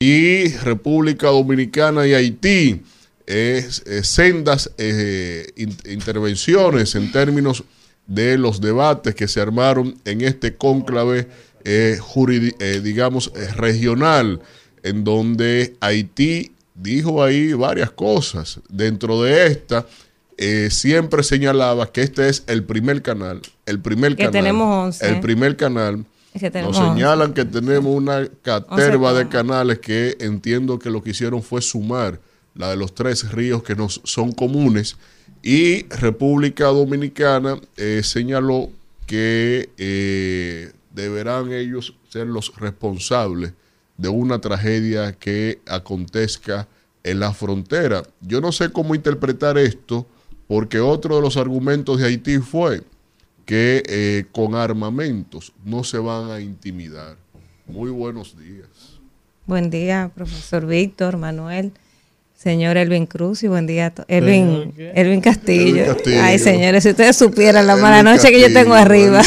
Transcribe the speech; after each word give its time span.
y 0.00 0.48
República 0.58 1.28
Dominicana 1.28 2.06
y 2.06 2.14
Haití. 2.14 2.82
Es, 3.26 3.82
sendas 4.02 4.70
eh, 4.78 5.46
intervenciones 5.86 6.94
en 6.94 7.12
términos 7.12 7.64
de 8.06 8.38
los 8.38 8.60
debates 8.60 9.14
que 9.14 9.28
se 9.28 9.40
armaron 9.40 9.98
en 10.06 10.22
este 10.22 10.56
cónclave, 10.56 11.28
eh, 11.64 11.98
eh, 12.00 12.80
digamos, 12.82 13.30
regional, 13.56 14.40
en 14.82 15.04
donde 15.04 15.76
Haití 15.80 16.52
dijo 16.74 17.22
ahí 17.22 17.52
varias 17.52 17.90
cosas. 17.90 18.60
Dentro 18.70 19.22
de 19.22 19.48
esta, 19.48 19.84
siempre 20.70 21.22
señalaba 21.22 21.92
que 21.92 22.00
este 22.02 22.28
es 22.28 22.44
el 22.46 22.64
primer 22.64 23.02
canal, 23.02 23.42
el 23.66 23.80
primer 23.80 24.16
que 24.16 24.28
tenemos 24.28 25.02
el 25.02 25.20
primer 25.20 25.56
canal 25.56 26.06
nos 26.34 26.76
señalan 26.76 27.32
que 27.32 27.44
tenemos 27.44 27.94
una 27.94 28.28
caterva 28.42 29.12
de 29.12 29.28
canales 29.28 29.78
que 29.78 30.16
entiendo 30.20 30.78
que 30.78 30.90
lo 30.90 31.02
que 31.02 31.10
hicieron 31.10 31.42
fue 31.42 31.62
sumar 31.62 32.20
la 32.54 32.70
de 32.70 32.76
los 32.76 32.94
tres 32.94 33.32
ríos 33.32 33.62
que 33.62 33.74
nos 33.74 34.00
son 34.04 34.32
comunes. 34.32 34.96
Y 35.42 35.86
República 35.88 36.66
Dominicana 36.66 37.58
eh, 37.76 38.02
señaló 38.02 38.70
que 39.06 39.70
eh, 39.78 40.72
deberán 40.92 41.52
ellos 41.52 41.94
ser 42.10 42.26
los 42.26 42.54
responsables 42.56 43.52
de 43.96 44.08
una 44.08 44.40
tragedia 44.40 45.12
que 45.12 45.60
acontezca 45.66 46.68
en 47.04 47.20
la 47.20 47.32
frontera. 47.32 48.02
Yo 48.20 48.40
no 48.40 48.52
sé 48.52 48.70
cómo 48.70 48.94
interpretar 48.94 49.56
esto, 49.56 50.06
porque 50.46 50.80
otro 50.80 51.16
de 51.16 51.22
los 51.22 51.36
argumentos 51.36 51.98
de 51.98 52.06
Haití 52.06 52.38
fue 52.38 52.82
que 53.48 53.82
eh, 53.88 54.26
con 54.30 54.54
armamentos 54.54 55.54
no 55.64 55.82
se 55.82 55.96
van 55.96 56.30
a 56.30 56.38
intimidar. 56.38 57.16
Muy 57.66 57.90
buenos 57.90 58.38
días. 58.38 59.00
Buen 59.46 59.70
día, 59.70 60.12
profesor 60.14 60.66
Víctor, 60.66 61.16
Manuel. 61.16 61.72
Señor 62.38 62.76
Elvin 62.76 63.06
Cruz 63.06 63.42
y 63.42 63.48
buen 63.48 63.66
día. 63.66 63.92
Elvin, 64.06 64.72
Elvin 64.94 65.20
Castillo. 65.20 65.96
Ay, 66.22 66.38
señores, 66.38 66.84
si 66.84 66.90
ustedes 66.90 67.16
supieran 67.16 67.66
la 67.66 67.74
mala 67.74 68.04
noche 68.04 68.30
que 68.30 68.40
yo 68.40 68.52
tengo 68.52 68.74
arriba. 68.74 69.22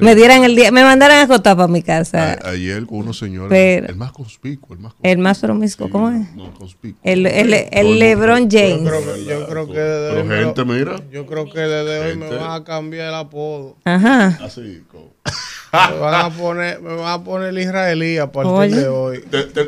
me 0.00 0.16
dieran 0.16 0.42
el 0.42 0.56
día, 0.56 0.72
me 0.72 0.82
mandaran 0.82 1.18
a 1.18 1.22
acotar 1.22 1.56
para 1.56 1.68
mi 1.68 1.84
casa. 1.84 2.36
ayer 2.46 2.84
con 2.84 2.98
unos 2.98 3.16
señores, 3.16 3.84
el 3.88 3.94
más 3.94 4.10
conspicuo, 4.10 4.74
el 4.74 4.80
más 4.80 4.94
conspicuo. 4.94 5.12
El 5.12 5.18
más 5.18 5.38
promiscuo, 5.38 5.88
¿cómo 5.88 6.10
es? 6.10 6.34
No, 6.34 6.52
conspicuo. 6.52 6.98
El, 7.04 7.26
el, 7.26 7.54
el, 7.54 7.98
LeBron 8.00 8.50
James. 8.50 8.82
Yo 8.82 8.88
creo, 8.88 9.14
que, 9.14 9.24
yo 9.24 9.46
creo 9.46 9.66
que 9.68 9.78
desde 9.78 10.24
Pero 10.24 10.46
gente, 10.46 10.64
mira. 10.64 11.00
Yo 11.12 11.26
creo 11.26 11.48
que 11.48 11.60
desde 11.60 11.98
hoy 12.00 12.16
me 12.16 12.28
van 12.28 12.60
a 12.60 12.64
cambiar 12.64 13.10
el 13.10 13.14
apodo. 13.14 13.76
Ajá. 13.84 14.36
Así, 14.42 14.82
como 14.90 15.13
me 15.90 15.98
van 15.98 16.26
a 16.26 16.30
poner, 16.30 16.80
me 16.80 16.94
van 16.94 17.20
a 17.20 17.24
poner 17.24 17.48
el 17.48 17.58
israelí 17.58 18.18
a 18.18 18.30
partir 18.30 18.76
de 18.76 18.88
hoy. 18.88 19.24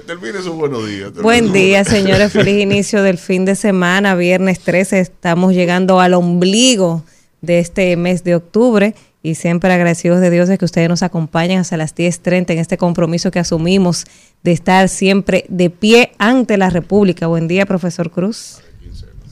termine 0.07 0.41
su 0.43 0.55
buenos 0.55 0.87
días. 0.87 1.13
Buen 1.15 1.53
día, 1.53 1.85
señores. 1.85 2.33
Feliz 2.33 2.63
inicio 2.63 3.03
del 3.03 3.19
fin 3.19 3.45
de 3.45 3.57
semana. 3.57 4.15
Viernes 4.15 4.61
13. 4.61 5.01
Estamos 5.01 5.55
llegando 5.55 6.01
al 6.01 6.15
ombligo 6.15 7.05
de 7.41 7.59
este 7.59 7.97
mes 7.97 8.25
de 8.25 8.37
octubre. 8.37 8.95
Y 9.23 9.35
siempre 9.35 9.73
agradecidos 9.73 10.21
de 10.21 10.31
Dios 10.31 10.48
de 10.48 10.57
que 10.57 10.65
ustedes 10.65 10.89
nos 10.89 11.03
acompañen 11.03 11.59
hasta 11.59 11.77
las 11.77 11.97
10.30 11.97 12.51
en 12.51 12.59
este 12.59 12.79
compromiso 12.79 13.33
que 13.33 13.41
asumimos 13.41 14.05
de 14.45 14.53
estar 14.53 14.89
siempre 14.89 15.45
de 15.48 15.69
pie 15.69 16.13
ante 16.19 16.57
la 16.57 16.70
República. 16.70 17.27
Buen 17.27 17.48
día, 17.48 17.67
profesor 17.67 18.13
Cruz. 18.13 18.61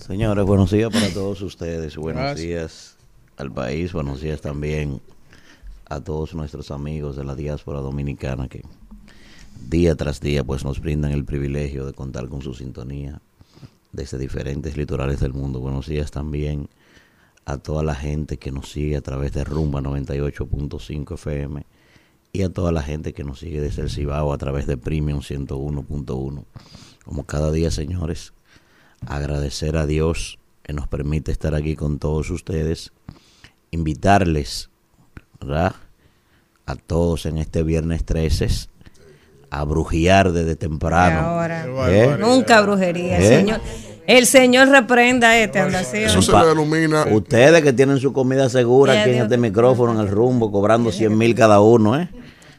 Señores, 0.04 0.44
buenos 0.44 0.72
días 0.72 0.90
para 0.92 1.08
todos 1.10 1.40
ustedes. 1.42 1.96
Buenos 1.96 2.36
días 2.36 2.96
al 3.36 3.52
país. 3.52 3.92
Buenos 3.92 4.20
días 4.20 4.40
también 4.40 5.00
a 5.94 6.02
todos 6.02 6.34
nuestros 6.34 6.70
amigos 6.70 7.16
de 7.16 7.24
la 7.24 7.34
diáspora 7.34 7.80
dominicana 7.80 8.48
que 8.48 8.62
día 9.68 9.94
tras 9.94 10.20
día 10.20 10.42
pues 10.42 10.64
nos 10.64 10.80
brindan 10.80 11.12
el 11.12 11.24
privilegio 11.24 11.86
de 11.86 11.92
contar 11.92 12.28
con 12.28 12.42
su 12.42 12.52
sintonía 12.52 13.20
desde 13.92 14.18
diferentes 14.18 14.76
litorales 14.76 15.20
del 15.20 15.32
mundo. 15.32 15.60
Buenos 15.60 15.86
días 15.86 16.10
también 16.10 16.68
a 17.44 17.58
toda 17.58 17.84
la 17.84 17.94
gente 17.94 18.38
que 18.38 18.50
nos 18.50 18.72
sigue 18.72 18.96
a 18.96 19.02
través 19.02 19.32
de 19.32 19.44
Rumba 19.44 19.80
98.5 19.80 21.14
FM 21.14 21.64
y 22.32 22.42
a 22.42 22.52
toda 22.52 22.72
la 22.72 22.82
gente 22.82 23.12
que 23.12 23.22
nos 23.22 23.38
sigue 23.38 23.60
desde 23.60 23.82
el 23.82 23.90
Cibao 23.90 24.32
a 24.32 24.38
través 24.38 24.66
de 24.66 24.76
Premium 24.76 25.20
101.1. 25.20 26.44
Como 27.04 27.24
cada 27.24 27.52
día, 27.52 27.70
señores, 27.70 28.32
agradecer 29.06 29.76
a 29.76 29.86
Dios 29.86 30.40
que 30.64 30.72
nos 30.72 30.88
permite 30.88 31.30
estar 31.30 31.54
aquí 31.54 31.76
con 31.76 32.00
todos 32.00 32.30
ustedes, 32.30 32.92
invitarles 33.70 34.70
a 36.66 36.76
todos 36.76 37.26
en 37.26 37.38
este 37.38 37.62
viernes 37.62 38.04
13 38.04 38.48
a 39.50 39.64
brujear 39.64 40.32
desde 40.32 40.56
temprano. 40.56 41.40
¿Eh? 41.88 42.16
Nunca 42.18 42.60
brujería, 42.60 43.18
¿Eh? 43.18 43.28
señor. 43.28 43.60
El 44.06 44.26
Señor 44.26 44.68
reprenda 44.68 45.38
este 45.38 45.60
andación. 45.60 46.04
Eso 46.04 46.20
se 46.20 46.32
le. 46.32 47.14
Ustedes 47.14 47.62
que 47.62 47.72
tienen 47.72 47.98
su 47.98 48.12
comida 48.12 48.50
segura 48.50 49.00
aquí 49.00 49.10
en 49.10 49.22
este 49.22 49.38
micrófono, 49.38 49.92
en 49.92 50.00
el 50.00 50.08
rumbo, 50.08 50.52
cobrando 50.52 50.92
100 50.92 51.16
mil 51.16 51.34
cada 51.34 51.60
uno, 51.60 51.98
¿eh? 51.98 52.08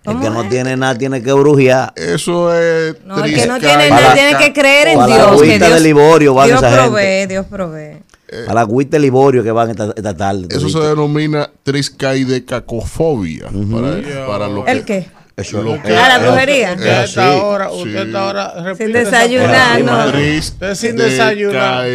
El 0.06 0.20
que 0.20 0.30
no 0.30 0.48
tiene 0.48 0.78
nada 0.78 0.96
tiene 0.98 1.22
que 1.22 1.34
brujear. 1.34 1.92
Eso 1.96 2.54
es. 2.54 2.96
No, 3.06 3.24
el 3.24 3.34
que 3.34 3.48
no 3.48 3.60
tiene 3.60 3.90
nada 3.90 4.14
tiene 4.14 4.38
que 4.38 4.54
creer 4.54 4.90
en 4.90 5.06
Dios. 5.06 5.42
que 5.42 5.58
Dios, 5.58 5.74
de 5.74 5.80
Liborio 5.80 6.34
Dios 6.46 6.62
provee, 6.62 7.26
Dios 7.28 7.46
provee. 7.48 8.04
Eh, 8.28 8.46
a 8.48 8.54
la 8.54 8.62
agüita 8.62 8.98
Liborio 8.98 9.44
que 9.44 9.52
van 9.52 9.70
esta, 9.70 9.94
esta 9.96 10.16
tarde. 10.16 10.48
Eso 10.50 10.68
se 10.70 10.80
denomina 10.80 11.50
triscaidecacofobia. 11.64 13.50
Para, 13.72 14.28
para 14.28 14.48
lo 14.48 14.66
¿El 14.66 14.84
qué? 14.84 15.08
Eso 15.38 15.62
lo 15.62 15.82
que, 15.82 15.96
a 15.96 16.08
la 16.08 16.20
brujería. 16.20 16.74
Usted 16.74 17.04
está 17.04 17.28
ahora, 17.28 17.72
usted 17.72 18.08
está 18.08 18.26
ahora 18.26 18.76
sin 18.76 18.94
desayunar, 18.94 19.82
no. 19.82 20.76
Sin 20.76 20.96
desayunar. 20.96 21.86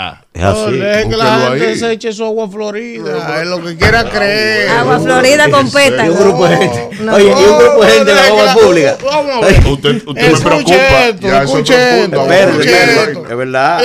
Ah, 0.00 0.20
es 0.32 0.40
así. 0.44 0.60
No, 0.60 0.70
deje 0.70 1.08
que 1.08 1.16
la 1.16 1.48
gente 1.48 1.76
se 1.76 1.90
eche 1.90 2.12
su 2.12 2.24
agua 2.24 2.48
florida. 2.48 3.42
es 3.42 3.48
lo 3.48 3.60
que 3.64 3.76
quiera 3.76 4.08
creer. 4.08 4.68
Agua 4.68 5.00
florida 5.00 5.50
con 5.50 5.68
pétalos. 5.68 6.06
Y 6.06 6.10
un 6.10 6.18
grupo 6.24 6.46
de 6.46 6.56
gente. 6.56 7.10
Oye, 7.10 7.24
y 7.24 7.28
un 7.30 7.58
grupo 7.58 7.84
de 7.84 7.90
gente 7.90 8.04
de 8.04 8.14
la 8.14 8.26
agua 8.28 8.54
pública. 8.54 8.96
Usted, 9.68 10.02
usted 10.06 10.32
me 10.32 10.40
preocupa. 10.40 11.08
Esto, 11.08 11.26
ya 11.26 11.42
escuche 11.42 12.04
esto, 12.04 13.26
Es 13.28 13.36
verdad. 13.36 13.82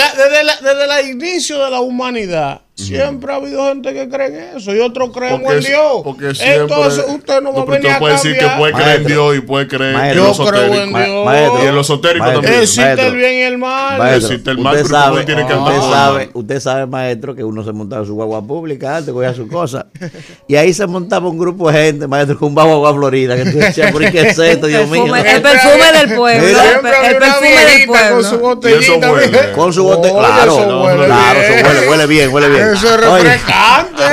Desde 0.62 1.00
el 1.00 1.10
inicio 1.10 1.64
de 1.66 1.72
la 1.72 1.80
humanidad 1.80 2.62
Siempre 2.76 3.32
ha 3.32 3.36
habido 3.36 3.68
gente 3.68 3.94
que 3.94 4.10
cree 4.10 4.28
en 4.28 4.58
eso 4.58 4.74
y 4.76 4.80
otros 4.80 5.12
creen 5.12 5.46
en 5.46 5.60
Dios. 5.60 6.02
Porque 6.04 6.34
siempre, 6.34 6.62
Entonces 6.62 7.06
usted 7.08 7.40
no 7.42 7.54
va 7.54 7.62
a 7.62 7.66
venir 7.66 7.92
a 7.92 8.00
puede 8.00 8.14
decir 8.14 8.36
que 8.36 8.48
puede 8.58 8.74
creer 8.74 9.02
en 9.02 9.06
Dios 9.06 9.36
y 9.36 9.42
puede 9.42 9.68
creer 9.68 9.96
en 9.96 10.16
Yo 10.16 10.34
creo 10.34 10.74
en 10.74 10.90
Dios. 10.92 11.62
y 11.64 11.68
en 11.68 11.76
los 11.76 11.86
esotéricos 11.86 12.34
también. 12.34 12.54
Existe 12.62 13.08
el 13.08 13.16
bien 13.16 13.34
y 13.34 13.42
el 13.42 13.58
mal. 13.60 14.00
Maestro, 14.00 14.28
Existe 14.30 14.52
el 14.52 14.58
mal, 14.58 14.76
usted 14.76 14.90
sabe, 14.90 15.24
tiene 15.24 15.46
que 15.46 15.54
usted 15.54 15.82
sabe, 15.82 16.30
usted 16.34 16.60
sabe, 16.60 16.86
maestro, 16.88 17.36
que 17.36 17.44
uno 17.44 17.64
se 17.64 17.72
montaba 17.72 18.06
su 18.06 18.16
guagua 18.16 18.42
pública 18.42 18.98
antes, 18.98 19.14
cogía 19.14 19.36
su 19.36 19.48
cosa. 19.48 19.86
y 20.48 20.56
ahí 20.56 20.74
se 20.74 20.88
montaba 20.88 21.30
un 21.30 21.38
grupo 21.38 21.72
de 21.72 21.78
gente, 21.78 22.08
maestro, 22.08 22.40
con 22.40 22.50
un 22.50 22.56
bajo 22.56 22.72
agua 22.72 22.94
florida. 22.96 23.36
Que 23.36 23.52
tú 23.52 23.58
decías, 23.60 23.92
¿por 23.92 24.10
qué 24.12 24.22
es 24.22 24.40
esto, 24.40 24.66
Dios 24.66 24.90
mío? 24.90 25.16
El 25.16 25.42
perfume 25.44 25.92
del 26.00 26.16
pueblo. 26.16 26.48
El 26.48 27.18
perfume 27.18 27.66
del 27.66 27.86
pueblo. 27.86 28.16
Con 28.16 28.24
su 28.24 28.40
botellita. 28.40 29.52
Con 29.56 29.74
su 29.74 29.84
botellita. 29.84 30.20
Claro, 30.20 30.58
claro, 31.06 31.90
huele 31.90 32.08
bien, 32.08 32.34
huele 32.34 32.50
bien. 32.50 32.63
Eso 32.72 32.88
es 32.88 32.98
refrescante. 33.00 34.04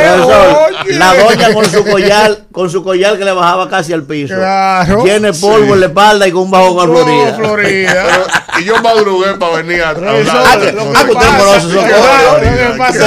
la 0.99 1.15
doña 1.15 1.53
con 1.55 1.65
su 1.65 1.85
collar, 1.85 2.39
con 2.53 2.71
su 2.71 2.83
collar 2.83 3.19
que 3.19 3.25
le 3.25 3.33
bajaba 3.33 3.69
casi 3.69 3.93
al 3.93 4.05
piso. 4.05 4.35
Tiene 5.05 5.33
polvo 5.33 5.75
en 5.75 5.81
la 5.81 5.87
espalda 5.87 6.27
y 6.27 6.33
con 6.33 6.43
un 6.43 6.51
bajo 6.51 6.75
con 6.75 6.91
Florida. 6.91 7.35
Florida. 7.35 8.07
y 8.61 8.65
yo 8.65 8.81
madrugué 8.83 9.35
para 9.35 9.57
venir 9.63 9.83
a 9.83 9.91
hablar. 9.91 10.17
Ah, 10.29 10.59
usted 10.59 10.75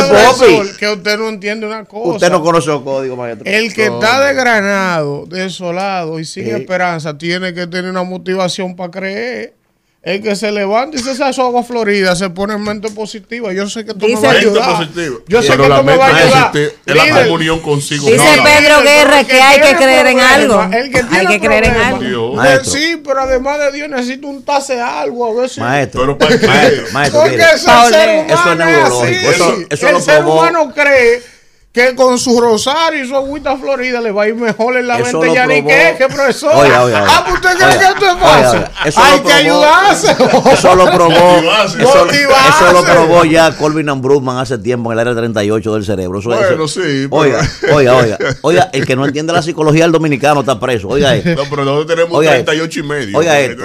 conoce 0.09 0.77
Que 0.77 0.89
usted 0.89 1.17
no 1.17 1.29
entiende 1.29 1.65
una 1.67 1.85
cosa. 1.85 2.15
Usted 2.15 2.31
no 2.31 2.41
conoce 2.41 2.71
el 2.71 2.83
código, 2.83 3.15
maestro. 3.15 3.45
El 3.45 3.73
que 3.73 3.85
está 3.85 4.21
desgranado, 4.21 5.25
desolado 5.27 6.19
y 6.19 6.25
sin 6.25 6.47
esperanza 6.55 7.17
tiene 7.17 7.53
que 7.53 7.67
tener 7.67 7.89
una 7.91 8.03
motivación 8.03 8.75
para 8.75 8.91
creer 8.91 9.53
el 10.03 10.21
que 10.21 10.35
se 10.35 10.51
levanta 10.51 10.97
y 10.97 10.99
se 10.99 11.11
hace 11.11 11.31
su 11.31 11.41
agua 11.41 11.63
florida 11.63 12.13
se 12.17 12.29
pone 12.29 12.55
en 12.55 12.61
mente 12.61 12.89
positiva. 12.91 13.53
Yo 13.53 13.69
sé 13.69 13.85
que 13.85 13.93
tú 13.93 14.05
me 14.05 14.15
vas 14.15 14.23
a 14.25 14.29
ayudar. 14.31 14.89
Yo 15.27 15.41
sé 15.41 15.55
que 15.55 15.63
tú 15.63 15.83
me 15.83 15.95
vas 15.95 16.13
a 16.13 16.17
ayudar. 16.17 16.51
Es 16.85 16.95
la 16.95 17.23
comunión 17.23 17.59
consigo. 17.61 18.07
Dice 18.07 18.41
Pedro 18.43 18.81
Guerra 18.81 19.23
que 19.23 19.41
hay 19.41 19.61
que 19.61 19.75
creer 19.77 20.07
en 20.07 20.19
algo. 20.19 20.59
hay 20.59 20.91
que 20.91 21.39
creer 21.39 21.67
en 21.67 21.75
algo. 21.75 22.35
Sí, 22.63 23.01
pero 23.03 23.21
además 23.21 23.59
de 23.59 23.71
Dios 23.71 23.89
necesito 23.89 24.27
un 24.27 24.43
tase 24.43 24.79
algo 24.81 25.25
a 25.25 25.41
ver 25.41 25.49
si. 25.49 25.61
Maestro. 25.61 26.01
Pero 26.01 26.17
para 26.17 26.37
qué? 26.37 26.83
Maestro, 26.91 27.21
Porque 27.21 27.37
ser 27.57 28.25
humano 28.25 28.67
es 28.67 29.39
así. 29.39 29.67
El 29.69 30.01
ser 30.01 30.25
humano 30.25 30.73
cree 30.75 31.32
que 31.73 31.95
con 31.95 32.19
su 32.19 32.39
rosario 32.39 33.03
y 33.03 33.07
su 33.07 33.15
agüita 33.15 33.57
florida 33.57 33.99
le 33.99 34.11
va 34.11 34.23
a 34.23 34.27
ir 34.27 34.35
mejor 34.35 34.77
en 34.77 34.85
la 34.85 34.99
mente 34.99 35.33
ya 35.33 35.47
ni 35.47 35.63
que, 35.63 35.95
que 35.97 36.07
profesor. 36.07 36.51
Oye, 36.53 36.77
oye, 36.77 36.95
Ah, 36.95 37.25
pues 37.25 37.35
usted 37.37 37.57
cree 37.57 37.79
que 37.79 37.85
esto 37.85 38.19
pasa? 38.19 38.71
Hay 38.95 39.19
que 39.21 39.33
ayudarse. 39.33 40.11
Eso 40.53 40.75
lo 40.75 40.85
probó. 40.91 41.39
Eso, 41.73 42.07
eso, 42.07 42.73
lo 42.73 42.83
probó 42.83 43.25
ya 43.25 43.57
Colvin 43.57 43.89
and 43.89 44.03
Brugman 44.03 44.37
hace 44.37 44.59
tiempo 44.59 44.91
en 44.91 44.99
el 44.99 45.07
área 45.07 45.15
38 45.15 45.73
del 45.73 45.83
cerebro. 45.83 46.19
Eso, 46.19 46.29
bueno, 46.29 46.67
sí. 46.67 47.07
Oiga, 47.09 47.41
oiga, 47.73 47.97
oiga. 47.97 48.17
Oiga, 48.43 48.69
el 48.71 48.85
que 48.85 48.95
no 48.95 49.05
entiende 49.05 49.33
la 49.33 49.41
psicología 49.41 49.83
del 49.83 49.91
dominicano 49.91 50.41
está 50.41 50.59
preso. 50.59 50.89
Oiga 50.89 51.15
esto. 51.15 51.43
No, 51.43 51.49
pero 51.49 51.65
nosotros 51.65 51.87
tenemos 51.87 52.15
oiga 52.19 52.33
38 52.33 52.79
y 52.79 52.83
medio. 52.83 53.17
Oiga 53.17 53.39
esto. 53.39 53.63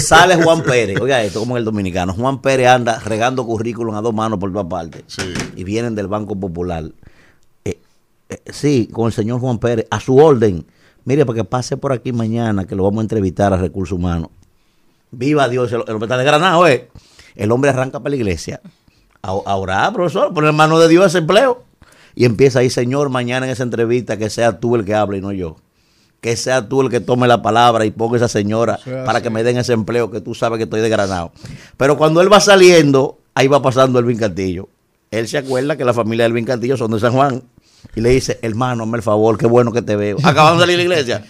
Sale 0.00 0.36
Juan 0.36 0.62
Pérez. 0.62 0.98
Oiga 1.00 1.22
esto, 1.22 1.40
como 1.40 1.58
el 1.58 1.66
dominicano. 1.66 2.14
Juan 2.14 2.40
Pérez 2.40 2.68
anda 2.68 2.98
regando 3.04 3.44
currículum 3.44 3.94
a 3.94 4.00
dos 4.00 4.14
manos 4.14 4.38
por 4.38 4.50
todas 4.50 4.68
partes. 4.68 5.02
Sí. 5.06 5.34
Y 5.54 5.64
vienen 5.64 5.94
del 5.94 6.08
Banco 6.08 6.34
Popular. 6.34 6.84
Eh, 8.32 8.42
sí, 8.52 8.88
con 8.92 9.06
el 9.06 9.12
señor 9.12 9.40
Juan 9.40 9.58
Pérez, 9.58 9.86
a 9.90 10.00
su 10.00 10.16
orden 10.16 10.66
Mire, 11.04 11.26
para 11.26 11.38
que 11.38 11.44
pase 11.44 11.76
por 11.76 11.92
aquí 11.92 12.12
mañana, 12.12 12.64
que 12.64 12.76
lo 12.76 12.84
vamos 12.84 13.00
a 13.00 13.02
entrevistar 13.02 13.52
a 13.52 13.56
Recursos 13.56 13.98
Humanos. 13.98 14.30
Viva 15.10 15.48
Dios, 15.48 15.72
el, 15.72 15.80
hombre 15.80 16.06
está 16.06 16.16
desgranado, 16.16 16.66
¿eh? 16.68 16.90
El 17.34 17.50
hombre 17.50 17.70
arranca 17.70 17.98
para 17.98 18.10
la 18.10 18.16
iglesia 18.16 18.60
a, 19.20 19.32
orar, 19.32 19.92
profesor, 19.92 20.32
poner 20.32 20.52
mano 20.52 20.78
de 20.78 20.88
Dios 20.88 21.06
ese 21.06 21.18
empleo. 21.18 21.64
Y 22.14 22.24
empieza 22.24 22.60
ahí, 22.60 22.70
Señor, 22.70 23.08
mañana 23.08 23.46
en 23.46 23.52
esa 23.52 23.62
entrevista 23.62 24.16
que 24.16 24.30
sea 24.30 24.60
tú 24.60 24.76
el 24.76 24.84
que 24.84 24.94
hable 24.94 25.18
y 25.18 25.20
no 25.20 25.32
yo. 25.32 25.56
Que 26.20 26.36
sea 26.36 26.68
tú 26.68 26.82
el 26.82 26.90
que 26.90 27.00
tome 27.00 27.26
la 27.26 27.42
palabra 27.42 27.84
y 27.84 27.90
ponga 27.90 28.16
esa 28.16 28.28
señora 28.28 28.78
para 29.06 29.22
que 29.22 29.30
me 29.30 29.42
den 29.42 29.56
ese 29.56 29.72
empleo 29.72 30.10
que 30.10 30.20
tú 30.20 30.34
sabes 30.34 30.58
que 30.58 30.64
estoy 30.64 30.80
desgranado. 30.80 31.32
Pero 31.76 31.96
cuando 31.96 32.20
él 32.20 32.32
va 32.32 32.40
saliendo, 32.40 33.18
ahí 33.34 33.48
va 33.48 33.62
pasando 33.62 33.98
Elvin 33.98 34.18
Castillo. 34.18 34.68
Él 35.10 35.26
se 35.26 35.38
acuerda 35.38 35.76
que 35.76 35.84
la 35.84 35.94
familia 35.94 36.24
de 36.24 36.28
Elvin 36.28 36.44
Castillo 36.44 36.76
son 36.76 36.92
de 36.92 37.00
San 37.00 37.12
Juan 37.12 37.42
y 37.94 38.00
le 38.00 38.10
dice, 38.10 38.38
hermano, 38.42 38.84
hazme 38.84 38.96
el 38.96 39.02
favor, 39.02 39.36
qué 39.36 39.46
bueno 39.46 39.72
que 39.72 39.82
te 39.82 39.96
veo. 39.96 40.16
Acabamos 40.22 40.58
de 40.58 40.62
salir 40.62 40.78
de 40.78 40.84
la 40.84 40.94
iglesia. 40.94 41.24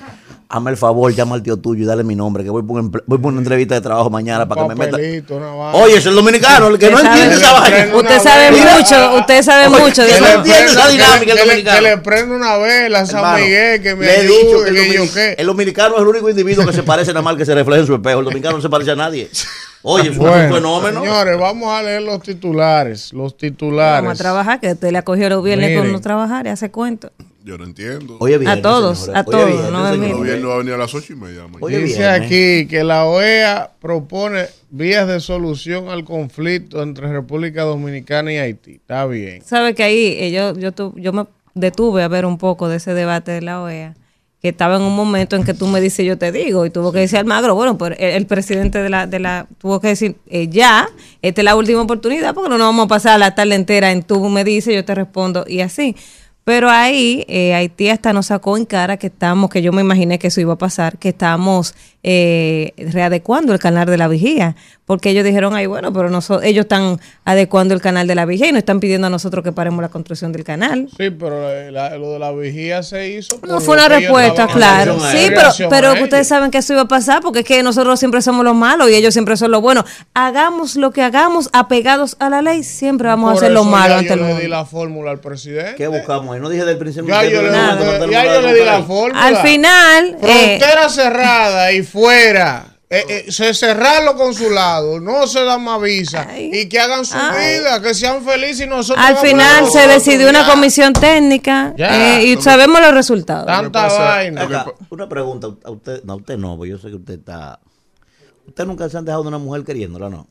Hazme 0.49 0.71
el 0.71 0.77
favor, 0.77 1.15
llama 1.15 1.35
al 1.35 1.43
tío 1.43 1.57
tuyo 1.57 1.83
y 1.83 1.87
dale 1.87 2.05
mi 2.05 2.15
nombre, 2.15 2.45
que 2.45 2.51
voy 2.51 2.63
por, 2.63 2.83
voy 3.07 3.19
por 3.19 3.33
una 3.33 3.39
entrevista 3.39 3.75
de 3.75 3.81
trabajo 3.81 4.11
mañana 4.11 4.47
para 4.47 4.63
que 4.63 4.69
me 4.69 4.75
meta. 4.75 4.99
Oye, 5.73 5.97
es 5.97 6.05
el 6.05 6.15
dominicano, 6.15 6.69
el 6.69 6.79
que 6.79 6.91
no 6.91 7.01
entiende 7.01 7.37
esa 7.37 7.53
vaina. 7.59 7.97
Usted 7.97 8.21
sabe 8.21 8.51
mucho, 8.51 9.15
usted 9.17 9.43
sabe 9.43 9.69
mucho 9.71 10.03
de 10.03 10.21
no 10.21 10.27
entiende 10.27 10.67
esa 10.67 10.89
dinámica 10.89 11.33
el 11.33 11.39
dominicano. 11.39 11.77
Que 11.77 11.83
le 11.83 11.99
prende 11.99 12.37
una 12.37 12.59
vela 12.59 13.01
a 13.01 13.07
San 13.07 13.41
Miguel, 13.41 13.81
que 13.81 13.95
me 13.95 14.07
ayude, 14.07 14.21
he 14.21 14.45
dicho 14.45 14.65
que, 14.65 14.95
yo 14.95 15.15
qué. 15.15 15.35
El 15.39 15.47
dominicano 15.47 15.95
es 15.97 16.03
el 16.03 16.09
único 16.09 16.29
individuo 16.29 16.67
que 16.67 16.75
se 16.75 16.83
parece 16.83 17.13
nada 17.13 17.23
mal 17.23 17.39
que 17.39 17.47
se 17.47 17.55
refleja 17.55 17.81
en 17.81 17.87
su 17.87 17.95
espejo. 17.95 18.19
El 18.19 18.27
dominicano 18.27 18.57
no 18.57 18.63
se 18.63 18.69
parece 18.69 18.91
a 18.91 18.97
nadie. 18.97 19.31
Oye, 19.83 20.13
fue 20.13 20.29
un 20.29 20.55
fenómeno. 20.55 21.03
Señores, 21.03 21.39
vamos 21.39 21.69
a 21.69 21.83
leer 21.83 22.03
los 22.03 22.23
titulares. 22.23 23.13
Los 23.13 23.37
titulares. 23.37 24.03
Vamos 24.03 24.21
a 24.21 24.23
trabajar, 24.23 24.61
que 24.61 24.73
usted 24.73 24.91
le 24.93 24.99
acogió 24.99 25.27
el 25.27 25.43
viernes 25.43 25.79
con 25.79 25.91
no 25.91 26.01
trabajar 26.01 26.47
y 26.47 26.51
hace 26.51 26.71
cuento. 26.71 27.11
Yo 27.45 27.59
no 27.59 27.65
entiendo. 27.65 28.19
Oye, 28.21 28.39
a 28.47 28.63
todos, 28.63 29.09
a 29.09 29.25
todos. 29.25 29.71
no 29.73 29.89
el 29.89 30.15
gobierno 30.15 30.49
va 30.49 30.55
a 30.55 30.59
venir 30.59 30.75
a 30.75 30.77
las 30.77 30.95
ocho 30.95 31.13
y 31.13 31.17
media. 31.17 31.47
Dice 31.69 32.07
aquí 32.07 32.69
que 32.69 32.85
la 32.85 33.05
OEA 33.05 33.73
propone 33.81 34.47
vías 34.71 35.09
de 35.09 35.19
solución 35.19 35.89
al 35.89 36.05
conflicto 36.05 36.83
entre 36.83 37.09
República 37.09 37.63
Dominicana 37.63 38.33
y 38.33 38.37
Haití. 38.37 38.75
Está 38.75 39.07
bien. 39.07 39.43
Sabe 39.45 39.75
que 39.75 39.83
ahí 39.83 40.17
eh, 40.21 40.31
yo, 40.31 40.55
yo, 40.55 40.93
yo 40.95 41.13
me 41.13 41.27
detuve 41.55 42.05
a 42.05 42.09
ver 42.09 42.27
un 42.27 42.39
poco 42.39 42.69
de 42.69 42.77
ese 42.77 42.95
debate 42.95 43.33
de 43.33 43.43
la 43.43 43.61
OEA 43.61 43.95
que 44.43 44.49
estaba 44.49 44.75
en 44.75 44.83
un 44.83 44.97
momento 44.97 45.37
en 45.37 45.45
que 45.45 45.55
tú 45.55 45.69
me 45.69 45.81
dices 45.81 46.05
yo 46.05 46.19
te 46.19 46.33
digo 46.33 46.67
y 46.67 46.71
tuvo 46.71 46.91
que 46.91 46.99
decir 46.99 47.19
Almagro, 47.19 47.55
bueno, 47.55 47.79
pues 47.79 47.95
el, 48.01 48.27
presidente 48.27 48.83
de 48.83 48.91
la, 48.91 49.07
de 49.07 49.21
la, 49.21 49.47
tuvo 49.59 49.81
que 49.81 49.89
decir 49.89 50.17
eh, 50.27 50.49
ya, 50.49 50.89
esta 51.23 51.41
es 51.41 51.45
la 51.45 51.55
última 51.55 51.81
oportunidad 51.81 52.35
porque 52.35 52.51
no 52.51 52.59
nos 52.59 52.67
vamos 52.67 52.87
a 52.87 52.89
pasar 52.89 53.21
la 53.21 53.37
tarde 53.37 53.55
entera 53.55 53.93
en 53.93 54.03
tú 54.03 54.29
me 54.29 54.43
dices, 54.43 54.75
yo 54.75 54.85
te 54.85 54.97
respondo 54.97 55.45
y 55.47 55.61
así. 55.61 55.95
Pero 56.45 56.71
ahí 56.71 57.25
eh, 57.29 57.55
Haití 57.55 57.89
hasta 57.89 58.13
nos 58.13 58.27
sacó 58.27 58.57
en 58.57 58.65
cara 58.65 58.97
que 58.97 59.07
estamos, 59.07 59.49
que 59.49 59.63
yo 59.63 59.73
me 59.73 59.81
imaginé 59.81 60.19
que 60.19 60.27
eso 60.27 60.41
iba 60.41 60.55
a 60.55 60.59
pasar, 60.59 60.99
que 60.99 61.11
estamos 61.11 61.77
eh, 62.03 62.73
readecuando 62.77 63.53
el 63.53 63.61
canal 63.61 63.87
de 63.87 63.97
la 63.97 64.09
vigía, 64.09 64.57
porque 64.85 65.11
ellos 65.11 65.25
dijeron, 65.25 65.55
ay, 65.55 65.67
bueno, 65.67 65.93
pero 65.93 66.11
nosotros, 66.11 66.45
ellos 66.45 66.65
están 66.65 66.99
adecuando 67.25 67.73
el 67.73 67.81
canal 67.81 68.07
de 68.07 68.15
la 68.15 68.27
vigía 68.27 68.49
y 68.49 68.53
nos 68.53 68.59
están 68.59 68.81
pidiendo 68.81 69.07
a 69.07 69.11
nosotros 69.11 69.45
que 69.45 69.53
paremos 69.53 69.81
la 69.81 69.89
construcción 69.89 70.33
del 70.33 70.43
canal. 70.43 70.89
Sí, 70.91 71.11
pero 71.11 71.41
lo 71.99 72.13
de 72.13 72.19
la 72.19 72.33
vigía 72.33 72.83
se 72.83 73.11
hizo. 73.11 73.39
No 73.47 73.61
fue 73.61 73.75
una 73.75 73.89
respuesta, 73.89 74.49
claro. 74.49 74.99
Sí, 74.99 75.29
pero, 75.29 75.71
pero 75.71 75.93
ustedes 76.03 76.27
saben 76.27 76.51
que 76.51 76.59
eso 76.59 76.73
iba 76.73 76.83
a 76.83 76.89
pasar, 76.89 77.23
porque 77.23 77.41
es 77.41 77.45
que 77.45 77.63
nosotros 77.63 77.99
siempre 77.99 78.21
somos 78.23 78.45
los 78.45 78.57
malos 78.57 78.91
y 78.91 78.95
ellos 78.95 79.13
siempre 79.13 79.37
son 79.37 79.53
los 79.53 79.63
buenos. 79.63 79.85
Hagamos 80.15 80.77
lo 80.77 80.91
que 80.91 81.03
hagamos, 81.03 81.49
apegados 81.53 82.17
a 82.19 82.29
la 82.29 82.43
ley, 82.43 82.65
siempre 82.65 83.07
vamos 83.09 83.31
a 83.31 83.35
hacer 83.35 83.53
lo 83.53 83.65
malo 83.65 83.95
ante 83.95 84.15
el 84.15 84.21
mundo. 84.21 84.35
Yo 84.35 84.39
le 84.39 84.45
di 84.45 84.51
la 84.51 84.65
fórmula 84.65 85.13
al 85.13 85.21
presidente. 85.21 85.77
¿Qué 85.77 85.87
buscamos? 85.87 86.39
No 86.41 86.49
dije 86.49 86.65
del 86.65 86.79
principio. 86.79 87.09
Ya, 87.09 87.25
yo, 87.25 87.43
le, 87.43 87.51
yo 87.51 88.43
le 88.43 88.55
di 88.55 88.65
la 88.65 88.83
fórmula. 88.83 89.25
Al 89.25 89.37
final. 89.39 90.17
Frontera 90.19 90.87
eh, 90.87 90.91
cerrada 90.91 91.73
y 91.73 91.83
fuera. 91.83 92.72
Eh, 92.95 93.07
eh, 93.09 93.33
se 93.33 93.55
cerrar 93.55 94.05
los 94.05 94.17
consulados, 94.17 95.01
no 95.01 95.27
se 95.27 95.43
dan 95.43 95.65
más 95.65 95.81
visa 95.81 96.29
y 96.39 96.69
que 96.69 96.79
hagan 96.79 97.07
su 97.07 97.17
vida, 97.17 97.81
que 97.81 97.95
sean 97.95 98.23
felices 98.23 98.67
y 98.67 98.69
nosotros. 98.69 99.03
Al 99.03 99.17
final 99.17 99.71
se 99.71 99.89
decidió 99.89 100.29
una 100.29 100.47
comisión 100.47 100.93
técnica 100.93 101.75
eh, 101.79 102.23
y 102.27 102.43
sabemos 102.43 102.83
los 102.83 102.93
resultados. 102.93 103.47
Tanta 103.47 103.87
vaina. 103.87 104.67
una 104.91 105.09
pregunta, 105.09 105.49
a 105.65 105.71
usted, 105.71 106.05
no, 106.05 106.17
usted 106.17 106.37
no, 106.37 106.59
porque 106.59 106.69
yo 106.73 106.77
sé 106.77 106.91
que 106.91 106.97
usted 106.97 107.15
está. 107.15 107.61
¿Usted 108.47 108.67
nunca 108.67 108.87
se 108.91 108.99
han 108.99 109.07
dejado 109.07 109.23
de 109.23 109.29
una 109.29 109.39
mujer 109.39 109.65
queriéndola, 109.65 110.11
no? 110.11 110.27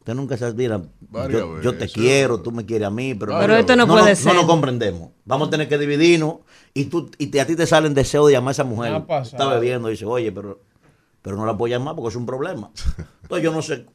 Usted 0.00 0.12
nunca 0.12 0.36
se 0.36 0.52
mira, 0.52 0.82
yo, 1.30 1.62
yo, 1.62 1.78
te 1.78 1.88
quiero, 1.88 2.42
tú 2.42 2.52
me 2.52 2.66
quieres 2.66 2.88
a 2.88 2.90
mí, 2.90 3.14
pero, 3.14 3.38
pero 3.38 3.56
esto 3.56 3.74
no, 3.74 3.86
puede 3.86 4.14
ser. 4.16 4.34
No 4.34 4.40
nos 4.40 4.44
comprendemos. 4.44 5.12
Vamos 5.24 5.48
a 5.48 5.50
tener 5.50 5.66
que 5.66 5.78
dividirnos 5.78 6.40
y 6.74 6.84
tú 6.84 7.10
y 7.16 7.38
a 7.38 7.46
ti 7.46 7.56
te 7.56 7.66
salen 7.66 7.94
deseos 7.94 8.26
de 8.26 8.34
llamar 8.34 8.50
a 8.50 8.52
esa 8.52 8.64
mujer. 8.64 9.02
Está 9.22 9.48
bebiendo 9.48 9.88
y 9.88 9.92
dice, 9.92 10.04
oye, 10.04 10.30
pero, 10.30 10.60
pero 11.22 11.36
no 11.36 11.46
la 11.46 11.56
puedo 11.56 11.70
llamar 11.70 11.94
porque 11.94 12.08
es 12.08 12.16
un 12.16 12.26
problema. 12.26 12.70
Entonces 13.22 13.44
yo 13.44 13.52
no 13.52 13.62
sé 13.62 13.86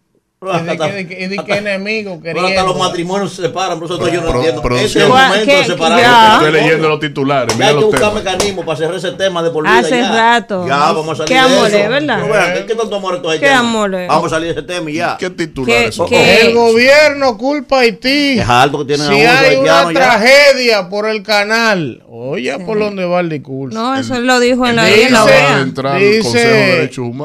¿Y 0.41 1.27
de, 1.27 1.37
qué 1.45 1.55
enemigo 1.55 2.19
Pero 2.21 2.45
hasta 2.45 2.63
los 2.63 2.77
matrimonios 2.77 3.33
se 3.33 3.43
separan, 3.43 3.79
por 3.79 3.89
eso 3.89 3.97
yo 4.09 4.21
no 4.21 4.35
entiendo. 4.35 4.61
Ese 4.75 4.85
es 4.85 4.95
el 4.97 5.09
momento 5.09 5.51
de 5.51 5.65
separar. 5.65 6.33
Estoy 6.33 6.51
leyendo 6.51 6.89
los 6.89 6.99
titulares. 6.99 7.59
hay 7.59 7.75
que 7.75 7.83
buscar 7.83 8.13
mecanismos 8.13 8.65
para 8.65 8.77
cerrar 8.77 8.95
ese 8.95 9.11
tema 9.13 9.41
de 9.41 9.49
por 9.49 9.63
vida. 9.63 9.79
Hace 9.79 10.01
rato. 10.01 10.67
Ya, 10.67 10.91
vamos 10.91 11.19
a 11.19 11.25
salir 11.25 11.27
¿Qué 11.27 11.37
amor 11.37 11.67
es, 11.67 11.89
verdad? 11.89 12.65
¿Qué 12.65 12.75
tanto 12.75 12.95
amor 12.95 13.21
es 13.33 13.39
¿Qué 13.39 13.49
amor 13.49 13.91
Vamos 14.07 14.25
a 14.25 14.29
salir 14.29 14.53
de 14.53 14.59
ese 14.59 14.67
tema 14.67 14.91
y 14.91 14.95
ya. 14.95 15.17
¿Qué 15.17 15.29
titulares 15.29 15.95
son? 15.95 16.07
El 16.11 16.53
gobierno 16.53 17.37
culpa 17.37 17.77
a 17.77 17.79
Haití. 17.81 18.39
Es 18.39 18.49
alto 18.49 18.79
que 18.79 18.85
tienen 18.95 19.07
Si 19.07 19.13
hay 19.13 19.55
una 19.57 19.87
tragedia 19.91 20.89
por 20.89 21.07
el 21.07 21.23
canal, 21.23 22.03
oye, 22.07 22.57
por 22.59 22.77
donde 22.77 23.05
va 23.05 23.21
el 23.21 23.29
discurso. 23.29 23.77
No, 23.77 23.95
eso 23.95 24.19
lo 24.19 24.39
dijo 24.39 24.67
en 24.67 24.75
la 24.75 24.85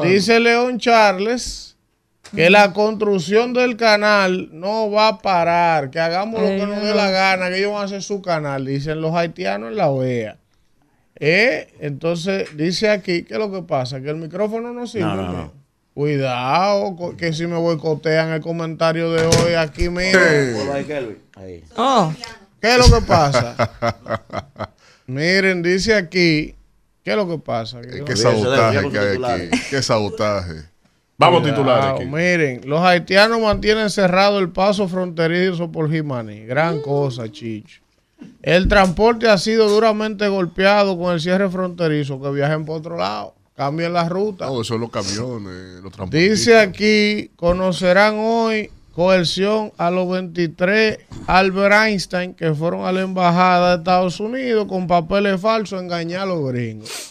dice 0.01 0.39
León 0.39 0.79
Charles 0.79 1.70
que 2.35 2.49
la 2.49 2.73
construcción 2.73 3.53
del 3.53 3.75
canal 3.77 4.49
no 4.51 4.89
va 4.89 5.09
a 5.09 5.17
parar, 5.19 5.89
que 5.89 5.99
hagamos 5.99 6.41
lo 6.41 6.47
que 6.47 6.65
nos 6.65 6.81
dé 6.81 6.93
la 6.93 7.09
gana, 7.09 7.49
que 7.49 7.57
ellos 7.57 7.73
van 7.73 7.81
a 7.81 7.85
hacer 7.85 8.03
su 8.03 8.21
canal, 8.21 8.65
dicen 8.65 9.01
los 9.01 9.13
haitianos 9.13 9.71
en 9.71 9.77
la 9.77 9.89
OEA. 9.89 10.37
Eh, 11.15 11.73
entonces, 11.79 12.55
dice 12.57 12.89
aquí, 12.89 13.23
¿qué 13.23 13.33
es 13.33 13.39
lo 13.39 13.51
que 13.51 13.61
pasa? 13.61 14.01
Que 14.01 14.09
el 14.09 14.15
micrófono 14.15 14.73
no 14.73 14.87
sirve. 14.87 15.51
Cuidado, 15.93 17.15
que 17.17 17.33
si 17.33 17.45
me 17.47 17.57
boicotean 17.57 18.29
el 18.29 18.41
comentario 18.41 19.11
de 19.11 19.25
hoy 19.25 19.53
aquí 19.53 19.89
mismo. 19.89 20.19
Oh. 21.75 22.13
¿Qué 22.61 22.75
es 22.75 22.77
lo 22.77 22.99
que 22.99 23.05
pasa? 23.05 23.55
Miren, 25.07 25.61
dice 25.61 25.93
aquí, 25.95 26.55
¿qué 27.03 27.11
es 27.11 27.15
lo 27.15 27.27
que 27.27 27.37
pasa? 27.37 27.81
¿Qué 27.81 28.15
sabotaje 28.15 28.89
que 28.89 28.99
hay 28.99 29.17
aquí? 29.23 29.61
¿Qué 29.69 29.81
sabotaje? 29.81 30.70
Vamos 31.21 31.43
a 31.43 31.45
titular 31.45 31.95
aquí. 31.95 32.05
Miren, 32.05 32.61
los 32.65 32.81
haitianos 32.81 33.39
mantienen 33.39 33.91
cerrado 33.91 34.39
el 34.39 34.49
paso 34.49 34.87
fronterizo 34.87 35.71
por 35.71 35.91
Jimaní. 35.91 36.45
Gran 36.45 36.81
cosa, 36.81 37.31
Chicho. 37.31 37.81
El 38.41 38.67
transporte 38.67 39.29
ha 39.29 39.37
sido 39.37 39.69
duramente 39.69 40.27
golpeado 40.27 40.97
con 40.97 41.13
el 41.13 41.21
cierre 41.21 41.47
fronterizo. 41.49 42.19
Que 42.19 42.31
viajen 42.31 42.65
por 42.65 42.79
otro 42.79 42.97
lado. 42.97 43.35
Cambien 43.55 43.93
la 43.93 44.09
ruta. 44.09 44.47
No, 44.47 44.53
eso 44.53 44.63
son 44.63 44.81
los 44.81 44.89
camiones, 44.89 45.83
los 45.83 46.09
Dice 46.09 46.57
aquí, 46.57 47.29
conocerán 47.35 48.15
hoy 48.17 48.71
coerción 48.93 49.71
a 49.77 49.91
los 49.91 50.09
23 50.09 50.97
Albert 51.27 51.73
Einstein 51.73 52.33
que 52.33 52.53
fueron 52.55 52.85
a 52.85 52.91
la 52.91 53.01
embajada 53.01 53.71
de 53.71 53.77
Estados 53.77 54.19
Unidos 54.19 54.67
con 54.67 54.87
papeles 54.87 55.39
falsos 55.39 55.79
engañar 55.79 56.21
a 56.21 56.25
los 56.25 56.51
gringos. 56.51 57.10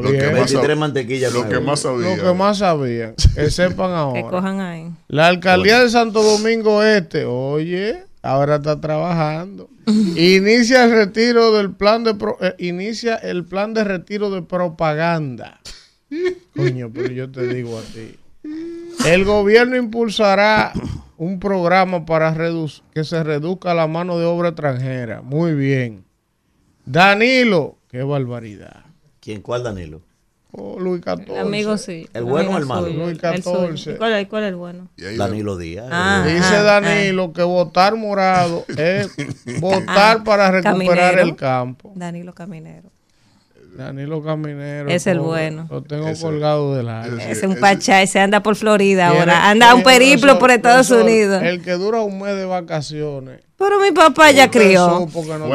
Lo 0.00 0.10
que, 0.10 0.30
más 0.30 0.52
lo 0.52 1.48
que 1.48 1.60
más 1.60 1.80
sabían. 1.80 2.16
Lo 2.18 2.22
que 2.24 2.34
más 2.34 2.58
sabían. 2.58 3.14
Que 3.34 3.50
sepan 3.50 3.90
ahora. 3.90 4.22
que 4.22 4.28
cojan 4.28 4.60
ahí. 4.60 4.90
La 5.08 5.28
alcaldía 5.28 5.80
de 5.80 5.90
Santo 5.90 6.22
Domingo 6.22 6.82
Este, 6.82 7.24
oye, 7.24 8.04
ahora 8.22 8.56
está 8.56 8.80
trabajando. 8.80 9.68
inicia 9.86 10.84
el 10.84 10.92
retiro 10.92 11.52
del 11.52 11.72
plan 11.72 12.04
de 12.04 12.16
eh, 12.40 12.54
inicia 12.58 13.16
el 13.16 13.44
plan 13.44 13.74
de 13.74 13.84
retiro 13.84 14.30
de 14.30 14.42
propaganda. 14.42 15.60
Coño, 16.54 16.90
pero 16.92 17.12
yo 17.12 17.30
te 17.30 17.46
digo 17.46 17.78
a 17.78 17.82
ti. 17.82 18.16
El 19.06 19.24
gobierno 19.24 19.76
impulsará 19.76 20.72
un 21.16 21.40
programa 21.40 22.04
para 22.04 22.34
que 22.92 23.04
se 23.04 23.22
reduzca 23.22 23.74
la 23.74 23.86
mano 23.86 24.18
de 24.18 24.26
obra 24.26 24.50
extranjera. 24.50 25.22
Muy 25.22 25.54
bien. 25.54 26.04
Danilo, 26.84 27.78
qué 27.88 28.02
barbaridad. 28.02 28.91
¿Quién? 29.22 29.40
¿Cuál 29.40 29.62
Danilo? 29.62 30.02
Oh, 30.50 30.80
Luis 30.80 31.00
XIV. 31.00 31.30
El 31.30 31.38
amigo 31.38 31.78
sí. 31.78 32.08
¿El 32.12 32.24
bueno 32.24 32.50
o 32.50 32.58
el 32.58 32.66
malo? 32.66 32.88
Luis 32.88 33.18
XIV. 33.18 33.96
¿Cuál, 33.96 34.28
¿Cuál, 34.28 34.42
es 34.42 34.48
el 34.48 34.56
bueno? 34.56 34.88
Danilo 35.16 35.56
Díaz. 35.56 35.88
Ah, 35.90 36.24
Dice 36.26 36.62
Danilo 36.62 37.32
que 37.32 37.44
votar 37.44 37.94
morado 37.94 38.64
es 38.76 39.14
votar 39.60 40.18
ah, 40.18 40.22
para 40.24 40.50
recuperar 40.50 41.20
el 41.20 41.36
campo. 41.36 41.92
Danilo 41.94 42.34
Caminero. 42.34 42.90
Danilo 43.76 44.22
Caminero. 44.22 44.88
Es 44.88 45.06
el 45.06 45.20
bueno. 45.20 45.66
Lo 45.70 45.82
tengo 45.82 46.12
colgado 46.20 46.74
del 46.74 46.88
aire. 46.88 47.30
Es 47.30 47.42
un 47.42 47.56
pachá 47.56 48.02
y 48.02 48.06
se 48.06 48.20
anda 48.20 48.42
por 48.42 48.56
Florida 48.56 49.08
ahora. 49.08 49.48
Anda 49.48 49.74
un 49.74 49.82
periplo 49.82 50.38
por 50.38 50.50
Estados 50.50 50.90
Unidos. 50.90 51.42
El 51.42 51.62
que 51.62 51.72
dura 51.72 52.00
un 52.00 52.20
mes 52.20 52.36
de 52.36 52.44
vacaciones. 52.44 53.40
Pero 53.56 53.80
mi 53.80 53.92
papá 53.92 54.30
ya 54.32 54.50
crió. 54.50 55.06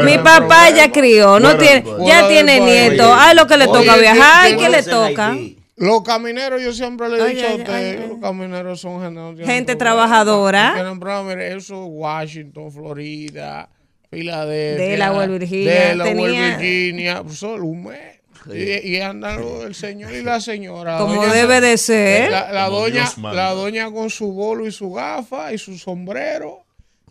mi 0.04 0.18
papá 0.18 0.70
ya 0.70 0.92
crió. 0.92 1.40
No 1.40 1.58
tiene, 1.58 1.84
ya 2.06 2.28
tiene 2.28 2.60
nieto. 2.60 3.14
Ah, 3.14 3.34
lo 3.34 3.46
que 3.48 3.58
le 3.58 3.66
toca 3.66 3.98
viajar. 3.98 4.56
¿Qué 4.56 4.70
le 4.70 4.84
toca? 4.84 5.36
Los 5.78 6.02
camineros, 6.02 6.60
yo 6.60 6.74
siempre 6.74 7.08
le 7.08 7.20
he 7.20 7.36
dicho 7.36 7.48
a 7.48 7.54
usted, 7.54 8.10
los 8.10 8.20
camineros 8.20 8.82
son 8.82 9.00
gente, 9.00 9.46
gente 9.46 9.76
trabajadora. 9.76 10.74
eso 11.40 11.84
es 11.84 11.90
Washington, 11.92 12.72
Florida, 12.72 13.70
Filadelfia, 14.10 14.86
Delaware, 14.86 15.40
Virginia, 15.40 15.74
Delaware, 15.74 16.58
Virginia, 16.58 17.24
solo 17.30 17.66
un 17.66 17.84
mes. 17.86 18.18
Y, 18.54 18.96
y, 18.96 19.02
andan 19.02 19.44
el 19.66 19.76
señor 19.76 20.14
y 20.14 20.24
la 20.24 20.40
señora. 20.40 21.00
Como 21.00 21.26
debe 21.28 21.60
de 21.60 21.78
ser. 21.78 22.32
La, 22.32 22.70
doña, 22.70 23.06
la 23.22 23.52
doña 23.52 23.92
con 23.92 24.10
su 24.10 24.32
bolo 24.32 24.66
y 24.66 24.72
su 24.72 24.94
gafa 24.94 25.52
y 25.52 25.58
su 25.58 25.78
sombrero 25.78 26.67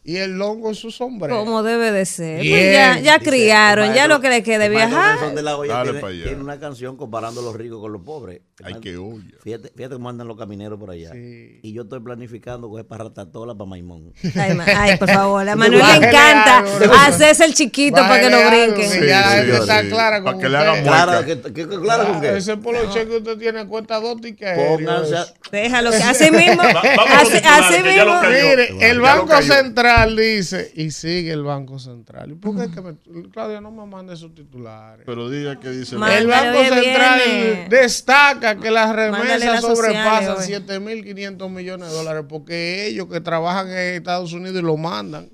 y 0.06 0.18
el 0.18 0.38
longo 0.38 0.68
en 0.68 0.76
su 0.76 0.92
sombrero. 0.92 1.36
Como 1.36 1.64
debe 1.64 1.90
de 1.90 2.06
ser. 2.06 2.38
Pues 2.38 2.72
ya, 2.72 3.00
ya 3.00 3.18
criaron, 3.18 3.92
ya 3.92 4.06
lo 4.06 4.20
que 4.20 4.28
le 4.28 4.42
quede 4.44 4.68
viajar. 4.68 5.34
De 5.34 5.42
la 5.42 5.56
olla 5.56 5.82
tiene, 5.82 6.00
tiene, 6.00 6.40
una 6.40 6.60
canción 6.60 6.96
comparando 6.96 7.40
a 7.40 7.42
los 7.42 7.56
ricos 7.56 7.80
con 7.80 7.92
los 7.92 8.02
pobres. 8.02 8.40
Ay, 8.62 8.76
qué 8.80 8.96
olla. 8.96 9.36
Fíjate, 9.42 9.72
fíjate 9.74 9.96
cómo 9.96 10.08
andan 10.08 10.28
los 10.28 10.38
camineros 10.38 10.78
por 10.78 10.90
allá. 10.90 11.10
Y 11.12 11.72
yo 11.72 11.82
estoy 11.82 11.98
planificando 11.98 12.70
coger 12.70 12.86
para 12.86 13.04
Ratatola 13.04 13.54
para 13.54 13.68
Maimón. 13.68 14.12
Ay, 14.36 14.56
ay, 14.76 14.96
por 14.96 15.10
favor. 15.12 15.48
A 15.48 15.56
Manuel 15.56 15.82
le 15.84 16.06
encanta 16.06 16.64
hacerse 17.04 17.44
el 17.44 17.54
chiquito 17.54 17.96
para 17.96 18.20
que 18.20 18.30
lo 18.30 18.48
brinquen. 18.48 18.88
Sí, 18.88 19.06
ya 19.08 19.40
está 19.42 19.82
clara 19.88 20.22
con 20.22 20.36
Para 20.36 20.38
que 20.38 20.48
le 20.48 20.56
hagan 20.56 20.84
clara, 20.84 21.24
¿qué, 21.24 21.66
clara 21.66 22.04
con 22.04 22.20
qué? 22.20 22.36
Ese 22.36 22.56
poloche 22.56 23.08
que 23.08 23.16
usted 23.16 23.38
tiene 23.38 23.66
cuenta 23.66 23.98
dos 23.98 24.20
tickets. 24.20 24.56
Pónganse. 24.56 25.34
Déjalo 25.50 25.90
que 25.90 25.96
así 25.96 26.30
mismo. 26.30 26.62
Así 26.62 27.82
mismo. 27.82 28.20
Mire, 28.22 28.88
el 28.88 29.00
Banco 29.00 29.42
Central 29.42 29.95
dice, 30.04 30.72
y 30.74 30.90
sigue 30.90 31.32
el 31.32 31.42
Banco 31.42 31.78
Central. 31.78 32.32
¿Y 32.32 32.34
por 32.34 32.56
qué 32.56 32.64
es 32.64 32.70
que 32.70 32.80
me, 32.80 32.96
Claudia 33.30 33.60
no 33.60 33.70
me 33.70 33.86
mande 33.86 34.14
esos 34.14 34.34
titulares? 34.34 35.04
Pero 35.06 35.30
diga 35.30 35.58
que 35.58 35.70
dice... 35.70 35.96
el 35.96 36.26
Banco 36.26 36.58
Central 36.64 37.68
destaca 37.68 38.56
que 38.56 38.70
las 38.70 38.94
remesas 38.94 39.60
sobrepasan 39.60 40.36
7.500 40.36 41.48
millones 41.50 41.88
de 41.88 41.94
dólares 41.94 42.24
porque 42.28 42.86
ellos 42.86 43.06
que 43.06 43.20
trabajan 43.20 43.68
en 43.70 43.94
Estados 43.94 44.32
Unidos 44.32 44.58
y 44.58 44.62
lo 44.62 44.76
mandan. 44.76 45.30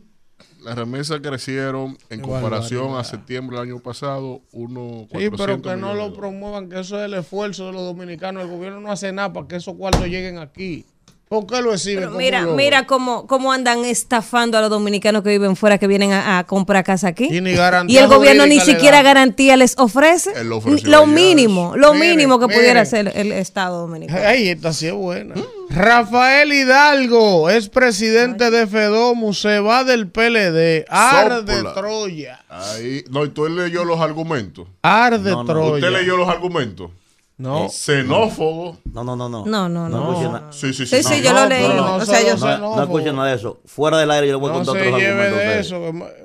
Las 0.62 0.76
remesas 0.76 1.20
crecieron 1.20 1.98
en 2.08 2.20
comparación 2.20 2.96
a 2.96 3.02
septiembre 3.02 3.58
del 3.58 3.68
año 3.70 3.80
pasado, 3.80 4.42
uno 4.52 5.08
Sí, 5.10 5.28
pero 5.36 5.60
que 5.60 5.74
no 5.76 5.94
lo 5.94 6.14
promuevan, 6.14 6.68
que 6.68 6.78
eso 6.78 6.98
es 7.00 7.06
el 7.06 7.14
esfuerzo 7.14 7.66
de 7.66 7.72
los 7.72 7.82
dominicanos. 7.82 8.44
El 8.44 8.50
gobierno 8.50 8.80
no 8.80 8.92
hace 8.92 9.12
nada 9.12 9.32
para 9.32 9.48
que 9.48 9.56
esos 9.56 9.74
cuartos 9.74 10.06
lleguen 10.06 10.38
aquí. 10.38 10.86
¿Por 11.32 11.46
qué 11.46 11.62
lo 11.62 11.72
exhiben? 11.72 12.14
Mira, 12.14 12.44
mira 12.44 12.86
cómo, 12.86 13.26
cómo 13.26 13.54
andan 13.54 13.86
estafando 13.86 14.58
a 14.58 14.60
los 14.60 14.68
dominicanos 14.68 15.22
que 15.22 15.30
viven 15.30 15.56
fuera, 15.56 15.78
que 15.78 15.86
vienen 15.86 16.12
a, 16.12 16.44
comprar 16.44 16.84
casa 16.84 17.08
aquí. 17.08 17.30
Y, 17.32 17.96
el 17.96 18.06
gobierno 18.06 18.44
ni 18.44 18.60
siquiera 18.60 19.00
garantía 19.00 19.56
les 19.56 19.78
ofrece. 19.78 20.30
Lo 20.44 21.06
mínimo, 21.06 21.72
lo 21.74 21.94
mínimo 21.94 22.38
que 22.38 22.48
pudiera 22.48 22.82
hacer 22.82 23.10
el 23.14 23.32
Estado 23.32 23.80
dominicano. 23.80 24.20
Ay, 24.22 24.50
esta 24.50 24.74
sí 24.74 24.88
es 24.88 24.92
buena. 24.92 25.34
Rafael 25.70 26.52
Hidalgo 26.52 27.48
es 27.48 27.70
presidente 27.70 28.50
de 28.50 28.66
FEDOMU, 28.66 29.32
se 29.32 29.58
va 29.60 29.84
del 29.84 30.08
PLD, 30.08 30.84
arde 30.90 31.62
Troya. 31.74 32.44
Ahí, 32.50 33.04
no, 33.08 33.24
y 33.24 33.30
tú 33.30 33.48
leyó 33.48 33.86
los 33.86 34.00
argumentos. 34.00 34.68
Arde 34.82 35.30
Troya. 35.46 35.76
Usted 35.76 35.98
leyó 35.98 36.18
los 36.18 36.28
argumentos. 36.28 36.90
No. 37.38 37.68
Xenófobo. 37.68 38.78
No, 38.92 39.02
no, 39.02 39.16
no, 39.16 39.28
no. 39.28 39.44
No, 39.46 39.68
no, 39.68 39.88
no. 39.88 40.52
Sí, 40.52 40.72
sí, 40.72 40.86
sí. 40.86 40.96
Sí, 40.96 41.02
sí, 41.02 41.22
yo 41.22 41.32
lo 41.32 41.46
leí. 41.46 41.66
No, 41.66 41.96
o 41.96 42.04
sea, 42.04 42.22
yo 42.22 42.36
no, 42.36 42.76
no 42.76 42.82
escuchen 42.82 43.16
nada 43.16 43.28
de 43.30 43.36
eso. 43.36 43.60
Fuera 43.64 43.98
del 43.98 44.10
aire 44.10 44.28
yo 44.28 44.34
le 44.34 44.38
voy 44.38 44.50
a 44.50 44.54
contar 44.54 44.76
otros 44.76 44.94
argumentos. 44.94 45.38
de 45.38 45.60
eso. 45.60 45.80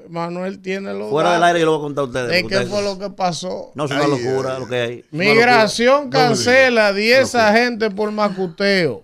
Manuel 0.09 0.59
tiene 0.61 0.93
lo. 0.93 1.09
Fuera 1.09 1.33
del 1.33 1.43
aire 1.43 1.59
yo 1.59 1.65
le 1.65 1.69
voy 1.71 1.79
a 1.79 1.81
contar 1.81 2.01
a 2.03 2.07
ustedes. 2.07 2.29
¿De 2.29 2.47
qué 2.47 2.65
fue 2.67 2.83
lo 2.83 2.99
que 2.99 3.09
pasó? 3.09 3.71
No, 3.75 3.85
es 3.85 3.91
una 3.91 4.07
locura 4.07 4.59
lo 4.59 4.67
que 4.67 4.75
hay. 4.75 5.05
Migración 5.11 6.09
cancela 6.09 6.93
10 6.93 7.35
agentes 7.35 7.93
por 7.93 8.11
macuteo. 8.11 9.03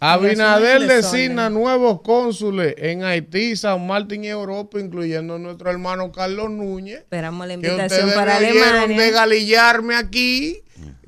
Abinader 0.00 0.86
designa 0.86 1.50
nuevos 1.50 2.02
cónsules 2.02 2.74
en 2.78 3.04
Haití, 3.04 3.56
San 3.56 3.86
Martín 3.86 4.24
y 4.24 4.28
Europa, 4.28 4.78
incluyendo 4.78 5.38
nuestro 5.38 5.70
hermano 5.70 6.12
Carlos 6.12 6.50
Núñez. 6.50 6.98
Esperamos 6.98 7.46
la 7.46 7.54
invitación 7.54 8.10
para 8.14 8.36
Alemania. 8.36 8.96
de 8.96 9.10
galillarme 9.10 9.96
aquí 9.96 10.62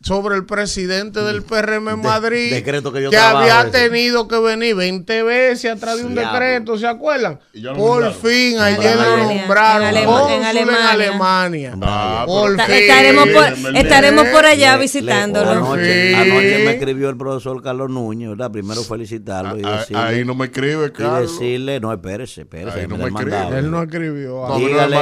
sobre 0.07 0.37
el 0.37 0.47
presidente 0.47 1.21
del 1.21 1.43
PRM 1.43 1.89
en 1.89 2.01
Madrid 2.01 2.53
decreto 2.53 2.93
que, 2.93 3.03
yo 3.03 3.11
que 3.11 3.17
había 3.17 3.73
tenido 3.73 4.29
que 4.29 4.39
venir 4.39 4.77
20 4.77 5.23
veces 5.25 5.73
atrás 5.73 5.99
de 5.99 6.05
un 6.05 6.15
decreto, 6.15 6.79
¿se 6.79 6.87
acuerdan? 6.87 7.41
Por 7.77 8.13
fin 8.13 8.57
ayer 8.61 8.95
lo 8.95 9.17
nombraron 9.17 9.97
en, 9.97 10.71
Alemania. 10.71 11.77
Ah, 11.83 12.23
por 12.25 12.51
fin. 12.51 12.75
Estaremos 12.75 13.29
por, 13.31 13.77
estaremos 13.77 14.27
por 14.29 14.47
allá 14.47 14.77
visitándolo. 14.77 15.51
Anoche, 15.51 16.15
anoche, 16.15 16.65
me 16.65 16.71
escribió 16.73 17.09
el 17.09 17.17
profesor 17.17 17.61
Carlos 17.61 17.91
Núñez, 17.91 18.29
¿verdad? 18.29 18.53
Primero 18.53 18.85
felicitarlo 18.85 19.59
y 19.59 19.65
ah, 19.65 19.69
ah, 19.69 19.79
decirle, 19.79 20.03
ahí 20.03 20.25
no 20.25 20.37
me 20.37 20.47
escribe, 20.47 20.93
Carlos. 20.93 21.33
Y 21.41 21.45
decirle, 21.45 21.81
no, 21.81 21.93
espérese, 21.93 22.43
espérese. 22.43 22.81
Ahí 22.81 22.87
no 22.87 22.97
me 22.97 23.09
escribe. 23.09 23.59
Él 23.59 23.71
no 23.73 23.83
escribió. 23.83 24.47
No, 24.49 24.59
dígale, 24.59 24.99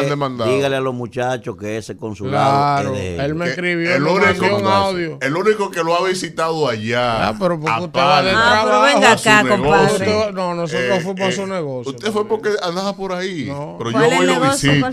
dígale 0.46 0.76
a 0.76 0.80
los 0.80 0.94
muchachos 0.94 1.56
que 1.58 1.76
ese 1.76 1.94
consulado 1.96 2.34
claro, 2.82 2.96
él 2.96 3.34
me 3.34 3.48
escribió. 3.50 3.94
El 3.94 4.02
único, 4.04 4.93
el 4.98 5.36
único 5.36 5.70
que 5.70 5.82
lo 5.82 5.94
ha 5.94 6.08
visitado 6.08 6.68
allá. 6.68 7.28
Ah, 7.28 7.36
pero 7.38 7.60
porque 7.60 7.84
usted 7.84 8.00
va 8.00 8.22
de 8.22 8.30
ah, 8.34 8.62
pero 8.64 8.82
venga 8.82 9.12
acá, 9.12 9.44
compadre. 9.48 10.32
no, 10.32 10.54
nosotros 10.54 10.98
eh, 10.98 11.00
fuimos 11.00 11.20
a 11.20 11.32
su 11.32 11.42
eh, 11.42 11.46
negocio. 11.46 11.92
Usted 11.92 12.12
fue 12.12 12.28
porque 12.28 12.50
andaba 12.62 12.96
por 12.96 13.12
ahí. 13.12 13.44
Pero 13.78 13.90
yo 13.90 13.98
voy 13.98 14.24
y 14.24 14.26
lo 14.26 14.40
visito. 14.40 14.86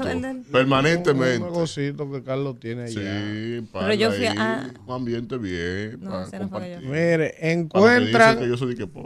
Permanentemente. 0.51 1.38
Un 1.46 1.51
negocito 1.51 2.12
que 2.12 2.24
Carlos 2.24 2.60
tiene 2.60 2.84
allá. 2.84 3.22
Sí, 3.22 3.67
para 3.72 3.88
pero 3.88 4.00
yo 4.00 4.12
fui 4.12 4.25
a... 4.25 4.72
Un 4.86 4.96
ambiente 4.96 5.38
bien. 5.38 6.00
No, 6.01 6.25
Mire, 6.84 7.36
encuentran. 7.51 8.39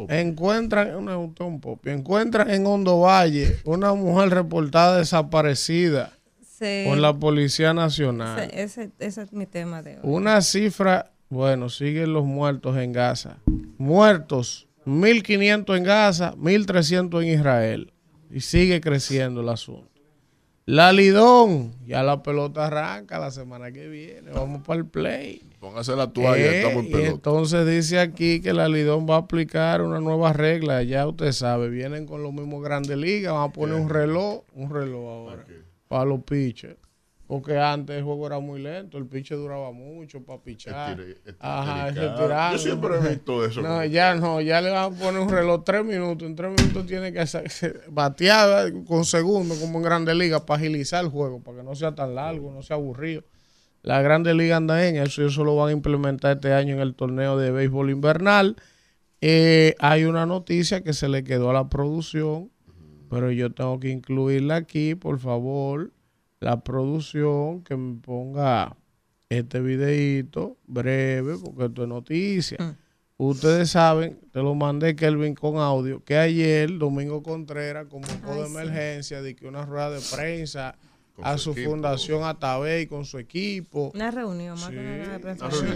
encuentran. 0.10 0.96
un 0.96 1.62
pop. 1.62 1.86
Encuentran 1.88 2.50
en 2.50 2.66
Hondo 2.66 3.00
Valle 3.00 3.60
una 3.64 3.94
mujer 3.94 4.30
reportada 4.30 4.98
desaparecida 4.98 6.15
con 6.60 7.02
la 7.02 7.14
Policía 7.14 7.74
Nacional. 7.74 8.50
Ese, 8.54 8.92
ese, 9.00 9.22
es 9.24 9.34
mi 9.34 9.46
tema 9.46 9.82
de 9.82 9.96
hoy. 9.96 10.02
Una 10.04 10.42
cifra, 10.42 11.12
bueno, 11.30 11.70
siguen 11.70 12.14
los 12.14 12.26
muertos 12.26 12.78
en 12.78 12.94
Gaza. 12.94 13.38
Muertos, 13.78 14.68
1.500 14.86 15.78
en 15.78 15.84
Gaza, 15.84 16.34
1.300 16.36 17.24
en 17.24 17.40
Israel. 17.40 17.94
Y 18.32 18.42
sigue 18.42 18.82
creciendo 18.82 19.42
el 19.42 19.50
asunto. 19.50 19.92
La 20.68 20.92
Lidón, 20.92 21.76
ya 21.86 22.02
la 22.02 22.24
pelota 22.24 22.66
arranca 22.66 23.20
la 23.20 23.30
semana 23.30 23.72
que 23.72 23.88
viene. 23.88 24.32
Vamos 24.32 24.64
para 24.66 24.80
el 24.80 24.88
play. 24.88 25.44
Póngase 25.60 25.96
la 25.96 26.12
toalla, 26.12 26.44
eh, 26.44 26.58
estamos 26.58 26.86
en 26.86 26.92
pelota. 26.92 27.12
entonces 27.12 27.68
dice 27.68 28.00
aquí 28.00 28.42
que 28.42 28.52
la 28.52 28.68
Lidón 28.68 29.06
va 29.08 29.16
a 29.16 29.20
aplicar 29.20 29.84
una 29.84 30.00
nueva 30.00 30.34
regla. 30.34 30.82
Ya 30.82 31.08
usted 31.08 31.34
sabe, 31.34 31.70
vienen 31.70 32.08
con 32.08 32.24
los 32.24 32.34
mismos 32.34 32.64
grandes 32.64 32.98
ligas. 32.98 33.34
Van 33.34 33.50
a 33.50 33.54
poner 33.54 33.76
un 33.76 33.90
reloj, 33.90 34.44
un 34.56 34.72
reloj 34.72 35.08
ahora 35.08 35.46
para 35.88 36.06
los 36.06 36.24
pitchers. 36.24 36.78
Porque 37.28 37.58
antes 37.58 37.98
el 37.98 38.04
juego 38.04 38.28
era 38.28 38.40
muy 38.40 38.62
lento, 38.62 39.00
el 39.00 39.08
pitcher 39.08 39.38
duraba 39.38 39.72
mucho 39.72 40.24
para 40.24 40.44
pichar. 40.44 41.00
Ajá. 41.40 42.52
Yo 42.52 42.58
siempre 42.60 42.98
he 42.98 43.10
visto 43.10 43.44
eso. 43.44 43.64
No, 43.64 43.84
ya 43.84 44.14
no, 44.14 44.42
ya 44.42 44.62
le 44.62 44.70
van 44.70 44.94
a 44.94 44.96
poner 44.96 45.22
un 45.22 45.30
reloj 45.30 45.64
tres 45.64 45.84
minutos. 45.84 46.28
En 46.28 46.36
tres 46.36 46.52
minutos 46.52 46.86
tiene 46.86 47.12
que 47.12 47.26
batear 47.90 48.72
con 48.86 49.06
segundos, 49.06 49.58
como 49.58 49.80
en 49.80 49.84
Grandes 49.84 50.16
Ligas, 50.16 50.42
para 50.42 50.60
agilizar 50.60 51.04
el 51.04 51.10
juego, 51.10 51.42
para 51.42 51.58
que 51.58 51.64
no 51.64 51.74
sea 51.74 51.96
tan 51.96 52.14
largo, 52.14 52.52
no 52.52 52.62
sea 52.62 52.76
aburrido. 52.76 53.24
La 53.82 54.04
Grandes 54.04 54.36
Ligas 54.36 54.58
anda 54.58 54.88
en 54.88 54.98
eso, 54.98 55.26
eso 55.26 55.44
lo 55.44 55.56
van 55.56 55.70
a 55.70 55.72
implementar 55.72 56.36
este 56.36 56.54
año 56.54 56.76
en 56.76 56.82
el 56.82 56.94
torneo 56.94 57.38
de 57.38 57.50
béisbol 57.50 57.90
invernal. 57.90 58.56
Eh, 59.22 59.74
hay 59.80 60.04
una 60.04 60.28
noticia 60.28 60.84
que 60.84 60.94
se 60.94 61.10
le 61.10 61.24
quedó 61.24 61.50
a 61.50 61.54
la 61.54 61.70
producción 61.70 62.52
pero 63.10 63.32
yo 63.32 63.52
tengo 63.52 63.80
que 63.80 63.90
incluirla 63.90 64.56
aquí, 64.56 64.96
por 64.96 65.20
favor, 65.20 65.92
la 66.40 66.64
producción 66.64 67.64
que 67.64 67.76
me 67.76 68.00
ponga 68.02 68.76
este 69.30 69.60
videito 69.60 70.58
breve, 70.68 71.38
porque 71.38 71.66
esto 71.66 71.84
es 71.84 71.90
noticia. 71.90 72.58
Mm. 72.60 72.76
Ustedes 73.18 73.72
saben, 73.72 74.20
te 74.34 74.40
lo 74.42 74.56
mandé 74.56 74.96
Kelvin 74.96 75.36
con 75.36 75.58
audio, 75.58 76.04
que 76.04 76.18
ayer 76.18 76.78
Domingo 76.78 77.24
Contreras 77.24 77.88
convocó 77.90 78.36
de 78.36 78.48
emergencia 78.48 79.22
de 79.22 79.36
que 79.36 79.48
una 79.48 79.66
rueda 79.66 79.92
de 79.92 80.02
prensa 80.14 80.76
a 81.22 81.38
su, 81.38 81.54
fundación 81.54 82.24
Atabey 82.24 82.88
con 82.88 83.06
su 83.06 83.18
equipo. 83.18 83.92
Una 83.96 84.12
reunión, 84.12 84.60
más 84.60 84.70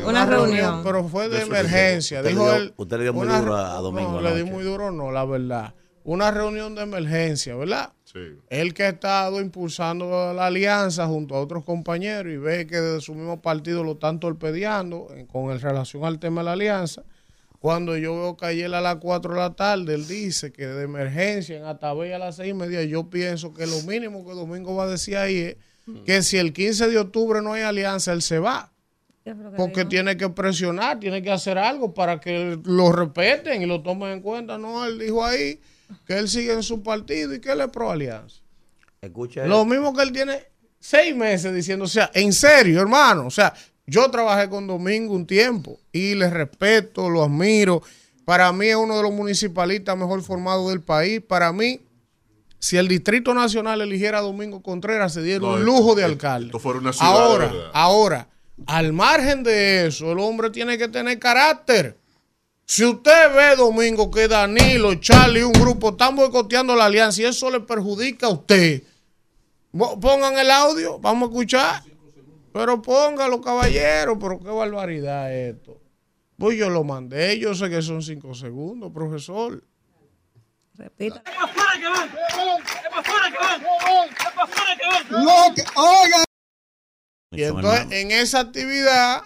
una, 0.06 0.26
reunión. 0.26 0.82
Pero 0.84 1.08
fue 1.08 1.30
de, 1.30 1.42
emergencia. 1.44 2.22
Dijo 2.22 2.52
él. 2.52 2.74
Usted 2.76 2.98
le 2.98 3.04
dio 3.04 3.14
muy 3.14 3.28
duro 3.28 3.56
a 3.56 3.80
Domingo. 3.80 4.14
No, 4.14 4.22
le 4.22 4.36
di 4.36 4.44
muy 4.44 4.64
duro, 4.64 4.92
no, 4.92 5.12
la 5.12 5.24
verdad. 5.24 5.74
Una 6.04 6.32
reunión 6.32 6.76
de 6.76 6.84
emergencia, 6.84 7.56
¿verdad? 7.56 7.94
Sí. 8.04 8.20
Él 8.50 8.74
que 8.74 8.84
ha 8.84 8.90
estado 8.90 9.40
impulsando 9.40 10.34
la 10.34 10.48
alianza 10.48 11.06
junto 11.08 11.36
a 11.36 11.42
otros 11.42 11.64
compañeros 11.64 12.34
y 12.34 12.38
ve 12.38 12.66
que 12.66 12.78
desde 12.78 13.02
su 13.02 13.14
mismo 13.14 13.42
partido 13.42 13.84
lo 13.84 13.94
están 13.94 14.20
torpedeando 14.20 15.08
con 15.32 15.60
relación 15.60 16.06
al 16.06 16.20
tema 16.20 16.42
de 16.42 16.46
la 16.46 16.54
alianza. 16.54 17.04
Cuando 17.60 17.98
yo 17.98 18.16
veo 18.16 18.38
que 18.38 18.46
ayer 18.46 18.74
a 18.74 18.82
las 18.82 18.96
4 18.96 19.34
de 19.34 19.40
la 19.40 19.54
tarde 19.54 19.94
él 19.94 20.08
dice 20.08 20.52
que 20.52 20.66
de 20.66 20.84
emergencia 20.84 21.58
en 21.58 21.66
Atabey 21.66 22.14
a 22.14 22.18
las 22.18 22.38
6 22.38 22.52
y 22.52 22.54
media, 22.54 22.84
yo 22.84 23.10
pienso 23.10 23.54
que 23.54 23.68
lo 23.68 23.82
mínimo 23.84 24.26
que 24.26 24.34
Domingo 24.34 24.76
va 24.76 24.86
a 24.86 24.88
decir 24.88 25.18
ahí 25.18 25.38
es 25.38 25.58
que 26.06 26.22
si 26.22 26.38
el 26.38 26.54
15 26.54 26.88
de 26.88 26.98
octubre 26.98 27.42
no 27.42 27.54
hay 27.54 27.64
alianza, 27.64 28.14
él 28.14 28.22
se 28.22 28.40
va. 28.40 28.72
Porque 29.58 29.86
tiene 29.86 30.18
que 30.18 30.30
presionar, 30.30 31.00
tiene 31.00 31.22
que 31.22 31.32
hacer 31.32 31.58
algo 31.58 31.94
para 31.94 32.20
que 32.20 32.58
lo 32.64 32.92
respeten 32.92 33.62
y 33.62 33.66
lo 33.66 33.82
tomen 33.84 34.10
en 34.10 34.22
cuenta. 34.22 34.58
No, 34.58 34.86
él 34.86 34.98
dijo 34.98 35.24
ahí 35.24 35.60
que 36.06 36.18
él 36.18 36.28
sigue 36.30 36.54
en 36.54 36.64
su 36.64 36.82
partido 36.82 37.34
y 37.34 37.40
que 37.40 37.52
él 37.52 37.62
es 37.62 37.68
pro 37.68 37.92
alianza. 37.92 38.42
Escucha 39.02 39.46
lo 39.46 39.66
mismo 39.66 39.94
que 39.94 40.04
él 40.04 40.12
tiene 40.12 40.44
seis 40.80 41.16
meses 41.16 41.54
diciendo, 41.54 41.86
o 41.86 41.88
sea, 41.88 42.12
en 42.14 42.34
serio, 42.34 42.82
hermano, 42.82 43.28
o 43.28 43.32
sea, 43.32 43.54
yo 43.86 44.10
trabajé 44.12 44.50
con 44.50 44.68
Domingo 44.68 45.14
un 45.14 45.26
tiempo 45.26 45.80
y 45.92 46.16
le 46.16 46.30
respeto, 46.30 47.10
lo 47.10 47.24
admiro. 47.24 47.82
Para 48.24 48.52
mí 48.54 48.68
es 48.68 48.76
uno 48.76 48.98
de 48.98 49.04
los 49.04 49.12
municipalistas 49.12 49.98
mejor 49.98 50.22
formados 50.22 50.70
del 50.70 50.82
país. 50.82 51.22
Para 51.28 51.52
mí, 51.52 51.82
si 52.60 52.78
el 52.78 52.88
Distrito 52.88 53.34
Nacional 53.34 53.82
eligiera 53.82 54.20
a 54.20 54.22
Domingo 54.22 54.62
Contreras, 54.62 55.14
se 55.14 55.24
diera 55.24 55.46
un 55.46 55.64
lujo 55.66 55.96
de 55.96 56.04
alcalde. 56.04 56.52
ahora, 57.00 57.52
ahora, 57.74 58.28
al 58.68 58.94
margen 58.94 59.44
de 59.44 59.88
eso, 59.88 60.12
el 60.12 60.20
hombre 60.20 60.50
tiene 60.50 60.78
que 60.78 60.88
tener 60.88 61.18
carácter. 61.18 61.98
Si 62.70 62.86
usted 62.86 63.34
ve, 63.34 63.56
Domingo, 63.56 64.12
que 64.12 64.28
Danilo, 64.28 64.94
Charlie 64.94 65.40
y 65.40 65.44
un 65.44 65.54
grupo 65.54 65.90
están 65.90 66.16
boicoteando 66.16 66.76
la 66.76 66.86
alianza 66.86 67.24
y 67.24 67.26
eso 67.26 67.50
le 67.50 67.62
perjudica 67.62 68.28
a 68.28 68.30
usted, 68.30 68.84
pongan 70.00 70.38
el 70.38 70.52
audio, 70.52 71.00
vamos 71.00 71.30
a 71.30 71.32
escuchar. 71.32 71.84
Pero 72.54 72.80
póngalo, 72.80 73.42
caballero, 73.42 74.20
pero 74.20 74.40
qué 74.40 74.52
barbaridad 74.52 75.36
esto. 75.36 75.82
Pues 76.38 76.60
yo 76.60 76.70
lo 76.70 76.84
mandé, 76.84 77.40
yo 77.40 77.56
sé 77.56 77.72
que 77.72 77.82
son 77.82 78.04
cinco 78.04 78.36
segundos, 78.36 78.92
profesor. 78.94 79.64
Repita. 80.76 81.24
Y 87.32 87.44
entonces 87.44 87.88
en 87.90 88.12
esa 88.12 88.42
actividad 88.42 89.24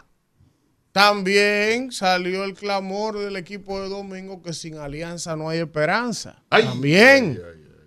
también 0.93 1.91
salió 1.91 2.43
el 2.43 2.53
clamor 2.53 3.17
del 3.17 3.35
equipo 3.35 3.81
de 3.81 3.89
Domingo 3.89 4.43
que 4.43 4.53
sin 4.53 4.77
alianza 4.77 5.35
no 5.35 5.49
hay 5.49 5.59
esperanza. 5.59 6.41
también. 6.49 7.41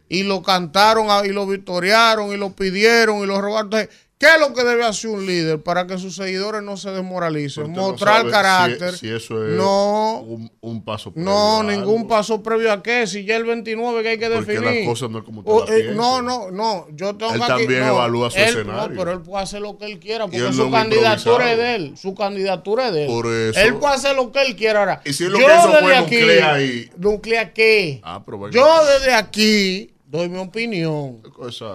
y 0.08 0.22
lo 0.25 0.42
cantaron 0.42 1.08
y 1.25 1.30
lo 1.30 1.46
victoriaron 1.46 2.32
y 2.32 2.36
lo 2.36 2.50
pidieron 2.50 3.22
y 3.22 3.26
lo 3.26 3.40
rogaron. 3.40 3.88
¿Qué 4.18 4.26
es 4.26 4.40
lo 4.40 4.54
que 4.54 4.64
debe 4.64 4.82
hacer 4.82 5.11
un 5.11 5.26
líder 5.26 5.62
para 5.62 5.87
que 5.87 5.99
sus 5.99 6.16
seguidores 6.16 6.62
no 6.62 6.78
se 6.78 6.90
desmoralicen? 6.90 7.70
Mostrar 7.70 8.26
carácter. 8.30 8.96
Si, 8.96 9.11
eso 9.11 9.46
es 9.46 9.52
no, 9.52 10.20
un, 10.62 10.82
paso 10.82 11.12
previo. 11.12 11.30
No, 11.30 11.62
ningún 11.62 12.08
paso 12.08 12.42
previo 12.42 12.73
a 12.73 12.82
qué. 12.82 13.06
Si 13.06 13.26
ya 13.26 13.37
el 13.37 13.44
29 13.44 14.02
que 14.02 14.08
hay 14.08 14.18
que 14.18 14.30
definir. 14.30 14.62
Porque 14.62 14.78
las 14.78 14.88
cosas 14.88 15.11
no 15.11 15.18
es 15.18 15.25
como 15.25 15.42
usted 15.42 15.90
eh, 15.90 15.94
No, 15.94 16.23
no, 16.23 16.50
no. 16.50 16.87
Yo 16.92 17.14
tengo 17.14 17.35
él 17.35 17.42
también 17.46 17.85
evalúa 17.85 18.30
su 18.30 18.38
escenario. 18.38 18.88
No, 18.88 18.99
pero 18.99 19.12
él 19.12 19.20
puede 19.20 19.42
hacer 19.42 19.61
lo 19.61 19.76
que 19.76 19.85
él 19.85 19.99
quiera 19.99 20.26
porque 20.26 20.50
su 20.50 20.70
candidatura 20.70 21.52
es 21.52 21.58
de 21.58 21.75
él. 21.75 21.99
Su 21.99 22.14
candidatura 22.14 22.88
es 22.88 22.94
de 22.94 23.02
él. 23.02 23.08
Por 23.08 23.26
eso. 23.26 23.61
Él 23.61 23.75
puede 23.75 23.94
hacer 23.96 24.16
lo 24.16 24.32
que 24.32 24.40
él 24.40 24.56
quiera 24.56 24.78
ahora. 24.78 25.02
¿Y 25.04 25.12
si 25.12 25.25
lo 25.25 25.38
yo 25.38 25.46
que 25.46 25.54
hizo 25.54 25.73
fue 25.78 25.94
aquí, 25.94 26.90
nuclea 26.96 27.52
qué? 27.52 28.00
Ah, 28.02 28.23
pero 28.25 28.49
Yo 28.49 28.66
desde 28.87 29.12
aquí 29.12 29.92
doy 30.06 30.28
mi 30.28 30.38
opinión. 30.38 31.22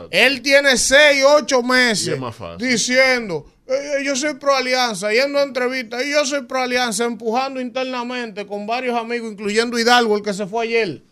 Él 0.09 0.41
tiene 0.41 0.77
seis, 0.77 1.23
ocho 1.27 1.61
meses 1.61 2.17
diciendo, 2.57 3.45
eh, 3.67 3.73
eh, 3.99 4.03
yo 4.03 4.15
soy 4.15 4.35
pro 4.35 4.55
alianza, 4.55 5.11
yendo 5.11 5.39
a 5.39 5.43
entrevistas, 5.43 6.03
y 6.05 6.11
yo 6.11 6.25
soy 6.25 6.41
pro 6.43 6.61
alianza, 6.61 7.03
empujando 7.05 7.61
internamente 7.61 8.47
con 8.47 8.65
varios 8.65 8.97
amigos, 8.97 9.31
incluyendo 9.31 9.77
Hidalgo, 9.77 10.17
el 10.17 10.23
que 10.23 10.33
se 10.33 10.47
fue 10.47 10.65
ayer. 10.65 11.03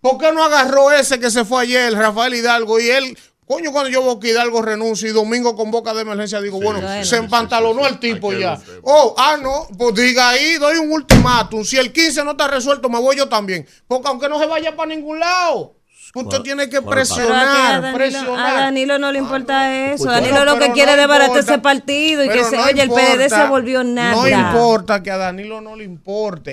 ¿Por 0.00 0.18
qué 0.18 0.30
no 0.32 0.44
agarró 0.44 0.92
ese 0.92 1.18
que 1.18 1.30
se 1.30 1.44
fue 1.44 1.62
ayer, 1.62 1.92
Rafael 1.92 2.34
Hidalgo? 2.34 2.78
Y 2.78 2.90
él, 2.90 3.18
coño, 3.46 3.72
cuando 3.72 3.90
yo 3.90 4.02
veo 4.02 4.20
que 4.20 4.28
Hidalgo 4.28 4.62
renuncia 4.62 5.08
y 5.08 5.12
Domingo 5.12 5.56
con 5.56 5.70
boca 5.70 5.94
de 5.94 6.02
emergencia, 6.02 6.40
digo, 6.40 6.60
bueno, 6.60 6.80
se 7.02 7.16
empantalonó 7.16 7.86
el 7.86 7.98
tipo 7.98 8.32
ya. 8.32 8.60
Oh, 8.82 9.14
ah, 9.18 9.36
no, 9.40 9.66
pues 9.76 9.94
diga 9.94 10.28
ahí, 10.28 10.58
doy 10.58 10.76
un 10.76 10.92
ultimátum. 10.92 11.64
Si 11.64 11.76
el 11.76 11.92
15 11.92 12.22
no 12.22 12.32
está 12.32 12.46
resuelto, 12.46 12.88
me 12.88 13.00
voy 13.00 13.16
yo 13.16 13.28
también. 13.28 13.66
Porque 13.88 14.06
aunque 14.08 14.28
no 14.28 14.38
se 14.38 14.46
vaya 14.46 14.76
para 14.76 14.94
ningún 14.94 15.18
lado. 15.18 15.75
Usted 16.16 16.40
tiene 16.42 16.68
que 16.68 16.82
presionar, 16.82 17.76
a 17.76 17.80
Danilo, 17.80 18.36
A 18.36 18.52
Danilo 18.52 18.98
no 18.98 19.12
le 19.12 19.18
importa 19.18 19.92
eso. 19.92 20.06
Danilo 20.06 20.44
lo 20.44 20.58
que 20.58 20.72
quiere 20.72 20.92
es 20.92 20.98
desbaratar 20.98 21.38
ese 21.38 21.58
partido 21.58 22.24
y 22.24 22.28
que 22.28 22.44
se, 22.44 22.58
oye, 22.58 22.82
el 22.82 22.88
PDD 22.88 23.28
se 23.28 23.46
volvió 23.48 23.84
nada. 23.84 24.14
No 24.14 24.28
importa 24.28 25.02
que 25.02 25.10
a 25.10 25.16
Danilo 25.16 25.60
no 25.60 25.76
le 25.76 25.84
importe. 25.84 26.52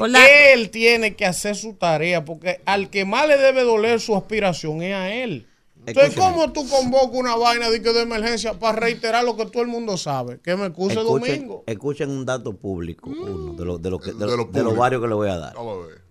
Él 0.54 0.70
tiene 0.70 1.16
que 1.16 1.26
hacer 1.26 1.56
su 1.56 1.74
tarea 1.74 2.26
porque 2.26 2.62
al 2.66 2.90
que 2.90 3.06
más 3.06 3.28
le 3.28 3.38
debe 3.38 3.64
doler 3.64 4.00
su 4.00 4.16
aspiración 4.16 4.82
es 4.82 4.94
a 4.94 5.10
él. 5.10 5.48
Entonces, 5.86 6.16
¿cómo 6.16 6.52
tú 6.54 6.68
convocas 6.70 7.20
una 7.20 7.36
vaina 7.36 7.70
de, 7.70 7.80
de 7.80 8.02
emergencia 8.02 8.54
para 8.54 8.80
reiterar 8.80 9.24
lo 9.26 9.36
que 9.36 9.46
todo 9.48 9.64
el 9.64 9.68
mundo 9.68 9.98
sabe? 9.98 10.40
Que 10.40 10.56
me 10.56 10.68
excuse 10.68 10.96
domingo. 10.96 11.64
Escuchen 11.68 12.10
un 12.10 12.26
dato 12.26 12.56
público, 12.56 13.10
uno, 13.10 13.54
de, 13.54 13.66
lo, 13.66 13.78
de, 13.78 13.90
lo 13.90 14.00
que, 14.00 14.14
de, 14.14 14.26
de 14.26 14.64
los 14.64 14.78
varios 14.78 15.02
que 15.02 15.08
le 15.10 15.14
voy 15.14 15.30
a 15.30 15.38
dar. 15.38 15.54
Vamos 15.56 15.84
a 15.84 15.88
ver. 15.88 16.03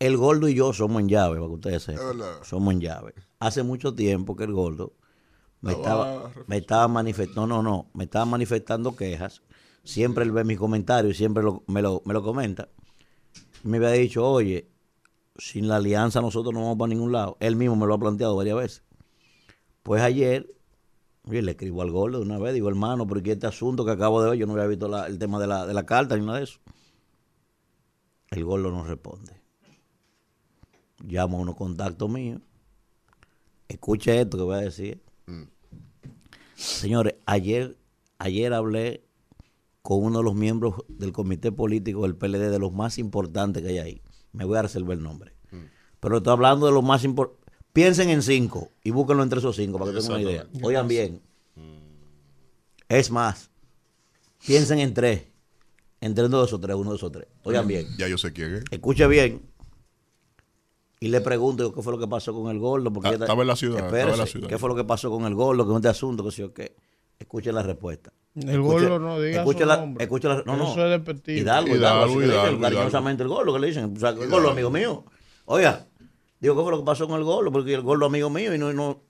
El 0.00 0.16
gordo 0.16 0.48
y 0.48 0.54
yo 0.54 0.72
somos 0.72 1.02
en 1.02 1.10
llave, 1.10 1.36
para 1.36 1.46
que 1.46 1.54
ustedes 1.54 1.82
sepan. 1.82 2.18
Somos 2.42 2.72
en 2.72 2.80
llave. 2.80 3.12
Hace 3.38 3.62
mucho 3.62 3.94
tiempo 3.94 4.34
que 4.34 4.44
el 4.44 4.52
gordo 4.54 4.94
me 5.60 5.72
estaba, 5.72 6.32
me 6.46 6.56
estaba 6.56 6.88
manifestando, 6.88 7.46
no, 7.46 7.62
no, 7.62 7.70
no, 7.70 7.90
me 7.92 8.04
estaba 8.04 8.24
manifestando 8.24 8.96
quejas. 8.96 9.42
Siempre 9.84 10.24
él 10.24 10.32
ve 10.32 10.42
mis 10.44 10.58
comentarios 10.58 11.14
y 11.14 11.18
siempre 11.18 11.44
me, 11.66 11.82
lo, 11.82 12.00
me 12.06 12.14
lo 12.14 12.22
comenta. 12.22 12.70
Me 13.62 13.76
había 13.76 13.90
dicho, 13.90 14.26
oye, 14.26 14.70
sin 15.36 15.68
la 15.68 15.76
alianza 15.76 16.22
nosotros 16.22 16.54
no 16.54 16.60
vamos 16.60 16.78
para 16.78 16.88
ningún 16.88 17.12
lado. 17.12 17.36
Él 17.38 17.56
mismo 17.56 17.76
me 17.76 17.86
lo 17.86 17.92
ha 17.92 17.98
planteado 17.98 18.34
varias 18.36 18.56
veces. 18.56 18.82
Pues 19.82 20.00
ayer, 20.00 20.50
oye, 21.28 21.42
le 21.42 21.50
escribo 21.50 21.82
al 21.82 21.90
gordo 21.90 22.20
de 22.20 22.24
una 22.24 22.38
vez, 22.38 22.54
digo, 22.54 22.70
hermano, 22.70 23.06
porque 23.06 23.32
este 23.32 23.46
asunto 23.46 23.84
que 23.84 23.90
acabo 23.90 24.22
de 24.22 24.30
ver, 24.30 24.38
yo 24.38 24.46
no 24.46 24.54
había 24.54 24.66
visto 24.66 25.06
el 25.06 25.18
tema 25.18 25.38
de 25.38 25.46
la, 25.46 25.66
de 25.66 25.74
la 25.74 25.84
carta 25.84 26.16
ni 26.16 26.24
nada 26.24 26.38
de 26.38 26.44
eso. 26.44 26.58
El 28.30 28.46
gordo 28.46 28.70
no 28.70 28.82
responde 28.84 29.39
llamo 31.06 31.38
a 31.38 31.40
unos 31.40 31.56
contactos 31.56 32.08
míos. 32.10 32.40
Escuche 33.68 34.20
esto 34.20 34.36
que 34.36 34.42
voy 34.42 34.56
a 34.56 34.60
decir. 34.60 35.00
Mm. 35.26 35.44
Señores, 36.56 37.14
ayer, 37.26 37.76
ayer 38.18 38.52
hablé 38.52 39.04
con 39.82 40.02
uno 40.02 40.18
de 40.18 40.24
los 40.24 40.34
miembros 40.34 40.74
del 40.88 41.12
comité 41.12 41.52
político 41.52 42.02
del 42.02 42.16
PLD, 42.16 42.50
de 42.50 42.58
los 42.58 42.72
más 42.72 42.98
importantes 42.98 43.62
que 43.62 43.70
hay 43.70 43.78
ahí. 43.78 44.02
Me 44.32 44.44
voy 44.44 44.58
a 44.58 44.62
reservar 44.62 44.96
el 44.96 45.02
nombre. 45.02 45.32
Mm. 45.50 45.64
Pero 46.00 46.16
estoy 46.18 46.32
hablando 46.32 46.66
de 46.66 46.72
los 46.72 46.84
más 46.84 47.04
importantes. 47.04 47.40
Piensen 47.72 48.10
en 48.10 48.22
cinco 48.22 48.70
y 48.82 48.90
búsquenlo 48.90 49.22
entre 49.22 49.38
esos 49.38 49.54
cinco 49.54 49.78
para 49.78 49.92
que 49.92 50.00
tengan 50.00 50.20
una 50.20 50.30
idea. 50.30 50.46
Oigan 50.62 50.88
bien. 50.88 51.22
Mm. 51.54 51.60
Es 52.88 53.10
más, 53.10 53.50
piensen 54.44 54.80
en 54.80 54.92
tres. 54.92 55.26
Entre 56.00 56.24
uno 56.24 56.40
de 56.40 56.46
esos 56.46 56.60
tres, 56.60 56.74
uno 56.76 56.90
de 56.90 56.96
esos 56.96 57.12
tres. 57.12 57.26
Oigan 57.44 57.68
bien. 57.68 57.86
Ya 57.98 58.08
yo 58.08 58.18
sé 58.18 58.32
quién 58.32 58.54
es. 58.54 58.64
Escuche 58.70 59.06
bien 59.06 59.49
y 61.00 61.08
le 61.08 61.22
pregunto 61.22 61.72
qué 61.72 61.80
fue 61.80 61.94
lo 61.94 61.98
que 61.98 62.06
pasó 62.06 62.34
con 62.34 62.50
el 62.50 62.58
gordo. 62.58 62.92
Porque 62.92 63.08
ah, 63.08 63.12
estaba, 63.12 63.40
en 63.40 63.48
la 63.48 63.56
ciudad, 63.56 63.86
estaba 63.86 64.12
en 64.12 64.18
la 64.18 64.26
ciudad. 64.26 64.48
¿Qué 64.48 64.58
fue 64.58 64.68
lo 64.68 64.76
que 64.76 64.84
pasó 64.84 65.10
con 65.10 65.24
el 65.24 65.34
gordo? 65.34 65.64
¿Qué 65.64 65.72
es 65.72 65.76
este 65.76 65.88
asunto? 65.88 66.22
Que 66.22 66.30
sé 66.30 66.42
yo 66.42 66.52
qué. 66.52 66.76
Escuche 67.18 67.52
la 67.52 67.62
respuesta. 67.62 68.12
El 68.34 68.60
gordo 68.60 68.98
no 68.98 69.20
diga 69.20 69.40
escuche 69.40 69.60
su 69.60 69.66
la, 69.66 69.76
nombre. 69.78 70.04
Escuche 70.04 70.28
la, 70.28 70.42
no, 70.44 70.56
no. 70.56 70.70
Eso 70.70 70.84
es 70.84 70.90
despectivo. 70.90 71.40
Hidalgo, 71.40 71.74
Hidalgo, 71.74 72.22
Hidalgo, 72.22 72.60
cariñosamente 72.60 73.22
el 73.22 73.28
gordo 73.30 73.54
que 73.54 73.60
le 73.60 73.66
dicen. 73.68 73.94
O 73.96 73.98
sea, 73.98 74.10
el 74.10 74.28
gordo 74.28 74.50
amigo 74.50 74.70
mío. 74.70 75.04
Oiga, 75.46 75.86
digo, 76.38 76.54
¿qué 76.54 76.62
fue 76.62 76.70
lo 76.70 76.78
que 76.78 76.84
pasó 76.84 77.08
con 77.08 77.18
el 77.18 77.24
gordo? 77.24 77.50
Porque 77.50 77.72
el 77.72 77.82
gordo 77.82 78.06
amigo 78.06 78.28
mío 78.28 78.54
y 78.54 78.58
no, 78.58 78.72
no. 78.72 79.02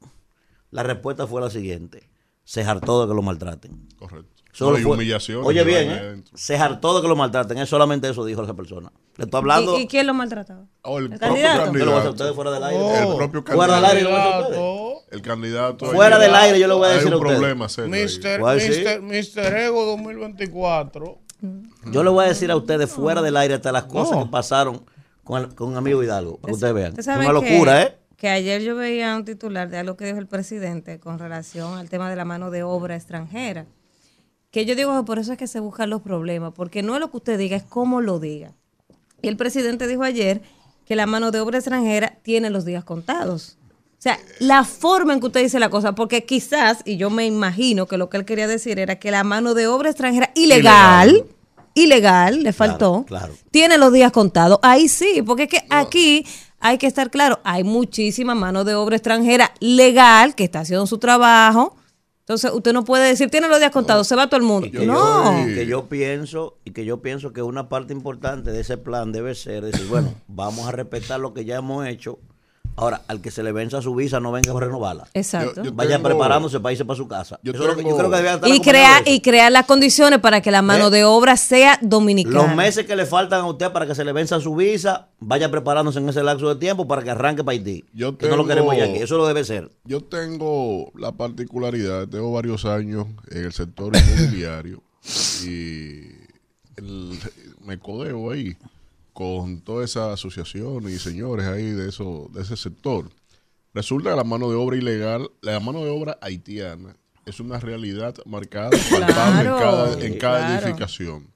La 0.70 0.84
respuesta 0.84 1.26
fue 1.26 1.40
la 1.40 1.50
siguiente. 1.50 2.08
Se 2.44 2.62
hartó 2.62 3.02
de 3.02 3.08
que 3.08 3.14
lo 3.14 3.22
maltraten. 3.22 3.88
Correcto. 3.98 4.39
Solo 4.52 4.78
no, 4.78 4.90
humillación. 4.90 5.42
Oye 5.44 5.62
bien, 5.64 5.90
¿eh? 5.90 6.22
se 6.34 6.56
hartó 6.56 6.96
de 6.96 7.02
que 7.02 7.08
lo 7.08 7.16
maltraten. 7.16 7.58
Es 7.58 7.68
solamente 7.68 8.08
eso 8.08 8.24
dijo 8.24 8.42
esa 8.42 8.54
persona. 8.54 8.90
Le 9.16 9.24
estoy 9.24 9.38
hablando. 9.38 9.78
¿Y, 9.78 9.86
quién 9.86 10.06
lo 10.06 10.14
maltrataba? 10.14 10.66
Oh, 10.82 10.98
el, 10.98 11.18
candidato. 11.18 11.72
Yo 11.72 11.84
lo 11.84 11.92
voy 11.92 11.94
a 11.94 11.98
hacer 11.98 12.08
a 12.08 12.10
ustedes 12.10 12.34
fuera 12.34 12.50
del 12.50 12.64
aire. 12.64 12.98
el 12.98 13.16
propio 13.16 13.44
candidato. 13.44 13.56
Fuera 13.56 13.76
del 13.76 13.84
aire 13.84 14.02
lo 14.02 14.10
voy 14.10 14.18
a 14.18 14.22
hacer 14.22 14.34
a 14.34 14.40
ustedes. 14.40 15.06
El 15.10 15.22
candidato. 15.22 15.86
Fuera 15.86 16.18
del 16.18 16.34
aire 16.34 16.58
yo 16.58 16.68
lo 16.68 16.78
voy 16.78 16.88
a 16.88 16.90
decir 16.90 17.12
a 17.12 17.16
ustedes. 17.16 17.30
Hay 17.30 17.36
un 17.36 17.40
problema 17.40 17.68
serio. 17.68 19.02
Mister, 19.02 19.56
Ego 19.56 19.84
2024. 19.86 21.18
Yo 21.92 22.04
le 22.04 22.10
voy 22.10 22.24
a 22.24 22.28
decir 22.28 22.50
a 22.50 22.56
ustedes 22.56 22.90
fuera 22.90 23.22
del 23.22 23.36
aire 23.36 23.54
hasta 23.54 23.72
las 23.72 23.84
cosas 23.84 24.24
que 24.24 24.30
pasaron 24.30 24.84
con, 25.24 25.54
con 25.54 25.68
un 25.68 25.76
amigo 25.76 26.02
Hidalgo. 26.02 26.38
Para 26.38 26.50
que 26.50 26.54
ustedes 26.54 26.74
vean. 26.74 26.94
Es 26.98 27.06
una 27.06 27.32
locura, 27.32 27.82
¿eh? 27.82 27.96
que 28.20 28.28
ayer 28.28 28.60
yo 28.60 28.76
veía 28.76 29.16
un 29.16 29.24
titular 29.24 29.70
de 29.70 29.78
algo 29.78 29.96
que 29.96 30.04
dijo 30.04 30.18
el 30.18 30.26
presidente 30.26 31.00
con 31.00 31.18
relación 31.18 31.78
al 31.78 31.88
tema 31.88 32.10
de 32.10 32.16
la 32.16 32.26
mano 32.26 32.50
de 32.50 32.62
obra 32.62 32.94
extranjera. 32.94 33.64
Que 34.50 34.64
yo 34.64 34.74
digo, 34.74 35.04
por 35.04 35.18
eso 35.18 35.32
es 35.32 35.38
que 35.38 35.46
se 35.46 35.60
buscan 35.60 35.90
los 35.90 36.02
problemas, 36.02 36.52
porque 36.54 36.82
no 36.82 36.94
es 36.94 37.00
lo 37.00 37.10
que 37.10 37.18
usted 37.18 37.38
diga, 37.38 37.56
es 37.56 37.62
cómo 37.62 38.00
lo 38.00 38.18
diga. 38.18 38.52
Y 39.22 39.28
el 39.28 39.36
presidente 39.36 39.86
dijo 39.86 40.02
ayer 40.02 40.42
que 40.84 40.96
la 40.96 41.06
mano 41.06 41.30
de 41.30 41.40
obra 41.40 41.58
extranjera 41.58 42.18
tiene 42.22 42.50
los 42.50 42.64
días 42.64 42.82
contados. 42.82 43.58
O 44.00 44.02
sea, 44.02 44.18
la 44.38 44.64
forma 44.64 45.12
en 45.12 45.20
que 45.20 45.26
usted 45.26 45.42
dice 45.42 45.60
la 45.60 45.68
cosa, 45.68 45.94
porque 45.94 46.24
quizás, 46.24 46.78
y 46.86 46.96
yo 46.96 47.10
me 47.10 47.26
imagino 47.26 47.86
que 47.86 47.98
lo 47.98 48.08
que 48.08 48.16
él 48.16 48.24
quería 48.24 48.48
decir 48.48 48.78
era 48.78 48.98
que 48.98 49.10
la 49.10 49.24
mano 49.24 49.52
de 49.52 49.66
obra 49.66 49.90
extranjera 49.90 50.32
ilegal, 50.34 51.26
ilegal, 51.74 52.42
le 52.42 52.52
faltó, 52.54 53.04
tiene 53.50 53.76
los 53.76 53.92
días 53.92 54.10
contados. 54.10 54.58
Ahí 54.62 54.88
sí, 54.88 55.22
porque 55.22 55.42
es 55.42 55.48
que 55.50 55.66
aquí 55.68 56.26
hay 56.60 56.78
que 56.78 56.86
estar 56.86 57.10
claro, 57.10 57.40
hay 57.44 57.62
muchísima 57.62 58.34
mano 58.34 58.64
de 58.64 58.74
obra 58.74 58.96
extranjera 58.96 59.52
legal 59.60 60.34
que 60.34 60.44
está 60.44 60.60
haciendo 60.60 60.86
su 60.86 60.98
trabajo. 60.98 61.76
Entonces, 62.30 62.52
usted 62.52 62.72
no 62.72 62.84
puede 62.84 63.08
decir, 63.08 63.28
tiene 63.28 63.48
los 63.48 63.58
días 63.58 63.72
contados, 63.72 64.06
se 64.06 64.14
va 64.14 64.28
todo 64.28 64.36
el 64.36 64.46
mundo. 64.46 64.68
no. 64.84 65.34
que 65.52 65.66
yo 65.66 65.88
pienso, 65.88 66.58
y 66.64 66.70
que 66.70 66.84
yo 66.84 67.02
pienso 67.02 67.32
que 67.32 67.42
una 67.42 67.68
parte 67.68 67.92
importante 67.92 68.52
de 68.52 68.60
ese 68.60 68.78
plan 68.78 69.10
debe 69.10 69.34
ser 69.34 69.64
decir, 69.64 69.88
bueno, 69.88 70.14
vamos 70.28 70.68
a 70.68 70.70
respetar 70.70 71.18
lo 71.18 71.34
que 71.34 71.44
ya 71.44 71.56
hemos 71.56 71.84
hecho 71.88 72.20
Ahora, 72.80 73.02
al 73.08 73.20
que 73.20 73.30
se 73.30 73.42
le 73.42 73.52
venza 73.52 73.82
su 73.82 73.94
visa, 73.94 74.20
no 74.20 74.32
venga 74.32 74.56
a 74.56 74.58
renovarla. 74.58 75.06
Exacto. 75.12 75.62
Vaya 75.74 75.98
preparándose 75.98 76.60
para 76.60 76.72
irse 76.72 76.86
para 76.86 76.96
su 76.96 77.06
casa. 77.06 77.38
Yo, 77.42 77.52
creo 77.52 77.76
que 77.76 77.82
estar 77.82 78.48
y, 78.48 78.60
crear, 78.60 79.02
y 79.06 79.20
crear 79.20 79.52
las 79.52 79.66
condiciones 79.66 80.18
para 80.20 80.40
que 80.40 80.50
la 80.50 80.62
mano 80.62 80.86
¿Eh? 80.86 80.90
de 80.90 81.04
obra 81.04 81.36
sea 81.36 81.78
dominicana. 81.82 82.46
Los 82.46 82.56
meses 82.56 82.86
que 82.86 82.96
le 82.96 83.04
faltan 83.04 83.42
a 83.42 83.46
usted 83.46 83.70
para 83.70 83.86
que 83.86 83.94
se 83.94 84.02
le 84.02 84.14
venza 84.14 84.40
su 84.40 84.54
visa, 84.54 85.08
vaya 85.18 85.50
preparándose 85.50 85.98
en 85.98 86.08
ese 86.08 86.22
lapso 86.22 86.48
de 86.48 86.56
tiempo 86.56 86.88
para 86.88 87.02
que 87.02 87.10
arranque 87.10 87.44
para 87.44 87.52
Haití. 87.52 87.84
Yo 87.92 88.16
que 88.16 88.30
no 88.30 88.36
lo 88.36 88.46
queremos 88.46 88.74
ya 88.74 88.84
aquí. 88.84 88.96
Eso 88.96 89.18
lo 89.18 89.26
debe 89.26 89.44
ser. 89.44 89.70
Yo 89.84 90.00
tengo 90.00 90.90
la 90.94 91.12
particularidad, 91.12 92.08
tengo 92.08 92.32
varios 92.32 92.64
años 92.64 93.08
en 93.30 93.44
el 93.44 93.52
sector 93.52 93.92
inmobiliario 93.94 94.82
y 95.44 96.20
me 97.62 97.78
codeo 97.78 98.30
ahí 98.30 98.56
con 99.20 99.60
todas 99.60 99.90
esas 99.90 100.14
asociaciones 100.14 100.94
y 100.94 100.98
señores 100.98 101.46
ahí 101.46 101.72
de 101.72 101.90
eso, 101.90 102.30
de 102.32 102.40
ese 102.40 102.56
sector. 102.56 103.10
Resulta 103.74 104.08
que 104.08 104.16
la 104.16 104.24
mano 104.24 104.48
de 104.48 104.56
obra 104.56 104.78
ilegal, 104.78 105.30
la 105.42 105.60
mano 105.60 105.84
de 105.84 105.90
obra 105.90 106.16
haitiana, 106.22 106.96
es 107.26 107.38
una 107.38 107.60
realidad 107.60 108.14
marcada, 108.24 108.70
en 110.00 110.16
cada, 110.16 110.58
edificación. 110.58 111.28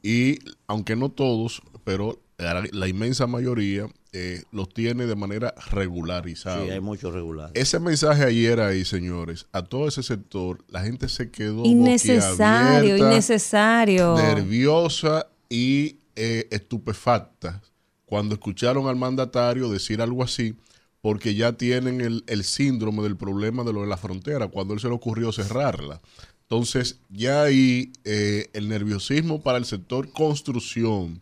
Y 0.00 0.38
aunque 0.68 0.94
no 0.94 1.08
todos, 1.08 1.60
pero 1.82 2.20
la, 2.38 2.86
inmensa 2.86 3.26
mayoría 3.26 3.88
eh, 4.12 4.44
los 4.52 4.68
tiene 4.68 5.06
de 5.06 5.16
manera 5.16 5.56
regularizada. 5.72 6.64
Sí, 6.64 6.70
hay 6.70 6.80
muchos 6.80 7.12
regulares. 7.12 7.50
Ese 7.60 7.80
mensaje 7.80 8.22
ayer 8.22 8.60
ahí, 8.60 8.84
señores, 8.84 9.48
a 9.50 9.62
todo 9.62 9.88
ese 9.88 10.04
sector, 10.04 10.64
la 10.68 10.84
gente 10.84 11.08
se 11.08 11.32
quedó 11.32 11.64
innecesario, 11.64 12.96
innecesario, 12.96 14.14
nerviosa 14.14 15.26
y 15.48 15.96
eh, 16.16 16.48
estupefactas 16.50 17.60
cuando 18.04 18.34
escucharon 18.34 18.86
al 18.86 18.96
mandatario 18.96 19.68
decir 19.70 20.00
algo 20.00 20.22
así, 20.22 20.54
porque 21.00 21.34
ya 21.34 21.54
tienen 21.54 22.00
el, 22.00 22.44
síndrome 22.44 23.02
del 23.02 23.16
problema 23.16 23.64
de 23.64 23.72
lo 23.72 23.82
de 23.82 23.88
la 23.88 23.96
frontera, 23.96 24.48
cuando 24.48 24.74
él 24.74 24.80
se 24.80 24.88
le 24.88 24.94
ocurrió 24.94 25.32
cerrarla. 25.32 26.00
Entonces, 26.42 27.00
ya 27.10 27.42
ahí 27.42 27.92
eh, 28.04 28.48
el 28.52 28.68
nerviosismo 28.68 29.42
para 29.42 29.58
el 29.58 29.64
sector 29.64 30.10
construcción, 30.12 31.20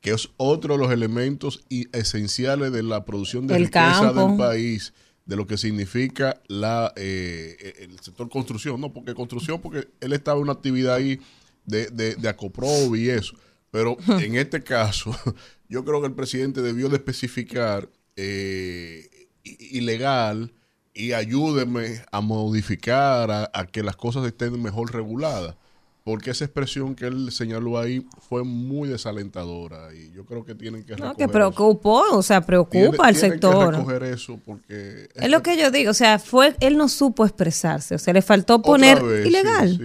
que 0.00 0.10
es 0.10 0.30
otro 0.36 0.74
de 0.74 0.80
los 0.80 0.92
elementos 0.92 1.64
esenciales 1.92 2.72
de 2.72 2.82
la 2.82 3.04
producción 3.04 3.46
de 3.46 3.58
riqueza 3.58 4.12
del 4.12 4.36
país, 4.36 4.92
de 5.24 5.36
lo 5.36 5.46
que 5.46 5.56
significa 5.56 6.40
la 6.48 6.92
eh, 6.96 7.86
el 7.88 8.00
sector 8.00 8.28
construcción, 8.28 8.80
no, 8.80 8.92
porque 8.92 9.14
construcción, 9.14 9.60
porque 9.60 9.86
él 10.00 10.12
estaba 10.12 10.38
en 10.38 10.42
una 10.42 10.52
actividad 10.52 10.96
ahí 10.96 11.20
de, 11.64 11.86
de, 11.86 12.16
de 12.16 12.28
Acoprob 12.28 12.96
y 12.96 13.10
eso 13.10 13.36
pero 13.72 13.96
en 14.20 14.36
este 14.36 14.62
caso, 14.62 15.16
yo 15.68 15.84
creo 15.84 16.00
que 16.00 16.06
el 16.06 16.14
presidente 16.14 16.62
debió 16.62 16.88
de 16.88 16.98
especificar 16.98 17.88
eh, 18.14 19.28
ilegal 19.42 20.52
y 20.94 21.14
ayúdeme 21.14 22.04
a 22.12 22.20
modificar, 22.20 23.50
a, 23.52 23.66
que 23.66 23.82
las 23.82 23.96
cosas 23.96 24.24
estén 24.26 24.62
mejor 24.62 24.92
reguladas 24.92 25.56
porque 26.04 26.32
esa 26.32 26.44
expresión 26.44 26.94
que 26.94 27.06
él 27.06 27.30
señaló 27.30 27.78
ahí 27.78 28.04
fue 28.28 28.42
muy 28.44 28.88
desalentadora 28.88 29.94
y 29.94 30.10
yo 30.12 30.24
creo 30.24 30.44
que 30.44 30.54
tienen 30.54 30.84
que 30.84 30.96
no 30.96 31.14
que 31.14 31.28
preocupó 31.28 32.02
o 32.10 32.22
sea 32.22 32.40
preocupa 32.40 33.06
al 33.06 33.16
sector 33.16 33.70
que 33.70 33.76
recoger 33.76 34.02
eso 34.04 34.40
porque 34.44 35.08
es, 35.14 35.30
lo 35.30 35.42
que 35.42 35.56
yo 35.56 35.70
digo 35.70 35.92
o 35.92 35.94
sea 35.94 36.18
fue 36.18 36.56
él 36.60 36.76
no 36.76 36.88
supo 36.88 37.24
expresarse 37.24 37.94
o 37.94 37.98
sea 37.98 38.12
le 38.12 38.22
faltó 38.22 38.62
poner 38.62 38.98
ilegal. 39.24 39.78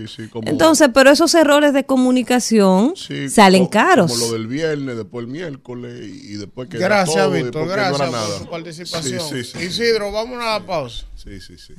entonces 0.43 0.89
pero 0.93 1.11
esos 1.11 1.33
errores 1.35 1.73
de 1.73 1.85
comunicación 1.85 2.93
salen 3.29 3.67
caros 3.67 4.11
como 4.11 4.25
lo 4.25 4.33
del 4.33 4.47
viernes 4.47 4.97
después 4.97 5.25
el 5.25 5.31
miércoles 5.31 6.03
y 6.03 6.33
después 6.33 6.67
que 6.69 6.77
gracias 6.79 7.31
Víctor 7.31 7.67
gracias 7.67 8.09
por 8.09 8.39
su 8.39 8.49
participación. 8.49 9.37
Isidro 9.61 10.11
vamos 10.11 10.39
a 10.41 10.59
la 10.59 10.65
pausa. 10.65 11.05
Sí 11.15 11.39
sí 11.39 11.57
sí 11.57 11.73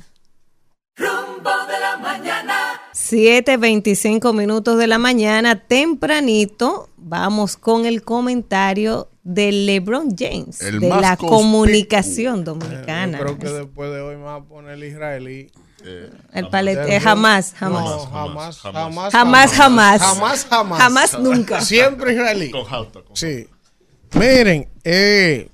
Rumbo 0.99 1.49
de 1.67 1.79
la 1.79 1.97
mañana. 1.97 2.81
7.25 2.93 4.33
minutos 4.33 4.77
de 4.77 4.87
la 4.87 4.97
mañana, 4.97 5.55
tempranito, 5.55 6.89
vamos 6.97 7.55
con 7.55 7.85
el 7.85 8.03
comentario 8.03 9.09
de 9.23 9.51
LeBron 9.51 10.15
James, 10.17 10.59
de 10.59 10.89
la 10.89 11.15
comunicación 11.15 12.43
dominicana. 12.43 13.17
Eh, 13.17 13.21
creo 13.21 13.39
que 13.39 13.49
después 13.49 13.91
de 13.91 14.01
hoy 14.01 14.17
me 14.17 14.23
va 14.23 14.35
a 14.35 14.43
poner 14.43 14.73
el 14.73 14.83
israelí. 14.83 15.49
Eh, 15.85 16.11
el 16.33 16.49
palete, 16.49 16.99
jamás, 16.99 17.53
jamás. 17.55 17.85
jamás, 18.11 18.59
jamás, 18.59 19.13
jamás, 19.13 19.53
jamás, 19.53 20.45
jamás, 20.45 20.79
jamás, 20.79 21.19
nunca. 21.19 21.61
Siempre 21.61 22.13
israelí. 22.13 22.51
Sí. 23.13 23.47
Miren, 24.13 24.67
eh, 24.83 25.49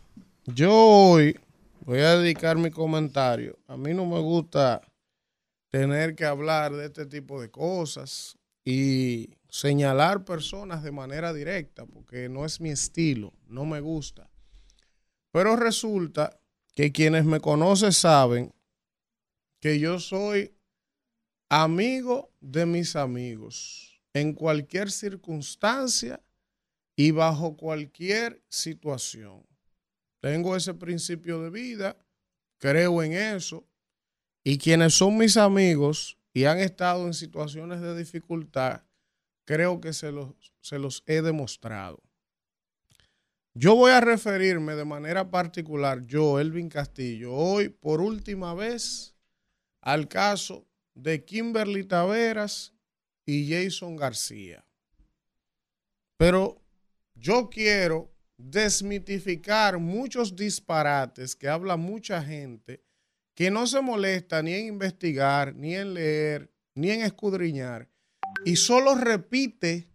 yo 0.45 0.73
hoy 0.73 1.39
voy 1.81 1.99
a 1.99 2.17
dedicar 2.17 2.57
mi 2.57 2.71
comentario. 2.71 3.57
A 3.67 3.77
mí 3.77 3.93
no 3.93 4.05
me 4.05 4.19
gusta 4.19 4.81
tener 5.75 6.15
que 6.15 6.23
hablar 6.23 6.73
de 6.73 6.85
este 6.85 7.05
tipo 7.05 7.41
de 7.41 7.51
cosas 7.51 8.37
y 8.63 9.35
señalar 9.49 10.23
personas 10.23 10.81
de 10.83 10.93
manera 10.93 11.33
directa, 11.33 11.85
porque 11.85 12.29
no 12.29 12.45
es 12.45 12.61
mi 12.61 12.69
estilo, 12.69 13.33
no 13.45 13.65
me 13.65 13.81
gusta. 13.81 14.29
Pero 15.33 15.57
resulta 15.57 16.39
que 16.73 16.93
quienes 16.93 17.25
me 17.25 17.41
conocen 17.41 17.91
saben 17.91 18.53
que 19.59 19.77
yo 19.77 19.99
soy 19.99 20.55
amigo 21.49 22.31
de 22.39 22.65
mis 22.65 22.95
amigos 22.95 23.99
en 24.13 24.31
cualquier 24.31 24.89
circunstancia 24.89 26.23
y 26.95 27.11
bajo 27.11 27.57
cualquier 27.57 28.41
situación. 28.47 29.45
Tengo 30.21 30.55
ese 30.55 30.73
principio 30.73 31.41
de 31.41 31.49
vida, 31.49 31.97
creo 32.59 33.03
en 33.03 33.11
eso 33.11 33.67
y 34.47 34.59
quienes 34.59 34.93
son 34.93 35.17
mis 35.17 35.37
amigos 35.37 36.19
y 36.31 36.45
han 36.45 36.59
estado 36.59 37.07
en 37.07 37.15
situaciones 37.15 37.81
de 37.81 37.97
dificultad, 37.97 38.83
creo 39.43 39.81
que 39.81 39.91
se 39.91 40.11
los, 40.11 41.03
he 41.07 41.23
demostrado. 41.23 42.03
Yo 43.55 43.75
voy 43.75 43.91
a 43.91 44.01
referirme 44.01 44.75
de 44.75 44.85
manera 44.85 45.31
particular, 45.31 46.05
yo, 46.05 46.39
Elvin 46.39 46.69
Castillo, 46.69 47.33
hoy 47.33 47.69
por 47.69 48.01
última 48.01 48.53
vez 48.53 49.15
al 49.81 50.07
caso 50.07 50.67
de 50.93 51.25
Kimberly 51.25 51.83
Taveras 51.83 52.71
y 53.25 53.51
Jason 53.51 53.95
García. 53.95 54.63
Pero 56.17 56.61
yo 57.15 57.49
quiero 57.49 58.13
desmitificar 58.37 59.79
muchos 59.79 60.35
disparates 60.35 61.35
que 61.35 61.47
habla 61.47 61.77
mucha 61.77 62.21
gente 62.21 62.84
que 63.35 63.51
no 63.51 63.67
se 63.67 63.81
molesta 63.81 64.41
ni 64.41 64.53
en 64.53 64.65
investigar, 64.65 65.53
ni 65.55 65.75
en 65.75 65.93
leer, 65.93 66.51
ni 66.73 66.89
en 66.89 67.01
escudriñar, 67.01 67.89
y 68.45 68.55
solo 68.55 68.95
repite 68.95 69.89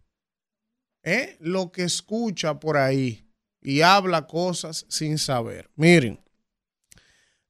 ¿eh? 1.03 1.37
lo 1.41 1.73
que 1.73 1.85
escucha 1.85 2.61
por 2.61 2.77
ahí 2.77 3.27
y 3.63 3.81
habla 3.81 4.27
cosas 4.27 4.87
sin 4.89 5.19
saber. 5.19 5.71
Miren, 5.75 6.21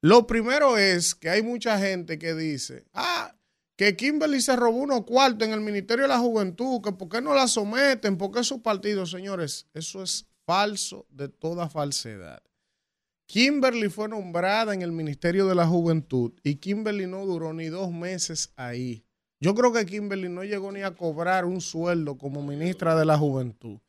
lo 0.01 0.25
primero 0.25 0.77
es 0.77 1.13
que 1.13 1.29
hay 1.29 1.43
mucha 1.43 1.77
gente 1.77 2.17
que 2.17 2.33
dice, 2.33 2.85
ah, 2.93 3.35
que 3.75 3.95
Kimberly 3.95 4.41
se 4.41 4.55
robó 4.55 4.77
unos 4.77 5.05
cuartos 5.05 5.47
en 5.47 5.53
el 5.53 5.61
Ministerio 5.61 6.03
de 6.03 6.09
la 6.09 6.19
Juventud, 6.19 6.81
que 6.81 6.91
por 6.91 7.09
qué 7.09 7.21
no 7.21 7.33
la 7.33 7.47
someten, 7.47 8.17
por 8.17 8.31
qué 8.31 8.43
su 8.43 8.61
partido, 8.61 9.05
señores, 9.05 9.67
eso 9.73 10.03
es 10.03 10.27
falso 10.45 11.05
de 11.09 11.29
toda 11.29 11.69
falsedad. 11.69 12.41
Kimberly 13.31 13.87
fue 13.87 14.09
nombrada 14.09 14.73
en 14.73 14.81
el 14.81 14.91
Ministerio 14.91 15.47
de 15.47 15.55
la 15.55 15.65
Juventud 15.65 16.33
y 16.43 16.55
Kimberly 16.55 17.07
no 17.07 17.25
duró 17.25 17.53
ni 17.53 17.67
dos 17.67 17.89
meses 17.89 18.51
ahí. 18.57 19.05
Yo 19.39 19.55
creo 19.55 19.71
que 19.71 19.85
Kimberly 19.85 20.27
no 20.27 20.43
llegó 20.43 20.69
ni 20.69 20.81
a 20.81 20.91
cobrar 20.91 21.45
un 21.45 21.61
sueldo 21.61 22.17
como 22.17 22.43
ministra 22.43 22.93
de 22.93 23.05
la 23.05 23.17
Juventud. 23.17 23.79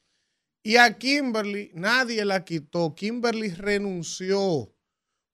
Y 0.62 0.76
a 0.76 0.96
Kimberly 0.96 1.72
nadie 1.74 2.24
la 2.24 2.44
quitó. 2.44 2.94
Kimberly 2.94 3.48
renunció 3.48 4.72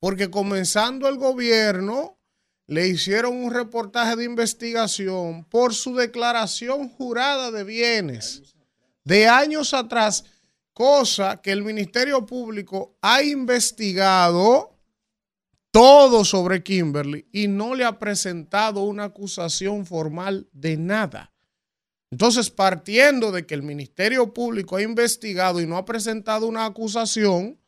porque 0.01 0.31
comenzando 0.31 1.07
el 1.07 1.19
gobierno 1.19 2.19
le 2.67 2.89
hicieron 2.89 3.37
un 3.37 3.53
reportaje 3.53 4.17
de 4.17 4.25
investigación 4.25 5.45
por 5.45 5.75
su 5.75 5.95
declaración 5.95 6.89
jurada 6.89 7.51
de 7.51 7.63
bienes 7.63 8.55
de 9.05 9.29
años 9.29 9.75
atrás, 9.75 10.25
cosa 10.79 11.43
que 11.43 11.51
el 11.51 11.65
Ministerio 11.65 12.25
Público 12.25 12.97
ha 13.03 13.21
investigado 13.21 14.79
todo 15.73 16.25
sobre 16.25 16.63
Kimberly 16.63 17.27
y 17.33 17.49
no 17.49 17.75
le 17.75 17.85
ha 17.85 17.99
presentado 17.99 18.85
una 18.85 19.03
acusación 19.07 19.87
formal 19.87 20.49
de 20.53 20.77
nada. 20.77 21.35
Entonces, 22.13 22.51
partiendo 22.51 23.33
de 23.33 23.45
que 23.45 23.57
el 23.57 23.65
Ministerio 23.65 24.33
Público 24.33 24.77
ha 24.77 24.83
investigado 24.83 25.61
y 25.61 25.67
no 25.67 25.79
ha 25.79 25.85
presentado 25.85 26.47
una 26.47 26.65
acusación, 26.65 27.61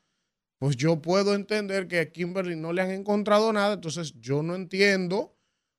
pues 0.61 0.77
yo 0.77 1.03
puedo 1.03 1.35
entender 1.35 1.89
que 1.89 1.99
a 1.99 2.13
Kimberly 2.13 2.55
no 2.55 2.73
le 2.73 2.83
han 2.83 2.93
encontrado 2.93 3.53
nada. 3.53 3.75
Entonces, 3.75 4.15
yo 4.21 4.45
no 4.45 4.55
entiendo 4.55 5.37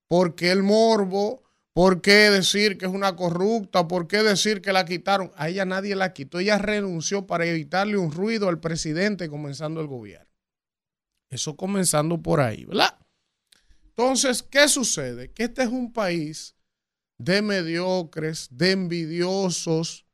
por 0.09 0.35
qué 0.35 0.51
el 0.51 0.63
morbo, 0.63 1.43
por 1.73 2.01
qué 2.01 2.29
decir 2.29 2.77
que 2.77 2.85
es 2.85 2.91
una 2.91 3.15
corrupta, 3.15 3.87
por 3.87 4.07
qué 4.07 4.23
decir 4.23 4.61
que 4.61 4.73
la 4.73 4.85
quitaron. 4.85 5.31
A 5.35 5.49
ella 5.49 5.65
nadie 5.65 5.95
la 5.95 6.13
quitó. 6.13 6.39
Ella 6.39 6.57
renunció 6.57 7.27
para 7.27 7.45
evitarle 7.45 7.97
un 7.97 8.11
ruido 8.11 8.49
al 8.49 8.59
presidente 8.59 9.29
comenzando 9.29 9.79
el 9.79 9.87
gobierno. 9.87 10.29
Eso 11.29 11.55
comenzando 11.55 12.21
por 12.21 12.41
ahí, 12.41 12.65
¿verdad? 12.65 12.99
Entonces, 13.85 14.43
¿qué 14.43 14.67
sucede? 14.67 15.31
Que 15.31 15.43
este 15.43 15.63
es 15.63 15.69
un 15.69 15.93
país 15.93 16.55
de 17.17 17.41
mediocres, 17.41 18.49
de 18.51 18.71
envidiosos, 18.71 20.05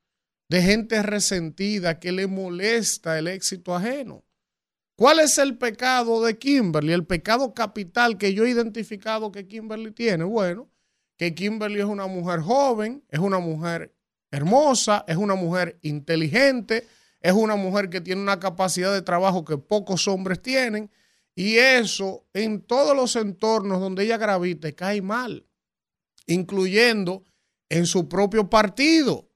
de 0.50 0.62
gente 0.62 1.02
resentida 1.02 2.00
que 2.00 2.12
le 2.12 2.28
molesta 2.28 3.18
el 3.18 3.28
éxito 3.28 3.76
ajeno. 3.76 4.24
¿Cuál 4.96 5.20
es 5.20 5.38
el 5.38 5.58
pecado 5.58 6.24
de 6.24 6.38
Kimberly? 6.38 6.94
El 6.94 7.06
pecado 7.06 7.54
capital 7.54 8.18
que 8.18 8.34
yo 8.34 8.46
he 8.46 8.50
identificado 8.50 9.32
que 9.32 9.48
Kimberly 9.48 9.92
tiene. 9.92 10.24
Bueno, 10.24 10.72
que 11.18 11.36
Kimberly 11.36 11.80
es 11.80 11.86
una 11.86 12.08
mujer 12.08 12.40
joven, 12.40 13.04
es 13.10 13.20
una 13.20 13.40
mujer 13.40 13.94
hermosa, 14.32 15.04
es 15.08 15.18
una 15.18 15.36
mujer 15.36 15.80
inteligente, 15.82 16.88
es 17.22 17.34
una 17.34 17.56
mujer 17.56 17.90
que 17.90 18.02
tiene 18.02 18.22
una 18.22 18.40
capacidad 18.40 18.94
de 18.94 19.02
trabajo 19.02 19.44
que 19.44 19.58
pocos 19.58 20.08
hombres 20.08 20.42
tienen. 20.42 20.92
Y 21.36 21.58
eso 21.58 22.26
en 22.34 22.62
todos 22.62 22.96
los 22.96 23.16
entornos 23.16 23.80
donde 23.80 24.04
ella 24.04 24.18
gravita 24.18 24.72
cae 24.72 25.02
mal 25.02 25.48
incluyendo 26.28 27.24
en 27.70 27.86
su 27.88 28.08
propio 28.08 28.50
partido. 28.50 29.30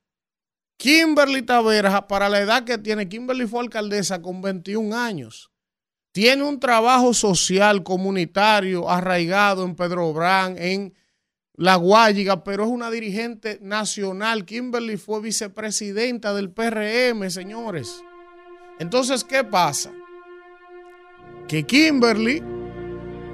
Kimberly 0.78 1.42
Taveras, 1.42 2.04
para 2.04 2.30
la 2.30 2.40
edad 2.40 2.64
que 2.64 2.78
tiene, 2.78 3.10
Kimberly 3.10 3.48
fue 3.48 3.62
alcaldesa 3.62 4.22
con 4.22 4.42
21 4.42 4.96
años. 4.96 5.52
Tiene 6.12 6.44
un 6.44 6.60
trabajo 6.60 7.14
social, 7.14 7.84
comunitario, 7.84 8.90
arraigado 8.90 9.64
en 9.64 9.76
Pedro 9.76 10.12
Brán, 10.12 10.58
en 10.58 10.94
La 11.56 11.76
Guayiga, 11.76 12.44
pero 12.44 12.64
es 12.64 12.70
una 12.70 12.90
dirigente 12.90 13.60
nacional. 13.62 14.46
Kimberly 14.46 14.98
fue 14.98 15.22
vicepresidenta 15.22 16.34
del 16.34 16.50
PRM, 16.50 17.30
señores. 17.30 18.02
Entonces, 18.80 19.24
¿qué 19.24 19.44
pasa? 19.44 19.92
Que 21.48 21.64
Kimberly 21.64 22.42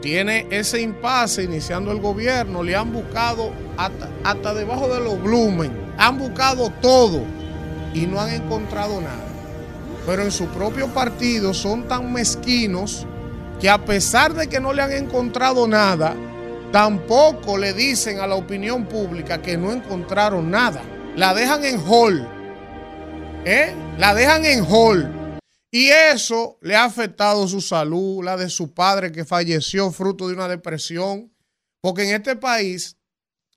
tiene 0.02 0.48
ese 0.50 0.82
impasse 0.82 1.44
iniciando 1.44 1.92
el 1.92 2.00
gobierno, 2.00 2.64
le 2.64 2.76
han 2.76 2.92
buscado 2.92 3.52
hasta, 3.78 4.54
debajo 4.54 4.88
de 4.88 5.00
los 5.00 5.22
blumen, 5.22 5.72
han 5.98 6.18
buscado 6.18 6.72
todo 6.82 7.24
y 7.94 8.06
no 8.06 8.20
han 8.20 8.30
encontrado 8.30 9.00
nada. 9.02 9.26
Pero 10.06 10.24
en 10.24 10.32
su 10.32 10.48
propio 10.48 10.88
partido 10.94 11.54
son 11.54 11.88
tan 11.88 12.12
mezquinos 12.12 13.06
que 13.60 13.70
a 13.70 13.84
pesar 13.86 14.34
de 14.34 14.48
que 14.48 14.60
no 14.60 14.72
le 14.74 14.82
han 14.82 14.92
encontrado 14.92 15.68
nada, 15.68 16.16
tampoco 16.72 17.58
le 17.58 17.74
dicen 17.74 18.20
a 18.20 18.28
la 18.28 18.36
opinión 18.36 18.86
pública 18.88 19.42
que 19.42 19.58
no 19.58 19.72
encontraron 19.72 20.52
nada. 20.52 20.84
La 21.16 21.34
dejan 21.34 21.64
en 21.66 21.80
hall. 21.80 22.28
¿Eh? 23.46 23.74
La 23.98 24.14
dejan 24.14 24.46
en 24.46 24.66
hall. 24.66 25.40
Y 25.72 25.88
eso 25.90 26.58
le 26.62 26.76
ha 26.76 26.86
afectado 26.86 27.48
su 27.48 27.62
salud, 27.62 28.24
la 28.24 28.38
de 28.38 28.50
su 28.50 28.74
padre 28.74 29.12
que 29.12 29.26
falleció 29.26 29.92
fruto 29.92 30.28
de 30.28 30.34
una 30.34 30.48
depresión. 30.48 31.34
Porque 31.82 32.04
en 32.04 32.16
este 32.16 32.36
país 32.36 32.98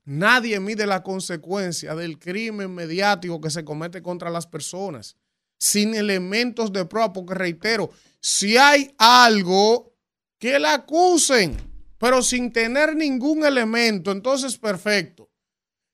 nadie 0.03 0.59
mide 0.59 0.85
la 0.85 1.03
consecuencia 1.03 1.95
del 1.95 2.19
crimen 2.19 2.73
mediático 2.73 3.39
que 3.41 3.49
se 3.49 3.63
comete 3.63 4.01
contra 4.01 4.29
las 4.29 4.47
personas 4.47 5.15
sin 5.59 5.95
elementos 5.95 6.73
de 6.73 6.85
prueba. 6.85 7.13
Porque 7.13 7.33
reitero, 7.33 7.91
si 8.19 8.57
hay 8.57 8.93
algo 8.97 9.93
que 10.39 10.57
la 10.59 10.73
acusen, 10.73 11.70
pero 12.01 12.23
sin 12.23 12.51
tener 12.51 12.95
ningún 12.95 13.45
elemento, 13.45 14.11
entonces 14.11 14.57
perfecto. 14.57 15.29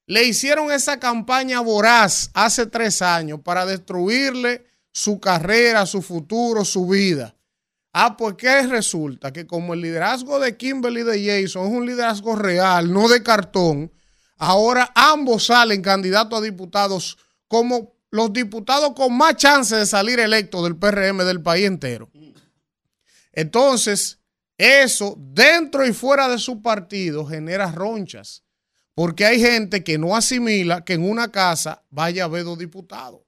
Le 0.06 0.24
hicieron 0.24 0.72
esa 0.72 1.02
campaña 1.02 1.60
voraz 1.60 2.32
hace 2.34 2.66
tres 2.66 3.02
años 3.02 3.42
para 3.44 3.66
destruirle 3.66 4.66
su 4.94 5.20
carrera, 5.20 5.86
su 5.86 6.02
futuro, 6.02 6.64
su 6.64 6.88
vida. 6.88 7.36
Ah, 7.92 8.16
pues 8.16 8.36
¿qué 8.38 8.66
resulta? 8.68 9.34
Que 9.34 9.46
como 9.46 9.74
el 9.74 9.82
liderazgo 9.82 10.40
de 10.40 10.56
Kimberly 10.56 11.04
de 11.04 11.44
Jason 11.44 11.68
es 11.68 11.74
un 11.74 11.86
liderazgo 11.86 12.38
real, 12.38 12.94
no 12.94 13.10
de 13.10 13.22
cartón, 13.22 13.92
ahora 14.38 14.90
ambos 14.96 15.48
salen 15.48 15.82
candidatos 15.82 16.40
a 16.40 16.42
diputados 16.42 17.18
como 17.50 17.98
los 18.12 18.32
diputados 18.32 18.94
con 18.96 19.18
más 19.18 19.36
chance 19.36 19.76
de 19.76 19.86
salir 19.86 20.22
electos 20.22 20.64
del 20.64 20.78
PRM 20.78 21.18
del 21.26 21.42
país 21.42 21.66
entero. 21.66 22.10
Entonces, 23.34 24.20
eso 24.58 25.16
dentro 25.18 25.86
y 25.86 25.94
fuera 25.94 26.28
de 26.28 26.38
su 26.38 26.62
partido 26.62 27.26
genera 27.26 27.72
ronchas, 27.72 28.44
porque 28.96 29.26
hay 29.26 29.40
gente 29.40 29.84
que 29.84 29.98
no 29.98 30.16
asimila 30.16 30.84
que 30.84 30.94
en 30.94 31.10
una 31.10 31.32
casa 31.32 31.84
vaya 31.90 32.24
a 32.24 32.26
haber 32.26 32.44
dos 32.44 32.58
diputados 32.58 33.28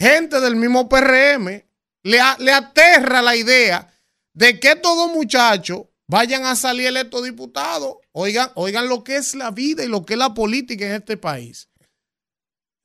gente 0.00 0.40
del 0.40 0.56
mismo 0.56 0.88
PRM 0.88 1.62
le, 2.02 2.20
aterra 2.20 3.20
la 3.20 3.36
idea 3.36 3.92
de 4.32 4.58
que 4.58 4.74
todos 4.74 5.12
muchachos 5.12 5.82
vayan 6.06 6.46
a 6.46 6.56
salir 6.56 6.86
electos 6.86 7.22
diputados. 7.22 7.96
Oigan, 8.12 8.50
oigan 8.54 8.88
lo 8.88 9.04
que 9.04 9.16
es 9.16 9.34
la 9.34 9.50
vida 9.50 9.84
y 9.84 9.88
lo 9.88 10.06
que 10.06 10.14
es 10.14 10.18
la 10.18 10.32
política 10.32 10.86
en 10.86 10.92
este 10.92 11.18
país. 11.18 11.68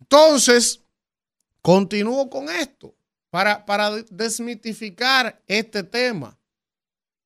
Entonces, 0.01 0.81
continúo 1.61 2.29
con 2.29 2.49
esto 2.49 2.93
para, 3.29 3.65
para 3.65 3.91
desmitificar 4.09 5.41
este 5.47 5.83
tema. 5.83 6.34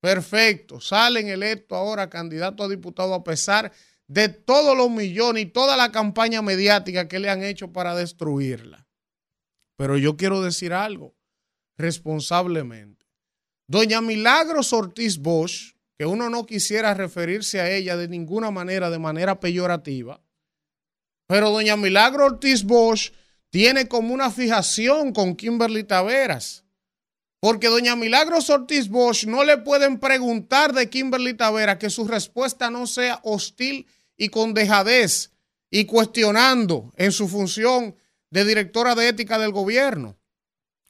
Perfecto, 0.02 0.80
salen 0.80 1.28
electos 1.28 1.78
ahora 1.78 2.10
candidatos 2.10 2.66
a 2.66 2.70
diputados 2.70 3.20
a 3.20 3.24
pesar 3.24 3.72
de 4.08 4.30
todos 4.30 4.76
los 4.76 4.90
millones 4.90 5.44
y 5.44 5.46
toda 5.48 5.76
la 5.76 5.92
campaña 5.92 6.42
mediática 6.42 7.08
que 7.08 7.20
le 7.20 7.30
han 7.30 7.44
hecho 7.44 7.74
para 7.74 7.96
destruirla. 7.96 8.88
Pero 9.78 9.98
yo 9.98 10.18
quiero 10.18 10.42
decir 10.42 10.74
algo 10.74 11.16
responsablemente. 11.78 13.06
Doña 13.68 14.02
Milagros 14.02 14.74
Ortiz 14.74 15.20
Bosch, 15.20 15.76
que 15.98 16.06
uno 16.06 16.30
no 16.30 16.46
quisiera 16.46 16.94
referirse 16.94 17.62
a 17.62 17.70
ella 17.70 17.96
de 17.98 18.08
ninguna 18.08 18.52
manera, 18.52 18.90
de 18.90 19.00
manera 19.00 19.40
peyorativa, 19.40 20.22
pero 21.28 21.52
doña 21.52 21.78
Milagros 21.78 22.32
Ortiz 22.32 22.64
Bosch 22.64 23.12
tiene 23.52 23.88
como 23.88 24.14
una 24.14 24.32
fijación 24.32 25.14
con 25.14 25.36
Kimberly 25.36 25.84
Taveras. 25.84 26.66
Porque 27.40 27.68
doña 27.68 27.96
Milagros 27.96 28.50
Ortiz 28.50 28.90
Bosch 28.90 29.26
no 29.26 29.44
le 29.44 29.58
pueden 29.58 30.00
preguntar 30.00 30.74
de 30.74 30.90
Kimberly 30.90 31.34
Taveras 31.34 31.78
que 31.78 31.90
su 31.90 32.06
respuesta 32.06 32.70
no 32.70 32.86
sea 32.86 33.22
hostil 33.24 33.88
y 34.18 34.30
con 34.30 34.54
dejadez 34.54 35.32
y 35.72 35.86
cuestionando 35.86 36.92
en 36.98 37.12
su 37.12 37.28
función 37.28 37.96
de 38.30 38.44
directora 38.44 38.94
de 38.96 39.08
ética 39.08 39.40
del 39.40 39.52
gobierno, 39.52 40.18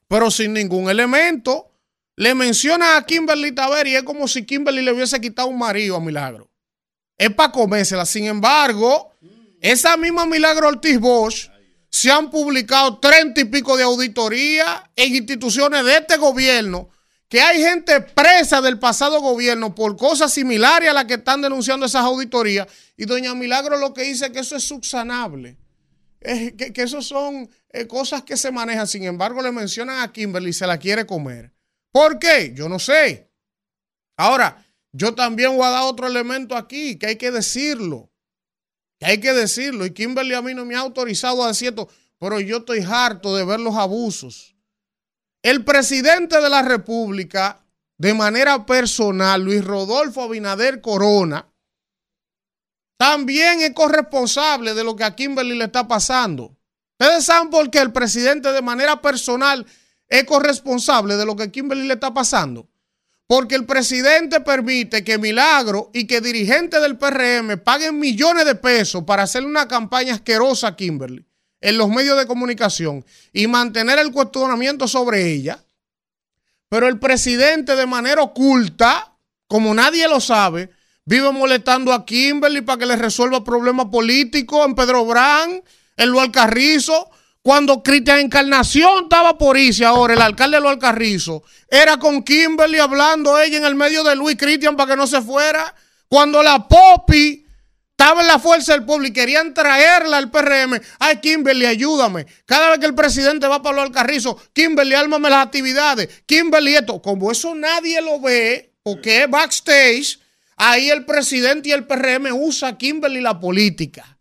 pero 0.08 0.30
sin 0.30 0.52
ningún 0.52 0.90
elemento. 0.90 1.68
Le 2.16 2.34
menciona 2.34 2.96
a 2.96 3.06
Kimberly 3.06 3.52
Taver 3.52 3.86
y 3.86 3.96
es 3.96 4.02
como 4.02 4.28
si 4.28 4.44
Kimberly 4.44 4.82
le 4.82 4.92
hubiese 4.92 5.20
quitado 5.20 5.48
un 5.48 5.58
marido 5.58 5.96
a 5.96 6.00
Milagro. 6.00 6.50
Es 7.16 7.32
para 7.32 7.52
comérsela. 7.52 8.04
Sin 8.04 8.26
embargo, 8.26 9.12
esa 9.60 9.96
misma 9.96 10.26
Milagro 10.26 10.68
Ortiz 10.68 10.98
Bosch 10.98 11.48
se 11.90 12.10
han 12.10 12.30
publicado 12.30 12.98
treinta 12.98 13.40
y 13.40 13.44
pico 13.44 13.76
de 13.76 13.82
auditorías 13.82 14.82
en 14.96 15.16
instituciones 15.16 15.84
de 15.84 15.96
este 15.96 16.16
gobierno 16.16 16.88
que 17.28 17.40
hay 17.40 17.62
gente 17.62 18.00
presa 18.00 18.60
del 18.60 18.78
pasado 18.78 19.20
gobierno 19.20 19.74
por 19.74 19.96
cosas 19.96 20.32
similares 20.32 20.90
a 20.90 20.92
las 20.92 21.04
que 21.04 21.14
están 21.14 21.40
denunciando 21.40 21.86
esas 21.86 22.02
auditorías. 22.04 22.66
Y 22.96 23.04
doña 23.04 23.34
Milagro 23.34 23.76
lo 23.76 23.94
que 23.94 24.02
dice 24.02 24.26
es 24.26 24.32
que 24.32 24.40
eso 24.40 24.56
es 24.56 24.64
subsanable 24.64 25.56
que, 26.20 26.72
eso 26.76 27.02
son 27.02 27.48
eh, 27.70 27.86
cosas 27.86 28.22
que 28.22 28.36
se 28.36 28.50
manejan. 28.50 28.86
Sin 28.86 29.04
embargo, 29.04 29.42
le 29.42 29.52
mencionan 29.52 30.00
a 30.00 30.12
Kimberly 30.12 30.50
y 30.50 30.54
se 30.54 30.66
la 30.66 30.78
quiere 30.78 31.06
comer. 31.06 31.52
¿Por 31.92 32.18
qué? 32.18 32.52
Yo 32.54 32.68
no 32.68 32.78
sé. 32.78 33.30
Ahora, 34.16 34.64
yo 34.92 35.14
también 35.14 35.56
voy 35.56 35.66
a 35.66 35.70
dar 35.70 35.82
otro 35.84 36.06
elemento 36.06 36.56
aquí, 36.56 36.98
que 36.98 37.06
hay 37.06 37.16
que 37.16 37.30
decirlo. 37.30 38.09
Que 39.00 39.06
hay 39.06 39.20
que 39.20 39.32
decirlo. 39.32 39.84
Y 39.86 39.92
Kimberly 39.92 40.34
a 40.34 40.42
mí 40.42 40.54
no 40.54 40.64
me 40.64 40.76
ha 40.76 40.80
autorizado 40.80 41.42
a 41.42 41.48
decir 41.48 41.70
esto, 41.70 41.88
pero 42.18 42.38
yo 42.38 42.58
estoy 42.58 42.84
harto 42.86 43.34
de 43.34 43.44
ver 43.44 43.58
los 43.58 43.74
abusos. 43.74 44.54
El 45.42 45.64
presidente 45.64 46.40
de 46.40 46.50
la 46.50 46.62
República 46.62 47.64
de 47.96 48.14
manera 48.14 48.64
personal, 48.64 49.42
Luis 49.42 49.64
Rodolfo 49.64 50.22
Abinader 50.22 50.80
Corona, 50.80 51.50
también 52.98 53.60
es 53.60 53.72
corresponsable 53.72 54.74
de 54.74 54.84
lo 54.84 54.96
que 54.96 55.04
a 55.04 55.14
Kimberly 55.16 55.56
le 55.56 55.64
está 55.64 55.88
pasando. 55.88 56.56
Ustedes 56.98 57.24
saben 57.24 57.48
por 57.48 57.70
qué 57.70 57.78
el 57.80 57.92
presidente 57.92 58.52
de 58.52 58.62
manera 58.62 59.02
personal 59.02 59.66
es 60.06 60.24
corresponsable 60.24 61.16
de 61.16 61.24
lo 61.24 61.36
que 61.36 61.42
a 61.42 61.50
Kimberly 61.50 61.86
le 61.86 61.94
está 61.94 62.12
pasando. 62.12 62.69
Porque 63.30 63.54
el 63.54 63.64
presidente 63.64 64.40
permite 64.40 65.04
que 65.04 65.16
Milagro 65.16 65.92
y 65.94 66.08
que 66.08 66.20
dirigentes 66.20 66.82
del 66.82 66.98
PRM 66.98 67.60
paguen 67.62 67.96
millones 67.96 68.44
de 68.44 68.56
pesos 68.56 69.04
para 69.04 69.22
hacerle 69.22 69.48
una 69.48 69.68
campaña 69.68 70.14
asquerosa 70.14 70.66
a 70.66 70.74
Kimberly 70.74 71.24
en 71.60 71.78
los 71.78 71.88
medios 71.88 72.18
de 72.18 72.26
comunicación 72.26 73.04
y 73.32 73.46
mantener 73.46 74.00
el 74.00 74.10
cuestionamiento 74.10 74.88
sobre 74.88 75.30
ella. 75.30 75.62
Pero 76.68 76.88
el 76.88 76.98
presidente 76.98 77.76
de 77.76 77.86
manera 77.86 78.20
oculta, 78.20 79.12
como 79.46 79.72
nadie 79.74 80.08
lo 80.08 80.18
sabe, 80.18 80.68
vive 81.04 81.30
molestando 81.30 81.92
a 81.92 82.04
Kimberly 82.04 82.62
para 82.62 82.78
que 82.78 82.86
le 82.86 82.96
resuelva 82.96 83.44
problemas 83.44 83.86
políticos 83.92 84.66
en 84.66 84.74
Pedro 84.74 85.04
Brán, 85.04 85.62
en 85.96 86.08
Lual 86.08 86.32
Carrizo. 86.32 87.08
Cuando 87.42 87.82
Cristian 87.82 88.18
Encarnación 88.18 89.04
estaba 89.04 89.38
por 89.38 89.56
irse 89.56 89.84
ahora, 89.84 90.12
el 90.12 90.20
alcalde 90.20 90.58
de 90.58 90.60
Lual 90.60 90.78
Carrizo, 90.78 91.42
era 91.70 91.96
con 91.96 92.22
Kimberly 92.22 92.78
hablando 92.78 93.38
ella 93.38 93.56
en 93.56 93.64
el 93.64 93.74
medio 93.74 94.04
de 94.04 94.14
Luis 94.14 94.36
Cristian 94.36 94.76
para 94.76 94.90
que 94.90 94.96
no 94.96 95.06
se 95.06 95.22
fuera. 95.22 95.74
Cuando 96.06 96.42
la 96.42 96.68
Popi 96.68 97.46
estaba 98.00 98.20
en 98.20 98.26
la 98.26 98.38
fuerza 98.38 98.72
del 98.72 98.84
pueblo 98.84 99.06
y 99.06 99.12
querían 99.12 99.54
traerla 99.54 100.18
al 100.18 100.30
PRM. 100.30 100.80
Ay, 100.98 101.16
Kimberly, 101.18 101.66
ayúdame. 101.66 102.26
Cada 102.44 102.70
vez 102.70 102.78
que 102.78 102.86
el 102.86 102.94
presidente 102.94 103.46
va 103.46 103.62
para 103.62 103.76
hablar 103.76 103.92
carrizo, 103.92 104.38
Kimberly, 104.52 104.94
álmame 104.94 105.30
las 105.30 105.46
actividades. 105.46 106.22
Kimberly, 106.26 106.74
esto. 106.74 107.00
Como 107.00 107.30
eso 107.30 107.54
nadie 107.54 108.02
lo 108.02 108.20
ve, 108.20 108.74
porque 108.82 109.22
es 109.22 109.30
backstage, 109.30 110.18
ahí 110.56 110.90
el 110.90 111.06
presidente 111.06 111.68
y 111.68 111.72
el 111.72 111.86
PRM 111.86 112.32
usa 112.32 112.76
Kimberly 112.76 113.20
la 113.20 113.38
política. 113.38 114.18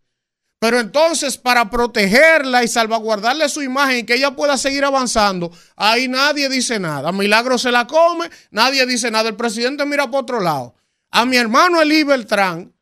Pero 0.60 0.80
entonces, 0.80 1.38
para 1.38 1.70
protegerla 1.70 2.64
y 2.64 2.68
salvaguardarle 2.68 3.48
su 3.48 3.62
imagen 3.62 4.00
y 4.00 4.04
que 4.04 4.16
ella 4.16 4.36
pueda 4.36 4.58
seguir 4.58 4.84
avanzando, 4.84 5.52
ahí 5.78 6.10
nadie 6.10 6.50
dice 6.50 6.80
nada. 6.80 7.14
Milagro 7.14 7.58
se 7.58 7.72
la 7.72 7.88
come, 7.88 8.30
nadie 8.52 8.86
dice 8.86 9.10
nada. 9.10 9.30
El 9.30 9.38
presidente 9.38 9.86
mira 9.86 10.12
por 10.12 10.24
otro 10.24 10.42
lado. 10.42 10.76
A 11.12 11.26
mi 11.26 11.38
hermano 11.38 11.82
Eli 11.82 12.04
Beltrán 12.04 12.74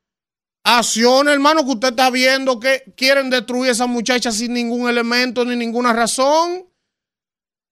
Acción, 0.69 1.29
hermano, 1.29 1.63
que 1.63 1.71
usted 1.71 1.87
está 1.91 2.09
viendo 2.09 2.59
que 2.59 2.93
quieren 2.97 3.29
destruir 3.29 3.69
a 3.69 3.71
esa 3.71 3.87
muchacha 3.87 4.33
sin 4.33 4.51
ningún 4.51 4.89
elemento 4.89 5.45
ni 5.45 5.55
ninguna 5.55 5.93
razón. 5.93 6.67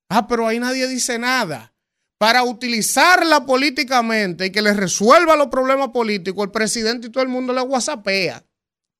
Ah, 0.08 0.26
pero 0.30 0.48
ahí 0.48 0.62
nadie 0.62 0.88
dice 0.88 1.20
nada. 1.20 1.74
Para 2.18 2.44
utilizarla 2.44 3.46
políticamente 3.46 4.46
y 4.46 4.52
que 4.52 4.62
le 4.62 4.74
resuelva 4.74 5.36
los 5.36 5.48
problemas 5.48 5.90
políticos, 5.90 6.46
el 6.46 6.52
presidente 6.52 7.08
y 7.08 7.10
todo 7.10 7.22
el 7.22 7.28
mundo 7.28 7.52
le 7.52 7.64
whatsappea 7.64 8.46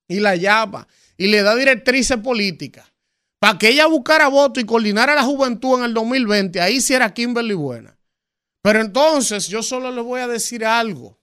y 0.08 0.20
la 0.20 0.36
llama 0.36 0.88
y 1.18 1.28
le 1.28 1.42
da 1.42 1.56
directrices 1.56 2.18
políticas. 2.18 2.92
Para 3.40 3.58
que 3.58 3.70
ella 3.70 3.86
buscara 3.88 4.28
voto 4.28 4.60
y 4.60 4.66
coordinara 4.66 5.16
la 5.16 5.24
juventud 5.24 5.80
en 5.80 5.86
el 5.86 5.94
2020, 5.94 6.62
ahí 6.62 6.82
sí 6.82 6.94
era 6.94 7.14
Kimberly 7.14 7.54
buena. 7.54 7.98
Pero 8.62 8.82
entonces 8.82 9.48
yo 9.48 9.62
solo 9.62 9.92
le 9.92 10.02
voy 10.02 10.22
a 10.22 10.28
decir 10.28 10.66
algo 10.66 11.20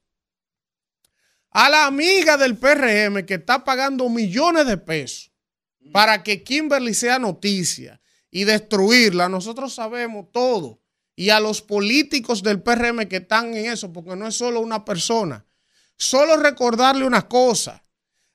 a 1.53 1.69
la 1.69 1.87
amiga 1.87 2.37
del 2.37 2.57
PRM 2.57 3.27
que 3.27 3.35
está 3.35 3.65
pagando 3.65 4.09
millones 4.09 4.67
de 4.67 4.79
pesos 4.79 5.33
para 5.93 6.23
que 6.23 6.43
Kimberly 6.43 6.95
sea 6.95 7.19
noticia 7.19 8.01
y 8.31 8.45
destruirla, 8.45 9.29
nosotros 9.29 9.75
sabemos 9.75 10.27
todo. 10.33 10.81
Y 11.15 11.29
a 11.29 11.41
los 11.41 11.61
políticos 11.61 12.43
del 12.43 12.63
PRM 12.63 13.07
que 13.07 13.17
están 13.17 13.55
en 13.55 13.71
eso, 13.71 13.93
porque 13.93 14.17
no 14.17 14.27
es 14.27 14.35
solo 14.35 14.61
una 14.61 14.85
persona, 14.85 15.45
solo 15.97 16.39
recordarle 16.39 17.05
una 17.05 17.29
cosa. 17.29 17.82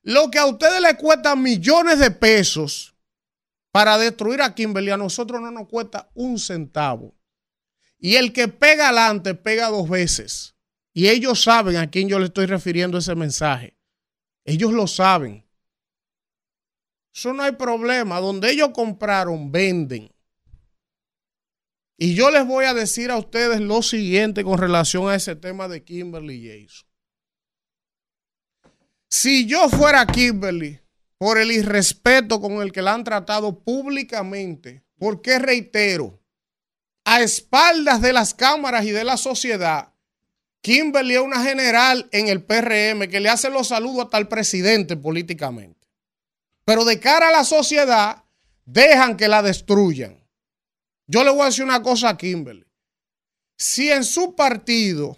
Lo 0.08 0.32
que 0.32 0.40
a 0.40 0.46
ustedes 0.46 0.80
les 0.80 0.96
cuesta 0.96 1.36
millones 1.36 2.00
de 2.00 2.12
pesos 2.12 2.96
para 3.74 3.98
destruir 3.98 4.42
a 4.42 4.56
Kimberly, 4.56 4.90
a 4.90 4.96
nosotros 4.96 5.42
no 5.42 5.52
nos 5.52 5.68
cuesta 5.68 6.10
un 6.14 6.40
centavo. 6.40 7.14
Y 8.00 8.16
el 8.16 8.32
que 8.32 8.48
pega 8.48 8.88
adelante 8.88 9.36
pega 9.36 9.68
dos 9.68 9.90
veces. 9.90 10.56
Y 10.94 11.10
ellos 11.10 11.44
saben 11.44 11.76
a 11.76 11.90
quién 11.90 12.08
yo 12.08 12.20
le 12.20 12.28
estoy 12.28 12.46
refiriendo 12.46 13.00
ese 13.00 13.16
mensaje. 13.16 13.78
Ellos 14.46 14.72
lo 14.72 14.88
saben. 14.88 15.46
Eso 17.14 17.34
no 17.34 17.44
hay 17.44 17.52
problema. 17.52 18.22
Donde 18.22 18.50
ellos 18.50 18.70
compraron, 18.74 19.52
venden. 19.52 20.10
Y 21.98 22.16
yo 22.16 22.32
les 22.32 22.48
voy 22.48 22.64
a 22.64 22.74
decir 22.74 23.12
a 23.12 23.18
ustedes 23.18 23.60
lo 23.60 23.82
siguiente 23.82 24.46
con 24.46 24.58
relación 24.58 25.10
a 25.10 25.16
ese 25.16 25.36
tema 25.36 25.68
de 25.68 25.84
Kimberly 25.84 26.48
Jason. 26.48 26.87
Si 29.10 29.46
yo 29.46 29.70
fuera 29.70 30.06
Kimberly, 30.06 30.80
por 31.18 31.38
el 31.38 31.52
irrespeto 31.52 32.40
con 32.40 32.62
el 32.62 32.72
que 32.72 32.82
la 32.82 32.94
han 32.94 33.04
tratado 33.04 33.64
públicamente, 33.64 34.84
porque 35.00 35.40
reitero, 35.40 36.20
a 37.06 37.22
espaldas 37.22 38.02
de 38.02 38.14
las 38.14 38.34
cámaras 38.34 38.86
y 38.86 38.92
de 38.92 39.04
la 39.04 39.18
sociedad, 39.18 39.94
Kimberly 40.62 41.16
es 41.16 41.22
una 41.22 41.42
general 41.42 42.10
en 42.12 42.28
el 42.28 42.44
PRM 42.44 43.08
que 43.10 43.20
le 43.20 43.30
hace 43.30 43.50
los 43.50 43.70
saludos 43.70 44.06
hasta 44.06 44.18
al 44.18 44.28
presidente 44.28 44.98
políticamente. 44.98 45.88
Pero 46.66 46.84
de 46.84 47.00
cara 47.00 47.30
a 47.30 47.32
la 47.32 47.46
sociedad, 47.46 48.26
dejan 48.66 49.16
que 49.16 49.30
la 49.30 49.42
destruyan. 49.42 50.22
Yo 51.08 51.24
le 51.24 51.32
voy 51.32 51.44
a 51.44 51.46
decir 51.46 51.64
una 51.64 51.82
cosa 51.82 52.10
a 52.10 52.18
Kimberly. 52.18 52.66
Si 53.58 53.90
en 53.90 54.04
su 54.04 54.36
partido 54.36 55.18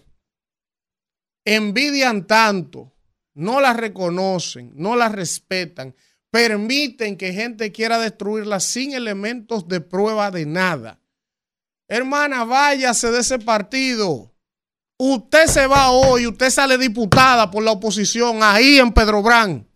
envidian 1.44 2.26
tanto, 2.26 2.92
no 3.40 3.58
la 3.58 3.72
reconocen, 3.72 4.70
no 4.74 4.96
la 4.96 5.08
respetan, 5.08 5.94
permiten 6.30 7.16
que 7.16 7.32
gente 7.32 7.72
quiera 7.72 7.98
destruirla 7.98 8.60
sin 8.60 8.92
elementos 8.92 9.66
de 9.66 9.80
prueba 9.80 10.30
de 10.30 10.44
nada. 10.44 11.00
Hermana, 11.88 12.44
váyase 12.44 13.10
de 13.10 13.20
ese 13.20 13.38
partido. 13.38 14.32
Usted 14.98 15.46
se 15.46 15.66
va 15.66 15.90
hoy, 15.90 16.26
usted 16.26 16.50
sale 16.50 16.76
diputada 16.76 17.50
por 17.50 17.64
la 17.64 17.72
oposición 17.72 18.42
ahí 18.42 18.78
en 18.78 18.92
Pedro 18.92 19.22
Brán. 19.22 19.66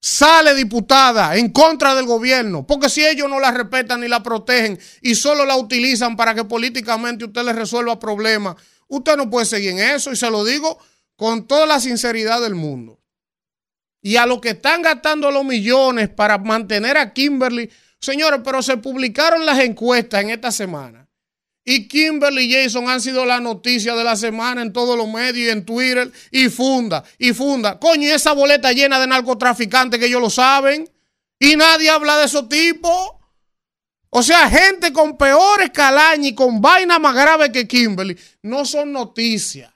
Sale 0.00 0.54
diputada 0.54 1.36
en 1.36 1.50
contra 1.50 1.96
del 1.96 2.06
gobierno, 2.06 2.64
porque 2.64 2.88
si 2.88 3.04
ellos 3.04 3.28
no 3.28 3.40
la 3.40 3.50
respetan 3.50 4.00
ni 4.00 4.08
la 4.08 4.22
protegen 4.22 4.78
y 5.00 5.16
solo 5.16 5.44
la 5.44 5.56
utilizan 5.56 6.16
para 6.16 6.34
que 6.34 6.44
políticamente 6.44 7.24
usted 7.24 7.44
le 7.44 7.52
resuelva 7.52 7.98
problemas, 7.98 8.54
usted 8.86 9.16
no 9.16 9.28
puede 9.28 9.46
seguir 9.46 9.70
en 9.70 9.78
eso 9.80 10.12
y 10.12 10.16
se 10.16 10.30
lo 10.30 10.44
digo 10.44 10.78
con 11.22 11.46
toda 11.46 11.66
la 11.66 11.78
sinceridad 11.78 12.40
del 12.40 12.56
mundo. 12.56 13.00
Y 14.02 14.16
a 14.16 14.26
los 14.26 14.40
que 14.40 14.48
están 14.48 14.82
gastando 14.82 15.30
los 15.30 15.44
millones 15.44 16.08
para 16.08 16.36
mantener 16.36 16.96
a 16.96 17.12
Kimberly, 17.12 17.70
señores, 18.00 18.40
pero 18.42 18.60
se 18.60 18.76
publicaron 18.78 19.46
las 19.46 19.60
encuestas 19.60 20.20
en 20.20 20.30
esta 20.30 20.50
semana 20.50 21.08
y 21.64 21.86
Kimberly 21.86 22.52
Jason 22.52 22.88
han 22.88 23.00
sido 23.00 23.24
la 23.24 23.38
noticia 23.38 23.94
de 23.94 24.02
la 24.02 24.16
semana 24.16 24.62
en 24.62 24.72
todos 24.72 24.98
los 24.98 25.06
medios 25.06 25.46
y 25.46 25.50
en 25.50 25.64
Twitter 25.64 26.10
y 26.32 26.48
funda 26.48 27.04
y 27.18 27.32
funda. 27.32 27.78
Coño, 27.78 28.08
y 28.08 28.10
esa 28.10 28.32
boleta 28.32 28.72
llena 28.72 28.98
de 28.98 29.06
narcotraficantes 29.06 30.00
que 30.00 30.06
ellos 30.06 30.20
lo 30.20 30.28
saben 30.28 30.90
y 31.38 31.54
nadie 31.54 31.88
habla 31.88 32.18
de 32.18 32.24
esos 32.24 32.48
tipos. 32.48 33.12
O 34.10 34.24
sea, 34.24 34.50
gente 34.50 34.92
con 34.92 35.16
peores 35.16 35.70
calañas 35.70 36.26
y 36.26 36.34
con 36.34 36.60
vaina 36.60 36.98
más 36.98 37.14
grave 37.14 37.52
que 37.52 37.68
Kimberly 37.68 38.18
no 38.42 38.64
son 38.64 38.90
noticias. 38.90 39.71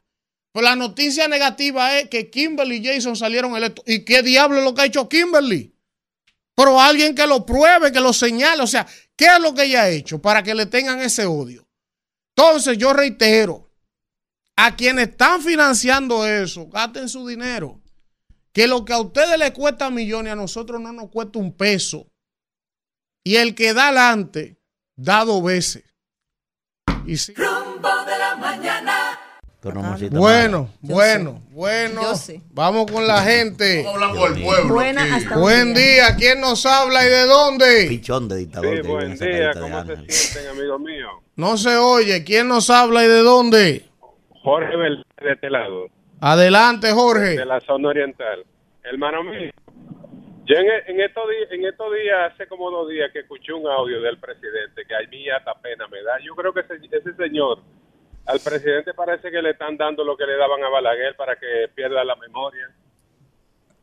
Pero 0.56 0.68
la 0.68 0.74
noticia 0.74 1.28
negativa 1.28 1.98
es 1.98 2.08
que 2.08 2.30
Kimberly 2.30 2.76
y 2.76 2.86
Jason 2.86 3.14
salieron 3.14 3.54
electos. 3.54 3.84
¿Y 3.86 4.06
qué 4.06 4.22
diablo 4.22 4.56
es 4.56 4.64
lo 4.64 4.72
que 4.72 4.80
ha 4.80 4.86
hecho 4.86 5.06
Kimberly? 5.06 5.76
Pero 6.54 6.80
alguien 6.80 7.14
que 7.14 7.26
lo 7.26 7.44
pruebe, 7.44 7.92
que 7.92 8.00
lo 8.00 8.14
señale. 8.14 8.62
O 8.62 8.66
sea, 8.66 8.86
¿qué 9.16 9.26
es 9.26 9.38
lo 9.38 9.54
que 9.54 9.64
ella 9.64 9.82
ha 9.82 9.90
hecho 9.90 10.18
para 10.18 10.42
que 10.42 10.54
le 10.54 10.64
tengan 10.64 10.98
ese 11.00 11.26
odio? 11.26 11.68
Entonces 12.34 12.78
yo 12.78 12.94
reitero, 12.94 13.70
a 14.56 14.74
quienes 14.76 15.10
están 15.10 15.42
financiando 15.42 16.26
eso, 16.26 16.68
gasten 16.68 17.10
su 17.10 17.26
dinero. 17.26 17.82
Que 18.54 18.66
lo 18.66 18.82
que 18.86 18.94
a 18.94 19.00
ustedes 19.00 19.38
les 19.38 19.50
cuesta 19.50 19.90
millones, 19.90 20.32
a 20.32 20.36
nosotros 20.36 20.80
no 20.80 20.90
nos 20.90 21.10
cuesta 21.10 21.38
un 21.38 21.54
peso. 21.54 22.10
Y 23.22 23.36
el 23.36 23.54
que 23.54 23.74
da 23.74 23.88
adelante, 23.88 24.58
da 24.96 25.22
dos 25.22 25.44
veces. 25.44 25.84
Y 27.06 27.14
Rumbo 27.34 28.04
de 28.06 28.18
la 28.18 28.36
mañana. 28.36 28.95
Bueno, 29.72 30.70
bueno, 30.80 31.42
bueno. 31.50 32.02
Vamos 32.52 32.90
con 32.90 33.06
la 33.06 33.22
gente. 33.22 33.84
Buen 35.36 35.74
día. 35.74 36.14
¿Quién 36.16 36.40
nos 36.40 36.64
habla 36.66 37.04
y 37.04 37.08
de 37.08 37.26
dónde? 37.26 37.86
Pichón 37.88 38.28
de 38.28 38.36
dictador. 38.36 38.82
Sí, 38.82 38.88
buen 38.88 39.18
día. 39.18 39.50
¿Cómo 39.52 39.84
se 39.84 39.96
sienten, 40.08 40.50
amigo 40.50 40.78
mío? 40.78 41.08
No 41.34 41.56
se 41.56 41.76
oye. 41.76 42.22
¿Quién 42.24 42.48
nos 42.48 42.70
habla 42.70 43.04
y 43.04 43.08
de 43.08 43.22
dónde? 43.22 43.84
Jorge 44.42 44.76
de 44.76 45.32
este 45.32 45.50
lado. 45.50 45.86
Adelante, 46.20 46.92
Jorge. 46.92 47.36
De 47.36 47.44
la 47.44 47.60
zona 47.60 47.88
oriental. 47.88 48.44
Hermano 48.84 49.24
mío, 49.24 49.50
yo 50.46 50.54
en, 50.54 51.00
estos 51.00 51.28
días, 51.28 51.50
en 51.50 51.64
estos 51.64 51.92
días, 51.92 52.32
hace 52.32 52.46
como 52.46 52.70
dos 52.70 52.88
días 52.88 53.10
que 53.12 53.18
escuché 53.18 53.52
un 53.52 53.66
audio 53.66 54.00
del 54.00 54.16
presidente 54.18 54.84
que 54.86 54.94
a 54.94 55.00
mí 55.10 55.28
hasta 55.28 55.52
pena 55.54 55.88
me 55.88 56.00
da. 56.02 56.20
Yo 56.24 56.36
creo 56.36 56.52
que 56.52 56.60
ese, 56.60 56.74
ese 56.92 57.14
señor 57.16 57.58
al 58.26 58.40
presidente 58.40 58.92
parece 58.92 59.30
que 59.30 59.40
le 59.40 59.50
están 59.50 59.76
dando 59.76 60.04
lo 60.04 60.16
que 60.16 60.26
le 60.26 60.36
daban 60.36 60.62
a 60.64 60.68
Balaguer 60.68 61.16
para 61.16 61.36
que 61.36 61.68
pierda 61.74 62.04
la 62.04 62.16
memoria. 62.16 62.70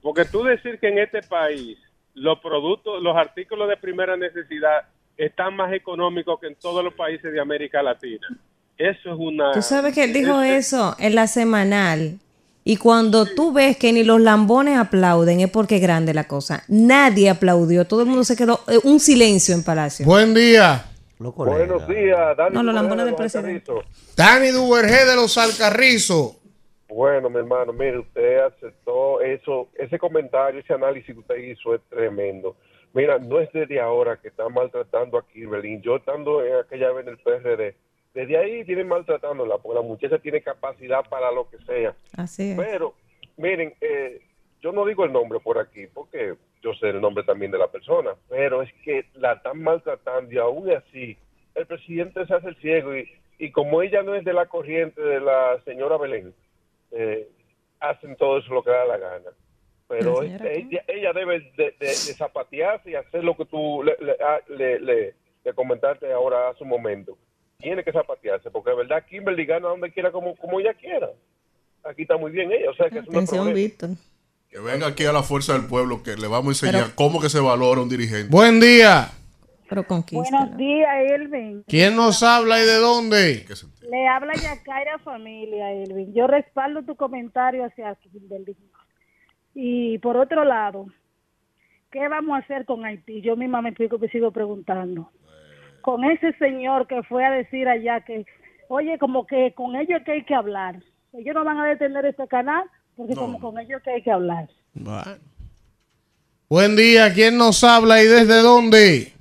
Porque 0.02 0.26
tú 0.26 0.44
decir 0.44 0.80
que 0.80 0.90
en 0.90 1.00
este 1.00 1.22
país 1.22 1.78
los 2.14 2.40
productos, 2.40 3.02
los 3.02 3.16
artículos 3.16 3.70
de 3.70 3.78
primera 3.78 4.18
necesidad 4.18 4.84
están 5.18 5.56
más 5.56 5.72
económicos 5.74 6.40
que 6.40 6.48
en 6.48 6.56
todos 6.56 6.84
los 6.84 6.94
países 6.94 7.32
de 7.32 7.40
América 7.40 7.82
Latina. 7.82 8.28
Eso 8.78 9.14
es 9.14 9.16
una... 9.18 9.52
Tú 9.54 9.62
sabes 9.62 9.94
que 9.94 10.04
él 10.04 10.14
dijo 10.14 10.42
eso 10.42 10.96
en 11.00 11.16
la 11.16 11.28
semanal. 11.28 12.20
Y 12.66 12.78
cuando 12.78 13.26
tú 13.26 13.52
ves 13.52 13.78
que 13.78 13.92
ni 13.92 14.04
los 14.04 14.22
lambones 14.22 14.78
aplauden, 14.78 15.42
es 15.42 15.50
porque 15.50 15.76
es 15.76 15.82
grande 15.82 16.14
la 16.14 16.26
cosa. 16.26 16.64
Nadie 16.68 17.30
aplaudió, 17.30 17.86
todo 17.86 18.02
el 18.02 18.08
mundo 18.08 18.24
se 18.24 18.36
quedó, 18.36 18.62
eh, 18.68 18.80
un 18.84 19.00
silencio 19.00 19.54
en 19.54 19.64
Palacio. 19.64 20.06
Buen 20.06 20.34
día. 20.34 20.86
Buenos 21.32 21.88
días, 21.88 22.38
Dani. 22.38 22.56
No, 22.56 22.64
los 22.64 22.74
Duvergé 22.74 22.74
lambones 22.74 22.98
de 22.98 23.04
del 23.04 23.12
los 23.12 23.20
presidente. 23.20 23.72
Alcarrizos. 23.72 24.16
Dani 24.16 24.48
Duvergé 24.50 25.06
de 25.06 25.16
los 25.16 25.38
Alcarrizos. 25.38 26.38
Bueno, 26.90 27.30
mi 27.30 27.38
hermano, 27.40 27.74
mire, 27.74 28.00
usted 28.00 28.40
aceptó 28.40 29.20
eso, 29.22 29.68
ese 29.76 29.98
comentario, 29.98 30.60
ese 30.60 30.74
análisis 30.74 31.14
que 31.14 31.20
usted 31.20 31.38
hizo 31.38 31.74
es 31.74 31.82
tremendo. 31.90 32.56
Mira, 32.94 33.18
no 33.18 33.40
es 33.40 33.52
desde 33.52 33.80
ahora 33.82 34.18
que 34.22 34.28
están 34.28 34.54
maltratando 34.54 35.18
a 35.18 35.26
Kimberly. 35.28 35.82
Yo 35.82 35.96
estando 35.96 36.46
en 36.46 36.54
aquella 36.56 36.92
vez 36.92 37.08
en 37.08 37.14
el 37.14 37.18
PRD, 37.18 37.76
desde 38.14 38.38
ahí 38.38 38.64
tienen 38.66 38.88
maltratándola, 38.88 39.58
porque 39.58 39.80
la 39.80 39.88
muchacha 39.88 40.20
tiene 40.20 40.44
capacidad 40.44 41.04
para 41.10 41.32
lo 41.32 41.50
que 41.50 41.58
sea. 41.66 41.96
Así 42.16 42.52
es. 42.52 42.58
Pero, 42.58 42.94
miren, 43.38 43.74
eh, 43.82 44.22
yo 44.64 44.72
no 44.72 44.86
digo 44.86 45.06
el 45.06 45.12
nombre 45.14 45.40
por 45.40 45.60
aquí, 45.60 45.86
porque 45.94 46.34
yo 46.64 46.74
sé 46.76 46.90
el 46.90 47.02
nombre 47.02 47.24
también 47.24 47.52
de 47.52 47.58
la 47.60 47.68
persona, 47.68 48.16
pero 48.30 48.62
es 48.64 48.72
que 48.84 49.06
la 49.16 49.34
están 49.34 49.62
maltratando 49.62 50.32
y 50.34 50.38
aún 50.40 50.72
así 50.72 51.16
el 51.54 51.68
presidente 51.68 52.26
se 52.26 52.34
hace 52.34 52.48
el 52.48 52.56
ciego 52.56 52.96
y, 52.98 53.08
y 53.38 53.52
como 53.52 53.82
ella 53.84 54.02
no 54.02 54.16
es 54.16 54.24
de 54.26 54.34
la 54.34 54.46
corriente 54.48 55.02
de 55.02 55.20
la 55.20 55.60
señora 55.66 55.98
Belén, 55.98 56.34
eh, 56.92 57.28
hacen 57.80 58.16
todo 58.16 58.38
eso 58.40 58.54
lo 58.54 58.64
que 58.64 58.72
da 58.72 58.86
la 58.86 58.98
gana. 58.98 59.30
Pero 59.88 60.22
La 60.22 60.28
señora 60.40 60.52
ella, 60.52 60.84
ella 60.88 61.14
debe 61.14 61.40
de, 61.58 61.66
de- 61.78 61.88
de 61.88 62.14
zapatearse 62.16 62.92
y 62.92 62.96
hacer 62.96 63.24
lo 63.24 63.36
que 63.36 63.46
tú 63.46 63.84
le, 63.84 63.98
le, 64.00 64.16
ah, 64.24 64.40
le- 64.48 65.14
comentaste 65.54 66.12
ahora 66.12 66.50
hace 66.50 66.64
un 66.64 66.70
momento. 66.70 67.18
Tiene 67.60 67.84
que 67.84 67.92
zapatearse, 67.92 68.50
porque 68.50 68.70
de 68.72 68.78
verdad 68.78 69.06
Kimberly 69.06 69.46
gana 69.46 69.68
donde 69.68 69.92
quiera 69.92 70.10
como, 70.12 70.36
como 70.38 70.60
ella 70.62 70.74
quiera. 70.74 71.10
Aquí 71.84 72.04
está 72.04 72.16
muy 72.16 72.32
bien 72.32 72.50
ella, 72.52 72.70
o 72.70 72.74
sea 72.76 72.90
que 72.90 73.00
no 73.12 73.20
es. 73.50 73.56
Víctor. 73.56 73.90
Que 74.54 74.60
venga 74.60 74.86
aquí 74.86 75.04
a 75.04 75.12
la 75.12 75.24
fuerza 75.24 75.54
del 75.54 75.66
pueblo, 75.66 76.04
que 76.04 76.16
le 76.16 76.28
vamos 76.28 76.46
a 76.62 76.68
enseñar 76.68 76.84
Pero- 76.84 76.96
cómo 76.96 77.20
que 77.20 77.28
se 77.28 77.40
valora 77.40 77.82
un 77.82 77.90
dirigente. 77.90 78.28
Buen 78.30 78.60
día. 78.60 79.08
Pero. 79.68 79.84
Buenos 80.12 80.56
días, 80.58 80.90
Elvin. 81.10 81.64
¿Quién 81.68 81.96
nos 81.96 82.22
habla 82.22 82.62
y 82.62 82.66
de 82.68 82.76
dónde? 82.76 83.48
Le 83.90 84.08
habla 84.08 84.36
Yacaira 84.36 85.00
Familia, 85.00 85.72
Elvin. 85.72 86.14
Yo 86.14 86.28
respaldo 86.28 86.84
tu 86.84 86.96
comentario 86.96 87.66
hacia 87.66 87.96
Kimberly. 87.96 88.56
Y 89.56 89.98
por 89.98 90.18
otro 90.18 90.44
lado, 90.44 90.86
¿qué 91.92 92.08
vamos 92.08 92.36
a 92.36 92.44
hacer 92.44 92.66
con 92.66 92.86
Haití? 92.86 93.22
Yo 93.22 93.36
misma 93.36 93.64
me 93.64 93.70
explico 93.70 94.00
que 94.00 94.10
sigo 94.10 94.30
preguntando. 94.30 95.10
Con 95.82 96.04
ese 96.04 96.32
señor 96.34 96.86
que 96.86 97.02
fue 97.02 97.26
a 97.26 97.32
decir 97.32 97.68
allá 97.68 98.02
que, 98.02 98.28
oye, 98.68 99.00
como 99.00 99.26
que 99.26 99.56
con 99.56 99.76
ellos 99.76 100.04
que 100.06 100.12
hay 100.12 100.24
que 100.26 100.36
hablar. 100.36 100.76
Ellos 101.14 101.34
no 101.34 101.44
van 101.44 101.58
a 101.58 101.66
detener 101.66 102.06
este 102.06 102.28
canal 102.28 102.66
porque 102.96 103.16
como 103.16 103.40
con 103.40 103.60
ellos 103.60 103.82
que 103.82 103.92
hay 103.92 104.02
que 104.02 104.12
hablar. 104.12 104.50
Bueno. 104.74 105.18
Buen 106.50 106.76
día. 106.76 107.14
¿Quién 107.14 107.38
nos 107.38 107.64
habla 107.64 108.02
y 108.02 108.08
desde 108.08 108.42
dónde? 108.42 109.14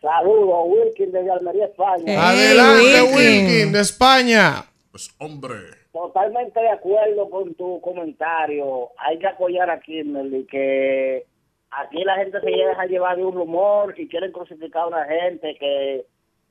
Saludos, 0.00 0.64
Wilkin 0.66 1.12
desde 1.12 1.30
Almería, 1.30 1.66
España. 1.66 2.04
Eh. 2.06 2.16
Adelante, 2.16 3.02
Wilkin. 3.02 3.46
Wilkin, 3.46 3.72
de 3.72 3.80
España. 3.80 4.64
Pues 4.90 5.14
hombre, 5.18 5.80
Totalmente 5.92 6.60
de 6.60 6.68
acuerdo 6.68 7.28
con 7.28 7.54
tu 7.54 7.80
comentario. 7.80 8.90
Hay 8.96 9.18
que 9.18 9.26
apoyar 9.26 9.68
a 9.70 9.80
Kimberly, 9.80 10.46
que 10.46 11.26
aquí 11.70 12.04
la 12.04 12.16
gente 12.16 12.40
se 12.40 12.50
deja 12.50 12.86
llevar 12.86 13.16
de 13.16 13.24
un 13.24 13.34
rumor 13.34 13.94
y 13.98 14.08
quieren 14.08 14.30
crucificar 14.30 14.84
a 14.84 14.86
una 14.86 15.04
gente 15.04 15.56
que 15.58 16.06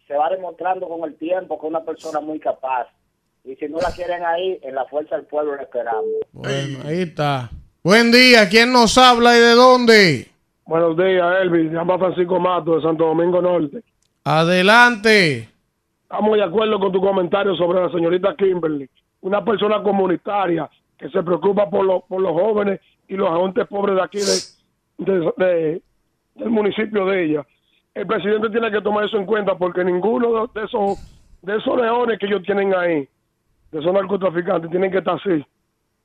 se 0.07 0.13
va 0.13 0.29
demostrando 0.29 0.89
con 0.89 1.07
el 1.07 1.17
tiempo 1.17 1.57
que 1.57 1.67
es 1.67 1.69
una 1.69 1.85
persona 1.85 2.19
muy 2.19 2.39
capaz. 2.39 2.89
Y 3.49 3.55
si 3.55 3.67
no 3.67 3.79
la 3.79 3.91
quieren 3.91 4.23
ahí, 4.23 4.59
en 4.61 4.75
la 4.75 4.85
fuerza 4.85 5.15
del 5.15 5.25
pueblo 5.25 5.55
la 5.55 5.63
esperamos. 5.63 6.03
Bueno, 6.33 6.79
ahí 6.85 7.01
está. 7.01 7.49
Buen 7.83 8.11
día. 8.11 8.47
¿Quién 8.47 8.71
nos 8.71 8.95
habla 8.97 9.35
y 9.35 9.39
de 9.39 9.51
dónde? 9.55 10.27
Buenos 10.65 10.95
días, 10.95 11.25
Elvis. 11.41 11.71
Llama 11.71 11.97
Francisco 11.97 12.39
Mato 12.39 12.75
de 12.75 12.81
Santo 12.83 13.05
Domingo 13.07 13.41
Norte. 13.41 13.81
Adelante. 14.23 15.49
Estamos 16.03 16.37
de 16.37 16.43
acuerdo 16.43 16.79
con 16.79 16.91
tu 16.91 17.01
comentario 17.01 17.55
sobre 17.55 17.81
la 17.81 17.89
señorita 17.91 18.35
Kimberly, 18.35 18.87
una 19.21 19.43
persona 19.43 19.81
comunitaria 19.81 20.69
que 20.97 21.09
se 21.09 21.23
preocupa 21.23 21.69
por, 21.69 21.85
los 21.85 22.03
por 22.03 22.21
los 22.21 22.33
jóvenes 22.33 22.79
y 23.07 23.15
los 23.15 23.29
agentes 23.31 23.67
pobres 23.67 23.95
de 23.95 24.01
aquí 24.03 24.19
de, 24.19 25.11
de- 25.11 25.33
de- 25.37 25.81
del 26.35 26.49
municipio 26.51 27.05
de 27.05 27.25
ella. 27.25 27.47
El 27.95 28.05
presidente 28.05 28.49
tiene 28.49 28.69
que 28.71 28.81
tomar 28.81 29.05
eso 29.05 29.17
en 29.17 29.25
cuenta 29.25 29.57
porque 29.57 29.83
ninguno 29.83 30.47
de 30.53 30.63
esos 30.63 30.99
de 31.41 31.57
esos 31.57 31.75
leones 31.81 32.19
que 32.19 32.25
ellos 32.25 32.43
tienen 32.43 32.73
ahí, 32.75 33.07
de 33.71 33.79
esos 33.79 33.93
narcotraficantes, 33.93 34.69
tienen 34.71 34.91
que 34.91 34.97
estar 34.99 35.15
así. 35.15 35.45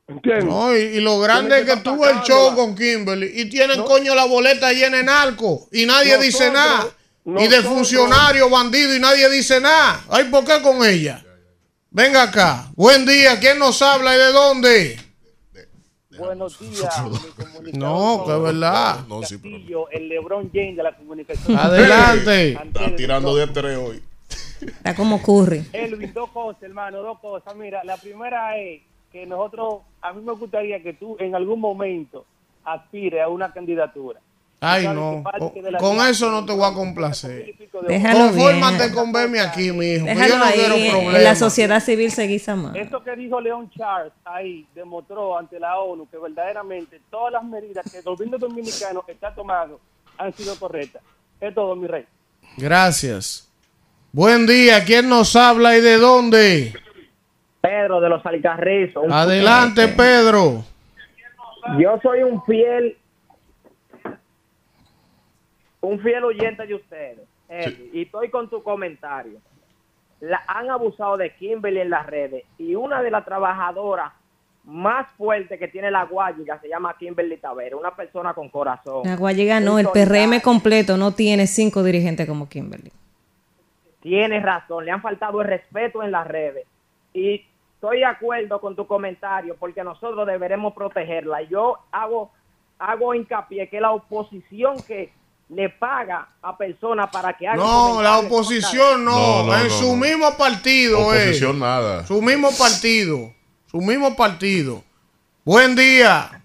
¿Entiendes? 0.07 0.45
No, 0.45 0.77
y, 0.77 0.81
y 0.81 1.01
lo 1.01 1.19
grande 1.19 1.61
es 1.61 1.65
que 1.65 1.77
tuvo 1.79 2.07
el 2.07 2.21
show 2.23 2.55
con 2.55 2.75
Kimberly 2.75 3.31
y 3.41 3.49
tienen 3.49 3.83
coño 3.85 4.15
la 4.15 4.27
boleta 4.27 4.71
llena 4.73 4.99
de 4.99 5.05
narco 5.05 5.67
y 5.73 5.87
nadie 5.87 6.19
dice 6.19 6.51
Nosotros- 6.51 6.95
nada. 7.27 7.43
Y 7.43 7.49
de 7.49 7.63
funcionario, 7.63 8.51
bandido 8.51 8.95
y 8.95 9.01
nadie 9.01 9.31
dice 9.31 9.59
nada. 9.59 10.05
Ay, 10.11 10.25
¿por 10.25 10.45
qué 10.45 10.61
con 10.61 10.85
ella? 10.85 11.25
Venga 11.91 12.25
acá. 12.25 12.71
Buen 12.77 13.07
día. 13.07 13.41
¿Quién 13.41 13.59
nos 13.59 13.81
habla 13.81 14.15
y 14.15 14.19
de 14.19 14.33
dónde? 14.33 15.01
Buenos 16.19 16.59
días, 16.61 16.95
mi 17.63 17.73
No, 17.73 18.25
que 18.27 18.37
es 18.37 18.43
verdad. 18.43 19.07
no, 19.09 19.23
sí, 19.23 19.39
pero 19.39 19.55
Castillo, 19.57 19.91
el 19.91 20.09
LeBron 20.11 20.51
James 20.53 20.77
de 20.77 20.83
la 20.83 20.95
comunicación. 20.97 21.59
Adelante. 21.59 22.53
están 22.53 22.95
tirando 22.97 23.35
de 23.37 23.47
tres 23.49 23.79
hoy. 23.79 24.03
Está 24.67 24.95
como 24.95 25.21
Curry. 25.23 25.65
Elvin, 25.73 26.13
dos 26.13 26.31
cosas, 26.31 26.63
hermano, 26.63 27.03
dos 27.03 27.19
cosas. 27.21 27.55
Mira, 27.57 27.83
la 27.85 27.97
primera 27.97 28.57
es 28.59 28.83
que 29.13 29.27
nosotros, 29.27 29.83
a 30.03 30.13
mí 30.13 30.23
me 30.23 30.33
gustaría 30.33 30.83
que 30.83 30.93
tú 30.95 31.17
en 31.21 31.35
algún 31.35 31.61
momento 31.61 32.25
aspires 32.65 33.23
a 33.23 33.29
una 33.29 33.53
candidatura. 33.53 34.21
Ay, 34.61 34.89
no. 34.89 35.23
Con, 35.79 35.99
eso 36.07 36.31
no 36.31 36.47
te 36.47 36.53
voy 36.55 36.65
a 36.65 36.73
complacer. 36.73 37.55
Déjalo 37.87 38.29
Confórmate 38.31 38.79
bien. 38.85 38.95
con 38.95 39.13
verme 39.13 39.41
aquí, 39.41 39.71
mi 39.73 39.87
hijo. 39.93 40.07
que 40.07 40.15
yo 40.15 40.21
Déjalo 40.21 40.39
no 40.39 40.45
ahí. 40.45 40.55
quiero 40.59 40.75
En 40.77 40.85
la 40.95 41.01
problemas. 41.11 41.39
sociedad 41.39 41.81
civil 41.81 42.11
se 42.11 42.23
guisa 42.27 42.57
más. 42.57 42.75
Eso 42.75 43.03
que 43.05 43.15
dijo 43.15 43.41
León 43.43 43.71
Charles 43.77 44.13
ahí 44.25 44.67
demostró 44.75 45.37
ante 45.37 45.61
la 45.61 45.79
ONU 45.79 46.09
que 46.09 46.17
verdaderamente 46.17 46.99
todas 47.11 47.33
las 47.35 47.45
medidas 47.45 47.85
que 47.91 47.99
el 47.99 48.05
gobierno 48.05 48.39
dominicano 48.39 49.05
está 49.07 49.35
tomando 49.35 49.79
han 50.17 50.33
sido 50.33 50.57
correctas. 50.59 51.03
Es 51.41 51.55
todo, 51.55 51.77
mi 51.77 51.87
rey. 51.87 52.07
Gracias. 52.57 53.51
Buen 54.15 54.47
día. 54.47 54.85
¿Quién 54.85 55.09
nos 55.09 55.35
habla 55.35 55.77
y 55.77 55.81
de 55.81 55.99
dónde? 55.99 56.73
Pedro 57.61 58.01
de 58.01 58.09
los 58.09 58.25
Alcarrizos. 58.25 59.07
Adelante, 59.11 59.89
Pedro. 59.89 60.65
Yo 61.81 61.99
soy 62.01 62.23
un 62.23 62.41
fiel, 62.45 62.97
un 65.81 65.99
fiel 65.99 66.23
oyente 66.23 66.65
de 66.65 66.77
ustedes. 66.77 67.27
Eddie, 67.49 67.91
Y 67.93 68.03
estoy 68.03 68.31
con 68.31 68.49
tu 68.49 68.63
comentario. 68.63 69.41
La, 70.21 70.45
han 70.47 70.71
abusado 70.71 71.17
de 71.17 71.35
Kimberly 71.35 71.81
en 71.81 71.91
las 71.91 72.07
redes 72.07 72.45
y 72.57 72.77
una 72.77 73.03
de 73.03 73.11
las 73.11 73.25
trabajadoras 73.25 74.13
más 74.63 75.09
fuertes 75.19 75.59
que 75.59 75.67
tiene 75.67 75.91
la 75.91 76.05
Guayiga 76.05 76.61
se 76.61 76.69
llama 76.69 76.95
Kimberly 76.97 77.39
Tavera, 77.39 77.77
una 77.77 77.97
persona 77.97 78.33
con 78.33 78.49
corazón. 78.49 79.03
La 79.05 79.17
Guayiga 79.17 79.59
no, 79.59 79.81
el 79.81 79.89
PRM 79.89 80.41
completo 80.41 80.97
no 80.97 81.11
tiene 81.11 81.49
cinco 81.49 81.83
dirigentes 81.83 82.29
como 82.29 82.49
Kimberly. 82.49 82.93
Tienes 84.05 84.43
razón, 84.43 84.85
le 84.85 84.91
han 84.91 85.01
faltado 85.01 85.41
el 85.41 85.49
respeto 85.49 86.03
en 86.03 86.13
las 86.13 86.27
redes. 86.27 86.67
Y 87.15 87.43
estoy 87.73 88.01
de 88.01 88.05
acuerdo 88.05 88.61
con 88.61 88.77
tu 88.77 88.87
comentario 88.87 89.57
porque 89.59 89.83
nosotros 89.83 90.27
deberemos 90.27 90.75
protegerla. 90.75 91.41
Yo 91.45 91.79
hago, 91.91 92.31
hago 92.79 93.15
hincapié 93.15 93.67
que 93.71 93.81
la 93.81 93.93
oposición 93.93 94.77
que 94.87 95.11
le 95.49 95.71
paga 95.71 96.29
a 96.43 96.55
personas 96.55 97.09
para 97.11 97.33
que 97.33 97.49
hagan 97.49 97.61
No, 97.61 98.03
la 98.03 98.19
oposición 98.19 99.07
no. 99.07 99.13
No, 99.13 99.47
no, 99.47 99.57
en 99.57 99.65
no, 99.65 99.71
su 99.71 99.97
no. 99.97 100.05
mismo 100.05 100.37
partido, 100.37 100.99
eh. 101.15 101.23
Oposición 101.23 101.59
nada. 101.61 102.05
Su 102.05 102.21
mismo 102.21 102.51
partido. 102.59 103.33
Su 103.65 103.79
mismo 103.79 104.15
partido. 104.15 104.83
Buen 105.47 105.75
día. 105.75 106.43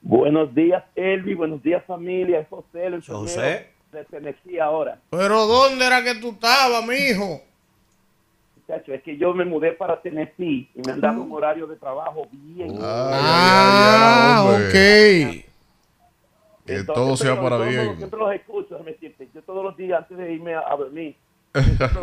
Buenos 0.00 0.54
días, 0.54 0.84
Elvi. 0.94 1.34
Buenos 1.34 1.60
días, 1.60 1.82
familia. 1.88 2.38
Es 2.38 2.48
José, 2.48 2.86
el 2.86 3.02
José. 3.04 3.77
De 3.92 4.04
Tennessee 4.04 4.58
ahora. 4.58 4.98
Pero 5.10 5.46
¿dónde 5.46 5.86
era 5.86 6.02
que 6.02 6.14
tú 6.16 6.30
estabas, 6.30 6.84
mijo? 6.86 7.40
Muchacho, 8.56 8.92
es 8.92 9.02
que 9.02 9.16
yo 9.16 9.32
me 9.32 9.44
mudé 9.46 9.72
para 9.72 10.00
Tennessee 10.02 10.68
y 10.74 10.80
me 10.84 10.92
han 10.92 11.00
dado 11.00 11.22
un 11.22 11.32
horario 11.32 11.66
de 11.66 11.76
trabajo 11.76 12.26
bien. 12.30 12.76
Ah, 12.82 14.42
hombre. 14.46 14.66
ok. 14.66 14.72
Que 16.66 16.74
Entonces, 16.74 16.86
todo 16.94 17.16
sea 17.16 17.30
pero 17.30 17.42
para 17.42 17.56
todos- 17.56 17.68
bien. 17.70 17.96
Siempre 17.96 18.18
los 18.20 18.34
escucho, 18.34 18.68
déjame 18.74 18.92
decirte. 18.92 19.28
Yo 19.34 19.42
todos 19.42 19.64
los 19.64 19.76
días 19.76 20.00
antes 20.02 20.18
de 20.18 20.32
irme 20.32 20.54
a, 20.54 20.60
a 20.70 20.76
dormir, 20.76 21.16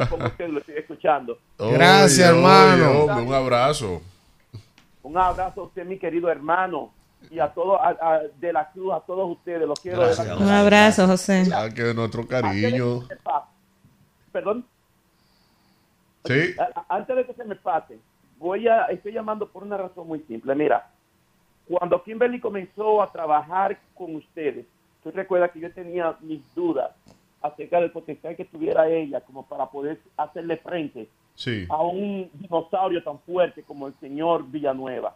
como 0.09 0.25
usted 0.25 0.49
lo 0.49 0.59
estoy 0.59 0.75
escuchando. 0.77 1.37
Gracias, 1.59 2.29
Oye, 2.31 2.37
hermano. 2.39 2.89
oye, 2.89 2.99
hombre, 3.11 3.25
un 3.27 3.33
abrazo. 3.35 4.01
Un 5.03 5.17
abrazo 5.19 5.61
a 5.61 5.63
usted, 5.65 5.85
mi 5.85 5.99
querido 5.99 6.31
hermano, 6.31 6.91
y 7.29 7.39
a 7.39 7.47
todos, 7.53 7.79
a- 7.81 7.97
a- 8.15 8.19
de 8.39 8.53
la 8.53 8.69
Cruz, 8.71 8.93
a 8.93 8.99
todos 9.01 9.29
ustedes. 9.31 9.67
Los 9.67 9.79
quiero. 9.79 9.99
Gracias. 10.01 10.39
Un 10.39 10.49
abrazo, 10.49 11.07
José. 11.07 11.43
Ah, 11.53 11.67
que 11.73 11.93
nuestro 11.93 12.27
cariño. 12.27 13.01
Perdón. 14.31 14.65
Sí. 16.25 16.55
Antes 16.89 17.15
de 17.15 17.25
que 17.25 17.33
se 17.33 17.43
me 17.45 17.55
pase, 17.55 17.99
voy 18.37 18.67
a, 18.67 18.85
estoy 18.85 19.13
llamando 19.13 19.47
por 19.47 19.63
una 19.63 19.77
razón 19.77 20.07
muy 20.07 20.19
simple. 20.21 20.55
Mira, 20.55 20.89
cuando 21.67 22.01
Kimberly 22.03 22.39
comenzó 22.39 23.01
a 23.01 23.11
trabajar 23.11 23.79
con 23.93 24.15
ustedes, 24.15 24.65
tú 25.03 25.11
recuerdas 25.11 25.51
que 25.51 25.59
yo 25.59 25.71
tenía 25.71 26.15
mis 26.21 26.41
dudas 26.55 26.91
acerca 27.41 27.79
del 27.79 27.91
potencial 27.91 28.35
que 28.35 28.45
tuviera 28.45 28.87
ella 28.89 29.21
como 29.21 29.45
para 29.45 29.67
poder 29.67 29.99
hacerle 30.17 30.57
frente 30.57 31.07
Sí. 31.35 31.65
a 31.69 31.81
un 31.81 32.29
dinosaurio 32.33 33.03
tan 33.03 33.19
fuerte 33.19 33.61
como 33.63 33.87
el 33.87 33.93
señor 33.99 34.45
Villanueva. 34.49 35.15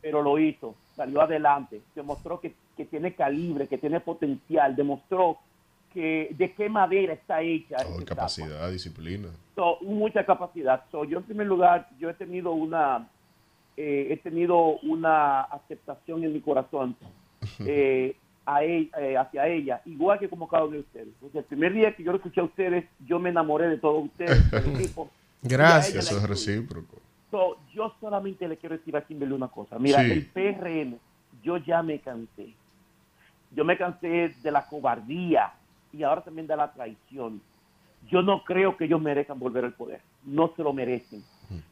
Pero 0.00 0.22
lo 0.22 0.38
hizo, 0.38 0.74
salió 0.94 1.20
adelante, 1.22 1.80
demostró 1.94 2.40
que, 2.40 2.54
que 2.76 2.84
tiene 2.84 3.14
calibre, 3.14 3.66
que 3.66 3.78
tiene 3.78 4.00
potencial, 4.00 4.76
demostró 4.76 5.38
que 5.92 6.34
de 6.36 6.52
qué 6.52 6.68
madera 6.68 7.14
está 7.14 7.40
hecha. 7.42 7.76
Oh, 7.78 7.80
estatua. 7.98 8.04
capacidad, 8.04 8.70
disciplina. 8.70 9.28
So, 9.54 9.78
mucha 9.82 10.24
capacidad. 10.24 10.84
So, 10.90 11.04
yo 11.04 11.18
en 11.18 11.24
primer 11.24 11.46
lugar, 11.46 11.88
yo 11.98 12.10
he 12.10 12.14
tenido 12.14 12.52
una, 12.52 13.08
eh, 13.76 14.08
he 14.10 14.16
tenido 14.18 14.78
una 14.82 15.42
aceptación 15.42 16.22
en 16.24 16.32
mi 16.32 16.40
corazón 16.40 16.94
eh, 17.60 18.14
a 18.46 18.64
e- 18.64 18.90
eh, 18.98 19.16
hacia 19.16 19.46
ella, 19.48 19.82
igual 19.84 20.18
que 20.18 20.28
como 20.28 20.48
cada 20.48 20.64
uno 20.64 20.74
de 20.74 20.80
ustedes. 20.80 21.08
Desde 21.20 21.40
el 21.40 21.44
primer 21.44 21.72
día 21.72 21.94
que 21.94 22.02
yo 22.02 22.12
lo 22.12 22.18
escuché 22.18 22.40
a 22.40 22.44
ustedes, 22.44 22.84
yo 23.06 23.18
me 23.18 23.30
enamoré 23.30 23.68
de 23.68 23.78
todos 23.78 24.04
ustedes, 24.04 24.50
del. 24.50 25.10
Gracias. 25.42 26.06
Eso 26.06 26.18
es 26.18 26.28
recíproco. 26.28 26.96
So, 27.30 27.58
yo 27.74 27.92
solamente 28.00 28.48
le 28.48 28.56
quiero 28.56 28.76
decir 28.76 28.96
a 28.96 29.02
Kimberly 29.02 29.34
una 29.34 29.48
cosa. 29.48 29.78
Mira, 29.78 30.02
Sí. 30.02 30.12
el 30.12 30.26
PRM, 30.26 30.98
yo 31.42 31.58
ya 31.58 31.82
me 31.82 31.98
cansé. 32.00 32.54
Yo 33.54 33.64
me 33.64 33.76
cansé 33.76 34.34
de 34.42 34.50
la 34.50 34.66
cobardía 34.66 35.52
y 35.92 36.02
ahora 36.02 36.22
también 36.22 36.46
de 36.46 36.56
la 36.56 36.72
traición. 36.72 37.40
Yo 38.08 38.22
no 38.22 38.44
creo 38.44 38.76
que 38.76 38.84
ellos 38.84 39.00
merezcan 39.00 39.38
volver 39.38 39.64
al 39.64 39.72
poder. 39.74 40.00
No 40.24 40.52
se 40.56 40.62
lo 40.62 40.72
merecen. 40.72 41.22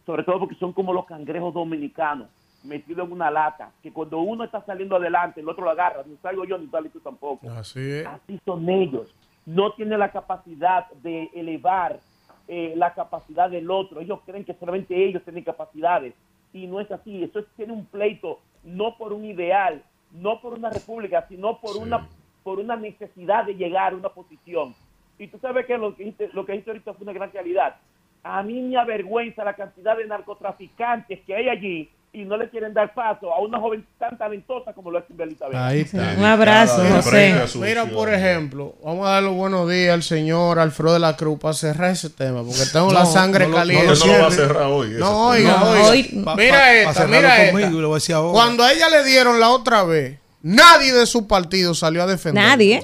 Sobre 0.05 0.25
todo 0.25 0.41
porque 0.41 0.55
son 0.57 0.73
como 0.73 0.93
los 0.93 1.05
cangrejos 1.07 1.53
dominicanos, 1.53 2.29
metidos 2.65 3.07
en 3.07 3.13
una 3.13 3.31
lata, 3.31 3.71
que 3.83 3.93
cuando 3.93 4.19
uno 4.21 4.45
está 4.45 4.65
saliendo 4.65 4.97
adelante, 4.97 5.41
el 5.41 5.49
otro 5.49 5.65
lo 5.65 5.71
agarra. 5.71 6.03
Ni 6.07 6.17
salgo 6.17 6.45
yo, 6.45 6.59
ni 6.59 6.67
sales 6.69 6.93
tú 6.93 7.01
tampoco. 7.01 7.49
Así 7.51 7.81
es. 7.81 8.07
Así 8.07 8.41
son 8.45 8.69
ellos. 8.69 9.15
No 9.45 9.73
tienen 9.73 9.99
la 9.99 10.11
capacidad 10.11 10.91
de 11.03 11.31
elevar 11.35 12.01
eh, 12.49 12.75
la 12.77 12.95
capacidad 12.95 13.51
del 13.51 13.71
otro. 13.71 14.01
Ellos 14.01 14.21
creen 14.25 14.45
que 14.45 14.55
solamente 14.55 14.95
ellos 15.05 15.23
tienen 15.25 15.45
capacidades. 15.45 16.15
Y 16.53 16.67
no 16.67 16.81
es 16.81 16.91
así. 16.91 17.23
Eso 17.25 17.41
es- 17.41 17.47
tiene 17.57 17.73
un 17.73 17.87
pleito, 17.87 18.39
no 18.65 18.97
por 18.97 19.13
un 19.13 19.25
ideal, 19.25 19.83
no 20.13 20.41
por 20.41 20.55
una 20.55 20.71
república, 20.71 21.27
sino 21.29 21.59
por, 21.61 21.73
Sí. 21.75 21.79
una, 21.83 22.09
por 22.43 22.59
una 22.59 22.77
necesidad 22.77 23.45
de 23.45 23.55
llegar 23.55 23.93
a 23.93 23.97
una 23.97 24.09
posición. 24.09 24.75
Y 25.19 25.29
tú 25.29 25.39
sabes 25.39 25.67
que 25.67 25.77
lo 25.79 25.95
que 25.97 26.05
dijiste, 26.05 26.31
lo 26.33 26.45
que 26.47 26.53
ahorita 26.67 26.95
fue 26.95 27.05
una 27.05 27.13
gran 27.13 27.33
realidad. 27.33 27.77
A 28.23 28.43
mí 28.43 28.61
me 28.61 28.77
avergüenza 28.77 29.45
la 29.45 29.55
cantidad 29.55 29.97
de 29.97 30.07
narcotraficantes 30.07 31.21
que 31.21 31.35
hay 31.35 31.49
allí 31.49 31.91
y 32.19 32.25
no 32.25 32.37
le 32.39 32.49
quieren 32.49 32.73
dar 32.73 32.95
paso 32.95 33.31
a 33.33 33.41
una 33.41 33.61
joven 33.61 33.85
tan 33.99 34.17
talentosa 34.17 34.73
como 34.73 34.91
lo 34.91 34.99
es 34.99 35.05
Kimberly 35.05 35.35
Tavera. 35.35 35.67
Ahí 35.67 35.81
está. 35.83 36.15
Un 36.17 36.25
abrazo, 36.25 36.81
de 36.83 36.91
José. 36.91 37.45
Mira, 37.57 37.85
por 37.87 38.13
ejemplo, 38.13 38.75
vamos 38.83 39.07
a 39.07 39.11
dar 39.11 39.23
los 39.23 39.35
buenos 39.35 39.69
días 39.69 39.93
al 39.93 40.03
señor 40.03 40.59
Alfredo 40.59 40.95
de 40.95 41.01
la 41.01 41.15
Cruz 41.17 41.39
para 41.39 41.53
cerrar 41.53 41.91
ese 41.91 42.09
tema, 42.09 42.43
porque 42.43 42.65
tengo 42.73 42.91
la 42.93 43.01
No, 43.01 43.07
sangre 43.13 43.47
no 43.49 43.55
caliente. 43.57 43.87
No 43.99 44.07
lo 44.07 44.23
va 44.23 44.29
a 44.29 44.31
cerrar 44.31 44.63
hoy. 44.65 44.89
No, 44.99 45.29
oiga, 45.29 45.57
No, 45.59 45.71
oiga. 45.71 45.85
hoy- 45.89 46.23
Pa- 46.25 46.37
mira 46.37 46.53
pa- 46.55 46.59
pa 46.59 46.73
esta, 46.73 46.93
cerrarlo 46.95 47.17
mira 47.17 47.37
conmigo 47.37 47.59
esta. 47.59 47.71
y 47.77 47.81
lo 47.83 47.89
voy 47.89 47.95
a 47.95 47.99
decir 47.99 48.15
ahora. 48.15 48.33
Cuando 48.33 48.63
a 48.65 48.73
ella 48.73 48.89
le 48.89 49.05
dieron 49.05 49.39
la 49.39 49.51
otra 49.51 49.85
vez, 49.85 50.19
nadie 50.43 50.93
de 50.95 51.05
su 51.07 51.27
partido 51.27 51.75
salió 51.75 52.03
a 52.03 52.07
defender. 52.07 52.43
Nadie. 52.43 52.83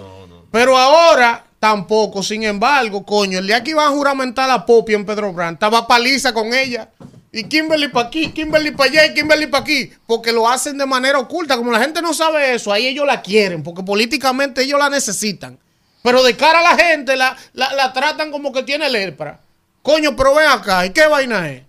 Pero 0.51 0.77
ahora 0.77 1.45
tampoco, 1.59 2.23
sin 2.23 2.43
embargo, 2.43 3.03
coño, 3.07 3.39
el 3.39 3.47
día 3.47 3.63
que 3.65 3.71
iban 3.71 3.87
a 3.87 3.91
juramentar 3.97 4.51
a 4.51 4.67
Popi 4.67 4.93
en 4.93 5.07
Pedro 5.07 5.33
Brand, 5.33 5.55
estaba 5.55 5.87
paliza 5.87 6.35
con 6.35 6.53
ella. 6.53 6.91
Y 7.35 7.45
Kimberly 7.45 7.89
para 7.89 8.09
aquí, 8.09 8.31
Kimberly 8.31 8.73
para 8.73 8.91
allá 8.91 9.07
y 9.07 9.15
Kimberly 9.15 9.47
para 9.47 9.63
aquí. 9.63 9.91
Porque 10.07 10.33
lo 10.33 10.47
hacen 10.49 10.77
de 10.77 10.85
manera 10.85 11.19
oculta. 11.19 11.57
Como 11.57 11.73
la 11.73 11.81
gente 11.81 12.03
no 12.03 12.13
sabe 12.13 12.55
eso, 12.55 12.71
ahí 12.71 12.87
ellos 12.87 13.07
la 13.07 13.23
quieren. 13.23 13.63
Porque 13.63 13.83
políticamente 13.83 14.63
ellos 14.63 14.79
la 14.79 14.91
necesitan. 14.91 15.59
Pero 16.03 16.23
de 16.23 16.37
cara 16.37 16.61
a 16.61 16.63
la 16.63 16.77
gente 16.85 17.17
la, 17.17 17.35
la, 17.55 17.73
la 17.73 17.93
tratan 17.95 18.31
como 18.31 18.53
que 18.53 18.63
tiene 18.65 18.91
lepra. 18.91 19.41
Coño, 19.81 20.15
pero 20.15 20.35
ven 20.35 20.47
acá. 20.49 20.85
¿Y 20.85 20.91
qué 20.91 21.07
vaina 21.07 21.49
es? 21.51 21.63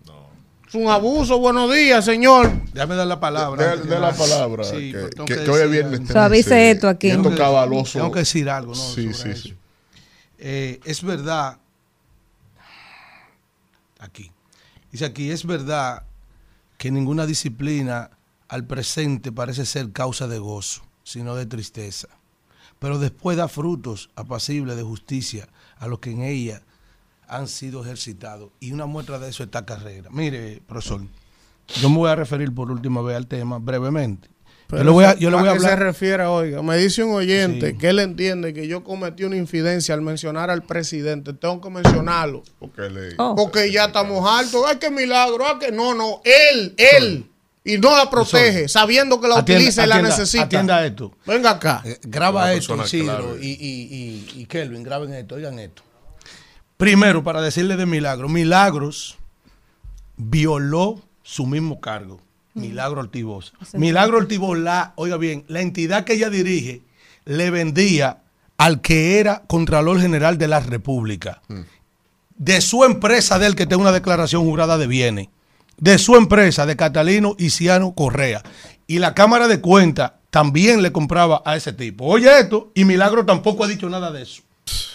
Es 0.68 0.76
un 0.76 0.90
abuso. 0.90 1.38
Buenos 1.40 1.74
días, 1.74 2.04
señor. 2.04 2.52
Déjame 2.74 2.96
dar 2.96 3.08
la 3.08 3.20
palabra. 3.22 3.76
De, 3.78 3.84
de 3.84 4.00
la 4.00 4.12
palabra. 4.12 4.64
Sí, 4.66 4.92
que, 4.92 4.98
pues 4.98 5.10
que- 5.28 5.36
que 5.38 5.44
que 5.46 5.50
hoy 5.50 5.62
es 5.62 5.72
viernes. 5.72 6.02
Suavice 6.10 6.50
13, 6.50 6.72
esto 6.72 6.90
aquí. 6.90 7.10
Tengo. 7.10 7.30
Tengo 7.86 8.12
que 8.12 8.20
decir 8.20 8.50
algo, 8.50 8.74
¿no? 8.76 8.82
Sí, 8.82 9.14
sobre 9.14 9.16
sí, 9.16 9.30
eso. 9.30 9.42
sí. 9.44 9.56
Eh, 10.40 10.80
es 10.84 11.02
verdad, 11.04 11.58
aquí, 14.00 14.30
dice 14.94 15.06
aquí, 15.06 15.32
es 15.32 15.46
verdad 15.46 16.04
que 16.78 16.92
ninguna 16.92 17.26
disciplina 17.26 18.12
al 18.48 18.66
presente 18.66 19.32
parece 19.32 19.66
ser 19.66 19.92
causa 19.92 20.28
de 20.28 20.38
gozo, 20.38 20.84
sino 21.04 21.36
de 21.36 21.48
tristeza, 21.48 22.08
pero 22.80 23.00
después 23.00 23.36
da 23.36 23.48
frutos 23.48 24.12
apacibles 24.16 24.78
de 24.78 24.84
justicia 24.84 25.50
a 25.78 25.88
los 25.88 26.00
que 26.00 26.12
en 26.12 26.22
ella 26.22 26.62
han 27.28 27.48
sido 27.48 27.84
ejercitados. 27.84 28.52
Y 28.60 28.72
una 28.72 28.86
muestra 28.86 29.18
de 29.18 29.30
eso 29.30 29.44
está 29.44 29.66
carrera. 29.66 30.10
Mire, 30.12 30.62
profesor, 30.68 31.02
yo 31.82 31.90
me 31.90 31.98
voy 31.98 32.10
a 32.12 32.16
referir 32.16 32.54
por 32.54 32.70
última 32.70 33.02
vez 33.02 33.18
al 33.18 33.28
tema 33.28 33.58
brevemente. 33.58 34.30
Yo 34.78 34.84
le 34.84 34.92
voy 34.92 35.06
a, 35.06 35.16
yo 35.16 35.30
le 35.30 35.38
voy 35.38 35.48
a 35.50 35.54
qué 35.54 35.60
se 35.60 35.76
refiere, 35.76 36.26
oiga? 36.26 36.62
Me 36.62 36.78
dice 36.78 37.04
un 37.04 37.14
oyente 37.16 37.72
Sí. 37.72 37.78
que 37.78 37.90
él 37.90 38.00
entiende 38.00 38.54
que 38.54 38.68
yo 38.68 38.84
cometí 38.84 39.24
una 39.24 39.36
infidencia 39.38 39.94
al 39.96 40.02
mencionar 40.02 40.50
al 40.50 40.64
presidente. 40.64 41.34
Tengo 41.34 41.62
que 41.62 41.70
mencionarlo. 41.70 42.44
Porque 42.60 42.90
le- 42.90 43.16
Oh. 43.18 43.36
Porque 43.36 43.72
ya 43.72 43.86
estamos 43.86 44.28
altos. 44.30 44.64
Ay, 44.68 44.78
qué 44.80 44.90
milagro. 44.92 45.46
Ay, 45.48 45.56
que 45.60 45.72
no, 45.72 45.94
no. 45.94 46.22
Él, 46.24 46.74
él. 46.78 47.26
Y 47.66 47.78
no 47.78 47.96
la 47.96 48.10
protege, 48.10 48.68
sabiendo 48.68 49.22
que 49.22 49.28
la 49.30 49.36
Atienda- 49.38 49.62
utiliza 49.62 49.86
y 49.86 49.88
la 49.88 49.96
atienda- 49.96 50.10
necesita. 50.18 50.44
Atienda 50.44 50.86
esto. 50.86 51.14
Venga 51.26 51.52
acá. 51.52 51.82
Eh, 51.86 51.98
graba 52.04 52.42
Una 52.44 52.54
esto, 52.54 52.76
Isidro 52.84 53.18
clave. 53.36 53.40
y, 53.42 53.52
y, 53.52 54.36
y, 54.36 54.42
y 54.42 54.46
Kelvin, 54.48 54.84
graben 54.84 55.14
esto, 55.14 55.36
oigan 55.36 55.58
esto. 55.60 55.82
Primero, 56.76 57.24
para 57.24 57.42
decirle 57.42 57.78
de 57.78 57.86
Milagros, 57.86 58.30
Milagros 58.30 59.18
violó 60.18 61.02
su 61.22 61.46
mismo 61.46 61.80
cargo. 61.80 62.20
Milagro 62.54 63.02
Ortivosa. 63.02 63.54
Milagro 63.74 64.18
Ortivosa, 64.18 64.60
la, 64.60 64.94
oiga 64.96 65.18
bien, 65.18 65.44
la 65.48 65.62
entidad 65.62 66.04
que 66.04 66.14
ella 66.14 66.30
dirige 66.30 66.82
le 67.26 67.50
vendía 67.50 68.22
al 68.58 68.82
que 68.82 69.20
era 69.20 69.44
Contralor 69.48 70.00
General 70.00 70.38
de 70.38 70.48
la 70.48 70.60
República. 70.60 71.42
De 72.36 72.62
su 72.62 72.84
empresa 72.84 73.40
de 73.40 73.48
él, 73.48 73.56
que 73.56 73.66
tenga 73.66 73.82
una 73.82 73.92
declaración 73.92 74.44
jurada 74.44 74.78
de 74.78 74.88
bienes. 74.88 75.30
De 75.78 75.98
su 75.98 76.16
empresa, 76.16 76.66
de 76.66 76.76
Catalino 76.76 77.36
Isiano 77.40 77.94
Correa. 77.94 78.44
Y 78.88 79.00
la 79.00 79.14
Cámara 79.14 79.48
de 79.48 79.60
Cuentas 79.60 80.14
también 80.30 80.82
le 80.82 80.92
compraba 80.92 81.42
a 81.46 81.56
ese 81.56 81.74
tipo. 81.74 82.06
Oye 82.06 82.40
esto, 82.40 82.72
y 82.74 82.86
Milagro 82.86 83.26
tampoco 83.26 83.64
ha 83.64 83.68
dicho 83.68 83.90
nada 83.90 84.12
de 84.12 84.24
eso. 84.24 84.42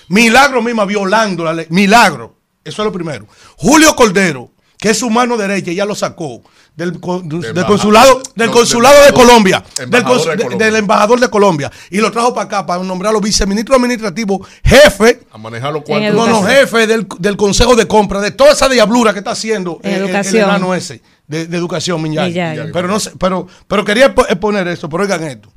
Milagro 0.08 0.62
misma 0.62 0.84
violando 0.84 1.44
la 1.44 1.52
ley. 1.52 1.66
Milagro. 1.70 2.36
Eso 2.64 2.82
es 2.82 2.86
lo 2.86 2.92
primero. 2.92 3.26
Julio 3.56 3.94
Cordero, 3.94 4.50
que 4.78 4.90
es 4.90 4.98
su 4.98 5.10
mano 5.10 5.36
derecha, 5.36 5.72
ya 5.72 5.84
lo 5.84 5.94
sacó 5.94 6.42
del, 6.76 7.00
consulado, 7.00 8.22
del 8.36 8.46
no, 8.46 8.52
consulado 8.52 8.96
del 9.02 9.06
de 9.06 9.12
Colombia, 9.12 9.64
del, 9.76 9.84
embajador 9.86 10.18
cons- 10.20 10.24
de 10.30 10.30
de- 10.36 10.42
Colombia. 10.44 10.66
del 10.66 10.76
embajador 10.76 11.20
de 11.20 11.28
Colombia, 11.30 11.72
y 11.90 11.98
lo 11.98 12.12
trajo 12.12 12.32
para 12.32 12.44
acá 12.46 12.64
para 12.66 12.82
nombrarlo 12.84 13.20
viceministro 13.20 13.74
administrativo, 13.74 14.46
jefe 14.62 15.20
a 15.32 15.38
manejar 15.38 15.72
los 15.72 15.82
cuartos. 15.82 16.14
no, 16.14 16.26
no, 16.28 16.42
jefe 16.44 16.86
del, 16.86 17.08
del 17.18 17.36
Consejo 17.36 17.74
de 17.74 17.88
Compra, 17.88 18.20
de 18.20 18.30
toda 18.30 18.52
esa 18.52 18.68
diablura 18.68 19.12
que 19.12 19.18
está 19.18 19.32
haciendo 19.32 19.80
En 19.82 19.90
eh, 19.90 19.96
el- 19.96 20.14
el, 20.26 20.36
enano 20.36 20.72
ese, 20.74 21.02
de, 21.26 21.46
de 21.46 21.56
educación, 21.56 22.00
Miñay. 22.00 22.30
Miñay. 22.30 22.70
Pero, 22.72 22.86
no 22.86 23.00
sé, 23.00 23.10
pero, 23.18 23.48
pero 23.66 23.84
quería 23.84 24.14
po- 24.14 24.26
exponer 24.28 24.68
esto, 24.68 24.88
pero 24.88 25.02
oigan 25.02 25.24
esto. 25.24 25.52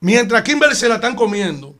Mientras 0.00 0.42
Kimberly 0.42 0.76
se 0.76 0.88
la 0.88 0.96
están 0.96 1.14
comiendo, 1.16 1.74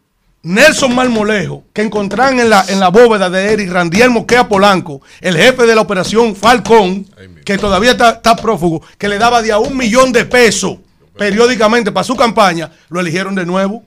Nelson 0.45 0.95
Marmolejo, 0.95 1.63
que 1.73 1.83
encontraron 1.83 2.41
en 2.41 2.51
la, 2.51 2.65
en 2.69 2.81
la 2.81 2.89
bóveda 2.89 3.31
de 3.31 3.53
Eric 3.53 3.71
Randiel 3.71 4.11
Moquea 4.11 4.49
Polanco, 4.49 5.01
el 5.21 5.37
jefe 5.37 5.67
de 5.67 5.75
la 5.75 5.83
operación 5.83 6.35
Falcón, 6.35 7.07
que 7.45 7.59
todavía 7.59 7.93
está, 7.93 8.11
está 8.11 8.35
prófugo, 8.35 8.83
que 8.99 9.09
le 9.09 9.19
daba 9.19 9.41
de 9.43 9.53
a 9.53 9.59
un 9.59 9.77
millón 9.77 10.11
de 10.13 10.25
pesos 10.25 10.79
periódicamente 11.17 11.93
para 11.93 12.05
su 12.05 12.17
campaña, 12.17 12.71
lo 12.89 12.99
eligieron 13.01 13.35
de 13.35 13.47
nuevo. 13.47 13.85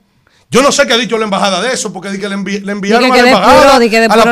Yo 0.48 0.62
no 0.62 0.70
sé 0.70 0.86
qué 0.86 0.92
ha 0.94 0.96
dicho 0.96 1.18
la 1.18 1.24
embajada 1.24 1.60
de 1.60 1.72
eso, 1.74 1.92
porque 1.92 2.08
di 2.10 2.18
que 2.18 2.28
le, 2.28 2.36
envi- 2.36 2.62
le 2.62 2.72
enviaron 2.72 3.10
que 3.12 3.20
a 3.20 3.22
la 3.24 3.30
embajada, 3.36 3.78
a 4.06 4.16
la, 4.16 4.22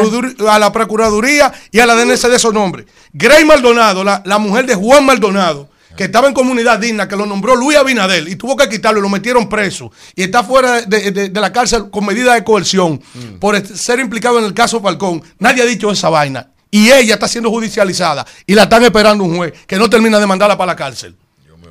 procuraduría, 0.00 0.54
a 0.54 0.58
la 0.60 0.72
Procuraduría 0.72 1.52
y 1.72 1.80
a 1.80 1.86
la 1.86 1.94
DNC 1.96 2.28
de 2.28 2.36
esos 2.36 2.54
nombres. 2.54 2.86
Grey 3.12 3.44
Maldonado, 3.44 4.04
la, 4.04 4.22
la 4.24 4.38
mujer 4.38 4.66
de 4.66 4.74
Juan 4.76 5.04
Maldonado, 5.04 5.68
que 5.96 6.04
estaba 6.04 6.28
en 6.28 6.34
comunidad 6.34 6.78
digna, 6.78 7.06
que 7.08 7.16
lo 7.16 7.26
nombró 7.26 7.54
Luis 7.56 7.76
Abinadel 7.78 8.28
y 8.28 8.36
tuvo 8.36 8.56
que 8.56 8.68
quitarlo 8.68 8.98
y 9.00 9.02
lo 9.02 9.08
metieron 9.08 9.48
preso 9.48 9.92
y 10.14 10.22
está 10.22 10.42
fuera 10.44 10.82
de, 10.82 11.10
de- 11.10 11.28
de 11.28 11.40
la 11.40 11.52
cárcel 11.52 11.90
con 11.90 12.04
medida 12.06 12.34
de 12.34 12.44
coerción 12.44 13.00
Mm. 13.14 13.38
por 13.38 13.64
ser 13.66 14.00
implicado 14.00 14.38
en 14.38 14.44
el 14.44 14.54
caso 14.54 14.80
Falcón. 14.80 15.22
Nadie 15.38 15.62
ha 15.62 15.66
dicho 15.66 15.90
esa 15.90 16.08
vaina. 16.08 16.48
Y 16.70 16.90
ella 16.90 17.14
está 17.14 17.28
siendo 17.28 17.50
judicializada 17.50 18.26
y 18.46 18.54
la 18.54 18.64
están 18.64 18.82
esperando 18.82 19.22
un 19.22 19.36
juez 19.36 19.52
que 19.66 19.76
no 19.78 19.88
termina 19.88 20.18
de 20.18 20.26
mandarla 20.26 20.58
para 20.58 20.72
la 20.72 20.76
cárcel. 20.76 21.14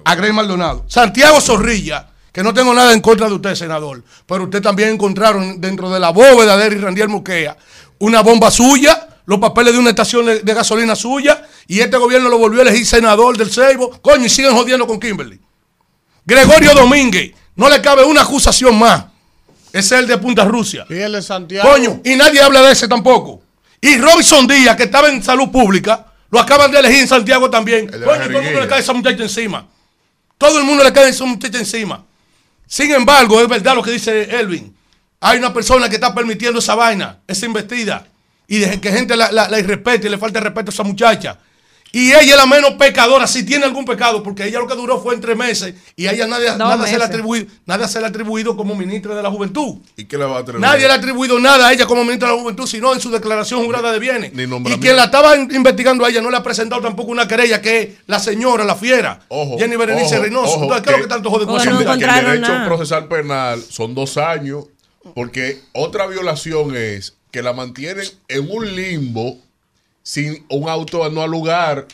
A 0.05 0.15
Grey 0.15 0.31
Maldonado. 0.31 0.85
Santiago 0.87 1.41
Zorrilla, 1.41 2.07
que 2.31 2.41
no 2.41 2.53
tengo 2.53 2.73
nada 2.73 2.93
en 2.93 3.01
contra 3.01 3.27
de 3.27 3.33
usted, 3.35 3.53
senador, 3.55 4.01
pero 4.25 4.45
usted 4.45 4.61
también 4.61 4.89
encontraron 4.89 5.59
dentro 5.59 5.89
de 5.89 5.99
la 5.99 6.09
bóveda 6.11 6.55
de 6.57 6.69
Randiel 6.71 7.09
Muquea 7.09 7.57
una 7.99 8.21
bomba 8.21 8.49
suya, 8.49 9.07
los 9.25 9.39
papeles 9.39 9.73
de 9.73 9.79
una 9.79 9.89
estación 9.89 10.25
de, 10.25 10.53
gasolina 10.53 10.95
suya, 10.95 11.47
y 11.67 11.79
este 11.79 11.97
gobierno 11.97 12.29
lo 12.29 12.37
volvió 12.37 12.59
a 12.59 12.63
elegir 12.63 12.85
senador 12.85 13.37
del 13.37 13.51
Seibo. 13.51 13.89
Coño, 14.01 14.25
y 14.25 14.29
siguen 14.29 14.53
jodiendo 14.53 14.85
con 14.85 14.99
Kimberly. 14.99 15.39
Gregorio 16.25 16.73
Domínguez, 16.73 17.33
no 17.55 17.69
le 17.69 17.81
cabe 17.81 18.03
una 18.03 18.21
acusación 18.21 18.77
más. 18.77 19.05
Ese 19.71 19.95
es 19.95 20.01
el 20.01 20.07
de 20.07 20.17
Punta 20.17 20.45
Rusia. 20.45 20.85
Y 20.89 20.95
el 20.95 21.13
de 21.13 21.21
Santiago. 21.21 21.69
Coño, 21.69 22.01
y 22.03 22.15
nadie 22.15 22.41
habla 22.41 22.61
de 22.61 22.73
ese 22.73 22.87
tampoco. 22.87 23.41
Y 23.81 23.97
Robinson 23.97 24.47
Díaz, 24.47 24.75
que 24.75 24.83
estaba 24.83 25.09
en 25.09 25.23
salud 25.23 25.49
pública, 25.49 26.05
lo 26.29 26.39
acaban 26.39 26.71
de 26.71 26.79
elegir 26.79 26.99
en 26.99 27.07
Santiago 27.07 27.49
también. 27.49 27.87
Coño, 27.87 28.25
y 28.25 28.27
todo 28.27 28.39
el 28.39 28.43
mundo 28.43 28.61
le 28.61 28.67
cae 28.67 28.79
esa 28.79 28.93
muchacha 28.93 29.23
encima. 29.23 29.67
Todo 30.37 30.59
el 30.59 30.65
mundo 30.65 30.83
le 30.83 30.93
cae 30.93 31.09
esa 31.09 31.25
muchacha 31.25 31.57
encima. 31.57 32.03
Sin 32.67 32.91
embargo, 32.91 33.39
es 33.41 33.47
verdad 33.47 33.75
lo 33.75 33.83
que 33.83 33.91
dice 33.91 34.23
Elvin. 34.39 34.75
Hay 35.19 35.37
una 35.37 35.53
persona 35.53 35.87
que 35.87 35.95
está 35.95 36.13
permitiendo 36.13 36.59
esa 36.59 36.75
vaina, 36.75 37.19
esa 37.27 37.45
investida. 37.45 38.07
Y 38.47 38.59
de 38.59 38.79
que 38.81 38.91
gente 38.91 39.15
la, 39.15 39.31
la, 39.31 39.47
la 39.49 39.59
irrespete 39.59 40.07
y 40.07 40.09
le 40.09 40.17
falta 40.17 40.39
respeto 40.39 40.69
a 40.71 40.73
esa 40.73 40.83
muchacha. 40.83 41.39
Y 41.95 42.09
ella 42.09 42.21
es 42.21 42.35
la 42.37 42.47
menos 42.47 42.71
pecadora, 42.71 43.27
si 43.27 43.45
tiene 43.45 43.65
algún 43.65 43.85
pecado, 43.85 44.23
porque 44.23 44.47
ella 44.47 44.57
lo 44.57 44.65
que 44.67 44.73
duró 44.73 44.99
fue 44.99 45.13
en 45.13 45.21
tres 45.21 45.37
meses 45.37 45.75
y 45.95 46.07
a 46.07 46.11
ella 46.13 46.25
nadie, 46.25 46.47
se 46.87 46.97
le 46.97 47.03
atribuido, 47.03 47.45
nada 47.67 47.87
se 47.87 47.99
le 47.99 48.05
ha 48.05 48.09
atribuido 48.09 48.57
como 48.57 48.73
ministra 48.73 49.13
de 49.13 49.21
la 49.21 49.29
Juventud. 49.29 49.75
¿Y 49.95 50.05
qué 50.05 50.17
le 50.17 50.25
va 50.25 50.37
a 50.37 50.39
atribuir? 50.39 50.61
Nadie 50.65 50.87
le 50.87 50.91
ha 50.93 50.95
atribuido 50.95 51.39
nada 51.39 51.67
a 51.67 51.71
ella 51.71 51.85
como 51.85 52.03
ministra 52.03 52.29
de 52.29 52.35
la 52.35 52.41
Juventud, 52.41 52.65
sino 52.65 52.95
en 52.95 52.99
su 52.99 53.11
declaración 53.11 53.63
jurada 53.63 53.91
de 53.91 53.99
bienes. 53.99 54.33
Ni 54.33 54.41
y 54.41 54.79
quien 54.79 54.95
la 54.95 55.03
estaba 55.03 55.37
in- 55.37 55.53
investigando 55.53 56.03
a 56.03 56.09
ella 56.09 56.19
no 56.19 56.31
le 56.31 56.37
ha 56.37 56.41
presentado 56.41 56.81
tampoco 56.81 57.11
una 57.11 57.27
querella 57.27 57.61
que 57.61 57.79
es 57.83 57.89
la 58.07 58.17
señora, 58.17 58.63
la 58.63 58.75
fiera, 58.75 59.19
Ojo, 59.27 59.59
Jenny 59.59 59.75
Berenice 59.75 60.15
ojo, 60.15 60.23
Reynoso. 60.23 60.51
ojo, 60.51 60.63
Entonces, 60.63 60.83
¿qué 60.87 60.89
es 60.93 60.97
lo 60.97 61.03
que 61.03 61.09
tanto 61.09 61.29
jode 61.29 61.45
con 61.45 61.61
esa 61.61 61.69
no 61.69 61.79
el 61.79 61.99
derecho 61.99 62.39
nada. 62.53 62.65
procesal 62.65 63.07
penal 63.07 63.61
son 63.61 63.93
dos 63.93 64.17
años, 64.17 64.65
porque 65.13 65.61
otra 65.73 66.07
violación 66.07 66.75
es 66.75 67.13
que 67.33 67.41
la 67.41 67.51
mantienen 67.51 68.05
en 68.27 68.49
un 68.49 68.75
limbo 68.75 69.39
sin 70.03 70.45
un 70.49 70.69
auto 70.69 71.09
no 71.09 71.23
al 71.23 71.31
lugar, 71.31 71.87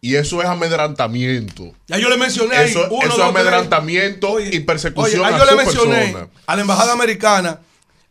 y 0.00 0.14
eso 0.14 0.40
es 0.40 0.48
amedrentamiento. 0.48 1.72
Ya 1.88 1.98
yo 1.98 2.08
le 2.08 2.16
mencioné 2.16 2.62
Eso, 2.64 2.86
uno, 2.88 2.98
eso 3.00 3.00
es 3.00 3.08
dos, 3.08 3.16
tres. 3.16 3.28
amedrentamiento 3.28 4.38
y 4.38 4.60
persecución 4.60 5.24
Oye, 5.24 5.34
a 5.34 5.38
yo 5.38 5.44
le 5.44 5.50
su 5.50 5.56
mencioné 5.56 5.96
persona. 6.12 6.28
a 6.46 6.54
la 6.56 6.62
embajada 6.62 6.92
americana, 6.92 7.58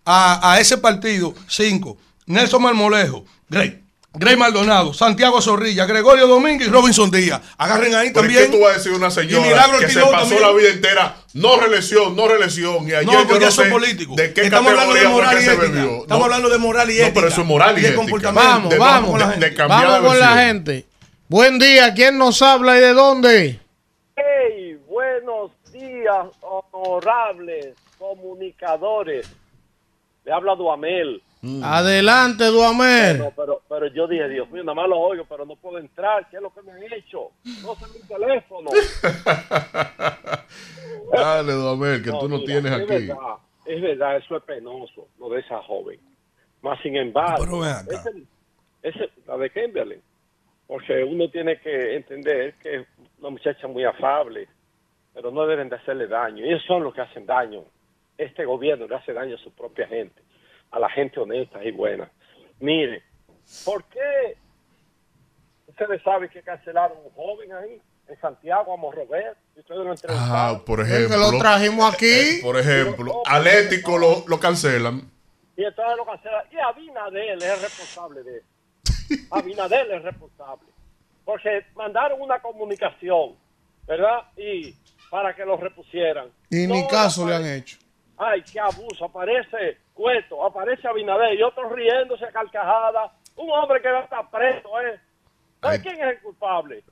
a, 0.03 0.51
a 0.53 0.59
ese 0.59 0.77
partido, 0.77 1.33
cinco, 1.47 1.97
Nelson 2.25 2.61
Marmolejo, 2.61 3.23
Grey, 3.49 3.81
Grey 4.19 4.35
Maldonado, 4.35 4.93
Santiago 4.93 5.41
Zorrilla, 5.41 5.85
Gregorio 5.85 6.27
Domínguez 6.27 6.67
y 6.67 6.71
Robinson 6.71 7.11
Díaz. 7.11 7.41
Agarren 7.57 7.93
ahí 7.95 8.09
¿Por 8.09 8.23
también. 8.23 8.45
qué 8.51 8.57
tú 8.57 8.63
vas 8.63 8.73
a 8.73 8.77
decir 8.77 8.91
a 8.93 8.95
una 8.95 9.11
señora 9.11 9.65
que 9.79 9.89
se 9.89 9.99
pasó 10.01 10.11
también. 10.11 10.41
la 10.41 10.51
vida 10.53 10.69
entera, 10.69 11.15
no 11.33 11.57
reelección, 11.59 12.15
no 12.15 12.27
reelección, 12.27 12.87
y 12.87 12.93
ayer 12.93 13.05
No, 13.05 13.13
yo 13.13 13.27
porque 13.27 13.39
no 13.45 13.47
eso 13.49 13.61
sé 13.61 13.67
es 13.67 13.73
político. 13.73 14.15
de 14.15 14.33
qué 14.33 14.41
Estamos 14.41 14.71
hablando 14.71 14.93
de 14.93 15.07
moral 15.07 15.35
y 15.35 15.45
ética. 15.45 15.55
bebió. 15.61 16.01
Estamos 16.01 16.07
No, 16.19 16.23
hablando 16.25 16.49
de 16.49 16.57
moral 16.57 16.89
y 16.89 16.93
No, 16.93 16.99
ética. 17.01 17.13
pero 17.13 17.27
eso 17.27 17.41
es 17.41 17.47
moral 17.47 17.77
y 17.77 17.81
de 17.81 17.87
ética. 17.87 18.01
comportamiento. 18.01 18.49
Vamos, 18.49 18.69
de- 18.71 18.77
vamos. 18.77 19.19
de- 19.39 19.49
de 19.49 19.55
cambiar 19.55 19.81
vamos 19.87 20.01
de 20.03 20.07
con 20.07 20.19
la 20.19 20.37
gente. 20.37 20.85
Buen 21.29 21.59
día. 21.59 21.93
¿Quién 21.93 22.17
nos 22.17 22.41
habla 22.41 22.77
y 22.77 22.81
de 22.81 22.93
dónde? 22.93 23.59
Hey, 24.15 24.77
buenos 24.87 25.51
días, 25.71 26.25
honorables 26.41 27.75
comunicadores. 27.99 29.27
Le 30.25 30.31
habla 30.31 30.55
Duamel. 30.55 31.21
Adelante, 31.63 32.45
Duamel. 32.45 33.17
Pero, 33.17 33.33
pero, 33.35 33.61
pero 33.69 33.87
yo 33.87 34.07
dije, 34.07 34.27
Dios 34.29 34.49
mío, 34.49 34.63
nada 34.63 34.73
más 34.75 34.89
lo 34.89 34.97
oigo, 34.99 35.25
pero 35.29 35.45
no 35.45 35.55
puedo 35.55 35.77
entrar. 35.77 36.27
¿Qué 36.29 36.37
es 36.37 36.41
lo 36.41 36.51
que 36.53 36.61
me 36.63 36.71
han 36.71 36.81
hecho? 36.91 37.31
No 37.63 37.75
sé 37.75 37.85
mi 37.93 37.99
teléfono. 38.07 38.69
Dale, 41.11 41.53
Domel, 41.53 42.03
que 42.03 42.09
No, 42.11 42.19
tú 42.19 42.29
no 42.29 42.37
mira, 42.39 42.45
tienes 42.61 42.71
es 42.71 42.81
aquí. 42.81 43.07
Verdad, 43.07 43.35
es 43.65 43.81
verdad, 43.81 44.17
eso 44.17 44.37
es 44.37 44.43
penoso, 44.43 45.07
lo 45.19 45.29
de 45.29 45.39
esa 45.39 45.61
joven. 45.63 45.99
Más 46.61 46.79
sin 46.81 46.95
embargo, 46.97 47.45
Pero 47.45 47.59
ven 47.59 47.69
acá. 47.71 48.09
ese- 48.09 48.23
ese- 48.81 49.09
la 49.25 49.37
de 49.37 49.49
Kimberly, 49.51 50.01
porque 50.67 51.03
uno 51.03 51.29
tiene 51.29 51.59
que 51.59 51.95
entender 51.95 52.55
que 52.55 52.75
es 52.77 52.87
una 53.19 53.29
muchacha 53.29 53.67
muy 53.67 53.83
afable, 53.85 54.47
pero 55.13 55.31
no 55.31 55.45
deben 55.45 55.69
de 55.69 55.75
hacerle 55.77 56.07
daño. 56.07 56.43
Ellos 56.45 56.63
son 56.67 56.83
los 56.83 56.93
que 56.93 57.01
hacen 57.01 57.25
daño. 57.25 57.63
Este 58.17 58.45
gobierno 58.45 58.87
le 58.87 58.95
hace 58.95 59.13
daño 59.13 59.35
a 59.35 59.39
su 59.39 59.51
propia 59.51 59.87
gente, 59.87 60.21
a 60.71 60.79
la 60.79 60.89
gente 60.89 61.19
honesta 61.19 61.63
y 61.63 61.71
buena. 61.71 62.09
Mire, 62.59 63.03
¿por 63.65 63.83
qué 63.85 64.35
ustedes 65.67 66.01
saben 66.03 66.29
que 66.29 66.41
cancelaron 66.41 66.97
un 67.03 67.11
joven 67.11 67.53
ahí 67.53 67.81
en 68.07 68.19
Santiago, 68.19 68.73
a 68.73 68.77
Morrover? 68.77 69.35
Y 69.55 69.59
ustedes 69.59 69.81
lo 69.81 69.91
entrevistaron. 69.91 70.57
Ah, 70.57 70.61
por 70.65 70.81
ejemplo. 70.81 71.17
lo 71.17 71.37
trajimos 71.37 71.93
aquí. 71.93 72.05
eh, 72.09 72.39
por 72.41 72.57
ejemplo, 72.57 73.21
Atlético 73.25 73.97
lo, 73.97 74.23
lo 74.27 74.39
cancelan. 74.39 75.09
Y 75.55 75.63
entonces 75.63 75.97
lo 75.97 76.05
cancela. 76.05 76.45
Y 76.51 76.57
Abinadel 76.59 77.37
es 77.41 77.43
el 77.53 77.61
responsable 77.61 78.23
de 78.23 78.37
eso. 78.37 78.47
Abinadel 79.31 79.91
es 79.91 80.03
responsable. 80.03 80.67
Porque 81.25 81.65
mandaron 81.75 82.21
una 82.21 82.39
comunicación, 82.39 83.35
¿verdad? 83.87 84.21
Y 84.37 84.73
para 85.09 85.35
que 85.35 85.43
lo 85.45 85.57
repusieran. 85.57 86.29
Y 86.49 86.67
ni 86.67 86.81
No 86.83 86.87
caso 86.87 87.27
le 87.27 87.35
han 87.35 87.45
hecho. 87.45 87.77
Ay, 88.17 88.41
qué 88.43 88.59
abuso. 88.59 89.05
Aparece 89.05 89.77
Cueto, 89.97 90.45
aparece 90.45 90.87
Abinadel 90.87 91.39
y 91.39 91.41
otros 91.41 91.71
riéndose 91.71 92.23
a 92.23 92.31
carcajadas. 92.31 93.11
Un 93.35 93.49
hombre 93.49 93.81
que 93.81 93.89
va 93.89 94.01
a 94.01 94.03
estar 94.03 94.29
preso, 94.29 94.69
¿eh? 94.81 94.99
¿Sabe 95.59 95.75
Ay. 95.75 95.81
quién 95.81 95.95
es 95.95 96.15
el 96.15 96.19
culpable? 96.21 96.83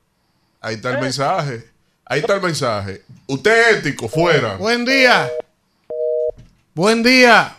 Ahí 0.59 0.73
está 0.75 0.89
el 0.89 0.99
mensaje. 0.99 1.69
Ahí 2.03 2.21
está 2.21 2.35
el 2.35 2.41
mensaje. 2.41 3.01
Usted 3.27 3.51
es 3.51 3.77
ético, 3.77 4.07
fuera. 4.07 4.57
Buen 4.57 4.85
día. 4.85 5.29
Buen 6.73 7.03
día. 7.03 7.55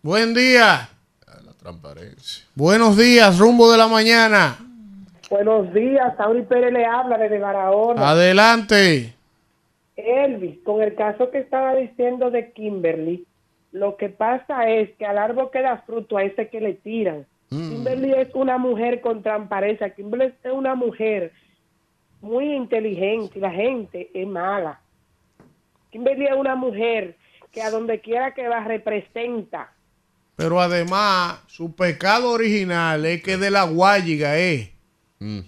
Buen 0.00 0.32
día. 0.32 0.88
La 1.26 1.52
transparencia. 1.54 2.44
Buenos 2.54 2.96
días, 2.96 3.36
rumbo 3.36 3.70
de 3.72 3.78
la 3.78 3.88
mañana. 3.88 4.58
Buenos 5.28 5.74
días, 5.74 6.16
Sauri 6.16 6.42
Pérez 6.42 6.72
le 6.72 6.86
habla 6.86 7.18
desde 7.18 7.40
Barahona. 7.40 8.10
Adelante. 8.10 9.14
Elvis, 9.96 10.58
con 10.64 10.82
el 10.82 10.94
caso 10.94 11.30
que 11.30 11.38
estaba 11.38 11.74
diciendo 11.74 12.30
de 12.30 12.52
Kimberly, 12.52 13.26
lo 13.72 13.96
que 13.96 14.08
pasa 14.08 14.68
es 14.68 14.90
que 14.96 15.06
al 15.06 15.18
árbol 15.18 15.50
queda 15.50 15.82
fruto 15.86 16.16
a 16.16 16.24
ese 16.24 16.48
que 16.48 16.60
le 16.60 16.74
tiran. 16.74 17.26
Kimberly 17.48 18.12
es 18.12 18.34
una 18.34 18.56
mujer 18.56 19.02
con 19.02 19.22
transparencia. 19.22 19.94
Kimberly 19.94 20.32
es 20.42 20.52
una 20.52 20.74
mujer 20.74 21.32
muy 22.22 22.54
inteligente 22.54 23.38
y 23.38 23.42
la 23.42 23.50
gente 23.50 24.10
es 24.14 24.26
mala. 24.26 24.80
Kimberly 25.90 26.26
es 26.26 26.34
una 26.34 26.56
mujer 26.56 27.16
que 27.50 27.62
a 27.62 27.70
donde 27.70 28.00
quiera 28.00 28.32
que 28.32 28.48
va 28.48 28.64
representa. 28.64 29.72
Pero 30.36 30.60
además, 30.60 31.40
su 31.46 31.74
pecado 31.74 32.30
original 32.30 33.04
es 33.04 33.22
que 33.22 33.36
de 33.36 33.50
la 33.50 33.64
guayiga 33.64 34.38
es. 34.38 34.71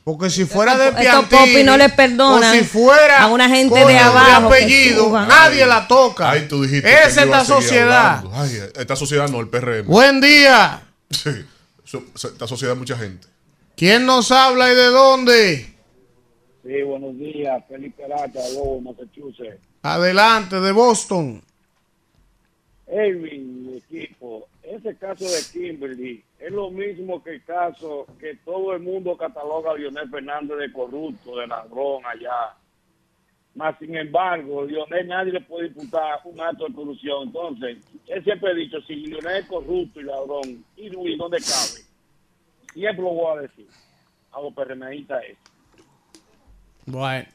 Porque 0.04 0.30
si 0.30 0.44
fuera 0.44 0.76
de 0.76 0.88
Estos 0.88 1.26
Piantini, 1.26 1.64
no 1.64 1.76
le 1.76 1.88
perdonan 1.88 2.50
o 2.50 2.58
si 2.58 2.64
fuera 2.64 3.22
a 3.22 3.26
una 3.28 3.48
gente 3.48 3.70
coño 3.70 3.88
de 3.88 3.98
abajo 3.98 4.46
apellido, 4.46 5.10
nadie 5.10 5.66
la 5.66 5.88
toca. 5.88 6.30
Ay, 6.30 6.46
tú 6.48 6.62
dijiste. 6.62 6.92
Es 6.92 7.16
esta 7.16 7.44
sociedad. 7.44 8.22
Ay, 8.32 8.58
esta 8.76 8.96
sociedad 8.96 9.28
no, 9.28 9.40
el 9.40 9.48
PRM. 9.48 9.86
Buen 9.86 10.20
día. 10.20 10.82
Sí. 11.10 11.30
Esta 12.14 12.46
sociedad, 12.46 12.76
mucha 12.76 12.96
gente. 12.96 13.26
¿Quién 13.76 14.06
nos 14.06 14.30
habla 14.30 14.72
y 14.72 14.74
de 14.74 14.86
dónde? 14.86 15.74
Sí, 16.64 16.82
buenos 16.82 17.18
días. 17.18 17.62
Felipe 17.68 18.04
Rata, 18.08 18.40
Lobo, 18.54 18.80
Massachusetts. 18.80 19.60
Adelante, 19.82 20.60
de 20.60 20.72
Boston. 20.72 21.42
Elvin, 22.86 23.66
mi 23.66 23.76
equipo, 23.78 24.46
ese 24.62 24.94
caso 24.96 25.24
de 25.24 25.42
Kimberly 25.52 26.22
es 26.44 26.52
lo 26.52 26.70
mismo 26.70 27.22
que 27.22 27.36
el 27.36 27.44
caso 27.44 28.06
que 28.20 28.36
todo 28.44 28.74
el 28.74 28.80
mundo 28.80 29.16
cataloga 29.16 29.70
a 29.70 29.76
Lionel 29.76 30.10
Fernández 30.10 30.58
de 30.58 30.72
corrupto, 30.72 31.38
de 31.38 31.46
ladrón 31.46 32.02
allá. 32.04 32.54
Más 33.54 33.78
sin 33.78 33.96
embargo, 33.96 34.62
Lionel 34.64 35.08
nadie 35.08 35.32
le 35.32 35.40
puede 35.40 35.68
imputar 35.68 36.20
un 36.24 36.38
acto 36.38 36.66
de 36.66 36.74
corrupción. 36.74 37.28
Entonces, 37.28 37.78
él 38.08 38.24
siempre 38.24 38.50
ha 38.50 38.54
dicho, 38.54 38.78
si 38.82 38.94
Lionel 38.94 39.36
es 39.38 39.46
corrupto 39.46 40.00
y 40.00 40.04
ladrón, 40.04 40.64
¿y 40.76 40.90
Luis 40.90 41.16
dónde 41.16 41.38
cabe? 41.38 41.82
Siempre 42.74 43.02
lo 43.02 43.10
voy 43.10 43.38
a 43.38 43.40
decir. 43.40 43.66
A 44.32 44.40
los 44.42 44.52
es. 44.52 45.38
Bueno. 46.84 47.28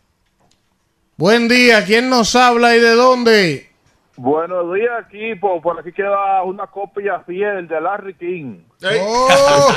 Buen 1.17 1.47
día, 1.47 1.83
¿quién 1.83 2.09
nos 2.09 2.35
habla 2.35 2.75
y 2.75 2.79
de 2.79 2.91
dónde? 2.91 3.68
Buenos 4.21 4.73
días, 4.73 5.05
equipo. 5.07 5.61
Por 5.61 5.79
aquí 5.79 5.93
queda 5.93 6.43
una 6.43 6.67
copia 6.67 7.21
fiel 7.21 7.69
de 7.69 7.79
Larry 7.79 8.15
King. 8.15 8.63
Oh. 9.01 9.69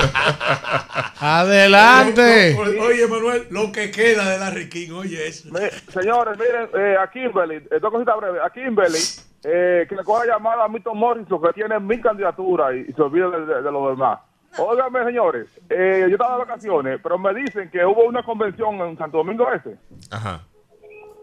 Adelante. 1.20 2.56
Oye, 2.58 3.06
Manuel, 3.06 3.46
lo 3.50 3.70
que 3.70 3.92
queda 3.92 4.28
de 4.28 4.38
Larry 4.38 4.68
King, 4.68 4.90
oye 4.94 5.28
eso. 5.28 5.48
Señores, 5.92 6.36
miren, 6.36 6.68
eh, 6.74 6.96
a 7.00 7.08
Kimberly, 7.08 7.58
eh, 7.70 7.78
dos 7.80 7.92
cositas 7.92 8.16
breves. 8.16 8.42
A 8.44 8.50
Kimberly, 8.50 8.98
eh, 9.44 9.86
que 9.88 9.94
le 9.94 10.02
coja 10.02 10.26
llamada 10.26 10.64
a 10.64 10.68
Milton 10.68 10.98
Morrison, 10.98 11.40
que 11.40 11.52
tiene 11.52 11.78
mil 11.78 12.02
candidaturas 12.02 12.74
y, 12.74 12.90
y 12.90 12.92
se 12.94 13.00
olvida 13.00 13.30
de, 13.30 13.46
de, 13.46 13.62
de 13.62 13.70
los 13.70 13.90
demás. 13.90 14.18
Óigame, 14.58 15.04
señores, 15.04 15.46
eh, 15.70 16.06
yo 16.08 16.16
estaba 16.16 16.32
de 16.32 16.38
vacaciones, 16.40 16.98
pero 17.00 17.16
me 17.16 17.32
dicen 17.32 17.70
que 17.70 17.84
hubo 17.86 18.06
una 18.06 18.24
convención 18.24 18.74
en 18.80 18.98
Santo 18.98 19.18
Domingo 19.18 19.46
Este. 19.52 19.78
Ajá. 20.10 20.40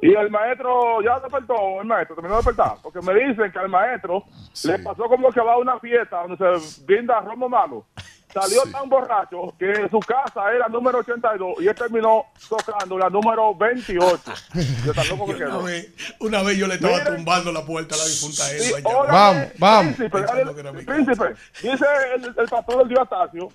Y 0.02 0.14
el 0.16 0.30
maestro 0.32 1.02
ya 1.04 1.20
despertó, 1.20 1.82
el 1.82 1.88
maestro 1.88 2.16
terminó 2.16 2.36
de 2.36 2.40
despertar, 2.40 2.78
porque 2.82 3.02
me 3.02 3.14
dicen 3.14 3.52
que 3.52 3.60
al 3.60 3.68
maestro 3.70 4.24
le 4.64 4.80
pasó 4.80 5.04
como 5.10 5.30
que 5.30 5.42
va 5.42 5.54
a 5.54 5.58
una 5.58 5.78
fiesta 5.80 6.22
donde 6.26 6.38
se 6.38 6.84
brinda 6.86 7.20
romo 7.20 7.50
malo. 7.50 7.86
Salió 8.32 8.62
tan 8.72 8.88
borracho 8.88 9.56
que 9.58 9.90
su 9.90 10.00
casa 10.02 10.54
era 10.54 10.68
número 10.68 11.00
82 11.00 11.56
y 11.62 11.68
él 11.68 11.74
terminó 11.76 12.26
tocando 12.48 12.96
la 13.00 13.10
número 13.10 13.56
28. 13.56 14.22
De 14.54 14.94
tan 14.94 15.10
loco 15.10 15.26
que 15.26 15.32
Una 15.34 15.46
quedó. 15.48 15.64
vez, 15.64 15.94
una 16.20 16.44
vez 16.44 16.58
yo 16.60 16.68
le 16.68 16.76
estaba 16.76 16.98
Miren. 17.00 17.16
tumbando 17.16 17.52
la 17.52 17.66
puerta 17.66 17.96
a 17.96 17.98
la 17.98 18.06
difunta 18.06 18.44
Sí, 18.44 18.72
Elba. 18.76 18.90
óigame, 18.92 19.12
Vamos, 19.12 19.48
vamos. 19.58 19.96
Príncipe, 19.96 20.84
príncipe, 20.86 21.34
dice 21.64 21.86
el, 22.16 22.26
el 22.38 22.48
pastor 22.48 22.78
del 22.78 22.88
Diostacio 22.90 23.50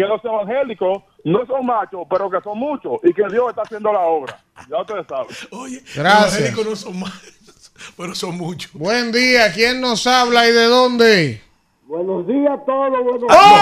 que 0.00 0.06
los 0.06 0.24
evangélicos 0.24 1.02
no 1.24 1.44
son 1.46 1.66
machos, 1.66 2.06
pero 2.08 2.30
que 2.30 2.40
son 2.42 2.58
muchos 2.58 2.92
y 3.02 3.12
que 3.12 3.22
Dios 3.30 3.50
está 3.50 3.62
haciendo 3.62 3.92
la 3.92 4.00
obra. 4.00 4.42
Ya 4.70 4.80
ustedes 4.80 5.06
saben. 5.06 5.26
Oye, 5.50 5.82
Gracias. 5.94 6.00
los 6.22 6.32
evangélicos 6.40 6.66
no 6.66 6.76
son 6.76 7.00
más, 7.00 7.72
pero 7.98 8.14
son 8.14 8.38
muchos. 8.38 8.72
Buen 8.72 9.12
día. 9.12 9.52
¿Quién 9.52 9.82
nos 9.82 10.06
habla 10.06 10.48
y 10.48 10.52
de 10.52 10.64
dónde? 10.64 11.42
Buenos 11.82 12.26
días 12.26 12.50
a 12.50 12.64
todos. 12.64 12.90
Buenos 13.04 13.30
¡Oh! 13.30 13.60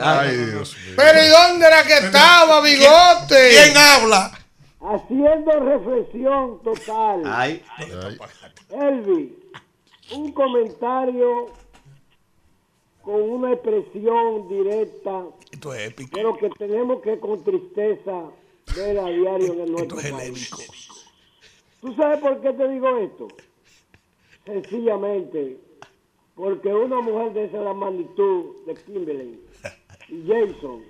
Ay, 0.00 0.36
Dios 0.38 0.76
mío. 0.76 0.94
Pero 0.96 1.22
¿y 1.22 1.28
dónde 1.28 1.66
era 1.66 1.82
que 1.84 1.98
estaba, 1.98 2.60
bigote? 2.60 3.50
¿Quién 3.50 3.76
habla? 3.76 4.32
Haciendo 4.80 5.52
reflexión 5.60 6.60
total. 6.64 7.22
Ay, 7.26 7.62
Elvi, 8.70 9.38
un 10.12 10.32
comentario 10.32 11.46
con 13.04 13.20
una 13.20 13.52
expresión 13.52 14.48
directa, 14.48 15.24
Esto 15.52 15.74
es 15.74 15.88
épico. 15.88 16.10
pero 16.12 16.36
que 16.38 16.48
tenemos 16.50 17.02
que 17.02 17.18
con 17.20 17.42
tristeza 17.44 18.30
ver 18.76 18.98
a 18.98 19.06
diario 19.06 19.52
en 19.52 19.72
nuestro 19.72 19.98
Esto 19.98 20.00
es 20.00 20.12
país. 20.12 20.52
helénico. 20.52 20.74
¿Tú 21.80 21.94
sabes 21.94 22.18
por 22.20 22.40
qué 22.40 22.52
te 22.54 22.68
digo 22.68 22.96
esto? 22.96 23.28
Sencillamente, 24.44 25.58
porque 26.34 26.68
una 26.68 27.00
mujer 27.00 27.32
de 27.32 27.44
esa 27.44 27.58
la 27.60 27.72
magnitud 27.74 28.56
de 28.66 28.74
Kimberly 28.74 29.40
y 30.08 30.26
Jason, 30.26 30.82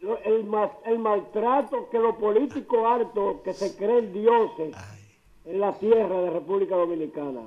lo- 0.00 0.18
el, 0.22 0.44
ma- 0.44 0.72
el 0.86 0.98
maltrato 0.98 1.88
que 1.90 1.98
los 1.98 2.16
políticos 2.16 2.80
hartos 2.84 3.40
que 3.42 3.52
se 3.54 3.76
creen 3.76 4.12
dioses 4.12 4.74
en 5.44 5.60
la 5.60 5.72
tierra 5.78 6.20
de 6.22 6.30
República 6.30 6.76
Dominicana 6.76 7.42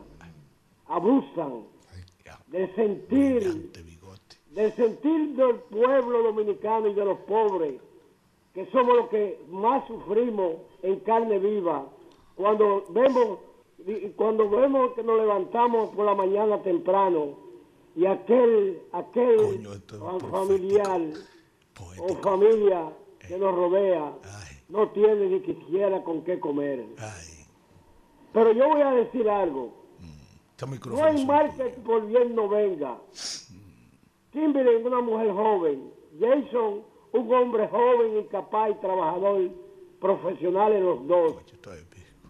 abusan 0.87 1.63
del 2.53 2.73
sentir, 2.75 3.71
del 4.51 4.71
sentir 4.73 5.35
del 5.35 5.55
pueblo 5.71 6.21
dominicano 6.23 6.87
y 6.87 6.93
de 6.93 7.03
los 7.03 7.17
pobres, 7.21 7.81
que 8.53 8.65
somos 8.67 8.95
los 8.95 9.09
que 9.09 9.39
más 9.49 9.85
sufrimos 9.87 10.53
en 10.83 10.99
carne 10.99 11.39
viva. 11.39 11.87
Cuando 12.35 12.85
vemos 12.89 13.39
cuando 14.15 14.49
vemos 14.49 14.93
que 14.93 15.03
nos 15.03 15.17
levantamos 15.19 15.89
por 15.95 16.05
la 16.05 16.15
mañana 16.15 16.61
temprano 16.61 17.35
y 17.95 18.05
aquel 18.05 18.81
aquel 18.93 19.37
fa- 19.99 20.19
familiar 20.29 21.01
o 21.99 22.07
familia 22.21 22.93
que 23.27 23.37
nos 23.37 23.53
rodea 23.55 24.13
no 24.69 24.89
tiene 24.89 25.25
ni 25.27 25.39
siquiera 25.41 26.01
con 26.03 26.23
qué 26.23 26.39
comer. 26.39 26.85
Pero 28.31 28.51
yo 28.53 28.69
voy 28.69 28.81
a 28.81 28.91
decir 28.91 29.29
algo. 29.29 29.73
No 30.95 31.03
hay 31.03 31.25
mal 31.25 31.55
que 31.55 31.63
por 31.81 32.05
bien 32.07 32.35
no 32.35 32.47
venga. 32.47 32.97
Kimberly 34.31 34.83
una 34.83 35.01
mujer 35.01 35.31
joven. 35.31 35.91
Jason, 36.19 36.81
un 37.11 37.33
hombre 37.33 37.67
joven 37.67 38.19
y 38.19 38.23
capaz 38.29 38.69
y 38.69 38.73
trabajador, 38.75 39.49
profesional 39.99 40.73
en 40.73 40.85
los 40.85 41.07
dos. 41.07 41.35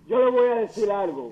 Yo 0.08 0.20
le 0.20 0.32
voy 0.32 0.50
a 0.50 0.56
decir 0.56 0.92
algo. 0.92 1.32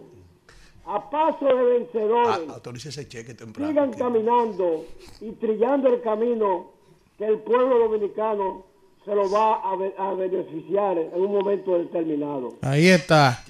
A 0.85 1.09
paso 1.09 1.45
de 1.45 1.53
vencedores, 1.63 2.39
Ah, 2.49 2.53
Autorice 2.55 2.89
ese 2.89 3.07
cheque 3.07 3.33
temprano. 3.35 3.69
sigan 3.69 3.93
caminando 3.93 4.85
y 5.19 5.31
trillando 5.33 5.89
el 5.89 6.01
camino 6.01 6.71
que 7.17 7.25
el 7.25 7.39
pueblo 7.39 7.77
dominicano 7.79 8.65
se 9.05 9.13
lo 9.13 9.29
va 9.29 9.55
a, 9.61 9.73
a 10.09 10.13
beneficiar 10.15 10.97
en 10.97 11.13
un 11.21 11.31
momento 11.33 11.77
determinado. 11.77 12.55
Ahí 12.61 12.87
está. 12.87 13.43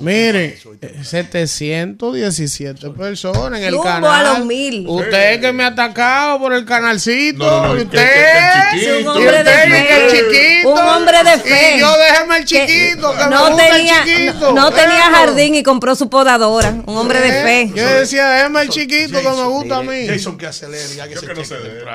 Miren, 0.00 0.54
eh, 0.82 1.00
717 1.02 2.90
personas 2.90 3.58
en 3.60 3.64
el 3.66 3.72
Rumbo 3.74 3.84
canal. 3.84 4.26
a 4.26 4.38
los 4.38 4.46
mil. 4.46 4.86
Usted 4.88 5.40
que 5.40 5.52
me 5.52 5.64
ha 5.64 5.68
atacado 5.68 6.38
por 6.38 6.52
el 6.52 6.64
canalcito. 6.64 7.38
No, 7.44 7.72
usted. 7.72 7.88
que- 7.90 8.78
que 8.78 8.84
el 8.90 8.96
Es 8.96 9.02
un 9.02 9.08
hombre 9.08 9.32
de 9.32 9.38
usted 9.38 9.70
fe. 9.70 10.08
chiquito. 10.10 10.68
Un 10.70 10.78
hombre 10.78 11.18
de 11.24 11.38
fe. 11.38 11.76
Y 11.76 11.80
yo 11.80 11.92
déjeme 11.98 12.36
el 12.38 12.44
chiquito. 12.44 13.12
Que, 13.16 13.24
me 13.24 13.30
no 13.30 13.48
gusta 13.50 13.68
tenía, 13.70 13.98
el 14.02 14.04
chiquito. 14.04 14.52
no, 14.52 14.62
no 14.62 14.70
tenía 14.72 15.02
jardín 15.10 15.54
y 15.54 15.62
compró 15.62 15.94
su 15.94 16.08
podadora. 16.10 16.70
Un 16.86 16.96
hombre 16.96 17.20
de 17.20 17.30
fe. 17.30 17.72
Yo 17.74 17.86
decía, 17.86 18.28
déjeme 18.30 18.62
el 18.62 18.68
chiquito 18.68 19.20
que 19.20 19.28
me 19.28 19.44
gusta 19.44 19.76
a 19.78 19.82
mí. 19.82 20.06
Jason 20.08 20.36
que 20.38 20.46
acelere 20.46 20.84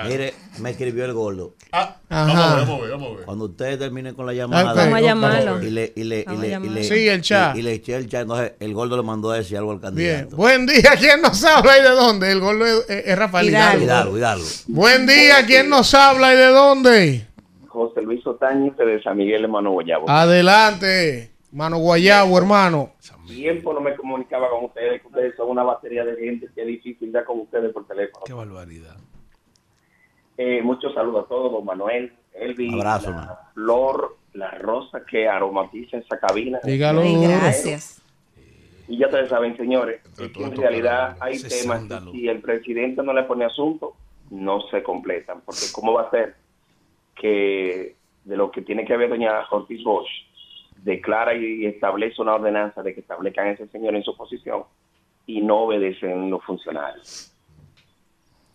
mire, 0.07 0.33
me 0.59 0.69
escribió 0.71 1.05
el 1.05 1.13
gordo. 1.13 1.55
Ajá. 1.71 1.97
Vamos 2.09 2.35
a 2.37 2.55
ver, 2.55 2.65
vamos 2.65 2.79
a 2.79 2.81
ver, 2.83 2.91
vamos 2.91 3.07
a 3.11 3.15
ver. 3.15 3.25
Cuando 3.25 3.45
ustedes 3.45 3.79
terminen 3.79 4.13
con 4.13 4.25
la 4.27 4.33
llamada, 4.33 4.73
Vamos 4.73 4.93
a 4.97 5.01
llamarlo. 5.01 5.61
Y 5.63 5.69
le, 5.71 5.93
y 5.95 6.03
le, 6.03 6.25
y 6.31 6.37
le, 6.37 6.47
y 6.47 6.49
llamarlo. 6.51 6.75
le, 6.75 6.83
Sí, 6.83 7.07
el 7.07 7.21
chat. 7.21 7.55
Y, 7.55 7.59
y 7.59 7.61
le 7.63 7.72
el 7.75 8.07
chat. 8.09 8.21
Entonces, 8.23 8.53
el 8.59 8.73
gordo 8.73 8.97
le 8.97 9.03
mandó 9.03 9.31
a 9.31 9.37
decir 9.37 9.57
algo 9.57 9.71
al 9.71 9.77
Bien. 9.79 9.91
candidato. 9.93 10.35
Buen 10.35 10.65
día. 10.65 10.91
¿Quién 10.99 11.21
nos 11.21 11.43
habla 11.43 11.77
y 11.77 11.81
de 11.81 11.89
dónde? 11.89 12.31
El 12.31 12.39
gol 12.39 12.61
es, 12.61 12.89
es 12.89 13.17
Rafael 13.17 13.49
Hidalgo. 13.49 13.83
Hidalgo, 13.83 14.17
Hidalgo. 14.17 14.45
Buen 14.67 15.07
día. 15.07 15.45
¿Quién 15.45 15.69
nos 15.69 15.93
habla 15.93 16.33
y 16.33 16.37
de 16.37 16.47
dónde? 16.47 17.27
José 17.67 18.01
Luis 18.01 18.25
Otañez 18.27 18.75
de 18.77 19.01
San 19.01 19.17
Miguel 19.17 19.41
de 19.43 19.47
Mano 19.47 19.71
Guayabo. 19.71 20.09
Adelante. 20.09 21.31
Mano 21.51 21.77
Guayabo, 21.77 22.37
hermano. 22.37 22.91
Tiempo 23.27 23.73
no 23.73 23.79
me 23.79 23.95
comunicaba 23.95 24.49
con 24.49 24.65
ustedes, 24.65 25.01
que 25.01 25.07
ustedes 25.07 25.35
son 25.37 25.49
una 25.49 25.63
batería 25.63 26.03
de 26.03 26.15
gente 26.17 26.49
que 26.53 26.61
es 26.61 26.67
difícil 26.67 27.11
ya 27.11 27.23
con 27.23 27.39
ustedes 27.39 27.71
por 27.71 27.87
teléfono. 27.87 28.25
Qué 28.25 28.33
barbaridad. 28.33 28.97
Eh, 30.37 30.61
muchos 30.63 30.93
saludos 30.93 31.25
a 31.25 31.27
todos, 31.29 31.51
don 31.51 31.63
Manuel, 31.63 32.11
Elvi, 32.33 32.73
Abrazo, 32.73 33.11
la 33.11 33.15
man. 33.17 33.29
flor, 33.53 34.17
la 34.33 34.51
rosa 34.51 35.03
que 35.05 35.27
aromatiza 35.27 35.97
esa 35.97 36.19
cabina. 36.19 36.59
Dígalo. 36.63 37.01
Gracias. 37.21 38.01
Y 38.87 38.97
ya 38.97 39.07
ustedes 39.07 39.29
saben, 39.29 39.55
señores, 39.55 40.01
es 40.19 40.31
que 40.31 40.43
en 40.43 40.55
realidad 40.55 41.15
hay 41.19 41.39
temas 41.41 41.83
que 41.83 42.11
si 42.11 42.27
el 42.27 42.41
presidente 42.41 43.01
no 43.01 43.13
le 43.13 43.23
pone 43.23 43.45
asunto, 43.45 43.95
no 44.29 44.61
se 44.69 44.83
completan. 44.83 45.41
Porque 45.45 45.61
¿cómo 45.73 45.93
va 45.93 46.03
a 46.03 46.11
ser 46.11 46.35
que 47.15 47.95
de 48.25 48.37
lo 48.37 48.51
que 48.51 48.61
tiene 48.61 48.85
que 48.85 48.97
ver 48.97 49.09
doña 49.09 49.45
Ortiz 49.51 49.83
Bosch 49.83 50.09
declara 50.83 51.33
y 51.33 51.65
establece 51.65 52.21
una 52.21 52.35
ordenanza 52.35 52.83
de 52.83 52.93
que 52.93 52.99
establezcan 52.99 53.47
a 53.47 53.51
ese 53.51 53.67
señor 53.67 53.95
en 53.95 54.03
su 54.03 54.15
posición 54.17 54.63
y 55.25 55.41
no 55.41 55.63
obedecen 55.63 56.29
los 56.29 56.43
funcionarios? 56.43 57.31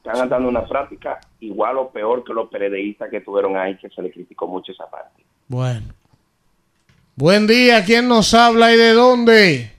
Están 0.04 0.28
dando 0.28 0.48
una 0.48 0.66
práctica 0.66 1.20
igual 1.40 1.78
o 1.78 1.90
peor 1.90 2.22
que 2.22 2.34
los 2.34 2.48
PRDistas 2.48 3.10
que 3.10 3.20
tuvieron 3.20 3.56
ahí, 3.56 3.76
que 3.76 3.88
se 3.88 4.02
le 4.02 4.10
criticó 4.10 4.46
mucho 4.46 4.72
esa 4.72 4.88
parte. 4.88 5.22
Bueno. 5.48 5.94
Buen 7.16 7.46
día. 7.46 7.82
¿Quién 7.84 8.06
nos 8.06 8.34
habla 8.34 8.72
y 8.72 8.76
de 8.76 8.92
dónde? 8.92 9.72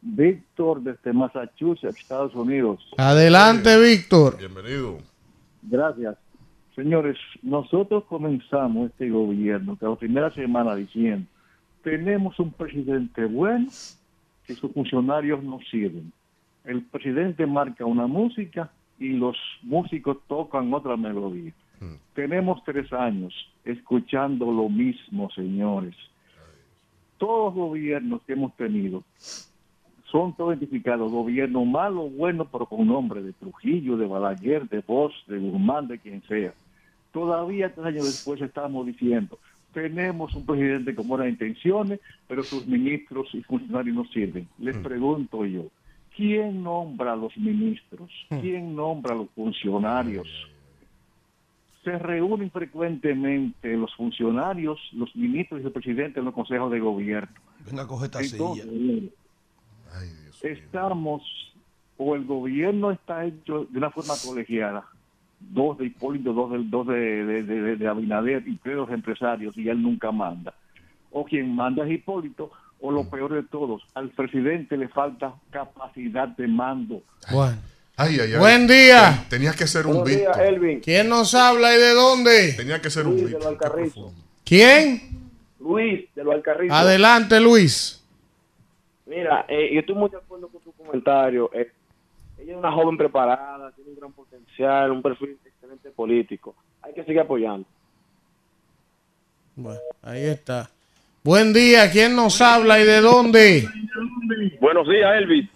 Víctor 0.00 0.82
desde 0.82 1.12
Massachusetts, 1.12 1.98
Estados 1.98 2.34
Unidos. 2.34 2.80
Adelante, 2.96 3.78
Víctor. 3.78 4.38
Bienvenido. 4.38 4.98
Gracias. 5.62 6.16
Señores, 6.74 7.18
nosotros 7.42 8.04
comenzamos 8.04 8.90
este 8.90 9.10
gobierno, 9.10 9.76
que 9.76 9.86
la 9.86 9.96
primera 9.96 10.30
semana 10.32 10.74
diciendo, 10.74 11.26
tenemos 11.82 12.38
un 12.40 12.52
presidente 12.52 13.26
bueno 13.26 13.68
que 14.46 14.54
sus 14.54 14.72
funcionarios 14.72 15.42
no 15.42 15.58
sirven. 15.70 16.12
El 16.64 16.82
presidente 16.82 17.46
marca 17.46 17.84
una 17.84 18.06
música 18.06 18.70
y 18.98 19.10
los 19.10 19.36
músicos 19.62 20.18
tocan 20.28 20.72
otra 20.72 20.96
melodía. 20.96 21.52
Tenemos 22.14 22.62
tres 22.64 22.92
años 22.92 23.34
escuchando 23.64 24.50
lo 24.50 24.68
mismo, 24.68 25.30
señores. 25.30 25.94
Todos 27.18 27.54
los 27.54 27.68
gobiernos 27.68 28.22
que 28.22 28.34
hemos 28.34 28.54
tenido 28.56 29.02
son 30.10 30.34
todos 30.36 30.56
identificados, 30.56 31.10
gobierno 31.10 31.64
malo, 31.64 32.08
bueno, 32.08 32.46
pero 32.50 32.66
con 32.66 32.86
nombre 32.86 33.22
de 33.22 33.32
Trujillo, 33.32 33.96
de 33.96 34.06
Balaguer, 34.06 34.68
de 34.68 34.80
Bosch, 34.80 35.14
de 35.26 35.38
Guzmán, 35.38 35.88
de 35.88 35.98
quien 35.98 36.22
sea. 36.22 36.54
Todavía 37.12 37.72
tres 37.74 37.86
años 37.86 38.04
después 38.04 38.40
estamos 38.40 38.86
diciendo, 38.86 39.38
tenemos 39.72 40.34
un 40.34 40.46
presidente 40.46 40.94
con 40.94 41.08
buenas 41.08 41.28
intenciones, 41.28 42.00
pero 42.28 42.42
sus 42.42 42.66
ministros 42.66 43.28
y 43.34 43.42
funcionarios 43.42 43.96
no 43.96 44.04
sirven. 44.06 44.48
Les 44.58 44.76
pregunto 44.78 45.44
yo, 45.44 45.64
¿quién 46.16 46.62
nombra 46.62 47.12
a 47.12 47.16
los 47.16 47.36
ministros? 47.36 48.10
¿Quién 48.40 48.74
nombra 48.74 49.12
a 49.12 49.18
los 49.18 49.30
funcionarios? 49.30 50.48
Se 51.86 51.96
reúnen 52.00 52.50
frecuentemente 52.50 53.76
los 53.76 53.94
funcionarios, 53.94 54.76
los 54.92 55.14
ministros 55.14 55.60
y 55.62 55.66
el 55.66 55.70
presidente 55.72 56.18
en 56.18 56.24
los 56.24 56.34
consejos 56.34 56.72
de 56.72 56.80
gobierno. 56.80 57.28
Venga, 57.64 57.86
coge 57.86 58.06
esta 58.06 58.20
Entonces, 58.20 58.64
silla. 58.64 59.02
estamos, 60.42 61.22
o 61.96 62.16
el 62.16 62.24
gobierno 62.24 62.90
está 62.90 63.24
hecho 63.24 63.66
de 63.70 63.78
una 63.78 63.90
forma 63.90 64.14
colegiada, 64.26 64.84
dos 65.38 65.78
de 65.78 65.86
Hipólito, 65.86 66.32
dos 66.32 66.50
de, 66.50 66.58
dos 66.64 66.86
de, 66.88 67.24
de, 67.24 67.42
de- 67.44 67.76
de 67.76 67.86
Abinader 67.88 68.42
y 68.48 68.56
tres 68.56 68.74
de 68.74 68.80
los 68.80 68.90
empresarios, 68.90 69.56
y 69.56 69.68
él 69.68 69.80
nunca 69.80 70.10
manda. 70.10 70.54
O 71.12 71.24
quien 71.24 71.54
manda 71.54 71.84
es 71.86 71.92
Hipólito, 71.92 72.50
o 72.80 72.90
lo 72.90 73.08
peor 73.08 73.32
de 73.32 73.44
todos, 73.44 73.82
al 73.94 74.08
presidente 74.10 74.76
le 74.76 74.88
falta 74.88 75.34
capacidad 75.50 76.26
de 76.28 76.48
mando. 76.48 77.02
Bueno. 77.32 77.56
Ay, 77.96 78.18
ay, 78.20 78.32
ay. 78.34 78.38
Buen 78.38 78.66
día. 78.66 79.16
Ten- 79.22 79.28
Tenía 79.40 79.52
que 79.52 79.66
ser 79.66 79.86
un 79.86 79.94
Buenos 80.00 80.08
días, 80.08 80.26
Víctor. 80.36 80.44
Elvin. 80.46 80.80
¿Quién 80.80 81.08
nos 81.08 81.34
habla 81.34 81.74
y 81.74 81.78
de 81.78 81.90
dónde? 81.94 82.52
Tenía 82.52 82.80
que 82.80 82.90
ser 82.90 83.06
un 83.06 83.12
Luis 83.14 83.24
de 83.26 83.30
los 83.32 83.48
Víctor. 83.50 83.52
Alcarrizos. 83.68 84.12
¿Quién? 84.44 85.02
Luis 85.60 86.04
de 86.14 86.24
los 86.24 86.34
Alcarrizos. 86.34 86.76
Adelante, 86.76 87.40
Luis. 87.40 88.02
Mira, 89.06 89.46
eh, 89.48 89.70
yo 89.72 89.80
estoy 89.80 89.94
muy 89.94 90.10
de 90.10 90.18
acuerdo 90.18 90.48
con 90.48 90.60
tu 90.60 90.72
comentario. 90.72 91.50
Eh, 91.54 91.70
ella 92.42 92.52
es 92.52 92.58
una 92.58 92.70
joven 92.72 92.98
preparada, 92.98 93.72
tiene 93.72 93.90
un 93.92 93.96
gran 93.96 94.12
potencial, 94.12 94.90
un 94.90 95.00
perfil 95.02 95.38
excelente 95.44 95.90
político. 95.90 96.54
Hay 96.82 96.92
que 96.92 97.02
seguir 97.04 97.20
apoyando. 97.20 97.66
Bueno, 99.54 99.80
ahí 100.02 100.24
está. 100.24 100.68
Buen 101.24 101.52
día. 101.54 101.90
¿Quién 101.90 102.14
nos 102.14 102.40
habla 102.42 102.78
y 102.78 102.84
de 102.84 103.00
dónde? 103.00 103.66
Buenos 104.60 104.86
días, 104.86 105.10
Elvis. 105.16 105.48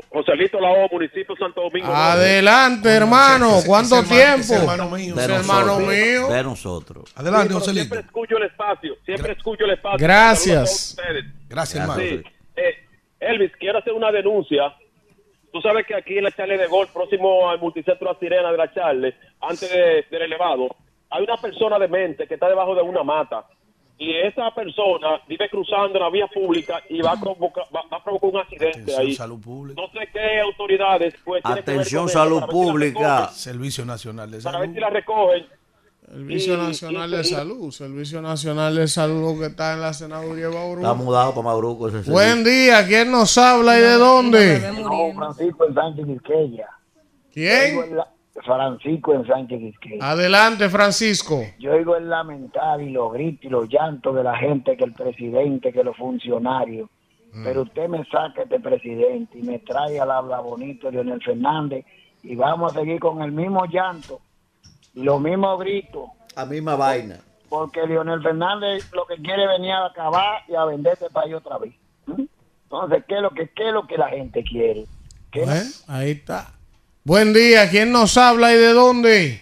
Jo- 0.00 0.04
Joselito 0.10 0.60
Lao, 0.60 0.88
municipio 0.90 1.34
de 1.34 1.38
Santo 1.38 1.62
Domingo. 1.62 1.92
Adelante, 1.92 2.88
hermano. 2.88 3.58
¿Cuánto 3.66 4.02
tiempo? 4.02 4.54
hermano 4.54 4.90
mío. 4.90 5.14
Ese 5.18 5.34
hermano 5.34 5.78
mío. 5.80 6.28
De 6.28 6.42
nosotros. 6.42 7.12
Adelante, 7.16 7.54
Joselito. 7.54 7.84
Siempre 7.94 8.00
escucho 8.00 8.36
el 8.36 8.42
espacio, 8.44 8.96
siempre 9.04 9.32
escucho 9.32 9.64
el 9.64 9.70
espacio. 9.72 9.98
Gracias. 9.98 10.96
Gracias, 11.48 11.80
hermano. 11.82 12.00
Sí. 12.00 12.22
Eh, 12.56 12.74
Elvis, 13.20 13.52
quiero 13.58 13.78
hacer 13.78 13.92
una 13.92 14.10
denuncia. 14.10 14.74
Tú 15.52 15.60
sabes 15.62 15.86
que 15.86 15.94
aquí 15.94 16.18
en 16.18 16.24
la 16.24 16.30
Charle 16.32 16.58
de 16.58 16.66
Golf, 16.66 16.90
próximo 16.90 17.48
al 17.48 17.58
multicentro 17.58 18.12
La 18.12 18.18
Sirena 18.18 18.52
de 18.52 18.58
la 18.58 18.72
Charle, 18.72 19.14
antes 19.40 19.70
de- 19.70 20.04
del 20.10 20.22
elevado, 20.22 20.68
hay 21.10 21.22
una 21.24 21.36
persona 21.38 21.78
demente 21.78 22.26
que 22.26 22.34
está 22.34 22.48
debajo 22.48 22.74
de 22.74 22.82
una 22.82 23.02
mata. 23.02 23.44
Y 24.00 24.14
esa 24.14 24.54
persona 24.54 25.20
vive 25.26 25.48
cruzando 25.50 25.98
la 25.98 26.08
vía 26.08 26.28
pública 26.28 26.80
y 26.88 27.02
va 27.02 27.12
a 27.12 27.20
provocar, 27.20 27.64
va, 27.74 27.82
va 27.92 27.96
a 27.96 28.04
provocar 28.04 28.30
un 28.30 28.36
accidente 28.38 28.96
ahí. 28.96 29.12
salud 29.12 29.40
pública. 29.40 29.80
No 29.82 29.88
sé 29.88 30.08
qué 30.12 30.40
autoridades. 30.40 31.14
Pues, 31.24 31.42
que 31.42 31.52
Atención, 31.52 32.04
eso 32.04 32.12
salud 32.18 32.40
para 32.40 32.46
ver 32.46 32.54
si 32.54 32.62
la 32.64 32.70
pública. 32.72 33.16
recogen, 33.18 33.34
Servicio 33.34 33.84
Nacional 33.84 34.30
de 34.30 34.38
Para 34.40 34.58
ver 34.60 34.66
Salud. 34.68 34.74
si 34.76 34.80
la 34.80 34.90
recogen. 34.90 35.46
Servicio 36.08 36.54
Y- 36.54 36.56
Nacional 36.56 37.10
y- 37.10 37.16
de 37.16 37.20
y- 37.20 37.24
Salud. 37.24 37.70
Servicio 37.72 38.22
Nacional 38.22 38.74
de 38.76 38.86
Salud 38.88 39.34
lo 39.34 39.40
que 39.40 39.46
está 39.46 39.74
en 39.74 39.80
la 39.80 39.92
senaduría 39.92 40.48
de 40.48 40.54
Bauru. 40.54 40.80
Está 40.80 40.94
mudado 40.94 41.30
para 41.32 41.42
Mauruco 41.42 41.88
ese 41.88 42.08
Buen 42.10 42.44
día. 42.44 42.86
¿Quién 42.86 43.10
nos 43.10 43.36
habla 43.36 43.78
y 43.78 43.82
de 43.82 43.92
dónde? 43.94 44.60
No, 44.80 45.12
Francisco 45.16 45.66
en 45.66 45.74
Sánchez 45.74 46.06
Quisqueya. 46.06 46.68
¿Quién? 47.32 47.96
Francisco 48.44 49.14
en 49.14 49.26
Sánchez 49.26 49.58
Quisqueya. 49.58 50.10
Adelante, 50.10 50.68
Francisco. 50.68 51.42
Yo 51.58 51.72
oigo 51.72 51.96
el 51.96 52.08
lamentar 52.08 52.80
y 52.80 52.90
los 52.90 53.12
gritos 53.12 53.44
y 53.44 53.48
los 53.48 53.68
llantos 53.68 54.14
de 54.14 54.22
la 54.22 54.36
gente, 54.36 54.76
que 54.76 54.84
el 54.84 54.92
presidente, 54.92 55.72
que 55.72 55.84
los 55.84 55.96
funcionarios. 55.96 56.88
Pero 57.44 57.62
usted 57.62 57.88
me 57.88 58.04
saca 58.06 58.42
este 58.42 58.58
presidente 58.58 59.38
y 59.38 59.42
me 59.42 59.58
trae 59.58 60.00
al 60.00 60.10
habla 60.10 60.40
bonito 60.40 60.90
Leonel 60.90 61.22
Fernández 61.22 61.84
y 62.22 62.34
vamos 62.34 62.72
a 62.72 62.80
seguir 62.80 62.98
con 62.98 63.22
el 63.22 63.32
mismo 63.32 63.66
llanto 63.66 64.20
los 64.94 65.20
mismos 65.20 65.58
gritos. 65.60 66.10
La 66.36 66.46
misma 66.46 66.76
vaina. 66.76 67.20
Porque 67.48 67.86
Leonel 67.86 68.22
Fernández 68.22 68.90
lo 68.92 69.06
que 69.06 69.16
quiere 69.16 69.44
es 69.44 69.48
venir 69.48 69.72
a 69.72 69.86
acabar 69.86 70.42
y 70.48 70.54
a 70.54 70.64
vender 70.64 70.94
este 70.94 71.10
país 71.10 71.34
otra 71.34 71.58
vez. 71.58 71.74
¿Mm? 72.06 72.24
Entonces, 72.64 73.04
¿qué 73.08 73.16
es 73.16 73.22
lo 73.22 73.30
que, 73.30 73.48
qué 73.50 73.68
es 73.68 73.72
lo 73.72 73.86
que 73.86 73.96
la 73.96 74.08
gente 74.08 74.44
quiere? 74.44 74.84
¿Qué 75.30 75.44
Bueno, 75.44 75.70
ahí 75.86 76.10
está. 76.10 76.57
Buen 77.08 77.32
día. 77.32 77.70
¿Quién 77.70 77.90
nos 77.90 78.18
habla 78.18 78.52
y 78.52 78.58
de 78.58 78.74
dónde? 78.74 79.40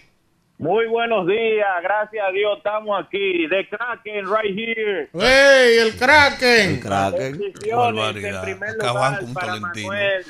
Muy 0.57 0.87
buenos 0.87 1.27
días, 1.27 1.67
gracias 1.83 2.25
a 2.25 2.31
Dios 2.31 2.59
estamos 2.59 2.97
aquí. 2.97 3.45
The 3.49 3.67
Kraken 3.67 4.25
right 4.25 4.57
here. 4.57 5.09
¡Ey, 5.13 5.79
el 5.79 5.97
Kraken! 5.97 6.75
El 6.75 6.79
Kraken. 6.79 7.37
Bendiciones 7.37 8.23
en 8.23 8.41
primer 8.41 8.73
lugar 8.77 9.19
para 9.33 9.59
Manuel, 9.59 10.25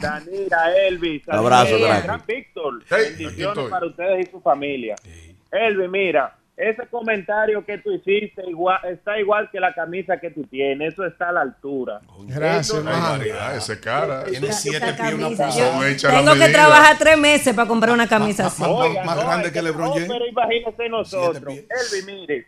Danira, 0.00 0.76
Elvis, 0.88 1.22
Un 1.28 1.34
abrazo, 1.36 1.76
Kraken. 1.78 2.22
Víctor. 2.26 2.82
Bendiciones 2.90 3.70
para 3.70 3.86
ustedes 3.86 4.26
y 4.26 4.30
su 4.32 4.40
familia. 4.40 4.96
Elvis, 5.52 5.88
mira, 5.88 6.36
ese 6.56 6.86
comentario 6.86 7.64
que 7.64 7.78
tú 7.78 7.90
hiciste 7.90 8.48
igual, 8.48 8.78
está 8.84 9.18
igual 9.18 9.50
que 9.50 9.58
la 9.58 9.74
camisa 9.74 10.18
que 10.18 10.30
tú 10.30 10.44
tienes. 10.44 10.92
Eso 10.92 11.04
está 11.04 11.30
a 11.30 11.32
la 11.32 11.40
altura. 11.40 12.00
Gracias. 12.28 12.82
María, 12.84 13.56
ese 13.56 13.80
cara. 13.80 14.24
Tiene 14.24 14.52
siete 14.52 14.92
pies 14.94 15.14
una 15.14 16.10
Tengo 16.10 16.34
que 16.34 16.48
trabajar 16.52 16.96
tres 16.98 17.18
meses 17.18 17.54
para 17.54 17.66
comprar 17.66 17.92
una 17.92 18.06
camisa 18.06 18.46
así. 18.46 18.62
Más, 18.62 19.24
grande 19.24 19.50
que 19.50 19.62
LeBron 19.62 19.92
James. 19.92 20.08
Pero 20.08 20.26
imagínese 20.26 20.88
nosotros. 20.88 21.54
Elvis, 21.54 22.06
mire. 22.06 22.46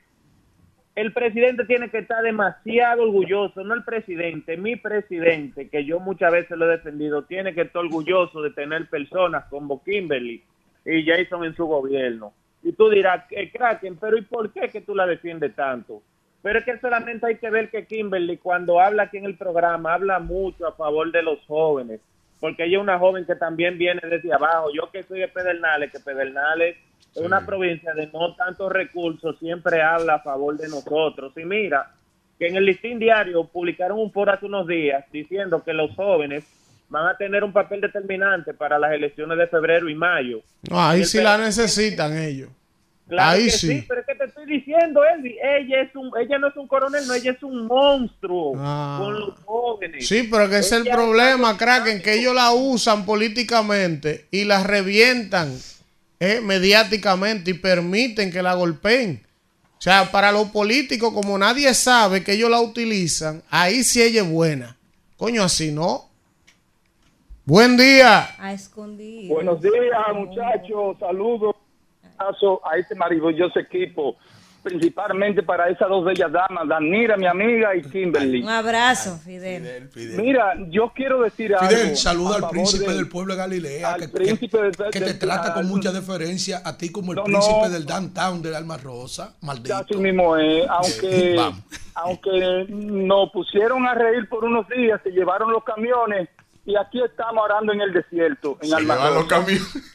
El 0.94 1.12
presidente 1.12 1.66
tiene 1.66 1.90
que 1.90 1.98
estar 1.98 2.22
demasiado 2.22 3.02
orgulloso, 3.02 3.62
no 3.62 3.74
el 3.74 3.84
presidente, 3.84 4.56
mi 4.56 4.76
presidente, 4.76 5.68
que 5.68 5.84
yo 5.84 6.00
muchas 6.00 6.32
veces 6.32 6.56
lo 6.56 6.64
he 6.64 6.78
defendido, 6.78 7.24
tiene 7.24 7.54
que 7.54 7.60
estar 7.62 7.82
orgulloso 7.82 8.40
de 8.40 8.50
tener 8.52 8.88
personas 8.88 9.44
como 9.50 9.84
Kimberly 9.84 10.42
y 10.86 11.04
Jason 11.04 11.44
en 11.44 11.54
su 11.54 11.66
gobierno. 11.66 12.32
Y 12.66 12.72
tú 12.72 12.90
dirás, 12.90 13.24
eh, 13.30 13.48
Kraken, 13.52 13.96
pero 13.96 14.18
¿y 14.18 14.22
por 14.22 14.52
qué 14.52 14.68
que 14.68 14.80
tú 14.80 14.92
la 14.92 15.06
defiendes 15.06 15.54
tanto? 15.54 16.02
Pero 16.42 16.58
es 16.58 16.64
que 16.64 16.76
solamente 16.80 17.24
hay 17.24 17.36
que 17.36 17.48
ver 17.48 17.70
que 17.70 17.86
Kimberly 17.86 18.38
cuando 18.38 18.80
habla 18.80 19.04
aquí 19.04 19.18
en 19.18 19.24
el 19.24 19.36
programa 19.36 19.94
habla 19.94 20.18
mucho 20.18 20.66
a 20.66 20.72
favor 20.72 21.12
de 21.12 21.22
los 21.22 21.38
jóvenes, 21.46 22.00
porque 22.40 22.64
ella 22.64 22.78
es 22.78 22.82
una 22.82 22.98
joven 22.98 23.24
que 23.24 23.36
también 23.36 23.78
viene 23.78 24.00
desde 24.02 24.34
abajo. 24.34 24.70
Yo 24.74 24.90
que 24.90 25.04
soy 25.04 25.20
de 25.20 25.28
Pedernales, 25.28 25.92
que 25.92 26.00
Pedernales 26.00 26.76
es 27.14 27.22
una 27.22 27.46
provincia 27.46 27.94
de 27.94 28.08
no 28.08 28.34
tantos 28.34 28.72
recursos, 28.72 29.38
siempre 29.38 29.80
habla 29.80 30.14
a 30.14 30.22
favor 30.22 30.56
de 30.56 30.66
nosotros. 30.68 31.32
Y 31.36 31.44
mira, 31.44 31.92
que 32.36 32.48
en 32.48 32.56
el 32.56 32.66
listín 32.66 32.98
diario 32.98 33.44
publicaron 33.44 34.00
un 34.00 34.10
foro 34.10 34.32
hace 34.32 34.46
unos 34.46 34.66
días 34.66 35.04
diciendo 35.12 35.62
que 35.62 35.72
los 35.72 35.94
jóvenes 35.94 36.44
van 36.88 37.06
a 37.08 37.16
tener 37.16 37.42
un 37.44 37.52
papel 37.52 37.80
determinante 37.80 38.54
para 38.54 38.78
las 38.78 38.92
elecciones 38.92 39.36
de 39.38 39.46
febrero 39.48 39.88
y 39.88 39.94
mayo. 39.94 40.40
No, 40.70 40.80
ahí 40.80 41.04
sí 41.04 41.20
la 41.20 41.36
necesitan 41.38 42.16
ellos. 42.16 42.48
Claro 43.08 43.30
Ahí 43.38 43.44
que 43.44 43.50
sí. 43.52 43.68
sí. 43.68 43.84
pero 43.86 44.00
es 44.00 44.06
que 44.08 44.14
te 44.16 44.24
estoy 44.24 44.46
diciendo, 44.46 45.00
Elvi, 45.04 45.36
ella 45.40 45.82
es 45.82 45.94
un, 45.94 46.10
ella 46.20 46.38
no 46.40 46.48
es 46.48 46.56
un 46.56 46.66
coronel, 46.66 47.06
no, 47.06 47.14
ella 47.14 47.30
es 47.30 47.42
un 47.44 47.66
monstruo 47.68 48.54
Ah. 48.58 48.98
con 49.00 49.14
los 49.20 49.38
jóvenes. 49.44 50.08
Sí, 50.08 50.28
pero 50.28 50.50
que 50.50 50.58
es 50.58 50.72
el 50.72 50.82
problema, 50.88 51.56
Kraken, 51.56 52.02
que 52.02 52.14
ellos 52.14 52.34
la 52.34 52.52
usan 52.52 53.06
políticamente 53.06 54.26
y 54.32 54.44
la 54.44 54.64
revientan 54.64 55.56
eh, 56.18 56.40
mediáticamente 56.42 57.52
y 57.52 57.54
permiten 57.54 58.32
que 58.32 58.42
la 58.42 58.54
golpeen. 58.54 59.22
O 59.78 59.80
sea, 59.80 60.10
para 60.10 60.32
los 60.32 60.48
políticos, 60.48 61.12
como 61.12 61.38
nadie 61.38 61.72
sabe 61.74 62.24
que 62.24 62.32
ellos 62.32 62.50
la 62.50 62.60
utilizan, 62.60 63.40
ahí 63.50 63.84
sí 63.84 64.02
ella 64.02 64.22
es 64.22 64.28
buena. 64.28 64.76
Coño, 65.16 65.44
así 65.44 65.70
no. 65.70 66.05
Buen 67.48 67.76
día. 67.76 68.28
A 68.40 68.52
escondido. 68.52 69.34
Buenos 69.34 69.62
días, 69.62 69.72
muchachos. 70.14 70.96
Saludos 70.98 71.54
Abrazo 72.18 72.60
a 72.66 72.76
este 72.76 72.94
maravilloso 72.96 73.58
equipo, 73.60 74.16
principalmente 74.64 75.42
para 75.44 75.68
esas 75.68 75.88
dos 75.88 76.04
bellas 76.04 76.32
damas, 76.32 76.66
Danira, 76.66 77.16
mi 77.16 77.26
amiga, 77.26 77.76
y 77.76 77.82
Kimberly. 77.82 78.42
Un 78.42 78.48
abrazo, 78.48 79.18
Fidel. 79.18 79.88
Mira, 80.16 80.54
yo 80.70 80.90
quiero 80.94 81.20
decir 81.22 81.54
algo. 81.54 81.68
Fidel, 81.68 81.96
saluda 81.96 82.36
al 82.36 82.48
príncipe 82.48 82.86
del- 82.86 82.96
del 82.96 83.08
pueblo 83.08 83.34
de 83.34 83.38
Galilea, 83.38 83.92
al 83.94 84.00
que, 84.00 84.06
que- 84.06 84.12
príncipe 84.12 84.58
de- 84.62 84.70
que 84.90 84.98
de- 84.98 85.06
te 85.06 85.14
trata 85.14 85.54
con 85.54 85.68
mucha 85.68 85.92
deferencia 85.92 86.62
a 86.64 86.76
ti 86.76 86.90
como 86.90 87.12
el 87.12 87.16
No, 87.16 87.24
príncipe 87.24 87.60
no. 87.62 87.70
del 87.70 87.84
downtown 87.86 88.42
del 88.42 88.54
Alma 88.56 88.76
Rosa, 88.78 89.36
maldito. 89.42 89.76
Así 89.76 89.94
mismo 89.98 90.36
es, 90.38 90.66
aunque, 90.68 91.36
aunque 91.94 92.66
nos 92.70 93.30
pusieron 93.30 93.86
a 93.86 93.94
reír 93.94 94.28
por 94.28 94.42
unos 94.44 94.66
días, 94.68 95.00
se 95.04 95.10
llevaron 95.10 95.52
los 95.52 95.62
camiones 95.62 96.28
y 96.66 96.76
aquí 96.76 97.02
estamos 97.02 97.44
arando 97.48 97.72
en 97.72 97.80
el 97.80 97.92
desierto, 97.92 98.58
en 98.60 98.68
Se 98.68 98.74
Alma 98.76 98.94
llevan 98.96 99.14
los 99.14 99.24
camiones. 99.26 99.92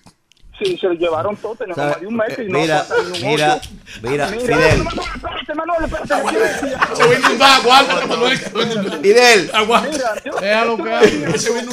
Sí, 0.59 0.77
se 0.77 0.87
lo 0.87 0.93
llevaron 0.93 1.35
todo, 1.37 1.55
tenemos 1.55 1.77
más 1.77 1.99
de 1.99 2.05
un 2.07 2.15
mes 2.15 2.37
y 2.37 2.41
Eh, 2.41 2.45
no 2.47 2.59
mira, 2.59 2.85
mira, 3.21 3.21
mira, 3.23 3.61
Mira, 4.03 4.27
Fidel. 4.27 4.81
Espérate, 5.15 5.55
Manuel, 5.55 5.83
espérate. 5.85 6.95
Se 6.95 7.07
vino 7.15 7.31
un 7.35 7.41
agua, 7.41 7.55
aguántate, 7.55 8.05
Manuel. 8.07 8.37
Fidel. 8.37 9.51
Mira, 9.91 10.23
yo- 10.23 10.39
Déjalo 10.39 10.77
que 10.77 10.83
estoy 10.83 11.23
hable. 11.23 11.25
haciendo 11.35 11.71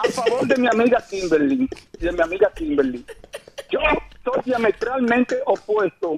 a 0.00 0.08
favor 0.10 0.46
de 0.48 0.56
mi 0.56 0.66
amiga 0.66 1.04
Kimberly, 1.08 1.68
de 2.00 2.12
mi 2.12 2.20
amiga 2.20 2.50
Kimberly. 2.56 3.06
Yo 3.70 3.78
estoy 4.16 4.42
diametralmente 4.44 5.38
opuesto 5.46 6.16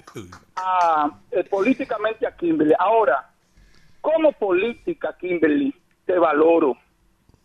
a, 0.57 1.11
eh, 1.33 1.45
políticamente 1.45 2.27
a 2.27 2.35
Kimberly. 2.35 2.73
Ahora, 2.79 3.29
como 4.01 4.33
política, 4.33 5.15
Kimberly, 5.21 5.75
te 6.07 6.19
valoro. 6.19 6.79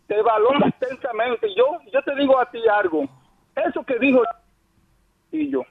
Te 0.08 0.22
valoro 0.22 0.66
extensamente. 0.68 1.54
Yo, 1.56 1.80
yo 1.92 2.02
te 2.04 2.16
digo 2.16 2.40
a 2.40 2.50
ti 2.50 2.60
algo. 2.68 3.06
Eso 3.56 3.84
que 3.84 3.98
dijo 4.00 4.22
y 5.32 5.50
yo, 5.50 5.64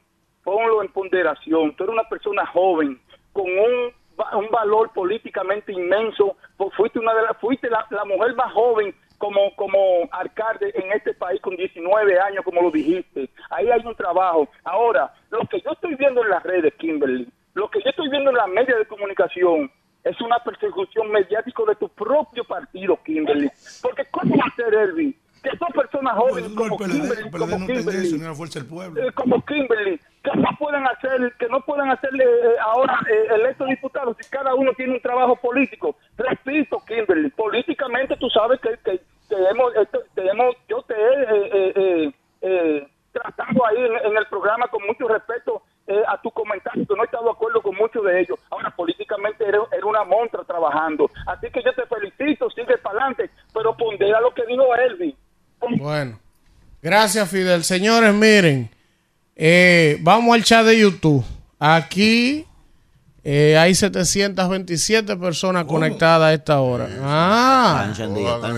ponlo 0.43 0.82
en 0.82 0.89
ponderación. 0.93 1.74
Tú 1.76 1.85
eres 1.85 1.95
una 1.95 2.09
persona 2.09 2.45
joven 2.47 3.01
con 3.32 3.45
un, 3.47 3.93
un 4.39 4.49
valor 4.51 4.91
políticamente 4.93 5.72
inmenso. 5.72 6.37
Fu- 6.57 6.70
Fuiste 6.70 6.99
una 6.99 7.14
de 7.14 7.22
las, 7.22 7.37
fuiste 7.39 7.68
la, 7.70 7.87
la 7.91 8.05
mujer 8.05 8.35
más 8.35 8.53
joven 8.53 8.95
como 9.18 9.55
como 9.55 9.78
alcalde 10.11 10.72
en 10.74 10.93
este 10.93 11.14
país 11.14 11.41
con 11.41 11.57
19 11.57 12.18
años, 12.20 12.45
como 12.45 12.61
lo 12.62 12.70
dijiste. 12.70 13.30
Ahí 13.51 13.70
hay 13.70 13.80
un 13.87 13.95
trabajo. 13.95 14.49
Ahora, 14.64 15.14
lo 15.30 15.41
que 15.47 15.61
yo 15.61 15.70
estoy 15.70 15.95
viendo 15.95 16.22
en 16.22 16.30
las 16.30 16.43
redes, 16.43 16.74
Kimberly, 16.74 17.28
lo 17.55 17.70
que 17.70 17.80
yo 17.82 17.91
estoy 17.91 18.09
viendo 18.11 18.30
en 18.30 18.37
las 18.37 18.49
medios 18.49 18.78
de 18.78 18.87
comunicación 18.87 19.70
es 20.05 20.20
una 20.20 20.38
persecución 20.38 21.11
mediática 21.11 21.62
de 21.66 21.74
tu 21.76 21.88
propio 21.88 22.44
partido, 22.44 22.98
Kimberly. 23.05 23.50
Porque 23.82 24.05
¿cómo 24.11 24.36
va 24.36 24.44
a 24.46 24.55
ser, 24.55 24.72
Elvin? 24.74 25.16
Que 25.42 25.50
dos 25.59 25.68
personas 25.74 26.14
jóvenes 26.16 26.50
como 26.57 26.76
Kimberly, 27.02 27.30
como 27.40 27.57
Kimberly, 27.66 28.09
eh, 29.09 29.12
como 29.12 29.44
Kimberly, 29.44 30.00
que 30.22 30.30
no 30.36 30.48
pueden 30.59 30.86
hacer, 30.86 31.34
que 31.38 31.48
no 31.48 31.61
pueden 31.61 31.90
hacerle 31.90 32.24
eh, 32.24 32.55
ahora 32.62 32.98
eh, 33.11 33.26
electos 33.34 33.68
diputados 33.68 34.16
si 34.18 34.30
cada 34.30 34.55
uno 34.55 34.72
tiene 34.74 34.94
un 34.94 35.00
trabajo 35.02 35.36
político. 35.36 35.96
Repito, 36.16 36.82
Kimberly, 36.86 37.28
políticamente 37.30 38.16
tú 38.16 38.30
sabes 38.30 38.59
que, 38.61 38.70
que, 38.84 38.98
que 39.28 39.36
hemos, 39.50 39.72
te 40.14 40.26
hemos- 40.30 40.57
yo 40.66 40.80
te 40.82 40.94
he 40.94 41.22
eh, 41.22 41.50
eh, 41.52 41.72
eh, 41.76 42.12
eh, 42.40 42.88
tratado 43.12 43.66
ahí 43.66 43.76
en, 43.84 44.11
en 44.12 44.16
el 44.16 44.26
programa 44.28 44.66
con 44.68 44.82
mucho 44.86 45.07
respeto 45.09 45.62
eh, 45.87 46.03
a 46.09 46.20
tu 46.20 46.30
comentario, 46.30 46.87
que 46.87 46.95
no 46.95 47.03
he 47.03 47.05
estado 47.05 47.24
de 47.24 47.30
acuerdo 47.32 47.61
con 47.61 47.74
muchos 47.76 48.05
de 48.05 48.20
ellos. 48.20 48.39
Ahora, 48.51 48.70
políticamente 48.70 49.45
eres, 49.47 49.61
eres 49.70 49.85
una 49.85 50.05
montra 50.05 50.43
trabajando. 50.45 51.11
Así 51.26 51.51
que 51.51 51.62
yo 51.62 51.72
te 51.74 51.87
felicito, 51.87 52.49
sigue 52.51 52.78
para 52.78 53.01
adelante, 53.01 53.30
pero 53.53 53.76
pondera 53.76 54.20
lo 54.20 54.32
que 54.32 54.47
dijo 54.47 54.74
Elvin. 54.74 55.14
Bueno, 55.78 56.18
gracias 56.82 57.30
Fidel. 57.30 57.64
Señores, 57.64 58.14
miren, 58.14 58.70
eh, 59.37 59.99
vamos 60.01 60.35
al 60.35 60.45
chat 60.45 60.64
de 60.64 60.78
YouTube. 60.78 61.24
Aquí 61.59 62.47
eh, 63.27 63.57
hay 63.57 63.75
727 63.75 65.16
personas 65.16 65.64
conectadas 65.64 66.29
a 66.29 66.35
esta 66.35 66.61
hora. 66.61 66.89
Ah, 67.03 67.87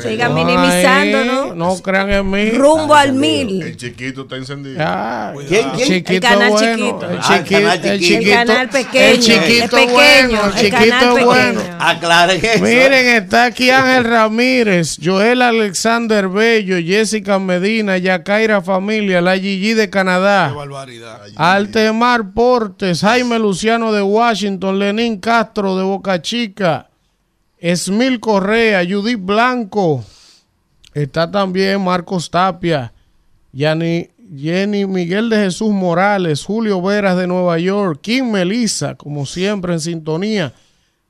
Sigan 0.03 0.35
minimizando, 0.35 1.25
¿no? 1.25 1.55
No 1.55 1.79
crean 1.81 2.11
en 2.11 2.29
mí. 2.31 2.51
Rumbo 2.51 2.95
al 2.95 3.13
mil. 3.13 3.63
El 3.63 3.77
chiquito 3.77 4.23
está 4.23 4.37
encendido. 4.37 4.79
Ah, 4.85 5.33
¿Quién, 5.49 5.67
el 5.71 5.73
quién? 5.77 5.89
chiquito 5.89 6.13
El 6.15 6.21
canal 6.21 6.51
bueno, 6.51 6.77
chiquito. 6.77 7.11
El 7.11 7.19
Ah, 7.19 7.23
chiquito, 7.23 7.57
el 7.59 7.63
canal 7.65 7.87
el 7.87 8.01
chiquito. 8.01 8.19
chiquito, 8.19 8.41
El 8.41 8.47
canal 8.47 8.69
pequeño, 8.69 9.07
el 9.13 9.21
chiquito 9.21 9.65
el 9.65 9.71
pequeño, 9.71 9.93
bueno, 9.93 10.47
el 10.47 10.55
chiquito 10.55 10.77
canal 10.91 11.09
pequeño. 11.15 11.27
bueno. 11.27 11.61
Aclaren 11.79 12.45
eso. 12.45 12.65
Miren, 12.65 13.07
está 13.23 13.45
aquí 13.45 13.71
Ángel 13.71 14.05
Ramírez, 14.05 14.99
Joel 15.03 15.43
Alexander 15.43 16.29
Bello, 16.29 16.77
Jessica 16.85 17.39
Medina, 17.39 17.99
Yacaira 17.99 18.61
Familia, 18.63 19.21
la 19.21 19.39
Gigi 19.39 19.75
de 19.75 19.89
Canadá. 19.91 20.53
Altemar 21.37 22.33
Portes, 22.33 23.01
Jaime 23.03 23.39
Luciano 23.39 23.93
de 23.93 24.03
Washington, 24.03 24.56
Lenín 24.61 25.19
Castro 25.19 25.77
de 25.77 25.85
Boca 25.85 26.21
Chica, 26.21 26.91
Esmil 27.59 28.21
Correa, 28.21 28.83
Judith 28.89 29.21
Blanco, 29.21 30.05
está 30.95 31.31
también 31.31 31.83
Marcos 31.83 32.31
Tapia, 32.31 32.93
Yani- 33.53 34.11
Jenny 34.37 34.87
Miguel 34.87 35.31
de 35.31 35.37
Jesús 35.37 35.71
Morales, 35.71 36.45
Julio 36.45 36.83
Veras 36.83 37.17
de 37.17 37.27
Nueva 37.27 37.59
York, 37.59 38.01
Kim 38.03 38.31
Melissa, 38.33 38.95
como 38.97 39.25
siempre 39.25 39.73
en 39.73 39.81
sintonía. 39.81 40.53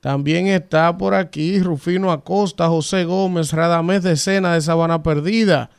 También 0.00 0.46
está 0.48 0.96
por 0.96 1.14
aquí 1.14 1.58
Rufino 1.60 2.12
Acosta, 2.12 2.68
José 2.68 3.04
Gómez, 3.04 3.52
Radamés 3.52 4.02
de 4.02 4.16
Sena 4.16 4.52
de 4.54 4.60
Sabana 4.60 5.02
Perdida. 5.02 5.70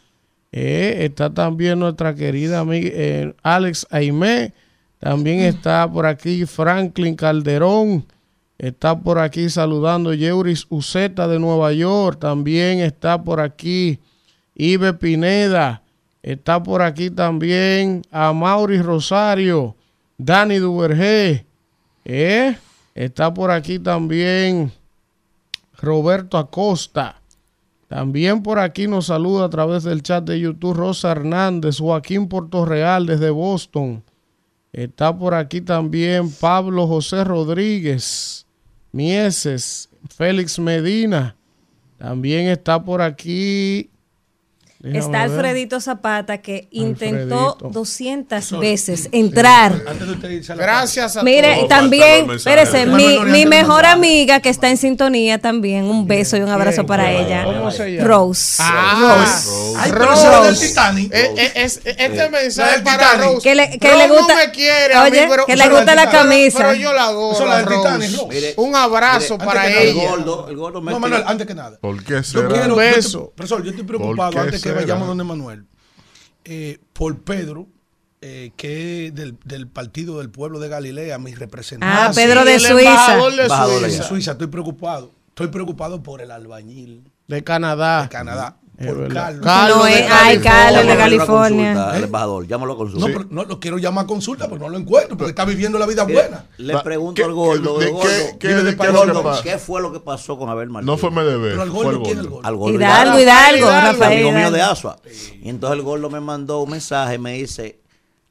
Eh, 0.51 0.97
está 1.05 1.33
también 1.33 1.79
nuestra 1.79 2.15
querida 2.15 2.59
amiga 2.59 2.89
eh, 2.91 3.33
Alex 3.43 3.85
Aimé. 3.91 4.53
También 4.99 5.39
está 5.41 5.89
por 5.91 6.05
aquí 6.05 6.45
Franklin 6.45 7.15
Calderón. 7.15 8.05
Está 8.57 8.99
por 8.99 9.19
aquí 9.19 9.49
saludando 9.49 10.13
Yeuris 10.13 10.65
Uceta 10.69 11.27
de 11.27 11.39
Nueva 11.39 11.71
York. 11.73 12.19
También 12.19 12.79
está 12.79 13.21
por 13.21 13.39
aquí 13.39 13.99
Ibe 14.55 14.93
Pineda. 14.93 15.83
Está 16.23 16.61
por 16.61 16.81
aquí 16.81 17.09
también 17.09 18.01
a 18.11 18.33
Mauri 18.33 18.81
Rosario, 18.81 19.75
Dani 20.17 20.57
Duvergé. 20.57 21.45
¿eh? 22.03 22.57
Está 22.95 23.33
por 23.33 23.51
aquí 23.51 23.79
también 23.79 24.71
Roberto 25.77 26.37
Acosta. 26.37 27.21
También 27.87 28.43
por 28.43 28.59
aquí 28.59 28.87
nos 28.87 29.05
saluda 29.05 29.45
a 29.45 29.49
través 29.49 29.83
del 29.83 30.03
chat 30.03 30.23
de 30.25 30.39
YouTube 30.39 30.75
Rosa 30.75 31.11
Hernández, 31.11 31.79
Joaquín 31.79 32.27
Portorreal 32.27 33.05
desde 33.05 33.29
Boston. 33.29 34.03
Está 34.73 35.17
por 35.17 35.33
aquí 35.33 35.61
también 35.61 36.31
Pablo 36.31 36.87
José 36.87 37.23
Rodríguez, 37.23 38.45
Mieses, 38.91 39.89
Félix 40.09 40.59
Medina. 40.59 41.35
También 41.97 42.47
está 42.47 42.83
por 42.83 43.01
aquí. 43.01 43.89
Está. 44.83 45.23
Alfredito 45.23 45.81
Zapata 45.81 46.37
que 46.37 46.67
intentó 46.71 47.53
Alfredito. 47.53 47.69
200 47.79 48.59
veces 48.59 49.09
entrar. 49.11 49.73
Gracias 50.55 51.17
a 51.17 51.23
Mire, 51.23 51.53
todos. 51.55 51.65
y 51.65 51.67
también, 51.67 52.29
espérese, 52.31 52.85
mi, 52.85 53.45
mejor 53.45 53.85
amiga 53.85 54.39
que 54.39 54.49
está 54.49 54.69
en 54.69 54.77
sintonía 54.77 55.39
también, 55.39 55.85
un 55.85 56.07
beso 56.07 56.37
y 56.37 56.41
un 56.41 56.49
abrazo 56.49 56.85
para 56.85 57.11
ella. 57.11 57.43
¿Cómo 57.45 57.71
se 57.71 57.93
llama? 57.95 58.07
Rose. 58.07 58.61
Ah, 58.63 59.17
Rose. 59.25 59.73
Ay, 59.77 59.91
Rose. 59.91 60.27
del 60.45 60.59
Titanic. 60.59 61.13
Eh, 61.13 61.33
eh, 61.37 61.51
es- 61.55 61.81
este 61.83 62.29
mensaje 62.29 62.71
del 62.73 62.83
para 62.83 62.97
Titanic. 63.11 63.25
Rose. 63.33 63.41
Que 63.43 63.55
le- 63.55 63.79
que 63.79 63.91
Rose 63.91 64.07
le 64.07 64.13
gusta- 64.15 64.33
no 64.35 64.39
me 64.45 64.51
quiere 64.51 64.93
a 64.93 65.03
mí, 65.03 65.09
Oye, 65.11 65.27
pero- 65.29 65.45
que 65.45 65.55
le 65.55 65.69
gusta 65.69 65.95
la 65.95 66.09
camisa. 66.09 66.57
Pero 66.59 66.73
yo 66.75 66.93
la 66.93 67.03
adoro. 67.05 67.33
Es 67.33 67.39
la 67.47 67.57
a 67.57 67.61
Rose. 67.63 67.77
Titanic, 67.77 68.11
Rose. 68.11 68.27
Mire, 68.29 68.53
Un 68.57 68.75
abrazo 68.75 69.33
mire, 69.35 69.45
para 69.45 69.61
antes 69.63 69.77
ella. 69.81 69.89
El 70.03 70.07
gordo, 70.09 70.47
el 70.49 70.55
gordo 70.55 70.81
me 70.81 70.91
No, 70.91 70.99
Manuel, 70.99 71.23
antes 71.25 71.47
que 71.47 71.55
nada. 71.55 71.77
¿Por 71.81 72.03
qué 72.03 72.23
será? 72.23 72.47
Un 72.47 72.67
yo 72.69 72.75
beso. 72.75 72.97
estoy- 72.99 73.29
profesor, 73.35 73.63
yo 73.63 73.69
estoy 73.71 73.85
¿Por 73.85 73.97
preocupado 73.97 74.39
antes 74.41 74.61
que 74.61 74.66
será? 74.67 74.81
vayamos 74.81 75.07
donde 75.07 75.23
Manuel. 75.23 75.65
Eh, 76.45 76.79
por 76.93 77.19
Pedro, 77.21 77.67
eh, 78.21 78.51
que 78.55 79.07
es 79.07 79.15
del, 79.15 79.35
del 79.43 79.67
Partido 79.67 80.19
del 80.19 80.29
Pueblo 80.29 80.59
de 80.59 80.69
Galilea, 80.69 81.17
mi 81.17 81.35
representante. 81.35 81.95
Ah, 81.99 82.11
Pedro 82.13 82.45
de 82.45 82.59
Suiza. 82.59 82.73
de 82.75 82.85
Embajador 82.85 83.33
de 83.33 83.89
Suiza. 83.89 84.03
Suiza, 84.03 84.31
estoy 84.31 84.47
preocupado. 84.47 85.11
Estoy 85.29 85.47
preocupado 85.47 86.01
por 86.01 86.21
el 86.21 86.31
albañil 86.31 87.03
De 87.27 87.43
Canadá. 87.43 88.03
de 88.03 88.09
Canadá. 88.09 88.57
Por 88.77 88.97
verdad. 88.99 89.13
Carlos. 89.25 89.43
Carlos 89.45 89.77
No 89.79 89.87
es- 89.87 90.05
ay. 90.11 90.39
Carlos 90.39 90.87
de 90.87 90.97
California. 90.97 91.73
consulta, 91.73 91.97
El 91.97 92.03
embajador, 92.03 92.47
llámalo 92.47 92.71
a 92.71 92.75
No, 92.75 92.77
consulta. 92.77 93.07
pero 93.07 93.25
no 93.31 93.43
lo 93.45 93.59
quiero 93.59 93.77
llamar 93.79 94.03
a 94.03 94.07
consulta 94.07 94.47
porque 94.47 94.63
no 94.63 94.69
lo 94.69 94.77
encuentro, 94.77 95.17
porque 95.17 95.29
está 95.31 95.45
viviendo 95.45 95.79
la 95.79 95.87
vida 95.87 96.05
Mire, 96.05 96.19
buena. 96.19 96.45
Le 96.57 96.77
pregunto 96.79 97.15
¿qué- 97.15 97.23
al 97.23 97.33
gordo, 97.33 97.79
qué- 97.79 99.57
fue 99.57 99.81
lo 99.81 99.91
que 99.91 99.99
pasó 99.99 100.37
con 100.37 100.49
Abel 100.49 100.69
Martínez? 100.69 100.91
No 100.93 100.97
fue 100.97 101.09
Medebé, 101.09 101.49
Pero 101.49 101.61
al 101.63 101.69
gordo, 101.71 102.03
¿quién 102.03 102.05
es 102.05 102.11
el 102.11 102.29
gordo. 102.29 102.35
gordo? 102.35 102.47
Al 102.47 102.55
gordo 102.55 102.75
Hidalgo, 102.75 103.19
Hidalgo, 103.19 103.57
Hidalgo. 103.67 103.91
Rafael. 103.99 104.13
amigo 104.13 104.31
mío 104.31 104.51
de. 104.51 104.61
Asua. 104.61 104.99
Y 105.41 105.49
entonces 105.49 105.77
el 105.79 105.83
gordo 105.83 106.09
me 106.11 106.19
mandó 106.19 106.61
un 106.61 106.69
mensaje 106.69 107.15
y 107.15 107.19
me 107.19 107.33
dice, 107.33 107.81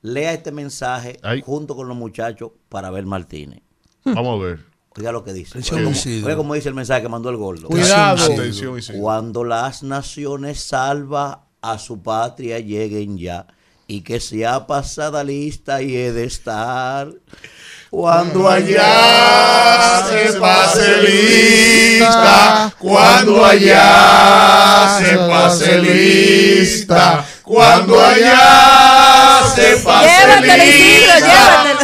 lea 0.03 0.32
este 0.32 0.53
mensaje 0.53 1.18
Ay. 1.24 1.42
junto 1.44 1.74
con 1.74 1.88
los 1.88 1.97
muchachos 1.97 2.53
para 2.68 2.88
Abel 2.88 3.07
Martínez. 3.07 3.62
Vamos 4.05 4.40
a 4.40 4.44
ver. 4.44 4.61
Oiga 4.99 5.12
lo 5.12 5.24
que 5.24 5.32
dice. 5.32 5.59
Oiga, 5.59 5.90
oiga 6.24 6.36
cómo 6.36 6.55
dice 6.55 6.68
el 6.68 6.74
mensaje 6.74 7.03
que 7.03 7.09
mandó 7.09 7.30
el 7.30 7.36
gordo. 7.36 7.68
Cuidado. 7.68 8.32
Cuando 8.99 9.44
las 9.44 9.82
naciones 9.82 10.61
salva 10.61 11.47
a 11.61 11.78
su 11.78 12.03
patria 12.03 12.59
lleguen 12.61 13.18
ya 13.18 13.47
y 13.86 14.01
que 14.03 14.20
sea 14.20 14.66
pasada 14.66 15.22
lista 15.22 15.82
y 15.82 15.97
he 15.97 16.12
de 16.12 16.24
estar. 16.24 17.11
Cuando 17.90 18.49
allá 18.49 20.05
se 20.09 20.38
pase 20.38 21.03
lista, 21.03 22.74
cuando 22.78 23.44
allá 23.44 24.99
se 24.99 25.16
pase 25.16 25.78
lista, 25.78 27.24
cuando 27.42 28.01
allá 28.01 29.42
se 29.55 29.76
pase 29.78 30.09
Llévatelo, 30.09 30.64
Isidro, 30.64 31.14
llévatelo. 31.20 31.75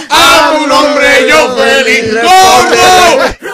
A 0.53 0.65
un 0.65 0.71
hombre 0.71 1.07
yo 1.29 1.57
feliz. 1.57 2.15
¡Gordo! 2.15 3.53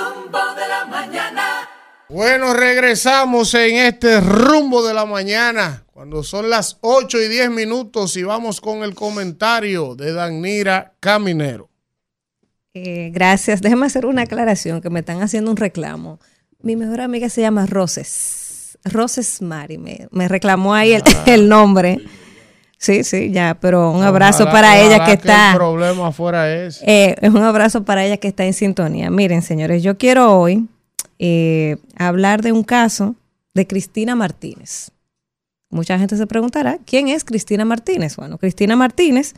Bueno, 2.10 2.54
regresamos 2.54 3.52
en 3.54 3.76
este 3.76 4.20
rumbo 4.20 4.82
de 4.86 4.94
la 4.94 5.04
mañana, 5.04 5.84
cuando 5.92 6.22
son 6.22 6.48
las 6.48 6.78
8 6.80 7.20
y 7.22 7.28
10 7.28 7.50
minutos 7.50 8.16
y 8.16 8.22
vamos 8.22 8.62
con 8.62 8.82
el 8.82 8.94
comentario 8.94 9.94
de 9.94 10.14
Danira 10.14 10.94
Caminero. 11.00 11.68
Eh, 12.72 13.10
gracias. 13.12 13.60
Déjame 13.60 13.86
hacer 13.86 14.06
una 14.06 14.22
aclaración 14.22 14.80
que 14.80 14.88
me 14.88 15.00
están 15.00 15.20
haciendo 15.22 15.50
un 15.50 15.58
reclamo. 15.58 16.18
Mi 16.60 16.76
mejor 16.76 17.02
amiga 17.02 17.28
se 17.28 17.42
llama 17.42 17.66
Roses. 17.66 18.78
Roses 18.84 19.42
Mari. 19.42 19.76
Me, 19.78 20.08
me 20.10 20.28
reclamó 20.28 20.74
ahí 20.74 20.94
el, 20.94 21.02
el 21.26 21.48
nombre. 21.48 21.98
Sí, 22.78 23.02
sí, 23.02 23.32
ya, 23.32 23.58
pero 23.60 23.90
un 23.90 24.04
abrazo 24.04 24.44
para 24.44 24.78
ella 24.78 25.04
que, 25.04 25.12
está. 25.12 25.50
El 25.50 25.56
problema 25.56 26.12
fuera 26.12 26.54
es. 26.54 26.80
Eh, 26.86 27.16
es 27.20 27.30
un 27.30 27.42
abrazo 27.42 27.84
para 27.84 28.04
ella 28.06 28.18
que 28.18 28.28
está 28.28 28.44
en 28.44 28.54
sintonía. 28.54 29.10
Miren, 29.10 29.42
señores, 29.42 29.82
yo 29.82 29.98
quiero 29.98 30.38
hoy 30.38 30.68
eh, 31.18 31.78
hablar 31.96 32.40
de 32.40 32.52
un 32.52 32.62
caso 32.62 33.16
de 33.52 33.66
Cristina 33.66 34.14
Martínez. 34.14 34.92
Mucha 35.70 35.98
gente 35.98 36.16
se 36.16 36.26
preguntará, 36.28 36.78
¿quién 36.86 37.08
es 37.08 37.24
Cristina 37.24 37.64
Martínez? 37.64 38.16
Bueno, 38.16 38.38
Cristina 38.38 38.76
Martínez 38.76 39.34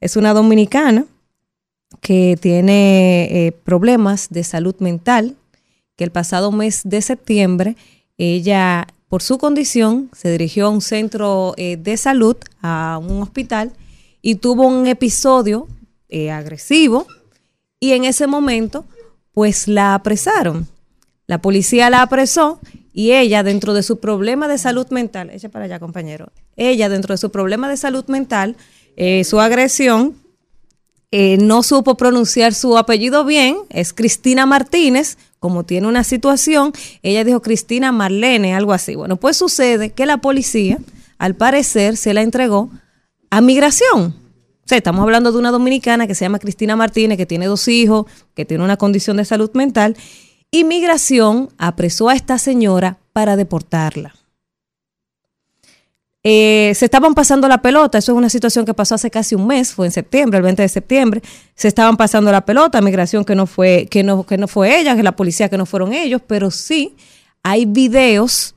es 0.00 0.16
una 0.16 0.32
dominicana 0.32 1.04
que 2.00 2.38
tiene 2.40 3.24
eh, 3.30 3.52
problemas 3.52 4.28
de 4.30 4.44
salud 4.44 4.74
mental, 4.78 5.36
que 5.96 6.04
el 6.04 6.10
pasado 6.10 6.52
mes 6.52 6.80
de 6.84 7.02
septiembre 7.02 7.76
ella, 8.16 8.86
por 9.08 9.22
su 9.22 9.38
condición, 9.38 10.10
se 10.12 10.30
dirigió 10.30 10.66
a 10.66 10.70
un 10.70 10.80
centro 10.80 11.54
eh, 11.56 11.76
de 11.76 11.96
salud, 11.96 12.36
a 12.60 12.98
un 12.98 13.22
hospital, 13.22 13.72
y 14.20 14.36
tuvo 14.36 14.66
un 14.66 14.86
episodio 14.86 15.66
eh, 16.08 16.30
agresivo 16.30 17.06
y 17.80 17.92
en 17.92 18.04
ese 18.04 18.26
momento, 18.26 18.84
pues 19.32 19.68
la 19.68 19.94
apresaron. 19.94 20.66
La 21.26 21.40
policía 21.40 21.90
la 21.90 22.02
apresó 22.02 22.60
y 22.92 23.12
ella, 23.12 23.42
dentro 23.42 23.74
de 23.74 23.82
su 23.82 24.00
problema 24.00 24.48
de 24.48 24.58
salud 24.58 24.88
mental, 24.90 25.30
echa 25.30 25.48
para 25.48 25.66
allá, 25.66 25.78
compañero, 25.78 26.32
ella, 26.56 26.88
dentro 26.88 27.14
de 27.14 27.18
su 27.18 27.30
problema 27.30 27.68
de 27.68 27.76
salud 27.76 28.04
mental, 28.08 28.56
su 29.22 29.38
agresión, 29.38 30.16
eh, 31.10 31.38
no 31.38 31.62
supo 31.62 31.96
pronunciar 31.96 32.52
su 32.52 32.76
apellido 32.76 33.24
bien, 33.24 33.56
es 33.70 33.92
Cristina 33.92 34.44
Martínez, 34.44 35.16
como 35.40 35.64
tiene 35.64 35.86
una 35.86 36.04
situación, 36.04 36.72
ella 37.02 37.24
dijo 37.24 37.40
Cristina 37.40 37.92
Marlene, 37.92 38.54
algo 38.54 38.72
así. 38.72 38.94
Bueno, 38.94 39.16
pues 39.16 39.36
sucede 39.36 39.90
que 39.90 40.04
la 40.04 40.18
policía, 40.18 40.78
al 41.18 41.34
parecer, 41.34 41.96
se 41.96 42.12
la 42.12 42.22
entregó 42.22 42.70
a 43.30 43.40
migración. 43.40 44.14
O 44.64 44.68
sea, 44.68 44.78
estamos 44.78 45.02
hablando 45.02 45.32
de 45.32 45.38
una 45.38 45.50
dominicana 45.50 46.06
que 46.06 46.14
se 46.14 46.24
llama 46.24 46.40
Cristina 46.40 46.76
Martínez, 46.76 47.16
que 47.16 47.24
tiene 47.24 47.46
dos 47.46 47.68
hijos, 47.68 48.06
que 48.34 48.44
tiene 48.44 48.64
una 48.64 48.76
condición 48.76 49.16
de 49.16 49.24
salud 49.24 49.50
mental, 49.54 49.96
y 50.50 50.64
migración 50.64 51.48
apresó 51.56 52.08
a 52.08 52.14
esta 52.14 52.36
señora 52.38 52.98
para 53.14 53.36
deportarla. 53.36 54.17
Eh, 56.24 56.72
se 56.74 56.84
estaban 56.84 57.14
pasando 57.14 57.46
la 57.46 57.62
pelota, 57.62 57.98
eso 57.98 58.12
es 58.12 58.18
una 58.18 58.28
situación 58.28 58.64
que 58.64 58.74
pasó 58.74 58.96
hace 58.96 59.10
casi 59.10 59.34
un 59.34 59.46
mes, 59.46 59.72
fue 59.72 59.86
en 59.86 59.92
septiembre, 59.92 60.38
el 60.38 60.42
20 60.42 60.62
de 60.62 60.68
septiembre, 60.68 61.22
se 61.54 61.68
estaban 61.68 61.96
pasando 61.96 62.32
la 62.32 62.44
pelota, 62.44 62.80
migración 62.80 63.24
que 63.24 63.36
no 63.36 63.46
fue, 63.46 63.86
que 63.88 64.02
no, 64.02 64.24
que 64.24 64.36
no 64.36 64.48
fue 64.48 64.80
ella, 64.80 64.96
que 64.96 65.04
la 65.04 65.14
policía 65.14 65.48
que 65.48 65.56
no 65.56 65.64
fueron 65.64 65.92
ellos, 65.92 66.20
pero 66.26 66.50
sí 66.50 66.96
hay 67.42 67.66
videos 67.66 68.54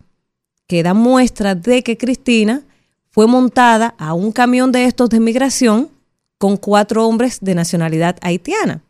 que 0.68 0.82
dan 0.82 0.98
muestra 0.98 1.54
de 1.54 1.84
que 1.84 1.98
Cristina 1.98 2.64
fue 3.12 3.28
montada 3.28 3.94
a 3.98 4.14
un 4.14 4.32
camión 4.32 4.72
de 4.72 4.86
estos 4.86 5.10
de 5.10 5.20
migración 5.20 5.90
con 6.38 6.58
cuatro 6.58 7.06
hombres 7.08 7.40
de 7.42 7.54
nacionalidad 7.54 8.18
haitiana. 8.22 8.82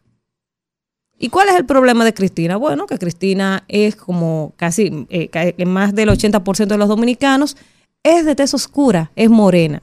¿Y 1.19 1.29
cuál 1.29 1.49
es 1.49 1.55
el 1.55 1.65
problema 1.65 2.05
de 2.05 2.13
Cristina? 2.13 2.55
Bueno, 2.55 2.87
que 2.87 2.97
Cristina 2.97 3.63
es 3.67 3.95
como 3.95 4.53
casi 4.55 5.05
eh, 5.09 5.65
más 5.65 5.93
del 5.93 6.09
80% 6.09 6.67
de 6.67 6.77
los 6.77 6.87
dominicanos, 6.87 7.57
es 8.03 8.25
de 8.25 8.35
tez 8.35 8.53
oscura, 8.53 9.11
es 9.15 9.29
morena. 9.29 9.81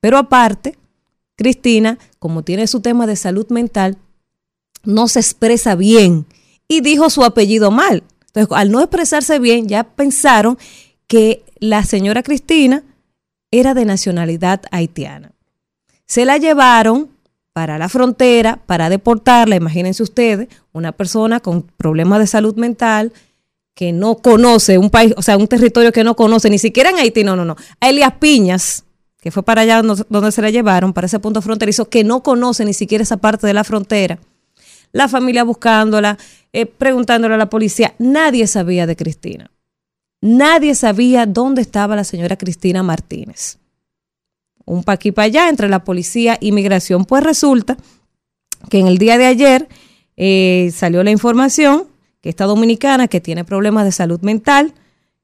Pero 0.00 0.18
aparte, 0.18 0.76
Cristina, 1.36 1.98
como 2.18 2.42
tiene 2.42 2.66
su 2.66 2.80
tema 2.80 3.06
de 3.06 3.16
salud 3.16 3.46
mental, 3.50 3.96
no 4.84 5.08
se 5.08 5.20
expresa 5.20 5.74
bien 5.74 6.26
y 6.68 6.80
dijo 6.80 7.10
su 7.10 7.24
apellido 7.24 7.70
mal. 7.70 8.02
Entonces, 8.26 8.56
al 8.56 8.70
no 8.70 8.80
expresarse 8.80 9.38
bien, 9.38 9.68
ya 9.68 9.84
pensaron 9.84 10.58
que 11.06 11.44
la 11.58 11.84
señora 11.84 12.22
Cristina 12.22 12.82
era 13.50 13.74
de 13.74 13.84
nacionalidad 13.84 14.62
haitiana. 14.70 15.32
Se 16.06 16.24
la 16.24 16.38
llevaron 16.38 17.10
para 17.52 17.78
la 17.78 17.88
frontera, 17.88 18.58
para 18.66 18.90
deportarla, 18.90 19.54
imagínense 19.54 20.02
ustedes, 20.02 20.48
una 20.72 20.92
persona 20.92 21.38
con 21.38 21.62
problemas 21.62 22.18
de 22.18 22.26
salud 22.26 22.56
mental, 22.56 23.12
que 23.74 23.92
no 23.92 24.16
conoce 24.16 24.78
un 24.78 24.88
país, 24.88 25.12
o 25.16 25.22
sea, 25.22 25.36
un 25.36 25.48
territorio 25.48 25.92
que 25.92 26.04
no 26.04 26.14
conoce, 26.14 26.48
ni 26.48 26.58
siquiera 26.58 26.90
en 26.90 26.96
Haití, 26.96 27.24
no, 27.24 27.34
no, 27.36 27.44
no. 27.44 27.56
A 27.80 27.88
Elias 27.88 28.14
Piñas, 28.20 28.84
que 29.20 29.30
fue 29.30 29.42
para 29.42 29.62
allá 29.62 29.82
donde 29.82 30.32
se 30.32 30.42
la 30.42 30.50
llevaron, 30.50 30.92
para 30.92 31.06
ese 31.06 31.18
punto 31.18 31.42
fronterizo, 31.42 31.88
que 31.88 32.04
no 32.04 32.22
conoce 32.22 32.64
ni 32.64 32.72
siquiera 32.72 33.02
esa 33.02 33.16
parte 33.16 33.46
de 33.46 33.54
la 33.54 33.64
frontera. 33.64 34.18
La 34.92 35.08
familia 35.08 35.42
buscándola, 35.42 36.18
eh, 36.52 36.66
preguntándole 36.66 37.34
a 37.34 37.38
la 37.38 37.50
policía. 37.50 37.94
Nadie 37.98 38.46
sabía 38.46 38.86
de 38.86 38.94
Cristina. 38.94 39.50
Nadie 40.20 40.76
sabía 40.76 41.26
dónde 41.26 41.62
estaba 41.62 41.96
la 41.96 42.04
señora 42.04 42.36
Cristina 42.36 42.82
Martínez. 42.84 43.58
Un 44.64 44.84
pa' 44.84 44.92
aquí 44.92 45.10
para 45.10 45.26
allá 45.26 45.48
entre 45.48 45.68
la 45.68 45.82
policía 45.82 46.38
y 46.40 46.52
migración. 46.52 47.04
Pues 47.04 47.24
resulta 47.24 47.76
que 48.70 48.78
en 48.78 48.86
el 48.86 48.98
día 48.98 49.18
de 49.18 49.26
ayer 49.26 49.68
eh, 50.16 50.70
salió 50.72 51.02
la 51.02 51.10
información 51.10 51.88
que 52.24 52.30
esta 52.30 52.46
dominicana 52.46 53.06
que 53.06 53.20
tiene 53.20 53.44
problemas 53.44 53.84
de 53.84 53.92
salud 53.92 54.18
mental, 54.22 54.72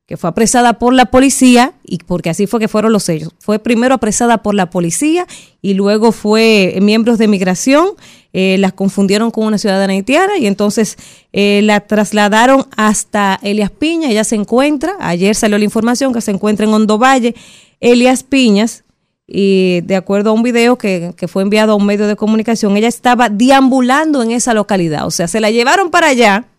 que 0.05 0.19
fue 0.19 0.29
apresada 0.29 0.79
por 0.79 0.93
la 0.93 1.07
policía, 1.07 1.73
y 1.83 1.97
porque 1.97 2.29
así 2.29 2.47
fue 2.47 2.61
que 2.61 2.69
fueron 2.69 2.93
los 2.93 3.05
sellos. 3.05 3.33
Fue 3.39 3.59
primero 3.59 3.95
apresada 3.95 4.43
por 4.43 4.55
la 4.55 4.69
policía 4.69 5.27
y 5.63 5.73
luego 5.73 6.13
fue 6.13 6.77
miembros 6.83 7.17
de 7.17 7.27
migración, 7.27 7.93
eh, 8.35 8.57
la 8.59 8.71
confundieron 8.71 9.31
con 9.31 9.47
una 9.47 9.57
ciudadana 9.57 9.95
haitiana 9.95 10.37
y 10.37 10.47
entonces 10.47 10.99
eh, 11.33 11.63
la 11.65 11.81
trasladaron 11.81 12.67
hasta 12.77 13.41
Elias 13.43 13.71
Piña. 13.71 14.11
Ella 14.11 14.25
se 14.25 14.37
encuentra, 14.37 14.93
ayer 15.01 15.35
salió 15.35 15.57
la 15.57 15.65
información 15.65 16.13
que 16.13 16.21
se 16.21 16.33
encuentra 16.33 16.67
en 16.67 16.75
Hondo 16.75 16.99
Valle, 16.99 17.35
Elias 17.81 18.25
Piñas, 18.25 18.85
y 19.27 19.81
de 19.85 19.97
acuerdo 19.97 20.31
a 20.31 20.33
un 20.35 20.43
video 20.43 20.77
que, 20.77 21.15
que, 21.17 21.29
fue 21.29 21.45
enviado 21.45 21.73
a 21.73 21.77
un 21.77 21.87
medio 21.87 22.07
de 22.07 22.17
comunicación, 22.17 22.77
ella 22.77 22.89
estaba 22.89 23.31
deambulando 23.31 24.23
en 24.23 24.33
esa 24.33 24.53
localidad, 24.53 25.07
o 25.07 25.11
sea, 25.11 25.29
se 25.29 25.41
la 25.41 25.51
llevaron 25.51 25.91
para 25.91 26.09
allá 26.09 26.50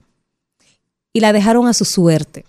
y 1.14 1.20
la 1.20 1.34
dejaron 1.34 1.68
a 1.68 1.74
su 1.74 1.86
suerte. 1.86 2.46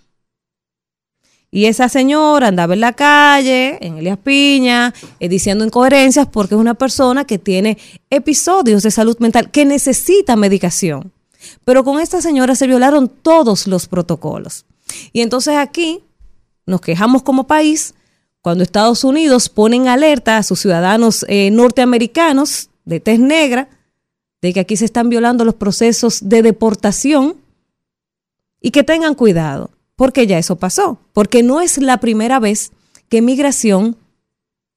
Y 1.51 1.65
esa 1.65 1.87
señora 1.87 2.47
andaba 2.47 2.73
en 2.73 2.79
la 2.79 2.93
calle, 2.93 3.77
en 3.85 3.97
Elias 3.97 4.17
Piña, 4.17 4.91
eh, 5.19 5.29
diciendo 5.29 5.63
incoherencias 5.63 6.27
porque 6.27 6.55
es 6.55 6.59
una 6.59 6.73
persona 6.73 7.25
que 7.25 7.37
tiene 7.37 7.77
episodios 8.09 8.81
de 8.81 8.89
salud 8.89 9.15
mental, 9.19 9.51
que 9.51 9.63
necesita 9.63 10.35
medicación. 10.35 11.11
Pero 11.63 11.83
con 11.83 11.99
esta 11.99 12.21
señora 12.21 12.55
se 12.55 12.65
violaron 12.65 13.07
todos 13.07 13.67
los 13.67 13.87
protocolos. 13.87 14.65
Y 15.11 15.21
entonces 15.21 15.55
aquí 15.55 16.01
nos 16.65 16.81
quejamos 16.81 17.21
como 17.21 17.45
país 17.45 17.93
cuando 18.41 18.63
Estados 18.63 19.03
Unidos 19.03 19.47
pone 19.47 19.75
en 19.75 19.87
alerta 19.87 20.37
a 20.37 20.43
sus 20.43 20.59
ciudadanos 20.59 21.23
eh, 21.29 21.51
norteamericanos 21.51 22.69
de 22.83 22.99
tez 22.99 23.19
negra 23.19 23.69
de 24.41 24.53
que 24.53 24.59
aquí 24.59 24.75
se 24.75 24.85
están 24.85 25.07
violando 25.07 25.45
los 25.45 25.53
procesos 25.53 26.27
de 26.27 26.41
deportación 26.41 27.35
y 28.63 28.71
que 28.71 28.83
tengan 28.83 29.13
cuidado, 29.13 29.69
porque 29.95 30.25
ya 30.25 30.39
eso 30.39 30.55
pasó, 30.55 30.97
porque 31.11 31.43
no 31.43 31.61
es 31.61 31.77
la 31.77 31.97
primera 31.97 32.39
vez 32.39 32.71
que 33.09 33.21
migración 33.21 33.97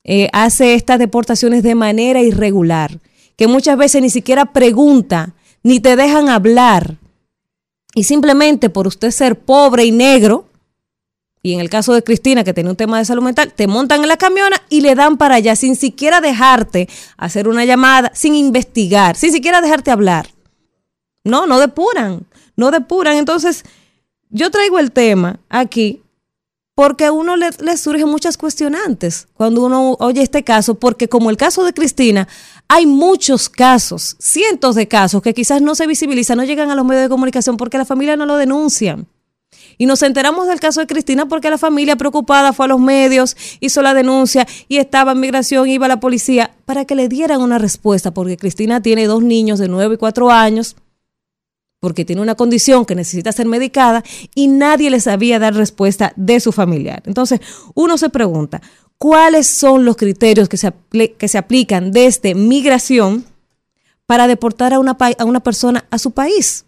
eh, 0.05 0.29
hace 0.33 0.75
estas 0.75 0.99
deportaciones 0.99 1.63
de 1.63 1.77
manera 1.77 2.21
irregular, 2.21 2.99
que 3.37 3.47
muchas 3.47 3.79
veces 3.79 4.03
ni 4.03 4.11
siquiera 4.11 4.47
pregunta, 4.47 5.35
ni 5.63 5.79
te 5.81 5.95
dejan 5.95 6.29
hablar, 6.29 6.97
y 7.95 8.05
simplemente 8.05 8.69
por 8.69 8.89
usted 8.89 9.13
ser 9.13 9.39
pobre 9.39 9.85
y 9.85 9.93
negro, 9.93 10.47
y 11.43 11.55
en 11.55 11.61
el 11.61 11.71
caso 11.71 11.95
de 11.95 12.03
Cristina, 12.03 12.43
que 12.43 12.53
tiene 12.53 12.71
un 12.71 12.77
tema 12.77 12.99
de 12.99 13.05
salud 13.05 13.23
mental, 13.23 13.53
te 13.55 13.69
montan 13.69 14.03
en 14.03 14.09
la 14.09 14.17
camiona 14.17 14.61
y 14.69 14.81
le 14.81 14.97
dan 14.97 15.17
para 15.17 15.37
allá, 15.37 15.55
sin 15.55 15.77
siquiera 15.77 16.21
dejarte 16.21 16.89
hacer 17.17 17.47
una 17.47 17.65
llamada, 17.65 18.11
sin 18.15 18.35
investigar, 18.35 19.15
sin 19.15 19.31
siquiera 19.31 19.61
dejarte 19.61 19.93
hablar. 19.93 20.27
No, 21.23 21.47
no 21.47 21.61
depuran 21.61 22.27
no 22.57 22.71
depuran. 22.71 23.17
Entonces, 23.17 23.65
yo 24.31 24.51
traigo 24.51 24.79
el 24.79 24.93
tema 24.93 25.41
aquí 25.49 26.03
porque 26.77 27.07
a 27.07 27.13
uno 27.13 27.37
le, 27.37 27.51
surgen 27.79 28.07
muchas 28.07 28.37
cuestionantes 28.37 29.29
cuando 29.33 29.65
uno 29.65 29.97
oye 29.99 30.21
este 30.21 30.45
caso, 30.45 30.75
porque 30.75 31.09
como 31.09 31.31
el 31.31 31.39
caso 31.39 31.65
de 31.65 31.73
Cristina, 31.73 32.29
hay 32.69 32.85
muchos 32.85 33.49
casos, 33.49 34.15
cientos 34.19 34.75
de 34.75 34.87
casos 34.87 35.23
que 35.23 35.33
quizás 35.33 35.63
no 35.63 35.75
se 35.75 35.87
visibilizan, 35.87 36.37
no 36.37 36.45
llegan 36.45 36.71
a 36.71 36.75
los 36.75 36.85
medios 36.85 37.05
de 37.05 37.09
comunicación 37.09 37.57
porque 37.57 37.79
la 37.79 37.87
familia 37.87 38.17
no 38.17 38.27
lo 38.27 38.37
denuncian. 38.37 39.07
Y 39.79 39.87
nos 39.87 40.03
enteramos 40.03 40.49
del 40.49 40.61
caso 40.61 40.81
de 40.81 40.87
Cristina 40.87 41.27
porque 41.27 41.49
la 41.49 41.57
familia 41.57 41.97
preocupada 41.97 42.53
fue 42.53 42.67
a 42.67 42.69
los 42.69 42.81
medios, 42.81 43.39
hizo 43.61 43.81
la 43.81 43.95
denuncia 43.95 44.47
y 44.69 44.77
estaba 44.77 45.13
en 45.13 45.21
migración, 45.21 45.69
iba 45.69 45.87
a 45.87 45.89
la 45.89 46.01
policía 46.01 46.55
para 46.67 46.85
que 46.85 46.95
le 46.95 47.09
dieran 47.09 47.41
una 47.41 47.57
respuesta, 47.57 48.13
porque 48.13 48.37
Cristina 48.37 48.83
tiene 48.83 49.07
dos 49.07 49.23
niños 49.23 49.59
de 49.59 49.69
9 49.69 49.95
y 49.95 49.99
4 49.99 50.31
años 50.31 50.77
porque 51.81 52.05
tiene 52.05 52.23
una 52.23 52.35
condición 52.35 52.85
que 52.85 52.95
necesita 52.95 53.33
ser 53.33 53.47
medicada 53.47 54.03
y 54.35 54.49
nadie 54.49 54.91
le 54.91 55.01
sabía 55.01 55.39
dar 55.39 55.55
respuesta 55.55 56.13
de 56.17 56.41
su 56.41 56.53
familiar. 56.53 57.03
Entonces, 57.07 57.41
uno 57.75 57.99
se 57.99 58.09
pregunta, 58.09 58.63
¿cuáles 58.99 59.47
son 59.47 59.85
los 59.85 59.97
criterios 59.97 60.49
que 60.49 60.57
se, 60.57 60.73
que 61.19 61.29
se 61.29 61.39
aplican 61.39 61.93
desde 61.93 62.35
migración 62.35 63.25
para 64.07 64.27
deportar 64.27 64.73
a 64.73 64.79
una, 64.79 64.97
a 65.19 65.25
una 65.25 65.41
persona 65.41 65.85
a 65.91 65.99
su 65.99 66.13
país? 66.13 66.65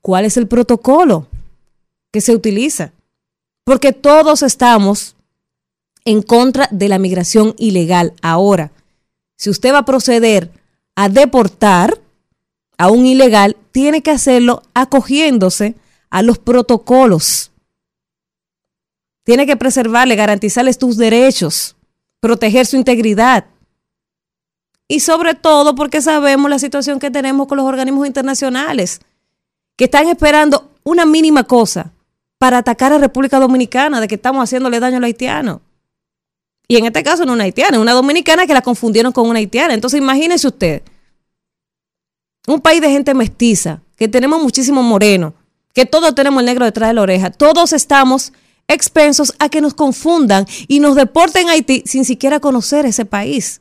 ¿Cuál 0.00 0.24
es 0.24 0.36
el 0.36 0.46
protocolo 0.46 1.28
que 2.10 2.20
se 2.20 2.34
utiliza? 2.34 2.92
Porque 3.64 3.92
todos 3.92 4.42
estamos 4.42 5.16
en 6.04 6.22
contra 6.22 6.68
de 6.70 6.88
la 6.88 6.98
migración 6.98 7.54
ilegal. 7.58 8.14
Ahora, 8.22 8.72
si 9.36 9.50
usted 9.50 9.74
va 9.74 9.78
a 9.78 9.84
proceder 9.84 10.50
a 10.96 11.08
deportar 11.08 12.00
a 12.78 12.90
un 12.90 13.04
ilegal, 13.06 13.56
tiene 13.72 14.02
que 14.02 14.12
hacerlo 14.12 14.62
acogiéndose 14.72 15.74
a 16.10 16.22
los 16.22 16.38
protocolos. 16.38 17.50
Tiene 19.24 19.46
que 19.46 19.56
preservarle, 19.56 20.16
garantizarle 20.16 20.72
tus 20.74 20.96
derechos, 20.96 21.76
proteger 22.20 22.64
su 22.64 22.76
integridad. 22.76 23.44
Y 24.86 25.00
sobre 25.00 25.34
todo 25.34 25.74
porque 25.74 26.00
sabemos 26.00 26.48
la 26.48 26.58
situación 26.58 26.98
que 26.98 27.10
tenemos 27.10 27.46
con 27.46 27.58
los 27.58 27.66
organismos 27.66 28.06
internacionales, 28.06 29.00
que 29.76 29.84
están 29.84 30.08
esperando 30.08 30.70
una 30.82 31.04
mínima 31.04 31.44
cosa 31.44 31.92
para 32.38 32.58
atacar 32.58 32.92
a 32.92 32.98
República 32.98 33.38
Dominicana, 33.38 34.00
de 34.00 34.08
que 34.08 34.14
estamos 34.14 34.42
haciéndole 34.42 34.80
daño 34.80 34.96
a 34.96 35.00
los 35.00 35.06
haitianos. 35.08 35.60
Y 36.68 36.76
en 36.76 36.86
este 36.86 37.02
caso 37.02 37.24
no 37.24 37.32
una 37.32 37.44
haitiana, 37.44 37.80
una 37.80 37.92
dominicana 37.92 38.46
que 38.46 38.54
la 38.54 38.62
confundieron 38.62 39.12
con 39.12 39.28
una 39.28 39.40
haitiana. 39.40 39.74
Entonces 39.74 39.98
imagínese 40.00 40.46
usted, 40.46 40.82
un 42.54 42.60
país 42.60 42.80
de 42.80 42.90
gente 42.90 43.14
mestiza, 43.14 43.82
que 43.96 44.08
tenemos 44.08 44.42
muchísimos 44.42 44.84
morenos, 44.84 45.34
que 45.74 45.86
todos 45.86 46.14
tenemos 46.14 46.40
el 46.40 46.46
negro 46.46 46.64
detrás 46.64 46.90
de 46.90 46.94
la 46.94 47.02
oreja, 47.02 47.30
todos 47.30 47.72
estamos 47.72 48.32
expensos 48.68 49.34
a 49.38 49.48
que 49.48 49.60
nos 49.60 49.74
confundan 49.74 50.46
y 50.66 50.80
nos 50.80 50.94
deporten 50.94 51.48
a 51.48 51.52
Haití 51.52 51.82
sin 51.86 52.04
siquiera 52.04 52.40
conocer 52.40 52.86
ese 52.86 53.04
país. 53.04 53.60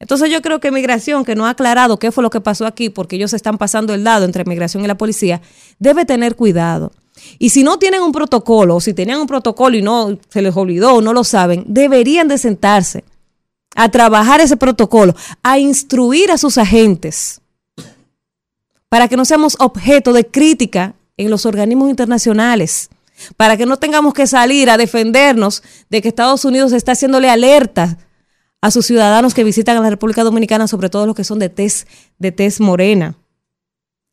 Entonces 0.00 0.30
yo 0.30 0.42
creo 0.42 0.60
que 0.60 0.70
migración, 0.70 1.24
que 1.24 1.34
no 1.34 1.46
ha 1.46 1.50
aclarado 1.50 1.98
qué 1.98 2.12
fue 2.12 2.22
lo 2.22 2.30
que 2.30 2.40
pasó 2.40 2.66
aquí, 2.66 2.90
porque 2.90 3.16
ellos 3.16 3.32
están 3.32 3.58
pasando 3.58 3.94
el 3.94 4.04
dado 4.04 4.24
entre 4.24 4.44
migración 4.44 4.84
y 4.84 4.88
la 4.88 4.98
policía, 4.98 5.40
debe 5.78 6.04
tener 6.04 6.36
cuidado. 6.36 6.92
Y 7.38 7.50
si 7.50 7.62
no 7.62 7.78
tienen 7.78 8.02
un 8.02 8.12
protocolo, 8.12 8.76
o 8.76 8.80
si 8.80 8.92
tenían 8.92 9.20
un 9.20 9.26
protocolo 9.26 9.76
y 9.76 9.82
no 9.82 10.18
se 10.28 10.42
les 10.42 10.56
olvidó 10.56 10.94
o 10.94 11.00
no 11.00 11.12
lo 11.12 11.24
saben, 11.24 11.64
deberían 11.66 12.28
de 12.28 12.38
sentarse 12.38 13.04
a 13.76 13.88
trabajar 13.88 14.40
ese 14.40 14.56
protocolo, 14.56 15.14
a 15.42 15.58
instruir 15.58 16.30
a 16.30 16.38
sus 16.38 16.58
agentes 16.58 17.40
para 18.94 19.08
que 19.08 19.16
no 19.16 19.24
seamos 19.24 19.56
objeto 19.58 20.12
de 20.12 20.24
crítica 20.24 20.94
en 21.16 21.28
los 21.28 21.46
organismos 21.46 21.90
internacionales, 21.90 22.90
para 23.36 23.56
que 23.56 23.66
no 23.66 23.76
tengamos 23.76 24.14
que 24.14 24.28
salir 24.28 24.70
a 24.70 24.76
defendernos 24.76 25.64
de 25.90 26.00
que 26.00 26.06
Estados 26.06 26.44
Unidos 26.44 26.72
está 26.72 26.92
haciéndole 26.92 27.28
alerta 27.28 27.98
a 28.60 28.70
sus 28.70 28.86
ciudadanos 28.86 29.34
que 29.34 29.42
visitan 29.42 29.76
a 29.76 29.80
la 29.80 29.90
República 29.90 30.22
Dominicana, 30.22 30.68
sobre 30.68 30.90
todo 30.90 31.06
los 31.06 31.16
que 31.16 31.24
son 31.24 31.40
de 31.40 31.48
tez, 31.48 31.88
de 32.20 32.30
tez 32.30 32.60
morena. 32.60 33.16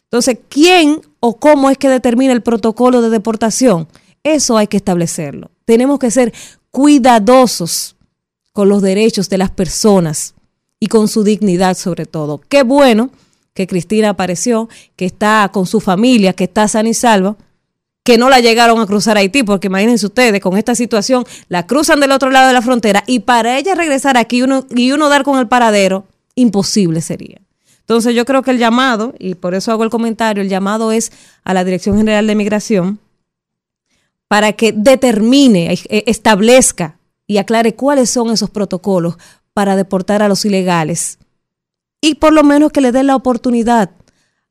Entonces, 0.05 0.39
¿quién 0.49 0.99
o 1.19 1.37
cómo 1.37 1.69
es 1.69 1.77
que 1.77 1.87
determina 1.87 2.33
el 2.33 2.41
protocolo 2.41 3.03
de 3.03 3.11
deportación? 3.11 3.87
Eso 4.23 4.57
hay 4.57 4.65
que 4.65 4.77
establecerlo. 4.77 5.51
Tenemos 5.63 5.99
que 5.99 6.09
ser 6.09 6.33
cuidadosos 6.71 7.97
con 8.51 8.67
los 8.67 8.81
derechos 8.81 9.29
de 9.29 9.37
las 9.37 9.51
personas 9.51 10.33
y 10.79 10.87
con 10.87 11.07
su 11.07 11.23
dignidad 11.23 11.77
sobre 11.77 12.07
todo. 12.07 12.41
Qué 12.49 12.63
bueno 12.63 13.11
que 13.53 13.67
Cristina 13.67 14.09
apareció, 14.09 14.69
que 14.95 15.05
está 15.05 15.49
con 15.51 15.65
su 15.65 15.79
familia, 15.79 16.33
que 16.33 16.45
está 16.45 16.67
sana 16.67 16.89
y 16.89 16.93
salva, 16.93 17.35
que 18.03 18.17
no 18.17 18.29
la 18.29 18.39
llegaron 18.39 18.79
a 18.79 18.87
cruzar 18.87 19.17
a 19.17 19.19
Haití, 19.19 19.43
porque 19.43 19.67
imagínense 19.67 20.05
ustedes, 20.05 20.41
con 20.41 20.57
esta 20.57 20.73
situación, 20.73 21.25
la 21.49 21.67
cruzan 21.67 21.99
del 21.99 22.11
otro 22.11 22.31
lado 22.31 22.47
de 22.47 22.53
la 22.53 22.61
frontera 22.61 23.03
y 23.05 23.19
para 23.19 23.57
ella 23.57 23.75
regresar 23.75 24.17
aquí 24.17 24.41
uno, 24.41 24.65
y 24.69 24.91
uno 24.91 25.09
dar 25.09 25.23
con 25.23 25.39
el 25.39 25.47
paradero, 25.47 26.05
imposible 26.35 27.01
sería. 27.01 27.41
Entonces 27.79 28.15
yo 28.15 28.25
creo 28.25 28.41
que 28.41 28.51
el 28.51 28.57
llamado, 28.57 29.13
y 29.19 29.35
por 29.35 29.53
eso 29.53 29.71
hago 29.71 29.83
el 29.83 29.89
comentario, 29.89 30.41
el 30.41 30.49
llamado 30.49 30.91
es 30.91 31.11
a 31.43 31.53
la 31.53 31.63
Dirección 31.63 31.97
General 31.97 32.25
de 32.25 32.35
Migración 32.35 32.99
para 34.27 34.53
que 34.53 34.71
determine, 34.71 35.73
e, 35.73 36.03
establezca 36.07 36.97
y 37.27 37.37
aclare 37.37 37.75
cuáles 37.75 38.09
son 38.09 38.31
esos 38.31 38.49
protocolos 38.49 39.17
para 39.53 39.75
deportar 39.75 40.21
a 40.21 40.29
los 40.29 40.45
ilegales 40.45 41.19
y 42.01 42.15
por 42.15 42.33
lo 42.33 42.43
menos 42.43 42.71
que 42.71 42.81
le 42.81 42.91
dé 42.91 43.03
la 43.03 43.15
oportunidad 43.15 43.91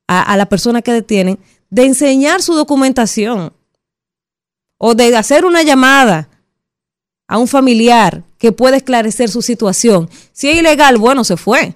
a, 0.07 0.21
a 0.21 0.37
la 0.37 0.47
persona 0.47 0.81
que 0.81 0.93
detienen 0.93 1.39
de 1.69 1.85
enseñar 1.85 2.41
su 2.41 2.55
documentación 2.55 3.53
o 4.77 4.95
de 4.95 5.15
hacer 5.15 5.45
una 5.45 5.61
llamada 5.61 6.29
a 7.27 7.37
un 7.37 7.47
familiar 7.47 8.23
que 8.37 8.51
pueda 8.51 8.77
esclarecer 8.77 9.29
su 9.29 9.41
situación. 9.41 10.09
Si 10.33 10.49
es 10.49 10.57
ilegal, 10.57 10.97
bueno, 10.97 11.23
se 11.23 11.37
fue. 11.37 11.75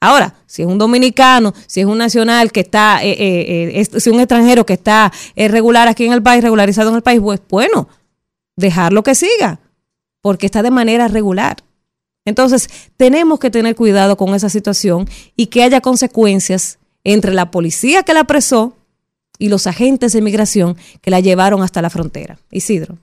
Ahora, 0.00 0.34
si 0.46 0.62
es 0.62 0.68
un 0.68 0.78
dominicano, 0.78 1.54
si 1.66 1.80
es 1.80 1.86
un 1.86 1.98
nacional 1.98 2.50
que 2.50 2.60
está, 2.60 3.04
eh, 3.04 3.10
eh, 3.12 3.70
eh, 3.80 3.84
si 3.84 3.96
es 3.96 4.14
un 4.14 4.18
extranjero 4.18 4.66
que 4.66 4.72
está 4.72 5.12
regular 5.36 5.86
aquí 5.86 6.04
en 6.04 6.12
el 6.12 6.22
país, 6.22 6.42
regularizado 6.42 6.90
en 6.90 6.96
el 6.96 7.02
país, 7.02 7.20
pues 7.20 7.40
bueno, 7.48 7.88
dejarlo 8.56 9.02
que 9.02 9.14
siga, 9.14 9.60
porque 10.20 10.46
está 10.46 10.62
de 10.62 10.72
manera 10.72 11.06
regular. 11.06 11.56
Entonces, 12.24 12.68
tenemos 12.96 13.38
que 13.38 13.50
tener 13.50 13.74
cuidado 13.74 14.16
con 14.16 14.34
esa 14.34 14.48
situación 14.48 15.08
y 15.36 15.46
que 15.46 15.62
haya 15.62 15.80
consecuencias 15.80 16.78
entre 17.04 17.34
la 17.34 17.50
policía 17.50 18.02
que 18.02 18.14
la 18.14 18.20
apresó 18.20 18.76
y 19.38 19.48
los 19.48 19.66
agentes 19.66 20.12
de 20.12 20.22
migración 20.22 20.76
que 21.00 21.10
la 21.10 21.20
llevaron 21.20 21.62
hasta 21.62 21.82
la 21.82 21.90
frontera. 21.90 22.38
Isidro. 22.50 22.98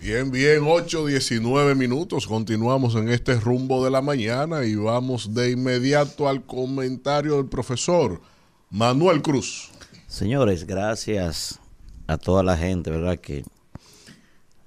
Bien, 0.00 0.30
bien, 0.30 0.62
8, 0.64 1.06
19 1.06 1.74
minutos. 1.74 2.26
Continuamos 2.26 2.94
en 2.94 3.10
este 3.10 3.34
rumbo 3.34 3.84
de 3.84 3.90
la 3.90 4.00
mañana 4.00 4.64
y 4.64 4.74
vamos 4.74 5.34
de 5.34 5.50
inmediato 5.50 6.28
al 6.28 6.46
comentario 6.46 7.36
del 7.36 7.46
profesor 7.46 8.22
Manuel 8.70 9.20
Cruz. 9.20 9.70
Señores, 10.06 10.66
gracias 10.66 11.58
a 12.06 12.16
toda 12.16 12.42
la 12.42 12.56
gente, 12.56 12.90
¿verdad? 12.90 13.18
Que 13.18 13.44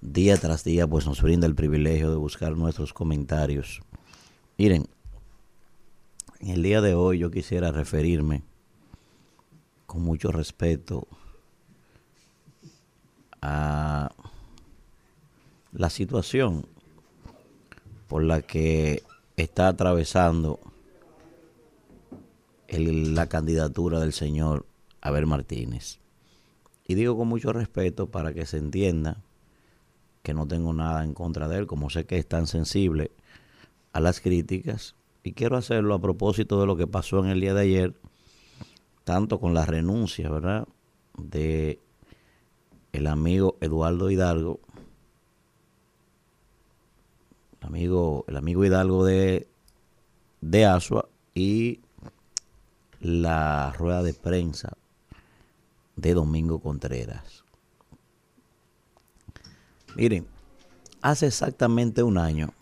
día 0.01 0.35
tras 0.37 0.63
día 0.63 0.87
pues 0.87 1.05
nos 1.05 1.21
brinda 1.21 1.47
el 1.47 1.55
privilegio 1.55 2.09
de 2.09 2.17
buscar 2.17 2.57
nuestros 2.57 2.93
comentarios. 2.93 3.81
Miren, 4.57 4.87
en 6.39 6.49
el 6.49 6.63
día 6.63 6.81
de 6.81 6.95
hoy 6.95 7.19
yo 7.19 7.31
quisiera 7.31 7.71
referirme 7.71 8.43
con 9.85 10.01
mucho 10.01 10.31
respeto 10.31 11.07
a 13.41 14.11
la 15.71 15.89
situación 15.89 16.65
por 18.07 18.23
la 18.23 18.41
que 18.41 19.03
está 19.37 19.67
atravesando 19.67 20.59
la 22.67 23.27
candidatura 23.27 23.99
del 23.99 24.13
señor 24.13 24.65
Abel 25.01 25.27
Martínez. 25.27 25.99
Y 26.87 26.95
digo 26.95 27.17
con 27.17 27.27
mucho 27.27 27.53
respeto 27.53 28.07
para 28.09 28.33
que 28.33 28.45
se 28.45 28.57
entienda 28.57 29.17
que 30.23 30.33
no 30.33 30.47
tengo 30.47 30.73
nada 30.73 31.03
en 31.03 31.13
contra 31.13 31.47
de 31.47 31.59
él, 31.59 31.67
como 31.67 31.89
sé 31.89 32.05
que 32.05 32.17
es 32.17 32.27
tan 32.27 32.47
sensible 32.47 33.11
a 33.93 33.99
las 33.99 34.21
críticas. 34.21 34.95
Y 35.23 35.33
quiero 35.33 35.57
hacerlo 35.57 35.93
a 35.93 36.01
propósito 36.01 36.59
de 36.59 36.67
lo 36.67 36.75
que 36.75 36.87
pasó 36.87 37.19
en 37.19 37.27
el 37.27 37.41
día 37.41 37.53
de 37.53 37.61
ayer, 37.61 37.93
tanto 39.03 39.39
con 39.39 39.53
la 39.53 39.65
renuncia, 39.65 40.29
¿verdad?, 40.29 40.67
de 41.17 41.79
el 42.93 43.07
amigo 43.07 43.57
Eduardo 43.61 44.09
Hidalgo 44.09 44.59
amigo, 47.61 48.25
el 48.27 48.37
amigo 48.37 48.65
Hidalgo 48.65 49.05
de, 49.05 49.47
de 50.41 50.65
Asua 50.65 51.07
y 51.33 51.79
la 52.99 53.73
rueda 53.77 54.03
de 54.03 54.13
prensa 54.13 54.77
de 55.95 56.13
Domingo 56.13 56.59
Contreras. 56.59 57.43
Miren, 59.95 60.25
hace 61.01 61.27
exactamente 61.27 62.01
un 62.01 62.17
año, 62.17 62.53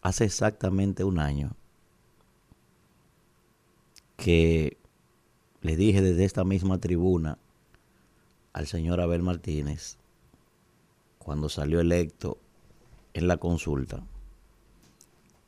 hace 0.00 0.24
exactamente 0.24 1.02
un 1.02 1.18
año 1.18 1.56
que 4.16 4.76
le 5.60 5.76
dije 5.76 6.00
desde 6.00 6.24
esta 6.24 6.44
misma 6.44 6.78
tribuna 6.78 7.38
al 8.52 8.68
señor 8.68 9.00
Abel 9.00 9.22
Martínez, 9.22 9.96
cuando 11.18 11.48
salió 11.48 11.80
electo 11.80 12.38
en 13.14 13.26
la 13.26 13.36
consulta 13.36 14.04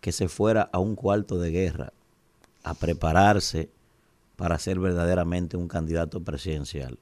que 0.01 0.13
se 0.13 0.29
fuera 0.29 0.69
a 0.73 0.81
un 0.81 0.97
cuarto 0.97 1.39
de 1.39 1.51
guerra 1.51 1.93
a 2.63 2.75
prepararse 2.75 3.71
para 4.37 4.59
ser 4.59 4.81
verdaderamente 4.81 5.57
un 5.57 5.69
candidato 5.69 6.23
presidencial. 6.23 6.99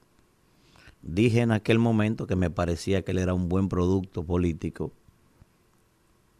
Dije 1.03 1.41
en 1.41 1.51
aquel 1.51 1.79
momento 1.79 2.27
que 2.27 2.37
me 2.37 2.51
parecía 2.51 3.03
que 3.03 3.11
él 3.11 3.19
era 3.19 3.35
un 3.35 3.49
buen 3.49 3.69
producto 3.69 4.23
político 4.24 4.93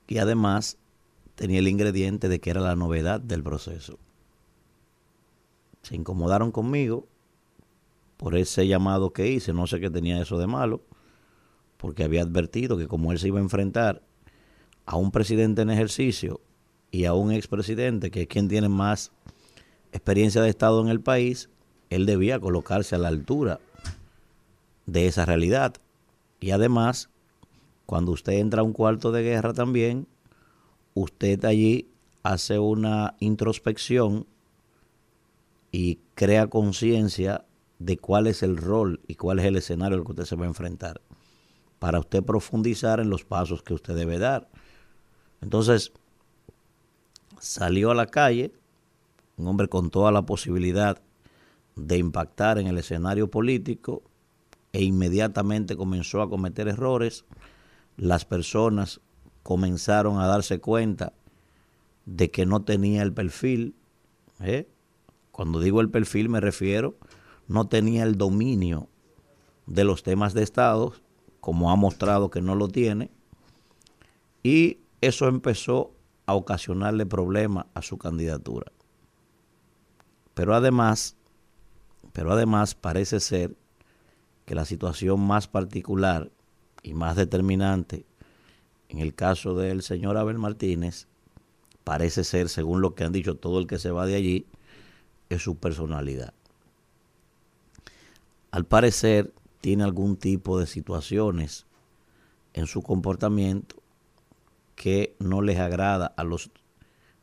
y 0.07 0.19
además 0.19 0.79
tenía 1.35 1.59
el 1.59 1.69
ingrediente 1.69 2.29
de 2.29 2.41
que 2.41 2.51
era 2.51 2.61
la 2.61 2.77
novedad 2.77 3.21
del 3.21 3.43
proceso. 3.43 3.99
Se 5.83 5.97
incomodaron 5.97 6.53
conmigo 6.53 7.07
por 8.17 8.37
ese 8.37 8.69
llamado 8.69 9.13
que 9.13 9.29
hice, 9.29 9.53
no 9.53 9.67
sé 9.67 9.81
qué 9.81 9.91
tenía 9.91 10.23
eso 10.23 10.39
de 10.39 10.47
malo, 10.47 10.81
porque 11.77 12.05
había 12.05 12.23
advertido 12.23 12.79
que 12.79 12.87
como 12.87 13.11
él 13.11 13.19
se 13.19 13.29
iba 13.29 13.41
a 13.41 13.43
enfrentar 13.43 14.03
a 14.87 14.97
un 14.97 15.11
presidente 15.11 15.63
en 15.63 15.71
ejercicio 15.71 16.41
y 16.93 17.07
a 17.07 17.15
un 17.15 17.33
expresidente, 17.33 18.13
que 18.13 18.23
es 18.23 18.29
quien 18.29 18.47
tiene 18.47 18.69
más 18.69 19.11
experiencia 19.91 20.41
de 20.41 20.51
Estado 20.51 20.81
en 20.81 20.89
el 20.89 21.01
país, 21.01 21.51
él 21.91 22.07
debía 22.07 22.39
colocarse 22.39 22.95
a 22.95 22.99
la 22.99 23.09
altura 23.09 23.59
de 24.87 25.07
esa 25.07 25.25
realidad. 25.25 25.75
Y 26.41 26.51
además, 26.51 27.09
cuando 27.87 28.13
usted 28.13 28.35
entra 28.35 28.61
a 28.61 28.65
un 28.65 28.73
cuarto 28.73 29.13
de 29.13 29.23
guerra 29.23 29.53
también, 29.53 30.07
usted 30.95 31.45
allí 31.45 31.89
hace 32.23 32.59
una 32.59 33.17
introspección 33.21 34.27
y 35.71 36.01
crea 36.15 36.49
conciencia 36.49 37.45
de 37.79 37.97
cuál 37.97 38.27
es 38.27 38.43
el 38.43 38.57
rol 38.57 39.01
y 39.09 39.17
cuál 39.17 39.39
es 39.41 39.47
el 39.47 39.57
escenario 39.57 39.99
al 39.99 40.05
que 40.05 40.13
usted 40.13 40.25
se 40.25 40.37
va 40.37 40.45
a 40.45 40.49
enfrentar, 40.49 41.01
para 41.79 41.99
usted 41.99 42.23
profundizar 42.23 43.01
en 43.01 43.11
los 43.11 43.25
pasos 43.25 43.63
que 43.63 43.75
usted 43.75 43.95
debe 43.95 44.19
dar. 44.19 44.49
Entonces, 45.41 45.93
salió 47.41 47.91
a 47.91 47.95
la 47.95 48.07
calle, 48.07 48.53
un 49.37 49.49
hombre 49.49 49.67
con 49.69 49.91
toda 49.91 50.13
la 50.13 50.23
posibilidad 50.23 51.03
de 51.75 51.99
impactar 51.99 52.59
en 52.59 52.69
el 52.69 52.79
escenario 52.79 53.31
político 53.31 54.03
e 54.73 54.83
inmediatamente 54.83 55.77
comenzó 55.77 56.23
a 56.23 56.29
cometer 56.29 56.69
errores. 56.69 57.25
Las 57.97 58.25
personas 58.25 59.01
comenzaron 59.43 60.19
a 60.19 60.27
darse 60.27 60.61
cuenta 60.61 61.13
de 62.07 62.31
que 62.31 62.47
no 62.47 62.63
tenía 62.63 63.03
el 63.03 63.13
perfil. 63.13 63.75
¿eh? 64.41 64.69
Cuando 65.31 65.61
digo 65.61 65.81
el 65.81 65.91
perfil 65.91 66.29
me 66.29 66.41
refiero, 66.41 66.97
no 67.49 67.69
tenía 67.69 68.05
el 68.05 68.17
dominio 68.17 68.89
de 69.67 69.85
los 69.85 70.03
temas 70.03 70.35
de 70.35 70.43
Estado, 70.43 70.93
como 71.41 71.71
ha 71.71 71.77
mostrado 71.77 72.31
que 72.31 72.41
no 72.41 72.55
lo 72.55 72.69
tiene, 72.69 73.11
y 74.43 74.79
eso 75.01 75.29
empezó 75.29 75.93
a 76.27 76.35
ocasionarle 76.35 77.07
problemas 77.07 77.67
a 77.75 77.83
su 77.83 77.99
candidatura. 77.99 78.73
Pero 80.35 80.55
además, 80.55 81.17
pero 82.13 82.33
además 82.33 82.75
parece 82.75 83.21
ser 83.21 83.57
que 84.45 84.55
la 84.55 84.65
situación 84.65 85.21
más 85.21 85.49
particular 85.49 86.31
y 86.83 86.95
más 86.95 87.17
determinante 87.17 88.05
en 88.93 88.99
el 88.99 89.15
caso 89.15 89.55
del 89.55 89.83
señor 89.83 90.19
Abel 90.19 90.39
Martínez 90.39 91.07
parece 91.83 92.25
ser, 92.25 92.51
según 92.51 92.83
lo 92.83 92.95
que 92.95 93.05
han 93.05 93.13
dicho 93.13 93.37
todo 93.37 93.59
el 93.59 93.67
que 93.67 93.79
se 93.79 93.91
va 93.91 94.05
de 94.05 94.17
allí, 94.17 94.47
es 95.31 95.43
su 95.43 95.57
personalidad. 95.57 96.35
Al 98.51 98.67
parecer 98.67 99.33
tiene 99.63 99.85
algún 99.85 100.17
tipo 100.17 100.59
de 100.59 100.67
situaciones 100.67 101.65
en 102.53 102.67
su 102.67 102.83
comportamiento 102.83 103.77
que 104.75 105.17
no 105.19 105.41
les 105.41 105.59
agrada 105.59 106.13
a 106.17 106.23
los 106.23 106.51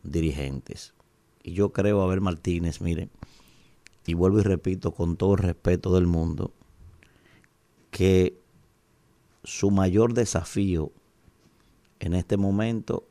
dirigentes. 0.01 0.95
Y 1.43 1.53
yo 1.53 1.71
creo, 1.71 2.01
Abel 2.01 2.21
Martínez, 2.21 2.81
miren, 2.81 3.11
y 4.07 4.15
vuelvo 4.15 4.39
y 4.39 4.43
repito 4.43 4.91
con 4.91 5.17
todo 5.17 5.33
el 5.33 5.39
respeto 5.39 5.93
del 5.93 6.07
mundo, 6.07 6.51
que 7.91 8.37
su 9.43 9.71
mayor 9.71 10.13
desafío 10.13 10.91
en 11.99 12.13
este 12.13 12.37
momento 12.37 13.07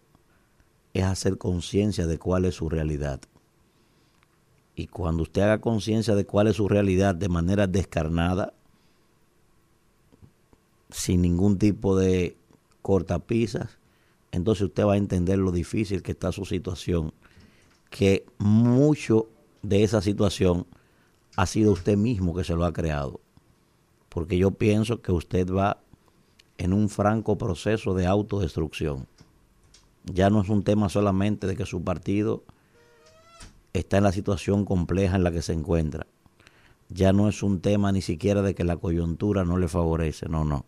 es 0.94 1.04
hacer 1.04 1.38
conciencia 1.38 2.06
de 2.06 2.18
cuál 2.18 2.44
es 2.44 2.56
su 2.56 2.68
realidad. 2.68 3.20
Y 4.74 4.86
cuando 4.86 5.24
usted 5.24 5.42
haga 5.42 5.60
conciencia 5.60 6.14
de 6.14 6.24
cuál 6.24 6.46
es 6.46 6.56
su 6.56 6.68
realidad 6.68 7.14
de 7.14 7.28
manera 7.28 7.66
descarnada, 7.66 8.54
sin 10.90 11.22
ningún 11.22 11.58
tipo 11.58 11.96
de 11.96 12.36
cortapisas, 12.82 13.78
entonces 14.30 14.62
usted 14.62 14.84
va 14.84 14.94
a 14.94 14.98
entender 14.98 15.38
lo 15.38 15.52
difícil 15.52 16.02
que 16.02 16.12
está 16.12 16.32
su 16.32 16.44
situación, 16.44 17.12
que 17.90 18.24
mucho 18.38 19.28
de 19.62 19.82
esa 19.82 20.00
situación 20.00 20.66
ha 21.36 21.46
sido 21.46 21.72
usted 21.72 21.96
mismo 21.96 22.34
que 22.34 22.44
se 22.44 22.54
lo 22.54 22.64
ha 22.64 22.72
creado. 22.72 23.20
Porque 24.08 24.38
yo 24.38 24.52
pienso 24.52 25.02
que 25.02 25.12
usted 25.12 25.50
va 25.50 25.80
en 26.56 26.72
un 26.72 26.88
franco 26.88 27.38
proceso 27.38 27.94
de 27.94 28.06
autodestrucción. 28.06 29.06
Ya 30.04 30.30
no 30.30 30.42
es 30.42 30.48
un 30.48 30.64
tema 30.64 30.88
solamente 30.88 31.46
de 31.46 31.56
que 31.56 31.66
su 31.66 31.82
partido 31.82 32.44
está 33.72 33.98
en 33.98 34.04
la 34.04 34.12
situación 34.12 34.64
compleja 34.64 35.16
en 35.16 35.24
la 35.24 35.30
que 35.30 35.42
se 35.42 35.52
encuentra. 35.52 36.06
Ya 36.88 37.12
no 37.12 37.28
es 37.28 37.42
un 37.42 37.60
tema 37.60 37.92
ni 37.92 38.00
siquiera 38.00 38.42
de 38.42 38.54
que 38.54 38.64
la 38.64 38.76
coyuntura 38.76 39.44
no 39.44 39.58
le 39.58 39.68
favorece, 39.68 40.28
no, 40.28 40.44
no. 40.44 40.64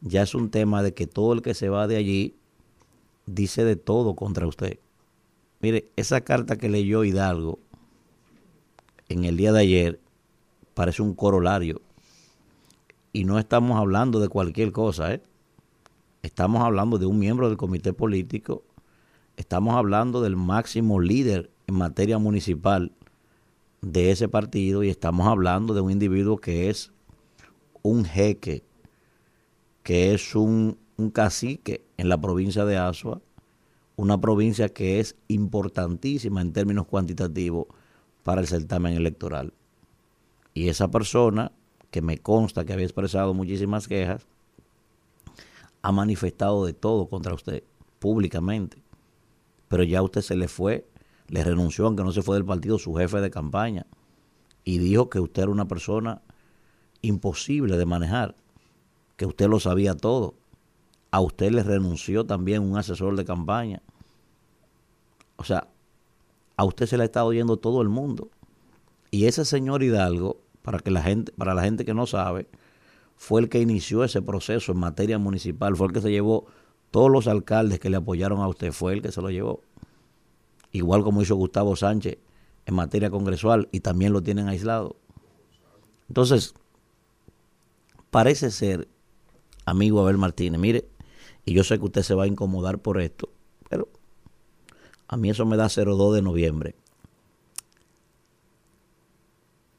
Ya 0.00 0.22
es 0.22 0.34
un 0.34 0.50
tema 0.50 0.82
de 0.82 0.94
que 0.94 1.06
todo 1.06 1.32
el 1.32 1.42
que 1.42 1.54
se 1.54 1.68
va 1.68 1.86
de 1.86 1.96
allí 1.96 2.36
dice 3.26 3.64
de 3.64 3.76
todo 3.76 4.14
contra 4.14 4.46
usted. 4.46 4.78
Mire, 5.60 5.90
esa 5.96 6.22
carta 6.22 6.56
que 6.56 6.68
leyó 6.68 7.04
Hidalgo 7.04 7.58
en 9.08 9.24
el 9.24 9.36
día 9.36 9.52
de 9.52 9.60
ayer 9.60 10.00
parece 10.74 11.02
un 11.02 11.14
corolario. 11.14 11.82
Y 13.12 13.24
no 13.24 13.38
estamos 13.38 13.78
hablando 13.78 14.20
de 14.20 14.28
cualquier 14.28 14.72
cosa, 14.72 15.14
¿eh? 15.14 15.22
Estamos 16.22 16.62
hablando 16.62 16.98
de 16.98 17.06
un 17.06 17.18
miembro 17.18 17.48
del 17.48 17.56
comité 17.56 17.92
político, 17.92 18.62
estamos 19.36 19.74
hablando 19.74 20.20
del 20.20 20.36
máximo 20.36 21.00
líder 21.00 21.50
en 21.66 21.76
materia 21.76 22.18
municipal 22.18 22.92
de 23.80 24.10
ese 24.10 24.28
partido 24.28 24.82
y 24.82 24.90
estamos 24.90 25.26
hablando 25.26 25.72
de 25.72 25.80
un 25.80 25.90
individuo 25.90 26.36
que 26.36 26.68
es 26.68 26.92
un 27.82 28.04
jeque, 28.04 28.62
que 29.82 30.12
es 30.12 30.34
un, 30.34 30.76
un 30.98 31.10
cacique 31.10 31.82
en 31.96 32.10
la 32.10 32.20
provincia 32.20 32.66
de 32.66 32.76
Asua, 32.76 33.22
una 33.96 34.20
provincia 34.20 34.68
que 34.68 35.00
es 35.00 35.16
importantísima 35.28 36.42
en 36.42 36.52
términos 36.52 36.86
cuantitativos 36.86 37.66
para 38.22 38.42
el 38.42 38.46
certamen 38.46 38.94
electoral. 38.94 39.52
Y 40.52 40.68
esa 40.68 40.90
persona, 40.90 41.52
que 41.90 42.02
me 42.02 42.18
consta 42.18 42.64
que 42.64 42.72
había 42.72 42.86
expresado 42.86 43.34
muchísimas 43.34 43.88
quejas, 43.88 44.26
ha 45.82 45.92
manifestado 45.92 46.64
de 46.64 46.72
todo 46.72 47.08
contra 47.08 47.34
usted, 47.34 47.62
públicamente. 47.98 48.82
Pero 49.68 49.82
ya 49.82 50.02
usted 50.02 50.20
se 50.20 50.36
le 50.36 50.48
fue, 50.48 50.86
le 51.28 51.44
renunció, 51.44 51.86
aunque 51.86 52.04
no 52.04 52.12
se 52.12 52.22
fue 52.22 52.36
del 52.36 52.44
partido, 52.44 52.78
su 52.78 52.94
jefe 52.94 53.20
de 53.20 53.30
campaña. 53.30 53.86
Y 54.64 54.78
dijo 54.78 55.08
que 55.08 55.20
usted 55.20 55.42
era 55.42 55.52
una 55.52 55.68
persona 55.68 56.22
imposible 57.02 57.76
de 57.76 57.86
manejar, 57.86 58.34
que 59.16 59.26
usted 59.26 59.48
lo 59.48 59.60
sabía 59.60 59.94
todo. 59.94 60.34
A 61.10 61.20
usted 61.20 61.50
le 61.50 61.62
renunció 61.62 62.24
también 62.26 62.62
un 62.62 62.76
asesor 62.76 63.16
de 63.16 63.24
campaña. 63.24 63.82
O 65.36 65.44
sea, 65.44 65.68
a 66.56 66.64
usted 66.64 66.86
se 66.86 66.96
le 66.96 67.04
ha 67.04 67.06
estado 67.06 67.26
oyendo 67.26 67.56
todo 67.56 67.80
el 67.82 67.88
mundo. 67.88 68.28
Y 69.10 69.24
ese 69.24 69.44
señor 69.44 69.82
Hidalgo, 69.82 70.40
para 70.70 70.78
que 70.78 70.92
la 70.92 71.02
gente, 71.02 71.32
para 71.32 71.52
la 71.52 71.62
gente 71.62 71.84
que 71.84 71.94
no 71.94 72.06
sabe, 72.06 72.46
fue 73.16 73.40
el 73.40 73.48
que 73.48 73.60
inició 73.60 74.04
ese 74.04 74.22
proceso 74.22 74.70
en 74.70 74.78
materia 74.78 75.18
municipal, 75.18 75.74
fue 75.74 75.88
el 75.88 75.92
que 75.92 76.00
se 76.00 76.12
llevó 76.12 76.46
todos 76.92 77.10
los 77.10 77.26
alcaldes 77.26 77.80
que 77.80 77.90
le 77.90 77.96
apoyaron 77.96 78.38
a 78.38 78.46
usted, 78.46 78.70
fue 78.70 78.92
el 78.92 79.02
que 79.02 79.10
se 79.10 79.20
lo 79.20 79.30
llevó. 79.30 79.62
Igual 80.70 81.02
como 81.02 81.22
hizo 81.22 81.34
Gustavo 81.34 81.74
Sánchez 81.74 82.18
en 82.66 82.74
materia 82.76 83.10
congresual 83.10 83.68
y 83.72 83.80
también 83.80 84.12
lo 84.12 84.22
tienen 84.22 84.46
aislado. 84.46 84.94
Entonces, 86.06 86.54
parece 88.12 88.52
ser, 88.52 88.86
amigo 89.64 89.98
Abel 89.98 90.18
Martínez, 90.18 90.60
mire, 90.60 90.88
y 91.44 91.52
yo 91.52 91.64
sé 91.64 91.80
que 91.80 91.86
usted 91.86 92.02
se 92.02 92.14
va 92.14 92.22
a 92.22 92.28
incomodar 92.28 92.78
por 92.78 93.00
esto, 93.00 93.28
pero 93.68 93.88
a 95.08 95.16
mí 95.16 95.30
eso 95.30 95.44
me 95.46 95.56
da 95.56 95.66
02 95.66 96.14
de 96.14 96.22
noviembre. 96.22 96.76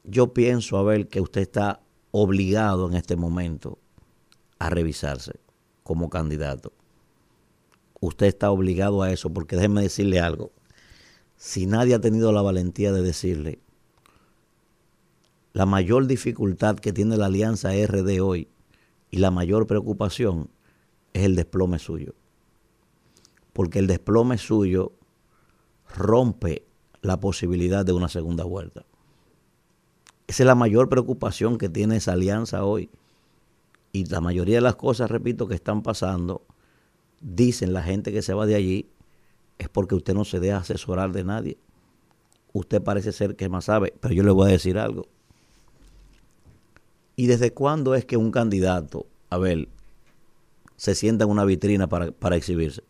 Yo 0.04 0.34
pienso, 0.34 0.78
Abel, 0.78 1.08
que 1.08 1.22
usted 1.22 1.42
está 1.42 1.82
obligado 2.12 2.88
en 2.90 2.96
este 2.96 3.16
momento 3.16 3.78
a 4.60 4.70
revisarse 4.70 5.40
como 5.84 6.10
candidato. 6.10 6.74
Usted 8.00 8.26
está 8.28 8.50
obligado 8.52 9.04
a 9.04 9.12
eso 9.12 9.32
porque 9.32 9.56
déjeme 9.56 9.82
decirle 9.82 10.20
algo. 10.20 10.52
Si 11.38 11.66
nadie 11.66 11.96
ha 11.96 12.02
tenido 12.02 12.32
la 12.32 12.42
valentía 12.42 12.92
de 12.92 13.02
decirle, 13.02 13.60
la 15.54 15.66
mayor 15.66 16.08
dificultad 16.08 16.78
que 16.78 16.94
tiene 16.94 17.18
la 17.18 17.28
alianza 17.28 17.72
RD 17.72 18.22
hoy 18.22 18.48
y 19.10 19.18
la 19.18 19.32
mayor 19.32 19.68
preocupación 19.68 20.50
es 21.14 21.24
el 21.24 21.36
desplome 21.36 21.78
suyo. 21.78 22.16
Porque 23.54 23.80
el 23.80 23.88
desplome 23.88 24.38
suyo 24.38 24.94
rompe 25.94 26.66
la 27.02 27.20
posibilidad 27.20 27.86
de 27.86 27.94
una 27.94 28.08
segunda 28.08 28.46
vuelta. 28.46 28.86
Esa 30.32 30.44
es 30.44 30.48
la 30.48 30.56
mayor 30.56 30.88
preocupación 30.88 31.58
que 31.58 31.68
tiene 31.68 31.98
esa 31.98 32.14
alianza 32.14 32.64
hoy. 32.64 32.90
Y 33.92 34.06
la 34.06 34.22
mayoría 34.22 34.56
de 34.56 34.62
las 34.62 34.78
cosas, 34.78 35.12
repito, 35.12 35.46
que 35.46 35.56
están 35.56 35.84
pasando, 35.84 36.42
dicen 37.20 37.74
la 37.74 37.84
gente 37.84 38.14
que 38.14 38.22
se 38.22 38.34
va 38.34 38.46
de 38.46 38.56
allí, 38.56 38.88
es 39.60 39.68
porque 39.68 39.94
usted 39.94 40.14
no 40.14 40.24
se 40.24 40.40
deja 40.40 40.60
asesorar 40.60 41.12
de 41.12 41.26
nadie. 41.26 41.58
Usted 42.54 42.82
parece 42.82 43.12
ser 43.12 43.36
que 43.36 43.50
más 43.50 43.66
sabe, 43.66 43.94
pero 44.00 44.14
yo 44.14 44.24
le 44.24 44.32
voy 44.32 44.48
a 44.48 44.54
decir 44.54 44.78
algo. 44.78 45.06
¿Y 47.18 47.26
desde 47.26 47.52
cuándo 47.52 47.94
es 47.94 48.06
que 48.06 48.16
un 48.16 48.32
candidato, 48.32 49.08
a 49.30 49.38
ver, 49.38 49.68
se 50.78 50.96
sienta 50.96 51.26
en 51.26 51.32
una 51.32 51.44
vitrina 51.44 51.88
para, 51.88 52.14
para 52.14 52.38
exhibirse? 52.38 52.84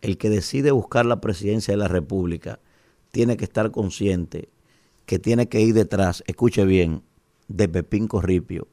El 0.00 0.16
que 0.16 0.30
decide 0.30 0.70
buscar 0.70 1.04
la 1.04 1.20
presidencia 1.20 1.72
de 1.72 1.78
la 1.78 1.88
República 1.88 2.58
tiene 3.10 3.36
que 3.36 3.44
estar 3.44 3.70
consciente 3.70 4.48
que 5.06 5.18
tiene 5.18 5.48
que 5.48 5.60
ir 5.60 5.74
detrás, 5.74 6.22
escuche 6.26 6.64
bien, 6.64 7.02
de 7.48 7.68
Pepín 7.68 8.08
Corripio. 8.08 8.68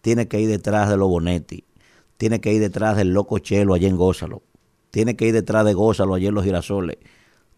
tiene 0.00 0.28
que 0.28 0.40
ir 0.40 0.48
detrás 0.48 0.88
de 0.88 0.96
los 0.96 1.08
Bonetti, 1.08 1.64
tiene 2.16 2.40
que 2.40 2.52
ir 2.52 2.60
detrás 2.60 2.96
del 2.96 3.12
loco 3.12 3.38
Chelo 3.38 3.74
allá 3.74 3.88
en 3.88 3.96
Gózalo, 3.96 4.42
tiene 4.90 5.16
que 5.16 5.26
ir 5.26 5.34
detrás 5.34 5.64
de 5.64 5.74
Gózalo 5.74 6.14
allá 6.14 6.28
en 6.28 6.34
los 6.34 6.44
girasoles. 6.44 6.98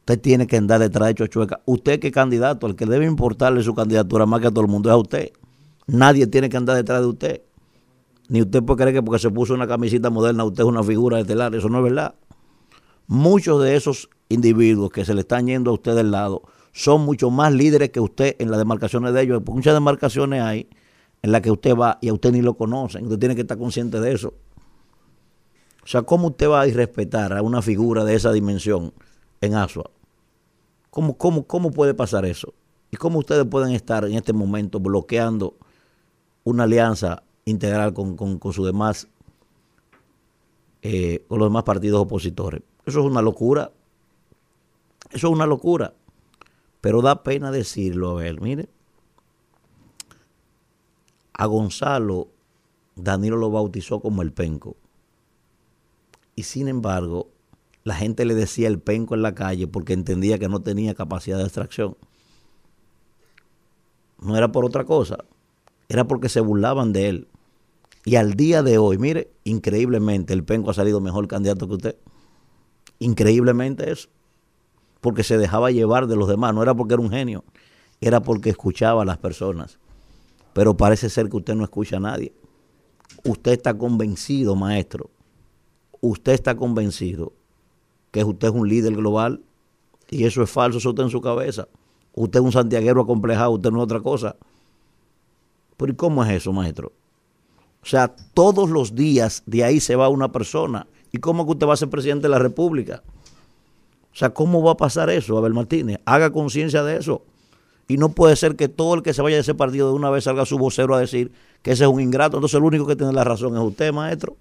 Usted 0.00 0.20
tiene 0.20 0.46
que 0.46 0.56
andar 0.56 0.80
detrás 0.80 1.08
de 1.08 1.14
Chochueca. 1.14 1.60
Usted 1.66 2.00
que 2.00 2.10
candidato, 2.10 2.66
el 2.66 2.74
que 2.74 2.86
debe 2.86 3.04
importarle 3.04 3.62
su 3.62 3.74
candidatura 3.74 4.26
más 4.26 4.40
que 4.40 4.48
a 4.48 4.50
todo 4.50 4.62
el 4.62 4.70
mundo 4.70 4.88
es 4.88 4.94
a 4.94 4.96
usted. 4.96 5.30
Nadie 5.86 6.26
tiene 6.26 6.48
que 6.48 6.56
andar 6.56 6.76
detrás 6.76 7.00
de 7.00 7.06
usted. 7.06 7.42
Ni 8.28 8.40
usted 8.42 8.62
puede 8.62 8.78
creer 8.78 8.94
que 8.94 9.02
porque 9.02 9.20
se 9.20 9.30
puso 9.30 9.54
una 9.54 9.68
camisita 9.68 10.10
moderna 10.10 10.44
usted 10.44 10.64
es 10.64 10.68
una 10.68 10.82
figura 10.82 11.20
estelar. 11.20 11.54
Eso 11.54 11.68
no 11.68 11.78
es 11.78 11.84
verdad. 11.84 12.14
Muchos 13.06 13.62
de 13.62 13.76
esos 13.76 14.08
individuos 14.28 14.90
que 14.90 15.04
se 15.04 15.14
le 15.14 15.20
están 15.20 15.46
yendo 15.46 15.70
a 15.70 15.74
usted 15.74 15.94
del 15.94 16.10
lado 16.10 16.42
son 16.72 17.02
mucho 17.02 17.30
más 17.30 17.52
líderes 17.52 17.90
que 17.90 18.00
usted 18.00 18.36
en 18.38 18.50
las 18.50 18.58
demarcaciones 18.58 19.12
de 19.12 19.22
ellos. 19.22 19.42
Muchas 19.46 19.74
demarcaciones 19.74 20.42
hay 20.42 20.68
en 21.22 21.32
las 21.32 21.40
que 21.42 21.50
usted 21.50 21.74
va 21.74 21.98
y 22.00 22.08
a 22.08 22.12
usted 22.12 22.32
ni 22.32 22.42
lo 22.42 22.54
conocen. 22.54 23.04
Usted 23.04 23.18
tiene 23.18 23.34
que 23.34 23.42
estar 23.42 23.58
consciente 23.58 24.00
de 24.00 24.12
eso. 24.12 24.34
O 25.82 25.86
sea, 25.86 26.02
¿cómo 26.02 26.28
usted 26.28 26.48
va 26.48 26.60
a 26.60 26.66
irrespetar 26.66 27.32
a 27.32 27.42
una 27.42 27.62
figura 27.62 28.04
de 28.04 28.14
esa 28.14 28.32
dimensión 28.32 28.92
en 29.40 29.54
Asua? 29.54 29.90
¿Cómo, 30.90 31.16
cómo, 31.16 31.44
cómo 31.44 31.70
puede 31.70 31.94
pasar 31.94 32.24
eso? 32.24 32.52
¿Y 32.90 32.96
cómo 32.96 33.18
ustedes 33.18 33.44
pueden 33.46 33.72
estar 33.72 34.04
en 34.04 34.14
este 34.14 34.32
momento 34.32 34.80
bloqueando 34.80 35.54
una 36.44 36.64
alianza 36.64 37.22
integral 37.44 37.92
con, 37.94 38.16
con, 38.16 38.38
con 38.38 38.52
sus 38.52 38.66
demás, 38.66 39.08
eh, 40.82 41.24
con 41.28 41.38
los 41.38 41.48
demás 41.48 41.62
partidos 41.62 42.00
opositores? 42.00 42.62
Eso 42.84 43.00
es 43.00 43.06
una 43.06 43.22
locura. 43.22 43.70
Eso 45.10 45.28
es 45.28 45.32
una 45.32 45.46
locura. 45.46 45.94
Pero 46.80 47.02
da 47.02 47.22
pena 47.22 47.50
decirlo, 47.50 48.10
a 48.10 48.22
ver, 48.22 48.40
mire. 48.40 48.68
A 51.34 51.46
Gonzalo, 51.46 52.28
Danilo 52.96 53.36
lo 53.36 53.50
bautizó 53.50 54.00
como 54.00 54.22
el 54.22 54.32
penco. 54.32 54.76
Y 56.34 56.44
sin 56.44 56.68
embargo, 56.68 57.30
la 57.84 57.94
gente 57.94 58.24
le 58.24 58.34
decía 58.34 58.68
el 58.68 58.78
penco 58.78 59.14
en 59.14 59.22
la 59.22 59.34
calle 59.34 59.66
porque 59.66 59.92
entendía 59.92 60.38
que 60.38 60.48
no 60.48 60.60
tenía 60.60 60.94
capacidad 60.94 61.38
de 61.38 61.44
extracción. 61.44 61.96
No 64.20 64.36
era 64.36 64.52
por 64.52 64.64
otra 64.64 64.84
cosa, 64.84 65.18
era 65.88 66.06
porque 66.06 66.28
se 66.28 66.40
burlaban 66.40 66.92
de 66.92 67.08
él. 67.08 67.28
Y 68.04 68.16
al 68.16 68.34
día 68.34 68.62
de 68.62 68.78
hoy, 68.78 68.96
mire, 68.96 69.30
increíblemente 69.44 70.32
el 70.32 70.44
penco 70.44 70.70
ha 70.70 70.74
salido 70.74 71.00
mejor 71.00 71.26
candidato 71.26 71.68
que 71.68 71.74
usted. 71.74 71.96
Increíblemente 72.98 73.90
eso 73.90 74.08
porque 75.00 75.22
se 75.22 75.38
dejaba 75.38 75.70
llevar 75.70 76.06
de 76.06 76.16
los 76.16 76.28
demás, 76.28 76.54
no 76.54 76.62
era 76.62 76.74
porque 76.74 76.94
era 76.94 77.02
un 77.02 77.10
genio, 77.10 77.44
era 78.00 78.20
porque 78.20 78.50
escuchaba 78.50 79.02
a 79.02 79.04
las 79.04 79.18
personas. 79.18 79.78
Pero 80.52 80.76
parece 80.76 81.08
ser 81.08 81.28
que 81.28 81.36
usted 81.36 81.54
no 81.54 81.64
escucha 81.64 81.96
a 81.96 82.00
nadie. 82.00 82.32
Usted 83.24 83.52
está 83.52 83.76
convencido, 83.76 84.56
maestro, 84.56 85.10
usted 86.00 86.32
está 86.32 86.56
convencido 86.56 87.32
que 88.10 88.24
usted 88.24 88.48
es 88.48 88.54
un 88.54 88.68
líder 88.68 88.94
global 88.94 89.42
y 90.08 90.24
eso 90.24 90.42
es 90.42 90.50
falso, 90.50 90.78
eso 90.78 90.90
está 90.90 91.02
en 91.02 91.10
su 91.10 91.20
cabeza. 91.20 91.68
Usted 92.14 92.40
es 92.40 92.44
un 92.44 92.52
santiaguero 92.52 93.02
acomplejado, 93.02 93.52
usted 93.52 93.70
no 93.70 93.78
es 93.78 93.84
otra 93.84 94.00
cosa. 94.00 94.36
Pero 95.76 95.92
¿y 95.92 95.96
cómo 95.96 96.24
es 96.24 96.30
eso, 96.30 96.52
maestro? 96.52 96.92
O 97.82 97.86
sea, 97.86 98.14
todos 98.34 98.68
los 98.68 98.94
días 98.94 99.42
de 99.46 99.64
ahí 99.64 99.80
se 99.80 99.96
va 99.96 100.08
una 100.08 100.32
persona. 100.32 100.86
¿Y 101.12 101.18
cómo 101.18 101.46
que 101.46 101.52
usted 101.52 101.66
va 101.66 101.74
a 101.74 101.78
ser 101.78 101.88
presidente 101.88 102.22
de 102.22 102.28
la 102.30 102.38
República? 102.38 103.02
O 104.12 104.16
sea, 104.16 104.30
¿cómo 104.30 104.62
va 104.62 104.72
a 104.72 104.76
pasar 104.76 105.08
eso, 105.10 105.38
Abel 105.38 105.54
Martínez? 105.54 106.00
Haga 106.04 106.30
conciencia 106.30 106.82
de 106.82 106.96
eso. 106.96 107.22
Y 107.88 107.96
no 107.96 108.10
puede 108.10 108.36
ser 108.36 108.56
que 108.56 108.68
todo 108.68 108.94
el 108.94 109.02
que 109.02 109.14
se 109.14 109.22
vaya 109.22 109.36
de 109.36 109.42
ese 109.42 109.54
partido 109.54 109.88
de 109.88 109.94
una 109.94 110.10
vez 110.10 110.24
salga 110.24 110.46
su 110.46 110.58
vocero 110.58 110.94
a 110.94 111.00
decir 111.00 111.32
que 111.62 111.72
ese 111.72 111.84
es 111.84 111.90
un 111.90 112.00
ingrato. 112.00 112.36
Entonces 112.36 112.56
el 112.56 112.64
único 112.64 112.86
que 112.86 112.96
tiene 112.96 113.12
la 113.12 113.24
razón 113.24 113.56
es 113.56 113.62
usted, 113.62 113.92
maestro. 113.92 114.36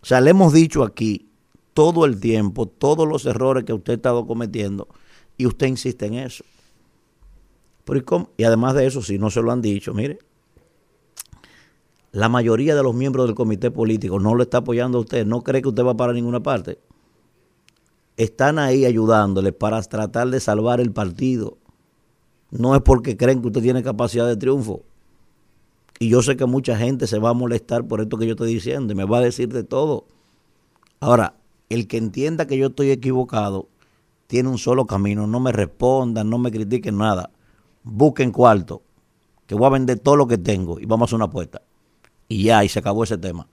O 0.00 0.06
sea, 0.06 0.20
le 0.20 0.30
hemos 0.30 0.52
dicho 0.52 0.84
aquí 0.84 1.28
todo 1.74 2.04
el 2.04 2.20
tiempo, 2.20 2.66
todos 2.66 3.06
los 3.08 3.26
errores 3.26 3.64
que 3.64 3.72
usted 3.72 3.92
ha 3.92 3.96
estado 3.96 4.26
cometiendo 4.26 4.88
y 5.36 5.46
usted 5.46 5.66
insiste 5.66 6.06
en 6.06 6.14
eso. 6.14 6.44
Pero 7.84 8.00
y, 8.36 8.42
y 8.42 8.44
además 8.44 8.74
de 8.74 8.86
eso, 8.86 9.02
si 9.02 9.18
no 9.18 9.30
se 9.30 9.42
lo 9.42 9.50
han 9.50 9.62
dicho, 9.62 9.94
mire, 9.94 10.18
la 12.12 12.28
mayoría 12.28 12.74
de 12.74 12.82
los 12.82 12.94
miembros 12.94 13.26
del 13.26 13.34
comité 13.34 13.70
político 13.70 14.20
no 14.20 14.34
lo 14.34 14.42
está 14.42 14.58
apoyando 14.58 14.98
a 14.98 15.00
usted, 15.02 15.26
no 15.26 15.42
cree 15.42 15.62
que 15.62 15.68
usted 15.68 15.84
va 15.84 15.96
para 15.96 16.12
ninguna 16.12 16.40
parte 16.40 16.78
están 18.18 18.58
ahí 18.58 18.84
ayudándole 18.84 19.52
para 19.52 19.80
tratar 19.80 20.28
de 20.28 20.40
salvar 20.40 20.80
el 20.80 20.92
partido. 20.92 21.56
No 22.50 22.74
es 22.74 22.82
porque 22.82 23.16
creen 23.16 23.40
que 23.40 23.46
usted 23.46 23.62
tiene 23.62 23.82
capacidad 23.84 24.26
de 24.26 24.36
triunfo. 24.36 24.82
Y 26.00 26.08
yo 26.08 26.20
sé 26.22 26.36
que 26.36 26.44
mucha 26.44 26.76
gente 26.76 27.06
se 27.06 27.20
va 27.20 27.30
a 27.30 27.34
molestar 27.34 27.86
por 27.86 28.00
esto 28.00 28.18
que 28.18 28.26
yo 28.26 28.32
estoy 28.32 28.52
diciendo 28.52 28.92
y 28.92 28.96
me 28.96 29.04
va 29.04 29.18
a 29.18 29.22
decir 29.22 29.52
de 29.52 29.62
todo. 29.62 30.06
Ahora, 30.98 31.34
el 31.68 31.86
que 31.86 31.96
entienda 31.96 32.46
que 32.46 32.58
yo 32.58 32.66
estoy 32.66 32.90
equivocado 32.90 33.68
tiene 34.26 34.48
un 34.48 34.58
solo 34.58 34.84
camino. 34.86 35.28
No 35.28 35.38
me 35.38 35.52
respondan, 35.52 36.28
no 36.28 36.38
me 36.38 36.50
critiquen 36.50 36.98
nada. 36.98 37.30
Busquen 37.84 38.32
cuarto, 38.32 38.82
que 39.46 39.54
voy 39.54 39.66
a 39.66 39.70
vender 39.70 40.00
todo 40.00 40.16
lo 40.16 40.26
que 40.26 40.38
tengo 40.38 40.80
y 40.80 40.86
vamos 40.86 41.06
a 41.06 41.08
hacer 41.10 41.16
una 41.16 41.26
apuesta. 41.26 41.62
Y 42.26 42.42
ya, 42.42 42.64
y 42.64 42.68
se 42.68 42.80
acabó 42.80 43.04
ese 43.04 43.16
tema. 43.16 43.46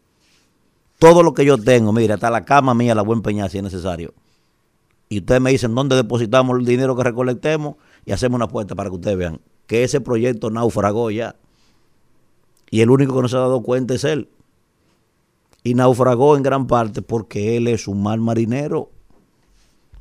Todo 0.97 1.21
lo 1.21 1.35
que 1.35 1.45
yo 1.45 1.59
tengo, 1.59 1.93
mira, 1.93 2.15
hasta 2.15 2.31
la 2.31 2.43
cama 2.45 2.73
mía 2.73 2.95
la 2.95 3.03
voy 3.03 3.13
a 3.13 3.17
empeñar 3.17 3.51
si 3.51 3.57
es 3.57 3.63
necesario 3.63 4.13
y 5.15 5.19
ustedes 5.19 5.39
me 5.39 5.49
dicen 5.49 5.73
dónde 5.73 5.95
depositamos 5.95 6.59
el 6.59 6.65
dinero 6.65 6.93
que 6.93 7.03
recolectemos 7.05 7.77
y 8.05 8.11
hacemos 8.11 8.35
una 8.35 8.45
apuesta 8.45 8.75
para 8.75 8.89
que 8.89 8.95
ustedes 8.95 9.17
vean 9.17 9.39
que 9.65 9.85
ese 9.85 10.01
proyecto 10.01 10.49
naufragó 10.49 11.09
ya. 11.09 11.37
Y 12.69 12.81
el 12.81 12.89
único 12.89 13.15
que 13.15 13.21
no 13.21 13.29
se 13.29 13.37
ha 13.37 13.39
dado 13.39 13.63
cuenta 13.63 13.93
es 13.93 14.03
él. 14.03 14.27
Y 15.63 15.73
naufragó 15.73 16.35
en 16.35 16.43
gran 16.43 16.67
parte 16.67 17.01
porque 17.01 17.55
él 17.55 17.69
es 17.69 17.87
un 17.87 18.03
mal 18.03 18.19
marinero. 18.19 18.91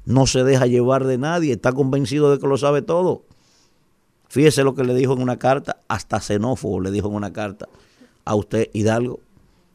No 0.04 0.26
se 0.26 0.42
deja 0.42 0.66
llevar 0.66 1.04
de 1.04 1.16
nadie, 1.16 1.52
está 1.52 1.72
convencido 1.72 2.32
de 2.32 2.40
que 2.40 2.48
lo 2.48 2.58
sabe 2.58 2.82
todo. 2.82 3.22
Fíjese 4.28 4.64
lo 4.64 4.74
que 4.74 4.82
le 4.82 4.96
dijo 4.96 5.12
en 5.12 5.22
una 5.22 5.38
carta, 5.38 5.76
hasta 5.86 6.20
xenófobo 6.20 6.80
le 6.80 6.90
dijo 6.90 7.06
en 7.06 7.14
una 7.14 7.32
carta 7.32 7.68
a 8.24 8.34
usted, 8.34 8.68
Hidalgo. 8.72 9.20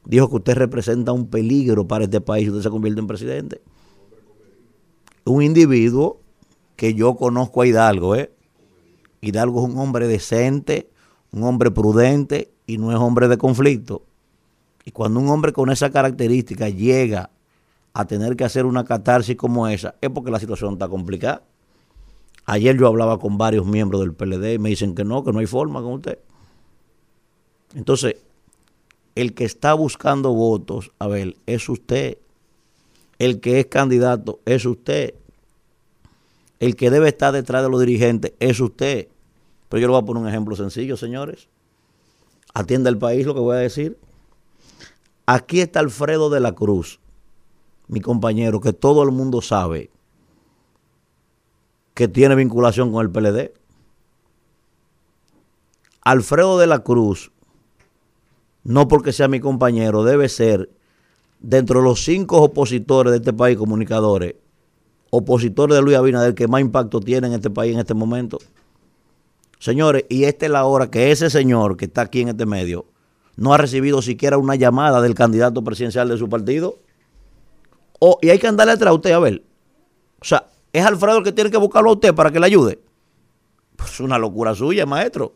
Dijo 0.04 0.30
que 0.30 0.36
usted 0.36 0.58
representa 0.58 1.14
un 1.14 1.28
peligro 1.28 1.88
para 1.88 2.04
este 2.04 2.20
país 2.20 2.48
y 2.48 2.50
usted 2.50 2.64
se 2.64 2.70
convierte 2.70 3.00
en 3.00 3.08
presidente 3.08 3.62
un 5.30 5.44
individuo 5.44 6.20
que 6.76 6.94
yo 6.94 7.16
conozco 7.16 7.62
a 7.62 7.68
Hidalgo, 7.68 8.16
¿eh? 8.16 8.32
Hidalgo 9.22 9.66
es 9.66 9.74
un 9.74 9.80
hombre 9.80 10.08
decente, 10.08 10.90
un 11.32 11.44
hombre 11.44 11.72
prudente 11.72 12.52
y 12.66 12.78
no 12.78 12.92
es 12.92 12.98
hombre 12.98 13.28
de 13.28 13.38
conflicto. 13.38 14.04
Y 14.86 14.92
cuando 14.92 15.20
un 15.20 15.30
hombre 15.30 15.54
con 15.54 15.70
esa 15.70 15.90
característica 15.90 16.70
llega 16.70 17.30
a 17.94 18.06
tener 18.06 18.36
que 18.36 18.46
hacer 18.46 18.66
una 18.66 18.86
catarsis 18.86 19.36
como 19.36 19.68
esa, 19.68 19.96
es 20.02 20.10
porque 20.10 20.32
la 20.32 20.40
situación 20.40 20.74
está 20.74 20.88
complicada. 20.88 21.44
Ayer 22.46 22.78
yo 22.78 22.88
hablaba 22.88 23.20
con 23.20 23.38
varios 23.38 23.66
miembros 23.66 24.02
del 24.02 24.14
PLD 24.14 24.54
y 24.54 24.60
me 24.60 24.70
dicen 24.70 24.96
que 24.96 25.04
no, 25.04 25.24
que 25.24 25.32
no 25.32 25.40
hay 25.40 25.46
forma 25.46 25.82
con 25.82 25.94
usted. 25.94 26.20
Entonces, 27.76 28.16
el 29.16 29.34
que 29.34 29.44
está 29.44 29.74
buscando 29.74 30.34
votos, 30.34 30.92
a 30.98 31.08
ver, 31.08 31.36
es 31.46 31.68
usted. 31.70 32.18
El 33.20 33.42
que 33.42 33.60
es 33.60 33.66
candidato 33.68 34.40
es 34.46 34.66
usted. 34.66 35.16
El 36.60 36.76
que 36.76 36.90
debe 36.90 37.10
estar 37.10 37.34
detrás 37.34 37.64
de 37.64 37.70
los 37.70 37.80
dirigentes 37.80 38.34
es 38.40 38.60
usted. 38.60 39.08
Pero 39.70 39.82
yo 39.82 39.88
le 39.88 39.92
voy 39.94 40.02
a 40.02 40.06
poner 40.06 40.24
un 40.24 40.30
ejemplo 40.30 40.56
sencillo, 40.56 40.98
señores. 40.98 41.48
Atienda 42.54 42.90
el 42.90 42.98
país 42.98 43.26
lo 43.26 43.34
que 43.34 43.40
voy 43.40 43.56
a 43.56 43.60
decir. 43.60 43.98
Aquí 45.26 45.62
está 45.62 45.80
Alfredo 45.80 46.30
de 46.30 46.40
la 46.40 46.54
Cruz, 46.54 47.00
mi 47.88 48.02
compañero, 48.02 48.60
que 48.60 48.74
todo 48.74 49.04
el 49.04 49.12
mundo 49.12 49.42
sabe 49.42 49.92
que 51.94 52.08
tiene 52.08 52.34
vinculación 52.34 52.92
con 52.92 53.06
el 53.06 53.12
PLD. 53.12 53.54
Alfredo 56.02 56.58
de 56.58 56.66
la 56.66 56.80
Cruz, 56.80 57.32
no 58.64 58.88
porque 58.88 59.14
sea 59.14 59.28
mi 59.28 59.40
compañero, 59.40 60.04
debe 60.04 60.30
ser 60.30 60.72
dentro 61.40 61.82
de 61.82 61.86
los 61.86 62.04
cinco 62.04 62.42
opositores 62.42 63.12
de 63.12 63.18
este 63.18 63.34
país, 63.34 63.58
comunicadores, 63.58 64.36
opositor 65.10 65.72
de 65.74 65.82
Luis 65.82 65.98
Abinader 65.98 66.36
que 66.36 66.48
más 66.48 66.62
impacto 66.62 67.00
tiene 67.00 67.28
en 67.28 67.34
este 67.34 67.50
país 67.50 67.74
en 67.74 67.80
este 67.80 67.94
momento. 67.94 68.40
Señores, 69.60 70.06
y 70.10 70.24
esta 70.24 70.46
es 70.46 70.52
la 70.52 70.66
hora 70.66 70.90
que 70.90 71.12
ese 71.12 71.30
señor 71.30 71.76
que 71.76 71.86
está 71.86 72.02
aquí 72.02 72.22
en 72.22 72.30
este 72.30 72.46
medio 72.46 72.86
no 73.36 73.54
ha 73.54 73.58
recibido 73.58 74.02
siquiera 74.02 74.38
una 74.38 74.56
llamada 74.56 75.02
del 75.02 75.16
candidato 75.16 75.64
presidencial 75.64 76.10
de 76.10 76.18
su 76.18 76.30
partido. 76.30 76.80
y 78.22 78.30
hay 78.30 78.40
que 78.40 78.48
andarle 78.48 78.74
atrás 78.74 78.92
a 78.92 78.94
usted 78.94 79.12
a 79.12 79.20
ver. 79.20 79.44
O 80.22 80.26
sea, 80.26 80.48
es 80.74 80.86
Alfredo 80.86 81.18
el 81.18 81.24
que 81.24 81.32
tiene 81.32 81.50
que 81.50 81.58
buscarlo 81.58 81.90
a 81.90 81.94
usted 81.94 82.14
para 82.14 82.32
que 82.32 82.40
le 82.40 82.46
ayude. 82.46 82.80
Pues 83.76 83.92
es 83.92 84.00
una 84.02 84.18
locura 84.18 84.54
suya, 84.56 84.86
maestro. 84.86 85.34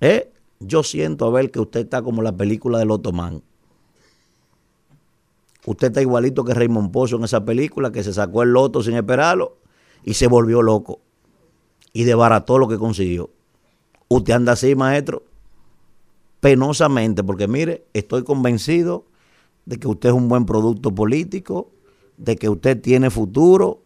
¿Eh? 0.00 0.32
Yo 0.58 0.82
siento 0.82 1.26
a 1.26 1.30
ver 1.30 1.50
que 1.50 1.60
usted 1.60 1.80
está 1.80 2.02
como 2.02 2.22
la 2.22 2.32
película 2.32 2.78
del 2.78 2.90
Otomán. 2.90 3.42
Usted 5.64 5.88
está 5.88 6.00
igualito 6.00 6.44
que 6.44 6.54
Raymond 6.54 6.90
Pozo 6.90 7.16
en 7.16 7.24
esa 7.24 7.44
película, 7.44 7.92
que 7.92 8.02
se 8.02 8.12
sacó 8.12 8.42
el 8.42 8.52
loto 8.52 8.82
sin 8.82 8.94
esperarlo 8.94 9.58
y 10.04 10.14
se 10.14 10.26
volvió 10.26 10.62
loco. 10.62 11.00
Y 11.92 12.04
desbarató 12.04 12.58
lo 12.58 12.68
que 12.68 12.78
consiguió. 12.78 13.30
Usted 14.08 14.34
anda 14.34 14.52
así, 14.52 14.74
maestro. 14.74 15.24
penosamente, 16.40 17.22
porque 17.22 17.46
mire, 17.46 17.86
estoy 17.92 18.24
convencido 18.24 19.06
de 19.64 19.78
que 19.78 19.86
usted 19.86 20.08
es 20.08 20.14
un 20.14 20.28
buen 20.28 20.44
producto 20.44 20.92
político, 20.92 21.70
de 22.16 22.34
que 22.36 22.48
usted 22.48 22.80
tiene 22.80 23.10
futuro 23.10 23.84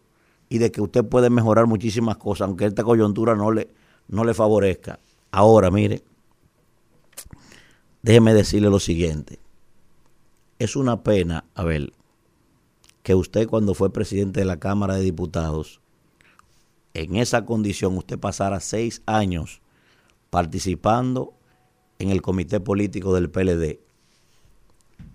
y 0.49 0.57
de 0.57 0.71
que 0.71 0.81
usted 0.81 1.05
puede 1.05 1.29
mejorar 1.29 1.67
muchísimas 1.67 2.17
cosas, 2.17 2.47
aunque 2.47 2.65
esta 2.65 2.83
coyuntura 2.83 3.35
no 3.35 3.51
le, 3.51 3.69
no 4.07 4.23
le 4.23 4.33
favorezca. 4.33 4.99
Ahora, 5.29 5.69
mire, 5.69 6.01
déjeme 8.01 8.33
decirle 8.33 8.69
lo 8.69 8.79
siguiente. 8.79 9.39
Es 10.59 10.75
una 10.75 11.03
pena, 11.03 11.45
a 11.53 11.63
ver, 11.63 11.93
que 13.03 13.13
usted 13.13 13.47
cuando 13.47 13.75
fue 13.75 13.93
presidente 13.93 14.39
de 14.39 14.45
la 14.45 14.57
Cámara 14.59 14.95
de 14.95 15.01
Diputados, 15.01 15.81
en 16.95 17.15
esa 17.15 17.45
condición 17.45 17.95
usted 17.95 18.17
pasara 18.17 18.59
seis 18.59 19.03
años 19.05 19.61
participando 20.31 21.33
en 21.99 22.09
el 22.09 22.23
comité 22.23 22.59
político 22.59 23.13
del 23.13 23.29
PLD 23.29 23.79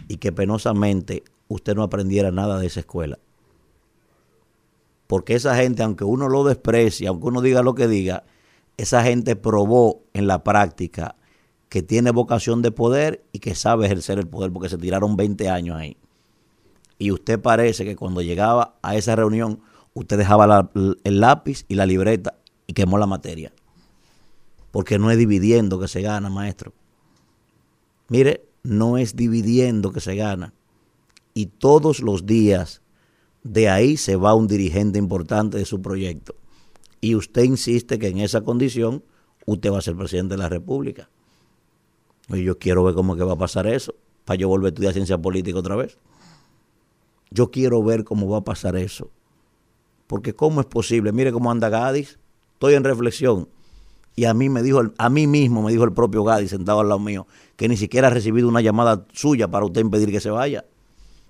y 0.07 0.17
que 0.19 0.31
penosamente 0.31 1.25
usted 1.49 1.75
no 1.75 1.83
aprendiera 1.83 2.31
nada 2.31 2.59
de 2.61 2.67
esa 2.67 2.81
escuela. 2.81 3.19
Porque 5.09 5.35
esa 5.35 5.57
gente, 5.57 5.83
aunque 5.83 6.05
uno 6.05 6.29
lo 6.29 6.45
desprecie, 6.45 7.09
aunque 7.09 7.27
uno 7.27 7.41
diga 7.41 7.63
lo 7.63 7.75
que 7.75 7.89
diga, 7.89 8.25
esa 8.77 9.03
gente 9.03 9.35
probó 9.35 10.03
en 10.15 10.29
la 10.29 10.45
práctica 10.45 11.17
que 11.73 11.83
tiene 11.83 12.11
vocación 12.11 12.61
de 12.61 12.71
poder 12.71 13.25
y 13.33 13.39
que 13.39 13.55
sabe 13.55 13.87
ejercer 13.87 14.19
el 14.19 14.27
poder, 14.27 14.53
porque 14.53 14.69
se 14.69 14.77
tiraron 14.77 15.17
20 15.17 15.49
años 15.49 15.75
ahí. 15.75 15.97
Y 16.99 17.13
usted 17.13 17.41
parece 17.41 17.87
que 17.87 17.97
cuando 17.97 18.21
llegaba 18.21 18.77
a 18.83 18.95
esa 18.95 19.17
reunión, 19.17 19.59
usted 19.95 20.19
dejaba 20.19 20.71
el 20.75 21.21
lápiz 21.21 21.65
y 21.69 21.77
la 21.77 21.87
libreta 21.87 22.35
y 22.67 22.75
quemó 22.75 22.99
la 22.99 23.07
materia. 23.07 23.55
Porque 24.71 24.99
no 24.99 25.11
es 25.11 25.17
dividiendo 25.17 25.81
que 25.81 25.89
se 25.89 26.03
gana, 26.03 26.29
maestro. 26.29 26.75
Mire, 28.09 28.45
no 28.63 28.99
es 28.99 29.17
dividiendo 29.17 29.93
que 29.93 30.01
se 30.01 30.15
gana. 30.15 30.53
Y 31.33 31.47
todos 31.47 32.01
los 32.01 32.27
días 32.27 32.83
de 33.45 33.71
ahí 33.71 33.97
se 33.97 34.17
va 34.17 34.35
un 34.35 34.47
dirigente 34.47 34.99
importante 34.99 35.57
de 35.57 35.65
su 35.65 35.81
proyecto. 35.81 36.35
Y 37.01 37.15
usted 37.15 37.45
insiste 37.45 37.99
que 37.99 38.09
en 38.09 38.19
esa 38.19 38.43
condición 38.43 39.03
usted 39.47 39.73
va 39.73 39.79
a 39.79 39.81
ser 39.81 39.97
presidente 39.97 40.35
de 40.35 40.39
la 40.39 40.51
República. 40.51 41.09
Y 42.33 42.45
yo 42.45 42.59
quiero 42.59 42.85
ver 42.85 42.95
cómo 42.95 43.17
que 43.17 43.25
va 43.25 43.35
a 43.35 43.39
pasar 43.39 43.67
eso, 43.67 43.95
para 44.25 44.39
yo 44.39 44.49
volver 44.49 44.67
a 44.67 44.69
estudiar 44.71 44.93
ciencia 44.93 45.19
política 45.19 45.59
otra 45.59 45.77
vez. 45.77 45.99
Yo 47.31 47.51
quiero 47.51 47.83
ver 47.83 48.05
cómo 48.05 48.29
va 48.29 48.39
a 48.39 48.45
pasar 48.45 48.77
eso. 48.77 49.11
Porque 50.07 50.35
cómo 50.35 50.61
es 50.61 50.67
posible, 50.67 51.13
mire 51.13 51.33
cómo 51.33 51.51
anda 51.51 51.69
Gadis, 51.69 52.19
estoy 52.55 52.75
en 52.75 52.85
reflexión. 52.85 53.49
Y 54.15 54.27
a 54.27 54.35
mí 54.35 54.49
me 54.49 54.63
dijo, 54.63 54.83
a 54.99 55.09
mí 55.09 55.27
mismo 55.27 55.63
me 55.63 55.73
dijo 55.73 55.85
el 55.85 55.93
propio 55.93 56.23
Gadis 56.25 56.51
sentado 56.51 56.81
al 56.81 56.89
lado 56.89 57.01
mío, 57.01 57.27
que 57.57 57.69
ni 57.69 57.77
siquiera 57.77 58.09
ha 58.09 58.11
recibido 58.11 58.49
una 58.49 58.61
llamada 58.61 59.07
suya 59.13 59.49
para 59.49 59.65
usted 59.65 59.81
impedir 59.81 60.11
que 60.11 60.21
se 60.21 60.31
vaya. 60.31 60.65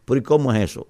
Pero 0.04 0.18
¿y 0.18 0.22
cómo 0.22 0.52
es 0.52 0.70
eso? 0.70 0.88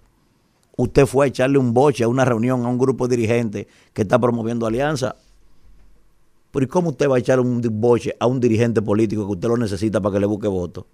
Usted 0.77 1.05
fue 1.07 1.27
a 1.27 1.29
echarle 1.29 1.59
un 1.59 1.75
boche 1.75 2.05
a 2.05 2.09
una 2.09 2.25
reunión 2.25 2.65
a 2.65 2.69
un 2.69 2.79
grupo 2.79 3.09
dirigente 3.09 3.69
que 3.93 4.03
está 4.03 4.19
promoviendo 4.19 4.67
alianza. 4.67 5.17
Pero 6.53 6.65
¿y 6.65 6.69
cómo 6.69 6.91
usted 6.91 7.09
va 7.09 7.17
a 7.17 7.19
echar 7.19 7.41
un 7.41 7.63
boche 7.81 8.15
a 8.21 8.27
un 8.27 8.39
dirigente 8.39 8.83
político 8.83 9.27
que 9.27 9.33
usted 9.33 9.49
lo 9.49 9.57
necesita 9.57 10.01
para 10.01 10.15
que 10.15 10.21
le 10.21 10.27
busque 10.27 10.49
voto? 10.49 10.87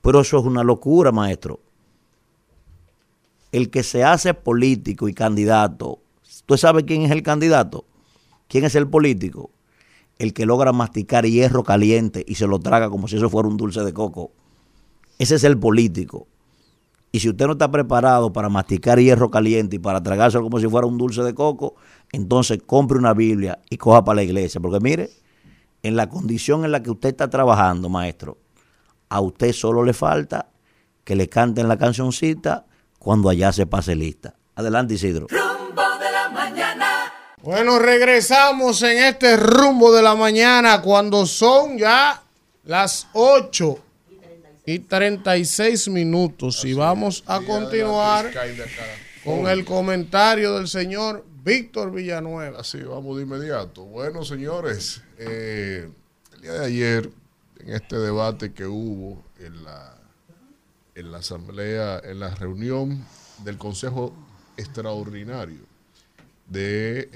Pero 0.00 0.20
eso 0.20 0.38
es 0.38 0.44
una 0.44 0.64
locura, 0.64 1.12
maestro. 1.12 1.60
El 3.52 3.70
que 3.70 3.82
se 3.82 4.02
hace 4.02 4.32
político 4.32 5.06
y 5.06 5.12
candidato, 5.12 6.00
¿usted 6.24 6.56
sabe 6.56 6.84
quién 6.86 7.02
es 7.02 7.10
el 7.10 7.22
candidato? 7.22 7.84
¿Quién 8.48 8.64
es 8.64 8.74
el 8.74 8.88
político? 8.88 9.50
El 10.18 10.32
que 10.32 10.46
logra 10.46 10.72
masticar 10.72 11.26
hierro 11.26 11.62
caliente 11.62 12.24
y 12.26 12.36
se 12.36 12.46
lo 12.46 12.58
traga 12.58 12.88
como 12.88 13.08
si 13.08 13.16
eso 13.16 13.28
fuera 13.28 13.48
un 13.48 13.58
dulce 13.58 13.82
de 13.82 13.92
coco. 13.92 14.32
Ese 15.18 15.34
es 15.34 15.44
el 15.44 15.58
político. 15.58 16.26
Y 17.14 17.20
si 17.20 17.28
usted 17.28 17.46
no 17.46 17.52
está 17.52 17.70
preparado 17.70 18.32
para 18.32 18.48
masticar 18.48 18.98
hierro 18.98 19.30
caliente 19.30 19.76
y 19.76 19.78
para 19.78 20.02
tragárselo 20.02 20.44
como 20.44 20.58
si 20.58 20.66
fuera 20.66 20.86
un 20.86 20.96
dulce 20.96 21.22
de 21.22 21.34
coco, 21.34 21.74
entonces 22.10 22.60
compre 22.64 22.96
una 22.98 23.12
Biblia 23.12 23.58
y 23.68 23.76
coja 23.76 24.02
para 24.02 24.16
la 24.16 24.22
iglesia. 24.22 24.62
Porque 24.62 24.80
mire, 24.80 25.10
en 25.82 25.94
la 25.94 26.08
condición 26.08 26.64
en 26.64 26.72
la 26.72 26.82
que 26.82 26.90
usted 26.90 27.10
está 27.10 27.28
trabajando, 27.28 27.90
maestro, 27.90 28.38
a 29.10 29.20
usted 29.20 29.52
solo 29.52 29.84
le 29.84 29.92
falta 29.92 30.48
que 31.04 31.14
le 31.14 31.28
canten 31.28 31.68
la 31.68 31.76
cancioncita 31.76 32.64
cuando 32.98 33.28
allá 33.28 33.52
se 33.52 33.66
pase 33.66 33.94
lista. 33.94 34.34
Adelante, 34.54 34.94
Isidro. 34.94 35.26
Rumbo 35.28 35.82
de 35.98 36.12
la 36.12 36.30
mañana. 36.30 37.12
Bueno, 37.42 37.78
regresamos 37.78 38.82
en 38.82 39.04
este 39.04 39.36
rumbo 39.36 39.92
de 39.92 40.00
la 40.00 40.14
mañana 40.14 40.80
cuando 40.80 41.26
son 41.26 41.76
ya 41.76 42.22
las 42.64 43.08
8 43.12 43.91
y 44.64 44.78
36 44.80 45.88
minutos. 45.88 46.64
Y 46.64 46.74
vamos 46.74 47.24
a 47.26 47.40
continuar 47.40 48.30
con 49.24 49.46
el 49.48 49.64
comentario 49.64 50.56
del 50.56 50.68
señor 50.68 51.24
Víctor 51.44 51.92
Villanueva. 51.92 52.60
Así 52.60 52.80
vamos 52.82 53.16
de 53.16 53.24
inmediato. 53.24 53.84
Bueno, 53.84 54.24
señores, 54.24 55.02
eh, 55.18 55.88
el 56.34 56.40
día 56.40 56.52
de 56.52 56.66
ayer, 56.66 57.10
en 57.60 57.74
este 57.74 57.96
debate 57.96 58.52
que 58.52 58.66
hubo 58.66 59.22
en 59.38 59.64
la, 59.64 59.96
en 60.94 61.10
la 61.10 61.18
asamblea, 61.18 62.00
en 62.04 62.20
la 62.20 62.34
reunión 62.34 63.04
del 63.44 63.58
Consejo 63.58 64.14
Extraordinario 64.56 65.60
de 66.46 67.08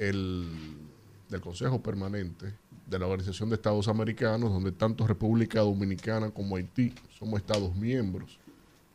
del 1.28 1.40
Consejo 1.40 1.82
Permanente 1.82 2.55
de 2.86 2.98
la 2.98 3.06
Organización 3.06 3.48
de 3.48 3.56
Estados 3.56 3.88
Americanos, 3.88 4.50
donde 4.50 4.72
tanto 4.72 5.06
República 5.06 5.60
Dominicana 5.60 6.30
como 6.30 6.56
Haití 6.56 6.94
somos 7.18 7.40
Estados 7.40 7.74
miembros 7.74 8.38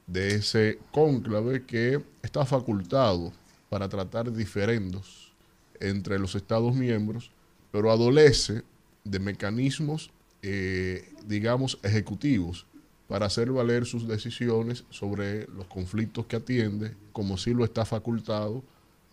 de 0.07 0.35
ese 0.35 0.79
cónclave 0.91 1.65
que 1.65 2.01
está 2.21 2.45
facultado 2.45 3.31
para 3.69 3.87
tratar 3.87 4.31
diferendos 4.31 5.31
entre 5.79 6.19
los 6.19 6.35
Estados 6.35 6.75
miembros, 6.75 7.31
pero 7.71 7.91
adolece 7.91 8.63
de 9.03 9.19
mecanismos, 9.19 10.11
eh, 10.41 11.09
digamos, 11.25 11.79
ejecutivos 11.83 12.65
para 13.07 13.25
hacer 13.25 13.51
valer 13.51 13.85
sus 13.85 14.07
decisiones 14.07 14.85
sobre 14.89 15.47
los 15.47 15.67
conflictos 15.67 16.25
que 16.27 16.37
atiende, 16.37 16.95
como 17.11 17.37
si 17.37 17.53
lo 17.53 17.65
está 17.65 17.83
facultado, 17.85 18.63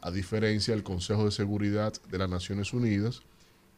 a 0.00 0.10
diferencia 0.10 0.74
del 0.74 0.84
Consejo 0.84 1.24
de 1.24 1.32
Seguridad 1.32 1.92
de 2.08 2.18
las 2.18 2.28
Naciones 2.28 2.72
Unidas, 2.72 3.22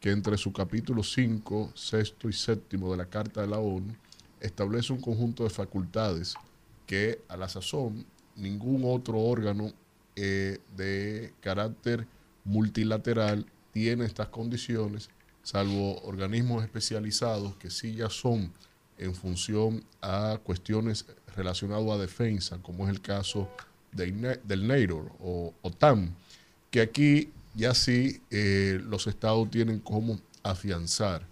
que 0.01 0.09
entre 0.09 0.35
su 0.37 0.51
capítulo 0.51 1.03
5, 1.03 1.73
sexto 1.75 2.27
y 2.27 2.33
séptimo 2.33 2.91
de 2.91 2.97
la 2.97 3.05
Carta 3.05 3.41
de 3.41 3.47
la 3.47 3.59
ONU 3.59 3.95
establece 4.39 4.91
un 4.91 4.99
conjunto 4.99 5.43
de 5.43 5.51
facultades 5.51 6.33
que 6.87 7.21
a 7.29 7.37
la 7.37 7.47
sazón 7.47 8.03
ningún 8.35 8.81
otro 8.83 9.19
órgano 9.19 9.71
eh, 10.15 10.57
de 10.75 11.33
carácter 11.39 12.07
multilateral 12.43 13.45
tiene 13.71 14.05
estas 14.05 14.29
condiciones, 14.29 15.11
salvo 15.43 16.01
organismos 16.01 16.63
especializados 16.63 17.55
que 17.57 17.69
sí 17.69 17.93
ya 17.93 18.09
son 18.09 18.51
en 18.97 19.13
función 19.13 19.83
a 20.01 20.39
cuestiones 20.43 21.05
relacionadas 21.35 21.87
a 21.91 21.97
defensa, 21.97 22.57
como 22.63 22.85
es 22.85 22.89
el 22.89 23.01
caso 23.01 23.49
del 23.91 24.67
NATOR 24.67 25.11
o 25.19 25.53
OTAN, 25.61 26.15
que 26.71 26.81
aquí 26.81 27.31
ya 27.53 27.73
sí 27.73 28.21
eh, 28.29 28.79
los 28.83 29.07
estados 29.07 29.49
tienen 29.49 29.79
como 29.79 30.19
afianzar 30.43 31.27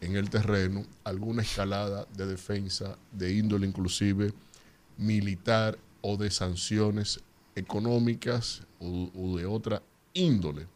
en 0.00 0.16
el 0.16 0.30
terreno 0.30 0.84
alguna 1.02 1.42
escalada 1.42 2.06
de 2.16 2.26
defensa 2.26 2.98
de 3.12 3.32
índole 3.34 3.66
inclusive 3.66 4.32
militar 4.96 5.78
o 6.02 6.16
de 6.16 6.30
sanciones 6.30 7.20
económicas 7.56 8.62
o, 8.78 9.36
de 9.36 9.46
otra 9.46 9.82
índole. 10.12 10.66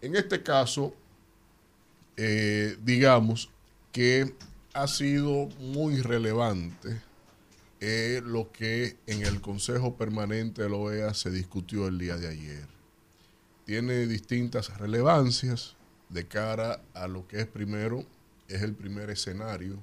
En 0.00 0.14
este 0.14 0.42
caso, 0.42 0.94
eh, 2.16 2.76
digamos 2.84 3.50
que 3.92 4.34
ha 4.74 4.86
sido 4.86 5.48
muy 5.58 6.02
relevante 6.02 7.00
eh, 7.80 8.20
lo 8.24 8.52
que 8.52 8.96
en 9.06 9.22
el 9.22 9.40
Consejo 9.40 9.96
Permanente 9.96 10.62
de 10.62 10.68
la 10.68 10.76
OEA 10.76 11.14
se 11.14 11.30
discutió 11.30 11.88
el 11.88 11.98
día 11.98 12.16
de 12.16 12.28
ayer 12.28 12.77
tiene 13.68 14.06
distintas 14.06 14.78
relevancias 14.78 15.76
de 16.08 16.26
cara 16.26 16.80
a 16.94 17.06
lo 17.06 17.28
que 17.28 17.38
es 17.38 17.46
primero, 17.46 18.02
es 18.48 18.62
el 18.62 18.74
primer 18.74 19.10
escenario 19.10 19.76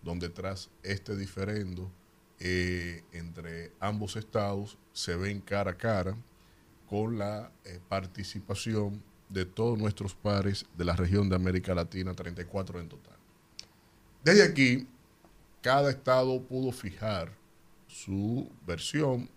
donde 0.00 0.28
tras 0.28 0.70
este 0.84 1.16
diferendo 1.16 1.90
eh, 2.38 3.02
entre 3.10 3.72
ambos 3.80 4.14
estados 4.14 4.78
se 4.92 5.16
ven 5.16 5.40
cara 5.40 5.72
a 5.72 5.76
cara 5.76 6.16
con 6.88 7.18
la 7.18 7.50
eh, 7.64 7.80
participación 7.88 9.02
de 9.28 9.44
todos 9.44 9.76
nuestros 9.76 10.14
pares 10.14 10.64
de 10.78 10.84
la 10.84 10.94
región 10.94 11.28
de 11.28 11.34
América 11.34 11.74
Latina, 11.74 12.14
34 12.14 12.78
en 12.78 12.88
total. 12.88 13.16
Desde 14.22 14.44
aquí, 14.44 14.86
cada 15.62 15.90
estado 15.90 16.40
pudo 16.42 16.70
fijar 16.70 17.32
su 17.88 18.48
versión, 18.64 19.28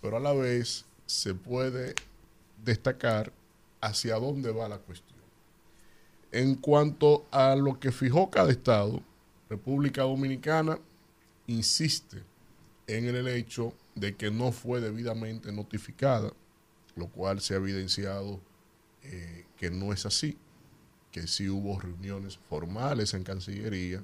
pero 0.00 0.18
a 0.18 0.20
la 0.20 0.34
vez 0.34 0.84
se 1.04 1.34
puede 1.34 1.96
destacar 2.62 3.32
hacia 3.80 4.16
dónde 4.16 4.50
va 4.50 4.68
la 4.68 4.78
cuestión. 4.78 5.20
En 6.32 6.54
cuanto 6.54 7.26
a 7.30 7.56
lo 7.56 7.80
que 7.80 7.90
fijó 7.90 8.30
cada 8.30 8.50
estado, 8.50 9.02
República 9.48 10.02
Dominicana 10.02 10.78
insiste 11.46 12.22
en 12.86 13.06
el 13.06 13.26
hecho 13.28 13.74
de 13.94 14.14
que 14.16 14.30
no 14.30 14.52
fue 14.52 14.80
debidamente 14.80 15.52
notificada, 15.52 16.32
lo 16.94 17.08
cual 17.08 17.40
se 17.40 17.54
ha 17.54 17.58
evidenciado 17.58 18.40
eh, 19.02 19.44
que 19.56 19.70
no 19.70 19.92
es 19.92 20.06
así, 20.06 20.36
que 21.10 21.26
sí 21.26 21.48
hubo 21.48 21.80
reuniones 21.80 22.36
formales 22.36 23.14
en 23.14 23.24
Cancillería, 23.24 24.02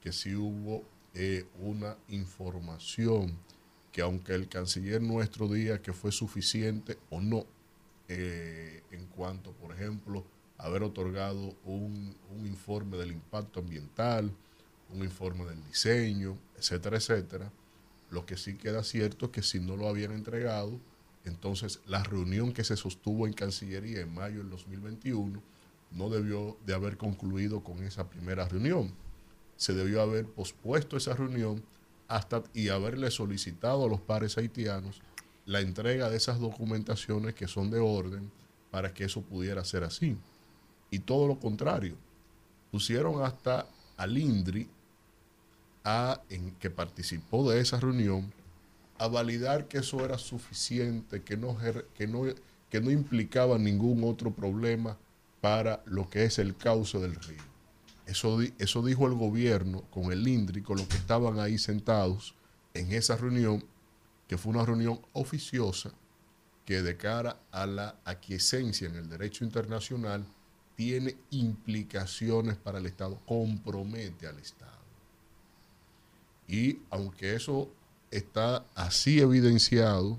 que 0.00 0.12
sí 0.12 0.34
hubo 0.34 0.82
eh, 1.14 1.46
una 1.60 1.96
información 2.08 3.38
que 3.92 4.02
aunque 4.02 4.34
el 4.34 4.48
canciller 4.48 5.00
nuestro 5.00 5.46
diga 5.46 5.80
que 5.80 5.92
fue 5.92 6.10
suficiente 6.10 6.98
o 7.10 7.20
no, 7.20 7.46
eh, 8.08 8.82
en 8.90 9.06
cuanto, 9.06 9.52
por 9.52 9.72
ejemplo, 9.72 10.24
haber 10.58 10.82
otorgado 10.82 11.54
un, 11.64 12.14
un 12.30 12.46
informe 12.46 12.96
del 12.96 13.12
impacto 13.12 13.60
ambiental, 13.60 14.30
un 14.92 15.02
informe 15.02 15.44
del 15.44 15.64
diseño, 15.64 16.38
etcétera, 16.56 16.96
etcétera, 16.96 17.50
lo 18.10 18.26
que 18.26 18.36
sí 18.36 18.54
queda 18.54 18.84
cierto 18.84 19.26
es 19.26 19.32
que 19.32 19.42
si 19.42 19.58
no 19.60 19.76
lo 19.76 19.88
habían 19.88 20.12
entregado, 20.12 20.78
entonces 21.24 21.80
la 21.86 22.02
reunión 22.02 22.52
que 22.52 22.64
se 22.64 22.76
sostuvo 22.76 23.26
en 23.26 23.32
Cancillería 23.32 24.00
en 24.00 24.14
mayo 24.14 24.38
del 24.38 24.50
2021 24.50 25.42
no 25.90 26.10
debió 26.10 26.56
de 26.66 26.74
haber 26.74 26.96
concluido 26.96 27.62
con 27.62 27.82
esa 27.82 28.08
primera 28.08 28.46
reunión. 28.48 28.92
Se 29.56 29.72
debió 29.72 30.02
haber 30.02 30.26
pospuesto 30.26 30.96
esa 30.96 31.14
reunión 31.14 31.64
hasta 32.08 32.42
y 32.52 32.68
haberle 32.68 33.10
solicitado 33.10 33.86
a 33.86 33.88
los 33.88 34.00
pares 34.00 34.36
haitianos 34.36 35.00
la 35.46 35.60
entrega 35.60 36.10
de 36.10 36.16
esas 36.16 36.38
documentaciones 36.40 37.34
que 37.34 37.48
son 37.48 37.70
de 37.70 37.80
orden 37.80 38.30
para 38.70 38.92
que 38.92 39.04
eso 39.04 39.22
pudiera 39.22 39.64
ser 39.64 39.84
así. 39.84 40.16
Y 40.90 41.00
todo 41.00 41.28
lo 41.28 41.38
contrario, 41.38 41.96
pusieron 42.70 43.22
hasta 43.22 43.66
al 43.96 44.18
INDRI, 44.18 44.68
a, 45.84 46.20
en, 46.30 46.52
que 46.52 46.70
participó 46.70 47.50
de 47.50 47.60
esa 47.60 47.78
reunión, 47.78 48.32
a 48.98 49.06
validar 49.06 49.68
que 49.68 49.78
eso 49.78 50.04
era 50.04 50.18
suficiente, 50.18 51.22
que 51.22 51.36
no, 51.36 51.56
que 51.94 52.06
no, 52.06 52.22
que 52.70 52.80
no 52.80 52.90
implicaba 52.90 53.58
ningún 53.58 54.02
otro 54.04 54.32
problema 54.32 54.96
para 55.40 55.82
lo 55.84 56.08
que 56.08 56.24
es 56.24 56.38
el 56.38 56.56
cauce 56.56 56.98
del 56.98 57.14
río. 57.16 57.42
Eso, 58.06 58.40
eso 58.58 58.82
dijo 58.82 59.06
el 59.06 59.14
gobierno 59.14 59.82
con 59.90 60.10
el 60.10 60.26
INDRI, 60.26 60.62
con 60.62 60.78
los 60.78 60.86
que 60.86 60.96
estaban 60.96 61.38
ahí 61.38 61.58
sentados 61.58 62.34
en 62.72 62.92
esa 62.92 63.16
reunión, 63.16 63.64
que 64.28 64.38
fue 64.38 64.52
una 64.52 64.64
reunión 64.64 65.00
oficiosa 65.12 65.92
que 66.64 66.82
de 66.82 66.96
cara 66.96 67.38
a 67.50 67.66
la 67.66 67.96
aquiescencia 68.04 68.88
en 68.88 68.96
el 68.96 69.08
derecho 69.08 69.44
internacional 69.44 70.24
tiene 70.76 71.16
implicaciones 71.30 72.56
para 72.56 72.78
el 72.78 72.86
Estado, 72.86 73.20
compromete 73.26 74.26
al 74.26 74.38
Estado. 74.38 74.72
Y 76.48 76.78
aunque 76.90 77.34
eso 77.34 77.70
está 78.10 78.64
así 78.74 79.20
evidenciado 79.20 80.18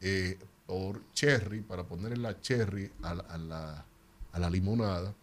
eh, 0.00 0.38
por 0.66 1.00
Cherry, 1.12 1.60
para 1.60 1.84
ponerle 1.84 2.16
la 2.16 2.40
Cherry 2.40 2.90
a 3.02 3.14
la, 3.14 3.84
a 4.32 4.38
la 4.38 4.50
limonada, 4.50 5.14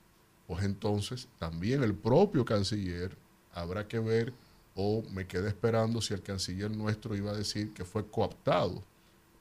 pues 0.47 0.63
entonces 0.63 1.27
también 1.37 1.83
el 1.83 1.93
propio 1.93 2.45
canciller 2.45 3.15
habrá 3.53 3.87
que 3.87 3.99
ver 3.99 4.33
o 4.76 5.03
me 5.11 5.26
quedé 5.26 5.47
esperando 5.47 6.02
si 6.02 6.14
el 6.14 6.22
canciller 6.22 6.69
nuestro 6.69 7.15
iba 7.15 7.31
a 7.31 7.38
decir 7.38 7.73
que 7.73 7.85
fue 7.85 8.06
cooptado 8.10 8.84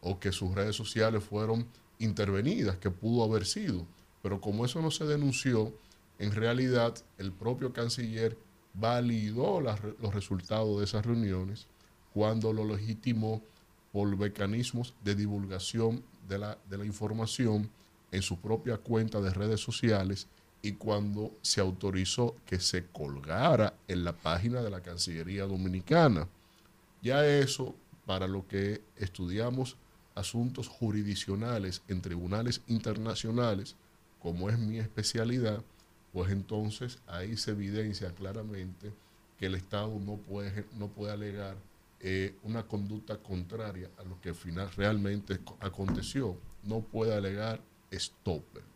o 0.00 0.18
que 0.20 0.32
sus 0.32 0.54
redes 0.54 0.76
sociales 0.76 1.24
fueron 1.24 1.66
intervenidas, 1.98 2.76
que 2.78 2.90
pudo 2.90 3.24
haber 3.24 3.44
sido. 3.44 3.86
Pero 4.22 4.40
como 4.40 4.64
eso 4.64 4.80
no 4.80 4.90
se 4.90 5.04
denunció, 5.04 5.72
en 6.18 6.32
realidad 6.32 6.94
el 7.18 7.32
propio 7.32 7.72
canciller 7.72 8.38
validó 8.74 9.60
los 9.60 10.14
resultados 10.14 10.78
de 10.78 10.84
esas 10.84 11.04
reuniones 11.04 11.66
cuando 12.12 12.52
lo 12.52 12.64
legitimó 12.64 13.42
por 13.92 14.16
mecanismos 14.16 14.94
de 15.02 15.14
divulgación 15.14 16.04
de 16.28 16.38
la, 16.38 16.58
de 16.68 16.78
la 16.78 16.84
información 16.84 17.70
en 18.12 18.22
su 18.22 18.40
propia 18.40 18.76
cuenta 18.76 19.20
de 19.20 19.30
redes 19.30 19.60
sociales 19.60 20.28
y 20.64 20.72
cuando 20.72 21.30
se 21.42 21.60
autorizó 21.60 22.36
que 22.46 22.58
se 22.58 22.86
colgara 22.86 23.74
en 23.86 24.02
la 24.02 24.14
página 24.14 24.62
de 24.62 24.70
la 24.70 24.80
Cancillería 24.80 25.44
Dominicana. 25.44 26.26
Ya 27.02 27.26
eso, 27.26 27.74
para 28.06 28.26
lo 28.26 28.48
que 28.48 28.80
estudiamos 28.96 29.76
asuntos 30.14 30.68
jurisdiccionales 30.68 31.82
en 31.86 32.00
tribunales 32.00 32.62
internacionales, 32.66 33.76
como 34.22 34.48
es 34.48 34.58
mi 34.58 34.78
especialidad, 34.78 35.62
pues 36.14 36.30
entonces 36.32 36.98
ahí 37.06 37.36
se 37.36 37.50
evidencia 37.50 38.14
claramente 38.14 38.90
que 39.38 39.44
el 39.44 39.56
Estado 39.56 39.98
no 40.00 40.16
puede, 40.16 40.64
no 40.78 40.88
puede 40.88 41.12
alegar 41.12 41.58
eh, 42.00 42.36
una 42.42 42.66
conducta 42.66 43.18
contraria 43.18 43.90
a 43.98 44.04
lo 44.04 44.18
que 44.22 44.30
al 44.30 44.34
final 44.34 44.70
realmente 44.78 45.40
aconteció. 45.60 46.38
No 46.62 46.80
puede 46.80 47.14
alegar 47.14 47.60
stopper. 47.92 48.73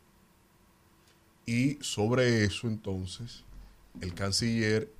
Y 1.48 1.78
sobre 1.80 2.44
eso 2.44 2.68
entonces 2.68 3.42
el 4.02 4.12
canciller 4.12 4.92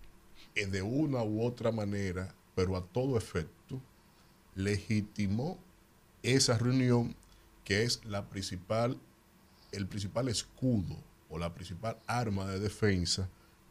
de 0.55 0.81
una 0.81 1.23
u 1.23 1.45
otra 1.45 1.73
manera, 1.73 2.35
pero 2.55 2.75
a 2.75 2.87
todo 2.87 3.19
efecto, 3.19 3.83
legitimó 4.55 5.59
esa 6.23 6.57
reunión 6.57 7.15
que 7.65 7.83
es 7.83 8.03
la 8.07 8.31
principal, 8.31 8.99
el 9.73 9.87
principal 9.87 10.29
escudo 10.29 10.97
o 11.29 11.37
la 11.37 11.53
principal 11.53 11.99
arma 12.07 12.47
de 12.47 12.61
defensa 12.61 13.29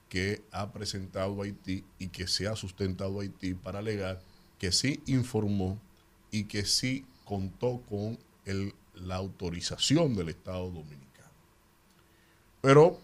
que 0.07 0.43
ha 0.51 0.71
presentado 0.71 1.41
Haití 1.41 1.83
y 1.97 2.09
que 2.09 2.27
se 2.27 2.47
ha 2.47 2.55
sustentado 2.55 3.21
Haití 3.21 3.55
para 3.55 3.79
alegar 3.79 4.21
que 4.59 4.71
sí 4.71 5.01
informó 5.07 5.81
y 6.29 6.43
que 6.43 6.63
sí 6.63 7.07
contó 7.25 7.81
con 7.89 8.19
el, 8.45 8.75
la 8.93 9.15
autorización 9.15 10.15
del 10.15 10.29
Estado 10.29 10.69
Dominicano. 10.69 11.06
Pero 12.61 12.99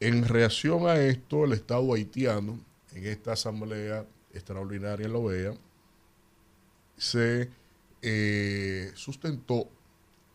en 0.00 0.26
reacción 0.26 0.86
a 0.86 0.96
esto, 0.96 1.44
el 1.44 1.52
Estado 1.52 1.92
haitiano, 1.92 2.58
en 2.94 3.06
esta 3.06 3.32
asamblea 3.32 4.06
extraordinaria 4.32 5.06
en 5.06 5.12
la 5.12 5.18
OEA, 5.18 5.54
se 6.96 7.48
eh, 8.02 8.92
sustentó 8.94 9.68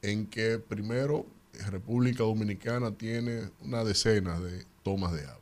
en 0.02 0.27
que 0.27 0.60
primero 0.60 1.26
República 1.69 2.23
Dominicana 2.23 2.91
tiene 2.91 3.49
una 3.61 3.84
decena 3.84 4.40
de 4.40 4.65
tomas 4.84 5.14
de 5.14 5.22
agua. 5.22 5.40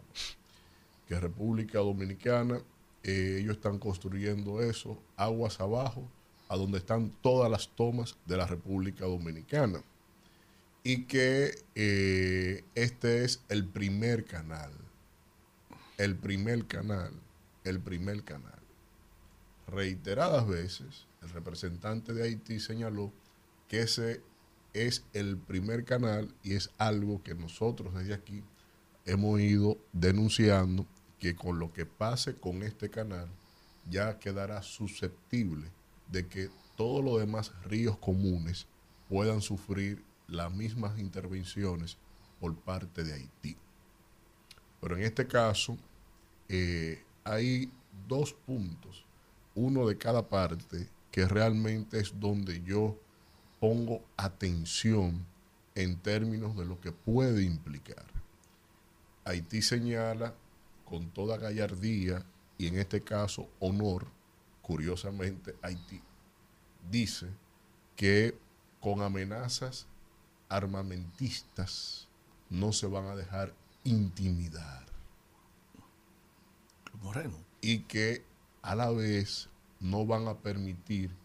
Que 1.07 1.19
República 1.19 1.79
Dominicana, 1.79 2.61
eh, 3.03 3.39
ellos 3.41 3.57
están 3.57 3.79
construyendo 3.79 4.61
eso 4.61 4.97
aguas 5.15 5.59
abajo, 5.59 6.07
a 6.47 6.57
donde 6.57 6.79
están 6.79 7.11
todas 7.21 7.49
las 7.49 7.69
tomas 7.69 8.17
de 8.25 8.37
la 8.37 8.45
República 8.45 9.05
Dominicana. 9.05 9.81
Y 10.83 11.05
que 11.05 11.63
eh, 11.75 12.63
este 12.75 13.23
es 13.23 13.41
el 13.49 13.67
primer 13.67 14.25
canal. 14.25 14.71
El 15.97 16.15
primer 16.15 16.65
canal. 16.67 17.13
El 17.63 17.79
primer 17.79 18.23
canal. 18.23 18.59
Reiteradas 19.67 20.47
veces, 20.47 21.05
el 21.21 21.29
representante 21.29 22.13
de 22.13 22.23
Haití 22.23 22.59
señaló 22.59 23.13
que 23.67 23.81
ese 23.81 24.21
es 24.73 25.05
el 25.13 25.37
primer 25.37 25.85
canal 25.85 26.33
y 26.43 26.53
es 26.53 26.71
algo 26.77 27.21
que 27.23 27.35
nosotros 27.35 27.93
desde 27.93 28.13
aquí 28.13 28.43
hemos 29.05 29.39
ido 29.39 29.77
denunciando 29.93 30.85
que 31.19 31.35
con 31.35 31.59
lo 31.59 31.71
que 31.73 31.85
pase 31.85 32.35
con 32.35 32.63
este 32.63 32.89
canal 32.89 33.27
ya 33.89 34.19
quedará 34.19 34.61
susceptible 34.61 35.67
de 36.09 36.27
que 36.27 36.49
todos 36.75 37.03
los 37.03 37.19
demás 37.19 37.51
ríos 37.63 37.97
comunes 37.97 38.67
puedan 39.09 39.41
sufrir 39.41 40.03
las 40.31 40.51
mismas 40.51 40.97
intervenciones 40.97 41.97
por 42.39 42.55
parte 42.55 43.03
de 43.03 43.13
Haití. 43.13 43.57
Pero 44.79 44.97
en 44.97 45.03
este 45.03 45.27
caso 45.27 45.77
eh, 46.49 47.03
hay 47.23 47.71
dos 48.07 48.33
puntos, 48.33 49.05
uno 49.53 49.87
de 49.87 49.97
cada 49.97 50.27
parte, 50.27 50.89
que 51.11 51.27
realmente 51.27 51.99
es 51.99 52.19
donde 52.19 52.61
yo 52.63 52.97
pongo 53.59 54.01
atención 54.17 55.25
en 55.75 55.97
términos 55.97 56.57
de 56.57 56.65
lo 56.65 56.79
que 56.79 56.91
puede 56.91 57.43
implicar. 57.43 58.05
Haití 59.25 59.61
señala 59.61 60.33
con 60.85 61.11
toda 61.11 61.37
gallardía 61.37 62.25
y 62.57 62.67
en 62.67 62.79
este 62.79 63.01
caso 63.01 63.49
honor, 63.59 64.07
curiosamente 64.61 65.55
Haití 65.61 66.01
dice 66.89 67.27
que 67.95 68.37
con 68.79 69.01
amenazas 69.01 69.87
armamentistas 70.51 72.07
no 72.49 72.73
se 72.73 72.87
van 72.87 73.05
a 73.05 73.15
dejar 73.15 73.53
intimidar. 73.83 74.85
Moreno. 77.01 77.37
Y 77.61 77.79
que 77.83 78.23
a 78.61 78.75
la 78.75 78.91
vez 78.91 79.49
no 79.79 80.05
van 80.05 80.27
a 80.27 80.37
permitir 80.39 81.15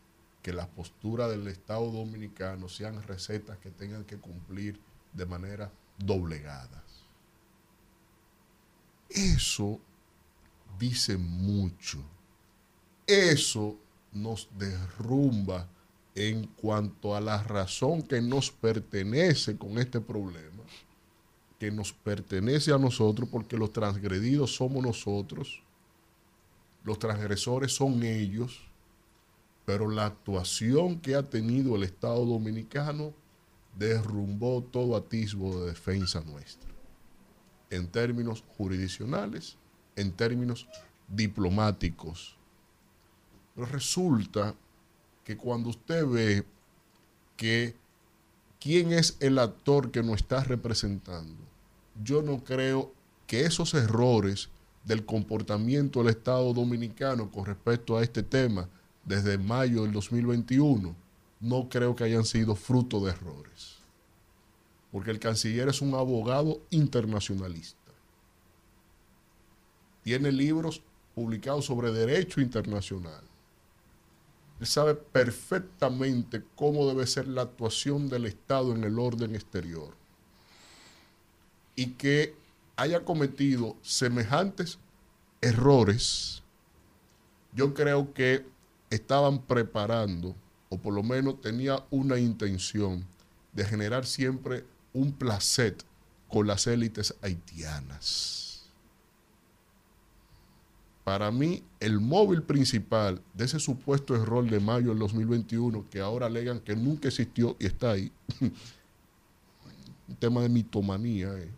que 0.42 0.52
las 0.52 0.68
posturas 0.68 1.28
del 1.30 1.48
Estado 1.48 1.90
dominicano 1.90 2.68
sean 2.68 3.02
recetas 3.02 3.58
que 3.58 3.70
tengan 3.70 4.04
que 4.04 4.18
cumplir 4.18 4.80
de 5.12 5.26
manera 5.26 5.72
doblegadas. 5.98 7.04
Eso 9.08 9.80
dice 10.78 11.16
mucho. 11.16 11.98
Eso 13.06 13.76
nos 14.12 14.48
derrumba 14.56 15.68
en 16.16 16.46
cuanto 16.46 17.14
a 17.14 17.20
la 17.20 17.42
razón 17.42 18.02
que 18.02 18.22
nos 18.22 18.50
pertenece 18.50 19.58
con 19.58 19.78
este 19.78 20.00
problema, 20.00 20.64
que 21.60 21.70
nos 21.70 21.92
pertenece 21.92 22.72
a 22.72 22.78
nosotros 22.78 23.28
porque 23.30 23.58
los 23.58 23.70
transgredidos 23.70 24.56
somos 24.56 24.82
nosotros, 24.82 25.62
los 26.84 26.98
transgresores 26.98 27.74
son 27.74 28.02
ellos, 28.02 28.62
pero 29.66 29.90
la 29.90 30.06
actuación 30.06 31.00
que 31.00 31.16
ha 31.16 31.22
tenido 31.22 31.76
el 31.76 31.82
Estado 31.82 32.24
dominicano 32.24 33.12
derrumbó 33.78 34.62
todo 34.62 34.96
atisbo 34.96 35.60
de 35.60 35.66
defensa 35.66 36.22
nuestra, 36.22 36.70
en 37.68 37.88
términos 37.88 38.42
jurisdiccionales, 38.56 39.58
en 39.96 40.12
términos 40.12 40.66
diplomáticos. 41.08 42.38
Pero 43.54 43.66
resulta 43.66 44.54
que 45.26 45.36
cuando 45.36 45.70
usted 45.70 46.06
ve 46.06 46.44
que 47.36 47.74
quién 48.60 48.92
es 48.92 49.16
el 49.18 49.40
actor 49.40 49.90
que 49.90 50.04
nos 50.04 50.20
está 50.20 50.44
representando, 50.44 51.34
yo 52.00 52.22
no 52.22 52.44
creo 52.44 52.92
que 53.26 53.40
esos 53.40 53.74
errores 53.74 54.50
del 54.84 55.04
comportamiento 55.04 55.98
del 55.98 56.10
Estado 56.10 56.54
dominicano 56.54 57.28
con 57.32 57.44
respecto 57.44 57.98
a 57.98 58.04
este 58.04 58.22
tema 58.22 58.68
desde 59.04 59.36
mayo 59.36 59.82
del 59.82 59.90
2021, 59.90 60.94
no 61.40 61.68
creo 61.68 61.96
que 61.96 62.04
hayan 62.04 62.24
sido 62.24 62.54
fruto 62.54 63.04
de 63.04 63.10
errores. 63.10 63.78
Porque 64.92 65.10
el 65.10 65.18
canciller 65.18 65.68
es 65.68 65.82
un 65.82 65.94
abogado 65.94 66.60
internacionalista. 66.70 67.90
Tiene 70.04 70.30
libros 70.30 70.82
publicados 71.16 71.64
sobre 71.64 71.90
derecho 71.90 72.40
internacional. 72.40 73.24
Él 74.60 74.66
sabe 74.66 74.94
perfectamente 74.94 76.42
cómo 76.54 76.86
debe 76.88 77.06
ser 77.06 77.28
la 77.28 77.42
actuación 77.42 78.08
del 78.08 78.26
Estado 78.26 78.74
en 78.74 78.84
el 78.84 78.98
orden 78.98 79.34
exterior. 79.34 79.94
Y 81.74 81.92
que 81.92 82.34
haya 82.76 83.04
cometido 83.04 83.76
semejantes 83.82 84.78
errores, 85.42 86.42
yo 87.52 87.74
creo 87.74 88.14
que 88.14 88.46
estaban 88.90 89.42
preparando, 89.42 90.34
o 90.70 90.78
por 90.78 90.94
lo 90.94 91.02
menos 91.02 91.40
tenía 91.40 91.84
una 91.90 92.18
intención 92.18 93.06
de 93.52 93.64
generar 93.64 94.06
siempre 94.06 94.64
un 94.92 95.12
placer 95.12 95.76
con 96.28 96.46
las 96.46 96.66
élites 96.66 97.14
haitianas. 97.22 98.45
Para 101.06 101.30
mí, 101.30 101.62
el 101.78 102.00
móvil 102.00 102.42
principal 102.42 103.22
de 103.32 103.44
ese 103.44 103.60
supuesto 103.60 104.16
error 104.16 104.44
de 104.50 104.58
mayo 104.58 104.88
del 104.88 104.98
2021, 104.98 105.88
que 105.88 106.00
ahora 106.00 106.26
alegan 106.26 106.58
que 106.58 106.74
nunca 106.74 107.06
existió 107.06 107.54
y 107.60 107.66
está 107.66 107.92
ahí, 107.92 108.10
un 108.40 110.16
tema 110.16 110.42
de 110.42 110.48
mitomanía, 110.48 111.32
eh. 111.38 111.48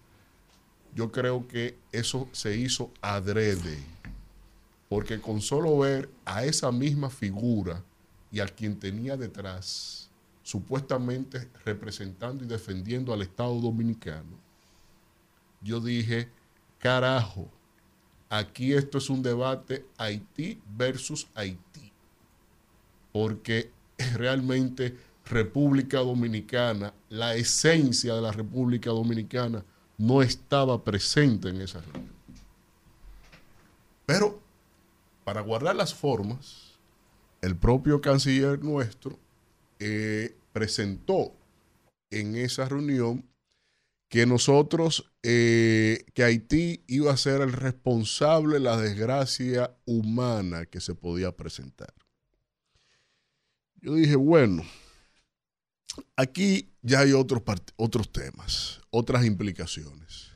yo 0.95 1.11
creo 1.11 1.49
que 1.49 1.79
eso 1.93 2.29
se 2.33 2.59
hizo 2.59 2.93
adrede, 3.01 3.79
porque 4.87 5.19
con 5.19 5.41
solo 5.41 5.79
ver 5.79 6.11
a 6.27 6.45
esa 6.45 6.71
misma 6.71 7.09
figura 7.09 7.83
y 8.31 8.41
a 8.41 8.47
quien 8.47 8.79
tenía 8.79 9.17
detrás, 9.17 10.11
supuestamente 10.43 11.49
representando 11.65 12.45
y 12.45 12.47
defendiendo 12.47 13.15
al 13.15 13.23
Estado 13.23 13.59
dominicano, 13.59 14.37
yo 15.63 15.81
dije, 15.81 16.29
carajo, 16.79 17.49
Aquí 18.31 18.75
esto 18.75 18.99
es 18.99 19.09
un 19.09 19.23
debate 19.23 19.87
Haití 19.97 20.61
versus 20.77 21.29
Haití, 21.35 21.93
porque 23.13 23.71
realmente 24.15 24.97
República 25.25 25.99
Dominicana, 25.99 26.93
la 27.09 27.35
esencia 27.35 28.15
de 28.15 28.23
la 28.23 28.33
República 28.33 28.91
Dominicana 28.91 29.65
no 29.97 30.23
estaba 30.23 30.83
presente 30.83 31.49
en 31.49 31.61
esa 31.61 31.81
reunión. 31.81 32.13
Pero 34.07 34.41
para 35.25 35.43
guardar 35.43 35.77
las 35.77 35.93
formas, 35.93 36.79
el 37.43 37.57
propio 37.57 38.01
canciller 38.01 38.63
nuestro 38.63 39.19
eh, 39.79 40.35
presentó 40.53 41.33
en 42.11 42.37
esa 42.37 42.67
reunión 42.67 43.23
que 44.09 44.25
nosotros, 44.27 45.13
eh, 45.23 46.07
que 46.15 46.25
Haití 46.25 46.83
iba 46.87 47.13
a 47.13 47.17
ser 47.17 47.43
el 47.43 47.53
responsable 47.53 48.55
de 48.55 48.61
la 48.61 48.77
desgracia 48.77 49.77
humana 49.85 50.67
que 50.67 50.81
se 50.81 50.95
podía 50.95 51.37
presentar. 51.37 51.93
Yo 53.81 53.95
dije, 53.95 54.17
bueno, 54.17 54.65
aquí 56.17 56.73
ya 56.83 57.01
hay 57.01 57.13
otros, 57.13 57.43
otros 57.77 58.11
temas, 58.11 58.81
otras 58.91 59.25
implicaciones. 59.25 60.33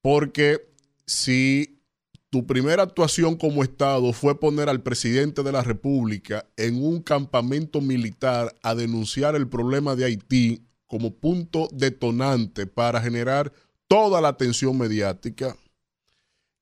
Porque 0.00 0.72
si 1.06 1.82
tu 2.30 2.46
primera 2.46 2.84
actuación 2.84 3.36
como 3.36 3.62
Estado 3.62 4.12
fue 4.12 4.40
poner 4.40 4.68
al 4.68 4.82
presidente 4.82 5.42
de 5.42 5.52
la 5.52 5.62
República 5.62 6.46
en 6.56 6.82
un 6.82 7.02
campamento 7.02 7.80
militar 7.80 8.56
a 8.62 8.74
denunciar 8.74 9.34
el 9.36 9.48
problema 9.48 9.96
de 9.96 10.06
Haití 10.06 10.69
como 10.90 11.14
punto 11.14 11.68
detonante 11.72 12.66
para 12.66 13.00
generar 13.00 13.52
toda 13.86 14.20
la 14.20 14.26
atención 14.26 14.76
mediática, 14.76 15.56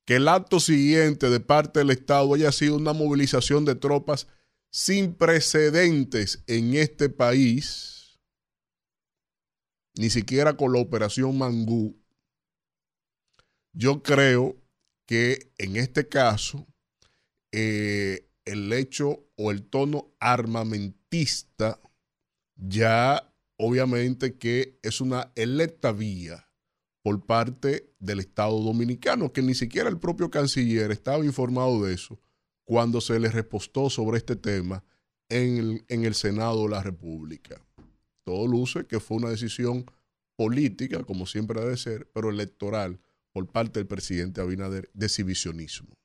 que 0.05 0.17
el 0.17 0.29
acto 0.29 0.61
siguiente 0.61 1.31
de 1.31 1.41
parte 1.41 1.79
del 1.79 1.91
Estado 1.91 2.35
haya 2.35 2.53
sido 2.53 2.77
una 2.77 2.93
movilización 2.93 3.65
de 3.65 3.75
tropas 3.75 4.27
sin 4.71 5.15
precedentes 5.15 6.45
en 6.47 6.75
este 6.75 7.09
país, 7.09 8.21
ni 9.95 10.11
siquiera 10.11 10.59
con 10.59 10.75
la 10.75 10.81
operación 10.81 11.39
Mangú, 11.39 11.97
yo 13.73 14.03
creo 14.03 14.59
que 15.07 15.53
en 15.57 15.77
este 15.77 16.07
caso 16.07 16.67
eh, 17.51 18.29
el 18.45 18.71
hecho 18.75 19.25
o 19.37 19.51
el 19.53 19.63
tono 19.63 20.13
armamentista 20.21 21.81
ya 22.57 23.33
obviamente 23.59 24.39
que 24.39 24.79
es 24.83 25.01
una 25.01 25.33
electa 25.35 25.93
vía 25.93 26.49
por 27.03 27.25
parte 27.25 27.93
del 27.99 28.21
Estado 28.21 28.59
dominicano, 28.61 29.33
que 29.33 29.43
ni 29.43 29.55
siquiera 29.55 29.89
el 29.89 29.99
propio 29.99 30.31
canciller 30.31 30.91
estaba 30.91 31.25
informado 31.25 31.85
de 31.85 31.95
eso 31.95 32.19
cuando 32.65 33.01
se 33.01 33.19
le 33.19 33.31
repostó 33.31 33.91
sobre 33.91 34.19
este 34.19 34.37
tema 34.37 34.85
en 35.29 35.59
el, 35.59 35.85
en 35.89 36.05
el 36.05 36.15
Senado 36.15 36.65
de 36.65 36.71
la 36.71 36.83
República. 36.83 37.61
Todo 38.25 38.47
luce 38.47 38.87
que 38.87 39.01
fue 39.01 39.17
una 39.17 39.31
decisión 39.31 39.87
política, 40.37 41.03
como 41.03 41.27
siempre 41.27 41.61
debe 41.61 41.77
ser, 41.77 42.11
pero 42.13 42.31
electoral 42.31 43.01
por 43.33 43.47
parte 43.47 43.81
del 43.81 43.87
presidente 43.87 44.41
Abinader 44.41 44.91
de 44.93 45.07
exhibicionismo. 45.07 45.97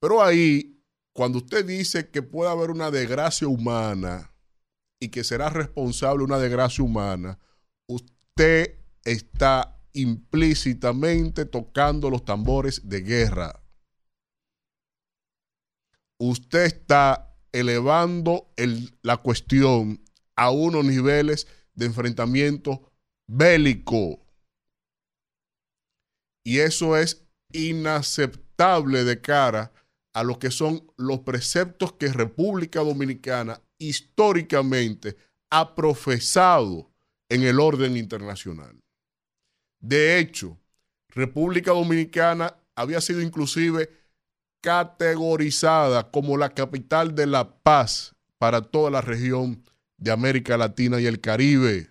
Pero 0.00 0.22
ahí, 0.22 0.82
cuando 1.12 1.38
usted 1.38 1.64
dice 1.64 2.08
que 2.08 2.22
puede 2.22 2.50
haber 2.50 2.70
una 2.70 2.90
desgracia 2.90 3.46
humana 3.46 4.31
y 5.02 5.08
que 5.08 5.24
será 5.24 5.50
responsable 5.50 6.22
una 6.22 6.38
desgracia 6.38 6.84
humana, 6.84 7.36
usted 7.88 8.78
está 9.04 9.76
implícitamente 9.92 11.44
tocando 11.44 12.08
los 12.08 12.24
tambores 12.24 12.88
de 12.88 13.00
guerra. 13.00 13.60
Usted 16.18 16.66
está 16.66 17.34
elevando 17.50 18.54
la 19.02 19.16
cuestión 19.16 20.04
a 20.36 20.52
unos 20.52 20.84
niveles 20.84 21.48
de 21.74 21.86
enfrentamiento 21.86 22.92
bélico. 23.26 24.24
Y 26.44 26.60
eso 26.60 26.96
es 26.96 27.26
inaceptable 27.52 29.02
de 29.02 29.20
cara 29.20 29.72
a 30.12 30.22
lo 30.22 30.38
que 30.38 30.52
son 30.52 30.92
los 30.96 31.18
preceptos 31.22 31.92
que 31.94 32.06
República 32.12 32.78
Dominicana 32.78 33.60
históricamente 33.88 35.16
ha 35.50 35.74
profesado 35.74 36.90
en 37.28 37.42
el 37.42 37.60
orden 37.60 37.96
internacional. 37.96 38.78
De 39.80 40.18
hecho, 40.18 40.58
República 41.08 41.72
Dominicana 41.72 42.56
había 42.74 43.00
sido 43.00 43.20
inclusive 43.20 43.90
categorizada 44.62 46.10
como 46.10 46.36
la 46.36 46.50
capital 46.50 47.14
de 47.14 47.26
la 47.26 47.62
paz 47.62 48.14
para 48.38 48.62
toda 48.62 48.90
la 48.90 49.00
región 49.00 49.62
de 49.98 50.10
América 50.10 50.56
Latina 50.56 51.00
y 51.00 51.06
el 51.06 51.20
Caribe. 51.20 51.90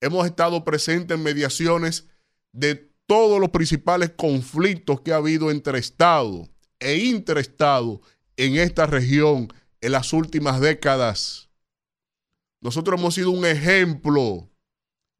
Hemos 0.00 0.26
estado 0.26 0.64
presentes 0.64 1.16
en 1.16 1.22
mediaciones 1.22 2.08
de 2.52 2.74
todos 3.06 3.40
los 3.40 3.50
principales 3.50 4.10
conflictos 4.10 5.00
que 5.00 5.12
ha 5.12 5.16
habido 5.16 5.50
entre 5.50 5.78
Estado 5.78 6.48
e 6.78 6.96
interestado 6.96 8.00
en 8.36 8.56
esta 8.56 8.86
región 8.86 9.48
en 9.84 9.92
las 9.92 10.14
últimas 10.14 10.60
décadas. 10.60 11.50
Nosotros 12.62 12.98
hemos 12.98 13.14
sido 13.14 13.30
un 13.30 13.44
ejemplo 13.44 14.48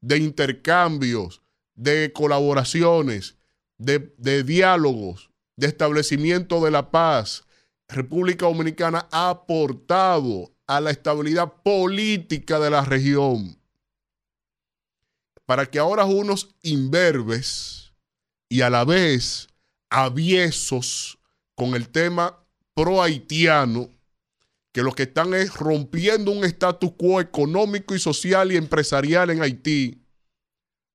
de 0.01 0.17
intercambios, 0.17 1.43
de 1.75 2.13
colaboraciones, 2.15 3.37
de, 3.77 4.43
diálogos 4.43 5.31
de 5.57 5.67
establecimiento 5.67 6.65
de 6.65 6.71
la 6.71 6.91
paz, 6.91 7.45
República 7.89 8.47
Dominicana 8.47 9.07
ha 9.13 9.29
aportado 9.29 10.55
a 10.67 10.81
la 10.81 10.91
estabilidad 10.91 11.53
política 11.63 12.59
de 12.59 12.71
la 12.71 12.87
región. 12.87 13.59
Para 15.45 15.67
que 15.67 15.79
ahora 15.79 16.07
unos 16.07 16.57
imberbes 16.63 17.93
y 18.49 18.63
a 18.63 18.71
la 18.71 18.87
vez 18.87 19.49
aviesos 19.91 21.19
con 21.55 21.75
el 21.75 21.91
tema 21.91 22.43
pro 22.73 23.03
haitiano, 23.03 23.94
que 24.75 24.83
lo 24.83 24.93
que 24.93 25.05
están 25.05 25.35
es 25.35 25.55
rompiendo 25.55 26.33
un 26.33 26.45
status 26.45 26.91
quo 26.99 27.21
económico 27.21 27.95
y 27.95 28.01
social 28.01 28.51
y 28.51 28.57
empresarial 28.57 29.31
en 29.31 29.41
Haití, 29.41 30.05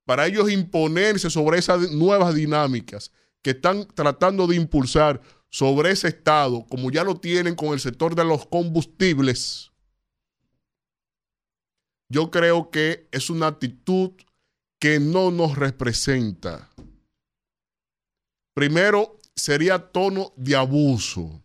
para 0.04 0.26
ellos 0.26 0.50
imponerse 0.50 1.30
sobre 1.30 1.58
esas 1.58 1.90
nuevas 1.90 2.34
dinámicas 2.34 3.10
que 3.40 3.52
están 3.52 3.88
tratando 3.88 4.46
de 4.46 4.56
impulsar 4.56 5.22
sobre 5.48 5.92
ese 5.92 6.08
Estado, 6.08 6.66
como 6.68 6.90
ya 6.90 7.04
lo 7.04 7.16
tienen 7.20 7.54
con 7.54 7.70
el 7.70 7.80
sector 7.80 8.14
de 8.14 8.22
los 8.22 8.46
combustibles, 8.46 9.72
yo 12.10 12.30
creo 12.30 12.70
que 12.70 13.08
es 13.12 13.30
una 13.30 13.46
actitud 13.46 14.10
que 14.78 15.00
no 15.00 15.30
nos 15.30 15.56
representa. 15.56 16.68
Primero, 18.52 19.16
sería 19.34 19.78
tono 19.90 20.34
de 20.36 20.54
abuso. 20.54 21.42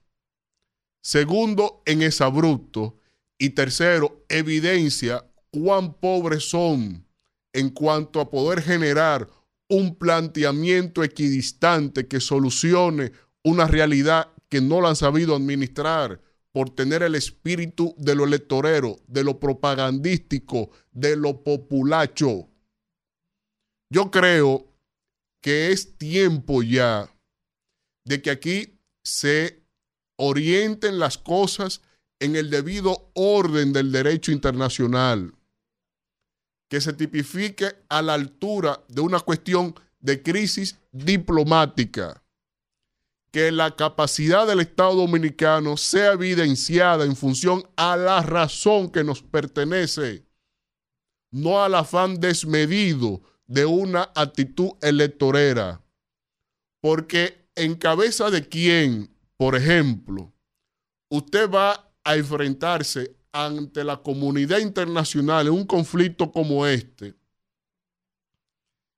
Segundo, 1.06 1.84
en 1.86 2.02
exabrupto. 2.02 2.98
Y 3.38 3.52
tercero, 3.52 4.26
evidencia 4.27 5.23
cuán 5.52 5.94
pobres 5.99 6.49
son 6.49 7.06
en 7.53 7.69
cuanto 7.69 8.19
a 8.19 8.32
poder 8.32 8.64
generar 8.64 9.30
un 9.69 9.98
planteamiento 9.98 11.03
equidistante 11.03 12.07
que 12.07 12.19
solucione 12.19 13.11
una 13.44 13.68
realidad 13.68 14.34
que 14.49 14.61
no 14.61 14.82
la 14.82 14.90
han 14.90 14.95
sabido 14.95 15.36
administrar 15.36 16.19
por 16.52 16.72
tener 16.72 17.03
el 17.03 17.14
espíritu 17.14 17.94
de 17.99 18.15
lo 18.15 18.23
electorero, 18.23 18.98
de 19.06 19.23
lo 19.23 19.40
propagandístico, 19.40 20.72
de 20.91 21.18
lo 21.18 21.44
populacho. 21.44 22.49
Yo 23.91 24.10
creo 24.10 24.73
que 25.40 25.72
es 25.72 25.99
tiempo 25.99 26.64
ya 26.64 27.07
de 28.06 28.23
que 28.23 28.32
aquí 28.32 28.80
se 29.03 29.64
orienten 30.17 30.99
las 30.99 31.17
cosas 31.17 31.81
en 32.19 32.35
el 32.35 32.49
debido 32.49 33.11
orden 33.13 33.73
del 33.73 33.91
derecho 33.91 34.31
internacional, 34.31 35.33
que 36.69 36.81
se 36.81 36.93
tipifique 36.93 37.75
a 37.89 38.01
la 38.01 38.13
altura 38.13 38.83
de 38.87 39.01
una 39.01 39.19
cuestión 39.19 39.75
de 39.99 40.21
crisis 40.21 40.79
diplomática, 40.91 42.23
que 43.31 43.51
la 43.51 43.75
capacidad 43.75 44.47
del 44.47 44.61
Estado 44.61 44.95
dominicano 44.95 45.77
sea 45.77 46.13
evidenciada 46.13 47.05
en 47.05 47.15
función 47.15 47.67
a 47.75 47.97
la 47.97 48.21
razón 48.21 48.89
que 48.89 49.03
nos 49.03 49.21
pertenece, 49.21 50.25
no 51.31 51.61
al 51.61 51.75
afán 51.75 52.19
desmedido 52.19 53.21
de 53.45 53.65
una 53.65 54.09
actitud 54.15 54.71
electorera, 54.81 55.81
porque 56.81 57.49
en 57.55 57.75
cabeza 57.75 58.29
de 58.29 58.47
quién 58.47 59.14
por 59.38 59.56
ejemplo, 59.56 60.34
usted 61.10 61.49
va 61.49 61.91
a 62.03 62.16
enfrentarse 62.16 63.16
ante 63.32 63.84
la 63.84 64.02
comunidad 64.02 64.60
internacional 64.60 65.48
en 65.48 65.53
un 65.53 65.66
conflicto 65.66 66.32
como 66.32 66.66
este, 66.66 67.16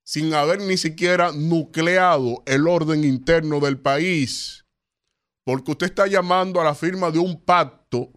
sin 0.04 0.34
haber 0.34 0.62
ni 0.62 0.78
siquiera 0.78 1.32
nucleado 1.32 2.44
el 2.46 2.68
orden 2.68 3.04
interno 3.04 3.60
del 3.60 3.80
país, 3.80 4.66
porque 5.44 5.72
usted 5.72 5.88
está 5.88 6.08
llamando 6.08 6.62
a 6.62 6.64
la 6.64 6.76
firma 6.76 7.10
de 7.10 7.20
un 7.20 7.42
pacto 7.44 8.12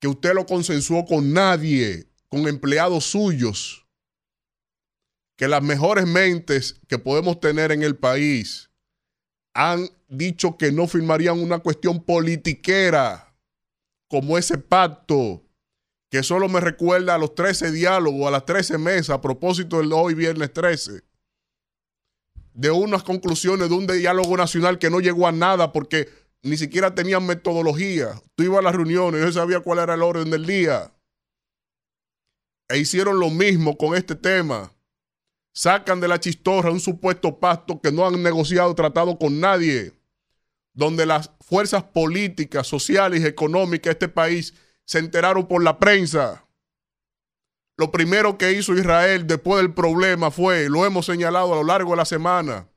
que 0.00 0.08
usted 0.08 0.32
lo 0.32 0.46
consensuó 0.46 1.04
con 1.04 1.32
nadie, 1.32 2.10
con 2.28 2.48
empleados 2.48 3.04
suyos, 3.04 3.86
que 5.36 5.48
las 5.48 5.62
mejores 5.62 6.06
mentes 6.06 6.80
que 6.88 6.98
podemos 6.98 7.40
tener 7.40 7.72
en 7.72 7.82
el 7.82 7.96
país 7.96 8.69
han 9.54 9.88
dicho 10.08 10.56
que 10.56 10.72
no 10.72 10.86
firmarían 10.86 11.40
una 11.40 11.58
cuestión 11.58 12.02
politiquera 12.02 13.34
como 14.08 14.38
ese 14.38 14.58
pacto 14.58 15.42
que 16.10 16.22
solo 16.22 16.48
me 16.48 16.60
recuerda 16.60 17.14
a 17.14 17.18
los 17.18 17.34
13 17.34 17.70
diálogos, 17.70 18.26
a 18.26 18.32
las 18.32 18.44
13 18.44 18.78
mesas 18.78 19.10
a 19.10 19.20
propósito 19.20 19.78
del 19.78 19.92
hoy 19.92 20.14
viernes 20.14 20.52
13, 20.52 21.02
de 22.52 22.70
unas 22.70 23.04
conclusiones 23.04 23.68
de 23.68 23.74
un 23.74 23.86
diálogo 23.86 24.36
nacional 24.36 24.78
que 24.78 24.90
no 24.90 25.00
llegó 25.00 25.28
a 25.28 25.32
nada 25.32 25.72
porque 25.72 26.08
ni 26.42 26.56
siquiera 26.56 26.94
tenían 26.94 27.26
metodología. 27.26 28.20
Tú 28.34 28.42
ibas 28.42 28.58
a 28.58 28.62
las 28.62 28.74
reuniones, 28.74 29.20
yo 29.20 29.32
sabía 29.32 29.60
cuál 29.60 29.78
era 29.78 29.94
el 29.94 30.02
orden 30.02 30.30
del 30.30 30.46
día. 30.46 30.92
E 32.68 32.78
hicieron 32.78 33.20
lo 33.20 33.30
mismo 33.30 33.76
con 33.76 33.94
este 33.94 34.14
tema 34.14 34.72
sacan 35.52 36.00
de 36.00 36.08
la 36.08 36.20
chistorra 36.20 36.70
un 36.70 36.80
supuesto 36.80 37.38
pacto 37.38 37.80
que 37.80 37.92
no 37.92 38.06
han 38.06 38.22
negociado, 38.22 38.74
tratado 38.74 39.18
con 39.18 39.40
nadie, 39.40 39.92
donde 40.72 41.06
las 41.06 41.30
fuerzas 41.40 41.82
políticas, 41.82 42.66
sociales 42.66 43.22
y 43.22 43.26
económicas 43.26 43.86
de 43.86 43.92
este 43.92 44.08
país 44.08 44.54
se 44.84 44.98
enteraron 44.98 45.46
por 45.46 45.62
la 45.62 45.78
prensa. 45.78 46.44
Lo 47.76 47.90
primero 47.90 48.36
que 48.36 48.52
hizo 48.52 48.74
Israel 48.74 49.26
después 49.26 49.62
del 49.62 49.72
problema 49.72 50.30
fue, 50.30 50.68
lo 50.68 50.84
hemos 50.84 51.06
señalado 51.06 51.52
a 51.52 51.56
lo 51.56 51.64
largo 51.64 51.92
de 51.92 51.96
la 51.96 52.04
semana, 52.04 52.68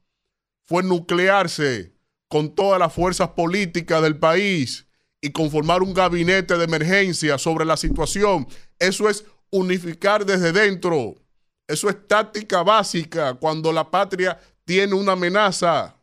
fue 0.63 0.81
nuclearse 0.81 1.93
con 2.27 2.55
todas 2.55 2.79
las 2.79 2.93
fuerzas 2.93 3.29
políticas 3.29 4.01
del 4.01 4.17
país 4.17 4.87
y 5.21 5.31
conformar 5.31 5.83
un 5.83 5.93
gabinete 5.93 6.57
de 6.57 6.63
emergencia 6.63 7.37
sobre 7.37 7.65
la 7.65 7.77
situación. 7.77 8.47
Eso 8.79 9.09
es 9.09 9.25
unificar 9.51 10.25
desde 10.25 10.51
dentro 10.51 11.22
eso 11.67 11.89
es 11.89 12.07
táctica 12.07 12.63
básica 12.63 13.33
cuando 13.35 13.71
la 13.71 13.89
patria 13.89 14.39
tiene 14.65 14.93
una 14.93 15.13
amenaza. 15.13 15.95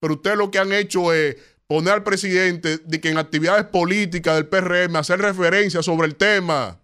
Pero 0.00 0.14
ustedes 0.14 0.36
lo 0.36 0.50
que 0.50 0.58
han 0.58 0.72
hecho 0.72 1.12
es 1.12 1.36
poner 1.66 1.94
al 1.94 2.04
presidente 2.04 2.78
de 2.78 3.00
que 3.00 3.10
en 3.10 3.18
actividades 3.18 3.66
políticas 3.66 4.36
del 4.36 4.46
PRM 4.46 4.96
hacer 4.96 5.20
referencia 5.20 5.82
sobre 5.82 6.06
el 6.06 6.16
tema. 6.16 6.80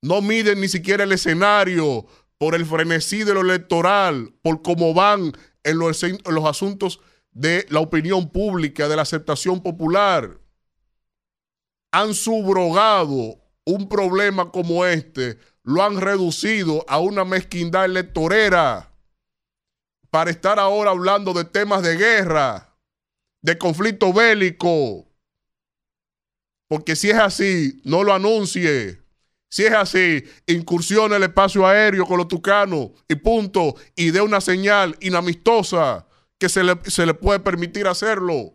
No 0.00 0.22
miden 0.22 0.60
ni 0.60 0.68
siquiera 0.68 1.04
el 1.04 1.12
escenario 1.12 2.06
por 2.38 2.54
el 2.54 2.64
frenesí 2.64 3.24
de 3.24 3.34
lo 3.34 3.40
electoral, 3.40 4.32
por 4.42 4.62
cómo 4.62 4.94
van 4.94 5.32
en 5.64 5.78
los, 5.78 6.02
en 6.04 6.18
los 6.24 6.44
asuntos 6.44 7.00
de 7.32 7.66
la 7.68 7.80
opinión 7.80 8.30
pública, 8.30 8.88
de 8.88 8.96
la 8.96 9.02
aceptación 9.02 9.60
popular. 9.60 10.38
Han 11.92 12.14
subrogado 12.14 13.40
un 13.64 13.88
problema 13.88 14.50
como 14.50 14.86
este 14.86 15.38
lo 15.68 15.82
han 15.82 16.00
reducido 16.00 16.82
a 16.88 16.98
una 16.98 17.26
mezquindad 17.26 17.84
electorera 17.84 18.90
para 20.08 20.30
estar 20.30 20.58
ahora 20.58 20.92
hablando 20.92 21.34
de 21.34 21.44
temas 21.44 21.82
de 21.82 21.94
guerra, 21.94 22.74
de 23.42 23.58
conflicto 23.58 24.10
bélico. 24.10 25.06
Porque 26.68 26.96
si 26.96 27.10
es 27.10 27.18
así, 27.18 27.82
no 27.84 28.02
lo 28.02 28.14
anuncie. 28.14 29.02
Si 29.50 29.66
es 29.66 29.74
así, 29.74 30.24
incursione 30.46 31.16
el 31.16 31.24
espacio 31.24 31.66
aéreo 31.66 32.06
con 32.06 32.16
los 32.16 32.28
tucanos 32.28 32.92
y 33.06 33.16
punto. 33.16 33.74
Y 33.94 34.10
dé 34.10 34.22
una 34.22 34.40
señal 34.40 34.96
inamistosa 35.00 36.06
que 36.38 36.48
se 36.48 36.64
le, 36.64 36.78
se 36.86 37.04
le 37.04 37.12
puede 37.12 37.40
permitir 37.40 37.86
hacerlo. 37.86 38.54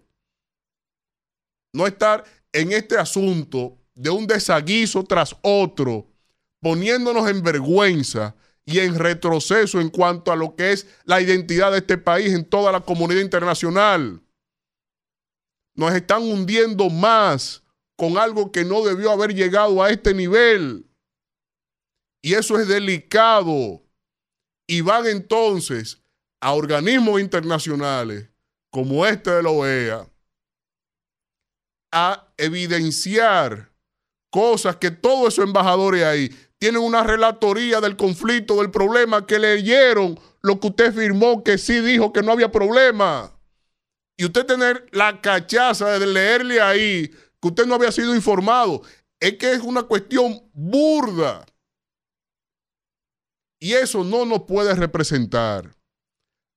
No 1.74 1.86
estar 1.86 2.24
en 2.52 2.72
este 2.72 2.98
asunto 2.98 3.78
de 3.94 4.10
un 4.10 4.26
desaguiso 4.26 5.04
tras 5.04 5.36
otro 5.44 6.08
poniéndonos 6.64 7.30
en 7.30 7.44
vergüenza 7.44 8.36
y 8.66 8.80
en 8.80 8.98
retroceso 8.98 9.82
en 9.82 9.90
cuanto 9.90 10.32
a 10.32 10.36
lo 10.36 10.56
que 10.56 10.72
es 10.72 10.88
la 11.04 11.22
identidad 11.22 11.72
de 11.72 11.80
este 11.80 11.98
país 11.98 12.34
en 12.34 12.46
toda 12.46 12.72
la 12.72 12.80
comunidad 12.80 13.22
internacional. 13.22 14.22
Nos 15.76 15.94
están 15.94 16.24
hundiendo 16.24 16.90
más 16.90 17.64
con 17.98 18.18
algo 18.18 18.52
que 18.52 18.64
no 18.64 18.84
debió 18.84 19.12
haber 19.12 19.34
llegado 19.36 19.84
a 19.84 19.92
este 19.92 20.14
nivel. 20.14 20.90
Y 22.22 22.34
eso 22.34 22.58
es 22.58 22.68
delicado. 22.68 23.84
Y 24.66 24.82
van 24.82 25.06
entonces 25.08 26.02
a 26.40 26.54
organismos 26.54 27.20
internacionales 27.20 28.30
como 28.72 29.06
este 29.06 29.30
de 29.32 29.44
la 29.44 29.50
OEA 29.50 30.10
a 31.92 32.34
evidenciar 32.38 33.72
cosas 34.32 34.78
que 34.78 34.90
todos 34.90 35.34
esos 35.34 35.46
embajadores 35.46 36.04
ahí 36.04 36.36
tienen 36.64 36.82
una 36.82 37.04
relatoría 37.04 37.82
del 37.82 37.98
conflicto, 37.98 38.56
del 38.56 38.72
problema, 38.72 39.28
que 39.28 39.38
leyeron 39.38 40.18
lo 40.42 40.62
que 40.62 40.68
usted 40.68 40.94
firmó, 40.94 41.44
que 41.44 41.58
sí 41.58 41.82
dijo 41.82 42.14
que 42.14 42.24
no 42.24 42.32
había 42.32 42.54
problema. 42.54 43.38
Y 44.16 44.24
usted 44.24 44.46
tener 44.46 44.88
la 44.94 45.20
cachaza 45.20 46.00
de 46.00 46.08
leerle 46.08 46.62
ahí 46.62 47.10
que 47.42 47.48
usted 47.50 47.66
no 47.66 47.76
había 47.76 47.92
sido 47.92 48.16
informado, 48.16 48.82
es 49.20 49.38
que 49.38 49.52
es 49.52 49.60
una 49.60 49.84
cuestión 49.84 50.50
burda. 50.54 51.46
Y 53.60 53.74
eso 53.74 54.06
no 54.06 54.24
nos 54.24 54.44
puede 54.44 54.74
representar. 54.74 55.76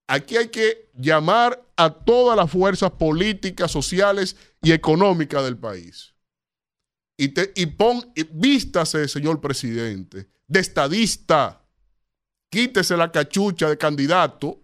Aquí 0.06 0.36
hay 0.36 0.50
que 0.50 0.88
llamar 0.94 1.66
a 1.74 1.90
todas 1.92 2.36
las 2.36 2.48
fuerzas 2.48 2.92
políticas, 2.92 3.72
sociales 3.72 4.36
y 4.62 4.70
económicas 4.70 5.42
del 5.42 5.58
país. 5.58 6.15
Y, 7.16 7.28
te, 7.28 7.48
pon, 7.68 8.12
vístase, 8.32 9.08
señor 9.08 9.40
presidente, 9.40 10.28
de 10.46 10.60
estadista. 10.60 11.62
Quítese 12.50 12.96
la 12.96 13.10
cachucha 13.10 13.68
de 13.68 13.78
candidato. 13.78 14.62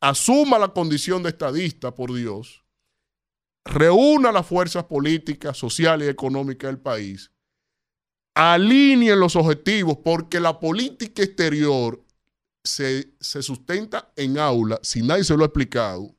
Asuma 0.00 0.58
la 0.58 0.68
condición 0.68 1.22
de 1.22 1.30
estadista, 1.30 1.94
por 1.94 2.14
Dios. 2.14 2.64
Reúna 3.64 4.32
las 4.32 4.46
fuerzas 4.46 4.84
políticas, 4.84 5.58
sociales 5.58 6.06
y 6.06 6.10
económicas 6.10 6.70
del 6.70 6.80
país. 6.80 7.30
Alineen 8.34 9.18
los 9.18 9.36
objetivos, 9.36 9.98
porque 10.02 10.40
la 10.40 10.58
política 10.58 11.22
exterior 11.22 12.02
se, 12.68 13.14
sustenta 13.20 14.12
en 14.16 14.38
aula, 14.38 14.78
si 14.82 15.02
nadie 15.02 15.24
se 15.24 15.36
lo 15.36 15.42
ha 15.42 15.46
explicado, 15.46 16.14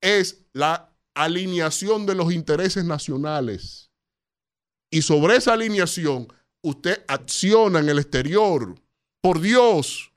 es 0.00 0.46
la 0.52 0.94
alineación 1.14 2.06
de 2.06 2.14
los 2.14 2.32
intereses 2.32 2.84
nacionales. 2.84 3.87
Y 4.90 5.02
sobre 5.02 5.36
esa 5.36 5.52
alineación, 5.52 6.28
usted 6.62 7.04
acciona 7.08 7.80
en 7.80 7.88
el 7.88 7.98
exterior. 7.98 8.74
Por 9.20 9.40
Dios, 9.40 10.12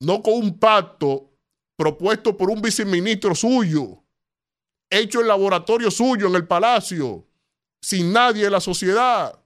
no 0.00 0.22
con 0.22 0.34
un 0.34 0.58
pacto 0.58 1.30
propuesto 1.76 2.36
por 2.36 2.50
un 2.50 2.60
viceministro 2.60 3.34
suyo, 3.34 4.02
hecho 4.90 5.20
en 5.20 5.28
laboratorio 5.28 5.90
suyo, 5.90 6.26
en 6.26 6.34
el 6.34 6.46
palacio, 6.46 7.26
sin 7.80 8.12
nadie 8.12 8.46
en 8.46 8.52
la 8.52 8.60
sociedad. 8.60 9.38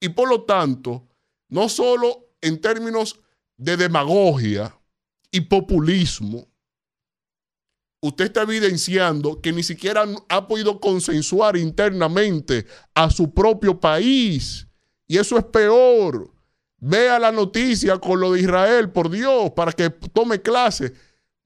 Y 0.00 0.08
por 0.10 0.28
lo 0.28 0.42
tanto, 0.44 1.06
no 1.48 1.68
solo 1.68 2.30
en 2.40 2.60
términos 2.60 3.20
de 3.56 3.76
demagogia 3.76 4.74
y 5.30 5.42
populismo, 5.42 6.49
usted 8.00 8.26
está 8.26 8.42
evidenciando 8.42 9.40
que 9.40 9.52
ni 9.52 9.62
siquiera 9.62 10.06
ha 10.28 10.48
podido 10.48 10.80
consensuar 10.80 11.56
internamente 11.56 12.66
a 12.94 13.10
su 13.10 13.32
propio 13.32 13.78
país. 13.78 14.66
Y 15.06 15.18
eso 15.18 15.38
es 15.38 15.44
peor. 15.44 16.32
Vea 16.78 17.18
la 17.18 17.30
noticia 17.30 17.98
con 17.98 18.20
lo 18.20 18.32
de 18.32 18.40
Israel, 18.40 18.90
por 18.90 19.10
Dios, 19.10 19.50
para 19.50 19.72
que 19.72 19.90
tome 19.90 20.40
clase. 20.40 20.94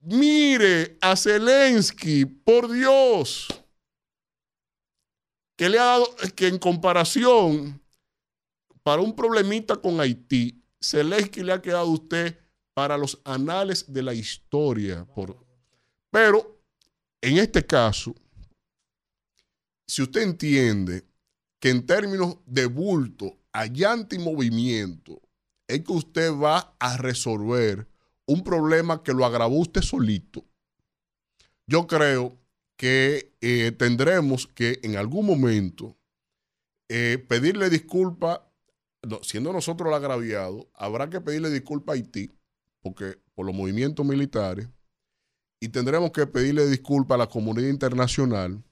Mire 0.01 0.97
a 1.01 1.16
Zelensky, 1.16 2.26
por 2.26 2.70
Dios, 2.70 3.48
que 5.56 5.68
le 5.68 5.78
ha 5.78 5.85
dado, 5.85 6.14
que 6.36 6.47
en 6.47 6.59
comparación, 6.59 7.82
para 8.82 9.02
un 9.02 9.16
problemita 9.16 9.76
con 9.76 9.98
Haití, 10.01 10.62
Zelensky 10.81 11.43
le 11.43 11.52
ha 11.52 11.62
quedado 11.62 11.86
a 11.86 11.93
usted 11.94 12.39
para 12.74 12.98
los 12.98 13.20
anales 13.24 13.93
de 13.93 14.02
la 14.02 14.12
historia. 14.12 15.06
Por... 15.06 15.44
Pero 16.15 16.62
en 17.20 17.39
este 17.39 17.66
caso, 17.66 18.15
si 19.85 20.01
usted 20.01 20.23
entiende 20.23 21.03
que 21.59 21.70
en 21.70 21.85
términos 21.85 22.39
de 22.47 22.66
bulto, 22.66 23.36
allante 23.51 24.15
y 24.15 24.20
movimiento, 24.20 25.20
es 25.66 25.82
que 25.82 25.91
usted 25.91 26.32
va 26.32 26.77
a 26.78 26.97
resolver 26.99 27.89
un 28.27 28.45
problema 28.45 29.03
que 29.03 29.12
lo 29.12 29.27
agravó 29.27 29.59
usted 29.59 29.82
solito, 29.82 30.45
yo 31.66 31.89
creo 31.89 32.39
que 32.77 33.35
eh, 33.41 33.73
tendremos 33.73 34.47
que 34.47 34.78
en 34.85 34.97
algún 34.97 35.27
momento 35.27 35.99
eh, 36.89 37.19
pedirle 37.28 37.70
disculpas 37.70 38.39
siendo 39.23 39.53
nosotros 39.53 39.89
el 39.89 39.95
agraviado, 39.95 40.70
habrá 40.74 41.11
que 41.11 41.20
pedirle 41.20 41.51
disculpas 41.51 41.95
a 41.95 41.97
Haití 41.97 42.31
porque, 42.82 43.19
por 43.35 43.47
los 43.47 43.55
movimientos 43.55 44.07
militares 44.07 44.69
y 45.65 45.69
tendremos 45.69 46.11
que 46.11 46.27
pedirle 46.27 46.66
disculpas 46.69 47.15
a 47.15 47.19
la 47.20 47.27
comunidad 47.27 47.70
internacional 47.70 48.62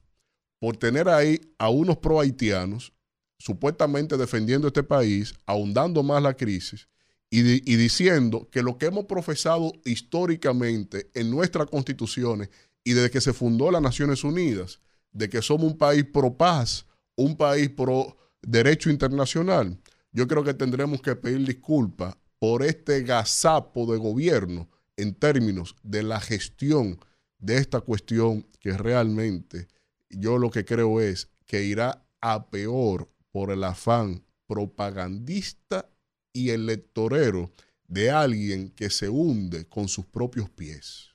por 0.59 0.77
tener 0.77 1.09
ahí 1.09 1.40
a 1.56 1.70
unos 1.70 1.97
pro 1.97 2.20
haitianos 2.20 2.93
supuestamente 3.39 4.19
defendiendo 4.19 4.66
este 4.69 4.82
país, 4.82 5.32
ahondando 5.47 6.02
más 6.02 6.23
la 6.23 6.35
crisis 6.35 6.89
y, 7.31 7.40
y, 7.40 7.77
diciendo 7.77 8.47
que 8.51 8.62
lo 8.62 8.77
que 8.77 8.86
hemos 8.86 9.06
profesado 9.06 9.73
históricamente 9.86 11.10
en 11.14 11.31
nuestras 11.31 11.66
constituciones 11.70 12.51
y 12.85 12.93
desde 12.93 13.10
que 13.10 13.23
se 13.23 13.32
fundó 13.32 13.70
las 13.70 13.81
Naciones 13.81 14.23
Unidas, 14.23 14.78
de 15.12 15.31
que 15.31 15.40
somos 15.40 15.73
un 15.73 15.78
país 15.78 16.05
pro 16.05 16.36
paz, 16.36 16.85
un 17.16 17.39
país 17.39 17.70
pro 17.70 18.19
derecho 18.43 18.90
internacional, 18.90 19.81
yo 20.12 20.28
creo 20.28 20.44
que 20.44 20.52
tendremos 20.52 21.01
que 21.01 21.16
pedir 21.16 21.47
disculpas 21.47 22.14
por 22.39 22.62
este 22.62 23.01
gazapo 23.01 23.90
de 23.90 23.97
gobierno 23.97 24.69
en 24.97 25.14
términos 25.14 25.77
de 25.82 26.02
la 26.02 26.20
gestión 26.20 26.98
de 27.39 27.56
esta 27.56 27.81
cuestión 27.81 28.47
que 28.60 28.77
realmente 28.77 29.69
yo 30.09 30.39
lo 30.39 30.51
que 30.51 30.64
creo 30.64 31.01
es 31.01 31.28
que 31.47 31.64
irá 31.64 32.05
a 32.20 32.48
peor 32.51 33.10
por 33.31 33.51
el 33.51 33.64
afán 33.64 34.24
propagandista 34.47 35.89
y 36.32 36.51
electorero 36.51 37.52
de 37.89 38.10
alguien 38.10 38.70
que 38.70 38.90
se 38.90 39.09
hunde 39.09 39.69
con 39.69 39.89
sus 39.89 40.06
propios 40.06 40.48
pies. 40.51 41.10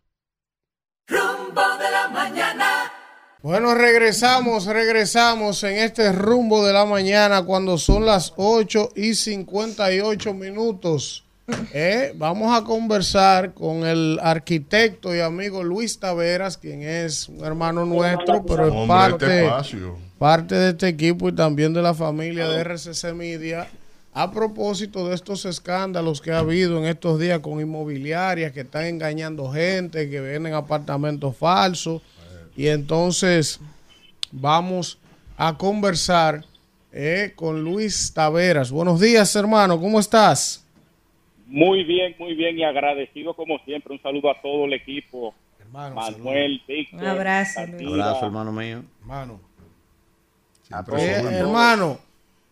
Rumbo 1.07 1.77
de 1.77 1.91
la 1.91 2.09
mañana. 2.09 2.91
Bueno, 3.41 3.75
regresamos, 3.75 4.65
regresamos 4.65 5.63
en 5.63 5.77
este 5.77 6.11
rumbo 6.11 6.65
de 6.65 6.73
la 6.73 6.85
mañana 6.85 7.43
cuando 7.43 7.77
son 7.77 8.05
las 8.05 8.33
8 8.35 8.93
y 8.95 9.13
58 9.13 10.33
minutos. 10.33 11.26
Eh, 11.73 12.13
vamos 12.15 12.55
a 12.55 12.63
conversar 12.63 13.53
con 13.53 13.85
el 13.85 14.19
arquitecto 14.21 15.15
y 15.15 15.21
amigo 15.21 15.63
Luis 15.63 15.97
Taveras, 15.97 16.57
quien 16.57 16.81
es 16.81 17.29
un 17.29 17.45
hermano 17.45 17.85
nuestro, 17.85 18.45
pero 18.45 18.67
es 18.67 18.87
parte, 18.87 19.49
parte 20.17 20.55
de 20.55 20.69
este 20.69 20.89
equipo 20.89 21.29
y 21.29 21.31
también 21.33 21.73
de 21.73 21.81
la 21.81 21.93
familia 21.93 22.49
de 22.49 22.63
RCC 22.63 23.13
Media. 23.13 23.67
A 24.13 24.31
propósito 24.31 25.07
de 25.07 25.15
estos 25.15 25.45
escándalos 25.45 26.21
que 26.21 26.31
ha 26.31 26.39
habido 26.39 26.79
en 26.79 26.85
estos 26.85 27.19
días 27.19 27.39
con 27.39 27.61
inmobiliarias 27.61 28.51
que 28.51 28.61
están 28.61 28.85
engañando 28.85 29.51
gente, 29.51 30.09
que 30.09 30.19
venden 30.19 30.53
apartamentos 30.53 31.37
falsos 31.37 32.01
y 32.55 32.67
entonces 32.67 33.59
vamos 34.31 34.97
a 35.37 35.57
conversar 35.57 36.43
eh, 36.91 37.33
con 37.35 37.63
Luis 37.63 38.11
Taveras. 38.11 38.71
Buenos 38.71 38.99
días, 38.99 39.35
hermano, 39.35 39.79
¿cómo 39.79 39.99
estás? 39.99 40.66
Muy 41.47 41.83
bien, 41.83 42.15
muy 42.19 42.35
bien 42.35 42.57
y 42.59 42.63
agradecido 42.63 43.33
como 43.33 43.57
siempre. 43.59 43.93
Un 43.93 44.01
saludo 44.01 44.29
a 44.29 44.41
todo 44.41 44.65
el 44.65 44.73
equipo. 44.73 45.33
Hermano, 45.59 45.95
Manuel, 45.95 46.61
Víctor. 46.67 46.99
Un 46.99 47.07
abrazo. 47.07 47.61
Un 47.61 47.87
abrazo, 47.87 48.25
hermano 48.25 48.51
mío. 48.51 48.83
Hermano. 49.01 49.47
Eh, 50.97 51.23
hermano, 51.31 51.97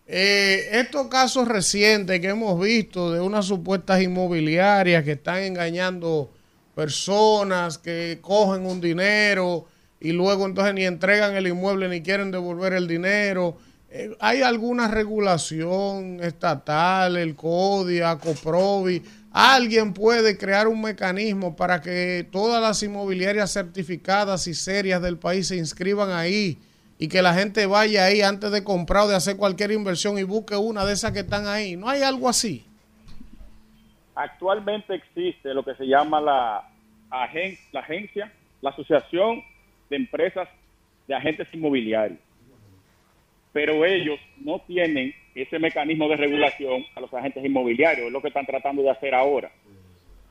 eh, 0.07 0.69
estos 0.72 1.07
casos 1.07 1.47
recientes 1.47 2.19
que 2.22 2.30
hemos 2.30 2.59
visto 2.59 3.11
de 3.11 3.19
unas 3.19 3.45
supuestas 3.45 4.01
inmobiliarias 4.01 5.03
que 5.03 5.13
están 5.13 5.39
engañando 5.39 6.30
personas, 6.73 7.77
que 7.77 8.19
cogen 8.22 8.65
un 8.65 8.80
dinero 8.80 9.65
y 9.99 10.11
luego 10.11 10.45
entonces 10.45 10.73
ni 10.73 10.85
entregan 10.85 11.35
el 11.35 11.47
inmueble 11.47 11.89
ni 11.89 12.01
quieren 12.01 12.31
devolver 12.31 12.73
el 12.73 12.88
dinero. 12.88 13.57
Eh, 13.97 14.13
¿Hay 14.19 14.41
alguna 14.41 14.89
regulación 14.89 16.19
estatal, 16.22 17.15
el 17.15 17.34
CODI, 17.34 18.01
ACOPROVI? 18.01 19.01
¿Alguien 19.31 19.93
puede 19.93 20.38
crear 20.38 20.67
un 20.67 20.81
mecanismo 20.81 21.55
para 21.55 21.80
que 21.80 22.27
todas 22.30 22.61
las 22.61 22.84
inmobiliarias 22.84 23.53
certificadas 23.53 24.47
y 24.47 24.53
serias 24.53 25.01
del 25.01 25.17
país 25.17 25.47
se 25.47 25.55
inscriban 25.55 26.11
ahí 26.11 26.57
y 26.97 27.07
que 27.07 27.22
la 27.22 27.34
gente 27.34 27.67
vaya 27.67 28.03
ahí 28.03 28.22
antes 28.22 28.51
de 28.51 28.65
comprar 28.65 29.03
o 29.03 29.07
de 29.07 29.15
hacer 29.15 29.38
cualquier 29.38 29.72
inversión 29.72 30.17
y 30.17 30.23
busque 30.23 30.57
una 30.57 30.84
de 30.84 30.91
esas 30.91 31.13
que 31.13 31.19
están 31.19 31.47
ahí? 31.47 31.77
¿No 31.77 31.88
hay 31.88 32.01
algo 32.01 32.27
así? 32.27 32.65
Actualmente 34.13 34.93
existe 34.93 35.53
lo 35.53 35.63
que 35.63 35.73
se 35.76 35.85
llama 35.85 36.19
la, 36.19 36.69
la 37.72 37.80
agencia, 37.80 38.30
la 38.61 38.72
Asociación 38.72 39.41
de 39.89 39.95
empresas 39.95 40.49
de 41.07 41.15
agentes 41.15 41.47
inmobiliarios. 41.53 42.24
Pero 43.56 43.86
ellos 43.86 44.19
no 44.41 44.60
tienen 44.68 45.15
ese 45.34 45.60
mecanismo 45.60 46.10
de 46.10 46.18
regulación 46.18 46.86
a 46.94 46.99
los 46.99 47.14
agentes 47.14 47.45
inmobiliarios, 47.45 48.07
es 48.07 48.11
lo 48.11 48.22
que 48.22 48.27
están 48.27 48.45
tratando 48.45 48.84
de 48.84 48.90
hacer 48.90 49.15
ahora, 49.15 49.49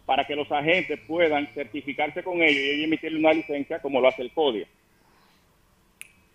para 0.05 0.27
que 0.27 0.37
los 0.37 0.53
agentes 0.53 1.01
puedan 1.07 1.47
certificarse 1.55 2.23
con 2.23 2.43
ellos 2.43 2.77
y 2.77 2.85
emitirle 2.85 3.19
una 3.19 3.33
licencia 3.33 3.81
como 3.81 3.99
lo 3.99 4.09
hace 4.09 4.21
el 4.21 4.31
CODIA. 4.31 4.67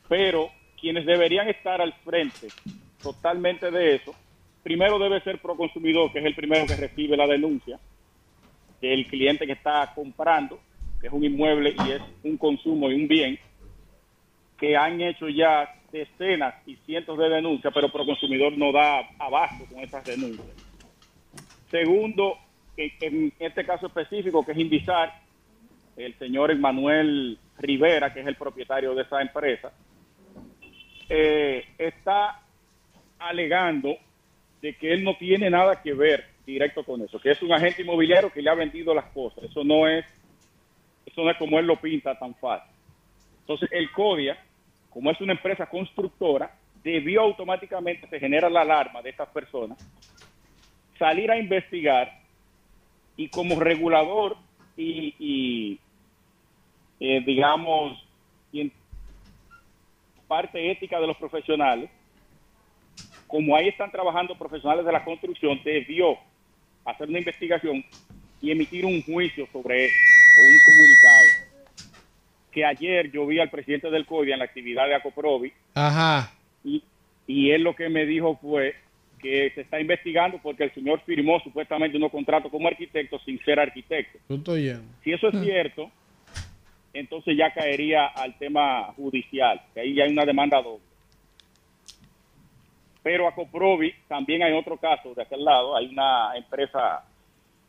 Pero 0.07 0.49
quienes 0.81 1.05
deberían 1.05 1.47
estar 1.47 1.79
al 1.79 1.93
frente 1.93 2.47
totalmente 3.03 3.69
de 3.69 3.93
eso, 3.93 4.15
primero 4.63 4.97
debe 4.97 5.21
ser 5.21 5.37
Proconsumidor, 5.37 6.11
que 6.11 6.17
es 6.17 6.25
el 6.25 6.33
primero 6.33 6.65
que 6.65 6.75
recibe 6.75 7.15
la 7.15 7.27
denuncia, 7.27 7.79
del 8.81 9.05
cliente 9.05 9.45
que 9.45 9.53
está 9.53 9.91
comprando 9.93 10.59
que 10.99 11.05
es 11.05 11.13
un 11.13 11.23
inmueble 11.23 11.75
y 11.85 11.91
es 11.91 12.01
un 12.23 12.35
consumo 12.35 12.89
y 12.89 12.95
un 12.95 13.07
bien, 13.07 13.37
que 14.57 14.75
han 14.75 14.99
hecho 15.01 15.29
ya 15.29 15.75
decenas 15.91 16.55
y 16.65 16.75
cientos 16.77 17.17
de 17.17 17.29
denuncias, 17.29 17.73
pero 17.73 17.91
Proconsumidor 17.91 18.57
no 18.57 18.71
da 18.71 18.99
abasto 19.17 19.65
con 19.65 19.83
esas 19.83 20.03
denuncias. 20.05 20.47
Segundo, 21.69 22.37
en 22.77 23.33
este 23.39 23.65
caso 23.65 23.87
específico, 23.87 24.45
que 24.45 24.53
es 24.53 24.57
Indizar, 24.57 25.13
el 25.97 26.17
señor 26.17 26.51
Emanuel 26.51 27.37
Rivera, 27.57 28.13
que 28.13 28.21
es 28.21 28.27
el 28.27 28.35
propietario 28.35 28.95
de 28.95 29.03
esa 29.03 29.21
empresa, 29.21 29.71
eh, 31.09 31.65
está 31.77 32.41
alegando 33.17 33.97
de 34.61 34.75
que 34.75 34.93
él 34.93 35.03
no 35.03 35.15
tiene 35.17 35.49
nada 35.49 35.81
que 35.81 35.93
ver 35.93 36.25
directo 36.45 36.83
con 36.83 37.01
eso, 37.01 37.19
que 37.19 37.31
es 37.31 37.41
un 37.41 37.51
agente 37.51 37.81
inmobiliario 37.81 38.31
que 38.31 38.41
le 38.41 38.49
ha 38.49 38.55
vendido 38.55 38.93
las 38.93 39.05
cosas. 39.05 39.43
Eso 39.43 39.63
no 39.63 39.87
es, 39.87 40.05
eso 41.05 41.23
no 41.23 41.29
es 41.29 41.37
como 41.37 41.59
él 41.59 41.67
lo 41.67 41.79
pinta 41.79 42.17
tan 42.17 42.33
fácil. 42.35 42.71
Entonces, 43.41 43.69
el 43.71 43.91
CODIA, 43.91 44.37
como 44.89 45.11
es 45.11 45.21
una 45.21 45.33
empresa 45.33 45.67
constructora, 45.67 46.55
debió 46.83 47.21
automáticamente, 47.21 48.07
se 48.07 48.19
genera 48.19 48.49
la 48.49 48.61
alarma 48.61 49.01
de 49.01 49.09
estas 49.09 49.29
personas, 49.29 49.77
salir 50.97 51.29
a 51.31 51.37
investigar 51.37 52.19
y 53.15 53.29
como 53.29 53.59
regulador 53.59 54.37
y, 54.77 55.77
eh, 56.99 57.23
digamos, 57.25 58.05
parte 60.29 60.71
ética 60.71 60.99
de 60.99 61.07
los 61.07 61.17
profesionales, 61.17 61.89
como 63.27 63.55
ahí 63.55 63.67
están 63.67 63.91
trabajando 63.91 64.37
profesionales 64.37 64.85
de 64.85 64.91
la 64.91 65.03
construcción, 65.03 65.59
debió 65.63 66.17
hacer 66.85 67.09
una 67.09 67.17
investigación 67.17 67.83
y 68.41 68.51
emitir 68.51 68.85
un 68.85 69.01
juicio 69.01 69.47
sobre 69.51 69.85
esto, 69.85 69.97
o 70.37 70.41
un 70.47 70.59
comunicado. 70.65 71.38
Que 72.51 72.65
ayer 72.65 73.11
yo 73.11 73.25
vi 73.27 73.39
al 73.39 73.49
presidente 73.49 73.89
del 73.89 74.05
CODIA 74.05 74.33
en 74.33 74.39
la 74.39 74.45
actividad 74.45 74.87
de 74.87 74.95
Acoprovi, 74.95 75.53
Ajá. 75.75 76.31
y, 76.63 76.83
y 77.27 77.51
él 77.51 77.63
lo 77.63 77.75
que 77.75 77.89
me 77.89 78.05
dijo 78.05 78.37
fue 78.41 78.75
que 79.19 79.51
se 79.53 79.61
está 79.61 79.79
investigando 79.79 80.39
porque 80.41 80.63
el 80.63 80.73
señor 80.73 81.01
firmó 81.01 81.39
supuestamente 81.41 81.97
unos 81.97 82.11
contratos 82.11 82.51
como 82.51 82.67
arquitecto 82.67 83.19
sin 83.19 83.39
ser 83.43 83.59
arquitecto. 83.59 84.17
Si 85.03 85.11
eso 85.11 85.27
es 85.27 85.41
cierto, 85.41 85.91
entonces 86.93 87.37
ya 87.37 87.53
caería 87.53 88.07
al 88.07 88.37
tema 88.37 88.93
judicial, 88.95 89.61
que 89.73 89.81
ahí 89.81 89.95
ya 89.95 90.05
hay 90.05 90.11
una 90.11 90.25
demanda 90.25 90.61
doble. 90.61 90.83
Pero 93.03 93.27
a 93.27 93.35
Coprovi 93.35 93.93
también 94.07 94.43
hay 94.43 94.53
otro 94.53 94.77
caso 94.77 95.13
de 95.13 95.21
aquel 95.21 95.43
lado, 95.43 95.75
hay 95.75 95.87
una 95.87 96.35
empresa 96.35 97.05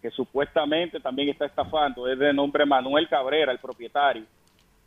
que 0.02 0.10
supuestamente 0.10 0.98
también 1.00 1.28
está 1.28 1.46
estafando, 1.46 2.10
es 2.10 2.18
de 2.18 2.32
nombre 2.32 2.64
Manuel 2.64 3.08
Cabrera, 3.08 3.52
el 3.52 3.58
propietario. 3.58 4.24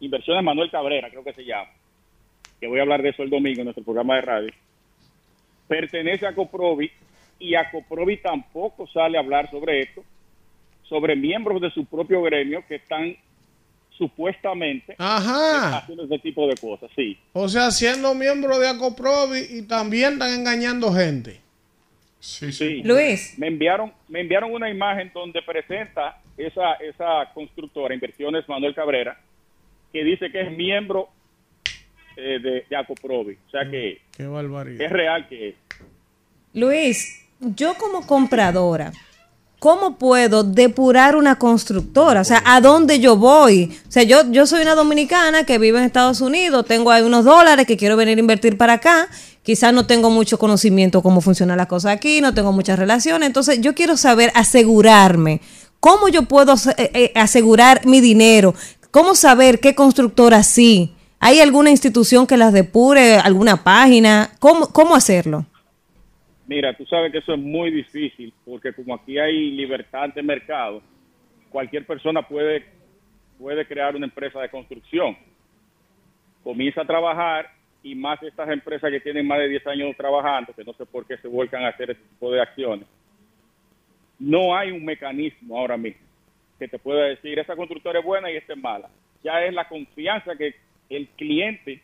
Inversiones 0.05 0.43
Manuel 0.43 0.71
Cabrera, 0.71 1.09
creo 1.09 1.23
que 1.23 1.33
se 1.33 1.45
llama. 1.45 1.69
Que 2.59 2.67
voy 2.67 2.79
a 2.79 2.83
hablar 2.83 3.01
de 3.01 3.09
eso 3.09 3.23
el 3.23 3.29
domingo 3.29 3.59
en 3.59 3.65
nuestro 3.65 3.83
programa 3.83 4.15
de 4.15 4.21
radio. 4.21 4.53
Pertenece 5.67 6.27
a 6.27 6.35
Coprovi 6.35 6.91
y 7.39 7.55
a 7.55 7.69
Coprovi 7.71 8.17
tampoco 8.17 8.87
sale 8.87 9.17
a 9.17 9.21
hablar 9.21 9.49
sobre 9.49 9.81
esto, 9.81 10.03
sobre 10.83 11.15
miembros 11.15 11.61
de 11.61 11.71
su 11.71 11.85
propio 11.85 12.21
gremio 12.21 12.63
que 12.67 12.75
están 12.75 13.15
supuestamente 13.97 14.95
Ajá. 14.97 15.77
haciendo 15.77 16.05
ese 16.05 16.19
tipo 16.19 16.47
de 16.47 16.55
cosas, 16.55 16.89
sí. 16.95 17.17
O 17.33 17.47
sea, 17.47 17.71
siendo 17.71 18.13
miembro 18.15 18.59
de 18.59 18.67
Acoprovi 18.67 19.39
y 19.49 19.61
también 19.63 20.13
están 20.13 20.33
engañando 20.33 20.91
gente. 20.91 21.41
Sí, 22.19 22.51
sí. 22.51 22.81
Luis. 22.83 23.37
Me 23.37 23.47
enviaron, 23.47 23.91
me 24.07 24.21
enviaron 24.21 24.51
una 24.51 24.69
imagen 24.69 25.11
donde 25.13 25.41
presenta 25.41 26.21
esa, 26.37 26.75
esa 26.75 27.29
constructora, 27.33 27.93
Inversiones 27.93 28.47
Manuel 28.47 28.73
Cabrera, 28.73 29.19
que 29.93 30.03
dice 30.03 30.31
que 30.31 30.41
es 30.41 30.51
miembro 30.57 31.07
eh, 32.17 32.39
de, 32.41 32.65
de 32.69 32.75
Acoprovi. 32.75 33.37
O 33.47 33.51
sea 33.51 33.69
que 33.69 34.01
Qué 34.17 34.25
barbaridad. 34.25 34.85
es 34.85 34.91
real 34.91 35.27
que 35.29 35.49
es. 35.49 35.55
Luis, 36.53 37.21
yo 37.39 37.75
como 37.75 38.05
compradora, 38.05 38.91
¿cómo 39.59 39.97
puedo 39.97 40.43
depurar 40.43 41.15
una 41.15 41.37
constructora? 41.37 42.21
O 42.21 42.23
sea, 42.23 42.43
¿a 42.45 42.59
dónde 42.61 42.99
yo 42.99 43.15
voy? 43.17 43.75
O 43.87 43.91
sea, 43.91 44.03
yo, 44.03 44.29
yo 44.31 44.45
soy 44.45 44.61
una 44.61 44.75
dominicana 44.75 45.45
que 45.45 45.57
vive 45.57 45.79
en 45.79 45.85
Estados 45.85 46.21
Unidos, 46.21 46.65
tengo 46.65 46.91
ahí 46.91 47.01
unos 47.01 47.25
dólares 47.25 47.65
que 47.65 47.77
quiero 47.77 47.95
venir 47.95 48.17
a 48.17 48.21
invertir 48.21 48.57
para 48.57 48.73
acá. 48.73 49.07
Quizás 49.41 49.73
no 49.73 49.85
tengo 49.87 50.09
mucho 50.09 50.37
conocimiento 50.37 51.01
cómo 51.01 51.19
funciona 51.21 51.55
la 51.55 51.67
cosa 51.67 51.91
aquí, 51.91 52.21
no 52.21 52.33
tengo 52.33 52.51
muchas 52.51 52.79
relaciones. 52.79 53.27
Entonces, 53.27 53.59
yo 53.61 53.73
quiero 53.73 53.97
saber, 53.97 54.31
asegurarme. 54.35 55.41
¿Cómo 55.79 56.07
yo 56.07 56.23
puedo 56.23 56.53
eh, 56.77 56.91
eh, 56.93 57.11
asegurar 57.15 57.85
mi 57.85 57.99
dinero? 57.99 58.53
¿Cómo 58.93 59.15
saber 59.15 59.59
qué 59.59 59.73
constructora 59.73 60.43
sí? 60.43 60.93
¿Hay 61.19 61.39
alguna 61.39 61.71
institución 61.71 62.27
que 62.27 62.37
las 62.37 62.53
depure, 62.53 63.15
alguna 63.15 63.63
página? 63.63 64.29
¿Cómo, 64.39 64.67
cómo 64.71 64.93
hacerlo? 64.93 65.47
Mira, 66.45 66.77
tú 66.77 66.85
sabes 66.85 67.11
que 67.11 67.17
eso 67.17 67.33
es 67.33 67.39
muy 67.39 67.71
difícil 67.71 68.31
porque 68.45 68.71
como 68.71 68.93
aquí 68.93 69.17
hay 69.17 69.49
libertad 69.49 70.09
de 70.13 70.21
mercado, 70.21 70.83
cualquier 71.49 71.87
persona 71.87 72.21
puede, 72.21 72.65
puede 73.39 73.65
crear 73.65 73.95
una 73.95 74.05
empresa 74.05 74.39
de 74.39 74.49
construcción. 74.49 75.17
Comienza 76.43 76.81
a 76.81 76.85
trabajar 76.85 77.49
y 77.81 77.95
más 77.95 78.21
estas 78.21 78.47
empresas 78.49 78.91
que 78.91 78.99
tienen 78.99 79.25
más 79.25 79.39
de 79.39 79.49
10 79.49 79.65
años 79.65 79.97
trabajando, 79.97 80.53
que 80.53 80.63
no 80.63 80.73
sé 80.73 80.85
por 80.85 81.07
qué 81.07 81.17
se 81.17 81.27
vuelcan 81.27 81.63
a 81.63 81.69
hacer 81.69 81.89
ese 81.89 82.01
tipo 82.11 82.31
de 82.31 82.41
acciones. 82.43 82.85
No 84.19 84.55
hay 84.55 84.69
un 84.69 84.85
mecanismo 84.85 85.57
ahora 85.57 85.77
mismo 85.77 86.12
que 86.63 86.69
te 86.69 86.79
pueda 86.79 87.07
decir 87.07 87.37
esa 87.37 87.57
constructora 87.57 87.99
es 87.99 88.05
buena 88.05 88.31
y 88.31 88.37
esta 88.37 88.53
es 88.53 88.59
mala. 88.59 88.89
Ya 89.21 89.43
es 89.43 89.53
la 89.53 89.67
confianza 89.67 90.33
que 90.37 90.55
el 90.89 91.09
cliente 91.09 91.81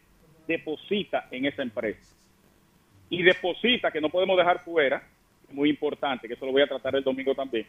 deposita 0.47 1.27
en 1.31 1.45
esa 1.45 1.63
empresa 1.63 2.15
y 3.09 3.21
deposita, 3.21 3.91
que 3.91 3.99
no 3.99 4.07
podemos 4.07 4.37
dejar 4.37 4.63
fuera, 4.63 5.03
muy 5.51 5.69
importante, 5.69 6.29
que 6.29 6.35
eso 6.35 6.45
lo 6.45 6.53
voy 6.53 6.61
a 6.61 6.67
tratar 6.67 6.95
el 6.95 7.03
domingo 7.03 7.35
también, 7.35 7.65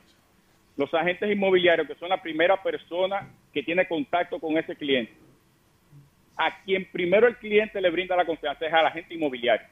los 0.77 0.93
agentes 0.95 1.33
inmobiliarios, 1.33 1.89
que 1.89 1.97
son 1.97 2.11
la 2.11 2.23
primera 2.23 2.63
persona 2.63 3.29
que 3.53 3.65
tiene 3.65 3.89
contacto 3.89 4.39
con 4.39 4.57
ese 4.57 4.77
cliente. 4.77 5.13
A 6.37 6.63
quien 6.63 6.85
primero 6.93 7.27
el 7.27 7.37
cliente 7.39 7.81
le 7.81 7.91
brinda 7.91 8.15
la 8.15 8.25
confianza 8.25 8.67
es 8.67 8.73
al 8.73 8.87
agente 8.87 9.15
inmobiliario, 9.15 9.67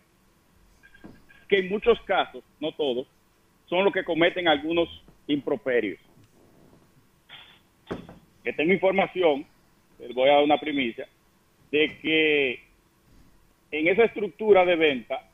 que 1.48 1.59
en 1.59 1.69
muchos 1.69 2.01
casos, 2.01 2.43
no 2.59 2.73
todos, 2.73 3.06
son 3.66 3.85
los 3.85 3.93
que 3.93 4.02
cometen 4.02 4.48
algunos 4.48 4.89
improperios. 5.28 6.01
Que 8.48 8.54
tengo 8.54 8.72
información, 8.72 9.44
les 9.98 10.14
voy 10.14 10.30
a 10.30 10.36
dar 10.36 10.42
una 10.42 10.56
primicia, 10.56 11.06
de 11.70 11.98
que 11.98 12.60
en 13.70 13.88
esa 13.88 14.04
estructura 14.04 14.64
de 14.64 14.74
venta 14.74 15.28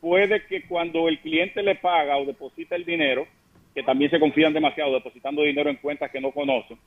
puede 0.00 0.46
que 0.46 0.62
cuando 0.62 1.06
el 1.06 1.18
cliente 1.18 1.62
le 1.62 1.74
paga 1.74 2.16
o 2.16 2.24
deposita 2.24 2.76
el 2.76 2.86
dinero, 2.86 3.26
que 3.74 3.82
también 3.82 4.10
se 4.10 4.18
confían 4.18 4.54
demasiado 4.54 4.94
depositando 4.94 5.42
dinero 5.42 5.68
en 5.68 5.76
cuentas 5.76 6.10
que 6.10 6.18
no 6.18 6.32
conocen, 6.32 6.78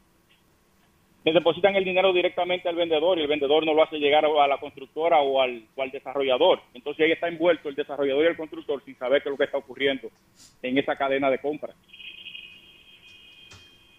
le 1.24 1.34
depositan 1.34 1.76
el 1.76 1.86
dinero 1.86 2.12
directamente 2.12 2.68
al 2.68 2.76
vendedor 2.76 3.20
y 3.20 3.22
el 3.22 3.28
vendedor 3.28 3.68
no 3.68 3.76
lo 3.76 3.84
hace 3.84 4.00
llegar 4.00 4.26
a 4.26 4.48
la 4.48 4.58
constructora 4.58 5.20
o 5.20 5.40
al, 5.40 5.66
o 5.76 5.84
al 5.84 5.92
desarrollador. 5.92 6.62
Entonces 6.74 7.06
ahí 7.06 7.12
está 7.12 7.28
envuelto 7.28 7.70
el 7.70 7.76
desarrollador 7.76 8.24
y 8.24 8.28
el 8.30 8.38
constructor 8.38 8.84
sin 8.84 8.98
saber 8.98 9.22
qué 9.22 9.30
es 9.30 9.34
lo 9.34 9.38
que 9.38 9.44
está 9.44 9.60
ocurriendo 9.60 10.10
en 10.64 10.80
esa 10.80 10.96
cadena 10.96 11.30
de 11.30 11.38
compra. 11.38 11.76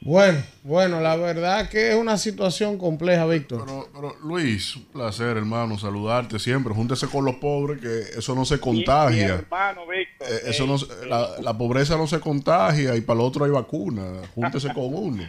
Bueno, 0.02 0.42
bueno, 0.62 1.00
la 1.00 1.14
verdad 1.16 1.68
que 1.68 1.90
es 1.90 1.94
una 1.94 2.16
situación 2.16 2.78
compleja, 2.78 3.26
Víctor. 3.26 3.64
Pero, 3.66 3.88
pero, 3.92 4.16
Luis, 4.24 4.74
un 4.76 4.84
placer, 4.86 5.36
hermano, 5.36 5.78
saludarte 5.78 6.38
siempre. 6.38 6.72
Júntese 6.72 7.06
con 7.06 7.24
los 7.26 7.34
pobres, 7.36 7.82
que 7.82 8.18
eso 8.18 8.34
no 8.34 8.46
se 8.46 8.58
contagia. 8.58 9.26
Mi 9.26 9.32
hermano, 9.32 9.82
Víctor, 9.86 10.26
Eh, 10.28 10.40
eso 10.46 10.66
no, 10.66 10.78
se- 10.78 11.06
la, 11.06 11.28
la 11.42 11.56
pobreza 11.56 11.98
no 11.98 12.06
se 12.06 12.18
contagia 12.18 12.96
y 12.96 13.02
para 13.02 13.20
el 13.20 13.26
otro 13.26 13.44
hay 13.44 13.50
vacuna. 13.50 14.22
Júntese 14.34 14.68
con 14.74 14.94
uno. 14.94 15.22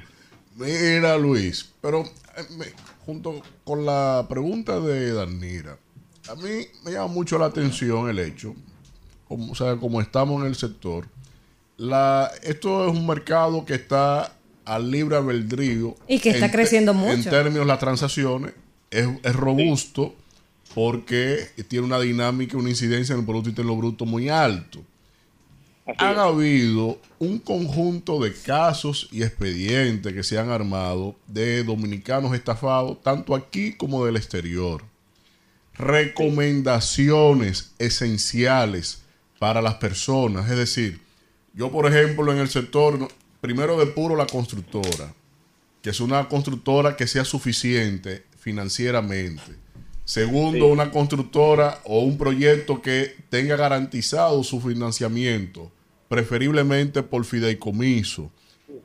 Mira, 0.56 1.18
Luis, 1.18 1.70
pero 1.82 2.04
eh, 2.04 2.44
me- 2.58 2.66
junto 3.06 3.42
con 3.66 3.86
la 3.86 4.26
pregunta 4.30 4.80
de 4.80 5.12
Danira, 5.14 5.78
a 6.30 6.36
mí 6.36 6.66
me 6.86 6.92
llama 6.92 7.08
mucho 7.08 7.38
la 7.38 7.48
atención 7.48 8.10
el 8.10 8.20
hecho, 8.20 8.56
como, 9.28 9.52
o 9.52 9.56
sea, 9.56 9.76
como 9.76 10.00
estamos 10.02 10.40
en 10.42 10.48
el 10.48 10.56
sector, 10.56 11.08
la, 11.78 12.32
esto 12.44 12.86
es 12.88 12.92
un 12.98 13.06
mercado 13.08 13.66
que 13.66 13.74
está 13.74 14.32
al 14.66 14.92
libre 14.92 15.18
albedrío. 15.18 15.96
Y 16.08 16.20
que 16.20 16.32
está 16.32 16.46
en 16.46 16.52
creciendo 16.52 16.92
En 16.92 16.98
mucho. 16.98 17.30
términos 17.30 17.60
de 17.62 17.66
las 17.66 17.80
transacciones, 17.80 18.54
es, 18.90 19.08
es 19.24 19.36
robusto 19.36 20.16
porque 20.74 21.48
tiene 21.68 21.86
una 21.86 22.00
dinámica, 22.00 22.58
una 22.58 22.70
incidencia 22.70 23.14
en 23.14 23.20
el 23.20 23.26
Producto 23.26 23.50
Interno 23.50 23.76
Bruto 23.76 24.06
muy 24.06 24.30
alto. 24.30 24.82
Han 25.98 26.18
habido 26.18 27.00
un 27.20 27.40
conjunto 27.40 28.20
de 28.20 28.34
casos 28.34 29.10
y 29.12 29.24
expedientes 29.24 30.14
que 30.14 30.24
se 30.24 30.38
han 30.38 30.50
armado 30.50 31.16
de 31.28 31.64
dominicanos 31.64 32.34
estafados, 32.34 33.02
tanto 33.02 33.36
aquí 33.36 33.74
como 33.74 34.06
del 34.06 34.16
exterior. 34.16 34.84
Recomendaciones 35.74 37.72
esenciales 37.80 39.02
para 39.40 39.62
las 39.62 39.76
personas. 39.76 40.50
Es 40.50 40.58
decir, 40.58 41.02
yo, 41.54 41.72
por 41.72 41.92
ejemplo, 41.92 42.32
en 42.32 42.38
el 42.38 42.48
sector, 42.48 43.08
primero 43.42 43.78
de 43.78 43.88
puro 43.88 44.16
la 44.16 44.26
constructora, 44.28 45.14
que 45.82 45.90
es 45.90 46.00
una 46.00 46.28
constructora 46.30 46.96
que 46.96 47.08
sea 47.08 47.26
suficiente 47.26 48.24
financieramente. 48.40 49.60
Segundo, 50.06 50.66
Sí. 50.66 50.72
una 50.72 50.92
constructora 50.92 51.80
o 51.86 52.02
un 52.02 52.18
proyecto 52.18 52.82
que 52.82 53.16
tenga 53.30 53.56
garantizado 53.56 54.44
su 54.44 54.60
financiamiento, 54.62 55.72
preferiblemente 56.08 57.04
por 57.04 57.26
fideicomiso. 57.26 58.32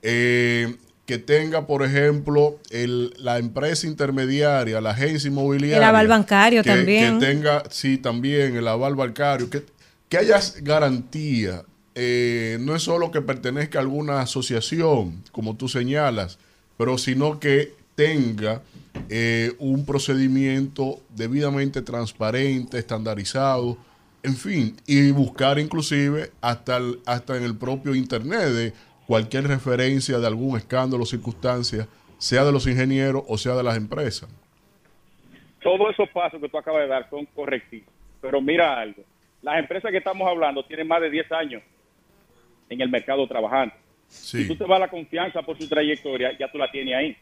Eh, 0.03 0.77
que 1.07 1.19
tenga, 1.19 1.67
por 1.69 1.85
ejemplo, 1.85 2.59
el, 2.71 3.15
la 3.19 3.39
empresa 3.39 3.87
intermediaria, 3.87 4.81
la 4.81 4.91
agencia 4.91 5.29
inmobiliaria. 5.29 5.77
El 5.77 5.85
aval 5.85 6.09
bancario 6.09 6.63
que, 6.65 6.71
también. 6.71 7.21
Que 7.21 7.27
tenga, 7.27 7.63
sí, 7.71 7.97
también 7.97 8.57
el 8.57 8.67
aval 8.67 8.97
bancario. 8.97 9.49
Que, 9.49 9.63
que 10.09 10.19
haya 10.19 10.41
garantía. 10.63 11.65
Eh, 11.99 12.59
no 12.61 12.77
es 12.77 12.83
solo 12.83 13.11
que 13.11 13.23
pertenezca 13.23 13.79
a 13.79 13.83
alguna 13.83 14.21
asociación, 14.21 15.23
como 15.33 15.57
tú 15.57 15.67
señalas, 15.67 16.39
pero 16.77 16.99
sino 16.99 17.41
que 17.41 17.73
tenga 17.95 18.61
eh, 19.09 19.55
un 19.59 19.87
procedimiento 19.87 21.01
debidamente 21.09 21.81
transparente, 21.81 22.79
estandarizado, 22.79 23.79
en 24.23 24.37
fin, 24.37 24.77
y 24.87 25.11
buscar 25.11 25.59
inclusive 25.59 26.31
hasta, 26.43 26.77
el- 26.77 27.01
hasta 27.07 27.37
en 27.39 27.45
el 27.45 27.57
propio 27.57 27.95
Internet 27.95 28.49
de 28.51 28.73
cualquier 29.07 29.47
referencia 29.47 30.19
de 30.19 30.27
algún 30.27 30.59
escándalo 30.59 31.07
circunstancia, 31.07 31.89
sea 32.19 32.45
de 32.45 32.53
los 32.53 32.67
ingenieros 32.67 33.23
o 33.27 33.39
sea 33.39 33.55
de 33.55 33.63
las 33.63 33.77
empresas. 33.79 34.29
Todos 35.63 35.93
esos 35.93 36.09
pasos 36.11 36.41
que 36.41 36.49
tú 36.49 36.59
acabas 36.59 36.83
de 36.83 36.89
dar 36.89 37.09
son 37.09 37.25
correctísimos. 37.35 37.93
Pero 38.21 38.41
mira 38.43 38.79
algo, 38.79 39.03
las 39.43 39.59
empresas 39.59 39.91
que 39.91 39.99
estamos 39.99 40.29
hablando 40.29 40.63
tienen 40.67 40.89
más 40.89 41.01
de 41.01 41.11
10 41.11 41.33
años 41.33 41.63
en 42.69 42.81
el 42.81 42.89
mercado 42.89 43.27
trabajando. 43.27 43.75
Si 44.09 44.47
tú 44.47 44.57
te 44.57 44.65
vas 44.65 44.77
a 44.77 44.81
la 44.81 44.89
confianza 44.89 45.43
por 45.43 45.59
su 45.59 45.69
trayectoria, 45.69 46.37
ya 46.39 46.51
tú 46.51 46.59
la 46.59 46.71
tienes 46.71 46.95
ahí. 46.95 47.17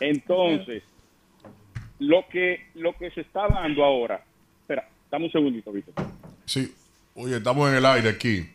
Entonces, 0.00 0.82
lo 1.98 2.26
que 2.28 2.68
lo 2.74 2.96
que 2.96 3.10
se 3.10 3.22
está 3.22 3.48
dando 3.48 3.84
ahora, 3.84 4.24
espera, 4.60 4.88
dame 5.10 5.26
un 5.26 5.32
segundito, 5.32 5.72
Víctor. 5.72 5.94
Sí, 6.44 6.72
oye, 7.14 7.36
estamos 7.36 7.70
en 7.70 7.76
el 7.76 7.86
aire 7.86 8.08
aquí. 8.10 8.46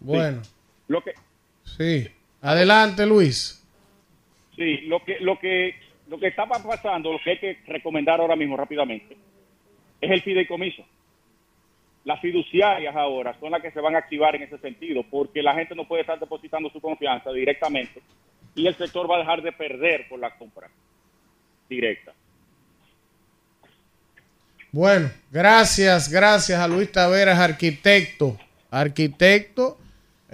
Bueno, 0.00 0.42
Lo 0.88 1.02
que 1.02 1.12
sí. 1.64 2.08
Adelante, 2.42 3.06
Luis. 3.06 3.64
Sí, 4.54 4.82
lo 4.82 5.02
que, 5.02 5.18
lo 5.20 5.38
que, 5.38 5.74
lo 6.08 6.18
que 6.18 6.28
está 6.28 6.46
pasando, 6.46 7.12
lo 7.12 7.18
que 7.24 7.30
hay 7.30 7.38
que 7.38 7.58
recomendar 7.66 8.20
ahora 8.20 8.36
mismo 8.36 8.56
rápidamente, 8.56 9.16
es 10.00 10.10
el 10.10 10.22
fideicomiso. 10.22 10.84
Las 12.04 12.20
fiduciarias 12.20 12.94
ahora 12.94 13.34
son 13.40 13.50
las 13.50 13.62
que 13.62 13.70
se 13.70 13.80
van 13.80 13.94
a 13.94 13.98
activar 13.98 14.36
en 14.36 14.42
ese 14.42 14.58
sentido, 14.58 15.02
porque 15.10 15.42
la 15.42 15.54
gente 15.54 15.74
no 15.74 15.88
puede 15.88 16.02
estar 16.02 16.18
depositando 16.20 16.68
su 16.70 16.80
confianza 16.80 17.30
directamente 17.32 18.02
y 18.54 18.66
el 18.66 18.76
sector 18.76 19.10
va 19.10 19.16
a 19.16 19.20
dejar 19.20 19.42
de 19.42 19.52
perder 19.52 20.06
por 20.08 20.18
la 20.18 20.36
compra 20.36 20.68
directa. 21.68 22.12
Bueno, 24.70 25.10
gracias, 25.30 26.10
gracias 26.10 26.58
a 26.60 26.68
Luis 26.68 26.90
Taveras, 26.90 27.38
arquitecto. 27.38 28.36
Arquitecto, 28.70 29.78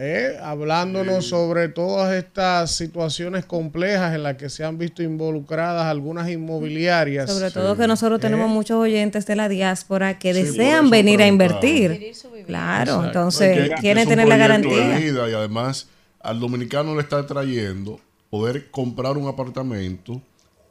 eh, 0.03 0.39
hablándonos 0.43 1.27
sobre 1.27 1.69
todas 1.69 2.15
estas 2.15 2.75
situaciones 2.75 3.45
complejas 3.45 4.15
en 4.15 4.23
las 4.23 4.37
que 4.37 4.49
se 4.49 4.65
han 4.65 4.79
visto 4.79 5.03
involucradas 5.03 5.85
algunas 5.85 6.29
inmobiliarias. 6.31 7.31
Sobre 7.31 7.51
todo 7.51 7.77
que 7.77 7.87
nosotros 7.87 8.19
tenemos 8.19 8.47
Eh, 8.51 8.55
muchos 8.55 8.79
oyentes 8.79 9.27
de 9.27 9.37
la 9.37 9.49
diáspora 9.51 10.19
que 10.19 10.33
Sí, 10.33 10.43
desean 10.43 10.89
venir 10.89 11.21
a 11.21 11.27
invertir. 11.27 12.13
Claro, 12.47 12.93
Exacto. 12.93 13.07
entonces 13.07 13.59
Es 13.59 13.69
que 13.69 13.75
quieren 13.77 14.09
tener 14.09 14.27
la 14.27 14.37
de 14.37 14.41
garantía. 14.41 14.97
vida 14.99 15.29
y 15.29 15.35
además 15.35 15.89
al 16.21 16.41
dominicano 16.41 16.95
le 16.95 17.03
está 17.03 17.27
trayendo 17.27 18.01
poder 18.31 18.71
comprar 18.71 19.19
un 19.19 19.29
apartamento 19.29 20.23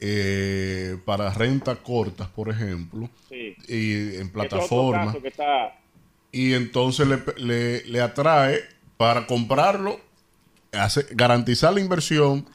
eh, 0.02 0.98
para 1.06 1.30
renta 1.34 1.76
cortas, 1.76 2.28
por 2.30 2.50
ejemplo, 2.50 3.10
Sí. 3.30 3.54
y 3.68 4.16
en 4.16 4.22
es 4.24 4.30
plataforma. 4.30 5.14
y 6.32 6.54
entonces 6.54 7.08
le, 7.08 7.18
le- 7.38 7.84
le 7.86 8.02
atrae 8.02 8.62
para 9.00 9.26
comprarlo, 9.28 9.98
garantizar 11.12 11.74
la 11.74 11.80
inversión, 11.80 12.46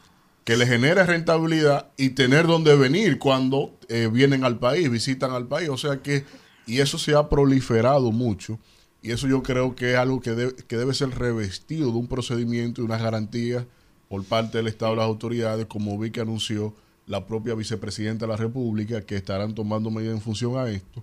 que 0.45 0.59
le 0.59 0.67
genere 0.67 1.03
rentabilidad 1.05 1.87
y 1.97 2.11
tener 2.11 2.47
donde 2.47 2.77
venir 2.77 3.19
cuando 3.19 3.73
eh, 3.89 4.11
vienen 4.13 4.45
al 4.45 4.59
país, 4.59 4.91
visitan 4.91 5.31
al 5.31 5.47
país. 5.49 5.71
O 5.71 5.79
sea 5.79 6.03
que, 6.03 6.27
y 6.67 6.81
eso 6.81 6.99
se 6.99 7.15
ha 7.15 7.31
proliferado 7.31 8.13
mucho. 8.13 8.59
Y 9.01 9.13
eso 9.13 9.27
yo 9.27 9.43
creo 9.43 9.75
que 9.75 9.93
es 9.93 9.97
algo 9.97 10.21
que, 10.21 10.33
debe- 10.33 10.55
que 10.55 10.77
debe 10.77 10.93
ser 10.93 11.19
revestido 11.19 11.91
de 11.91 11.97
un 11.97 12.09
procedimiento 12.09 12.83
y 12.83 12.85
unas 12.85 13.01
garantías 13.01 13.65
por 14.11 14.23
parte 14.25 14.59
del 14.59 14.67
Estado 14.67 14.93
y 14.93 14.97
las 14.97 15.07
autoridades, 15.07 15.65
como 15.65 15.99
vi 15.99 16.11
que 16.11 16.21
anunció 16.21 16.75
la 17.07 17.25
propia 17.27 17.55
vicepresidenta 17.55 18.27
de 18.27 18.33
la 18.33 18.37
República, 18.37 19.01
que 19.01 19.17
estarán 19.17 19.55
tomando 19.55 19.91
medidas 19.91 20.17
en 20.17 20.21
función 20.21 20.59
a 20.59 20.69
esto 20.69 21.03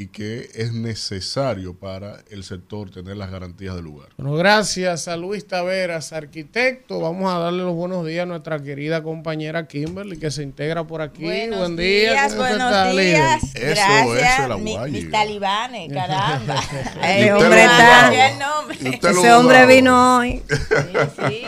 y 0.00 0.06
que 0.06 0.48
es 0.54 0.72
necesario 0.72 1.74
para 1.78 2.20
el 2.30 2.42
sector 2.42 2.90
tener 2.90 3.18
las 3.18 3.30
garantías 3.30 3.74
del 3.74 3.84
lugar. 3.84 4.08
Bueno, 4.16 4.34
gracias 4.34 5.08
a 5.08 5.16
Luis 5.18 5.46
Taveras, 5.46 6.14
arquitecto. 6.14 7.00
Vamos 7.00 7.30
a 7.30 7.38
darle 7.38 7.64
los 7.64 7.74
buenos 7.74 8.06
días 8.06 8.22
a 8.22 8.26
nuestra 8.26 8.58
querida 8.62 9.02
compañera 9.02 9.66
Kimberly, 9.68 10.16
que 10.18 10.30
se 10.30 10.42
integra 10.42 10.84
por 10.86 11.02
aquí. 11.02 11.24
Buenos 11.24 11.58
Buen 11.58 11.76
día. 11.76 12.12
días, 12.12 12.32
¿cómo 12.34 12.48
buenos 12.48 12.96
días. 12.96 13.42
Eso, 13.54 13.60
Gracias, 13.60 14.38
eso, 14.38 14.48
la 14.48 14.56
mi- 14.56 14.72
guaya. 14.72 14.92
mis 14.92 15.10
talibanes, 15.10 15.92
caramba. 15.92 16.54
Ese 17.04 17.32
hombre 17.34 17.62
está- 17.64 18.28
el 18.30 18.38
nombre. 18.38 18.78
Ese 19.10 19.32
hombre 19.34 19.66
vino 19.66 20.16
hoy. 20.18 20.42
Sí. 21.28 21.46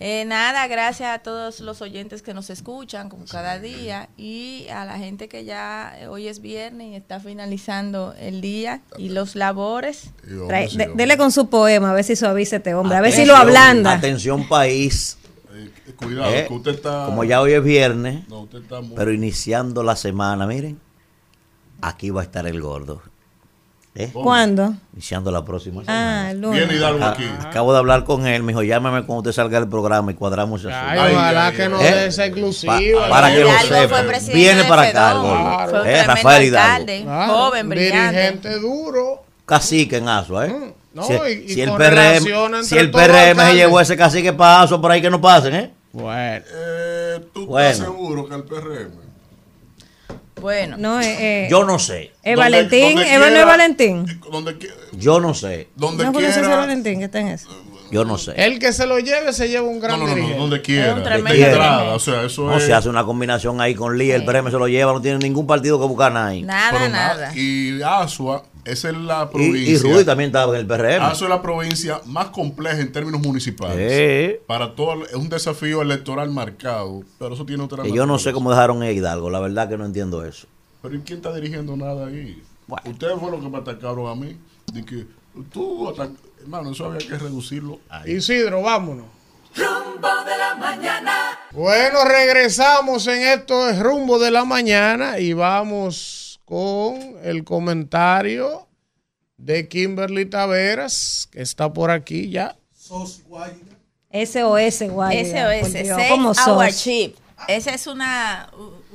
Eh, 0.00 0.24
nada, 0.26 0.66
gracias 0.66 1.10
a 1.10 1.18
todos 1.20 1.60
los 1.60 1.80
oyentes 1.82 2.22
que 2.22 2.34
nos 2.34 2.50
escuchan 2.50 3.08
como 3.08 3.24
cada 3.26 3.58
día 3.58 4.08
y 4.16 4.66
a 4.68 4.84
la 4.84 4.98
gente 4.98 5.28
que 5.28 5.44
ya 5.44 5.94
eh, 5.98 6.06
hoy 6.08 6.28
es 6.28 6.40
viernes 6.40 6.88
y 6.92 6.94
está 6.96 7.20
finalizando 7.20 8.14
el 8.18 8.40
día 8.40 8.82
y 8.98 9.08
los 9.10 9.34
labores. 9.36 10.10
Trae- 10.48 10.70
de- 10.72 10.88
dele 10.94 11.16
con 11.16 11.30
su 11.32 11.48
poema, 11.48 11.90
a 11.90 11.94
ver 11.94 12.04
si 12.04 12.16
suaviza 12.16 12.56
este 12.56 12.74
hombre, 12.74 12.96
a 12.96 13.00
ver 13.00 13.12
si 13.12 13.24
lo 13.24 13.36
ablanda. 13.36 13.92
Atención 13.92 14.48
país. 14.48 15.18
Cuidado, 15.96 16.34
Eh, 16.34 16.46
que 16.48 16.54
usted 16.54 16.74
está... 16.74 17.04
Como 17.06 17.22
ya 17.24 17.40
hoy 17.40 17.52
es 17.52 17.62
viernes, 17.62 18.28
No, 18.28 18.40
usted 18.40 18.58
está 18.62 18.80
muy- 18.80 18.96
pero 18.96 19.12
iniciando 19.12 19.82
la 19.84 19.94
semana, 19.94 20.44
miren, 20.46 20.80
aquí 21.80 22.10
va 22.10 22.22
a 22.22 22.24
estar 22.24 22.46
el 22.46 22.60
gordo. 22.60 23.00
¿Eh? 23.96 24.10
¿Cuándo? 24.12 24.74
Iniciando 24.92 25.30
la 25.30 25.44
próxima 25.44 25.82
Ah, 25.82 25.84
semana. 25.84 26.30
el 26.32 26.40
lunes. 26.40 26.58
Viene 26.58 26.74
Hidalgo 26.80 27.04
Ah, 27.04 27.10
aquí. 27.10 27.24
Acabo 27.46 27.72
de 27.72 27.78
hablar 27.78 28.02
con 28.04 28.26
él, 28.26 28.42
me 28.42 28.50
dijo, 28.50 28.64
llámame 28.64 29.04
cuando 29.06 29.20
usted 29.20 29.30
salga 29.32 29.60
del 29.60 29.68
programa 29.68 30.10
y 30.10 30.14
cuadramos 30.14 30.60
eso. 30.62 30.70
Ay, 30.72 31.12
ojalá 31.14 31.52
que 31.52 31.68
nos 31.68 31.80
dé 31.80 32.06
esa 32.06 32.26
exclusiva. 32.26 32.76
Pa- 32.76 33.08
para 33.08 33.30
que 33.32 33.40
lo 33.40 33.48
Hidalgo 33.50 34.08
presidente 34.08 34.32
Viene 34.34 34.64
para 34.64 34.82
acá 34.82 35.12
el 35.12 35.18
gordo. 35.18 35.68
Fue 35.70 35.80
un 35.82 35.86
Eh, 35.86 36.02
Rafael 36.02 36.42
Hidalgo. 36.42 36.70
alcalde, 36.72 37.02
Claro, 37.04 37.32
joven, 37.34 37.62
un 37.62 37.70
brillante. 37.70 38.16
dirigente 38.20 38.58
duro. 38.58 39.22
Cacique 39.46 39.96
en 39.98 40.08
Asua, 40.08 40.46
¿eh? 40.48 40.74
No, 40.92 41.02
si, 41.04 41.12
y- 41.12 41.16
y 41.16 41.48
si 41.54 41.60
el 41.62 41.68
con 41.68 41.78
PRM, 41.78 42.64
si 42.64 42.76
el 42.78 42.90
PRM 42.90 43.40
se 43.46 43.54
llevó 43.54 43.80
ese 43.80 43.96
cacique 43.96 44.32
paso 44.32 44.80
por 44.80 44.90
ahí 44.90 45.02
que 45.02 45.10
no 45.10 45.20
pasen, 45.20 45.54
¿eh? 45.54 45.70
Bueno. 45.92 46.44
Eh, 46.52 47.20
¿Tú 47.32 47.46
Bueno. 47.46 47.68
estás 47.68 47.86
seguro 47.86 48.28
que 48.28 48.34
el 48.34 48.42
PRM? 48.42 49.03
Bueno. 50.40 50.76
No, 50.76 51.00
eh, 51.00 51.44
eh, 51.44 51.48
Yo 51.50 51.64
no 51.64 51.78
sé. 51.78 52.12
¿Es 52.22 52.36
Donde- 52.36 52.40
Valentín? 52.40 52.94
donde 52.96 53.14
¿Es 53.14 53.18
no 53.20 53.26
es 53.26 53.46
Valentín? 53.46 54.20
Donde, 54.30 54.56
Yo 54.92 55.20
no 55.20 55.34
sé. 55.34 55.68
donde 55.76 56.04
¿No 56.04 56.12
quiera... 56.12 56.56
Valentín 56.56 56.98
que 56.98 57.04
está 57.06 57.20
en 57.20 57.28
eso? 57.28 57.48
Yo 57.94 58.04
no 58.04 58.18
sé. 58.18 58.32
El 58.36 58.58
que 58.58 58.72
se 58.72 58.86
lo 58.88 58.98
lleve 58.98 59.32
se 59.32 59.48
lleva 59.48 59.68
un 59.68 59.78
gran 59.78 60.00
No, 60.00 60.04
no, 60.04 60.10
no, 60.10 60.14
dirigente. 60.16 60.40
donde 60.40 60.60
quiera. 60.62 60.94
de 60.94 61.46
entrada, 61.46 61.94
o 61.94 61.98
sea, 62.00 62.24
eso 62.24 62.42
No 62.46 62.56
es... 62.56 62.64
se 62.64 62.72
hace 62.74 62.88
una 62.88 63.04
combinación 63.04 63.60
ahí 63.60 63.76
con 63.76 63.96
Lee, 63.96 64.10
el 64.10 64.24
PRM 64.24 64.50
se 64.50 64.58
lo 64.58 64.66
lleva, 64.66 64.92
no 64.92 65.00
tiene 65.00 65.18
ningún 65.20 65.46
partido 65.46 65.78
que 65.80 65.86
buscar 65.86 66.16
ahí. 66.16 66.42
Nada, 66.42 66.70
pero 66.72 66.88
nada. 66.90 67.32
Y 67.36 67.80
Asua, 67.82 68.42
esa 68.64 68.90
es 68.90 68.96
la 68.96 69.28
Y, 69.30 69.32
provincia... 69.32 69.72
y 69.72 69.76
Rudy 69.78 70.04
también 70.04 70.28
estaba 70.30 70.52
en 70.54 70.60
el 70.60 70.66
PRM. 70.66 71.02
Asua 71.04 71.28
es 71.28 71.30
la 71.30 71.40
provincia 71.40 72.00
más 72.06 72.26
compleja 72.30 72.80
en 72.80 72.90
términos 72.90 73.20
municipales. 73.20 73.92
Sí. 73.92 74.38
Para 74.48 74.74
todo, 74.74 75.06
es 75.06 75.14
un 75.14 75.28
desafío 75.28 75.80
electoral 75.80 76.30
marcado, 76.30 77.02
pero 77.20 77.34
eso 77.34 77.46
tiene 77.46 77.62
otra 77.62 77.84
Que 77.84 77.92
yo 77.92 78.06
no 78.06 78.18
sé 78.18 78.32
cómo 78.32 78.50
dejaron 78.50 78.82
a 78.82 78.90
Hidalgo, 78.90 79.30
la 79.30 79.38
verdad 79.38 79.68
que 79.68 79.78
no 79.78 79.86
entiendo 79.86 80.24
eso. 80.24 80.48
Pero 80.82 80.96
¿y 80.96 81.00
quién 81.02 81.18
está 81.18 81.32
dirigiendo 81.32 81.76
nada 81.76 82.08
ahí? 82.08 82.42
Ustedes 82.86 83.12
fueron 83.20 83.32
los 83.32 83.40
que 83.42 83.48
me 83.50 83.58
atacaron 83.58 84.08
a 84.08 84.14
mí. 84.16 84.36
De 84.72 84.84
que 84.84 85.06
tú, 85.52 85.88
atac- 85.90 86.16
hermano, 86.44 86.70
eso 86.72 86.86
había 86.86 87.06
que 87.06 87.16
reducirlo 87.18 87.80
ahí. 87.88 88.12
Isidro, 88.12 88.62
vámonos. 88.62 89.06
Rumbo 89.56 90.08
de 90.24 90.36
la 90.38 90.54
mañana. 90.56 91.38
Bueno, 91.52 92.04
regresamos 92.04 93.06
en 93.06 93.22
esto 93.22 93.68
es 93.68 93.78
rumbo 93.78 94.18
de 94.18 94.30
la 94.30 94.44
mañana 94.44 95.18
y 95.18 95.32
vamos 95.32 96.40
con 96.44 97.16
el 97.22 97.44
comentario 97.44 98.66
de 99.36 99.68
Kimberly 99.68 100.26
Taveras, 100.26 101.28
que 101.30 101.42
está 101.42 101.72
por 101.72 101.90
aquí 101.90 102.30
ya. 102.30 102.56
SOS, 102.76 103.22
guay. 103.26 103.52
SOS, 104.12 104.78
Safe 104.78 106.08
como 106.08 106.28
Our 106.28 106.34
sos. 106.72 106.76
Chip. 106.82 107.16
Esa 107.48 107.74
es 107.74 107.86
una, 107.86 108.48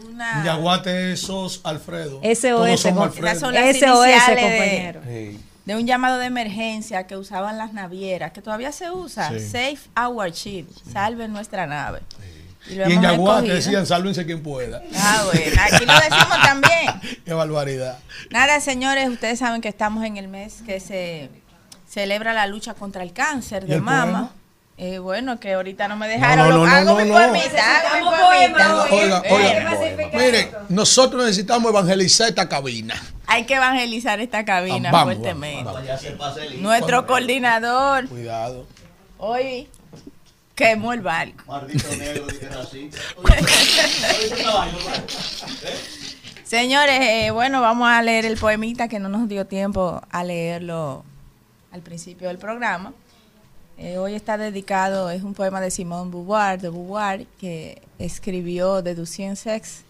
una 0.08 0.44
Yaguate 0.46 1.16
sos 1.18 1.60
Alfredo. 1.64 2.22
SOS, 2.24 2.84
com- 2.94 3.00
Alfredo. 3.04 3.28
Esas 3.28 3.40
son 3.40 3.54
las 3.54 3.76
SOS, 3.78 4.08
iniciales 4.08 4.36
de- 4.36 4.42
compañero. 4.42 5.02
Sí. 5.70 5.74
de 5.74 5.80
un 5.80 5.88
llamado 5.88 6.18
de 6.18 6.26
emergencia 6.26 7.06
que 7.08 7.16
usaban 7.18 7.58
las 7.58 7.74
navieras, 7.74 8.32
que 8.32 8.42
todavía 8.42 8.72
se 8.72 8.90
usa. 8.92 9.30
Sí. 9.30 9.40
Safe 9.40 9.80
Our 10.00 10.32
Ship. 10.32 10.68
Salven 10.92 11.32
nuestra 11.32 11.68
nave. 11.68 12.02
Y 12.70 12.74
Y 12.76 12.82
en 12.82 13.02
Yaguate 13.02 13.42
recogido. 13.48 13.56
decían, 13.56 13.86
sálvense 13.86 14.26
quien 14.26 14.44
pueda. 14.44 14.82
Ah, 14.96 15.24
bueno, 15.34 15.62
aquí 15.62 15.86
lo 15.86 15.94
decimos 15.94 16.38
también. 16.44 17.22
Qué 17.26 17.34
barbaridad. 17.34 17.98
Nada, 18.32 18.60
señores, 18.60 19.08
ustedes 19.10 19.40
saben 19.40 19.62
que 19.62 19.70
estamos 19.70 20.04
en 20.06 20.18
el 20.18 20.28
mes 20.28 20.62
que 20.66 20.80
se 20.80 21.30
celebra 21.88 22.34
la 22.34 22.46
lucha 22.48 22.74
contra 22.76 23.02
el 23.02 23.14
cáncer 23.14 23.64
¿Y 23.64 23.68
de 23.68 23.80
mama. 23.80 24.04
poema? 24.06 24.32
Eh, 24.82 24.98
bueno, 24.98 25.42
que 25.42 25.52
ahorita 25.56 25.90
no 25.90 25.98
me 25.98 26.08
dejaron. 26.08 26.48
No, 26.48 26.58
no, 26.60 26.66
no, 26.66 26.72
hago 26.72 26.96
mi 26.96 27.12
poemita, 27.12 27.80
hago 27.80 28.12
mi 28.12 28.18
poemita. 28.18 28.86
Oiga, 28.90 29.24
oiga, 29.30 30.10
mire, 30.14 30.52
nosotros 30.70 31.22
necesitamos 31.22 31.70
evangelizar 31.70 32.30
esta 32.30 32.48
cabina. 32.48 32.96
Hay 33.28 33.44
que 33.44 33.56
evangelizar 33.56 34.22
esta 34.22 34.46
cabina 34.46 34.90
vamos, 34.90 35.16
fuertemente. 35.16 35.66
Vamos, 35.66 35.84
vamos. 36.18 36.40
Nuestro 36.60 37.06
coordinador. 37.06 38.08
Cuidado. 38.08 38.66
Hoy 39.18 39.68
quemó 40.56 40.94
el 40.94 41.02
barco. 41.02 41.44
Maldito 41.46 41.96
negro, 41.98 42.28
así. 42.62 42.90
Señores, 46.46 47.02
eh, 47.02 47.32
bueno, 47.32 47.60
vamos 47.60 47.90
a 47.90 48.02
leer 48.02 48.24
el 48.24 48.38
poemita 48.38 48.88
que 48.88 49.00
no 49.00 49.10
nos 49.10 49.28
dio 49.28 49.46
tiempo 49.46 50.02
a 50.10 50.24
leerlo 50.24 51.04
al 51.74 51.82
principio 51.82 52.30
del 52.30 52.38
programa. 52.38 52.94
Eh, 53.82 53.98
hoy 53.98 54.14
está 54.14 54.38
dedicado, 54.38 55.10
es 55.10 55.24
un 55.24 55.34
poema 55.34 55.62
de 55.62 55.72
Simone 55.72 56.12
Beauvoir, 56.12 56.60
de 56.60 56.68
Beauvoir, 56.68 57.26
que 57.40 57.82
escribió 57.98 58.82
de 58.82 58.94
Ducien 58.94 59.38
Sex, 59.38 59.84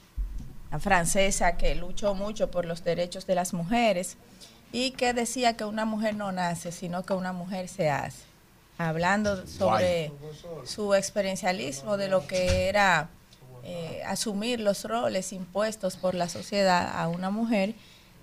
la 0.69 0.77
francesa 0.77 1.57
que 1.57 1.73
luchó 1.73 2.13
mucho 2.13 2.51
por 2.51 2.65
los 2.65 2.83
derechos 2.83 3.25
de 3.25 3.33
las 3.33 3.51
mujeres 3.51 4.15
y 4.71 4.91
que 4.91 5.13
decía 5.13 5.57
que 5.57 5.65
una 5.65 5.85
mujer 5.85 6.15
no 6.15 6.31
nace, 6.31 6.71
sino 6.71 7.03
que 7.03 7.13
una 7.13 7.33
mujer 7.33 7.67
se 7.67 7.89
hace. 7.89 8.19
Hablando 8.77 9.47
sobre 9.47 10.11
su 10.65 10.93
experiencialismo 10.93 11.97
de 11.97 12.09
lo 12.09 12.27
que 12.27 12.69
era 12.69 13.09
eh, 13.63 14.03
asumir 14.05 14.59
los 14.59 14.85
roles 14.85 15.33
impuestos 15.33 15.97
por 15.97 16.13
la 16.13 16.29
sociedad 16.29 16.91
a 16.95 17.07
una 17.07 17.31
mujer 17.31 17.73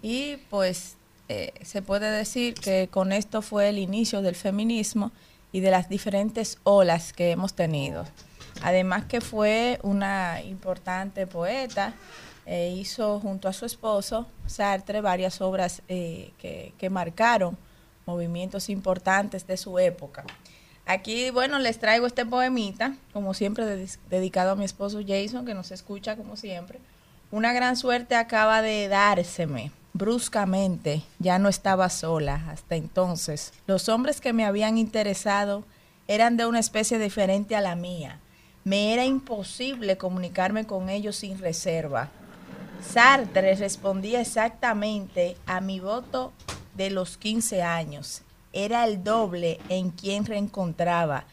y 0.00 0.36
pues 0.48 0.94
eh, 1.28 1.52
se 1.64 1.82
puede 1.82 2.08
decir 2.12 2.54
que 2.54 2.86
con 2.88 3.10
esto 3.12 3.42
fue 3.42 3.68
el 3.68 3.78
inicio 3.78 4.22
del 4.22 4.36
feminismo 4.36 5.10
y 5.56 5.60
de 5.60 5.70
las 5.70 5.88
diferentes 5.88 6.58
olas 6.64 7.14
que 7.14 7.30
hemos 7.30 7.54
tenido. 7.54 8.04
Además 8.62 9.06
que 9.06 9.22
fue 9.22 9.78
una 9.82 10.42
importante 10.42 11.26
poeta, 11.26 11.94
eh, 12.44 12.74
hizo 12.76 13.20
junto 13.20 13.48
a 13.48 13.54
su 13.54 13.64
esposo 13.64 14.26
Sartre 14.44 15.00
varias 15.00 15.40
obras 15.40 15.80
eh, 15.88 16.32
que, 16.38 16.74
que, 16.76 16.90
marcaron 16.90 17.56
movimientos 18.04 18.68
importantes 18.68 19.46
de 19.46 19.56
su 19.56 19.78
época. 19.78 20.24
Aquí, 20.84 21.30
bueno, 21.30 21.58
les 21.58 21.78
traigo 21.78 22.06
este 22.06 22.26
poemita, 22.26 22.94
como 23.14 23.32
siempre 23.32 23.64
dedicado 24.10 24.50
a 24.50 24.56
mi 24.56 24.66
esposo 24.66 25.00
Jason, 25.08 25.46
que 25.46 25.54
nos 25.54 25.70
escucha 25.70 26.16
como 26.16 26.36
siempre. 26.36 26.80
Una 27.30 27.54
gran 27.54 27.78
suerte 27.78 28.14
acaba 28.14 28.60
de 28.60 28.88
dárseme 28.88 29.72
bruscamente 29.96 31.02
ya 31.18 31.38
no 31.38 31.48
estaba 31.48 31.88
sola 31.88 32.44
hasta 32.50 32.76
entonces. 32.76 33.52
Los 33.66 33.88
hombres 33.88 34.20
que 34.20 34.32
me 34.32 34.44
habían 34.44 34.78
interesado 34.78 35.64
eran 36.08 36.36
de 36.36 36.46
una 36.46 36.60
especie 36.60 36.98
diferente 36.98 37.56
a 37.56 37.60
la 37.60 37.74
mía. 37.74 38.20
Me 38.64 38.92
era 38.92 39.04
imposible 39.04 39.96
comunicarme 39.96 40.66
con 40.66 40.88
ellos 40.88 41.16
sin 41.16 41.38
reserva. 41.38 42.10
Sartre 42.86 43.54
respondía 43.54 44.20
exactamente 44.20 45.36
a 45.46 45.60
mi 45.60 45.80
voto 45.80 46.32
de 46.74 46.90
los 46.90 47.16
15 47.16 47.62
años. 47.62 48.22
Era 48.52 48.84
el 48.84 49.02
doble 49.02 49.58
en 49.68 49.90
quien 49.90 50.26
reencontraba. 50.26 51.24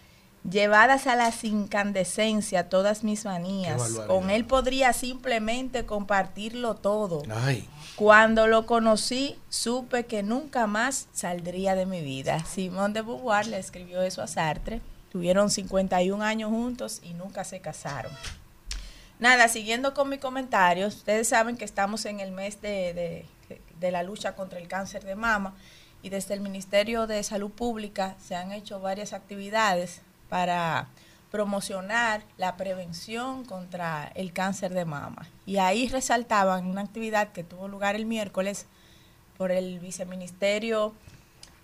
Llevadas 0.50 1.08
a 1.08 1.16
la 1.16 1.34
incandescencia 1.42 2.68
todas 2.68 3.04
mis 3.04 3.24
manías, 3.24 3.82
con 4.08 4.30
él 4.30 4.46
podría 4.46 4.92
simplemente 4.92 5.86
compartirlo 5.86 6.76
todo. 6.76 7.24
Ay. 7.30 7.68
Cuando 7.96 8.48
lo 8.48 8.66
conocí, 8.66 9.40
supe 9.50 10.06
que 10.06 10.24
nunca 10.24 10.66
más 10.66 11.08
saldría 11.14 11.76
de 11.76 11.86
mi 11.86 12.02
vida. 12.02 12.44
Simón 12.44 12.92
de 12.92 13.04
Beauvoir 13.04 13.46
le 13.46 13.60
escribió 13.60 14.02
eso 14.02 14.24
a 14.24 14.28
Sartre. 14.28 14.82
Tuvieron 15.12 15.52
51 15.52 16.24
años 16.24 16.50
juntos 16.50 17.02
y 17.04 17.14
nunca 17.14 17.44
se 17.44 17.60
casaron. 17.60 18.12
Nada, 19.20 19.48
siguiendo 19.48 19.94
con 19.94 20.10
mi 20.10 20.18
comentario, 20.18 20.88
ustedes 20.88 21.28
saben 21.28 21.56
que 21.56 21.66
estamos 21.66 22.06
en 22.06 22.20
el 22.20 22.32
mes 22.32 22.62
de, 22.62 23.26
de 23.80 23.92
la 23.92 24.02
lucha 24.02 24.36
contra 24.36 24.58
el 24.58 24.68
cáncer 24.68 25.04
de 25.04 25.16
mama 25.16 25.56
y 26.02 26.10
desde 26.10 26.34
el 26.34 26.42
Ministerio 26.42 27.06
de 27.06 27.22
Salud 27.22 27.52
Pública 27.52 28.16
se 28.20 28.36
han 28.36 28.52
hecho 28.52 28.80
varias 28.80 29.14
actividades 29.14 30.02
para 30.30 30.88
promocionar 31.34 32.22
la 32.38 32.58
prevención 32.58 33.44
contra 33.44 34.12
el 34.14 34.34
cáncer 34.34 34.72
de 34.72 34.86
mama. 34.86 35.28
Y 35.48 35.58
ahí 35.58 35.88
resaltaban 35.88 36.68
una 36.68 36.82
actividad 36.82 37.32
que 37.32 37.44
tuvo 37.44 37.68
lugar 37.68 37.96
el 37.96 38.06
miércoles 38.06 38.68
por 39.36 39.52
el 39.52 39.80
viceministerio 39.80 40.94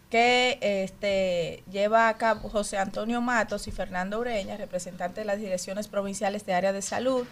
que 0.09 0.57
este, 0.61 1.63
lleva 1.71 2.09
a 2.09 2.17
cabo 2.17 2.49
José 2.49 2.79
Antonio 2.79 3.21
Matos 3.21 3.67
y 3.67 3.71
Fernando 3.71 4.19
Ureña, 4.19 4.57
representantes 4.57 5.17
de 5.17 5.25
las 5.25 5.37
direcciones 5.37 5.87
provinciales 5.87 6.47
de 6.47 6.55
área 6.55 6.73
de 6.73 6.81
salud 6.81 7.27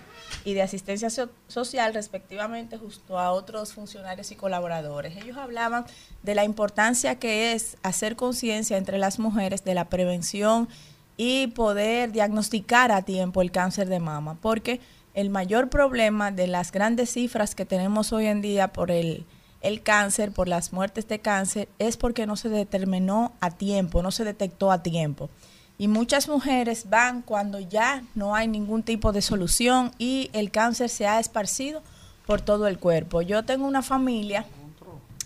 y 0.45 0.53
de 0.53 0.61
asistencia 0.61 1.09
social, 1.47 1.95
respectivamente, 1.95 2.77
justo 2.77 3.17
a 3.17 3.31
otros 3.31 3.73
funcionarios 3.73 4.31
y 4.31 4.35
colaboradores. 4.35 5.17
Ellos 5.17 5.37
hablaban 5.37 5.87
de 6.21 6.35
la 6.35 6.43
importancia 6.43 7.17
que 7.17 7.53
es 7.53 7.77
hacer 7.81 8.15
conciencia 8.15 8.77
entre 8.77 8.99
las 8.99 9.17
mujeres 9.17 9.63
de 9.63 9.73
la 9.73 9.85
prevención 9.85 10.69
y 11.17 11.47
poder 11.47 12.11
diagnosticar 12.11 12.91
a 12.91 13.01
tiempo 13.01 13.41
el 13.41 13.51
cáncer 13.51 13.89
de 13.89 13.99
mama, 13.99 14.37
porque 14.39 14.79
el 15.15 15.31
mayor 15.31 15.69
problema 15.69 16.31
de 16.31 16.45
las 16.45 16.71
grandes 16.71 17.09
cifras 17.09 17.55
que 17.55 17.65
tenemos 17.65 18.13
hoy 18.13 18.27
en 18.27 18.39
día 18.39 18.67
por 18.67 18.91
el, 18.91 19.25
el 19.61 19.81
cáncer, 19.81 20.31
por 20.31 20.47
las 20.47 20.71
muertes 20.71 21.07
de 21.07 21.17
cáncer, 21.19 21.67
es 21.79 21.97
porque 21.97 22.27
no 22.27 22.35
se 22.35 22.49
determinó 22.49 23.33
a 23.39 23.49
tiempo, 23.49 24.03
no 24.03 24.11
se 24.11 24.23
detectó 24.23 24.71
a 24.71 24.83
tiempo. 24.83 25.31
Y 25.79 25.87
muchas 25.87 26.27
mujeres 26.27 26.89
van 26.89 27.23
cuando 27.23 27.59
ya 27.59 28.03
no 28.13 28.35
hay 28.35 28.47
ningún 28.47 28.83
tipo 28.83 29.11
de 29.11 29.23
solución 29.23 29.91
y 29.97 30.29
el 30.33 30.51
cáncer 30.51 30.89
se 30.89 31.07
ha 31.07 31.19
esparcido 31.19 31.81
por 32.27 32.41
todo 32.41 32.67
el 32.67 32.77
cuerpo. 32.77 33.23
Yo 33.23 33.43
tengo 33.43 33.65
una 33.65 33.81
familia 33.81 34.45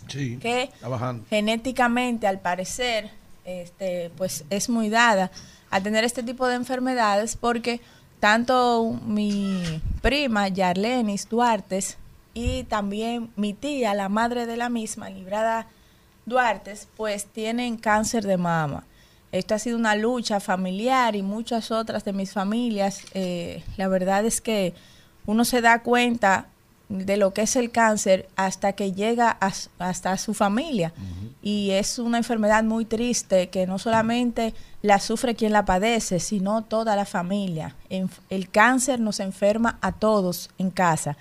que 0.08 0.70
genéticamente, 1.28 2.26
al 2.26 2.40
parecer, 2.40 3.10
este, 3.44 4.10
pues 4.16 4.44
es 4.50 4.68
muy 4.68 4.88
dada 4.88 5.30
a 5.72 5.80
tener 5.80 6.04
este 6.04 6.22
tipo 6.22 6.46
de 6.46 6.54
enfermedades 6.54 7.34
porque 7.34 7.80
tanto 8.20 9.00
mi 9.06 9.82
prima 10.02 10.46
Yarlenis 10.48 11.28
Duartes 11.28 11.96
y 12.34 12.64
también 12.64 13.30
mi 13.36 13.54
tía, 13.54 13.94
la 13.94 14.10
madre 14.10 14.44
de 14.44 14.58
la 14.58 14.68
misma, 14.68 15.08
Librada 15.08 15.66
Duartes, 16.26 16.88
pues 16.94 17.24
tienen 17.24 17.78
cáncer 17.78 18.24
de 18.26 18.36
mama. 18.36 18.84
Esto 19.32 19.54
ha 19.54 19.58
sido 19.58 19.78
una 19.78 19.96
lucha 19.96 20.40
familiar 20.40 21.16
y 21.16 21.22
muchas 21.22 21.70
otras 21.70 22.04
de 22.04 22.12
mis 22.12 22.32
familias. 22.32 23.06
Eh, 23.14 23.64
la 23.78 23.88
verdad 23.88 24.26
es 24.26 24.42
que 24.42 24.74
uno 25.24 25.46
se 25.46 25.62
da 25.62 25.82
cuenta 25.82 26.48
de 26.92 27.16
lo 27.16 27.32
que 27.32 27.42
es 27.42 27.56
el 27.56 27.70
cáncer 27.70 28.28
hasta 28.36 28.74
que 28.74 28.92
llega 28.92 29.38
hasta 29.78 30.16
su 30.18 30.34
familia. 30.34 30.92
Y 31.42 31.70
es 31.70 31.98
una 31.98 32.18
enfermedad 32.18 32.62
muy 32.64 32.84
triste 32.84 33.48
que 33.48 33.66
no 33.66 33.78
solamente 33.78 34.54
la 34.82 35.00
sufre 35.00 35.34
quien 35.34 35.52
la 35.52 35.64
padece, 35.64 36.20
sino 36.20 36.62
toda 36.62 36.94
la 36.94 37.04
familia. 37.04 37.74
El 37.88 38.50
cáncer 38.50 39.00
nos 39.00 39.20
enferma 39.20 39.78
a 39.80 39.92
todos 39.92 40.50
en 40.58 40.70
casa. 40.70 41.16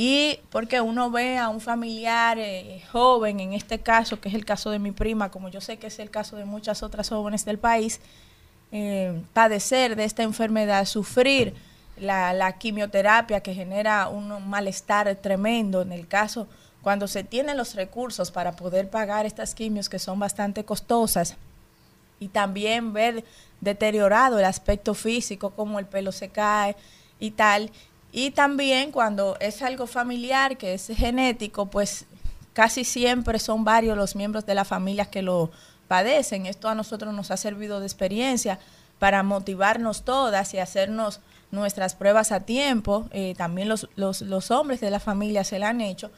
Y 0.00 0.38
porque 0.50 0.80
uno 0.80 1.10
ve 1.10 1.38
a 1.38 1.48
un 1.48 1.60
familiar 1.60 2.38
eh, 2.38 2.84
joven, 2.92 3.40
en 3.40 3.52
este 3.52 3.80
caso, 3.80 4.20
que 4.20 4.28
es 4.28 4.34
el 4.36 4.44
caso 4.44 4.70
de 4.70 4.78
mi 4.78 4.92
prima, 4.92 5.28
como 5.32 5.48
yo 5.48 5.60
sé 5.60 5.78
que 5.78 5.88
es 5.88 5.98
el 5.98 6.08
caso 6.08 6.36
de 6.36 6.44
muchas 6.44 6.84
otras 6.84 7.08
jóvenes 7.08 7.44
del 7.44 7.58
país, 7.58 8.00
eh, 8.70 9.20
padecer 9.32 9.96
de 9.96 10.04
esta 10.04 10.22
enfermedad, 10.22 10.84
sufrir 10.84 11.52
la, 12.00 12.32
la, 12.32 12.58
quimioterapia 12.58 13.40
que 13.40 13.54
genera 13.54 14.08
un 14.08 14.48
malestar 14.48 15.14
tremendo 15.16 15.82
en 15.82 15.92
el 15.92 16.06
caso 16.08 16.48
cuando 16.82 17.08
se 17.08 17.24
tienen 17.24 17.56
los 17.56 17.74
recursos 17.74 18.30
para 18.30 18.52
poder 18.52 18.88
pagar 18.88 19.26
estas 19.26 19.54
quimios 19.54 19.88
que 19.88 19.98
son 19.98 20.18
bastante 20.18 20.64
costosas 20.64 21.36
y 22.20 22.28
también 22.28 22.92
ver 22.92 23.24
deteriorado 23.60 24.38
el 24.38 24.44
aspecto 24.44 24.94
físico, 24.94 25.50
como 25.50 25.78
el 25.78 25.86
pelo 25.86 26.12
se 26.12 26.28
cae 26.28 26.76
y 27.18 27.32
tal. 27.32 27.70
Y 28.12 28.30
también 28.30 28.92
cuando 28.92 29.36
es 29.40 29.62
algo 29.62 29.86
familiar, 29.86 30.56
que 30.56 30.74
es 30.74 30.86
genético, 30.88 31.66
pues 31.66 32.06
casi 32.52 32.84
siempre 32.84 33.38
son 33.38 33.64
varios 33.64 33.96
los 33.96 34.16
miembros 34.16 34.46
de 34.46 34.54
la 34.54 34.64
familia 34.64 35.06
que 35.06 35.22
lo 35.22 35.50
padecen. 35.88 36.46
Esto 36.46 36.68
a 36.68 36.74
nosotros 36.74 37.14
nos 37.14 37.30
ha 37.30 37.36
servido 37.36 37.80
de 37.80 37.86
experiencia 37.86 38.58
para 38.98 39.22
motivarnos 39.22 40.04
todas 40.04 40.54
y 40.54 40.58
hacernos 40.58 41.20
nuestras 41.50 41.94
pruebas 41.94 42.32
a 42.32 42.40
tiempo. 42.40 43.08
Eh, 43.12 43.34
también 43.36 43.68
los, 43.68 43.88
los, 43.96 44.22
los 44.22 44.50
hombres 44.50 44.80
de 44.80 44.90
la 44.90 45.00
familia 45.00 45.44
se 45.44 45.58
la 45.58 45.70
han 45.70 45.80
hecho 45.80 46.10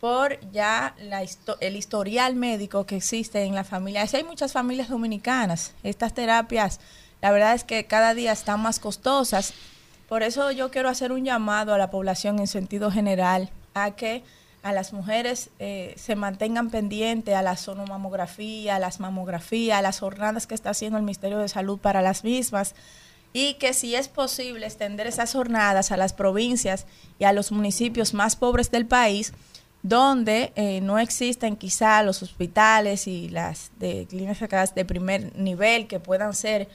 por 0.00 0.40
ya 0.50 0.94
la, 0.98 1.22
el 1.60 1.76
historial 1.76 2.34
médico 2.34 2.86
que 2.86 2.96
existe 2.96 3.44
en 3.44 3.54
la 3.54 3.64
familia. 3.64 4.06
hay 4.10 4.24
muchas 4.24 4.52
familias 4.52 4.88
dominicanas. 4.88 5.74
Estas 5.82 6.14
terapias, 6.14 6.80
la 7.20 7.30
verdad 7.30 7.54
es 7.54 7.64
que 7.64 7.84
cada 7.84 8.14
día 8.14 8.32
están 8.32 8.60
más 8.60 8.80
costosas. 8.80 9.52
Por 10.08 10.22
eso 10.22 10.50
yo 10.52 10.70
quiero 10.70 10.88
hacer 10.88 11.12
un 11.12 11.24
llamado 11.24 11.74
a 11.74 11.78
la 11.78 11.90
población 11.90 12.38
en 12.38 12.46
sentido 12.46 12.90
general 12.90 13.50
a 13.74 13.92
que 13.92 14.24
a 14.62 14.72
las 14.72 14.92
mujeres 14.92 15.50
eh, 15.58 15.94
se 15.96 16.16
mantengan 16.16 16.70
pendientes 16.70 17.34
a 17.34 17.42
la 17.42 17.56
sonomamografía, 17.56 18.76
a 18.76 18.78
las 18.78 19.00
mamografías, 19.00 19.78
a 19.78 19.82
las 19.82 20.00
jornadas 20.00 20.46
que 20.46 20.54
está 20.54 20.70
haciendo 20.70 20.98
el 20.98 21.04
Ministerio 21.04 21.38
de 21.38 21.48
Salud 21.48 21.78
para 21.78 22.02
las 22.02 22.24
mismas 22.24 22.74
y 23.32 23.54
que 23.54 23.72
si 23.74 23.94
es 23.94 24.08
posible 24.08 24.66
extender 24.66 25.06
esas 25.06 25.32
jornadas 25.32 25.92
a 25.92 25.96
las 25.96 26.12
provincias 26.12 26.86
y 27.18 27.24
a 27.24 27.32
los 27.32 27.52
municipios 27.52 28.14
más 28.14 28.36
pobres 28.36 28.70
del 28.70 28.86
país, 28.86 29.32
donde 29.82 30.52
eh, 30.56 30.80
no 30.80 30.98
existen 30.98 31.56
quizá 31.56 32.02
los 32.02 32.22
hospitales 32.22 33.06
y 33.06 33.28
las 33.28 33.70
de 33.78 34.06
clínicas 34.08 34.74
de 34.74 34.84
primer 34.84 35.36
nivel 35.38 35.86
que 35.86 36.00
puedan 36.00 36.34
ser 36.34 36.68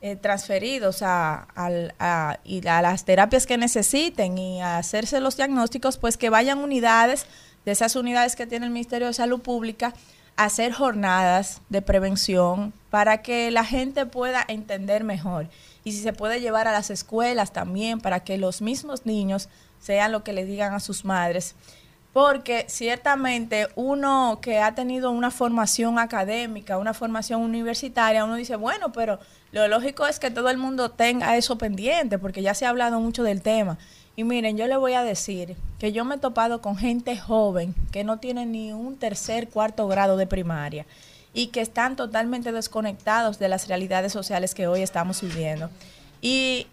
eh, 0.00 0.16
transferidos 0.16 1.02
a, 1.02 1.48
a, 1.56 2.38
y 2.44 2.66
a 2.66 2.82
las 2.82 3.04
terapias 3.04 3.46
que 3.46 3.56
necesiten 3.56 4.38
y 4.38 4.60
a 4.60 4.78
hacerse 4.78 5.20
los 5.20 5.36
diagnósticos, 5.36 5.96
pues 5.96 6.16
que 6.16 6.30
vayan 6.30 6.58
unidades 6.58 7.26
de 7.64 7.72
esas 7.72 7.96
unidades 7.96 8.36
que 8.36 8.46
tiene 8.46 8.66
el 8.66 8.72
Ministerio 8.72 9.08
de 9.08 9.12
Salud 9.12 9.40
Pública 9.40 9.94
a 10.36 10.44
hacer 10.44 10.72
jornadas 10.72 11.60
de 11.68 11.82
prevención 11.82 12.72
para 12.90 13.22
que 13.22 13.50
la 13.50 13.64
gente 13.64 14.06
pueda 14.06 14.44
entender 14.46 15.04
mejor 15.04 15.48
y 15.84 15.92
si 15.92 15.98
se 16.00 16.12
puede 16.12 16.40
llevar 16.40 16.68
a 16.68 16.72
las 16.72 16.90
escuelas 16.90 17.52
también 17.52 18.00
para 18.00 18.20
que 18.20 18.38
los 18.38 18.62
mismos 18.62 19.06
niños 19.06 19.48
sean 19.80 20.12
lo 20.12 20.22
que 20.22 20.32
le 20.32 20.44
digan 20.44 20.74
a 20.74 20.80
sus 20.80 21.04
madres. 21.04 21.54
Porque 22.12 22.66
ciertamente 22.68 23.68
uno 23.74 24.38
que 24.42 24.58
ha 24.58 24.74
tenido 24.74 25.10
una 25.10 25.30
formación 25.30 25.98
académica, 25.98 26.78
una 26.78 26.92
formación 26.92 27.40
universitaria, 27.40 28.24
uno 28.24 28.34
dice, 28.34 28.56
bueno, 28.56 28.92
pero 28.92 29.18
lo 29.50 29.66
lógico 29.66 30.06
es 30.06 30.18
que 30.18 30.30
todo 30.30 30.50
el 30.50 30.58
mundo 30.58 30.90
tenga 30.90 31.36
eso 31.36 31.56
pendiente, 31.56 32.18
porque 32.18 32.42
ya 32.42 32.52
se 32.52 32.66
ha 32.66 32.68
hablado 32.68 33.00
mucho 33.00 33.22
del 33.22 33.40
tema. 33.40 33.78
Y 34.14 34.24
miren, 34.24 34.58
yo 34.58 34.66
le 34.66 34.76
voy 34.76 34.92
a 34.92 35.02
decir 35.02 35.56
que 35.78 35.92
yo 35.92 36.04
me 36.04 36.16
he 36.16 36.18
topado 36.18 36.60
con 36.60 36.76
gente 36.76 37.16
joven 37.16 37.74
que 37.92 38.04
no 38.04 38.18
tiene 38.18 38.44
ni 38.44 38.72
un 38.72 38.98
tercer, 38.98 39.48
cuarto 39.48 39.88
grado 39.88 40.18
de 40.18 40.26
primaria 40.26 40.84
y 41.34 41.48
que 41.48 41.60
están 41.60 41.96
totalmente 41.96 42.52
desconectados 42.52 43.38
de 43.38 43.48
las 43.48 43.68
realidades 43.68 44.12
sociales 44.12 44.54
que 44.54 44.66
hoy 44.66 44.82
estamos 44.82 45.22
viviendo. 45.22 45.70
Y 46.20 46.66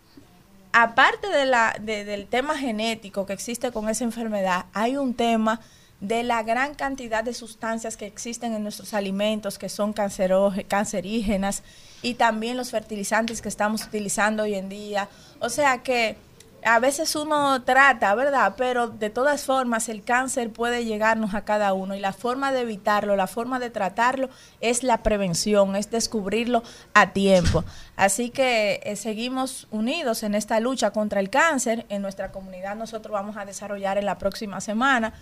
aparte 0.74 1.30
de 1.30 1.46
la, 1.46 1.76
del 1.80 2.28
tema 2.28 2.58
genético 2.58 3.26
que 3.26 3.34
existe 3.34 3.72
con 3.72 3.90
esa 3.90 4.04
enfermedad, 4.04 4.66
hay 4.74 4.98
un 4.98 5.14
tema 5.14 5.62
de 6.02 6.24
la 6.24 6.44
gran 6.44 6.76
cantidad 6.76 7.24
de 7.24 7.34
sustancias 7.34 7.98
que 7.98 8.06
existen 8.06 8.54
en 8.54 8.64
nuestros 8.64 8.94
alimentos 8.94 9.58
que 9.58 9.68
son 9.68 9.94
cancerígenas 9.94 11.64
y 12.02 12.14
también 12.14 12.56
los 12.56 12.72
fertilizantes 12.72 13.42
que 13.42 13.50
estamos 13.50 13.84
utilizando 13.84 14.44
hoy 14.44 14.56
en 14.56 14.70
día. 14.70 15.10
O 15.40 15.50
sea 15.50 15.84
que 15.84 16.16
a 16.64 16.80
veces 16.80 17.16
uno 17.16 17.64
trata, 17.64 18.14
¿verdad? 18.16 18.56
Pero 18.58 18.88
de 18.88 19.10
todas 19.10 19.46
formas 19.46 19.90
el 19.90 20.04
cáncer 20.04 20.52
puede 20.52 20.86
llegarnos 20.86 21.34
a 21.34 21.46
cada 21.46 21.74
uno 21.74 21.96
y 21.96 22.00
la 22.00 22.14
forma 22.14 22.52
de 22.52 22.62
evitarlo, 22.62 23.16
la 23.16 23.28
forma 23.28 23.60
de 23.60 23.70
tratarlo 23.70 24.30
es 24.62 24.84
la 24.84 25.04
prevención, 25.04 25.76
es 25.76 25.90
descubrirlo 25.92 26.64
a 26.94 27.14
tiempo. 27.14 27.64
Así 27.96 28.30
que 28.30 28.82
eh, 28.84 28.96
seguimos 28.96 29.68
unidos 29.72 30.24
en 30.24 30.36
esta 30.36 30.60
lucha 30.60 30.92
contra 30.92 31.20
el 31.20 31.30
cáncer. 31.30 31.86
En 31.90 32.02
nuestra 32.02 32.32
comunidad 32.32 32.76
nosotros 32.76 33.14
vamos 33.14 33.38
a 33.38 33.46
desarrollar 33.46 33.98
en 33.98 34.06
la 34.06 34.18
próxima 34.18 34.62
semana 34.62 35.14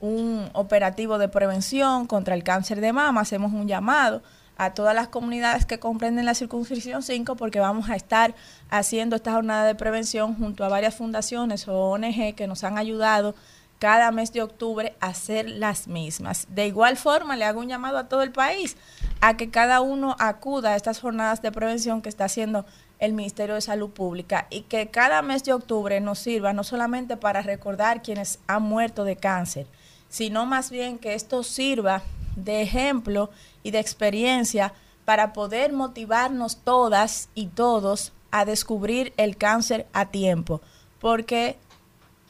un 0.00 0.48
operativo 0.54 1.18
de 1.18 1.28
prevención 1.28 2.06
contra 2.06 2.34
el 2.34 2.42
cáncer 2.42 2.80
de 2.80 2.92
mama. 2.92 3.20
Hacemos 3.20 3.52
un 3.52 3.68
llamado 3.68 4.22
a 4.60 4.74
todas 4.74 4.94
las 4.94 5.08
comunidades 5.08 5.64
que 5.64 5.78
comprenden 5.78 6.26
la 6.26 6.34
circunscripción 6.34 7.02
5 7.02 7.34
porque 7.36 7.60
vamos 7.60 7.88
a 7.88 7.96
estar 7.96 8.34
haciendo 8.68 9.16
esta 9.16 9.32
jornada 9.32 9.64
de 9.64 9.74
prevención 9.74 10.36
junto 10.36 10.64
a 10.64 10.68
varias 10.68 10.94
fundaciones 10.94 11.66
o 11.66 11.92
ONG 11.92 12.34
que 12.34 12.46
nos 12.46 12.62
han 12.62 12.76
ayudado 12.76 13.34
cada 13.78 14.10
mes 14.10 14.34
de 14.34 14.42
octubre 14.42 14.94
a 15.00 15.06
hacer 15.06 15.48
las 15.48 15.88
mismas. 15.88 16.46
De 16.50 16.66
igual 16.66 16.98
forma, 16.98 17.38
le 17.38 17.46
hago 17.46 17.60
un 17.60 17.68
llamado 17.68 17.96
a 17.96 18.10
todo 18.10 18.22
el 18.22 18.32
país 18.32 18.76
a 19.22 19.38
que 19.38 19.48
cada 19.48 19.80
uno 19.80 20.14
acuda 20.18 20.74
a 20.74 20.76
estas 20.76 21.00
jornadas 21.00 21.40
de 21.40 21.52
prevención 21.52 22.02
que 22.02 22.10
está 22.10 22.26
haciendo 22.26 22.66
el 22.98 23.14
Ministerio 23.14 23.54
de 23.54 23.62
Salud 23.62 23.88
Pública 23.88 24.46
y 24.50 24.60
que 24.64 24.90
cada 24.90 25.22
mes 25.22 25.42
de 25.42 25.54
octubre 25.54 25.98
nos 26.02 26.18
sirva 26.18 26.52
no 26.52 26.64
solamente 26.64 27.16
para 27.16 27.40
recordar 27.40 28.02
quienes 28.02 28.40
han 28.46 28.64
muerto 28.64 29.04
de 29.04 29.16
cáncer, 29.16 29.66
sino 30.10 30.44
más 30.44 30.70
bien 30.70 30.98
que 30.98 31.14
esto 31.14 31.42
sirva 31.44 32.02
de 32.36 32.62
ejemplo 32.62 33.30
y 33.62 33.70
de 33.70 33.80
experiencia 33.80 34.72
para 35.04 35.32
poder 35.32 35.72
motivarnos 35.72 36.58
todas 36.58 37.28
y 37.34 37.46
todos 37.46 38.12
a 38.30 38.44
descubrir 38.44 39.12
el 39.16 39.36
cáncer 39.36 39.86
a 39.92 40.06
tiempo, 40.06 40.60
porque 41.00 41.56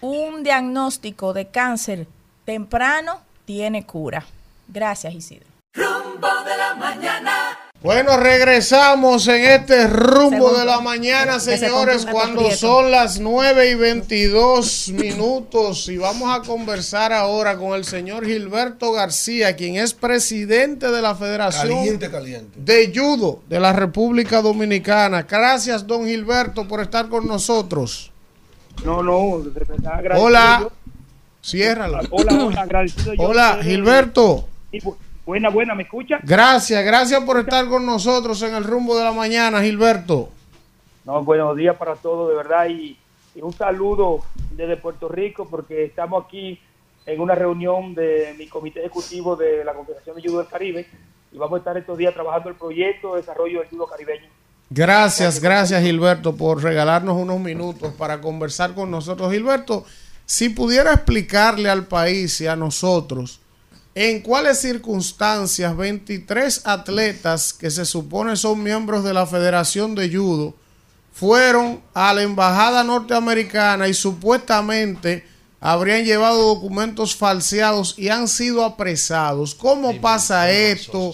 un 0.01 0.43
diagnóstico 0.43 1.33
de 1.33 1.49
cáncer 1.49 2.07
temprano 2.45 3.21
tiene 3.45 3.85
cura. 3.85 4.25
Gracias, 4.69 5.15
Isidro. 5.15 5.47
Bueno, 7.83 8.19
regresamos 8.19 9.27
en 9.29 9.43
este 9.43 9.87
rumbo 9.87 10.53
de 10.53 10.67
la 10.67 10.83
mañana, 10.83 11.41
señores, 11.41 12.05
cuando 12.05 12.51
son 12.51 12.91
las 12.91 13.19
9 13.21 13.71
y 13.71 13.75
22 13.75 14.91
minutos 14.91 15.89
y 15.89 15.97
vamos 15.97 16.29
a 16.29 16.43
conversar 16.43 17.15
ahora 17.15 17.57
con 17.57 17.73
el 17.73 17.87
señor 17.87 18.27
Gilberto 18.27 18.93
García, 18.93 19.57
quien 19.57 19.77
es 19.77 19.95
presidente 19.95 20.91
de 20.91 21.01
la 21.01 21.15
Federación 21.15 21.99
de 21.99 22.93
Judo 22.95 23.41
de 23.49 23.59
la 23.59 23.73
República 23.73 24.43
Dominicana. 24.43 25.23
Gracias, 25.23 25.87
don 25.87 26.05
Gilberto, 26.05 26.69
por 26.69 26.83
estar 26.83 27.09
con 27.09 27.27
nosotros. 27.27 28.13
No, 28.85 29.03
no, 29.03 29.39
de 29.39 29.59
verdad, 29.59 29.95
agradecido. 29.95 30.27
Hola, 30.27 30.69
ciérrala. 31.43 32.03
Hola, 32.11 32.45
hola, 32.45 32.61
agradecido 32.61 33.15
yo. 33.15 33.23
Hola, 33.23 33.59
Gilberto. 33.63 34.47
Buena, 35.31 35.49
buena, 35.49 35.77
¿me 35.77 35.85
escucha? 35.85 36.19
Gracias, 36.25 36.85
gracias 36.85 37.23
por 37.23 37.39
estar 37.39 37.69
con 37.69 37.87
nosotros 37.87 38.43
en 38.43 38.53
el 38.53 38.65
rumbo 38.65 38.99
de 38.99 39.05
la 39.05 39.13
mañana, 39.13 39.63
Gilberto. 39.63 40.29
No, 41.05 41.23
buenos 41.23 41.57
días 41.57 41.77
para 41.77 41.95
todos, 41.95 42.31
de 42.31 42.35
verdad, 42.35 42.67
y, 42.69 42.99
y 43.37 43.41
un 43.41 43.53
saludo 43.53 44.25
desde 44.51 44.77
Puerto 44.77 45.09
Rico, 45.09 45.47
porque 45.49 45.85
estamos 45.85 46.25
aquí 46.25 46.59
en 47.07 47.21
una 47.21 47.37
reunión 47.37 47.95
de 47.95 48.35
mi 48.37 48.49
comité 48.49 48.81
ejecutivo 48.81 49.37
de 49.37 49.65
la 49.65 49.73
Confederación 49.73 50.17
de 50.17 50.23
Judo 50.23 50.39
del 50.39 50.49
Caribe, 50.49 50.89
y 51.31 51.39
vamos 51.39 51.55
a 51.55 51.59
estar 51.59 51.77
estos 51.77 51.97
días 51.97 52.13
trabajando 52.13 52.49
el 52.49 52.57
proyecto 52.57 53.15
de 53.15 53.21
desarrollo 53.21 53.61
del 53.61 53.69
judo 53.69 53.87
caribeño. 53.87 54.27
Gracias, 54.69 55.39
gracias 55.39 55.81
Gilberto 55.81 56.35
por 56.35 56.61
regalarnos 56.61 57.17
unos 57.17 57.39
minutos 57.39 57.93
para 57.93 58.21
conversar 58.21 58.75
con 58.75 58.91
nosotros. 58.91 59.33
Gilberto, 59.33 59.85
si 60.27 60.49
pudiera 60.49 60.93
explicarle 60.93 61.71
al 61.71 61.87
país 61.87 62.41
y 62.41 62.49
a 62.49 62.57
nosotros 62.57 63.41
¿En 63.95 64.21
cuáles 64.21 64.61
circunstancias 64.61 65.77
23 65.77 66.67
atletas 66.67 67.53
que 67.53 67.71
se 67.71 67.85
supone 67.85 68.37
son 68.37 68.63
miembros 68.63 69.03
de 69.03 69.13
la 69.13 69.27
Federación 69.27 69.97
de 69.97 70.15
Judo 70.15 70.55
fueron 71.13 71.83
a 71.93 72.15
la 72.15 72.23
embajada 72.23 72.85
norteamericana 72.85 73.89
y 73.89 73.95
supuestamente 73.95 75.27
habrían 75.61 76.05
llevado 76.05 76.55
documentos 76.55 77.17
falseados 77.17 77.99
y 77.99 78.09
han 78.11 78.29
sido 78.29 78.65
apresados? 78.65 79.57
¿Cómo 79.57 80.01
pasa 80.01 80.51
esto? 80.51 81.13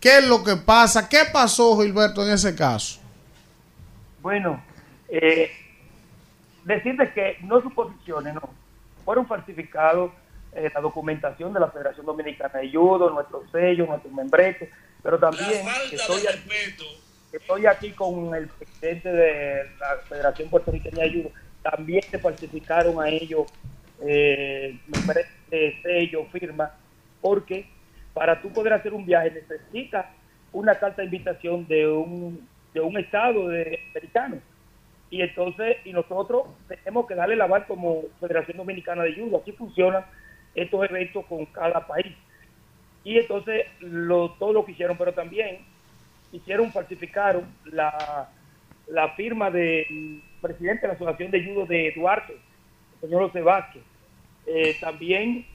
¿Qué 0.00 0.18
es 0.18 0.26
lo 0.26 0.42
que 0.42 0.56
pasa? 0.56 1.08
¿Qué 1.08 1.24
pasó, 1.30 1.78
Gilberto, 1.78 2.26
en 2.26 2.32
ese 2.32 2.54
caso? 2.54 3.00
Bueno, 4.22 4.62
eh, 5.08 5.50
decirles 6.64 7.12
que 7.12 7.36
no 7.42 7.60
suposiciones, 7.60 8.32
no. 8.32 8.48
Fueron 9.04 9.26
falsificados 9.26 10.10
eh, 10.54 10.70
la 10.74 10.80
documentación 10.80 11.52
de 11.52 11.60
la 11.60 11.70
Federación 11.70 12.06
Dominicana 12.06 12.60
de 12.60 12.70
Judo, 12.70 13.10
nuestros 13.10 13.50
sellos, 13.50 13.88
nuestros 13.88 14.12
membretes, 14.12 14.70
pero 15.02 15.18
también 15.18 15.66
estoy, 15.92 16.26
aquí, 16.26 17.00
estoy 17.32 17.66
aquí 17.66 17.90
con 17.90 18.34
el 18.34 18.48
presidente 18.48 19.10
de 19.10 19.64
la 19.80 19.96
Federación 20.08 20.48
Puertorriqueña 20.48 21.04
de 21.04 21.12
Judo, 21.12 21.30
también 21.62 22.02
se 22.02 22.18
falsificaron 22.18 23.00
a 23.02 23.08
ellos 23.08 23.46
eh, 24.00 24.78
membretes, 24.86 25.82
sellos, 25.82 26.28
firmas, 26.30 26.70
porque 27.20 27.66
para 28.12 28.40
tú 28.40 28.52
poder 28.52 28.74
hacer 28.74 28.94
un 28.94 29.04
viaje 29.04 29.30
necesitas 29.30 30.06
una 30.52 30.76
carta 30.76 31.02
de 31.02 31.06
invitación 31.06 31.66
de 31.66 31.88
un, 31.88 32.48
de 32.72 32.80
un 32.80 32.96
estado 32.96 33.48
de, 33.48 33.80
americano. 33.90 34.38
Y 35.10 35.22
entonces, 35.22 35.76
y 35.84 35.92
nosotros 35.92 36.44
tenemos 36.68 37.06
que 37.06 37.14
darle 37.14 37.36
la 37.36 37.44
aval 37.44 37.66
como 37.66 38.02
Federación 38.20 38.56
Dominicana 38.56 39.02
de 39.02 39.14
Judo. 39.14 39.40
Así 39.42 39.52
funciona 39.52 40.06
estos 40.54 40.84
eventos 40.88 41.24
con 41.26 41.46
cada 41.46 41.86
país. 41.86 42.14
Y 43.04 43.18
entonces 43.18 43.66
lo, 43.80 44.30
todo 44.32 44.52
lo 44.52 44.64
que 44.64 44.72
hicieron, 44.72 44.96
pero 44.96 45.12
también 45.12 45.58
hicieron, 46.32 46.72
falsificaron 46.72 47.44
la, 47.66 48.30
la 48.88 49.10
firma 49.10 49.50
del 49.50 50.22
presidente 50.40 50.82
de 50.82 50.88
la 50.88 50.94
Asociación 50.94 51.30
de 51.30 51.44
Judo 51.44 51.66
de 51.66 51.92
Duarte, 51.94 52.34
el 53.02 53.08
señor 53.08 53.26
José 53.26 53.42
Vázquez. 53.42 53.82
Eh, 54.46 54.76
también, 54.80 55.46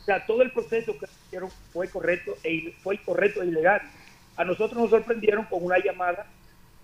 o 0.00 0.04
sea, 0.04 0.24
todo 0.26 0.42
el 0.42 0.52
proceso 0.52 0.96
que 0.98 1.06
hicieron 1.26 1.50
fue 1.72 1.88
correcto 1.88 2.36
e 2.44 2.72
fue 2.82 2.98
correcto 2.98 3.42
e 3.42 3.46
ilegal. 3.46 3.82
A 4.36 4.44
nosotros 4.44 4.80
nos 4.80 4.90
sorprendieron 4.90 5.44
con 5.44 5.64
una 5.64 5.78
llamada 5.78 6.26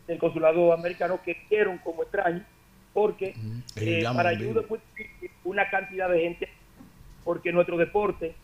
del 0.07 0.19
consulado 0.19 0.73
americano 0.73 1.21
que 1.25 1.33
hicieron 1.33 1.79
como 1.79 2.03
extraño, 2.03 2.45
porque 2.93 3.35
eh, 3.77 4.03
para 4.05 4.31
ayuda 4.31 4.63
fue 4.63 4.79
una 5.45 5.69
cantidad 5.71 6.09
de 6.09 6.21
gente 6.21 6.49
porque 7.29 7.53
nuestro 7.53 7.77
deporte 7.77 8.35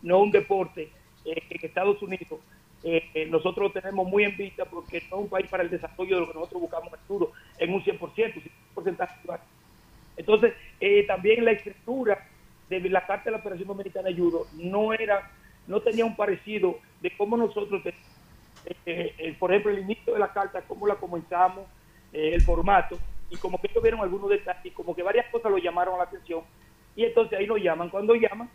no 0.00 0.20
un 0.20 0.30
deporte 0.30 0.90
eh, 1.26 1.42
que 1.46 1.56
en 1.56 1.66
Estados 1.66 2.00
Unidos 2.00 2.40
eh, 2.82 3.10
eh, 3.12 3.26
nosotros 3.26 3.68
lo 3.68 3.70
tenemos 3.70 4.08
muy 4.08 4.24
en 4.24 4.34
vista 4.34 4.64
porque 4.64 5.02
no 5.10 5.18
es 5.18 5.22
un 5.24 5.28
país 5.28 5.46
para 5.46 5.62
el 5.62 5.68
desarrollo 5.68 6.14
de 6.14 6.20
lo 6.22 6.26
que 6.26 6.38
nosotros 6.38 6.62
buscamos 6.62 6.90
en 6.90 7.00
futuro 7.00 7.32
en 7.58 7.74
un 7.74 7.84
100%, 7.84 7.98
un 8.00 8.42
porcentaje. 8.74 9.14
Entonces, 10.16 10.54
eh, 10.80 11.04
también 11.06 11.44
la 11.44 11.50
escritura 11.50 12.26
de 12.70 12.80
la 12.88 13.04
Carta 13.06 13.24
de 13.26 13.32
la 13.32 13.36
Operación 13.36 13.68
Dominicana 13.68 14.08
de 14.08 14.16
Judo 14.16 14.46
no 14.54 14.94
era, 14.94 15.30
no 15.66 15.82
tenía 15.82 16.06
un 16.06 16.16
parecido 16.16 16.78
de 17.02 17.14
cómo 17.18 17.36
nosotros, 17.36 17.82
eh, 17.84 17.94
eh, 18.86 19.36
por 19.38 19.50
ejemplo, 19.50 19.70
el 19.70 19.80
inicio 19.80 20.14
de 20.14 20.18
la 20.18 20.32
carta, 20.32 20.62
cómo 20.66 20.86
la 20.86 20.94
comenzamos, 20.94 21.66
eh, 22.10 22.30
el 22.32 22.40
formato, 22.40 22.98
y 23.28 23.36
como 23.36 23.60
que 23.60 23.68
ellos 23.70 23.82
vieron 23.82 24.00
algunos 24.00 24.30
detalles, 24.30 24.72
como 24.72 24.96
que 24.96 25.02
varias 25.02 25.26
cosas 25.26 25.50
lo 25.50 25.58
llamaron 25.58 25.98
la 25.98 26.04
atención, 26.04 26.42
y 26.96 27.04
entonces 27.04 27.38
ahí 27.38 27.46
nos 27.46 27.60
llaman. 27.60 27.88
Cuando 27.90 28.14
llaman, 28.14 28.48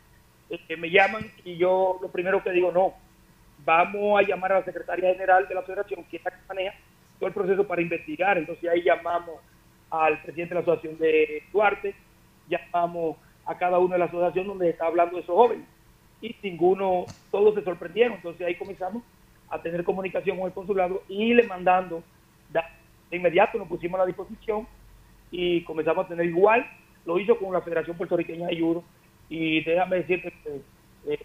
eh, 0.49 0.77
me 0.77 0.89
llaman 0.89 1.23
y 1.43 1.57
yo 1.57 1.99
lo 2.01 2.09
primero 2.09 2.43
que 2.43 2.51
digo, 2.51 2.71
no, 2.71 2.93
vamos 3.65 4.19
a 4.19 4.23
llamar 4.23 4.51
a 4.53 4.59
la 4.59 4.65
secretaria 4.65 5.13
general 5.13 5.47
de 5.47 5.55
la 5.55 5.63
federación, 5.63 6.03
que 6.05 6.17
es 6.17 6.25
la 6.25 6.31
que 6.31 6.37
maneja 6.47 6.75
todo 7.19 7.27
el 7.27 7.33
proceso 7.33 7.65
para 7.65 7.81
investigar. 7.81 8.37
Entonces 8.37 8.69
ahí 8.69 8.81
llamamos 8.83 9.35
al 9.89 10.21
presidente 10.21 10.53
de 10.53 10.61
la 10.61 10.61
asociación 10.61 10.97
de 10.99 11.43
Duarte, 11.51 11.95
llamamos 12.47 13.17
a 13.45 13.57
cada 13.57 13.79
uno 13.79 13.93
de 13.93 13.99
la 13.99 14.05
asociación 14.05 14.47
donde 14.47 14.69
está 14.69 14.87
hablando 14.87 15.17
esos 15.17 15.35
jóvenes. 15.35 15.65
Y 16.21 16.35
ninguno, 16.41 17.05
todos 17.31 17.55
se 17.55 17.63
sorprendieron. 17.63 18.15
Entonces 18.15 18.45
ahí 18.45 18.55
comenzamos 18.55 19.03
a 19.49 19.61
tener 19.61 19.83
comunicación 19.83 20.37
con 20.37 20.47
el 20.47 20.53
consulado 20.53 21.03
y 21.07 21.33
le 21.33 21.43
mandando, 21.43 22.03
da- 22.51 22.69
de 23.11 23.17
inmediato 23.17 23.57
nos 23.57 23.67
pusimos 23.67 23.95
a 23.99 24.03
la 24.03 24.07
disposición 24.07 24.67
y 25.31 25.63
comenzamos 25.63 26.05
a 26.05 26.09
tener 26.09 26.25
igual, 26.25 26.65
lo 27.05 27.19
hizo 27.19 27.37
con 27.37 27.53
la 27.53 27.61
Federación 27.61 27.97
Puertorriqueña 27.97 28.47
de 28.47 28.59
Judo 28.59 28.83
y 29.29 29.63
déjame 29.63 29.97
decirte 29.97 30.33
que 30.43 30.61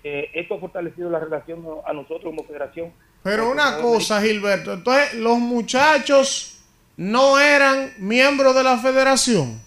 eh, 0.05 0.31
esto 0.35 0.55
ha 0.55 0.61
fortalecido 0.61 1.11
la 1.11 1.21
relación 1.21 1.65
a 1.85 1.93
nosotros 1.93 2.23
como 2.25 2.45
federación. 2.45 2.93
Pero 3.23 3.51
una 3.51 3.79
cosa, 3.79 4.21
Gilberto, 4.21 4.75
entonces 4.75 5.15
los 5.15 5.39
muchachos 5.39 6.63
no 6.97 7.39
eran 7.39 7.93
miembros 7.99 8.55
de 8.55 8.63
la 8.63 8.79
federación. 8.79 9.61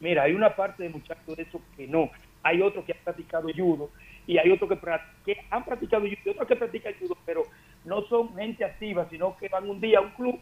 Mira, 0.00 0.24
hay 0.24 0.32
una 0.32 0.54
parte 0.54 0.82
de 0.82 0.88
muchachos 0.88 1.36
de 1.36 1.42
eso 1.42 1.60
que 1.76 1.86
no. 1.86 2.10
Hay 2.42 2.60
otros 2.60 2.84
que 2.84 2.92
han 2.92 2.98
practicado 3.04 3.48
judo 3.56 3.90
y 4.26 4.38
hay 4.38 4.50
otros 4.50 4.68
que, 4.68 4.78
que 5.24 5.40
han 5.50 5.64
practicado 5.64 6.02
judo 6.02 6.16
y 6.24 6.28
otros 6.30 6.48
que 6.48 6.56
practican 6.56 6.94
judo, 7.00 7.16
pero 7.24 7.44
no 7.84 8.02
son 8.08 8.34
gente 8.36 8.64
activa, 8.64 9.06
sino 9.10 9.36
que 9.36 9.48
van 9.48 9.68
un 9.68 9.80
día 9.80 9.98
a 9.98 10.02
un 10.02 10.10
club 10.10 10.40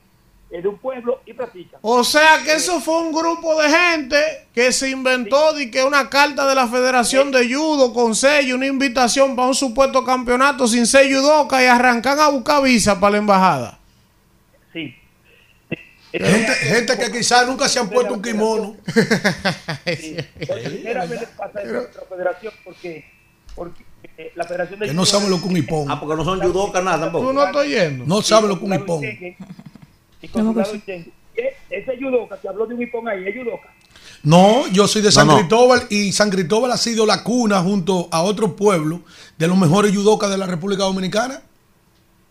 de 0.61 0.69
un 0.69 0.77
pueblo 0.77 1.23
y 1.25 1.33
practican. 1.33 1.81
O 1.83 2.05
sea 2.05 2.43
que 2.45 2.53
eso 2.53 2.79
fue 2.81 3.01
un 3.01 3.13
grupo 3.13 3.61
de 3.61 3.71
gente 3.71 4.17
que 4.55 4.71
se 4.71 4.91
inventó 4.91 5.55
de 5.55 5.71
que 5.71 5.83
una 5.83 6.11
carta 6.11 6.47
de 6.47 6.55
la 6.55 6.69
Federación 6.69 7.31
de 7.31 7.53
Judo 7.53 7.95
con 7.95 8.15
sello, 8.15 8.57
una 8.57 8.67
invitación 8.67 9.35
para 9.35 9.49
un 9.49 9.55
supuesto 9.55 10.05
campeonato 10.05 10.69
sin 10.69 10.87
ser 10.87 11.11
judoka 11.11 11.63
y 11.63 11.67
arrancan 11.67 12.21
a 12.21 12.29
buscar 12.29 12.63
visa 12.63 13.01
para 13.01 13.13
la 13.13 13.19
embajada. 13.19 13.79
Sí. 14.75 14.95
Gente, 16.13 16.53
gente 16.53 16.99
que 16.99 17.11
quizás 17.11 17.47
nunca 17.47 17.67
se 17.67 17.79
han 17.79 17.89
puesto 17.89 18.13
un 18.13 18.21
kimono. 18.21 18.77
Por 18.85 20.63
primera 20.63 21.07
vez 21.07 21.21
les 21.21 21.31
pasa 21.31 21.61
a 21.61 21.65
nuestra 21.65 22.03
federación 22.07 22.53
porque, 22.63 23.05
porque 23.55 23.85
eh, 24.19 24.33
la 24.35 24.45
federación 24.45 24.81
de 24.81 24.87
Que 24.89 24.93
no 24.93 25.07
saben 25.07 25.31
lo 25.31 25.41
que 25.41 25.49
un 25.49 25.57
hipón. 25.57 25.91
Ah, 25.91 25.99
porque 25.99 26.15
no 26.15 26.25
son 26.25 26.43
judokas 26.43 26.85
nada 26.85 27.01
tampoco. 27.01 27.29
Tú 27.29 27.33
no 27.33 27.47
estás 27.47 27.67
yendo. 27.67 28.05
No 28.05 28.21
saben 28.21 28.51
lo 28.51 28.59
que 28.59 28.65
un 28.67 28.75
hipón. 28.75 29.03
Y 30.23 30.27
Ichengue. 30.27 31.11
Eh, 31.37 31.57
Ese 31.71 31.97
judoka 31.99 32.39
que 32.41 32.49
habló 32.49 32.67
de 32.67 32.75
un 32.75 32.83
hipón 32.83 33.09
ahí, 33.09 33.27
es 33.27 33.35
judoka. 33.37 33.69
No, 34.23 34.69
yo 34.69 34.87
soy 34.87 35.03
de 35.03 35.11
San 35.11 35.27
No, 35.27 35.33
no. 35.33 35.39
Cristóbal 35.41 35.83
y 35.91 36.13
San 36.13 36.31
Cristóbal 36.31 36.71
ha 36.73 36.77
sido 36.77 37.05
la 37.07 37.25
cuna 37.25 37.61
junto 37.61 38.09
a 38.13 38.23
otro 38.23 38.55
pueblo 38.55 39.01
de 39.37 39.49
los 39.49 39.57
mejores 39.59 39.95
judocas 39.95 40.31
de 40.31 40.39
la 40.39 40.47
República 40.47 40.85
Dominicana. 40.85 41.43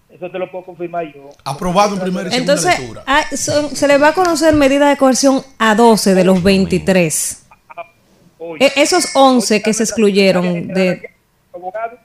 Eso 0.10 0.30
te 0.30 0.38
lo 0.40 0.50
puedo 0.52 0.66
confirmar 0.66 1.06
yo. 1.14 1.30
Aprobado 1.46 1.96
en 1.96 2.02
primera 2.02 2.30
y 2.30 2.32
segunda 2.32 2.54
Entonces, 2.54 2.80
lectura. 2.80 3.04
ah, 3.08 3.26
son- 3.36 3.76
se 3.76 3.88
le 3.88 3.98
va 3.98 4.10
a 4.10 4.14
conocer 4.14 4.54
medida 4.56 4.90
de 4.90 4.98
coerción 4.98 5.42
a 5.58 5.74
12 5.76 6.14
de 6.16 6.24
los 6.24 6.42
23. 6.44 7.46
E- 8.60 8.72
esos 8.76 9.16
11 9.16 9.62
que 9.62 9.74
se 9.74 9.84
excluyeron 9.84 10.68
de... 10.68 11.10
abogado 11.54 11.98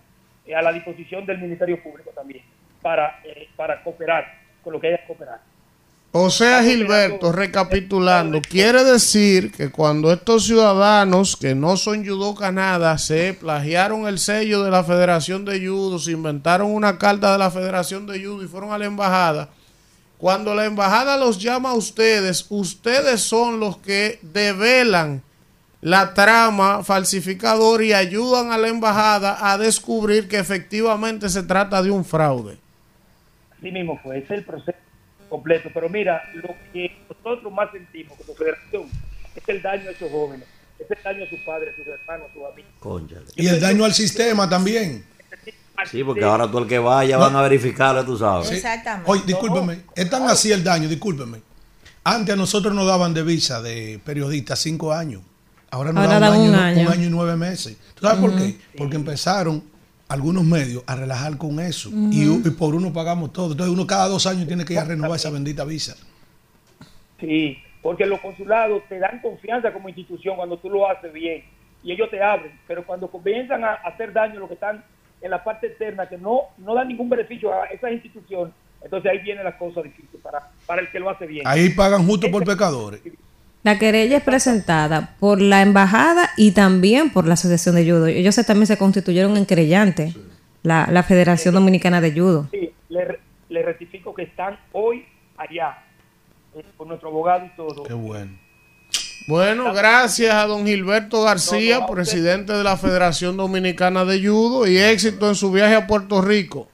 eh, 0.46 0.54
a 0.54 0.62
la 0.62 0.72
disposición 0.72 1.24
del 1.26 1.38
Ministerio 1.38 1.82
Público 1.82 2.10
también 2.14 2.42
para, 2.82 3.20
eh, 3.24 3.48
para 3.56 3.82
cooperar 3.82 4.24
con 4.62 4.72
lo 4.72 4.80
que 4.80 4.88
haya 4.88 4.98
que 4.98 5.06
cooperar. 5.06 5.40
O 6.12 6.30
sea, 6.30 6.62
Gilberto, 6.62 7.30
recapitulando, 7.30 8.40
quiere 8.40 8.84
decir 8.84 9.52
que 9.52 9.70
cuando 9.70 10.10
estos 10.10 10.46
ciudadanos 10.46 11.36
que 11.36 11.54
no 11.54 11.76
son 11.76 12.06
judoka 12.06 12.50
nada 12.50 12.96
se 12.96 13.34
plagiaron 13.34 14.06
el 14.06 14.18
sello 14.18 14.62
de 14.62 14.70
la 14.70 14.82
Federación 14.82 15.44
de 15.44 15.58
Judo, 15.66 15.98
se 15.98 16.12
inventaron 16.12 16.70
una 16.70 16.96
carta 16.96 17.32
de 17.32 17.38
la 17.38 17.50
Federación 17.50 18.06
de 18.06 18.24
Judo 18.24 18.42
y 18.42 18.48
fueron 18.48 18.72
a 18.72 18.78
la 18.78 18.86
embajada, 18.86 19.50
cuando 20.16 20.54
la 20.54 20.64
embajada 20.64 21.18
los 21.18 21.38
llama 21.38 21.70
a 21.70 21.74
ustedes, 21.74 22.46
ustedes 22.48 23.20
son 23.20 23.60
los 23.60 23.76
que 23.76 24.18
develan 24.22 25.22
la 25.82 26.14
trama 26.14 26.82
falsificadora 26.82 27.84
y 27.84 27.92
ayudan 27.92 28.50
a 28.50 28.58
la 28.58 28.68
embajada 28.68 29.52
a 29.52 29.58
descubrir 29.58 30.28
que 30.28 30.38
efectivamente 30.38 31.28
se 31.28 31.42
trata 31.42 31.82
de 31.82 31.90
un 31.90 32.04
fraude. 32.04 32.56
Así 33.58 33.70
mismo 33.70 34.00
fue, 34.02 34.18
es 34.18 34.30
el 34.30 34.42
proceso 34.44 34.78
completo. 35.28 35.70
Pero 35.72 35.88
mira, 35.88 36.22
lo 36.34 36.54
que 36.72 36.96
nosotros 37.08 37.52
más 37.52 37.70
sentimos 37.72 38.16
como 38.18 38.34
federación 38.34 38.84
es 39.34 39.42
el 39.48 39.62
daño 39.62 39.88
a 39.88 39.92
esos 39.92 40.10
jóvenes, 40.10 40.46
es 40.78 40.90
el 40.90 41.02
daño 41.02 41.24
a 41.24 41.28
sus 41.28 41.40
padres, 41.40 41.74
a 41.74 41.76
sus 41.76 41.86
hermanos, 41.86 42.28
a 42.30 42.34
sus 42.34 42.42
amigos. 42.44 43.32
Y 43.36 43.46
el 43.46 43.60
daño 43.60 43.84
al 43.84 43.94
sistema 43.94 44.48
también. 44.48 45.04
Sí, 45.90 46.02
porque 46.02 46.24
ahora 46.24 46.46
todo 46.46 46.60
el 46.62 46.68
que 46.68 46.78
vaya 46.78 47.18
van 47.18 47.36
a 47.36 47.42
verificarlo, 47.42 48.04
tú 48.04 48.16
sabes. 48.16 48.50
Exactamente. 48.50 49.10
Oye, 49.10 49.22
discúlpeme, 49.26 49.80
es 49.94 50.08
tan 50.08 50.22
así 50.22 50.50
el 50.50 50.64
daño, 50.64 50.88
discúlpeme. 50.88 51.42
Antes 52.02 52.32
a 52.32 52.36
nosotros 52.36 52.74
nos 52.74 52.86
daban 52.86 53.12
de 53.12 53.22
visa 53.22 53.60
de 53.60 54.00
periodistas 54.04 54.58
cinco 54.60 54.92
años. 54.92 55.22
Ahora 55.70 55.92
nos 55.92 56.04
Ahora 56.06 56.30
dan 56.30 56.40
un, 56.40 56.54
año, 56.54 56.80
un 56.82 56.88
año 56.88 57.06
y 57.06 57.10
nueve 57.10 57.36
meses. 57.36 57.76
¿Tú 57.94 58.06
sabes 58.06 58.20
por 58.20 58.30
Ujú. 58.30 58.38
qué? 58.38 58.56
Porque 58.78 58.96
empezaron 58.96 59.62
algunos 60.08 60.44
medios 60.44 60.84
a 60.86 60.96
relajar 60.96 61.36
con 61.36 61.58
eso. 61.60 61.90
Y 61.92 62.26
por 62.50 62.74
uno 62.74 62.92
pagamos 62.92 63.32
todo. 63.32 63.52
Entonces 63.52 63.74
uno 63.74 63.86
cada 63.86 64.08
dos 64.08 64.26
años 64.26 64.46
tiene 64.46 64.64
que 64.64 64.74
ir 64.74 64.78
a 64.78 64.84
renovar 64.84 65.16
esa 65.16 65.30
bendita 65.30 65.64
visa. 65.64 65.96
Sí, 67.20 67.58
porque 67.82 68.06
los 68.06 68.20
consulados 68.20 68.82
te 68.88 68.98
dan 68.98 69.20
confianza 69.20 69.72
como 69.72 69.88
institución 69.88 70.36
cuando 70.36 70.58
tú 70.58 70.68
lo 70.68 70.88
haces 70.88 71.12
bien 71.12 71.44
y 71.82 71.92
ellos 71.92 72.10
te 72.10 72.22
abren, 72.22 72.52
pero 72.66 72.84
cuando 72.84 73.08
comienzan 73.08 73.62
a 73.62 73.74
hacer 73.74 74.12
daño 74.12 74.40
los 74.40 74.48
que 74.48 74.54
están 74.54 74.84
en 75.20 75.30
la 75.30 75.42
parte 75.42 75.68
externa, 75.68 76.08
que 76.08 76.18
no, 76.18 76.40
no 76.58 76.74
dan 76.74 76.88
ningún 76.88 77.08
beneficio 77.08 77.52
a 77.52 77.66
esas 77.66 77.92
instituciones, 77.92 78.52
entonces 78.82 79.10
ahí 79.10 79.18
viene 79.18 79.42
la 79.44 79.56
cosa 79.56 79.82
difícil 79.82 80.18
para, 80.20 80.50
para 80.66 80.82
el 80.82 80.90
que 80.90 80.98
lo 80.98 81.08
hace 81.08 81.26
bien. 81.26 81.46
Ahí 81.46 81.70
pagan 81.70 82.04
justo 82.04 82.30
por 82.30 82.44
pecadores. 82.44 83.00
La 83.66 83.80
querella 83.80 84.18
es 84.18 84.22
presentada 84.22 85.16
por 85.18 85.40
la 85.40 85.60
embajada 85.60 86.30
y 86.36 86.52
también 86.52 87.10
por 87.10 87.26
la 87.26 87.34
Asociación 87.34 87.74
de 87.74 87.82
Judo. 87.82 88.06
Ellos 88.06 88.36
también 88.46 88.68
se 88.68 88.78
constituyeron 88.78 89.36
en 89.36 89.44
creyente, 89.44 90.14
la, 90.62 90.86
la 90.88 91.02
Federación 91.02 91.52
Dominicana 91.52 92.00
de 92.00 92.12
Judo. 92.12 92.46
Sí, 92.52 92.70
le, 92.88 93.18
le 93.48 93.62
rectifico 93.64 94.14
que 94.14 94.22
están 94.22 94.56
hoy 94.70 95.04
allá, 95.36 95.82
eh, 96.54 96.64
con 96.76 96.86
nuestro 96.86 97.08
abogado 97.08 97.44
y 97.44 97.48
todo. 97.56 97.82
Qué 97.82 97.92
bueno. 97.92 98.38
Bueno, 99.26 99.72
gracias 99.72 100.32
a 100.32 100.46
don 100.46 100.64
Gilberto 100.64 101.24
García, 101.24 101.84
presidente 101.88 102.52
de 102.52 102.62
la 102.62 102.76
Federación 102.76 103.36
Dominicana 103.36 104.04
de 104.04 104.24
Judo, 104.24 104.68
y 104.68 104.78
éxito 104.78 105.28
en 105.28 105.34
su 105.34 105.50
viaje 105.50 105.74
a 105.74 105.88
Puerto 105.88 106.22
Rico. 106.22 106.68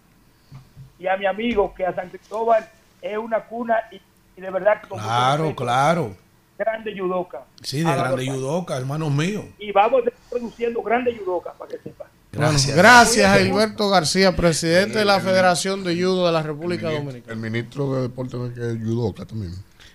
Y 0.99 1.07
a 1.07 1.17
mi 1.17 1.25
amigo 1.25 1.73
que 1.75 1.87
a 1.87 1.95
San 1.95 2.11
Cristóbal 2.11 2.69
es 3.01 3.17
una 3.17 3.41
cuna 3.41 3.77
y, 3.91 3.97
y 4.37 4.43
de 4.43 4.51
verdad 4.51 4.83
Claro, 4.91 5.45
respeto, 5.45 5.65
claro. 5.65 6.23
Grande 6.59 6.99
judoka. 6.99 7.45
Sí, 7.63 7.81
de 7.81 7.89
A 7.89 7.97
la 7.97 8.03
grande 8.05 8.27
judoka, 8.29 8.77
hermanos 8.77 9.13
míos. 9.13 9.45
Y 9.59 9.73
vamos 9.73 10.03
produciendo 10.31 10.83
grandes 10.83 11.19
judokas 11.19 11.55
para 11.59 11.71
que 11.71 11.79
sepan. 11.79 12.09
Gracias. 12.33 12.77
Gracias 12.77 13.31
a 13.31 13.39
Gilberto 13.39 13.91
García, 13.91 14.35
presidente 14.35 14.99
de 14.99 15.05
la 15.05 15.21
Federación 15.21 15.85
de 15.85 15.95
Judo 15.95 16.27
de 16.27 16.33
la 16.33 16.43
República 16.43 16.91
Dominicana. 16.91 17.33
El 17.33 17.39
ministro 17.39 17.95
de 17.95 18.03
Deporte 18.03 18.37
no 18.39 18.47
es 18.47 18.55
que 18.55 18.71
es 18.71 18.79
judoka 18.79 19.27
también. 19.27 19.53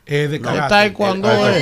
Eh, 0.10 0.28
de 0.30 0.40
No. 0.40 0.54
El 0.54 0.68
taekwondo 0.70 1.28
es. 1.30 1.60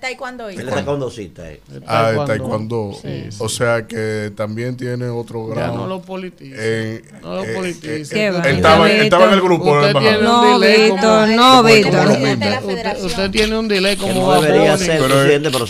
taekwondo. 0.00 0.48
Él 0.48 0.60
es 0.60 0.74
taekwondocista, 0.74 1.50
eh. 1.50 1.60
Ah, 1.88 2.10
el 2.16 2.24
Taekwondo. 2.24 2.92
Sí, 3.02 3.24
sí. 3.30 3.36
O 3.40 3.48
sea 3.48 3.84
que 3.86 4.30
también 4.36 4.76
tiene 4.76 5.08
otro 5.08 5.48
Ya 5.48 5.54
grado. 5.54 5.74
no 5.76 5.86
lo 5.88 6.00
politice. 6.00 6.54
Eh, 6.56 7.02
No 7.20 7.34
lo 7.36 7.44
eh, 7.44 7.52
politice. 7.54 8.02
eh, 8.02 8.06
Qué 8.08 8.26
él 8.28 8.34
va, 8.36 8.48
estaba, 8.48 8.84
Víctor. 8.86 9.02
estaba 9.04 9.24
en 9.26 9.32
el 9.32 9.40
grupo 9.40 9.72
Usted 9.72 9.92
tiene. 9.92 10.18
No, 10.22 10.42
un 10.54 10.60
delay 10.60 10.82
Víctor, 10.82 11.00
como- 11.00 11.26
no, 11.26 11.56
como- 11.56 11.62
como 11.64 12.72
la 12.76 12.96
Usted- 13.06 13.30
tiene 13.32 13.58
un 13.58 13.66
delay 13.68 13.96
como 13.96 14.34
debería 14.40 14.72
Bunny. 14.76 14.84
ser 14.86 15.00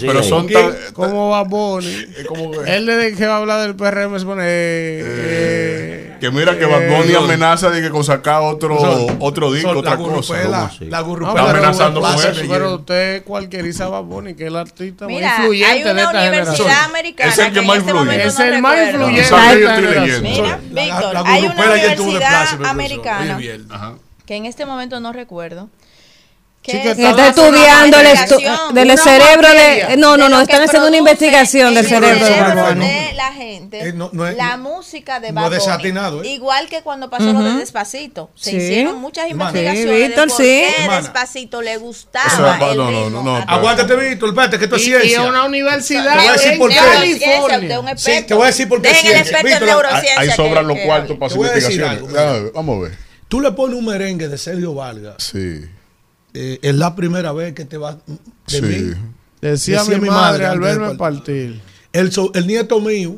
Pero, 0.01 0.23
son 0.23 0.47
tan, 0.49 0.75
Como 0.93 1.45
Bunny. 1.47 2.07
como 2.29 2.51
que- 2.51 2.77
Él 2.77 2.85
desde 2.87 3.15
que 3.17 3.27
va 3.27 3.35
a 3.35 3.39
hablar 3.39 3.63
del 3.63 3.77
PRM 3.77 4.19
se 4.19 4.27
pone... 4.27 6.10
Que 6.21 6.31
mira 6.31 6.59
que 6.59 6.67
Bad 6.67 6.89
Bunny 6.89 7.13
eh, 7.13 7.17
amenaza 7.17 7.71
de 7.71 7.81
que 7.81 7.91
con 7.91 8.05
sacar 8.05 8.43
otro, 8.43 8.77
otro 9.19 9.53
disco, 9.53 9.71
otra 9.71 9.97
cosa. 9.97 10.71
La 10.81 11.01
gurrupela. 11.01 11.51
amenazando 11.51 12.01
con 12.01 12.15
eso. 12.15 12.43
Pero 12.49 12.75
usted 12.77 13.25
cualquieriza 13.25 13.87
a 13.87 13.89
Bad 13.89 14.05
Bunny, 14.05 14.35
que 14.35 14.45
es 14.45 14.49
el 14.49 14.57
artista 14.57 15.07
más 15.09 15.23
influyente 15.23 15.95
de 15.95 16.01
esta 16.03 16.23
generación. 16.23 16.69
Es 17.19 17.39
el 17.39 17.53
que 17.53 17.63
más 17.63 17.79
este 17.79 17.91
influye. 17.91 18.25
Es 18.25 18.39
el 18.39 18.63
más 18.63 18.79
influyente. 18.79 20.21
Mira, 20.21 20.61
Víctor, 20.71 21.17
hay 21.27 21.45
una 21.47 21.73
universidad 21.73 22.65
americana 22.65 23.39
que 24.27 24.37
en 24.37 24.47
este 24.47 24.65
momento 24.65 25.01
no 25.01 25.13
recuerdo 25.13 25.69
Chica, 26.63 26.91
está 26.91 27.29
estudiando 27.29 27.99
el 28.01 28.07
estu 28.07 28.37
del 28.75 28.99
cerebro 28.99 29.49
de 29.49 29.97
no 29.97 30.19
no 30.19 30.29
no 30.29 30.43
están 30.43 30.63
haciendo 30.63 30.89
una 30.89 30.99
investigación 30.99 31.75
del 31.75 31.87
cerebro 31.87 32.27
de 32.27 32.87
eh, 32.87 33.13
la 33.15 33.33
gente 33.33 33.89
eh, 33.89 33.93
no, 33.95 34.11
no 34.13 34.27
es, 34.27 34.37
la 34.37 34.59
música 34.59 35.21
de 35.21 35.33
Bad 35.33 35.45
no 35.45 35.51
desatinado, 35.51 36.23
eh. 36.23 36.29
igual 36.29 36.69
que 36.69 36.83
cuando 36.83 37.09
pasó 37.09 37.25
uh 37.25 37.29
-huh. 37.29 37.39
lo 37.39 37.45
de 37.45 37.55
despacito 37.61 38.31
se 38.35 38.51
sí. 38.51 38.57
hicieron 38.59 39.01
muchas 39.01 39.31
investigaciones 39.31 39.97
sí, 39.97 40.07
Víctor, 40.09 40.27
de 40.27 40.29
por 40.29 40.37
qué 40.37 40.97
despacito 40.97 41.63
le 41.63 41.77
gustaba 41.79 42.27
Eso, 42.27 42.71
el 42.71 42.77
no, 42.77 42.91
no, 42.91 43.09
no, 43.09 43.23
no, 43.23 43.37
aguántate 43.37 43.97
Víctor 43.97 44.29
espérate 44.29 44.59
que 44.59 44.65
esto 44.65 44.77
es 44.77 44.85
ciencia 44.85 45.19
y, 45.19 45.25
y 45.25 45.29
una 45.29 45.45
universidad 45.45 46.13
te 46.13 46.19
voy 46.19 46.29
a 46.29 46.33
decir 46.33 46.59
por 46.59 46.71
qué. 46.71 48.23
Te 48.27 48.35
voy 48.35 48.43
a 48.43 48.47
decir 48.47 48.69
por 48.69 48.83
qué 48.83 48.89
ahí 50.19 50.31
sobran 50.33 50.67
los 50.67 50.79
cuartos 50.81 51.17
para 51.17 51.31
su 51.33 51.43
investigación 51.43 52.07
ah, 52.19 52.39
vamos 52.55 52.77
a 52.77 52.83
ver. 52.89 53.11
Tú 53.29 53.41
le 53.41 53.53
pones 53.53 53.79
un 53.79 53.87
merengue 53.87 54.27
de 54.27 54.37
Sergio 54.37 54.75
Vargas. 54.75 55.15
Sí. 55.23 55.61
Eh, 56.35 56.59
es 56.63 56.75
la 56.75 56.95
primera 56.95 57.33
vez 57.33 57.55
que 57.55 57.65
te 57.65 57.77
vas 57.77 57.97
de 58.07 58.19
sí. 58.47 58.63
mí. 58.63 58.95
Decía, 59.41 59.83
mi, 59.85 59.97
madre, 60.09 60.47
al 60.47 60.61
verme 60.61 60.95
partir. 60.97 61.61
El, 61.93 62.13
so, 62.13 62.31
el 62.35 62.47
nieto 62.47 62.81
mío, 62.81 63.17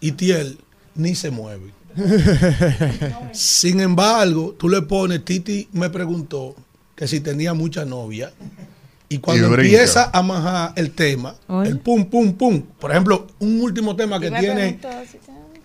Itiel, 0.00 0.58
ni 0.94 1.14
se 1.14 1.30
mueve. 1.30 1.72
Sin 3.32 3.80
embargo, 3.80 4.54
tú 4.58 4.68
le 4.68 4.82
pones, 4.82 5.24
Titi 5.24 5.68
me 5.72 5.90
preguntó 5.90 6.54
que 6.94 7.08
si 7.08 7.20
tenía 7.20 7.54
mucha 7.54 7.84
novia. 7.84 8.32
Y 9.08 9.18
cuando 9.18 9.54
empieza 9.54 10.10
a 10.12 10.22
majar 10.22 10.72
el 10.76 10.90
tema, 10.90 11.36
el 11.64 11.78
pum, 11.78 12.06
pum, 12.06 12.32
pum. 12.32 12.62
Por 12.80 12.90
ejemplo, 12.90 13.26
un 13.38 13.60
último 13.60 13.94
tema 13.94 14.18
que 14.18 14.30
tiene 14.30 14.78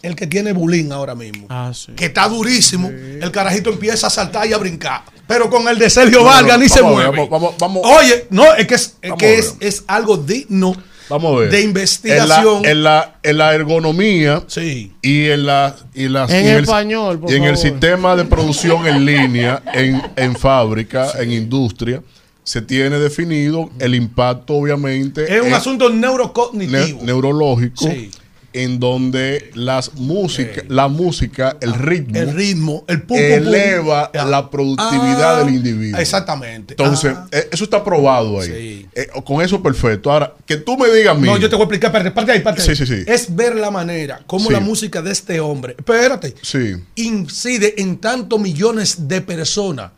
el 0.02 0.16
que 0.16 0.28
tiene 0.28 0.54
bullying 0.54 0.92
ahora 0.92 1.16
mismo. 1.16 1.48
Ah, 1.50 1.72
sí. 1.74 1.92
Que 1.94 2.06
está 2.06 2.28
durísimo. 2.28 2.90
El 2.90 3.32
carajito 3.32 3.70
empieza 3.70 4.08
a 4.08 4.10
saltar 4.10 4.48
y 4.48 4.54
a 4.54 4.58
brincar. 4.58 5.04
Pero 5.28 5.50
con 5.50 5.68
el 5.68 5.78
de 5.78 5.90
Sergio 5.90 6.20
no, 6.20 6.26
Vargas 6.26 6.60
ni 6.60 6.70
se 6.70 6.82
mueve. 6.82 7.28
Vamos, 7.30 7.56
vamos, 7.60 7.84
Oye, 7.86 8.26
no, 8.32 8.54
es 8.56 8.66
que, 8.66 8.76
es, 8.76 9.56
es, 9.60 9.84
algo 9.86 10.18
digno 10.18 10.76
vamos 11.08 11.36
a 11.36 11.40
ver. 11.42 11.52
de 11.52 11.62
investigación. 11.62 12.66
En 12.66 12.84
la, 12.84 13.20
en 13.22 13.38
la, 13.38 13.54
ergonomía 13.54 14.44
sí. 14.48 14.92
y 15.04 15.26
en 15.26 15.46
la 15.46 15.76
y 15.94 16.08
las, 16.08 16.32
en, 16.32 16.46
y 16.46 16.50
el, 16.50 16.64
español, 16.64 17.22
y 17.28 17.36
en 17.36 17.44
el 17.44 17.58
sistema 17.58 18.16
de 18.16 18.26
producción 18.26 18.88
en 18.88 19.06
línea, 19.06 19.62
en, 19.74 20.02
en 20.16 20.36
fábrica, 20.36 21.12
en 21.20 21.32
industria, 21.32 22.02
se 22.44 22.64
tiene 22.64 22.98
definido 22.98 23.70
el 23.78 23.94
impacto, 23.94 24.56
obviamente. 24.56 25.38
Es 25.38 25.44
un 25.44 25.54
asunto 25.54 25.92
neurocognitivo. 25.92 27.04
Neurológico. 27.04 27.86
Sí 27.86 28.10
en 28.54 28.80
donde 28.80 29.52
las 29.54 29.96
música, 29.96 30.64
la 30.68 30.88
música, 30.88 31.58
el 31.62 31.74
ah, 31.74 31.78
ritmo, 31.78 32.18
el 32.18 32.34
ritmo, 32.34 32.86
el 32.88 33.02
pum, 33.04 33.18
eleva 33.18 34.12
ah. 34.14 34.26
la 34.26 34.50
productividad 34.50 35.40
del 35.40 35.48
ah, 35.48 35.52
individuo. 35.52 36.00
Exactamente. 36.00 36.74
Entonces, 36.74 37.16
eh, 37.32 37.50
eso 37.52 37.64
está 37.64 37.84
probado 37.84 38.40
ahí. 38.40 38.88
Eh, 38.94 39.08
con 39.24 39.42
eso 39.42 39.62
perfecto. 39.62 40.12
Ahora, 40.12 40.34
que 40.46 40.58
tú 40.58 40.78
me 40.78 40.90
digas 40.90 41.18
mira. 41.18 41.34
No, 41.34 41.40
yo 41.40 41.50
te 41.50 41.56
voy 41.56 41.64
a 41.64 41.66
explicar, 41.66 41.92
parte, 41.92 42.12
parte 42.12 42.32
ahí, 42.32 42.40
parte 42.40 42.62
sí, 42.62 42.72
ahí. 42.72 42.76
Sí, 42.76 42.86
sí. 42.86 43.04
Es 43.06 43.34
ver 43.36 43.56
la 43.56 43.72
manera, 43.72 44.22
cómo 44.26 44.48
sí. 44.48 44.54
la 44.54 44.60
música 44.60 45.02
de 45.02 45.12
este 45.12 45.40
hombre, 45.40 45.76
espérate, 45.78 46.36
sí. 46.42 46.76
incide 46.96 47.76
en 47.82 47.98
tantos 47.98 48.40
millones 48.40 49.08
de 49.08 49.22
personas 49.22 49.92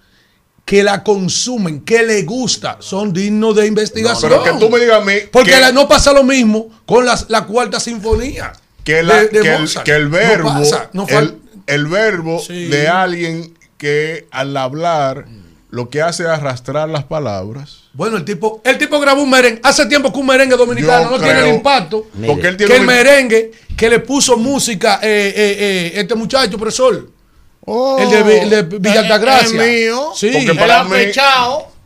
que 0.65 0.83
la 0.83 1.03
consumen, 1.03 1.81
que 1.81 2.03
le 2.03 2.23
gusta, 2.23 2.77
son 2.79 3.11
dignos 3.11 3.55
de 3.55 3.67
investigación. 3.67 4.31
Pero 4.31 4.43
que 4.43 4.59
tú 4.59 4.69
me 4.69 4.79
digas 4.79 5.01
a 5.01 5.05
mí. 5.05 5.15
Porque 5.31 5.53
no 5.73 5.88
pasa 5.88 6.13
lo 6.13 6.23
mismo 6.23 6.69
con 6.85 7.05
la 7.05 7.45
cuarta 7.45 7.79
sinfonía. 7.79 8.53
Que, 8.83 8.99
el, 8.99 9.09
que 9.29 9.91
el, 9.91 10.09
verbo. 10.09 10.49
Pasa, 10.49 10.89
el, 11.67 11.85
verbo 11.85 12.41
de 12.47 12.88
alguien 12.88 13.53
que 13.77 14.27
al 14.31 14.57
hablar 14.57 15.27
lo 15.69 15.89
que 15.89 16.01
hace 16.01 16.23
es 16.23 16.29
arrastrar 16.29 16.89
las 16.89 17.03
palabras. 17.03 17.83
Bueno, 17.93 18.17
el 18.17 18.25
tipo, 18.25 18.61
el 18.65 18.77
tipo 18.77 18.99
grabó 18.99 19.21
un 19.21 19.29
merengue. 19.29 19.61
Hace 19.63 19.85
tiempo 19.85 20.11
que 20.11 20.19
un 20.19 20.25
merengue 20.25 20.55
dominicano 20.55 21.11
no 21.11 21.19
tiene 21.19 21.41
el 21.41 21.55
impacto. 21.55 22.07
Porque 22.25 22.47
él 22.47 22.57
tiene 22.57 22.73
que 22.73 22.79
el 22.79 22.85
merengue 22.85 23.51
que 23.77 23.89
le 23.89 23.99
puso 23.99 24.38
música 24.38 24.99
eh, 25.01 25.33
eh, 25.35 25.55
eh, 25.59 25.91
este 25.95 26.15
muchacho, 26.15 26.57
profesor. 26.57 27.09
Oh, 27.65 27.99
el 27.99 28.09
de, 28.09 28.41
el 28.41 28.49
de 28.49 28.63
Villa 28.79 29.01
Altagracia. 29.01 29.63
El, 29.63 29.81
mío. 29.81 30.11
Sí. 30.15 30.31
Porque 30.33 30.55
para 30.55 30.83
mí, 30.83 31.11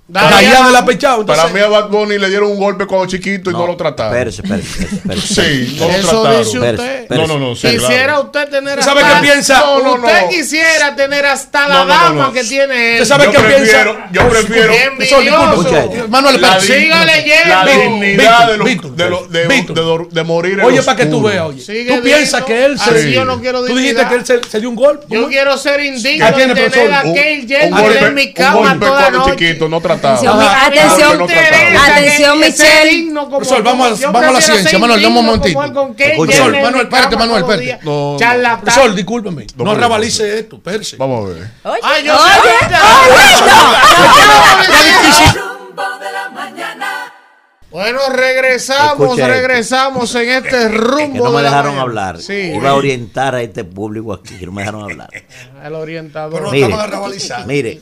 de 0.07 0.19
la. 0.21 0.85
Para 1.25 1.47
mí 1.47 1.59
a 1.59 1.67
Bad 1.67 1.89
Bunny 1.89 2.19
le 2.19 2.29
dieron 2.29 2.51
un 2.51 2.59
golpe 2.59 2.85
cuando 2.85 3.07
chiquito 3.07 3.49
y 3.49 3.53
no, 3.53 3.65
lo 3.65 3.75
trataron. 3.75 4.15
Espérese, 4.15 4.43
espérese. 4.43 5.25
Sí, 5.35 5.77
no 5.79 5.87
lo 5.87 5.93
Eso 5.93 6.21
trataron. 6.21 6.43
Dice 6.43 6.59
usted. 6.59 7.09
No, 7.09 7.27
no, 7.27 7.39
no. 7.39 7.53
Quisiera 7.53 8.19
usted 8.19 8.49
tener 8.49 8.79
hasta. 8.79 8.91
¿Sabe 8.91 9.01
qué 9.01 9.21
piensa? 9.21 9.59
No, 9.61 9.79
no, 9.79 9.97
no. 9.97 10.07
Usted 10.07 10.29
quisiera 10.29 10.95
tener 10.95 11.25
hasta 11.25 11.67
la 11.67 11.85
dama 11.85 12.31
que 12.31 12.43
tiene 12.43 12.97
él. 12.97 13.05
sabe 13.05 13.31
qué 13.31 13.39
piensa? 13.39 14.09
Yo 14.11 14.29
prefiero. 14.29 14.73
Envidioso. 14.73 16.07
Manuel, 16.07 16.39
siga 16.59 17.05
leyendo. 17.05 17.49
La 17.49 17.65
dignidad 17.65 18.47
de 20.11 20.23
morir 20.23 20.61
Oye, 20.61 20.83
para 20.83 20.97
que 20.97 21.07
tú 21.07 21.23
veas, 21.23 21.45
oye. 21.45 21.85
Tú 21.87 22.01
piensas 22.03 22.43
que 22.43 22.65
él 22.65 22.79
se. 22.79 23.11
Yo 23.11 23.25
no 23.25 23.41
quiero 23.41 23.65
Tú 23.65 23.75
dijiste 23.75 24.07
que 24.07 24.15
él 24.15 24.25
se 24.25 24.59
dio 24.59 24.69
un 24.69 24.75
golpe. 24.75 25.07
Yo 25.09 25.27
quiero 25.29 25.57
ser 25.57 25.79
indigno 25.79 26.31
de 26.31 26.53
tener 26.53 26.93
a 26.93 26.99
aquel 26.99 27.47
yendo 27.47 27.91
en 27.91 28.13
mi 28.13 28.33
cama 28.33 28.77
toda 28.79 29.09
noche. 29.09 29.31
chiquito, 29.31 29.67
no 29.67 29.81
Atención, 29.95 30.39
Ajá, 30.39 30.67
atención, 30.67 31.17
no 31.17 31.25
atención 31.25 32.39
Michelle. 32.39 33.13
Sol, 33.43 33.63
vamos, 33.63 34.01
vamos 34.01 34.23
a 34.23 34.31
la 34.31 34.41
ciencia, 34.41 34.79
Manuel, 34.79 35.01
dame 35.01 35.19
un 35.19 35.25
momentito. 35.25 35.61
Sol, 35.61 36.51
Manuel, 36.51 36.83
espérate, 36.83 37.17
Manuel, 37.17 37.43
espérate. 37.43 38.71
Sol, 38.71 38.95
discúlpame. 38.95 39.47
No 39.57 39.75
rabalice 39.75 40.39
esto, 40.39 40.59
Perse. 40.59 40.97
Vamos 40.97 41.25
a 41.25 41.33
ver. 41.33 41.47
Oye, 41.63 41.79
oye, 42.01 42.11
oye. 42.11 42.35
Bueno, 47.75 47.99
regresamos, 48.09 49.17
regresamos 49.17 50.15
esto. 50.15 50.19
en 50.19 50.29
este 50.29 50.69
rumbo. 50.69 51.11
Que 51.11 51.19
no 51.19 51.31
me 51.33 51.41
dejaron 51.41 51.77
hablar. 51.77 52.21
Sí. 52.21 52.53
Iba 52.55 52.69
a 52.69 52.75
orientar 52.75 53.35
a 53.35 53.41
este 53.41 53.65
público 53.65 54.13
aquí, 54.13 54.33
no 54.45 54.53
me 54.53 54.61
dejaron 54.61 54.83
hablar. 54.83 55.09
El 55.63 55.73
orientador. 55.73 56.49
Pero 56.51 56.69
no 56.69 57.07
mire, 57.45 57.81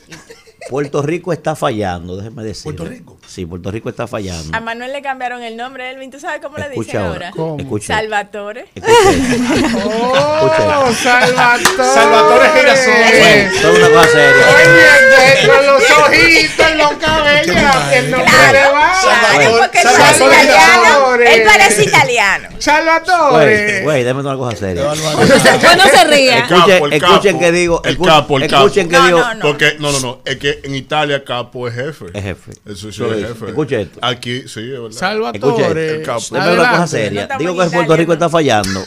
Puerto 0.68 1.02
Rico 1.02 1.32
está 1.32 1.54
fallando, 1.54 2.16
déjeme 2.16 2.42
decir. 2.42 2.64
¿Puerto 2.64 2.84
Rico? 2.84 3.18
Sí, 3.26 3.46
Puerto 3.46 3.70
Rico 3.70 3.88
está 3.88 4.06
fallando. 4.06 4.56
A 4.56 4.60
Manuel 4.60 4.92
le 4.92 5.02
cambiaron 5.02 5.42
el 5.42 5.56
nombre, 5.56 5.90
Elvin. 5.90 6.10
¿Tú 6.10 6.18
sabes 6.18 6.40
cómo 6.40 6.56
le 6.56 6.70
dicen 6.70 7.00
ahora? 7.00 7.30
¿Cómo? 7.32 7.58
Escucha. 7.58 7.98
Salvatore. 7.98 8.66
Escucha. 8.74 8.94
Oh, 10.36 10.92
Salvatore. 10.92 11.64
Salvatore 11.94 12.46
es 12.72 13.64
una 13.64 13.88
cosa 13.88 14.08
seria. 14.08 14.46
Oye, 14.54 15.46
con 15.46 15.66
los 15.66 15.90
ojitos, 15.90 16.76
los 16.76 16.92
cabellos, 16.94 17.56
el 17.92 18.10
nombre 18.10 18.30
claro, 18.30 18.72
va. 18.74 18.92
Claro, 19.02 19.56
porque 19.60 19.82
Salvatore. 19.82 21.34
Él 21.34 21.42
parece 21.44 21.84
italiano. 21.84 22.48
Salvatore. 22.58 23.82
Güey, 23.82 24.04
déjame 24.04 24.20
una 24.20 24.36
cosa 24.36 24.56
seria. 24.56 24.84
No 24.84 24.94
se 24.94 26.04
ría. 26.04 26.38
Escuchen, 26.38 26.92
escuchen 26.92 27.38
que 27.38 27.52
digo. 27.52 27.82
Escuchen, 27.84 28.12
capo, 28.12 28.38
el 28.38 28.48
capo. 28.48 28.66
Escuchen 28.66 28.88
que 28.88 29.00
digo. 29.00 29.22
Porque, 29.42 29.76
no, 29.78 29.92
no, 29.92 30.00
no. 30.00 30.20
Es 30.24 30.36
que 30.36 30.53
en 30.62 30.74
Italia 30.74 31.24
capo 31.24 31.66
es 31.68 31.74
jefe. 31.74 32.06
Es 32.12 32.22
jefe. 32.22 32.52
Eso. 32.64 32.88
Escucha 32.88 33.80
esto. 33.80 33.98
Aquí, 34.02 34.48
sí, 34.48 34.60
es 34.60 34.80
verdad. 34.80 34.90
Salvatore. 34.90 35.96
El 35.96 36.02
capo. 36.02 36.22
una 36.30 36.86
seria. 36.86 37.28
Digo 37.38 37.56
que 37.56 37.70
Puerto 37.70 37.96
Rico 37.96 38.12
está 38.12 38.28
fallando. 38.28 38.84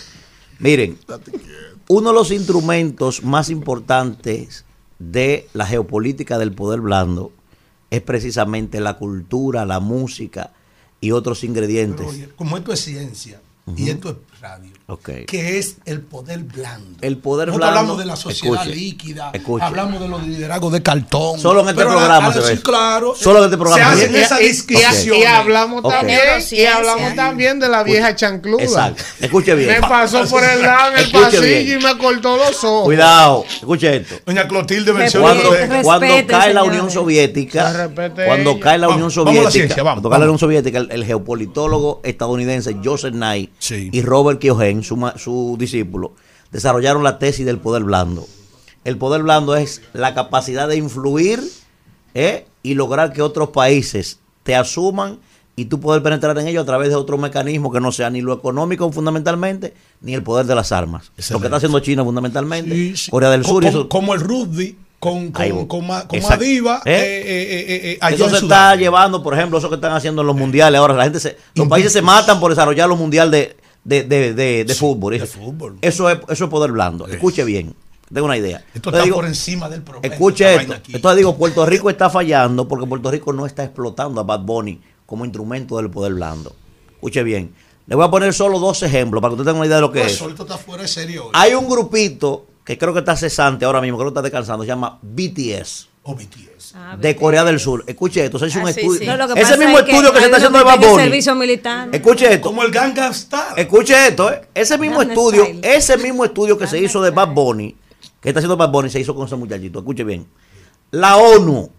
Miren, 0.59 0.97
uno 1.87 2.09
de 2.09 2.15
los 2.15 2.31
instrumentos 2.31 3.23
más 3.23 3.49
importantes 3.49 4.65
de 4.99 5.47
la 5.53 5.65
geopolítica 5.65 6.37
del 6.37 6.51
poder 6.51 6.81
blando 6.81 7.31
es 7.89 8.01
precisamente 8.01 8.79
la 8.79 8.97
cultura, 8.97 9.65
la 9.65 9.79
música 9.79 10.51
y 10.99 11.11
otros 11.11 11.43
ingredientes. 11.43 12.07
Pero, 12.09 12.35
como 12.35 12.57
esto 12.57 12.73
es 12.73 12.81
ciencia 12.81 13.39
uh 13.65 13.73
y 13.75 13.89
esto 13.89 14.09
es 14.09 14.36
radio, 14.41 14.71
okay. 14.87 15.25
que 15.25 15.57
es 15.57 15.77
el 15.85 16.01
poder 16.01 16.39
blando. 16.39 16.97
El 17.01 17.17
poder 17.17 17.47
Nosotros 17.47 17.69
blando. 17.69 17.79
hablamos 17.79 17.99
de 17.99 18.05
la 18.05 18.15
sociedad 18.15 18.65
líquida, 18.65 19.31
hablamos 19.61 19.99
de 19.99 20.07
los 20.07 20.25
liderazgos 20.25 20.73
de 20.73 20.83
cartón. 20.83 21.39
Solo 21.39 21.61
en 21.61 21.69
este 21.69 21.81
programa. 21.83 22.27
Ah, 22.27 22.39
ah, 22.39 22.55
claro, 22.63 23.15
Solo 23.15 23.39
en 23.39 23.45
este 23.45 23.57
programa 23.57 23.95
se. 23.95 24.21
Esa 24.21 24.37
discusión. 24.37 25.17
Y 25.17 25.23
hablamos 25.23 25.83
también, 25.83 26.19
y 26.51 26.65
hablamos 26.65 27.15
también 27.15 27.59
de 27.59 27.69
la 27.69 27.83
vieja 27.83 28.15
chancluda. 28.15 28.63
Exacto. 28.63 29.03
Escuche 29.19 29.55
bien. 29.55 29.69
Me 29.69 29.81
pasó 29.81 30.25
por 30.27 30.43
el 30.43 30.61
lado 30.61 30.91
en 30.91 30.97
el 30.97 31.05
escuche 31.05 31.23
pasillo 31.23 31.41
bien. 31.41 31.81
y 31.81 31.83
me 31.83 31.97
cortó 31.97 32.37
los 32.37 32.63
ojos. 32.63 32.85
Cuidado, 32.85 33.45
escuche 33.49 33.97
esto. 33.97 34.15
Doña 34.25 34.47
Clotilde 34.47 34.93
mencionó 34.93 35.25
cuando, 35.25 35.51
respete, 35.51 35.83
cuando 35.83 36.27
cae 36.27 36.53
la 36.53 36.63
Unión 36.63 36.91
Soviética, 36.91 37.89
cuando 38.25 38.59
cae 38.59 38.77
la 38.77 38.89
Unión 38.89 39.11
Soviética, 39.11 39.23
vamos 39.23 39.39
a 39.39 39.43
la 39.43 39.51
ciencia, 39.51 39.83
vamos, 39.83 40.01
cuando 40.01 40.09
cae 40.09 40.19
la 40.19 40.25
Unión 40.25 40.39
Soviética, 40.39 40.77
el, 40.79 40.91
el 40.91 41.05
geopolitólogo 41.05 42.01
estadounidense 42.03 42.77
Joseph 42.83 43.13
Nye 43.13 43.49
y 43.69 44.01
Robert 44.01 44.26
Kiogen, 44.37 44.83
su, 44.83 45.55
discípulo, 45.57 46.13
desarrollaron 46.51 47.03
la 47.03 47.17
tesis 47.19 47.45
del 47.45 47.57
poder 47.59 47.83
blando. 47.83 48.27
El 48.83 48.97
poder 48.97 49.23
blando 49.23 49.55
es 49.55 49.81
la 49.93 50.13
capacidad 50.13 50.67
de 50.67 50.75
influir 50.77 51.41
¿eh? 52.13 52.45
y 52.63 52.73
lograr 52.73 53.13
que 53.13 53.21
otros 53.21 53.49
países 53.49 54.19
te 54.43 54.55
asuman 54.55 55.19
y 55.55 55.65
tú 55.65 55.79
poder 55.79 56.03
penetrar 56.03 56.37
en 56.37 56.47
ellos 56.47 56.63
a 56.63 56.65
través 56.65 56.89
de 56.89 56.95
otro 56.95 57.17
mecanismo 57.17 57.71
que 57.71 57.79
no 57.79 57.91
sea 57.91 58.09
ni 58.09 58.21
lo 58.21 58.31
económico 58.33 58.91
fundamentalmente, 58.91 59.73
ni 60.01 60.13
el 60.13 60.21
poder 60.23 60.45
de 60.45 60.53
las 60.55 60.71
armas. 60.71 61.11
Lo 61.31 61.39
que 61.39 61.47
está 61.47 61.57
haciendo 61.57 61.79
China 61.79 62.03
fundamentalmente, 62.03 62.93
Corea 63.09 63.29
del 63.31 63.43
Sur. 63.43 63.63
y 63.63 63.67
Como, 63.67 63.79
eso- 63.79 63.89
como 63.89 64.13
el 64.13 64.21
rugby 64.21 64.77
con, 64.99 65.31
con, 65.31 65.67
con, 65.67 65.85
con. 65.87 66.21
Madiba 66.29 66.81
¿Eh? 66.85 66.91
eh, 66.91 67.21
eh, 67.25 67.65
eh, 67.91 67.99
eh, 68.01 68.13
Eso 68.13 68.29
se 68.29 68.37
está 68.37 68.75
llevando, 68.75 69.21
por 69.21 69.33
ejemplo, 69.33 69.57
eso 69.59 69.69
que 69.69 69.75
están 69.75 69.93
haciendo 69.93 70.21
en 70.21 70.27
los 70.27 70.35
mundiales 70.35 70.79
ahora. 70.79 70.93
La 70.95 71.03
gente 71.03 71.19
se, 71.19 71.37
los 71.55 71.67
países 71.67 71.91
se 71.93 72.01
matan 72.01 72.39
por 72.39 72.51
desarrollar 72.51 72.87
los 72.89 72.97
mundiales 72.97 73.31
de, 73.31 73.57
de, 73.87 74.03
de, 74.03 74.33
de- 74.33 74.65
de 74.65 74.75
fútbol. 74.75 75.13
Eso, 75.15 75.25
eso 75.81 76.09
es, 76.09 76.19
eso 76.29 76.43
es 76.43 76.49
poder 76.49 76.71
blando. 76.71 77.07
Escuche 77.07 77.43
bien. 77.43 77.73
Tengo 78.13 78.25
una 78.25 78.37
idea. 78.37 78.57
Esto 78.57 78.69
Entonces 78.75 78.93
está 78.99 79.03
digo, 79.05 79.15
por 79.17 79.25
encima 79.25 79.69
del 79.69 79.81
promedio. 79.81 80.11
Escuche 80.13 80.55
esto. 80.55 80.75
Entonces 80.93 81.17
digo, 81.17 81.35
Puerto 81.37 81.65
Rico 81.65 81.89
está 81.89 82.09
fallando 82.09 82.67
porque 82.67 82.85
Puerto 82.85 83.11
Rico 83.11 83.33
no 83.33 83.45
está 83.45 83.63
explotando 83.63 84.21
a 84.21 84.23
Bad 84.23 84.41
Bunny 84.41 84.79
como 85.05 85.25
instrumento 85.25 85.77
del 85.77 85.89
poder 85.89 86.13
blando. 86.13 86.55
Escuche 86.93 87.23
bien. 87.23 87.53
Le 87.85 87.95
voy 87.95 88.05
a 88.05 88.09
poner 88.11 88.33
solo 88.33 88.59
dos 88.59 88.83
ejemplos 88.83 89.21
para 89.21 89.31
que 89.33 89.41
usted 89.41 89.45
tenga 89.45 89.59
una 89.59 89.67
idea 89.67 89.77
de 89.77 89.81
lo 89.81 89.91
que 89.91 90.01
Pues, 90.01 90.13
es. 90.13 90.21
Esto 90.21 90.43
está 90.43 90.57
fuera 90.57 90.83
de 90.83 90.87
serio. 90.89 91.29
Hay 91.33 91.53
un 91.53 91.67
grupito 91.69 92.45
que 92.65 92.77
creo 92.77 92.93
que 92.93 92.99
está 92.99 93.15
cesante 93.15 93.63
ahora 93.65 93.79
mismo, 93.81 93.97
creo 93.97 94.09
que 94.09 94.19
está 94.19 94.21
descansando, 94.21 94.63
se 94.63 94.67
llama 94.67 94.99
BTS. 95.01 95.87
O 96.09 96.15
BTS. 96.15 96.73
De 97.01 97.15
Corea 97.17 97.43
del 97.43 97.59
Sur. 97.59 97.83
Escuche 97.85 98.23
esto, 98.23 98.39
se 98.39 98.47
hizo 98.47 98.59
un 98.59 98.67
Ah, 98.67 98.71
sí, 98.71 98.79
estudio. 98.79 98.99
sí. 98.99 99.05
No, 99.05 99.35
Ese 99.35 99.57
mismo 99.57 99.77
es 99.79 99.85
estudio 99.89 100.13
que, 100.13 100.19
se 100.19 100.25
está 100.25 100.37
haciendo 100.37 100.57
de 100.59 100.63
Bad 100.63 100.79
Bunny. 100.79 101.03
servicio 101.03 101.35
militar. 101.35 101.89
Escuche 101.91 102.33
esto. 102.33 102.47
Como 102.47 102.63
el 102.63 102.71
Gangnam 102.71 103.13
Style. 103.13 103.41
Escuche 103.57 104.07
esto, 104.07 104.31
¿eh? 104.31 104.41
ese 104.53 104.77
mismo 104.77 104.99
Gangnam 104.99 105.17
estudio, 105.17 105.43
Style. 105.45 105.59
ese 105.63 105.97
mismo 105.97 106.23
estudio 106.23 106.57
que 106.57 106.65
se 106.65 106.79
hizo 106.79 107.01
de 107.01 107.09
Bad 107.11 107.33
Bunny, 107.33 107.75
que 108.21 108.29
está 108.29 108.39
haciendo 108.39 108.55
Bad 108.55 108.69
Bunny, 108.71 108.89
se 108.89 108.99
hizo 109.01 109.13
con 109.13 109.27
ese 109.27 109.35
muchachito. 109.35 109.79
Escuche 109.79 110.05
bien. 110.05 110.25
La 110.91 111.17
ONU, 111.17 111.69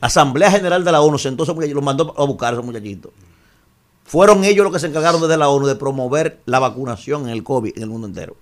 la 0.00 0.06
Asamblea 0.06 0.50
General 0.50 0.82
de 0.82 0.90
la 0.92 1.02
ONU, 1.02 1.18
sentó 1.18 1.42
a 1.42 1.44
ese 1.44 1.52
muchachito, 1.52 1.76
lo 1.76 1.82
mandó 1.82 2.14
a 2.16 2.24
buscar 2.24 2.54
a 2.54 2.56
ese 2.56 2.64
muchachito. 2.64 3.12
Fueron 4.04 4.44
ellos 4.44 4.64
los 4.64 4.72
que 4.72 4.78
se 4.78 4.86
encargaron 4.86 5.20
desde 5.20 5.36
la 5.36 5.48
ONU 5.48 5.66
de 5.66 5.76
promover 5.76 6.40
la 6.46 6.58
vacunación 6.58 7.24
en 7.24 7.30
el 7.30 7.42
COVID 7.42 7.72
en 7.76 7.82
el 7.82 7.88
mundo 7.90 8.06
entero. 8.06 8.36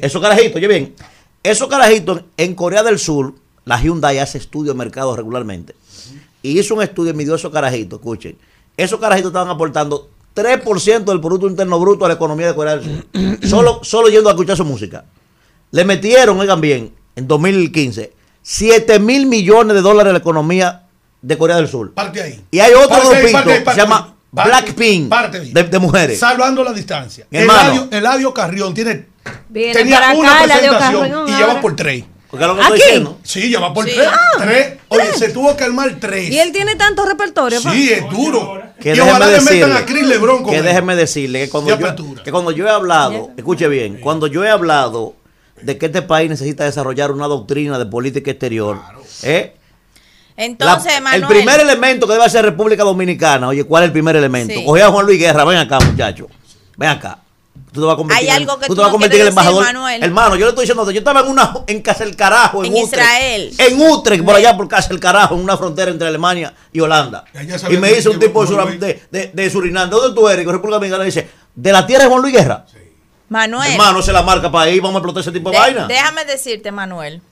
Esos 0.00 0.20
carajitos, 0.20 0.56
oye 0.56 0.68
bien, 0.68 0.94
esos 1.42 1.68
carajitos 1.68 2.22
en 2.36 2.54
Corea 2.54 2.82
del 2.82 2.98
Sur, 2.98 3.34
la 3.64 3.80
Hyundai 3.80 4.18
hace 4.18 4.38
estudios 4.38 4.74
de 4.74 4.78
mercado 4.78 5.14
regularmente. 5.16 5.74
Y 6.42 6.58
hizo 6.58 6.74
un 6.74 6.82
estudio 6.82 7.12
y 7.12 7.16
midió 7.16 7.34
esos 7.34 7.52
carajitos, 7.52 7.98
escuchen. 8.00 8.36
Esos 8.76 8.98
carajitos 8.98 9.30
estaban 9.30 9.48
aportando 9.50 10.10
3% 10.34 11.04
del 11.04 11.20
Producto 11.20 11.46
Interno 11.46 11.78
Bruto 11.78 12.04
a 12.04 12.08
la 12.08 12.14
economía 12.14 12.48
de 12.48 12.54
Corea 12.54 12.76
del 12.76 12.84
Sur. 12.84 13.38
solo, 13.48 13.80
solo 13.82 14.08
yendo 14.08 14.28
a 14.28 14.32
escuchar 14.32 14.56
su 14.56 14.64
música. 14.64 15.04
Le 15.70 15.84
metieron, 15.84 16.38
oigan 16.40 16.60
bien, 16.60 16.92
en 17.16 17.28
2015, 17.28 18.12
7 18.42 18.98
mil 18.98 19.26
millones 19.26 19.74
de 19.74 19.82
dólares 19.82 20.10
a 20.10 20.12
la 20.14 20.18
economía 20.18 20.82
de 21.20 21.38
Corea 21.38 21.56
del 21.56 21.68
Sur. 21.68 21.92
Parte 21.92 22.20
ahí. 22.22 22.44
Y 22.50 22.58
hay 22.58 22.72
otro 22.72 22.88
Parte 22.88 23.06
ahí, 23.08 23.22
grupito 23.22 23.32
parte 23.32 23.52
ahí, 23.52 23.58
que 23.58 23.64
parte 23.64 23.80
se 23.80 23.86
llama. 23.86 24.14
Parte- 24.34 24.48
Blackpink 24.48 25.08
parte 25.10 25.38
ahí. 25.38 25.52
de, 25.52 25.62
de 25.64 25.78
mujeres. 25.78 26.18
Salvando 26.18 26.64
la 26.64 26.72
distancia. 26.72 27.26
Eladio, 27.30 27.88
Eladio 27.90 28.32
Carrión 28.32 28.72
tiene, 28.72 29.06
Viene 29.50 29.74
tenía 29.74 30.12
una 30.16 30.36
acá, 30.40 30.44
presentación 30.44 31.00
Carrión 31.02 31.28
y 31.28 31.32
ahora. 31.32 31.38
lleva 31.46 31.60
por 31.60 31.76
tres. 31.76 32.04
Porque 32.32 32.44
es 32.44 32.48
lo 32.48 32.54
que 32.56 32.62
¿Aquí? 32.62 32.72
estoy 32.72 32.86
diciendo. 32.88 33.18
Sí, 33.22 33.40
lleva 33.48 33.72
por 33.74 33.84
Sí. 33.84 33.92
tres. 33.94 34.08
Ah, 34.10 34.18
tres. 34.42 34.78
Oye, 34.88 35.02
tres. 35.04 35.18
se 35.18 35.28
tuvo 35.28 35.54
que 35.56 35.64
armar 35.64 35.94
tres. 36.00 36.30
Y 36.30 36.38
él 36.40 36.50
tiene 36.50 36.74
tanto 36.76 37.04
repertorio. 37.04 37.62
pa. 37.62 37.70
Sí, 37.72 37.92
es 37.92 38.08
duro. 38.10 38.60
Que 38.80 38.94
y 38.96 39.00
ojalá 39.00 39.28
déjeme 39.28 39.50
le 39.50 39.56
metan 39.66 39.70
decirle, 39.70 39.74
a 39.76 39.86
Chris 39.86 40.06
Lebron 40.08 40.42
con 40.42 40.50
que 40.50 40.58
él. 40.58 40.64
déjeme 40.64 40.96
decirle 40.96 41.44
que 41.44 41.50
cuando, 41.50 41.70
De 41.70 41.78
yo, 41.78 41.86
apertura. 41.86 42.22
que 42.24 42.32
cuando 42.32 42.50
yo 42.50 42.66
he 42.66 42.70
hablado, 42.70 43.30
escuche 43.36 43.68
bien, 43.68 43.98
cuando 44.00 44.26
yo 44.26 44.42
he 44.44 44.48
hablado 44.50 45.14
de 45.60 45.78
que 45.78 45.86
este 45.86 46.02
país 46.02 46.28
necesita 46.30 46.64
desarrollar 46.64 47.12
una 47.12 47.26
doctrina 47.28 47.78
de 47.78 47.86
política 47.86 48.30
exterior, 48.32 48.80
¿eh? 49.22 49.54
Entonces, 50.36 50.94
La- 50.94 51.00
Manuel. 51.02 51.22
el 51.22 51.28
primer 51.28 51.60
elemento 51.60 52.06
que 52.06 52.14
debe 52.14 52.24
hacer 52.24 52.44
República 52.44 52.82
Dominicana, 52.82 53.48
oye, 53.48 53.62
¿cuál 53.64 53.84
es 53.84 53.88
el 53.88 53.92
primer 53.92 54.16
elemento? 54.16 54.54
Sí. 54.54 54.64
Coge 54.64 54.82
a 54.82 54.88
Juan 54.88 55.04
Luis 55.06 55.18
Guerra, 55.20 55.44
ven 55.44 55.58
acá, 55.58 55.78
muchacho. 55.78 56.26
Ven 56.76 56.88
acá. 56.88 57.18
Tú 57.72 57.80
te 57.80 57.86
vas 57.86 57.94
a 57.94 57.96
convertir, 57.96 58.28
Hay 58.30 58.36
en- 58.36 58.42
algo 58.42 58.58
que 58.58 58.66
tú 58.66 58.72
tú 58.72 58.74
te 58.74 58.80
vas 58.80 58.86
a 58.86 58.88
no 58.88 58.92
convertir 58.92 59.20
en 59.20 59.22
el 59.22 59.28
embajador. 59.28 59.64
Manuel. 59.64 60.02
Hermano, 60.02 60.36
yo 60.36 60.44
le 60.44 60.50
estoy 60.50 60.64
diciendo, 60.64 60.90
yo 60.90 60.98
estaba 60.98 61.20
en 61.20 61.28
una 61.28 61.54
en 61.66 61.80
Casa 61.82 62.04
el 62.04 62.16
Carajo, 62.16 62.64
en, 62.64 62.74
En 62.76 62.82
Utrecht. 62.82 62.92
Israel. 63.02 63.54
En 63.58 63.80
Utrecht, 63.80 64.24
por 64.24 64.34
allá 64.34 64.56
por 64.56 64.68
Casa 64.68 64.92
el 64.92 65.00
Carajo, 65.00 65.34
en 65.34 65.40
una 65.42 65.56
frontera 65.56 65.90
entre 65.90 66.06
Alemania 66.08 66.52
y 66.72 66.80
Holanda. 66.80 67.24
Y 67.70 67.76
me 67.78 67.92
dice 67.92 68.10
un 68.10 68.18
tipo 68.18 68.44
de, 68.44 68.78
de, 68.78 69.02
de, 69.10 69.30
de 69.32 69.50
Surinam, 69.50 69.88
¿de 69.88 69.96
dónde 69.96 70.14
tú 70.18 70.28
eres? 70.28 70.44
Con 70.44 70.52
República 70.54 70.76
Dominicana 70.76 71.04
dice, 71.04 71.28
de 71.54 71.72
la 71.72 71.86
tierra 71.86 72.04
de 72.04 72.10
Juan 72.10 72.22
Luis 72.22 72.34
Guerra. 72.34 72.66
Manuel. 73.28 73.72
Hermano, 73.72 74.02
se 74.02 74.12
la 74.12 74.22
marca 74.22 74.50
para 74.52 74.66
ahí, 74.70 74.78
vamos 74.78 74.96
a 74.96 74.98
explotar 74.98 75.20
ese 75.22 75.32
tipo 75.32 75.50
de, 75.50 75.56
de- 75.56 75.60
vaina. 75.60 75.86
déjame 75.86 76.24
decirte, 76.26 76.70
Manuel, 76.70 77.22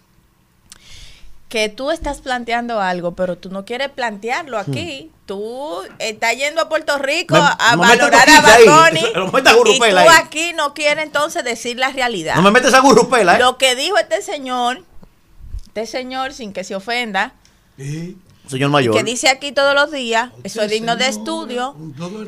que 1.51 1.69
tú 1.69 1.91
estás 1.91 2.20
planteando 2.23 2.81
algo, 2.81 3.15
pero 3.17 3.37
tú 3.37 3.51
no 3.51 3.65
quieres 3.67 3.91
plantearlo 3.91 4.57
aquí. 4.57 5.11
Tú 5.27 5.83
estás 5.99 6.37
yendo 6.37 6.62
a 6.62 6.69
Puerto 6.69 6.97
Rico 6.99 7.35
Me- 7.35 7.41
a 7.41 7.73
no 7.77 7.83
valorar 7.83 8.29
a 8.29 8.41
meta 8.41 8.61
y 8.62 8.65
tú 8.65 8.70
ahí. 8.70 10.07
aquí 10.23 10.53
no 10.55 10.73
quieres 10.75 11.05
entonces 11.05 11.43
decir 11.45 11.77
la 11.77 11.91
realidad. 11.91 12.37
No 12.37 12.43
me 12.43 12.53
metes 12.53 12.69
esa 12.69 12.79
gurrupela, 12.81 13.35
¿eh? 13.37 13.39
Lo 13.41 13.59
que 13.59 13.75
dijo 13.75 13.99
este 13.99 14.23
señor, 14.23 14.85
este 15.67 15.87
señor, 15.87 16.33
sin 16.33 16.53
que 16.53 16.62
se 16.65 16.75
ofenda, 16.77 17.35
Señor 18.51 18.70
mayor. 18.70 18.95
que 18.95 19.05
dice 19.05 19.29
aquí 19.29 19.53
todos 19.53 19.75
los 19.75 19.91
días, 19.91 20.31
eso 20.45 20.62
es 20.62 20.70
digno 20.70 20.97
de 20.97 21.09
estudio. 21.09 21.75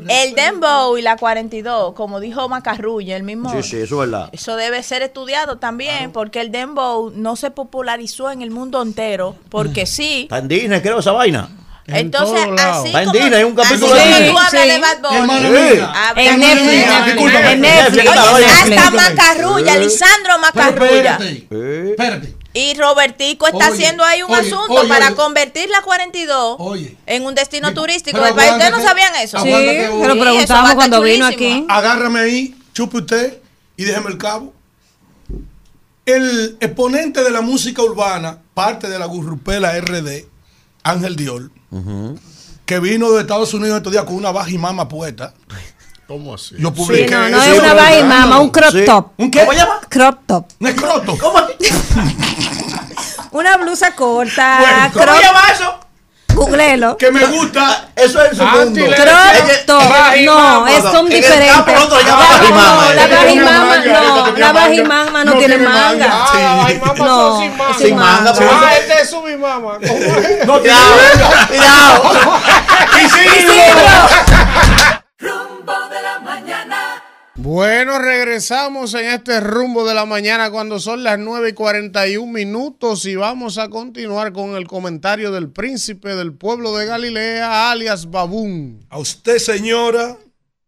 El 0.08 0.34
Dembow 0.34 0.96
y 0.96 1.02
la 1.02 1.16
42, 1.16 1.94
como 1.94 2.20
dijo 2.20 2.48
Macarrulla, 2.48 3.16
el 3.16 3.22
mismo. 3.24 3.50
Sí, 3.52 3.62
sí, 3.62 3.76
eso 3.78 4.02
es 4.02 4.10
verdad. 4.10 4.28
Eso 4.32 4.56
debe 4.56 4.82
ser 4.82 5.02
estudiado 5.02 5.58
también, 5.58 6.12
porque 6.12 6.40
el 6.40 6.52
Dembow 6.52 7.10
no 7.14 7.36
se 7.36 7.50
popularizó 7.50 8.30
en 8.30 8.42
el 8.42 8.50
mundo 8.50 8.80
entero, 8.82 9.36
porque 9.48 9.86
sí. 9.86 10.22
Está 10.22 10.38
en 10.38 10.48
Disney, 10.48 10.80
creo, 10.80 11.00
esa 11.00 11.12
vaina. 11.12 11.48
Entonces, 11.84 12.46
así 12.60 12.86
Está 12.88 13.02
en 13.02 13.08
como, 13.08 13.18
Disney, 13.18 13.38
hay 13.38 13.44
un 13.44 13.58
así 13.60 13.68
capítulo 13.68 13.92
como 13.92 14.04
de 14.04 14.08
Disney. 14.08 14.30
tú 14.30 14.38
hablas 14.38 14.66
de 14.68 14.78
Bad 14.78 14.98
Bunny, 15.02 15.42
Sí. 15.42 15.80
En 16.16 16.40
Netflix, 16.40 17.50
en 17.50 17.60
Netflix, 17.60 18.10
Oye, 18.32 18.44
en 18.44 18.78
hasta. 18.78 18.90
Macarrulla, 18.92 19.76
Lisandro 19.78 20.38
Macarrulla. 20.38 21.12
Espérate. 21.18 21.90
Espérate. 21.90 22.36
Y 22.54 22.74
Robertico 22.74 23.46
está 23.46 23.70
Oye, 23.70 23.74
haciendo 23.74 24.04
ahí 24.04 24.22
un 24.22 24.30
oye, 24.30 24.40
asunto 24.40 24.74
oye, 24.74 24.88
para 24.88 25.06
oye. 25.06 25.14
convertir 25.16 25.70
la 25.70 25.80
42 25.82 26.56
Oye. 26.58 26.98
en 27.06 27.24
un 27.24 27.34
destino 27.34 27.72
turístico 27.72 28.18
pero 28.18 28.26
del 28.26 28.34
país. 28.34 28.52
¿Ustedes 28.52 28.70
no 28.72 28.82
sabían 28.82 29.14
eso? 29.16 29.38
Sí, 29.42 29.50
se 29.50 30.06
lo 30.08 30.18
preguntamos 30.18 30.74
cuando 30.74 31.00
vino 31.00 31.24
aquí. 31.26 31.64
Agárrame 31.68 32.20
ahí, 32.20 32.54
chupe 32.74 32.98
usted 32.98 33.38
y 33.76 33.84
déjeme 33.84 34.10
el 34.10 34.18
cabo. 34.18 34.52
El 36.04 36.56
exponente 36.60 37.22
de 37.22 37.30
la 37.30 37.40
música 37.40 37.80
urbana, 37.82 38.38
parte 38.54 38.88
de 38.88 38.98
la 38.98 39.06
gurrupela 39.06 39.72
RD, 39.80 40.26
Ángel 40.82 41.16
Dior, 41.16 41.50
que 42.66 42.80
vino 42.80 43.12
de 43.12 43.20
Estados 43.20 43.54
Unidos 43.54 43.76
estos 43.78 43.92
días 43.92 44.04
con 44.04 44.16
una 44.16 44.32
baja 44.32 44.50
y 44.50 44.58
mama 44.58 44.88
puesta. 44.88 45.32
¿Cómo 46.08 46.34
así? 46.34 46.54
Yo 46.58 46.68
Sí, 46.68 46.74
publiqué 46.74 47.10
no, 47.14 47.28
no 47.30 47.42
eso. 47.42 47.52
es 47.52 47.58
una 47.60 47.74
baja 47.74 47.96
y 47.98 48.02
mama, 48.04 48.38
un 48.40 48.50
crop 48.50 48.70
Sí. 48.72 48.84
top. 48.84 49.12
¿Un 49.16 49.30
qué? 49.30 49.40
¿Cómo 49.40 49.52
llama? 49.52 49.80
Crop 49.88 50.18
top. 50.26 50.46
Un 50.60 50.66
escroto. 50.68 51.16
¿Cómo 51.18 51.38
así? 51.38 51.54
Una 53.30 53.56
blusa 53.56 53.94
corta. 53.94 54.58
Bueno, 54.60 54.90
¿Cómo 54.92 55.04
crop, 55.06 55.22
llama 55.22 55.40
eso? 55.52 55.78
googlelo. 56.34 56.96
Que 56.96 57.10
me 57.10 57.24
gusta. 57.26 57.88
Eso 57.94 58.22
es 58.24 58.36
su 58.36 58.42
mundo. 58.44 58.60
Anti-ley. 58.62 58.94
Crop 58.94 59.66
top. 59.66 59.82
No, 60.24 60.66
es 60.66 60.82
son 60.82 61.08
diferentes. 61.08 61.66
La- 61.66 61.74
no, 61.74 61.88
bajimama, 61.88 62.94
La 62.94 63.04
eh. 63.04 63.86
no. 63.86 64.36
La 64.38 64.52
bajimama 64.52 65.24
no 65.24 65.32
No 65.32 65.38
tiene 65.38 65.58
manga. 65.58 66.06
Ah, 66.10 66.68
mamá, 66.80 66.94
No, 66.98 67.32
son 67.32 67.40
sin 67.42 67.56
manga. 67.56 67.78
Sin 67.78 67.96
manga, 67.96 68.32
pero- 68.36 68.50
Ah, 68.52 68.74
este 68.76 69.02
es 69.02 69.10
su 69.10 69.22
mi 69.22 69.36
mamá. 69.36 69.74
¿Cómo 69.86 69.98
es? 70.18 70.46
No 70.46 70.60
tiene 70.60 70.76
Cuidado, 70.78 71.46
cuidado. 71.48 72.12
Mañana. 73.46 75.01
Bueno, 77.56 77.98
regresamos 77.98 78.94
en 78.94 79.04
este 79.10 79.38
rumbo 79.38 79.86
de 79.86 79.92
la 79.92 80.06
mañana 80.06 80.50
cuando 80.50 80.80
son 80.80 81.02
las 81.04 81.18
9 81.18 81.50
y 81.50 81.52
41 81.52 82.32
minutos 82.32 83.04
y 83.04 83.14
vamos 83.14 83.58
a 83.58 83.68
continuar 83.68 84.32
con 84.32 84.56
el 84.56 84.66
comentario 84.66 85.30
del 85.32 85.50
príncipe 85.50 86.14
del 86.14 86.32
pueblo 86.32 86.74
de 86.74 86.86
Galilea, 86.86 87.70
alias 87.70 88.10
Babún. 88.10 88.86
A 88.88 88.96
usted, 88.98 89.36
señora, 89.36 90.16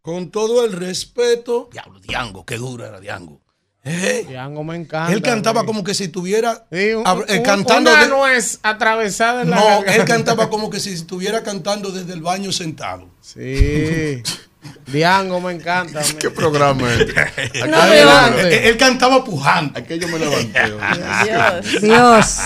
con 0.03 0.31
todo 0.31 0.63
el 0.67 0.73
respeto. 0.73 1.71
Diablo, 1.73 2.01
Diango, 2.01 2.45
qué 2.45 2.59
duro 2.59 2.85
era 2.85 3.01
Diango. 3.01 3.41
Eh, 3.83 4.27
Diango 4.29 4.63
me 4.63 4.77
encanta. 4.77 5.11
él 5.15 5.23
cantaba 5.23 5.61
güey. 5.63 5.67
como 5.67 5.85
que 5.85 5.95
si 5.95 6.05
estuviera 6.05 6.67
Sí, 6.71 6.93
un- 6.93 7.05
eh, 7.29 7.41
cantando. 7.43 7.93
Una 7.93 8.03
de- 8.03 8.09
nuez 8.11 8.59
atravesada 8.63 9.41
en 9.41 9.49
la 9.49 9.57
no, 9.57 9.65
garganta. 9.65 9.95
él 9.97 10.05
cantaba 10.05 10.51
como 10.51 10.69
que 10.69 10.81
si 10.81 10.93
estuviera 10.93 11.43
cantando 11.43 11.89
desde 11.93 12.13
el 12.13 12.21
baño 12.21 12.53
sentado. 12.53 13.09
Sí. 13.23 14.23
Diango 14.87 15.41
me 15.41 15.53
encanta. 15.53 16.03
¿Qué 16.21 16.31
programa 16.31 16.93
es? 16.93 17.01
este? 17.37 17.69
No. 17.69 17.85
Él, 17.85 18.53
él 18.53 18.77
cantaba 18.77 19.25
pujando. 19.25 19.79
Aquí 19.79 19.99
yo 19.99 20.09
me 20.09 20.19
levanté. 20.19 20.61
Dios. 21.25 21.81
Dios. 21.81 22.39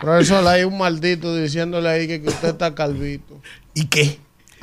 Profesor, 0.00 0.46
hay 0.46 0.64
un 0.64 0.76
maldito 0.76 1.34
diciéndole 1.36 1.88
ahí 1.88 2.06
que, 2.06 2.20
que 2.20 2.28
usted 2.28 2.48
está 2.48 2.74
calvito. 2.74 3.40
¿Y 3.74 3.86
qué? 3.86 4.18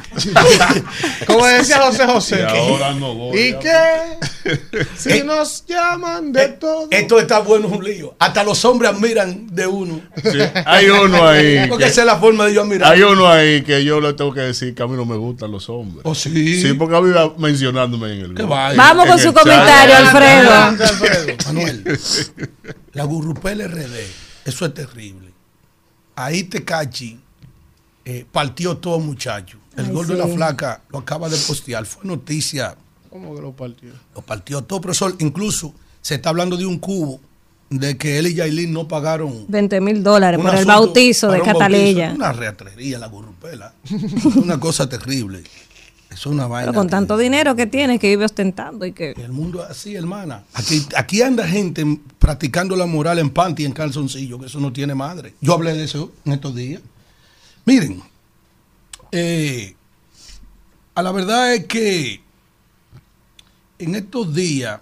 Como 1.28 1.46
decía 1.46 1.80
José 1.82 2.06
José. 2.06 2.40
Y 2.42 2.44
ahora 2.58 2.94
no 2.94 3.14
voy 3.16 3.40
¿Y 3.40 3.54
a- 3.54 3.60
qué? 3.60 4.50
Si 4.98 5.10
Eh, 5.12 5.24
nos 5.24 5.66
llaman 5.66 6.32
de 6.32 6.48
todo. 6.50 6.88
Esto 6.92 7.20
está 7.20 7.40
bueno, 7.40 7.68
es 7.68 7.74
un 7.74 7.84
lío. 7.84 8.16
Hasta 8.20 8.44
los 8.44 8.64
hombres 8.66 8.92
admiran 8.92 9.48
de 9.54 9.68
uno. 9.68 10.02
Sí, 10.24 10.38
hay 10.66 10.90
uno 10.90 11.28
ahí. 11.28 11.66
Porque 11.70 11.84
que- 11.86 11.90
esa 11.90 12.02
es 12.02 12.08
la 12.08 12.18
forma 12.18 12.46
de 12.46 12.54
yo 12.54 12.62
admirar. 12.62 12.92
Hay 12.94 13.02
uno 13.04 13.28
ahí 13.28 13.62
que 13.64 13.84
yo 13.84 14.00
le 14.02 14.14
tengo 14.14 14.34
que 14.34 14.42
decir 14.42 14.74
que 14.74 14.82
a 14.84 14.88
mí 14.88 14.96
no 14.96 15.06
me 15.06 15.18
gustan 15.18 15.52
los 15.52 15.70
hombres. 15.70 16.02
¿Oh, 16.04 16.16
sí? 16.16 16.62
Sí, 16.62 16.74
porque 16.74 16.96
a 16.96 17.02
mí 17.02 17.12
va 17.12 17.34
mencionándome 17.38 18.14
en 18.14 18.20
el 18.22 18.34
grupo. 18.34 18.50
Vamos 18.50 19.06
En 19.06 19.12
con 19.12 19.20
el 19.20 19.26
su 19.26 19.34
comentario, 19.34 19.96
Alfredo. 19.98 21.38
Manuel, 21.46 22.00
la 22.94 23.04
Gurrupel 23.04 23.62
RD, 23.70 23.96
eso 24.46 24.66
es 24.66 24.74
terrible. 24.74 25.30
Ahí 26.16 26.44
Tecachi 26.44 27.20
eh, 28.06 28.26
partió 28.32 28.78
todo, 28.78 29.00
muchacho. 29.00 29.58
El 29.80 29.86
Ay, 29.88 29.92
gol 29.94 30.08
de 30.08 30.16
la 30.16 30.28
flaca 30.28 30.82
lo 30.90 31.00
acaba 31.00 31.30
de 31.30 31.38
postear. 31.38 31.86
Fue 31.86 32.04
noticia, 32.06 32.76
¿Cómo 33.10 33.36
que 33.36 33.42
lo 33.42 33.52
partió? 33.54 33.90
lo 34.16 34.22
partió 34.22 34.62
todo, 34.64 34.82
profesor. 34.82 35.16
Incluso 35.20 35.74
se 36.02 36.16
está 36.16 36.30
hablando 36.30 36.58
de 36.58 36.66
un 36.66 36.78
cubo 36.80 37.20
de 37.70 37.98
que 37.98 38.18
él 38.18 38.28
y 38.28 38.34
Yailin 38.36 38.74
no 38.74 38.88
pagaron 38.88 39.46
20 39.48 39.80
mil 39.82 40.02
dólares 40.04 40.40
por 40.40 40.56
el 40.56 40.66
bautizo 40.66 41.32
de 41.32 41.42
Cataleya. 41.42 42.08
bautizo. 42.08 42.24
Una 42.24 42.34
reatrería 42.34 42.98
la 43.00 43.08
Gurrupela. 43.08 43.74
Es 43.86 44.26
una 44.36 44.60
cosa 44.60 44.90
terrible. 44.90 45.44
Es 46.10 46.26
una 46.26 46.48
vaina. 46.48 46.72
Pero 46.72 46.80
con 46.80 46.90
tanto 46.90 47.16
dinero 47.18 47.56
que 47.56 47.68
tiene, 47.68 48.00
que 48.00 48.08
vive 48.08 48.26
ostentando 48.26 48.84
y 48.84 48.94
que... 48.94 49.12
El 49.12 49.32
mundo 49.32 49.64
es 49.64 49.70
así, 49.70 49.96
hermana. 49.96 50.44
Aquí, 50.56 50.84
aquí 50.98 51.22
anda 51.22 51.48
gente 51.48 51.86
practicando 52.18 52.76
la 52.76 52.88
moral 52.88 53.20
en 53.20 53.30
panty 53.30 53.62
y 53.62 53.66
en 53.68 53.74
calzoncillo, 53.74 54.40
que 54.40 54.48
eso 54.48 54.60
no 54.60 54.74
tiene 54.74 54.96
madre. 54.96 55.36
Yo 55.40 55.54
hablé 55.54 55.76
de 55.76 55.84
eso 55.84 56.12
en 56.26 56.34
estos 56.34 56.56
días. 56.56 56.82
Miren, 57.66 58.02
eh, 59.12 59.76
a 60.96 61.02
la 61.02 61.12
verdad 61.12 61.54
es 61.56 61.66
que 61.66 62.22
en 63.80 63.96
estos 63.96 64.34
días 64.34 64.82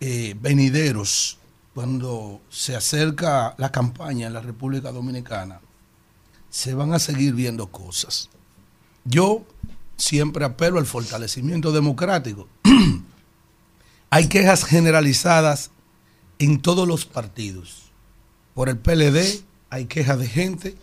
eh, 0.00 0.36
venideros, 0.40 1.38
cuando 1.74 2.40
se 2.48 2.76
acerca 2.76 3.54
la 3.58 3.72
campaña 3.72 4.26
en 4.26 4.34
la 4.34 4.40
República 4.40 4.92
Dominicana, 4.92 5.60
se 6.50 6.74
van 6.74 6.92
a 6.92 6.98
seguir 6.98 7.34
viendo 7.34 7.68
cosas. 7.68 8.28
Yo 9.04 9.44
siempre 9.96 10.44
apelo 10.44 10.78
al 10.78 10.86
fortalecimiento 10.86 11.72
democrático. 11.72 12.48
Hay 14.10 14.28
quejas 14.28 14.64
generalizadas 14.64 15.70
en 16.38 16.60
todos 16.60 16.88
los 16.88 17.06
partidos. 17.06 17.90
Por 18.54 18.68
el 18.68 18.78
PLD 18.78 19.44
hay 19.68 19.86
quejas 19.86 20.18
de 20.18 20.26
gente 20.26 20.76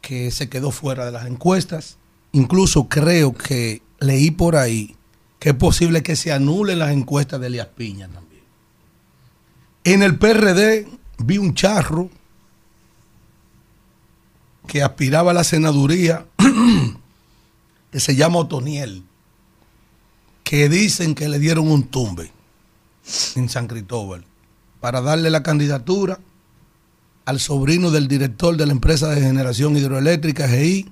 que 0.00 0.30
se 0.30 0.48
quedó 0.48 0.70
fuera 0.70 1.06
de 1.06 1.12
las 1.12 1.26
encuestas. 1.26 1.98
Incluso 2.32 2.88
creo 2.88 3.34
que 3.34 3.82
leí 4.00 4.30
por 4.30 4.56
ahí 4.56 4.96
que 5.38 5.50
es 5.50 5.54
posible 5.54 6.02
que 6.02 6.16
se 6.16 6.32
anulen 6.32 6.78
las 6.78 6.90
encuestas 6.90 7.40
de 7.40 7.46
Elias 7.46 7.68
Piña 7.68 8.08
también. 8.08 8.42
En 9.84 10.02
el 10.02 10.18
PRD 10.18 10.88
vi 11.18 11.38
un 11.38 11.54
charro 11.54 12.10
que 14.66 14.82
aspiraba 14.82 15.30
a 15.30 15.34
la 15.34 15.44
senaduría 15.44 16.26
que 17.92 18.00
se 18.00 18.16
llama 18.16 18.38
Otoniel, 18.38 19.04
que 20.42 20.68
dicen 20.68 21.14
que 21.14 21.28
le 21.28 21.38
dieron 21.38 21.70
un 21.70 21.84
tumbe 21.84 22.30
en 23.36 23.48
San 23.48 23.66
Cristóbal 23.66 24.24
para 24.80 25.00
darle 25.00 25.30
la 25.30 25.42
candidatura 25.42 26.18
al 27.28 27.40
sobrino 27.40 27.90
del 27.90 28.08
director 28.08 28.56
de 28.56 28.64
la 28.64 28.72
empresa 28.72 29.10
de 29.10 29.20
generación 29.20 29.76
hidroeléctrica 29.76 30.48
GI, 30.48 30.90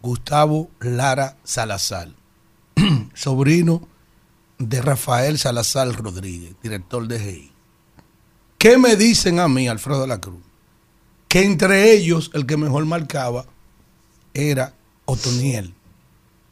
Gustavo 0.00 0.70
Lara 0.80 1.36
Salazar, 1.44 2.08
sobrino 3.12 3.86
de 4.56 4.80
Rafael 4.80 5.36
Salazar 5.36 5.92
Rodríguez, 5.92 6.54
director 6.62 7.06
de 7.06 7.18
GI. 7.18 7.52
¿Qué 8.56 8.78
me 8.78 8.96
dicen 8.96 9.38
a 9.38 9.48
mí, 9.48 9.68
Alfredo 9.68 10.00
de 10.00 10.06
la 10.06 10.18
Cruz? 10.18 10.40
Que 11.28 11.44
entre 11.44 11.92
ellos 11.92 12.30
el 12.32 12.46
que 12.46 12.56
mejor 12.56 12.86
marcaba 12.86 13.44
era 14.32 14.72
Otoniel. 15.04 15.74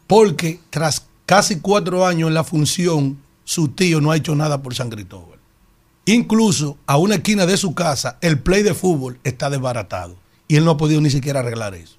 Porque 0.06 0.60
tras 0.68 1.06
casi 1.24 1.60
cuatro 1.60 2.06
años 2.06 2.28
en 2.28 2.34
la 2.34 2.44
función, 2.44 3.22
su 3.44 3.68
tío 3.68 4.02
no 4.02 4.10
ha 4.10 4.18
hecho 4.18 4.34
nada 4.34 4.60
por 4.60 4.74
San 4.74 4.90
Cristóbal. 4.90 5.33
Incluso 6.06 6.76
a 6.86 6.98
una 6.98 7.16
esquina 7.16 7.46
de 7.46 7.56
su 7.56 7.74
casa, 7.74 8.18
el 8.20 8.38
play 8.38 8.62
de 8.62 8.74
fútbol 8.74 9.18
está 9.24 9.48
desbaratado. 9.48 10.16
Y 10.48 10.56
él 10.56 10.64
no 10.64 10.72
ha 10.72 10.76
podido 10.76 11.00
ni 11.00 11.10
siquiera 11.10 11.40
arreglar 11.40 11.74
eso. 11.74 11.96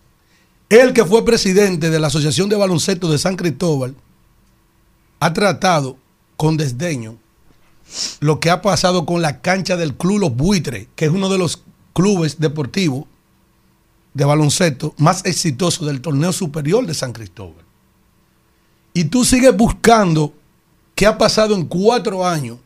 Él 0.70 0.94
que 0.94 1.06
fue 1.06 1.26
presidente 1.26 1.90
de 1.90 2.00
la 2.00 2.08
Asociación 2.08 2.50
de 2.50 2.56
Baloncesto 2.56 3.10
de 3.10 3.18
San 3.18 3.36
Cristóbal, 3.36 3.96
ha 5.20 5.34
tratado 5.34 5.98
con 6.38 6.58
desdeño 6.58 7.18
lo 8.20 8.40
que 8.40 8.50
ha 8.50 8.62
pasado 8.62 9.06
con 9.06 9.22
la 9.22 9.42
cancha 9.42 9.78
del 9.78 9.96
Club 9.96 10.20
Los 10.20 10.36
Buitres, 10.36 10.88
que 10.96 11.06
es 11.06 11.12
uno 11.12 11.30
de 11.30 11.38
los 11.38 11.64
clubes 11.94 12.40
deportivos 12.40 13.06
de 14.14 14.26
baloncesto 14.26 14.94
más 14.98 15.24
exitosos 15.26 15.88
del 15.88 16.02
torneo 16.02 16.32
superior 16.32 16.86
de 16.86 16.94
San 16.94 17.14
Cristóbal. 17.14 17.64
Y 18.94 19.06
tú 19.06 19.26
sigues 19.26 19.56
buscando 19.56 20.34
qué 20.96 21.06
ha 21.06 21.18
pasado 21.18 21.54
en 21.54 21.66
cuatro 21.66 22.26
años 22.26 22.58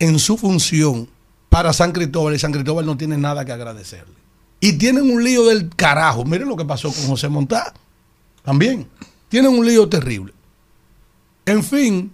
en 0.00 0.18
su 0.18 0.36
función 0.36 1.08
para 1.48 1.72
San 1.72 1.92
Cristóbal 1.92 2.34
y 2.34 2.38
San 2.40 2.52
Cristóbal 2.52 2.84
no 2.84 2.96
tiene 2.96 3.16
nada 3.16 3.44
que 3.44 3.52
agradecerle. 3.52 4.14
Y 4.58 4.72
tienen 4.74 5.10
un 5.10 5.22
lío 5.22 5.46
del 5.46 5.68
carajo. 5.74 6.24
Miren 6.24 6.48
lo 6.48 6.56
que 6.56 6.64
pasó 6.64 6.92
con 6.92 7.06
José 7.06 7.28
Montá. 7.28 7.72
También. 8.42 8.88
Tienen 9.28 9.52
un 9.52 9.64
lío 9.64 9.88
terrible. 9.88 10.32
En 11.46 11.62
fin, 11.62 12.12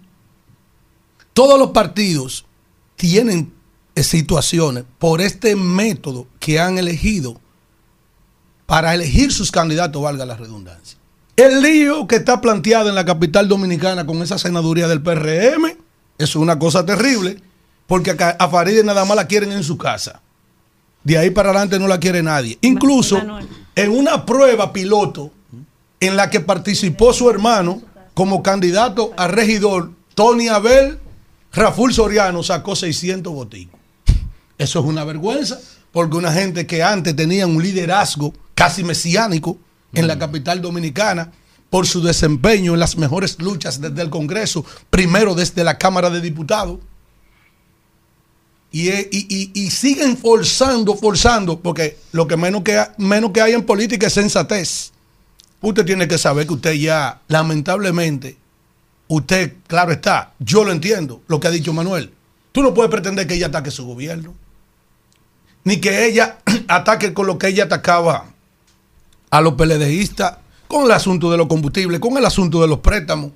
todos 1.32 1.58
los 1.58 1.70
partidos 1.70 2.44
tienen 2.96 3.52
eh, 3.94 4.02
situaciones 4.02 4.84
por 4.98 5.20
este 5.20 5.56
método 5.56 6.26
que 6.38 6.60
han 6.60 6.78
elegido 6.78 7.40
para 8.66 8.94
elegir 8.94 9.32
sus 9.32 9.52
candidatos, 9.52 10.02
valga 10.02 10.26
la 10.26 10.36
redundancia. 10.36 10.98
El 11.36 11.62
lío 11.62 12.06
que 12.06 12.16
está 12.16 12.40
planteado 12.40 12.88
en 12.88 12.94
la 12.94 13.04
capital 13.04 13.48
dominicana 13.48 14.06
con 14.06 14.22
esa 14.22 14.38
senaduría 14.38 14.88
del 14.88 15.02
PRM 15.02 15.76
es 16.18 16.34
una 16.34 16.58
cosa 16.58 16.84
terrible, 16.86 17.40
porque 17.86 18.12
acá 18.12 18.36
a 18.38 18.48
Farideh 18.48 18.84
nada 18.84 19.04
más 19.04 19.16
la 19.16 19.26
quieren 19.26 19.52
en 19.52 19.62
su 19.62 19.76
casa. 19.76 20.20
De 21.04 21.16
ahí 21.16 21.30
para 21.30 21.50
adelante 21.50 21.78
no 21.78 21.86
la 21.86 22.00
quiere 22.00 22.22
nadie. 22.22 22.58
Incluso 22.62 23.20
en 23.74 23.90
una 23.90 24.26
prueba 24.26 24.72
piloto 24.72 25.30
en 26.00 26.16
la 26.16 26.30
que 26.30 26.40
participó 26.40 27.12
su 27.12 27.30
hermano 27.30 27.82
como 28.14 28.42
candidato 28.42 29.12
a 29.16 29.28
regidor, 29.28 29.92
Tony 30.14 30.48
Abel, 30.48 30.98
Raful 31.52 31.92
Soriano 31.92 32.42
sacó 32.42 32.74
600 32.74 33.32
boticos. 33.32 33.78
Eso 34.58 34.80
es 34.80 34.84
una 34.86 35.04
vergüenza, 35.04 35.60
porque 35.92 36.16
una 36.16 36.32
gente 36.32 36.66
que 36.66 36.82
antes 36.82 37.14
tenía 37.14 37.46
un 37.46 37.62
liderazgo 37.62 38.32
casi 38.54 38.82
mesiánico 38.82 39.58
en 39.92 40.06
la 40.06 40.18
capital 40.18 40.60
dominicana, 40.60 41.30
por 41.70 41.86
su 41.86 42.02
desempeño 42.02 42.74
en 42.74 42.80
las 42.80 42.96
mejores 42.96 43.40
luchas 43.40 43.80
desde 43.80 44.02
el 44.02 44.10
Congreso, 44.10 44.64
primero 44.90 45.34
desde 45.34 45.64
la 45.64 45.78
Cámara 45.78 46.10
de 46.10 46.20
Diputados, 46.20 46.78
y, 48.82 48.90
y- 48.90 49.26
y- 49.28 49.50
y 49.54 49.70
siguen 49.70 50.16
forzando, 50.18 50.96
forzando, 50.96 51.60
porque 51.60 51.96
lo 52.12 52.26
que 52.26 52.36
menos 52.36 52.62
que, 52.62 52.82
menos 52.98 53.30
que 53.30 53.40
hay 53.40 53.52
en 53.54 53.64
política 53.64 54.08
es 54.08 54.12
sensatez. 54.12 54.92
Usted 55.62 55.84
tiene 55.86 56.06
que 56.06 56.18
saber 56.18 56.46
que 56.46 56.54
usted 56.54 56.72
ya, 56.74 57.20
lamentablemente, 57.28 58.36
usted, 59.08 59.54
claro 59.66 59.92
está, 59.92 60.32
yo 60.38 60.64
lo 60.64 60.72
entiendo, 60.72 61.22
lo 61.28 61.40
que 61.40 61.48
ha 61.48 61.50
dicho 61.50 61.72
Manuel. 61.72 62.12
Tú 62.52 62.62
no 62.62 62.74
puedes 62.74 62.90
pretender 62.90 63.26
que 63.26 63.34
ella 63.34 63.46
ataque 63.46 63.70
su 63.70 63.86
gobierno, 63.86 64.34
ni 65.64 65.78
que 65.80 66.06
ella 66.06 66.38
ataque 66.68 67.14
con 67.14 67.26
lo 67.26 67.38
que 67.38 67.48
ella 67.48 67.64
atacaba 67.64 68.26
a 69.30 69.40
los 69.40 69.54
PLDistas, 69.54 70.38
con 70.68 70.84
el 70.84 70.90
asunto 70.90 71.30
de 71.30 71.38
los 71.38 71.46
combustibles, 71.46 72.00
con 72.00 72.16
el 72.18 72.24
asunto 72.26 72.60
de 72.60 72.68
los 72.68 72.80
préstamos. 72.80 73.32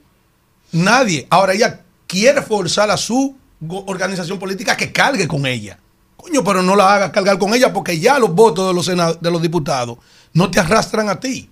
Nadie. 0.73 1.27
Ahora 1.31 1.53
ella 1.55 1.81
quiere 2.07 2.43
forzar 2.43 2.91
a 2.91 2.97
su 2.97 3.37
organización 3.69 4.39
política 4.39 4.77
que 4.77 4.93
cargue 4.93 5.29
con 5.29 5.47
ella. 5.47 5.79
Coño, 6.17 6.45
pero 6.45 6.63
no 6.63 6.77
la 6.77 6.95
haga 6.95 7.13
cargar 7.13 7.39
con 7.39 7.55
ella 7.55 7.73
porque 7.73 7.99
ya 7.99 8.19
los 8.19 8.35
votos 8.35 8.69
de 8.69 8.75
los, 8.75 8.87
sena- 8.87 9.15
de 9.15 9.31
los 9.31 9.41
diputados 9.41 9.99
no 10.35 10.51
te 10.51 10.61
arrastran 10.61 11.09
a 11.09 11.19
ti. 11.19 11.49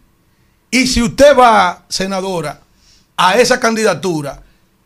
Y 0.70 0.86
si 0.86 1.02
usted 1.02 1.36
va, 1.36 1.84
senadora, 1.88 2.60
a 3.16 3.36
esa 3.38 3.58
candidatura, 3.58 4.42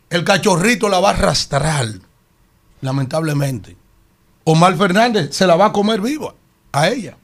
el 0.09 0.23
cachorrito 0.23 0.87
la 0.89 0.99
va 0.99 1.09
a 1.09 1.13
arrastrar, 1.13 1.87
lamentablemente. 2.81 3.75
Omar 4.45 4.75
Fernández 4.77 5.35
se 5.35 5.47
la 5.47 5.55
va 5.55 5.67
a 5.67 5.73
comer 5.73 6.01
viva 6.01 6.33
a 6.71 6.87
ella. 6.89 7.17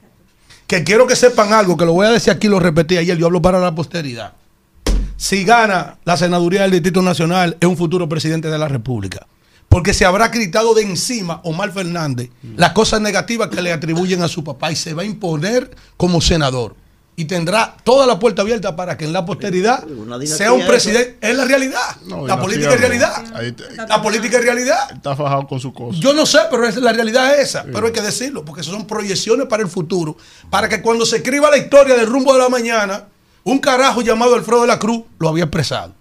Que 0.67 0.83
quiero 0.83 1.07
que 1.07 1.15
sepan 1.15 1.51
algo, 1.53 1.75
que 1.77 1.85
lo 1.85 1.93
voy 1.93 2.05
a 2.07 2.11
decir 2.11 2.31
aquí, 2.31 2.47
lo 2.47 2.59
repetí 2.59 2.97
ayer, 2.97 3.17
yo 3.17 3.25
hablo 3.25 3.41
para 3.41 3.59
la 3.59 3.73
posteridad. 3.73 4.33
Si 5.17 5.43
gana 5.43 5.97
la 6.05 6.15
senaduría 6.15 6.61
del 6.61 6.71
Distrito 6.71 7.01
Nacional, 7.01 7.57
es 7.59 7.67
un 7.67 7.75
futuro 7.75 8.07
presidente 8.07 8.49
de 8.49 8.57
la 8.57 8.67
República. 8.67 9.25
Porque 9.69 9.93
se 9.93 10.03
habrá 10.03 10.29
gritado 10.29 10.73
de 10.73 10.81
encima 10.81 11.41
Omar 11.43 11.71
Fernández 11.71 12.29
las 12.57 12.73
cosas 12.73 13.01
negativas 13.01 13.49
que 13.49 13.61
le 13.61 13.71
atribuyen 13.71 14.21
a 14.23 14.27
su 14.27 14.43
papá 14.43 14.71
y 14.71 14.75
se 14.75 14.93
va 14.93 15.03
a 15.03 15.05
imponer 15.05 15.69
como 15.95 16.19
senador. 16.21 16.75
y 17.15 17.25
tendrá 17.25 17.75
toda 17.83 18.07
la 18.07 18.17
puerta 18.17 18.43
abierta 18.43 18.77
para 18.77 18.95
que 18.95 19.03
en 19.03 19.11
la 19.11 19.25
posteridad 19.25 19.83
sea 20.23 20.53
un 20.53 20.65
presidente. 20.65 21.17
Es 21.19 21.35
la 21.35 21.43
realidad. 21.43 21.97
la 22.25 22.39
política 22.39 22.73
es 22.73 22.79
realidad. 22.79 23.11
la 23.89 24.01
política 24.01 24.37
es 24.37 24.43
realidad. 24.45 24.89
Está 24.93 25.17
fajado 25.17 25.45
con 25.45 25.59
su 25.59 25.73
cosa. 25.73 25.99
Yo 25.99 26.13
no 26.13 26.25
sé, 26.25 26.39
pero 26.49 26.65
es, 26.65 26.77
la 26.77 26.93
realidad 26.93 27.33
es 27.35 27.49
esa. 27.49 27.65
Pero 27.65 27.87
hay 27.87 27.91
que 27.91 28.01
decirlo, 28.01 28.45
porque 28.45 28.61
eso 28.61 28.71
son 28.71 28.87
proyecciones 28.87 29.47
para 29.47 29.61
el 29.61 29.67
futuro. 29.67 30.15
Para 30.49 30.69
que 30.69 30.81
cuando 30.81 31.05
se 31.05 31.17
escriba 31.17 31.51
la 31.51 31.57
historia 31.57 31.95
del 31.95 32.07
rumbo 32.07 32.31
de 32.31 32.39
la 32.39 32.47
mañana, 32.47 33.03
un 33.43 33.59
carajo 33.59 34.01
llamado 34.01 34.35
Alfredo 34.35 34.61
de 34.61 34.67
la 34.67 34.79
Cruz 34.79 35.03
lo 35.19 35.27
había 35.27 35.43
expresado. 35.43 35.98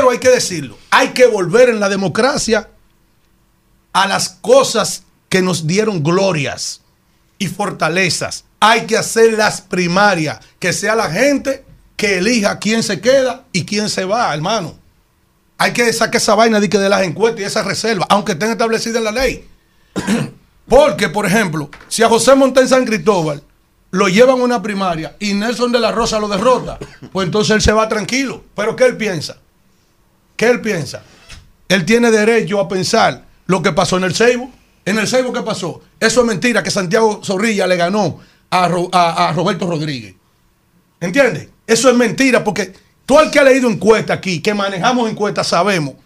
Pero 0.00 0.12
hay 0.12 0.18
que 0.18 0.30
decirlo. 0.30 0.78
Hay 0.90 1.08
que 1.08 1.26
volver 1.26 1.68
en 1.68 1.78
la 1.78 1.90
democracia 1.90 2.70
a 3.92 4.06
las 4.06 4.30
cosas 4.30 5.02
que 5.28 5.42
nos 5.42 5.66
dieron 5.66 6.02
glorias 6.02 6.80
y 7.38 7.48
fortalezas 7.48 8.44
hay 8.60 8.82
que 8.82 8.96
hacer 8.96 9.32
las 9.32 9.62
primarias, 9.62 10.38
que 10.58 10.72
sea 10.72 10.94
la 10.94 11.10
gente 11.10 11.64
que 11.96 12.18
elija 12.18 12.58
quién 12.58 12.82
se 12.82 13.00
queda 13.00 13.44
y 13.52 13.64
quién 13.64 13.88
se 13.88 14.04
va, 14.04 14.32
hermano. 14.32 14.74
Hay 15.58 15.72
que 15.72 15.90
sacar 15.92 16.16
esa 16.16 16.34
vaina 16.34 16.60
de, 16.60 16.68
que 16.68 16.78
de 16.78 16.88
las 16.88 17.02
encuestas 17.02 17.40
y 17.40 17.44
esa 17.44 17.62
reserva, 17.62 18.06
aunque 18.08 18.32
estén 18.32 18.50
establecidas 18.50 18.98
en 18.98 19.04
la 19.04 19.12
ley. 19.12 19.48
Porque, 20.68 21.08
por 21.08 21.26
ejemplo, 21.26 21.70
si 21.88 22.02
a 22.02 22.08
José 22.08 22.34
Montes 22.34 22.70
San 22.70 22.84
Cristóbal 22.84 23.42
lo 23.90 24.08
llevan 24.08 24.40
a 24.40 24.44
una 24.44 24.62
primaria 24.62 25.16
y 25.18 25.34
Nelson 25.34 25.72
de 25.72 25.80
la 25.80 25.90
Rosa 25.90 26.18
lo 26.20 26.28
derrota, 26.28 26.78
pues 27.12 27.26
entonces 27.26 27.56
él 27.56 27.62
se 27.62 27.72
va 27.72 27.88
tranquilo. 27.88 28.44
Pero 28.54 28.76
¿qué 28.76 28.84
él 28.84 28.96
piensa? 28.96 29.38
¿Qué 30.40 30.48
él 30.48 30.62
piensa? 30.62 31.02
Él 31.68 31.84
tiene 31.84 32.10
derecho 32.10 32.60
a 32.60 32.66
pensar 32.66 33.26
lo 33.44 33.60
que 33.60 33.72
pasó 33.72 33.98
en 33.98 34.04
el 34.04 34.14
Seibo. 34.14 34.50
En 34.86 34.98
el 34.98 35.06
Seibo, 35.06 35.34
¿qué 35.34 35.42
pasó? 35.42 35.82
Eso 36.00 36.20
es 36.22 36.26
mentira, 36.26 36.62
que 36.62 36.70
Santiago 36.70 37.20
Zorrilla 37.22 37.66
le 37.66 37.76
ganó 37.76 38.20
a, 38.48 39.32
Roberto 39.36 39.66
Rodríguez. 39.66 40.14
¿Entiendes? 40.98 41.50
Eso 41.66 41.90
es 41.90 41.94
mentira 41.94 42.42
porque 42.42 42.72
todo 43.04 43.20
el 43.20 43.30
que 43.30 43.38
ha 43.38 43.44
leído 43.44 43.68
encuestas 43.68 44.16
aquí, 44.16 44.40
que 44.40 44.54
manejamos 44.54 45.10
encuestas, 45.10 45.46
sabemos 45.46 45.96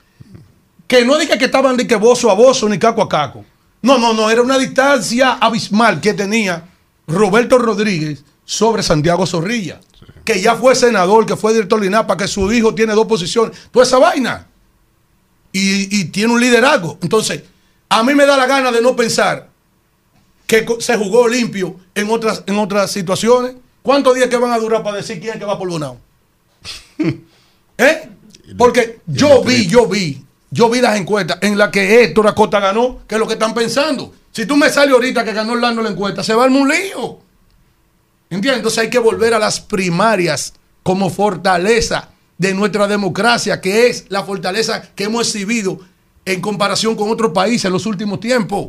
que 0.88 1.04
no 1.04 1.16
diga 1.16 1.38
que 1.38 1.44
estaban 1.44 1.76
de 1.76 1.86
que 1.86 1.94
bozo 1.94 2.28
a 2.28 2.34
bozo 2.34 2.68
ni 2.68 2.76
caco 2.76 3.02
a 3.02 3.08
caco. 3.08 3.44
No, 3.82 3.98
no, 3.98 4.14
no, 4.14 4.30
era 4.30 4.42
una 4.42 4.58
distancia 4.58 5.34
abismal 5.34 6.00
que 6.00 6.12
tenía 6.12 6.64
Roberto 7.06 7.56
Rodríguez 7.56 8.24
sobre 8.44 8.82
Santiago 8.82 9.26
Zorrilla, 9.26 9.78
que 10.24 10.40
ya 10.40 10.56
fue 10.56 10.74
senador, 10.74 11.26
que 11.26 11.36
fue 11.36 11.52
director 11.52 11.80
de 11.80 11.86
INAPA, 11.86 12.16
que 12.16 12.28
su 12.28 12.50
hijo 12.52 12.74
tiene 12.74 12.94
dos 12.94 13.06
posiciones, 13.06 13.56
toda 13.70 13.84
esa 13.84 13.98
vaina. 13.98 14.46
Y, 15.52 16.00
y 16.00 16.04
tiene 16.06 16.32
un 16.32 16.40
liderazgo. 16.40 16.98
Entonces, 17.02 17.42
a 17.88 18.02
mí 18.02 18.14
me 18.14 18.26
da 18.26 18.36
la 18.36 18.46
gana 18.46 18.72
de 18.72 18.82
no 18.82 18.96
pensar 18.96 19.48
que 20.46 20.66
se 20.80 20.96
jugó 20.96 21.28
limpio 21.28 21.76
en 21.94 22.10
otras, 22.10 22.42
en 22.46 22.58
otras 22.58 22.90
situaciones. 22.90 23.54
¿Cuántos 23.82 24.14
días 24.14 24.28
que 24.28 24.36
van 24.36 24.52
a 24.52 24.58
durar 24.58 24.82
para 24.82 24.96
decir 24.96 25.20
quién 25.20 25.34
es 25.34 25.38
que 25.38 25.44
va 25.44 25.58
por 25.58 25.68
Bonao? 25.68 25.98
¿Eh? 27.78 28.08
Porque 28.56 29.00
yo 29.06 29.42
vi, 29.42 29.66
yo 29.66 29.86
vi, 29.86 30.24
yo 30.50 30.68
vi 30.68 30.80
las 30.80 30.98
encuestas 30.98 31.38
en 31.40 31.58
las 31.58 31.70
que 31.70 32.02
Héctor 32.02 32.28
Acosta 32.28 32.60
ganó, 32.60 33.00
que 33.06 33.14
es 33.14 33.18
lo 33.18 33.26
que 33.26 33.34
están 33.34 33.54
pensando. 33.54 34.12
Si 34.32 34.46
tú 34.46 34.56
me 34.56 34.70
sales 34.70 34.94
ahorita 34.94 35.24
que 35.24 35.32
ganó 35.32 35.52
Orlando 35.52 35.82
la 35.82 35.90
encuesta, 35.90 36.22
se 36.22 36.34
va 36.34 36.44
a 36.44 36.48
un 36.48 36.68
lío. 36.68 37.20
¿Entiendes? 38.30 38.58
Entonces 38.58 38.78
hay 38.78 38.90
que 38.90 38.98
volver 38.98 39.34
a 39.34 39.38
las 39.38 39.60
primarias 39.60 40.54
como 40.82 41.10
fortaleza 41.10 42.10
de 42.38 42.54
nuestra 42.54 42.86
democracia, 42.86 43.60
que 43.60 43.88
es 43.88 44.06
la 44.08 44.24
fortaleza 44.24 44.82
que 44.94 45.04
hemos 45.04 45.26
exhibido 45.26 45.78
en 46.24 46.40
comparación 46.40 46.96
con 46.96 47.10
otros 47.10 47.32
países 47.32 47.66
en 47.66 47.72
los 47.72 47.86
últimos 47.86 48.20
tiempos. 48.20 48.68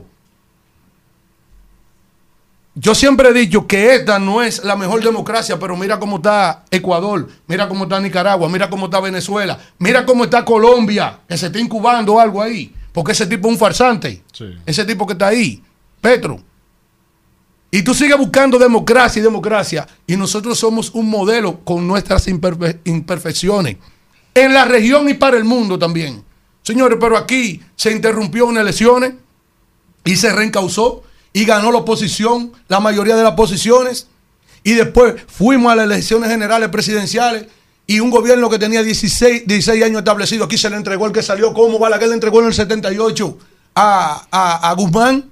Yo 2.77 2.93
siempre 2.93 3.29
he 3.29 3.33
dicho 3.33 3.65
que 3.67 3.95
esta 3.95 4.19
no 4.19 4.43
es 4.43 4.61
la 4.65 4.75
mejor 4.75 5.01
democracia, 5.01 5.57
pero 5.57 5.77
mira 5.77 5.97
cómo 5.97 6.17
está 6.17 6.65
Ecuador, 6.69 7.29
mira 7.47 7.69
cómo 7.69 7.85
está 7.85 8.01
Nicaragua, 8.01 8.49
mira 8.49 8.69
cómo 8.69 8.85
está 8.85 8.99
Venezuela, 8.99 9.57
mira 9.79 10.05
cómo 10.05 10.25
está 10.25 10.43
Colombia, 10.43 11.19
que 11.25 11.37
se 11.37 11.45
está 11.45 11.57
incubando 11.57 12.19
algo 12.19 12.41
ahí, 12.41 12.75
porque 12.91 13.13
ese 13.13 13.27
tipo 13.27 13.47
es 13.47 13.53
un 13.53 13.59
farsante, 13.59 14.23
ese 14.65 14.83
tipo 14.83 15.07
que 15.07 15.13
está 15.13 15.27
ahí, 15.27 15.63
Petro. 16.01 16.41
Y 17.75 17.83
tú 17.83 17.93
sigues 17.93 18.17
buscando 18.17 18.57
democracia 18.57 19.19
y 19.19 19.23
democracia, 19.23 19.85
y 20.07 20.15
nosotros 20.15 20.57
somos 20.57 20.91
un 20.91 21.09
modelo 21.09 21.59
con 21.65 21.85
nuestras 21.85 22.25
imperfecciones, 22.29 23.75
en 24.33 24.53
la 24.53 24.63
región 24.63 25.09
y 25.09 25.15
para 25.15 25.35
el 25.35 25.43
mundo 25.43 25.77
también. 25.77 26.23
Señores, 26.61 26.97
pero 27.01 27.17
aquí 27.17 27.59
se 27.75 27.91
interrumpió 27.91 28.45
una 28.45 28.61
elecciones 28.61 29.15
y 30.05 30.15
se 30.15 30.31
reencausó 30.31 31.03
y 31.33 31.43
ganó 31.43 31.69
la 31.69 31.79
oposición, 31.79 32.53
la 32.69 32.79
mayoría 32.79 33.17
de 33.17 33.23
las 33.23 33.33
posiciones. 33.33 34.07
Y 34.63 34.71
después 34.71 35.15
fuimos 35.27 35.69
a 35.69 35.75
las 35.75 35.85
elecciones 35.87 36.29
generales 36.29 36.69
presidenciales 36.69 37.47
y 37.85 37.99
un 37.99 38.09
gobierno 38.09 38.49
que 38.49 38.57
tenía 38.57 38.83
16, 38.83 39.47
16 39.47 39.83
años 39.83 39.97
establecido, 39.97 40.45
aquí 40.45 40.57
se 40.57 40.69
le 40.69 40.77
entregó 40.77 41.07
el 41.07 41.11
que 41.11 41.21
salió 41.21 41.53
como 41.53 41.77
que 41.77 42.07
le 42.07 42.13
entregó 42.13 42.39
en 42.39 42.47
el 42.47 42.53
78 42.53 43.37
a, 43.75 44.73
Guzmán, 44.77 45.29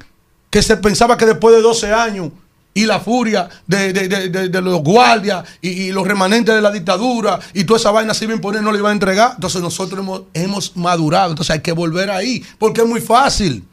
que 0.53 0.61
se 0.61 0.77
pensaba 0.77 1.17
que 1.17 1.25
después 1.25 1.55
de 1.55 1.63
12 1.63 1.91
años 1.91 2.29
y 2.75 2.85
la 2.85 2.99
furia 2.99 3.49
de, 3.65 4.61
los 4.61 4.83
guardias 4.83 5.43
y, 5.61 5.91
los 5.91 6.05
remanentes 6.05 6.53
de 6.53 6.61
la 6.61 6.69
dictadura 6.69 7.39
y 7.55 7.63
toda 7.63 7.79
esa 7.79 7.89
vaina 7.89 8.13
se 8.13 8.25
iba 8.25 8.33
a 8.33 8.35
imponer, 8.35 8.61
no 8.61 8.71
le 8.71 8.77
iba 8.77 8.89
a 8.89 8.91
entregar. 8.91 9.31
Entonces 9.33 9.63
nosotros 9.63 9.99
hemos, 9.99 10.21
hemos 10.35 10.77
madurado, 10.77 11.31
entonces 11.31 11.55
hay 11.55 11.61
que 11.61 11.71
volver 11.71 12.11
ahí, 12.11 12.45
porque 12.59 12.81
es 12.81 12.87
muy 12.87 13.01
fácil. 13.01 13.65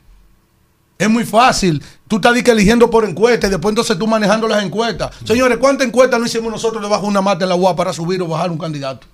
Es 0.96 1.10
muy 1.10 1.24
fácil. 1.24 1.82
Tú 2.08 2.16
estás 2.16 2.34
eligiendo 2.34 2.88
por 2.88 3.04
encuesta 3.04 3.46
y 3.46 3.50
después 3.50 3.72
entonces 3.72 3.98
tú 3.98 4.06
manejando 4.06 4.48
las 4.48 4.64
encuestas. 4.64 5.10
Señores, 5.26 5.58
¿cuántas 5.58 5.86
encuestas 5.86 6.18
no 6.18 6.24
hicimos 6.24 6.50
nosotros 6.50 6.82
debajo 6.82 7.02
de 7.02 7.08
una 7.08 7.20
mata 7.20 7.44
en 7.44 7.50
la 7.50 7.56
UA 7.56 7.76
para 7.76 7.92
subir 7.92 8.22
o 8.22 8.26
bajar 8.26 8.50
un 8.50 8.56
candidato? 8.56 9.06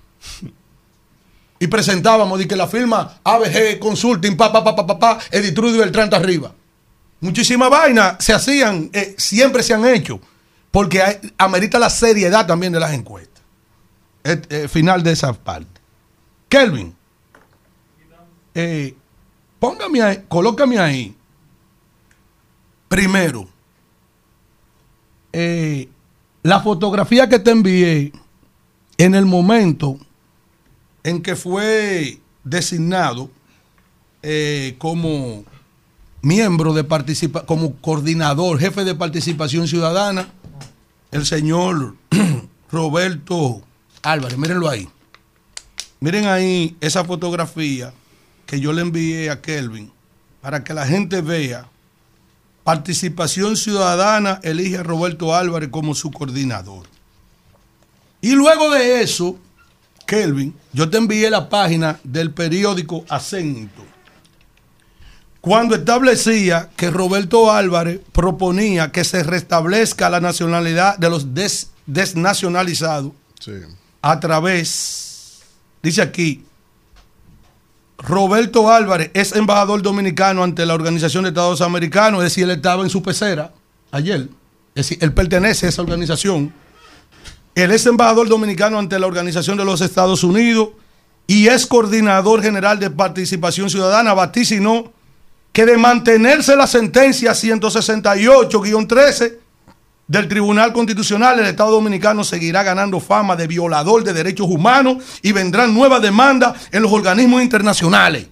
Y 1.59 1.67
presentábamos 1.67 2.39
de 2.39 2.47
que 2.47 2.55
la 2.55 2.67
firma 2.67 3.19
ABG 3.25 3.77
Consulting, 3.79 4.37
pa, 4.37 4.53
pa, 4.53 4.63
pa, 4.63 4.73
pa, 4.73 4.87
pa, 4.87 4.97
pa 4.97 5.19
del 5.29 5.91
30 5.91 6.15
arriba. 6.15 6.53
Muchísimas 7.19 7.69
vainas 7.69 8.23
se 8.23 8.33
hacían, 8.33 8.89
eh, 8.93 9.15
siempre 9.17 9.63
se 9.63 9.73
han 9.73 9.85
hecho, 9.85 10.19
porque 10.71 11.01
amerita 11.37 11.79
la 11.79 11.89
seriedad 11.89 12.45
también 12.45 12.73
de 12.73 12.79
las 12.79 12.93
encuestas. 12.93 13.43
El, 14.23 14.69
final 14.69 15.03
de 15.03 15.11
esa 15.13 15.33
parte. 15.33 15.81
Kelvin, 16.49 16.95
eh, 18.53 18.95
póngame 19.59 20.01
ahí, 20.01 20.25
colócame 20.27 20.79
ahí 20.79 21.17
Primero, 22.87 23.47
eh, 25.33 25.89
la 26.41 26.61
fotografía 26.61 27.27
que 27.27 27.39
te 27.39 27.51
envié 27.51 28.13
en 28.97 29.13
el 29.13 29.25
momento 29.25 29.99
en 31.03 31.21
que 31.21 31.35
fue 31.35 32.19
designado 32.45 33.29
eh, 34.23 34.75
como 34.77 35.43
miembro 36.27 36.73
de 36.73 36.83
participación, 36.83 37.45
como 37.45 37.75
coordinador, 37.77 38.59
jefe 38.59 38.83
de 38.83 38.95
participación 38.95 39.67
ciudadana, 39.67 40.27
el 41.11 41.25
señor 41.25 41.95
Roberto 42.71 43.61
Álvarez. 44.03 44.37
Mírenlo 44.37 44.69
ahí. 44.69 44.89
Miren 45.99 46.27
ahí 46.27 46.75
esa 46.81 47.03
fotografía 47.05 47.93
que 48.45 48.59
yo 48.59 48.73
le 48.73 48.81
envié 48.81 49.29
a 49.29 49.41
Kelvin 49.41 49.91
para 50.41 50.63
que 50.63 50.73
la 50.73 50.85
gente 50.85 51.21
vea 51.21 51.67
Participación 52.67 53.55
Ciudadana 53.55 54.41
elige 54.43 54.79
a 54.79 54.83
Roberto 54.83 55.33
Álvarez 55.33 55.69
como 55.69 55.95
su 55.95 56.11
coordinador. 56.11 56.85
Y 58.19 58.33
luego 58.33 58.69
de 58.71 59.01
eso, 59.01 59.39
Kelvin, 60.05 60.53
yo 60.73 60.89
te 60.89 60.97
envié 60.97 61.29
la 61.29 61.47
página 61.47 61.97
del 62.03 62.31
periódico 62.31 63.05
Acento, 63.07 63.85
cuando 65.41 65.75
establecía 65.75 66.69
que 66.75 66.89
Roberto 66.89 67.51
Álvarez 67.51 67.99
proponía 68.11 68.91
que 68.91 69.03
se 69.03 69.23
restablezca 69.23 70.09
la 70.09 70.19
nacionalidad 70.19 70.97
de 70.97 71.09
los 71.09 71.27
desnacionalizados 71.85 73.11
a 74.01 74.19
través, 74.19 75.39
dice 75.81 76.01
aquí, 76.01 76.43
Roberto 77.97 78.69
Álvarez 78.71 79.11
es 79.13 79.35
embajador 79.35 79.81
dominicano 79.81 80.43
ante 80.43 80.65
la 80.65 80.75
Organización 80.75 81.23
de 81.23 81.29
Estados 81.29 81.61
Americanos, 81.61 82.19
es 82.19 82.31
decir, 82.31 82.43
él 82.43 82.51
estaba 82.51 82.83
en 82.83 82.89
su 82.89 83.01
pecera 83.01 83.51
ayer, 83.91 84.29
es 84.75 84.87
decir, 84.87 84.97
él 85.01 85.13
pertenece 85.13 85.65
a 85.65 85.69
esa 85.69 85.81
organización. 85.81 86.53
Él 87.55 87.71
es 87.71 87.87
embajador 87.87 88.27
dominicano 88.29 88.77
ante 88.77 88.99
la 88.99 89.07
Organización 89.07 89.57
de 89.57 89.65
los 89.65 89.81
Estados 89.81 90.23
Unidos 90.23 90.69
y 91.25 91.47
es 91.47 91.65
coordinador 91.65 92.43
general 92.43 92.79
de 92.79 92.91
participación 92.91 93.69
ciudadana, 93.71 94.13
vaticinó 94.13 94.93
que 95.57 95.65
de 95.65 95.75
mantenerse 95.75 96.55
la 96.55 96.67
sentencia 96.67 97.31
168-13 97.31 99.37
del 100.07 100.27
Tribunal 100.27 100.71
Constitucional, 100.71 101.39
el 101.39 101.47
Estado 101.47 101.71
Dominicano 101.71 102.23
seguirá 102.23 102.61
ganando 102.61 102.99
fama 102.99 103.35
de 103.35 103.47
violador 103.47 104.03
de 104.03 104.13
derechos 104.13 104.45
humanos 104.47 105.03
y 105.23 105.31
vendrán 105.31 105.73
nuevas 105.73 105.99
demandas 106.03 106.67
en 106.71 106.83
los 106.83 106.91
organismos 106.91 107.41
internacionales. 107.41 108.27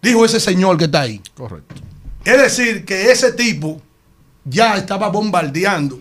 Dijo 0.00 0.24
ese 0.24 0.40
señor 0.40 0.78
que 0.78 0.84
está 0.86 1.02
ahí. 1.02 1.20
Correcto. 1.34 1.74
Es 2.24 2.38
decir, 2.38 2.86
que 2.86 3.12
ese 3.12 3.32
tipo 3.32 3.82
ya 4.46 4.74
estaba 4.78 5.08
bombardeando 5.08 6.00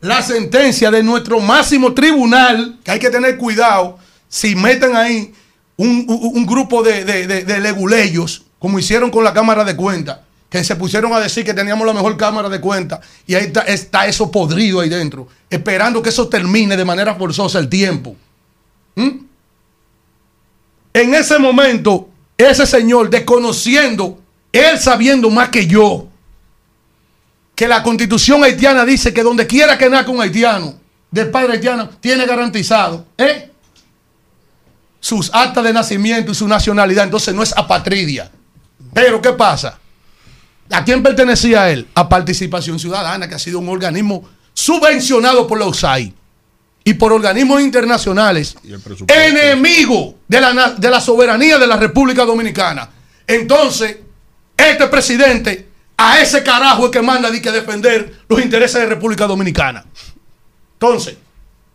la 0.00 0.22
sentencia 0.22 0.92
de 0.92 1.02
nuestro 1.02 1.40
máximo 1.40 1.92
tribunal, 1.92 2.78
que 2.84 2.92
hay 2.92 3.00
que 3.00 3.10
tener 3.10 3.36
cuidado 3.36 3.98
si 4.28 4.54
meten 4.54 4.94
ahí 4.94 5.34
un, 5.76 6.06
un- 6.08 6.30
un 6.36 6.46
grupo 6.46 6.84
de, 6.84 7.04
de, 7.04 7.26
de- 7.26 7.44
de 7.44 7.58
leguleyos, 7.58 8.44
como 8.58 8.78
hicieron 8.78 9.10
con 9.10 9.24
la 9.24 9.32
Cámara 9.32 9.64
de 9.64 9.76
Cuentas, 9.76 10.18
que 10.48 10.64
se 10.64 10.76
pusieron 10.76 11.12
a 11.12 11.20
decir 11.20 11.44
que 11.44 11.54
teníamos 11.54 11.86
la 11.86 11.92
mejor 11.92 12.16
Cámara 12.16 12.48
de 12.48 12.60
Cuentas, 12.60 13.00
y 13.26 13.34
ahí 13.34 13.52
está, 13.66 14.06
eso 14.06 14.30
podrido 14.30 14.80
ahí 14.80 14.88
dentro, 14.88 15.28
esperando 15.50 16.02
que 16.02 16.08
eso 16.08 16.28
termine 16.28 16.76
de 16.76 16.84
manera 16.84 17.14
forzosa 17.14 17.58
el 17.58 17.68
tiempo. 17.68 18.16
¿Mm? 18.94 19.10
En 20.94 21.14
ese 21.14 21.38
momento, 21.38 22.08
ese 22.36 22.66
señor 22.66 23.10
desconociendo, 23.10 24.18
él 24.52 24.78
sabiendo 24.78 25.30
más 25.30 25.50
que 25.50 25.66
yo, 25.66 26.08
que 27.54 27.68
la 27.68 27.82
constitución 27.82 28.42
haitiana 28.42 28.84
dice 28.84 29.12
que 29.12 29.22
donde 29.22 29.46
quiera 29.46 29.76
que 29.76 29.90
nazca 29.90 30.10
un 30.10 30.20
haitiano, 30.20 30.74
del 31.10 31.30
padre 31.30 31.54
haitiano, 31.54 31.88
tiene 32.00 32.26
garantizado 32.26 33.06
¿eh? 33.16 33.50
sus 35.00 35.30
actas 35.32 35.64
de 35.64 35.72
nacimiento 35.72 36.32
y 36.32 36.34
su 36.34 36.46
nacionalidad. 36.46 37.04
Entonces 37.04 37.34
no 37.34 37.42
es 37.42 37.56
apatridia. 37.56 38.30
Pero 38.92 39.20
¿qué 39.20 39.32
pasa? 39.32 39.78
¿A 40.70 40.84
quién 40.84 41.02
pertenecía 41.02 41.70
él? 41.70 41.86
A 41.94 42.08
Participación 42.08 42.78
Ciudadana, 42.78 43.28
que 43.28 43.34
ha 43.34 43.38
sido 43.38 43.58
un 43.58 43.68
organismo 43.68 44.28
subvencionado 44.52 45.46
por 45.46 45.58
la 45.58 45.66
USAID 45.66 46.12
y 46.84 46.94
por 46.94 47.12
organismos 47.12 47.60
internacionales, 47.60 48.56
enemigo 49.06 50.16
de 50.26 50.40
la, 50.40 50.70
de 50.70 50.90
la 50.90 51.00
soberanía 51.00 51.58
de 51.58 51.66
la 51.66 51.76
República 51.76 52.24
Dominicana. 52.24 52.88
Entonces, 53.26 53.98
este 54.56 54.86
presidente, 54.88 55.68
a 55.96 56.20
ese 56.20 56.42
carajo 56.42 56.86
es 56.86 56.90
que 56.90 57.02
manda 57.02 57.30
de 57.30 57.42
que 57.42 57.50
defender 57.50 58.22
los 58.28 58.40
intereses 58.40 58.80
de 58.80 58.86
República 58.86 59.26
Dominicana. 59.26 59.84
Entonces, 60.74 61.16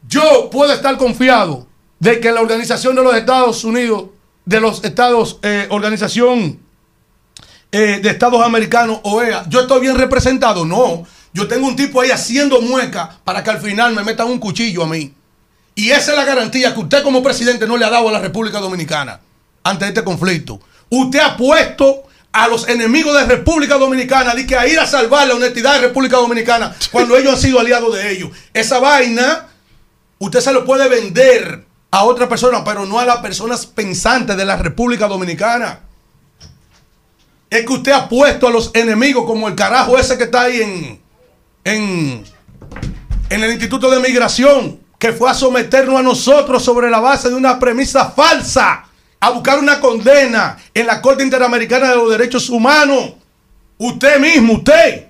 yo 0.07 0.49
puedo 0.51 0.73
estar 0.73 0.97
confiado 0.97 1.67
de 1.99 2.19
que 2.19 2.31
la 2.31 2.41
Organización 2.41 2.95
de 2.95 3.03
los 3.03 3.15
Estados 3.15 3.63
Unidos, 3.63 4.05
de 4.45 4.59
los 4.59 4.83
Estados, 4.83 5.39
eh, 5.41 5.67
Organización 5.69 6.59
eh, 7.73 7.99
de 8.03 8.09
Estados 8.09 8.45
Americanos, 8.45 8.99
OEA, 9.01 9.45
yo 9.49 9.61
estoy 9.61 9.81
bien 9.81 9.97
representado. 9.97 10.63
No, 10.63 11.07
yo 11.33 11.47
tengo 11.47 11.65
un 11.65 11.75
tipo 11.75 11.99
ahí 11.99 12.11
haciendo 12.11 12.61
mueca 12.61 13.17
para 13.23 13.43
que 13.43 13.49
al 13.49 13.59
final 13.59 13.95
me 13.95 14.03
metan 14.03 14.27
un 14.27 14.37
cuchillo 14.37 14.83
a 14.83 14.87
mí. 14.87 15.11
Y 15.73 15.89
esa 15.89 16.11
es 16.11 16.17
la 16.17 16.23
garantía 16.23 16.71
que 16.71 16.81
usted 16.81 17.01
como 17.01 17.23
presidente 17.23 17.65
no 17.65 17.75
le 17.75 17.85
ha 17.85 17.89
dado 17.89 18.09
a 18.09 18.11
la 18.11 18.19
República 18.19 18.59
Dominicana 18.59 19.19
ante 19.63 19.87
este 19.87 20.03
conflicto. 20.03 20.59
Usted 20.91 21.19
ha 21.19 21.35
puesto 21.35 22.03
a 22.31 22.47
los 22.47 22.69
enemigos 22.69 23.19
de 23.19 23.25
República 23.25 23.79
Dominicana 23.79 24.35
de 24.35 24.45
que 24.45 24.55
a 24.55 24.67
ir 24.67 24.79
a 24.79 24.85
salvar 24.85 25.27
la 25.27 25.33
honestidad 25.33 25.73
de 25.73 25.87
República 25.87 26.17
Dominicana 26.17 26.75
cuando 26.91 27.17
ellos 27.17 27.33
han 27.33 27.41
sido 27.41 27.59
aliados 27.59 27.95
de 27.95 28.11
ellos. 28.11 28.29
Esa 28.53 28.77
vaina 28.77 29.47
usted 30.19 30.41
se 30.41 30.53
lo 30.53 30.63
puede 30.63 30.87
vender 30.89 31.65
a 31.89 32.03
otra 32.03 32.29
persona, 32.29 32.63
pero 32.63 32.85
no 32.85 32.99
a 32.99 33.05
las 33.05 33.17
personas 33.17 33.65
pensantes 33.65 34.37
de 34.37 34.45
la 34.45 34.57
República 34.57 35.07
Dominicana. 35.07 35.79
Es 37.53 37.67
que 37.67 37.73
usted 37.73 37.91
ha 37.91 38.09
puesto 38.09 38.47
a 38.47 38.51
los 38.51 38.71
enemigos 38.73 39.25
como 39.27 39.47
el 39.47 39.53
carajo 39.53 39.95
ese 39.95 40.17
que 40.17 40.23
está 40.23 40.41
ahí 40.41 40.59
en, 40.59 40.99
en, 41.63 42.23
en 43.29 43.43
el 43.43 43.51
Instituto 43.51 43.91
de 43.91 43.99
Migración, 43.99 44.79
que 44.97 45.13
fue 45.13 45.29
a 45.29 45.35
someternos 45.35 45.99
a 45.99 46.01
nosotros 46.01 46.63
sobre 46.63 46.89
la 46.89 46.99
base 46.99 47.29
de 47.29 47.35
una 47.35 47.59
premisa 47.59 48.09
falsa, 48.09 48.85
a 49.19 49.29
buscar 49.29 49.59
una 49.59 49.79
condena 49.79 50.57
en 50.73 50.87
la 50.87 50.99
Corte 50.99 51.21
Interamericana 51.21 51.91
de 51.91 51.95
los 51.95 52.09
Derechos 52.09 52.49
Humanos. 52.49 53.13
Usted 53.77 54.19
mismo, 54.19 54.53
usted. 54.53 55.09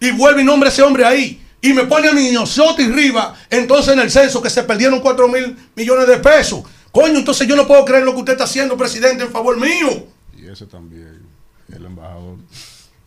Y 0.00 0.10
vuelve 0.10 0.42
y 0.42 0.44
nombra 0.44 0.68
ese 0.68 0.82
hombre 0.82 1.06
ahí. 1.06 1.42
Y 1.62 1.72
me 1.72 1.86
pone 1.86 2.08
a 2.08 2.12
mi 2.12 2.28
y 2.28 2.92
Riva, 2.92 3.34
entonces 3.48 3.94
en 3.94 4.00
el 4.00 4.10
censo, 4.10 4.42
que 4.42 4.50
se 4.50 4.64
perdieron 4.64 5.00
4 5.00 5.26
mil 5.28 5.56
millones 5.74 6.08
de 6.08 6.18
pesos. 6.18 6.62
Coño, 6.92 7.16
entonces 7.16 7.48
yo 7.48 7.56
no 7.56 7.66
puedo 7.66 7.86
creer 7.86 8.04
lo 8.04 8.12
que 8.12 8.18
usted 8.18 8.32
está 8.34 8.44
haciendo, 8.44 8.76
presidente, 8.76 9.24
en 9.24 9.32
favor 9.32 9.58
mío. 9.58 10.08
Y 10.36 10.46
ese 10.46 10.66
también, 10.66 11.27
el 11.74 11.84
embajador. 11.84 12.36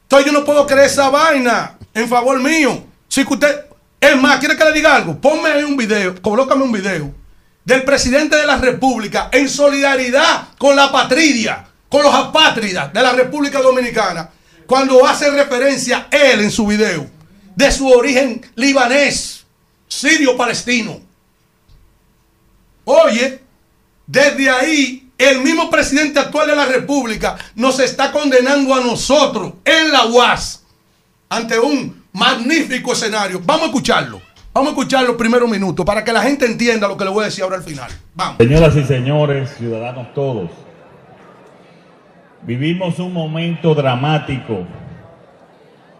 Entonces 0.03 0.25
yo 0.25 0.37
no 0.37 0.45
puedo 0.45 0.65
creer 0.67 0.87
esa 0.87 1.09
vaina 1.09 1.77
en 1.93 2.07
favor 2.07 2.39
mío. 2.39 2.83
Si 3.07 3.25
que 3.25 3.33
usted, 3.33 3.65
es 3.99 4.21
más, 4.21 4.39
¿quiere 4.39 4.57
que 4.57 4.65
le 4.65 4.73
diga 4.73 4.95
algo? 4.95 5.19
Ponme 5.19 5.49
ahí 5.49 5.63
un 5.63 5.77
video, 5.77 6.21
colócame 6.21 6.63
un 6.63 6.71
video 6.71 7.13
del 7.63 7.83
presidente 7.83 8.35
de 8.35 8.45
la 8.45 8.57
República 8.57 9.29
en 9.31 9.47
solidaridad 9.47 10.49
con 10.57 10.75
la 10.75 10.91
patria, 10.91 11.65
con 11.89 12.03
los 12.03 12.13
apátridas 12.13 12.91
de 12.91 13.01
la 13.01 13.13
República 13.13 13.61
Dominicana, 13.61 14.29
cuando 14.65 15.05
hace 15.05 15.29
referencia 15.31 16.07
él 16.11 16.41
en 16.41 16.51
su 16.51 16.65
video 16.65 17.05
de 17.55 17.71
su 17.71 17.87
origen 17.87 18.41
libanés, 18.55 19.45
sirio-palestino. 19.87 20.99
Oye, 22.85 23.41
desde 24.07 24.49
ahí 24.49 25.00
el 25.21 25.41
mismo 25.41 25.69
presidente 25.69 26.19
actual 26.19 26.47
de 26.47 26.55
la 26.55 26.65
República 26.65 27.37
nos 27.55 27.79
está 27.79 28.11
condenando 28.11 28.73
a 28.73 28.81
nosotros 28.81 29.53
en 29.63 29.91
la 29.91 30.05
UAS 30.07 30.63
ante 31.29 31.59
un 31.59 32.03
magnífico 32.11 32.93
escenario. 32.93 33.39
Vamos 33.45 33.63
a 33.63 33.65
escucharlo. 33.67 34.21
Vamos 34.53 34.69
a 34.69 34.71
escuchar 34.71 35.05
los 35.05 35.15
primeros 35.15 35.49
minutos 35.49 35.85
para 35.85 36.03
que 36.03 36.11
la 36.11 36.21
gente 36.21 36.45
entienda 36.45 36.87
lo 36.87 36.97
que 36.97 37.05
le 37.05 37.11
voy 37.11 37.21
a 37.21 37.25
decir 37.25 37.43
ahora 37.43 37.57
al 37.57 37.63
final. 37.63 37.89
Vamos. 38.15 38.37
Señoras 38.37 38.75
y 38.75 38.83
señores, 38.83 39.55
ciudadanos 39.57 40.13
todos, 40.13 40.49
vivimos 42.41 42.99
un 42.99 43.13
momento 43.13 43.75
dramático. 43.75 44.65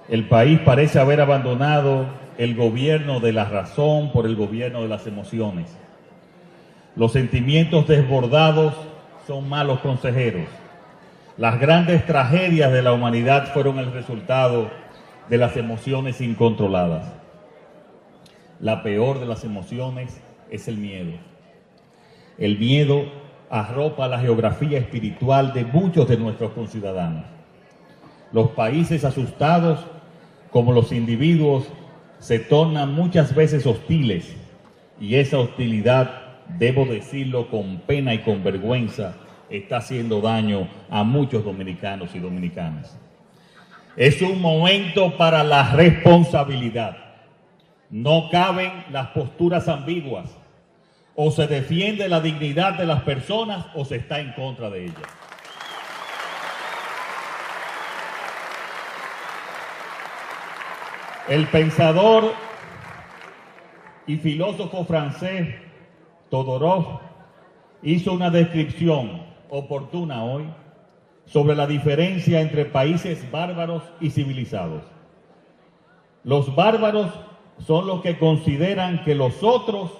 El 0.09 0.27
país 0.27 0.59
parece 0.66 1.00
haber 1.00 1.22
abandonado 1.22 2.08
el 2.38 2.56
gobierno 2.56 3.19
de 3.19 3.32
la 3.32 3.45
razón 3.45 4.11
por 4.11 4.25
el 4.25 4.35
gobierno 4.35 4.82
de 4.82 4.90
las 4.90 5.08
emociones. 5.08 5.69
Los 6.98 7.14
sentimientos 7.14 7.88
desbordados 7.88 8.74
son 9.32 9.48
malos 9.48 9.80
consejeros. 9.80 10.43
Las 11.38 11.58
grandes 11.58 12.06
tragedias 12.06 12.69
de 12.69 12.82
la 12.82 12.92
humanidad 12.92 13.53
fueron 13.53 13.80
el 13.80 13.93
resultado 13.93 14.69
de 15.30 15.38
las 15.38 15.56
emociones 15.56 16.19
incontroladas. 16.19 17.14
La 18.60 18.84
peor 18.84 19.22
de 19.22 19.27
las 19.27 19.45
emociones 19.45 20.22
es 20.50 20.68
el 20.68 20.76
miedo. 20.76 21.14
El 22.38 22.60
miedo 22.60 23.06
arropa 23.50 24.10
la 24.10 24.19
geografía 24.19 24.77
espiritual 24.77 25.53
de 25.53 25.64
muchos 25.64 26.10
de 26.10 26.18
nuestros 26.18 26.51
conciudadanos. 26.51 27.24
Los 28.34 28.50
países 28.50 29.06
asustados, 29.06 29.80
como 30.50 30.74
los 30.74 30.92
individuos, 30.92 31.72
se 32.19 32.38
tornan 32.38 32.93
muchas 32.93 33.34
veces 33.34 33.66
hostiles 33.66 34.35
y 35.00 35.16
esa 35.16 35.40
hostilidad, 35.40 36.22
debo 36.60 36.85
decirlo 36.85 37.50
con 37.50 37.80
pena 37.88 38.14
y 38.14 38.19
con 38.24 38.43
vergüenza, 38.43 39.16
está 39.52 39.78
haciendo 39.78 40.22
daño 40.22 40.68
a 40.90 41.04
muchos 41.04 41.44
dominicanos 41.44 42.14
y 42.16 42.20
dominicanas. 42.20 42.98
Es 43.96 44.22
un 44.22 44.42
momento 44.42 45.18
para 45.18 45.44
la 45.44 45.72
responsabilidad. 45.74 46.98
No 47.90 48.30
caben 48.32 48.86
las 48.90 49.08
posturas 49.08 49.68
ambiguas. 49.68 50.30
O 51.16 51.30
se 51.30 51.46
defiende 51.48 52.08
la 52.08 52.22
dignidad 52.22 52.78
de 52.78 52.86
las 52.86 53.02
personas 53.04 53.66
o 53.76 53.84
se 53.84 53.98
está 53.98 54.20
en 54.22 54.32
contra 54.32 54.70
de 54.70 54.86
ellas. 54.86 55.22
El 61.28 61.48
pensador 61.48 62.34
y 64.08 64.18
filósofo 64.18 64.86
francés 64.86 65.50
Todorov 66.30 67.00
hizo 67.84 68.14
una 68.14 68.30
descripción 68.30 69.31
oportuna 69.52 70.24
hoy 70.24 70.46
sobre 71.26 71.56
la 71.56 71.68
diferencia 71.68 72.42
entre 72.42 72.66
países 72.66 73.30
bárbaros 73.30 73.84
y 74.00 74.10
civilizados. 74.10 74.82
Los 76.24 76.56
bárbaros 76.56 77.12
son 77.60 77.86
los 77.86 78.02
que 78.02 78.18
consideran 78.18 79.04
que 79.04 79.14
los 79.14 79.44
otros, 79.44 79.92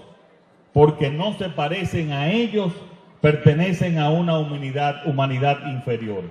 porque 0.74 1.12
no 1.12 1.34
se 1.34 1.50
parecen 1.50 2.14
a 2.14 2.32
ellos, 2.32 2.72
pertenecen 3.20 4.00
a 4.00 4.10
una 4.10 4.38
humanidad, 4.38 5.06
humanidad 5.06 5.68
inferior. 5.68 6.24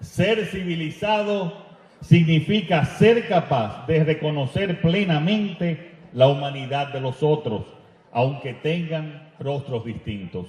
Ser 0.00 0.46
civilizado 0.46 1.52
significa 2.00 2.84
ser 2.84 3.28
capaz 3.28 3.86
de 3.86 4.02
reconocer 4.02 4.80
plenamente 4.80 5.94
la 6.14 6.28
humanidad 6.28 6.92
de 6.92 7.00
los 7.00 7.22
otros, 7.22 7.64
aunque 8.12 8.54
tengan 8.54 9.30
rostros 9.38 9.84
distintos. 9.84 10.46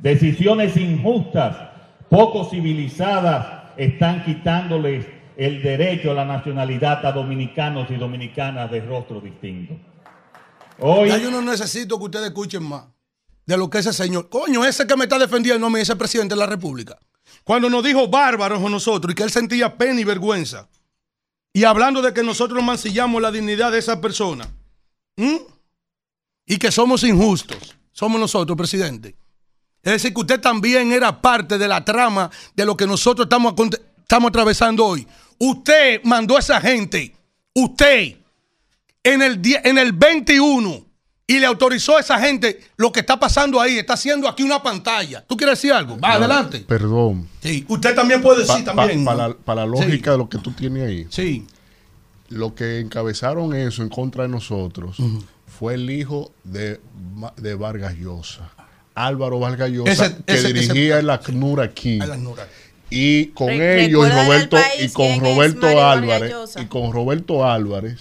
Decisiones 0.00 0.76
injustas, 0.76 1.56
poco 2.08 2.48
civilizadas, 2.48 3.72
están 3.76 4.24
quitándoles 4.24 5.06
el 5.36 5.62
derecho 5.62 6.10
a 6.10 6.14
la 6.14 6.24
nacionalidad 6.24 7.04
a 7.04 7.12
dominicanos 7.12 7.90
y 7.90 7.96
dominicanas 7.96 8.70
de 8.70 8.80
rostros 8.80 9.22
distintos. 9.22 9.76
Hoy, 10.78 11.08
Ya 11.10 11.18
yo 11.18 11.30
no 11.30 11.42
necesito 11.42 11.98
que 11.98 12.04
ustedes 12.04 12.26
escuchen 12.26 12.62
más 12.62 12.84
de 13.44 13.56
lo 13.56 13.68
que 13.68 13.78
ese 13.78 13.92
señor. 13.92 14.28
Coño, 14.28 14.64
ese 14.64 14.86
que 14.86 14.96
me 14.96 15.04
está 15.04 15.18
defendiendo 15.18 15.66
a 15.66 15.70
mí, 15.70 15.80
ese 15.80 15.96
presidente 15.96 16.34
de 16.34 16.38
la 16.38 16.46
República. 16.46 16.98
Cuando 17.44 17.68
nos 17.68 17.84
dijo 17.84 18.08
bárbaros 18.08 18.62
a 18.64 18.68
nosotros 18.68 19.12
y 19.12 19.14
que 19.14 19.22
él 19.22 19.30
sentía 19.30 19.76
pena 19.76 20.00
y 20.00 20.04
vergüenza 20.04 20.68
y 21.52 21.64
hablando 21.64 22.00
de 22.00 22.14
que 22.14 22.22
nosotros 22.22 22.62
mancillamos 22.62 23.20
la 23.20 23.30
dignidad 23.30 23.72
de 23.72 23.78
esa 23.78 24.00
persona 24.00 24.48
y 26.46 26.56
que 26.58 26.70
somos 26.70 27.02
injustos, 27.04 27.76
somos 27.92 28.20
nosotros, 28.20 28.56
presidente. 28.56 29.16
Es 29.82 29.92
decir, 29.92 30.12
que 30.14 30.20
usted 30.20 30.40
también 30.40 30.92
era 30.92 31.20
parte 31.22 31.56
de 31.58 31.66
la 31.68 31.84
trama 31.84 32.30
de 32.54 32.64
lo 32.66 32.76
que 32.76 32.86
nosotros 32.86 33.24
estamos, 33.26 33.54
estamos 33.98 34.28
atravesando 34.28 34.84
hoy. 34.84 35.06
Usted 35.38 36.00
mandó 36.04 36.36
a 36.36 36.40
esa 36.40 36.60
gente, 36.60 37.14
usted, 37.54 38.16
en 39.02 39.22
el, 39.22 39.40
en 39.64 39.78
el 39.78 39.92
21, 39.92 40.84
y 41.26 41.38
le 41.38 41.46
autorizó 41.46 41.96
a 41.96 42.00
esa 42.00 42.18
gente 42.18 42.60
lo 42.76 42.90
que 42.90 43.00
está 43.00 43.18
pasando 43.18 43.60
ahí. 43.60 43.78
Está 43.78 43.94
haciendo 43.94 44.28
aquí 44.28 44.42
una 44.42 44.62
pantalla. 44.62 45.24
¿Tú 45.26 45.36
quieres 45.36 45.58
decir 45.58 45.72
algo? 45.72 45.96
Va, 45.98 46.14
adelante. 46.14 46.58
Perdón. 46.66 47.28
Sí, 47.40 47.64
usted 47.68 47.94
también 47.94 48.20
puede 48.20 48.40
decir 48.40 48.64
Pa- 48.64 48.74
también. 48.74 49.04
Para 49.04 49.28
la, 49.28 49.34
pa 49.34 49.54
la 49.54 49.64
lógica 49.64 50.10
Sí. 50.10 50.10
de 50.10 50.18
lo 50.18 50.28
que 50.28 50.38
tú 50.38 50.50
tienes 50.52 50.88
ahí. 50.88 51.06
Sí. 51.08 51.46
Lo 52.30 52.54
que 52.54 52.80
encabezaron 52.80 53.54
eso 53.54 53.82
en 53.82 53.88
contra 53.88 54.24
de 54.24 54.28
nosotros 54.28 54.96
fue 55.46 55.74
el 55.74 55.88
hijo 55.90 56.32
de, 56.44 56.80
de 57.36 57.54
Vargas 57.54 57.94
Llosa. 57.96 58.50
Álvaro 59.06 59.38
Vargas 59.38 59.70
Llosa, 59.70 59.92
Ese- 60.06 60.16
que 60.26 60.34
ese- 60.34 60.52
dirigía 60.52 60.94
ese- 60.94 60.98
el 61.00 61.10
ACNUR 61.10 61.60
aquí. 61.60 61.94
El 62.02 62.12
ACNUR. 62.12 62.38
Y 62.90 63.26
con 63.26 63.48
Re- 63.48 63.84
ellos 63.84 64.06
y 64.06 64.10
Roberto 64.10 64.56
y 64.80 64.88
con 64.88 65.20
Roberto 65.20 65.84
Álvarez 65.84 66.32
y 66.60 66.64
con 66.66 66.92
Roberto 66.92 67.44
Álvarez 67.48 67.98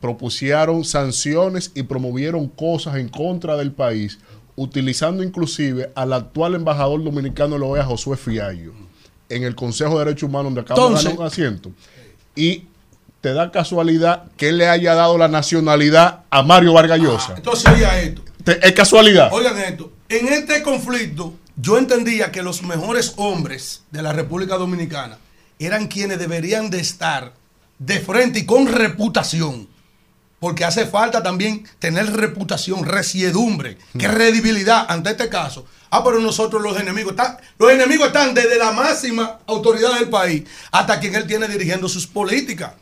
propusieron 0.00 0.84
sanciones 0.84 1.70
y 1.74 1.84
promovieron 1.84 2.48
cosas 2.48 2.96
en 2.96 3.08
contra 3.08 3.56
del 3.56 3.72
país, 3.72 4.18
utilizando 4.56 5.22
inclusive 5.22 5.90
al 5.94 6.12
actual 6.12 6.54
embajador 6.56 7.02
dominicano 7.02 7.54
de 7.54 7.60
la 7.60 7.66
OEA, 7.66 7.84
Josué 7.84 8.16
Fiallo, 8.16 8.72
en 9.28 9.44
el 9.44 9.54
Consejo 9.54 9.98
de 9.98 10.04
Derechos 10.06 10.28
Humanos, 10.28 10.46
donde 10.54 10.60
acaba 10.62 10.80
de 10.80 10.86
Entonces- 10.86 11.04
ganar 11.06 11.20
un 11.20 11.26
asiento. 11.26 11.70
Y 12.34 12.64
te 13.20 13.32
da 13.32 13.50
casualidad 13.52 14.24
que 14.36 14.48
él 14.48 14.58
le 14.58 14.66
haya 14.68 14.94
dado 14.94 15.16
la 15.16 15.28
nacionalidad 15.28 16.20
a 16.30 16.42
Mario 16.42 16.72
Vargas 16.72 16.98
Llosa. 16.98 17.34
Entonces, 17.36 17.70
oiga 17.72 18.00
esto. 18.00 18.22
Te- 18.42 18.66
es 18.66 18.72
casualidad. 18.72 19.30
Oigan 19.32 19.56
esto. 19.58 19.92
En 20.12 20.28
este 20.28 20.62
conflicto, 20.62 21.38
yo 21.56 21.78
entendía 21.78 22.30
que 22.30 22.42
los 22.42 22.62
mejores 22.62 23.14
hombres 23.16 23.84
de 23.90 24.02
la 24.02 24.12
República 24.12 24.58
Dominicana 24.58 25.16
eran 25.58 25.88
quienes 25.88 26.18
deberían 26.18 26.68
de 26.68 26.80
estar 26.80 27.32
de 27.78 27.98
frente 27.98 28.40
y 28.40 28.44
con 28.44 28.66
reputación. 28.66 29.68
Porque 30.38 30.66
hace 30.66 30.84
falta 30.84 31.22
también 31.22 31.66
tener 31.78 32.12
reputación, 32.12 32.84
resiedumbre, 32.84 33.78
credibilidad 33.98 34.84
ante 34.86 35.12
este 35.12 35.30
caso. 35.30 35.64
Ah, 35.88 36.04
pero 36.04 36.20
nosotros 36.20 36.60
los 36.60 36.78
enemigos 36.78 37.12
están, 37.12 37.38
los 37.56 37.72
enemigos 37.72 38.08
están 38.08 38.34
desde 38.34 38.58
la 38.58 38.72
máxima 38.72 39.38
autoridad 39.46 39.94
del 39.94 40.10
país 40.10 40.44
hasta 40.72 41.00
quien 41.00 41.14
él 41.14 41.26
tiene 41.26 41.48
dirigiendo 41.48 41.88
sus 41.88 42.06
políticas. 42.06 42.74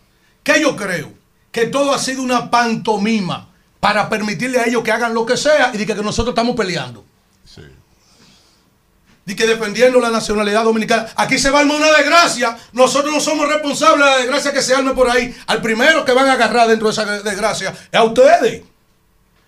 Que 0.42 0.60
yo 0.60 0.74
creo 0.74 1.12
que 1.52 1.66
todo 1.66 1.94
ha 1.94 2.00
sido 2.00 2.24
una 2.24 2.50
pantomima 2.50 3.50
para 3.78 4.08
permitirle 4.08 4.58
a 4.58 4.64
ellos 4.64 4.82
que 4.82 4.90
hagan 4.90 5.14
lo 5.14 5.24
que 5.24 5.36
sea 5.36 5.70
y 5.72 5.78
de 5.78 5.86
que, 5.86 5.94
que 5.94 6.02
nosotros 6.02 6.32
estamos 6.32 6.56
peleando. 6.56 7.04
Y 9.30 9.36
que 9.36 9.46
defendiendo 9.46 10.00
la 10.00 10.10
nacionalidad 10.10 10.64
dominicana. 10.64 11.06
Aquí 11.14 11.38
se 11.38 11.50
va 11.50 11.58
a 11.58 11.60
armar 11.60 11.76
una 11.76 11.92
desgracia. 11.92 12.58
Nosotros 12.72 13.14
no 13.14 13.20
somos 13.20 13.48
responsables 13.48 14.04
de 14.04 14.10
la 14.10 14.16
desgracia 14.18 14.52
que 14.52 14.60
se 14.60 14.74
arme 14.74 14.92
por 14.92 15.08
ahí. 15.08 15.32
Al 15.46 15.62
primero 15.62 16.04
que 16.04 16.10
van 16.10 16.28
a 16.28 16.32
agarrar 16.32 16.66
dentro 16.66 16.88
de 16.88 16.92
esa 16.92 17.04
desgracia 17.22 17.72
es 17.92 17.98
a 17.98 18.02
ustedes. 18.02 18.64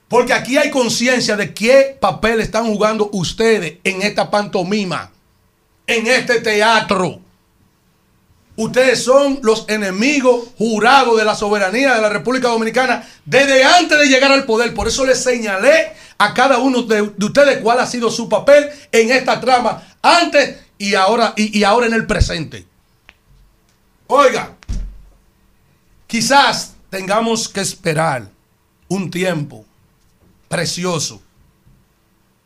Porque 0.07 0.33
aquí 0.33 0.57
hay 0.57 0.71
conciencia 0.71 1.35
de 1.35 1.53
qué 1.53 1.97
papel 2.01 2.41
están 2.41 2.67
jugando 2.67 3.11
ustedes 3.13 3.79
en 3.83 4.03
esta 4.03 4.31
pantomima, 4.31 5.11
en 5.89 6.07
este 6.07 6.41
teatro. 6.41 7.22
Ustedes 8.63 9.03
son 9.03 9.41
los 9.43 9.65
enemigos 9.69 10.51
jurados 10.57 11.19
de 11.19 11.25
la 11.25 11.35
soberanía 11.35 11.97
de 11.97 12.01
la 12.01 12.09
República 12.09 12.47
Dominicana 12.47 13.05
desde 13.25 13.65
antes 13.65 13.99
de 13.99 14.07
llegar 14.07 14.31
al 14.31 14.45
poder. 14.45 14.73
Por 14.73 14.87
eso 14.87 15.05
les 15.05 15.21
señalé 15.21 15.93
a 16.17 16.33
cada 16.33 16.59
uno 16.59 16.83
de, 16.83 17.13
de 17.17 17.27
ustedes 17.27 17.59
cuál 17.59 17.81
ha 17.81 17.87
sido 17.87 18.09
su 18.09 18.29
papel 18.29 18.71
en 18.93 19.11
esta 19.11 19.41
trama 19.41 19.83
antes 20.01 20.61
y 20.79 20.95
ahora, 20.95 21.35
y 21.37 21.65
ahora 21.65 21.87
en 21.87 21.95
el 21.95 22.07
presente. 22.07 22.65
Oiga, 24.07 24.55
quizás 26.07 26.75
tengamos 26.89 27.49
que 27.49 27.63
esperar 27.63 28.31
un 28.87 29.11
tiempo 29.11 29.65
precioso 30.47 31.21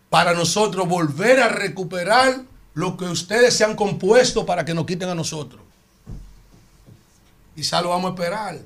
para 0.09 0.33
nosotros 0.33 0.89
volver 0.89 1.41
a 1.41 1.49
recuperar 1.49 2.41
lo 2.73 2.97
que 2.97 3.05
ustedes 3.05 3.55
se 3.55 3.65
han 3.65 3.77
compuesto 3.77 4.47
para 4.47 4.65
que 4.65 4.73
nos 4.73 4.87
quiten 4.87 5.11
a 5.11 5.15
nosotros. 5.15 5.66
Quizá 7.57 7.81
lo 7.81 7.89
vamos 7.89 8.11
a 8.11 8.15
esperar. 8.15 8.61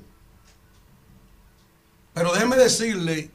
Pero 2.13 2.33
déjeme 2.33 2.57
decirle, 2.57 3.31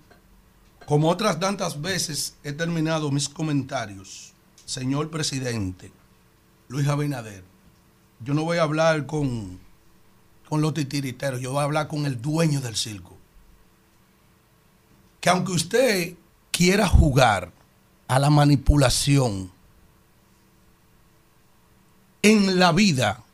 como 0.84 1.08
otras 1.08 1.40
tantas 1.40 1.80
veces 1.80 2.36
he 2.44 2.52
terminado 2.52 3.10
mis 3.10 3.28
comentarios, 3.28 4.34
señor 4.66 5.10
presidente 5.10 5.90
Luis 6.68 6.86
Abinader, 6.86 7.42
yo 8.20 8.34
no 8.34 8.44
voy 8.44 8.58
a 8.58 8.64
hablar 8.64 9.06
con, 9.06 9.58
con 10.46 10.60
los 10.60 10.74
titiriteros, 10.74 11.40
yo 11.40 11.52
voy 11.52 11.60
a 11.60 11.64
hablar 11.64 11.88
con 11.88 12.04
el 12.04 12.20
dueño 12.20 12.60
del 12.60 12.76
circo. 12.76 13.16
Que 15.22 15.30
aunque 15.30 15.52
usted 15.52 16.14
quiera 16.50 16.86
jugar 16.86 17.50
a 18.08 18.18
la 18.18 18.28
manipulación, 18.28 19.50
en 22.20 22.58
la 22.58 22.72
vida 22.72 23.24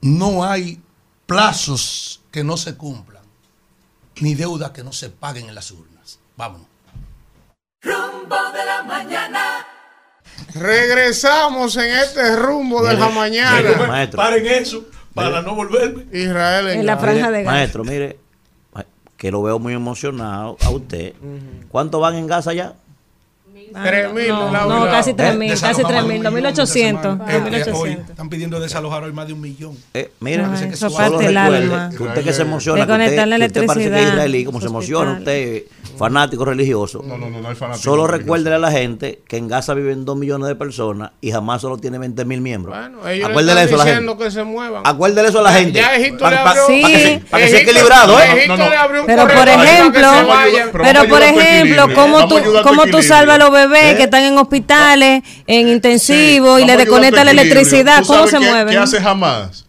no 0.00 0.44
hay 0.44 0.80
plazos 1.26 2.22
que 2.30 2.44
no 2.44 2.56
se 2.56 2.76
cumplan, 2.76 3.22
ni 4.20 4.34
deudas 4.34 4.70
que 4.70 4.84
no 4.84 4.92
se 4.92 5.10
paguen 5.10 5.48
en 5.48 5.54
las 5.54 5.70
urnas. 5.70 6.18
Vámonos. 6.36 6.66
Rumbo 7.82 8.36
de 8.52 8.64
la 8.64 8.82
mañana. 8.82 9.66
Regresamos 10.54 11.76
en 11.76 11.90
este 11.90 12.36
rumbo 12.36 12.82
de 12.82 12.94
la 12.94 13.08
mañana. 13.08 13.56
mire, 13.56 13.86
maestro. 13.86 14.16
Paren 14.16 14.46
eso 14.46 14.84
para 15.14 15.42
no 15.42 15.54
volverme. 15.54 16.06
Israel 16.12 16.68
En 16.68 16.86
la 16.86 16.96
franja 16.96 17.30
de 17.30 17.42
Gaza. 17.42 17.54
Maestro, 17.54 17.84
mire, 17.84 18.18
que 19.16 19.30
lo 19.30 19.42
veo 19.42 19.58
muy 19.58 19.74
emocionado 19.74 20.56
a 20.60 20.70
usted. 20.70 21.14
¿Cuánto 21.68 22.00
van 22.00 22.16
en 22.16 22.26
Gaza 22.26 22.52
ya? 22.52 22.74
Tres 23.82 24.12
mil, 24.12 24.28
No, 24.28 24.52
la 24.52 24.60
no, 24.66 24.80
verdad. 24.82 24.90
casi 24.92 25.14
tres 25.14 25.32
Eh, 25.32 25.36
mil, 25.36 25.50
desalojamos 25.50 25.82
casi 25.82 25.92
tres 25.92 26.02
un 26.02 26.08
mil, 26.08 26.22
dos 26.22 26.32
mil 26.32 26.42
millón 26.42 26.50
esta 26.52 26.62
ochocientos. 26.62 27.12
semana. 27.12 27.32
dos 27.32 27.42
mil 27.42 27.54
Eh, 27.54 27.92
eh. 27.98 28.04
Están 28.10 28.28
pidiendo 28.28 28.60
desalojar 28.60 29.02
hoy 29.02 29.12
más 29.12 29.26
de 29.26 29.32
un 29.32 29.40
millón. 29.40 29.76
Eh, 29.94 30.12
mire, 30.20 30.44
Ay, 30.44 30.68
eso 30.72 30.90
solo 30.90 30.96
parte 30.96 31.26
el 31.26 31.36
alma. 31.36 31.90
que 31.96 32.02
usted 32.02 32.24
que 32.24 32.32
se 32.32 32.42
emociona, 32.42 32.76
que 32.86 32.92
usted, 32.92 32.98
Desconectar 33.04 33.28
la 33.28 33.38
que 33.38 33.44
usted 33.46 33.66
parece 33.66 33.90
que 33.90 34.02
es 34.02 34.08
israelí, 34.08 34.44
como 34.44 34.60
se 34.60 34.66
emociona, 34.68 35.12
usted 35.18 35.62
fanático 35.98 36.44
religioso. 36.44 37.02
No, 37.06 37.16
no, 37.18 37.28
no, 37.30 37.40
no 37.40 37.48
hay 37.48 37.54
fanático 37.54 37.82
Solo 37.84 38.06
recuérdele 38.06 38.56
a 38.56 38.58
la 38.58 38.70
gente 38.70 39.20
que 39.28 39.36
en 39.36 39.48
Gaza 39.48 39.74
viven 39.74 40.04
dos 40.04 40.16
millones 40.16 40.48
de 40.48 40.54
personas 40.56 41.10
y 41.20 41.30
jamás 41.32 41.60
solo 41.60 41.76
tiene 41.78 41.98
20 41.98 42.24
mil 42.24 42.40
miembros. 42.40 42.76
Bueno, 42.76 43.08
ellos 43.08 43.26
le 43.28 43.32
Acuérdele 43.32 43.62
están 43.62 43.66
eso 43.66 43.74
a 43.74 43.78
la 43.78 43.84
diciendo 43.84 44.12
gente. 44.12 44.24
que 44.24 44.30
se 44.30 44.44
muevan. 44.44 44.82
Acuérdele 44.84 45.28
eso 45.28 45.38
a 45.40 45.42
la 45.42 45.52
gente. 45.52 45.72
Ya 45.80 45.94
Egipto 45.96 46.28
le 46.30 46.36
abrió. 46.36 46.62
pa' 47.30 47.38
que 47.38 47.44
Sí. 47.46 47.50
sea 47.50 47.60
equilibrado, 47.60 48.20
¿eh? 48.20 48.24
Egipto 48.36 48.56
le 48.56 48.76
abrió 48.76 49.00
un 49.02 49.06
Pero 49.06 49.22
por 49.22 49.34
para 49.34 49.54
ejemplo, 49.54 50.08
pero 50.82 51.08
por 51.08 51.22
ejemplo, 51.22 51.88
¿cómo 51.94 52.28
tú, 52.28 52.36
cómo 52.62 52.86
tú 52.86 53.02
salvas 53.02 53.36
a 53.36 53.38
los 53.38 53.50
bebés 53.50 53.63
que 53.70 54.02
están 54.04 54.22
en 54.24 54.38
hospitales, 54.38 55.22
en 55.46 55.68
intensivo 55.68 56.58
y 56.58 56.64
le 56.64 56.72
a 56.72 56.74
ayudar 56.74 56.78
desconectas 56.86 57.20
a 57.20 57.24
la 57.24 57.30
electricidad? 57.30 58.00
¿Tú 58.00 58.06
¿Cómo 58.08 58.18
sabes 58.26 58.30
se 58.32 58.38
qué- 58.38 58.50
mueven? 58.50 58.72
¿Qué 58.74 58.78
hace 58.78 59.00
jamás? 59.00 59.64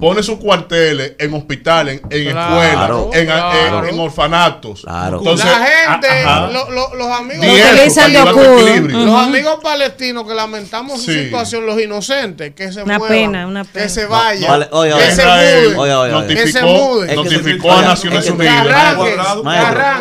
Pone 0.00 0.22
sus 0.22 0.38
cuarteles 0.38 1.12
en 1.18 1.34
hospitales, 1.34 2.00
en 2.08 2.30
Claro, 2.30 2.62
escuelas, 2.62 3.14
en, 3.20 3.26
claro. 3.26 3.84
en- 3.88 3.94
en 3.94 4.00
orfanatos. 4.00 4.84
Entonces, 4.88 5.44
la 5.44 5.66
gente, 5.66 6.08
ajá. 6.24 6.46
lo- 6.46 6.70
lo- 6.70 6.94
los 6.94 7.06
amigos, 7.08 7.44
utilizan 7.46 8.10
de 8.12 8.18
escudo. 8.20 8.88
los 9.04 9.22
amigos 9.22 9.58
palestinos 9.62 10.26
que 10.26 10.32
lamentamos 10.34 11.02
su 11.02 11.12
situación, 11.12 11.66
los 11.66 11.78
inocentes, 11.78 12.54
que 12.54 12.72
se 12.72 12.82
Una 12.82 12.98
muevan, 12.98 13.16
pena, 13.18 13.46
una 13.46 13.64
pena. 13.64 13.84
que 13.84 13.90
se 13.90 14.04
No, 14.04 14.08
vayan, 14.08 14.50
vale, 14.50 14.68
oye, 14.72 14.94
que 14.94 15.10
se 15.12 15.26
muden, 15.26 16.26
que 16.26 16.50
se 16.50 16.62
notificó, 16.62 16.66
muden. 16.66 17.08
Que 17.08 17.14
se- 17.14 17.16
notificó 17.36 17.72
a 17.72 17.82
Naciones 17.82 18.18
es 18.20 18.24
que- 18.24 18.32
Unidas. 18.32 18.66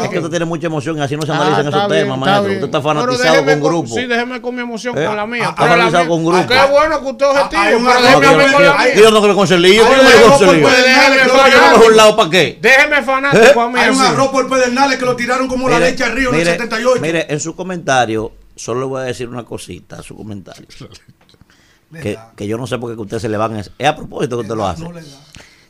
es 0.03 0.09
que 0.09 0.17
usted 0.19 0.29
tiene 0.29 0.45
mucha 0.45 0.67
emoción 0.67 0.97
y 0.97 1.01
así 1.01 1.15
no 1.17 1.23
se 1.23 1.31
Ah, 1.31 1.35
analizan 1.35 1.65
está 1.67 1.77
esos 1.79 1.89
temas, 1.89 2.17
maestro. 2.17 2.51
Usted 2.53 2.63
está 2.65 2.81
fanatizado 2.81 3.38
déjeme 3.45 3.61
con 3.61 3.69
grupos. 3.71 3.95
Sí, 3.95 4.05
déjeme 4.05 4.41
con 4.41 4.55
mi 4.55 4.61
emoción 4.61 4.97
Eh, 4.97 5.05
con 5.05 5.15
la 5.15 5.25
mía. 5.25 5.55
Pero 5.57 5.75
mía- 5.75 6.07
con 6.07 6.25
grupos. 6.25 6.45
Qué 6.47 6.71
bueno 6.71 7.01
que 7.01 7.07
usted 7.09 7.25
es 7.25 7.31
objetivo, 7.31 7.61
pero 7.63 7.79
No, 7.79 8.01
déjeme 8.01 8.51
con 8.53 8.63
la 8.63 8.73
mía. 8.77 8.95
yo 8.95 9.11
no 9.11 9.21
creo 9.21 9.35
con 9.35 9.47
Hay 9.51 9.75
yo 9.77 9.83
no 9.83 11.33
un 11.33 11.49
creo 11.49 11.61
con 11.61 11.73
cojo 11.73 11.85
un 11.87 11.97
lado 11.97 12.15
para 12.15 12.29
qué. 12.29 12.59
Déjeme 12.61 13.03
fanático 13.03 13.61
a 13.61 13.69
mí. 13.69 13.79
Hay 13.79 13.89
un 13.89 14.01
arroz 14.01 14.29
por 14.29 14.49
pedernales 14.49 14.97
que 14.99 15.05
lo 15.05 15.15
tiraron 15.15 15.47
como 15.47 15.69
la 15.69 15.79
leche 15.79 16.03
al 16.03 16.13
río 16.13 16.29
en 16.29 16.35
el 16.35 16.39
mire, 16.41 16.51
78. 16.51 17.01
Mire, 17.01 17.25
en 17.29 17.39
su 17.39 17.55
comentario, 17.55 18.31
solo 18.55 18.81
le 18.81 18.85
voy 18.85 19.01
a 19.01 19.05
decir 19.05 19.27
una 19.29 19.43
cosita 19.45 19.97
a 19.97 20.03
su 20.03 20.15
comentario. 20.15 20.65
que, 22.01 22.17
que 22.35 22.47
yo 22.47 22.57
no 22.57 22.67
sé 22.67 22.77
por 22.77 22.91
qué 22.91 22.95
que 22.95 23.01
usted 23.01 23.19
se 23.19 23.29
le 23.29 23.37
van 23.37 23.55
a... 23.55 23.59
Es 23.61 23.71
a 23.87 23.95
propósito 23.95 24.37
que 24.37 24.41
usted 24.41 24.55
lo 24.55 24.67
hace. 24.67 24.83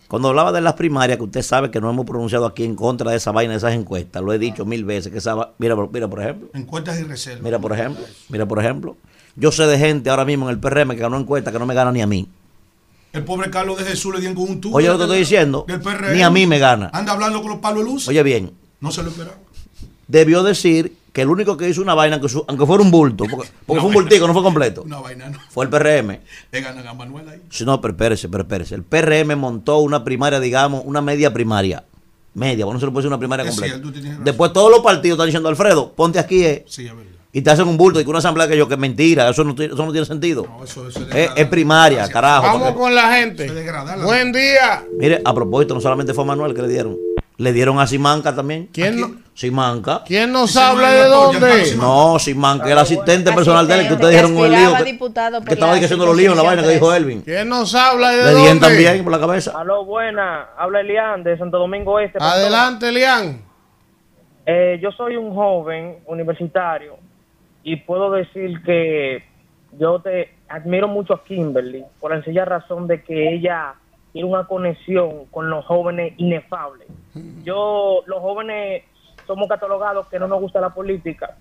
Cuando 0.09 0.29
hablaba 0.29 0.51
de 0.51 0.59
las 0.59 0.73
primarias, 0.73 1.17
que 1.17 1.23
usted 1.23 1.41
sabe 1.43 1.69
que 1.71 1.79
no 1.79 1.89
hemos 1.89 2.05
pronunciado 2.05 2.45
aquí 2.47 2.63
en 2.65 2.75
contra 2.75 3.11
de 3.11 3.17
esa 3.17 3.31
vaina, 3.31 3.51
de 3.53 3.59
esas 3.59 3.73
encuestas, 3.75 4.21
lo 4.23 4.33
he 4.33 4.39
dicho 4.39 4.65
mil 4.65 4.83
veces, 4.83 5.11
que 5.11 5.19
esa, 5.19 5.35
va- 5.35 5.53
mira, 5.59 5.75
mira 5.93 6.07
por 6.07 6.19
ejemplo, 6.19 6.49
Encuestas 6.53 6.99
y 6.99 7.03
reservas. 7.03 7.43
mira 7.43 7.59
por 7.59 7.71
ejemplo, 7.73 8.03
mira 8.27 8.45
por 8.47 8.59
ejemplo, 8.59 8.97
yo 9.35 9.51
sé 9.51 9.67
de 9.67 9.77
gente 9.77 10.09
ahora 10.09 10.25
mismo 10.25 10.49
en 10.49 10.55
el 10.55 10.59
PRM 10.59 10.89
que 10.95 11.01
ganó 11.01 11.15
encuesta 11.17 11.51
que 11.51 11.59
no 11.59 11.65
me 11.67 11.75
gana 11.75 11.91
ni 11.91 12.01
a 12.01 12.07
mí. 12.07 12.27
El 13.13 13.23
pobre 13.23 13.49
Carlos 13.51 13.77
de 13.77 13.85
Jesús 13.85 14.13
le 14.13 14.19
dieron 14.19 14.35
con 14.35 14.49
un 14.49 14.59
tubo. 14.61 14.75
Oye, 14.77 14.87
lo 14.87 14.97
que 14.97 15.03
estoy 15.03 15.19
diciendo, 15.19 15.65
ni 16.13 16.21
a 16.23 16.29
mí 16.31 16.45
me 16.47 16.59
gana. 16.59 16.89
Anda 16.93 17.13
hablando 17.13 17.41
con 17.41 17.51
los 17.51 17.59
palos 17.59 17.83
de 17.85 17.89
luz. 17.91 18.07
Oye 18.07 18.21
bien, 18.23 18.51
No 18.81 18.91
se 18.91 19.01
lo 19.03 19.09
esperaba. 19.09 19.37
debió 20.07 20.41
decir 20.43 20.95
que 21.13 21.21
el 21.21 21.29
único 21.29 21.57
que 21.57 21.67
hizo 21.69 21.81
una 21.81 21.93
vaina, 21.95 22.15
aunque, 22.15 22.29
su- 22.29 22.45
aunque 22.47 22.65
fuera 22.65 22.83
un 22.83 22.91
bulto, 22.91 23.25
porque, 23.29 23.49
porque 23.65 23.79
fue 23.81 23.87
un 23.89 23.93
bultico, 23.93 24.27
no 24.27 24.33
fue 24.33 24.43
completo, 24.43 24.83
Una 24.83 24.99
vaina, 24.99 25.29
no. 25.29 25.39
fue 25.49 25.65
el 25.65 25.69
PRM. 25.71 26.19
Le 26.51 26.61
ganan 26.61 26.87
a 26.87 26.93
Manuel 26.93 27.27
ahí. 27.29 27.41
Sí, 27.49 27.65
No, 27.65 27.81
pero 27.81 27.93
espérese, 27.93 28.29
pero 28.29 28.43
espérese. 28.43 28.75
El 28.75 28.83
PRM 28.83 29.35
montó 29.37 29.79
una 29.79 30.03
primaria, 30.03 30.39
digamos, 30.39 30.83
una 30.85 31.01
media 31.01 31.33
primaria. 31.33 31.83
Media, 32.35 32.63
bueno, 32.65 32.75
no 32.75 32.79
se 32.79 32.85
lo 32.85 32.93
puede 32.93 33.01
decir 33.03 33.09
una 33.09 33.17
primaria 33.19 33.43
Es 33.43 33.49
completa. 33.51 33.73
cierto, 33.73 33.87
tú 33.87 33.93
tienes 33.93 34.11
razón. 34.11 34.23
Después 34.25 34.53
todos 34.53 34.69
los 34.71 34.81
partidos 34.81 35.15
están 35.17 35.27
diciendo, 35.27 35.49
Alfredo, 35.49 35.91
ponte 35.93 36.19
aquí, 36.19 36.45
eh. 36.45 36.63
Sí, 36.67 36.85
es 36.85 36.95
verdad. 36.95 37.09
Y 37.31 37.43
te 37.43 37.51
hacen 37.51 37.67
un 37.67 37.77
bulto 37.77 37.99
y 37.99 38.03
que 38.03 38.09
una 38.09 38.17
asamblea 38.19 38.47
que 38.47 38.57
yo, 38.57 38.67
que 38.67 38.73
es 38.73 38.79
mentira, 38.79 39.29
eso 39.29 39.43
no, 39.43 39.53
tiene- 39.53 39.73
eso 39.75 39.85
no 39.85 39.91
tiene 39.91 40.05
sentido. 40.05 40.47
eso- 40.63 40.87
eso 40.87 40.99
es 41.01 41.15
es, 41.15 41.29
es 41.35 41.47
primaria, 41.47 42.07
carajo. 42.09 42.41
Vamos 42.43 42.61
porque- 42.69 42.79
con 42.79 42.95
la 42.95 43.13
gente. 43.17 43.47
Buen 44.03 44.31
día. 44.31 44.83
Mire, 44.97 45.21
a 45.23 45.33
propósito, 45.33 45.75
no 45.75 45.81
solamente 45.81 46.13
fue 46.15 46.23
a 46.23 46.27
Manuel 46.27 46.55
que 46.55 46.61
le 46.63 46.67
dieron, 46.69 46.97
le 47.39 47.53
dieron 47.53 47.79
a 47.79 47.87
Simanca 47.87 48.35
también. 48.35 48.69
¿Quién, 48.71 48.99
no- 48.99 49.11
Simanca. 49.33 50.03
¿Quién 50.05 50.33
nos 50.33 50.55
habla 50.57 50.91
de 50.91 51.05
dónde? 51.05 51.75
No, 51.77 52.19
Simanca, 52.19 52.69
el 52.69 52.77
asistente 52.77 53.31
personal 53.31 53.65
de 53.65 53.75
él, 53.79 53.87
que 53.87 53.93
ustedes 53.93 54.11
dijeron 54.11 54.35
un 54.35 54.51
lío. 54.51 54.73
Que, 55.45 55.53
estaba 55.53 55.75
diciendo 55.75 56.05
los 56.05 56.17
líos 56.17 56.31
en 56.33 56.37
la 56.37 56.43
vaina 56.43 56.61
que 56.63 56.69
dijo 56.73 56.93
Elvin. 56.93 57.21
¿Quién 57.21 57.47
nos 57.47 57.73
habla 57.73 58.09
de 58.09 58.17
Le 58.17 58.23
dónde? 58.23 58.39
dieron 58.41 58.59
también 58.59 59.03
por 59.03 59.13
la 59.13 59.19
cabeza. 59.21 59.53
Aló, 59.57 59.85
buena. 59.85 60.49
Habla 60.57 60.81
Elian 60.81 61.23
de 61.23 61.37
Santo 61.37 61.57
Domingo 61.57 61.97
Este. 61.97 62.17
Adelante, 62.21 62.91
Lian. 62.91 63.41
Eh, 64.45 64.77
yo 64.81 64.91
soy 64.91 65.15
un 65.15 65.33
joven 65.33 65.99
universitario 66.07 66.97
y 67.63 67.77
puedo 67.77 68.11
decir 68.11 68.61
que 68.65 69.23
yo 69.79 69.99
te 70.01 70.33
admiro 70.49 70.89
mucho 70.89 71.13
a 71.13 71.23
Kimberly 71.23 71.85
por 72.01 72.11
la 72.11 72.17
sencilla 72.17 72.43
razón 72.43 72.87
de 72.87 73.01
que 73.03 73.33
ella 73.35 73.75
tiene 74.11 74.27
una 74.27 74.45
conexión 74.45 75.25
con 75.31 75.49
los 75.49 75.63
jóvenes 75.65 76.13
inefable. 76.17 76.85
Yo, 77.43 78.03
los 78.05 78.19
jóvenes 78.19 78.83
somos 79.25 79.47
catalogados 79.47 80.07
que 80.07 80.19
no 80.19 80.27
nos 80.27 80.39
gusta 80.39 80.61
la 80.61 80.69
política, 80.69 81.37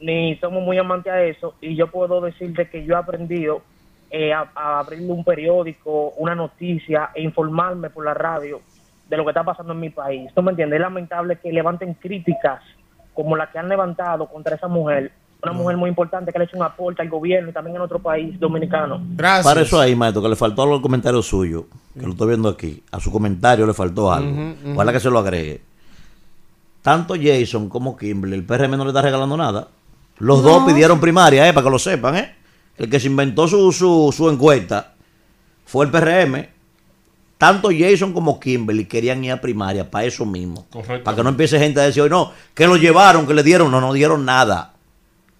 ni 0.00 0.36
somos 0.36 0.62
muy 0.62 0.78
amantes 0.78 1.12
a 1.12 1.22
eso, 1.22 1.54
y 1.60 1.76
yo 1.76 1.86
puedo 1.88 2.20
decirte 2.20 2.68
que 2.68 2.84
yo 2.84 2.94
he 2.94 2.98
aprendido 2.98 3.62
eh, 4.10 4.32
a, 4.32 4.50
a 4.54 4.80
abrirle 4.80 5.12
un 5.12 5.24
periódico, 5.24 6.10
una 6.16 6.34
noticia 6.34 7.10
e 7.14 7.22
informarme 7.22 7.90
por 7.90 8.04
la 8.04 8.14
radio 8.14 8.60
de 9.08 9.16
lo 9.16 9.24
que 9.24 9.30
está 9.30 9.44
pasando 9.44 9.72
en 9.72 9.80
mi 9.80 9.90
país. 9.90 10.32
¿Tú 10.34 10.42
me 10.42 10.50
entiendes? 10.50 10.78
Es 10.78 10.82
lamentable 10.82 11.36
que 11.36 11.52
levanten 11.52 11.94
críticas 11.94 12.62
como 13.14 13.36
la 13.36 13.50
que 13.50 13.58
han 13.58 13.68
levantado 13.68 14.26
contra 14.26 14.56
esa 14.56 14.68
mujer, 14.68 15.12
una 15.42 15.52
mujer 15.52 15.76
muy 15.76 15.88
importante 15.90 16.32
que 16.32 16.38
le 16.38 16.44
ha 16.44 16.46
hecho 16.46 16.56
un 16.56 16.62
aporte 16.62 17.02
al 17.02 17.08
gobierno 17.08 17.50
y 17.50 17.52
también 17.52 17.76
en 17.76 17.82
otro 17.82 17.98
país 17.98 18.38
dominicano. 18.38 19.00
Gracias. 19.16 19.44
Para 19.44 19.62
eso 19.62 19.80
ahí, 19.80 19.96
maestro, 19.96 20.22
que 20.22 20.28
le 20.28 20.36
faltó 20.36 20.62
algo 20.62 20.76
al 20.76 20.82
comentario 20.82 21.20
suyo, 21.22 21.66
que 21.98 22.06
lo 22.06 22.12
estoy 22.12 22.28
viendo 22.28 22.48
aquí. 22.48 22.82
A 22.92 23.00
su 23.00 23.10
comentario 23.10 23.66
le 23.66 23.74
faltó 23.74 24.12
algo. 24.12 24.30
Ujú, 24.30 24.40
ujú. 24.62 24.72
Ojalá 24.74 24.92
que 24.92 25.00
se 25.00 25.10
lo 25.10 25.18
agregue. 25.18 25.62
Tanto 26.80 27.14
Jason 27.20 27.68
como 27.68 27.96
Kimberly, 27.96 28.36
el 28.36 28.44
PRM 28.44 28.76
no 28.76 28.84
le 28.84 28.90
está 28.90 29.02
regalando 29.02 29.36
nada. 29.36 29.68
Los 30.18 30.42
dos 30.42 30.64
pidieron 30.64 31.00
primaria, 31.00 31.48
eh, 31.48 31.52
para 31.52 31.64
que 31.64 31.70
lo 31.70 31.78
sepan, 31.78 32.16
¿eh? 32.16 32.34
El 32.76 32.88
que 32.88 33.00
se 33.00 33.08
inventó 33.08 33.48
su, 33.48 33.72
su, 33.72 34.12
su 34.16 34.28
encuesta 34.30 34.94
fue 35.64 35.86
el 35.86 35.90
PRM. 35.90 36.46
Tanto 37.38 37.70
Jason 37.76 38.12
como 38.12 38.38
Kimberly 38.38 38.84
querían 38.84 39.24
ir 39.24 39.32
a 39.32 39.40
primaria 39.40 39.90
para 39.90 40.04
eso 40.04 40.24
mismo. 40.24 40.66
Para 41.02 41.16
que 41.16 41.22
no 41.24 41.30
empiece 41.30 41.58
gente 41.58 41.80
a 41.80 41.84
decir, 41.84 42.02
"Oye, 42.02 42.10
no, 42.10 42.30
que 42.54 42.66
lo 42.68 42.76
llevaron, 42.76 43.26
que 43.26 43.34
le 43.34 43.42
dieron. 43.42 43.70
No, 43.72 43.80
no 43.80 43.92
dieron 43.92 44.24
nada. 44.24 44.71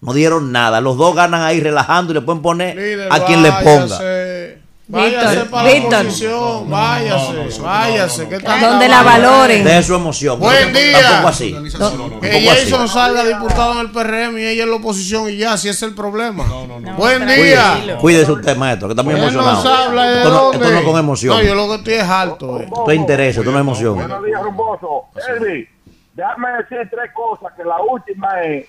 No 0.03 0.13
dieron 0.13 0.51
nada. 0.51 0.81
Los 0.81 0.97
dos 0.97 1.15
ganan 1.15 1.41
ahí 1.41 1.59
relajando 1.59 2.11
y 2.11 2.15
le 2.15 2.21
pueden 2.21 2.41
poner 2.41 2.75
Líder, 2.75 3.07
a 3.11 3.25
quien 3.25 3.41
le 3.43 3.51
ponga. 3.51 3.63
váyase. 3.97 4.63
Váyase 4.85 5.29
Víctor, 5.29 5.49
para 5.49 5.63
la 5.67 5.73
Víctor. 5.73 6.01
oposición. 6.01 6.69
Váyase, 6.69 7.59
váyase. 7.61 8.27
que 8.27 8.35
está 8.35 8.57
Donde 8.59 8.87
la 8.89 9.01
valoren. 9.01 9.63
De 9.63 9.81
su 9.81 9.95
emoción. 9.95 10.37
Buen 10.39 10.55
Tampoco- 10.57 10.79
día. 10.79 11.01
Tampoco 11.01 11.27
así. 11.29 11.53
Que 11.53 11.69
Tampoco 11.79 12.25
así. 12.25 12.47
Jason 12.47 12.87
salga 12.89 13.23
diputado 13.23 13.71
en 13.73 13.79
el 13.79 13.91
PRM 13.91 14.37
y 14.39 14.45
ella 14.45 14.63
en 14.63 14.69
la 14.69 14.75
oposición 14.75 15.29
y 15.29 15.37
ya, 15.37 15.57
si 15.57 15.69
ese 15.69 15.85
es 15.85 15.89
el 15.91 15.95
problema. 15.95 16.43
Buen 16.97 17.25
día. 17.25 17.75
Cuide- 17.81 17.97
Cuídese 17.97 18.31
usted, 18.33 18.57
maestro, 18.57 18.89
que 18.89 18.91
está 18.91 19.03
muy 19.03 19.13
¿Quién 19.13 19.23
emocionado. 19.23 19.63
nos 19.63 19.65
habla 19.65 20.03
de 20.03 20.17
Esto 20.17 20.29
no, 20.29 20.35
dónde? 20.35 20.57
esto 20.67 20.79
no 20.81 20.83
con 20.91 20.99
emoción. 20.99 21.37
No, 21.37 21.43
yo 21.43 21.55
lo 21.55 21.67
que 21.69 21.75
estoy 21.75 21.93
es 21.93 22.03
alto. 22.09 22.59
eh. 22.59 22.63
Esto 22.65 22.91
es 22.91 22.97
interés, 22.97 23.37
esto 23.37 23.51
no 23.51 23.57
es 23.57 23.61
emoción. 23.61 23.95
Buenos 23.95 24.25
días, 24.25 24.41
Rumboso. 24.43 25.05
Elvi, 25.29 25.67
déjame 26.13 26.47
decir 26.57 26.89
tres 26.91 27.11
cosas, 27.15 27.53
que 27.55 27.63
la 27.63 27.79
última 27.81 28.41
es, 28.43 28.65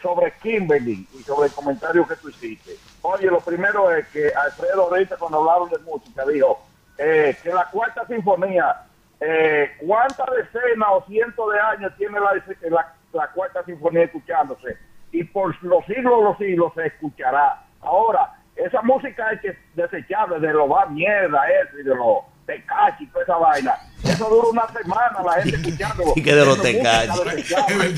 sobre 0.00 0.32
Kimberly 0.42 1.06
y 1.14 1.22
sobre 1.22 1.48
el 1.48 1.54
comentario 1.54 2.06
que 2.06 2.16
tú 2.16 2.28
hiciste. 2.28 2.76
Oye, 3.02 3.26
lo 3.26 3.40
primero 3.40 3.90
es 3.94 4.06
que 4.08 4.32
Alfredo 4.34 4.82
ahorita 4.82 5.16
cuando 5.16 5.38
hablaron 5.38 5.68
de 5.70 5.78
música 5.78 6.24
dijo 6.26 6.60
eh, 6.98 7.36
que 7.42 7.52
la 7.52 7.68
cuarta 7.70 8.06
sinfonía, 8.06 8.82
eh, 9.20 9.70
¿cuántas 9.86 10.26
decenas 10.34 10.88
o 10.92 11.04
cientos 11.06 11.52
de 11.52 11.60
años 11.60 11.92
tiene 11.96 12.18
la, 12.18 12.94
la, 13.12 13.28
cuarta 13.28 13.64
sinfonía 13.64 14.04
escuchándose? 14.04 14.76
Y 15.12 15.24
por 15.24 15.62
los 15.62 15.84
siglos 15.86 16.18
de 16.18 16.24
los 16.24 16.38
siglos 16.38 16.72
se 16.74 16.86
escuchará. 16.86 17.62
Ahora, 17.80 18.34
esa 18.56 18.82
música 18.82 19.28
hay 19.28 19.38
que 19.38 19.56
desecharle 19.74 20.40
de 20.40 20.52
lo 20.52 20.68
va 20.68 20.86
mierda 20.86 21.48
eso 21.62 21.78
y 21.78 21.82
de 21.82 21.94
los 21.94 22.24
tecachi 22.46 23.04
y 23.04 23.06
toda 23.08 23.24
esa 23.24 23.36
vaina. 23.36 23.74
Eso 24.04 24.28
dura 24.28 24.48
una 24.48 24.68
semana 24.68 25.22
la 25.24 25.42
gente 25.42 25.56
escuchándolo. 25.56 26.12
Y 26.16 26.22
que 26.22 26.34
de 26.34 26.46
los 26.46 26.58
Eso 26.58 26.66
es 26.68 26.74
música 26.76 26.92
tecachi. 26.92 27.36
desechable. 27.36 27.94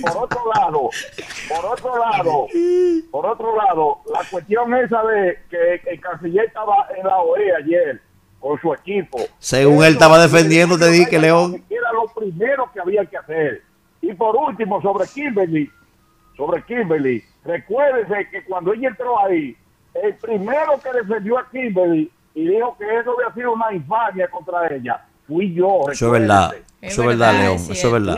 Por 0.00 0.16
otro 0.16 0.40
lado, 0.54 0.90
por 1.48 1.66
otro 1.66 1.98
lado, 1.98 2.46
por 3.10 3.26
otro 3.26 3.56
lado, 3.56 3.98
la 4.12 4.20
cuestión 4.30 4.74
esa 4.76 5.02
de 5.02 5.38
que 5.50 5.82
el 5.90 6.00
canciller 6.00 6.46
estaba 6.46 6.86
en 6.96 7.06
la 7.06 7.18
OEA 7.18 7.56
ayer 7.58 8.00
con 8.38 8.58
su 8.60 8.72
equipo. 8.72 9.18
Según 9.38 9.84
él 9.84 9.92
estaba 9.94 10.18
defendiendo, 10.20 10.78
te 10.78 10.90
dije 10.90 11.10
que 11.10 11.18
León. 11.18 11.62
Era 11.68 11.92
lo 11.92 12.06
primero 12.14 12.70
que 12.72 12.80
había 12.80 13.04
que 13.04 13.16
hacer. 13.16 13.62
Y 14.00 14.14
por 14.14 14.34
último, 14.36 14.80
sobre 14.80 15.06
Kimberly, 15.08 15.70
sobre 16.36 16.64
Kimberly, 16.64 17.22
recuérdese 17.44 18.28
que 18.30 18.44
cuando 18.44 18.72
ella 18.72 18.88
entró 18.88 19.18
ahí, 19.22 19.54
el 19.94 20.14
primero 20.16 20.80
que 20.82 20.92
defendió 20.92 21.38
a 21.38 21.50
Kimberly 21.50 22.10
y 22.34 22.46
dijo 22.48 22.76
que 22.78 22.84
eso 22.98 23.14
había 23.18 23.32
sido 23.34 23.52
una 23.52 23.72
infamia 23.72 24.28
contra 24.28 24.66
ella, 24.68 25.04
fui 25.26 25.52
yo. 25.54 25.80
Eso 25.90 26.06
es 26.06 26.12
verdad. 26.12 26.52
Eso 26.80 27.02
es 27.02 27.08
verdad, 27.08 27.32
León. 27.34 27.54
Eso 27.56 27.72
es 27.72 27.92
verdad. 27.92 28.16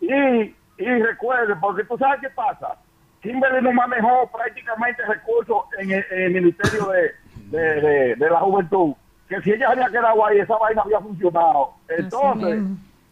Y, 0.00 0.06
y, 0.06 0.56
y 0.78 1.02
recuerde, 1.02 1.54
porque 1.60 1.84
tú 1.84 1.96
sabes 1.98 2.20
qué 2.20 2.30
pasa. 2.30 2.76
Kimberly 3.22 3.62
no 3.62 3.72
manejó 3.72 4.30
prácticamente 4.34 5.04
recursos 5.06 5.64
en 5.78 5.90
el, 5.90 6.04
en 6.10 6.22
el 6.22 6.32
Ministerio 6.32 6.86
de, 6.86 7.10
de, 7.56 7.80
de- 7.80 8.16
de 8.16 8.30
la 8.30 8.40
Juventud. 8.40 8.94
Que 9.28 9.40
si 9.42 9.52
ella 9.52 9.68
había 9.70 9.88
quedado 9.88 10.24
ahí, 10.26 10.38
esa 10.38 10.56
vaina 10.56 10.82
había 10.82 11.00
funcionado. 11.00 11.74
Entonces, 11.88 12.62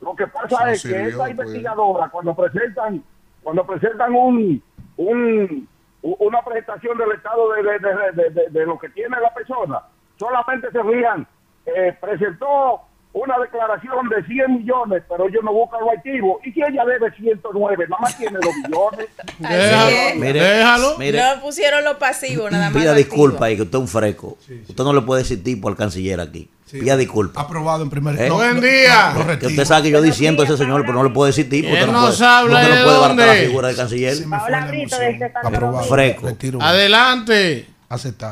lo 0.00 0.16
que 0.16 0.26
pasa 0.26 0.64
No 0.64 0.66
es 0.70 0.82
que 0.82 1.02
esa 1.08 1.18
pues. 1.18 1.30
investigadora, 1.32 2.08
cuando 2.08 2.34
presentan, 2.34 3.02
cuando 3.42 3.66
presentan 3.66 4.14
un, 4.14 4.62
un 4.96 5.68
una 6.00 6.42
presentación 6.42 6.96
del 6.96 7.12
estado 7.12 7.52
de, 7.52 7.62
de, 7.62 7.78
de- 7.78 8.12
de- 8.22 8.30
de- 8.30 8.48
de 8.50 8.66
lo 8.66 8.78
que 8.78 8.88
tiene 8.90 9.16
la 9.20 9.32
persona, 9.34 9.80
solamente 10.18 10.68
se 10.72 10.78
fijan, 10.82 11.26
eh, 11.66 11.96
presentó 12.00 12.82
una 13.14 13.38
declaración 13.38 14.08
de 14.10 14.22
100 14.26 14.58
millones, 14.58 15.02
pero 15.08 15.26
ellos 15.28 15.42
no 15.42 15.52
buscan 15.52 15.80
los 15.80 15.90
activos. 15.96 16.36
¿Y 16.44 16.52
si 16.52 16.60
ella 16.62 16.84
debe 16.84 17.10
109? 17.16 17.86
Nada 17.88 18.00
más 18.02 18.16
tiene 18.16 18.38
2 18.40 18.54
millones. 18.64 19.08
es. 19.50 20.16
Mire, 20.16 20.40
Déjalo. 20.40 20.98
mire, 20.98 21.18
No 21.20 21.40
pusieron 21.42 21.84
lo 21.84 21.98
pasivo, 21.98 22.48
nada 22.50 22.70
más. 22.70 22.80
pida 22.80 22.92
lo 22.92 22.98
disculpas 22.98 23.42
ahí, 23.42 23.56
que 23.56 23.62
usted 23.62 23.78
es 23.78 23.80
un 23.82 23.88
freco. 23.88 24.36
Usted 24.68 24.84
no 24.84 24.92
le 24.92 25.00
puede 25.02 25.22
decir 25.22 25.42
tipo 25.42 25.68
al 25.68 25.74
canciller 25.76 26.20
aquí. 26.20 26.48
Pida 26.70 26.98
disculpas. 26.98 27.42
Aprobado 27.44 27.82
en 27.82 27.88
primer 27.88 28.20
¿Eh? 28.20 28.30
Buen 28.30 28.60
día. 28.60 29.14
Que 29.40 29.46
usted 29.46 29.64
sabe 29.64 29.84
que 29.84 29.90
yo 29.90 30.02
diciendo 30.02 30.42
a 30.42 30.44
ese 30.44 30.58
señor, 30.58 30.82
pero 30.82 30.92
no 30.92 31.04
le 31.04 31.10
puedo 31.10 31.26
decir 31.26 31.48
tipo. 31.48 31.66
¿Quién 31.70 31.80
Usted 31.80 31.92
no 31.92 32.00
puede, 32.06 32.24
habla 32.26 32.60
usted 32.60 32.70
de 32.72 32.78
no 32.78 32.84
puede 32.84 32.96
abarcar 32.98 33.16
la 33.16 33.26
dónde? 33.26 33.46
figura 33.46 33.68
del 33.68 33.76
canciller. 33.78 34.16
Paola 34.28 34.66
Brito 34.66 34.98
desde 34.98 35.32
Domingo. 35.42 35.82
Freco. 35.84 36.28
Adelante. 36.60 37.66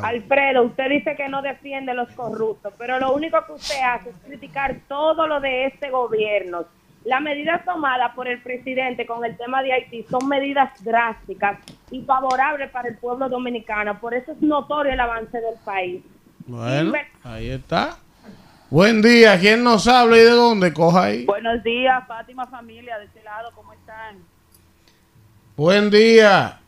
Alfredo, 0.04 0.64
usted 0.64 0.88
dice 0.90 1.16
que 1.16 1.28
no 1.28 1.40
defiende 1.40 1.92
a 1.92 1.94
los 1.94 2.10
corruptos, 2.12 2.74
pero 2.76 2.98
lo 2.98 3.14
único 3.14 3.38
que 3.46 3.52
usted 3.52 3.80
hace 3.82 4.10
es 4.10 4.16
criticar 4.16 4.76
todo 4.86 5.26
lo 5.26 5.40
de 5.40 5.66
este 5.66 5.90
gobierno. 5.90 6.66
Las 7.04 7.22
medidas 7.22 7.64
tomadas 7.64 8.14
por 8.14 8.26
el 8.26 8.42
presidente 8.42 9.06
con 9.06 9.24
el 9.24 9.36
tema 9.36 9.62
de 9.62 9.72
Haití 9.72 10.04
son 10.10 10.28
medidas 10.28 10.72
drásticas 10.82 11.58
y 11.90 12.02
favorables 12.02 12.68
para 12.70 12.88
el 12.88 12.98
pueblo 12.98 13.28
dominicano. 13.28 13.98
Por 14.00 14.12
eso 14.12 14.32
es 14.32 14.42
notorio 14.42 14.92
el 14.92 15.00
avance 15.00 15.40
del 15.40 15.54
país. 15.64 16.02
Bueno, 16.46 16.92
ahí 17.22 17.50
está. 17.50 17.96
Buen 18.68 19.00
día. 19.00 19.38
¿Quién 19.38 19.62
nos 19.62 19.86
habla 19.86 20.16
y 20.16 20.20
de 20.20 20.30
dónde? 20.30 20.72
Coja 20.72 21.04
ahí. 21.04 21.24
Buenos 21.24 21.62
días, 21.62 22.04
Fátima 22.08 22.46
familia, 22.46 22.98
de 22.98 23.04
este 23.04 23.22
lado, 23.22 23.50
¿cómo 23.54 23.72
están? 23.72 24.18
Buen 25.56 25.90
día. 25.90 26.58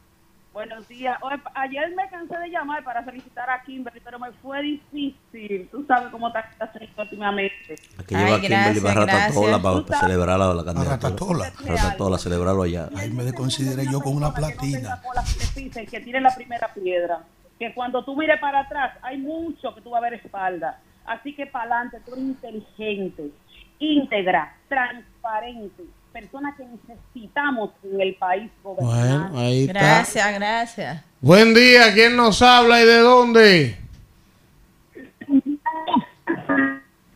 Buenos 0.58 0.88
días. 0.88 1.16
Oye, 1.22 1.36
ayer 1.54 1.94
me 1.94 2.08
cansé 2.08 2.36
de 2.36 2.48
llamar 2.48 2.82
para 2.82 3.04
felicitar 3.04 3.48
a 3.48 3.62
Kimberly, 3.62 4.00
pero 4.02 4.18
me 4.18 4.32
fue 4.42 4.60
difícil. 4.60 5.68
Tú 5.70 5.84
sabes 5.86 6.08
cómo 6.10 6.26
está 6.26 6.40
esta 6.40 6.72
señora 6.72 6.92
últimamente. 7.04 7.76
Que 8.08 8.16
lleva 8.16 8.34
a 8.34 8.40
Kimberly 8.40 8.80
para 8.80 9.06
Ratatola 9.06 9.62
para 9.62 10.00
celebrar 10.00 10.36
la, 10.36 10.54
la 10.54 10.64
candidatura. 10.64 10.96
Ratatola. 10.96 11.52
Ratatola, 11.64 12.18
celebrarlo 12.18 12.62
allá. 12.64 12.88
Ahí 12.96 13.08
me 13.12 13.22
desconsideré 13.22 13.84
yo 13.88 14.00
con 14.00 14.16
una 14.16 14.34
platina. 14.34 15.00
Que 15.38 15.60
pisen, 15.60 15.86
que 15.86 16.00
tiren 16.00 16.24
la 16.24 16.34
primera 16.34 16.74
piedra. 16.74 17.22
que 17.56 17.72
cuando 17.72 18.04
tú 18.04 18.16
mires 18.16 18.40
para 18.40 18.58
atrás 18.62 18.98
hay 19.02 19.16
mucho 19.18 19.72
que 19.76 19.80
tú 19.80 19.90
vas 19.90 19.98
a 19.98 20.10
ver 20.10 20.14
espalda. 20.14 20.80
Así 21.06 21.36
que 21.36 21.46
para 21.46 21.76
adelante, 21.76 22.00
tú 22.04 22.14
eres 22.14 22.24
inteligente, 22.24 23.30
íntegra, 23.78 24.56
transparente, 24.68 25.84
persona 26.12 26.54
que 26.56 26.64
necesitamos 26.64 27.70
en 27.84 28.00
el 28.00 28.14
país 28.16 28.50
gobernar. 28.62 29.30
Bueno, 29.30 29.38
ahí 29.38 29.60
está. 29.64 29.72
Gracias, 29.72 30.34
gracias. 30.34 31.04
Buen 31.20 31.54
día, 31.54 31.92
¿quién 31.94 32.16
nos 32.16 32.42
habla 32.42 32.80
y 32.82 32.86
de 32.86 32.98
dónde? 32.98 33.76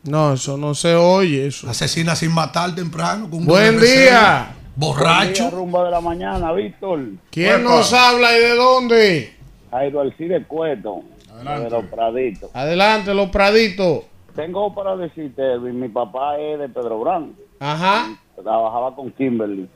No, 0.04 0.32
eso 0.32 0.56
no 0.56 0.74
se 0.74 0.94
oye. 0.94 1.46
Eso. 1.46 1.70
Asesina 1.70 2.16
sin 2.16 2.32
matar 2.32 2.74
temprano. 2.74 3.30
Con 3.30 3.40
un 3.40 3.46
Buen 3.46 3.80
día. 3.80 4.54
Borracho. 4.74 5.50
rumba 5.50 5.84
de 5.84 5.90
la 5.90 6.00
mañana, 6.00 6.52
Víctor. 6.52 7.00
¿Quién 7.30 7.62
nos 7.62 7.92
habla 7.92 8.36
y 8.36 8.40
de 8.40 8.54
dónde? 8.56 9.36
Jairo 9.70 10.00
Alcide 10.00 10.44
Cueto, 10.44 11.02
de 11.44 11.70
los 11.70 11.84
Praditos. 11.86 12.50
Adelante, 12.54 13.14
los 13.14 13.28
praditos. 13.30 14.04
Tengo 14.34 14.74
para 14.74 14.96
decirte, 14.96 15.58
mi 15.58 15.88
papá 15.88 16.38
es 16.38 16.58
de 16.58 16.68
Pedro 16.68 16.98
Brando. 17.00 17.34
Ajá. 17.60 18.16
Trabajaba 18.34 18.94
con 18.94 19.10
Kimberly. 19.12 19.68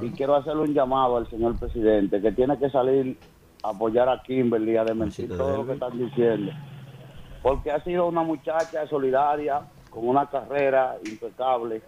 Y 0.00 0.10
quiero 0.10 0.36
hacerle 0.36 0.62
un 0.62 0.74
llamado 0.74 1.16
al 1.16 1.28
señor 1.28 1.58
presidente 1.58 2.20
que 2.20 2.32
tiene 2.32 2.58
que 2.58 2.70
salir 2.70 3.18
a 3.62 3.70
apoyar 3.70 4.08
a 4.08 4.22
Kimberly, 4.22 4.76
a 4.76 4.84
desmentir 4.84 5.28
todo 5.28 5.58
lo 5.58 5.66
que 5.66 5.72
están 5.74 5.98
diciendo. 5.98 6.52
Porque 7.42 7.70
ha 7.70 7.82
sido 7.84 8.06
una 8.06 8.22
muchacha 8.22 8.86
solidaria, 8.88 9.62
con 9.90 10.08
una 10.08 10.28
carrera 10.28 10.96
impecable, 11.04 11.82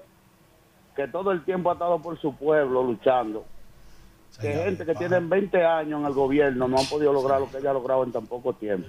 que 0.94 1.08
todo 1.08 1.30
el 1.32 1.44
tiempo 1.44 1.70
ha 1.70 1.74
estado 1.74 1.98
por 2.00 2.18
su 2.20 2.34
pueblo 2.34 2.82
luchando. 2.82 3.44
Que 4.40 4.52
gente 4.52 4.84
que 4.84 4.94
tienen 4.94 5.28
20 5.28 5.64
años 5.64 6.00
en 6.00 6.06
el 6.06 6.12
gobierno 6.12 6.68
no 6.68 6.78
han 6.78 6.86
podido 6.86 7.12
lograr 7.12 7.40
lo 7.40 7.50
que 7.50 7.58
ella 7.58 7.70
ha 7.70 7.74
logrado 7.74 8.05
en 8.05 8.12
tan 8.12 8.26
poco 8.26 8.52
tiempo. 8.52 8.88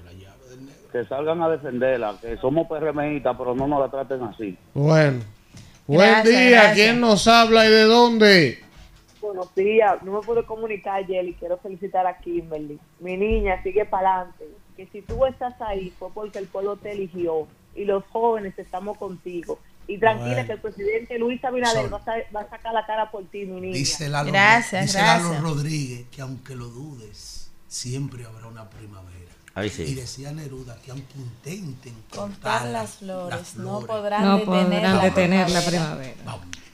Que 0.91 1.05
salgan 1.05 1.41
a 1.41 1.49
defenderla, 1.49 2.15
que 2.19 2.37
somos 2.37 2.67
PRMistas, 2.67 3.35
pero 3.37 3.55
no 3.55 3.67
nos 3.67 3.79
la 3.79 3.89
traten 3.89 4.23
así. 4.23 4.57
Bueno. 4.73 5.19
Buen 5.89 6.07
Gracias, 6.07 6.37
día, 6.37 6.49
gracias. 6.51 6.75
¿quién 6.75 6.99
nos 7.01 7.27
habla 7.27 7.65
y 7.65 7.69
de 7.71 7.83
dónde? 7.85 8.59
Buenos 9.19 9.55
días, 9.55 10.03
no 10.03 10.11
me 10.11 10.21
pude 10.21 10.45
comunicar 10.45 10.97
ayer 10.97 11.25
y 11.25 11.33
quiero 11.33 11.57
felicitar 11.57 12.05
a 12.05 12.19
Kimberly. 12.19 12.79
Mi 12.99 13.17
niña 13.17 13.61
sigue 13.63 13.85
para 13.85 14.17
adelante. 14.17 14.45
Que 14.77 14.85
si 14.91 15.01
tú 15.01 15.25
estás 15.25 15.59
ahí 15.61 15.91
fue 15.97 16.09
porque 16.13 16.37
el 16.37 16.45
pueblo 16.45 16.77
te 16.77 16.91
eligió 16.91 17.47
y 17.75 17.85
los 17.85 18.03
jóvenes 18.11 18.53
estamos 18.59 18.99
contigo. 18.99 19.57
Y 19.87 19.97
tranquila 19.97 20.29
Bueno. 20.29 20.45
que 20.45 20.53
el 20.53 20.59
presidente 20.59 21.17
Luis 21.17 21.43
Abinader 21.43 21.91
va 21.91 22.41
a 22.41 22.49
sacar 22.51 22.71
la 22.75 22.85
cara 22.85 23.09
por 23.09 23.25
ti, 23.25 23.45
mi 23.47 23.59
niña. 23.59 23.73
Dice 23.73 24.09
Lalo, 24.09 24.31
gracias, 24.31 24.83
dice 24.85 24.99
gracias. 24.99 25.31
Lalo 25.31 25.41
Rodríguez 25.41 26.05
que 26.11 26.21
aunque 26.21 26.55
lo 26.55 26.65
dudes, 26.67 27.49
siempre 27.67 28.25
habrá 28.25 28.45
una 28.45 28.69
primavera. 28.69 29.28
Sí. 29.69 29.83
Y 29.83 29.95
decía 29.95 30.31
Neruda 30.31 30.77
que 30.85 30.91
aunque 30.91 31.17
intenten 31.17 31.93
Contar 32.15 32.65
las 32.67 32.95
flores, 32.97 33.37
las 33.39 33.55
no 33.57 33.81
flores, 33.81 33.87
podrán 33.87 34.23
No 34.23 34.37
detener, 34.37 34.63
podrán 34.65 34.97
la, 34.97 35.03
detener 35.03 35.49
la 35.49 35.61
primavera. 35.61 36.15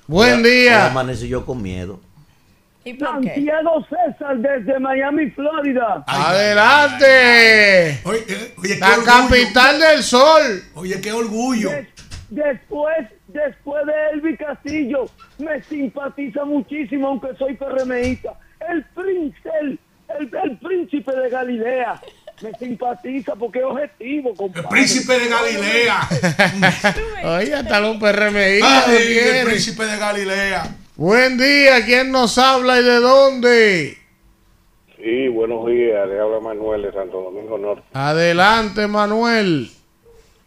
Buen 0.07 0.43
Hoy 0.45 0.51
día. 0.51 0.85
amanecí 0.87 1.27
yo 1.27 1.45
con 1.45 1.61
miedo. 1.61 1.99
¿Y 2.83 2.93
por 2.93 3.19
qué? 3.21 3.29
Santiago 3.33 3.83
César 3.89 4.37
desde 4.37 4.79
Miami, 4.79 5.31
Florida. 5.31 6.03
Adelante. 6.05 7.99
la 8.79 8.97
capital 9.03 9.79
del 9.79 10.03
sol. 10.03 10.63
Oye, 10.75 11.01
qué 11.01 11.11
orgullo. 11.11 11.71
Des- 11.71 11.87
después, 12.29 13.07
después 13.29 13.85
de 13.87 13.93
Elvi 14.13 14.37
Castillo, 14.37 15.05
me 15.39 15.61
simpatiza 15.63 16.45
muchísimo, 16.45 17.07
aunque 17.07 17.29
soy 17.37 17.55
PRMista. 17.55 18.33
El 18.69 18.83
príncipe, 18.85 19.49
el, 19.61 19.79
el, 20.19 20.31
el 20.43 20.57
príncipe 20.59 21.11
de 21.15 21.29
Galilea. 21.29 21.99
Me 22.41 22.51
simpatiza 22.59 23.33
porque 23.35 23.59
es 23.59 23.65
objetivo, 23.65 24.33
compadre. 24.35 24.67
Príncipe 24.69 25.17
de 25.19 25.27
Galilea. 25.29 26.09
Oye, 27.37 27.53
hasta 27.53 27.79
los 27.79 27.97
PRMI. 27.97 28.59
El 28.89 29.45
príncipe 29.45 29.85
de 29.85 29.97
Galilea. 29.97 30.75
Buen 30.97 31.37
día, 31.37 31.85
¿quién 31.85 32.11
nos 32.11 32.37
habla 32.37 32.79
y 32.79 32.83
de 32.83 32.95
dónde? 32.99 33.97
Sí, 34.97 35.27
buenos 35.29 35.65
días. 35.67 36.07
Le 36.07 36.19
habla 36.19 36.39
Manuel 36.41 36.81
de 36.83 36.91
Santo 36.91 37.21
Domingo 37.21 37.57
Norte. 37.57 37.83
Adelante, 37.93 38.87
Manuel. 38.87 39.69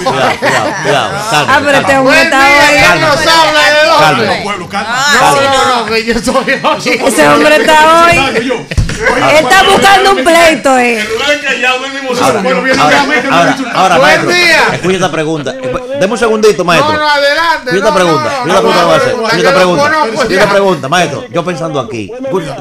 Cuidado, 0.01 0.35
cuidado, 0.39 0.73
cuidado. 0.83 1.11
Ah, 1.47 1.61
pero 1.63 1.77
este 1.77 1.97
hombre 1.97 2.13
Buen 2.15 2.17
está 2.19 2.39
día, 2.45 2.57
hoy. 2.57 2.77
¿quién 2.79 3.01
nos 3.01 3.17
habla 3.27 3.61
y 3.61 3.73
de 3.73 3.85
dónde? 3.87 4.25
Calma. 4.27 4.43
Pueblo, 4.43 4.69
calma. 4.69 4.89
Ah, 4.95 5.33
No, 5.35 5.41
no, 5.41 5.75
no, 5.77 5.85
que 5.85 6.05
yo 6.05 6.13
estoy 6.13 6.53
aquí. 6.63 6.89
Ese 7.07 7.27
hombre 7.27 7.55
está 7.57 8.05
hoy. 8.05 8.67
Él 9.01 9.45
está 9.45 9.63
buscando 9.63 10.11
un 10.11 10.23
pleito, 10.23 10.77
eh. 10.77 11.07
Ahora, 12.21 12.39
ahora, 12.39 13.05
ahora, 13.29 13.55
ahora, 13.73 13.97
Buen 13.97 14.25
maestro, 14.25 14.31
escucha 14.73 14.95
esta 14.95 15.11
pregunta. 15.11 15.53
Deme 15.53 16.13
un 16.13 16.17
segundito, 16.17 16.63
maestro. 16.65 16.93
No, 16.93 16.99
no, 16.99 17.07
adelante. 17.09 17.71
Escucha 17.71 17.77
esta 17.77 17.93
pregunta, 17.93 18.43
no, 18.45 18.53
escucha 18.53 19.37
esta 19.37 19.53
pregunta 19.53 20.05
Escucha 20.05 20.33
esta 20.33 20.45
lo 20.45 20.51
pregunta, 20.51 20.89
maestro. 20.89 21.25
Yo 21.29 21.45
pensando 21.45 21.79
aquí. 21.79 22.11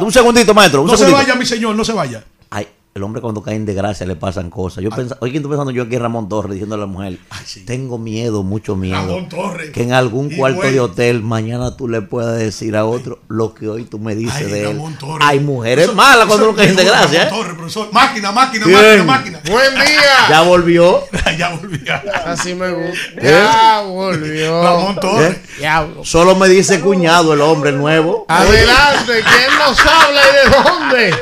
Un 0.00 0.12
segundito, 0.12 0.54
maestro, 0.54 0.82
un 0.82 0.88
No 0.88 0.96
se 0.96 1.10
vaya, 1.10 1.34
mi 1.34 1.46
señor, 1.46 1.74
no 1.74 1.84
se 1.84 1.92
vaya. 1.92 2.22
Ay, 2.50 2.66
el 2.92 3.04
hombre 3.04 3.22
cuando 3.22 3.40
cae 3.40 3.54
en 3.54 3.64
desgracia 3.66 4.04
le 4.04 4.16
pasan 4.16 4.50
cosas. 4.50 4.82
Yo 4.82 4.90
pensaba, 4.90 5.18
oye, 5.22 5.36
estoy 5.36 5.48
pensando 5.48 5.70
yo 5.70 5.84
aquí 5.84 5.96
Ramón 5.96 6.28
Torres 6.28 6.52
diciéndole 6.54 6.82
a 6.82 6.86
la 6.86 6.92
mujer, 6.92 7.18
tengo 7.64 7.98
miedo, 7.98 8.42
mucho 8.42 8.74
miedo. 8.74 8.96
Ramón 8.96 9.28
Torres. 9.28 9.70
Que 9.70 9.84
en 9.84 9.92
algún 9.92 10.32
Y 10.32 10.36
cuarto 10.36 10.58
güey. 10.62 10.72
de 10.72 10.80
hotel 10.80 11.22
mañana 11.22 11.76
tú 11.76 11.86
le 11.86 12.02
puedas 12.02 12.36
decir 12.38 12.76
a 12.76 12.84
otro 12.84 13.20
lo 13.28 13.54
que 13.54 13.68
hoy 13.68 13.84
tú 13.84 14.00
me 14.00 14.16
dices 14.16 14.34
Ay, 14.44 14.50
de 14.50 14.60
él. 14.62 14.66
Ramón 14.76 14.94
Torres. 14.98 15.28
Hay 15.28 15.38
mujeres 15.38 15.84
Eso- 15.84 15.94
malas 15.94 16.26
cuando 16.26 16.48
uno 16.48 16.56
cae 16.56 16.68
en 16.70 16.76
desgracia. 16.76 17.24
Ramón 17.26 17.34
¿eh? 17.34 17.42
Torres, 17.42 17.54
profesor. 17.58 17.88
Máquina, 17.92 18.32
máquina, 18.32 18.66
Bien. 18.66 19.06
máquina, 19.06 19.38
máquina. 19.38 19.40
Buen 19.50 19.74
día. 19.74 20.00
Ya 20.28 20.42
volvió. 20.42 21.04
ya 21.38 21.50
volvió. 21.54 21.94
Así 22.26 22.54
me 22.54 22.70
gusta. 22.72 22.98
¿Eh? 23.18 23.30
Ya 23.44 23.80
volvió. 23.82 24.62
Ramón 24.64 24.96
Torres. 25.00 25.36
¿Eh? 25.36 25.42
Diablo. 25.58 26.04
Solo 26.04 26.34
me 26.34 26.48
dice 26.48 26.80
cuñado 26.80 27.34
el 27.34 27.40
hombre 27.40 27.70
nuevo. 27.72 28.24
Adelante, 28.28 29.12
¿quién 29.22 29.58
nos 29.58 29.78
habla 29.80 30.20
y 30.20 30.34
de 30.34 30.56
dónde? 30.70 31.14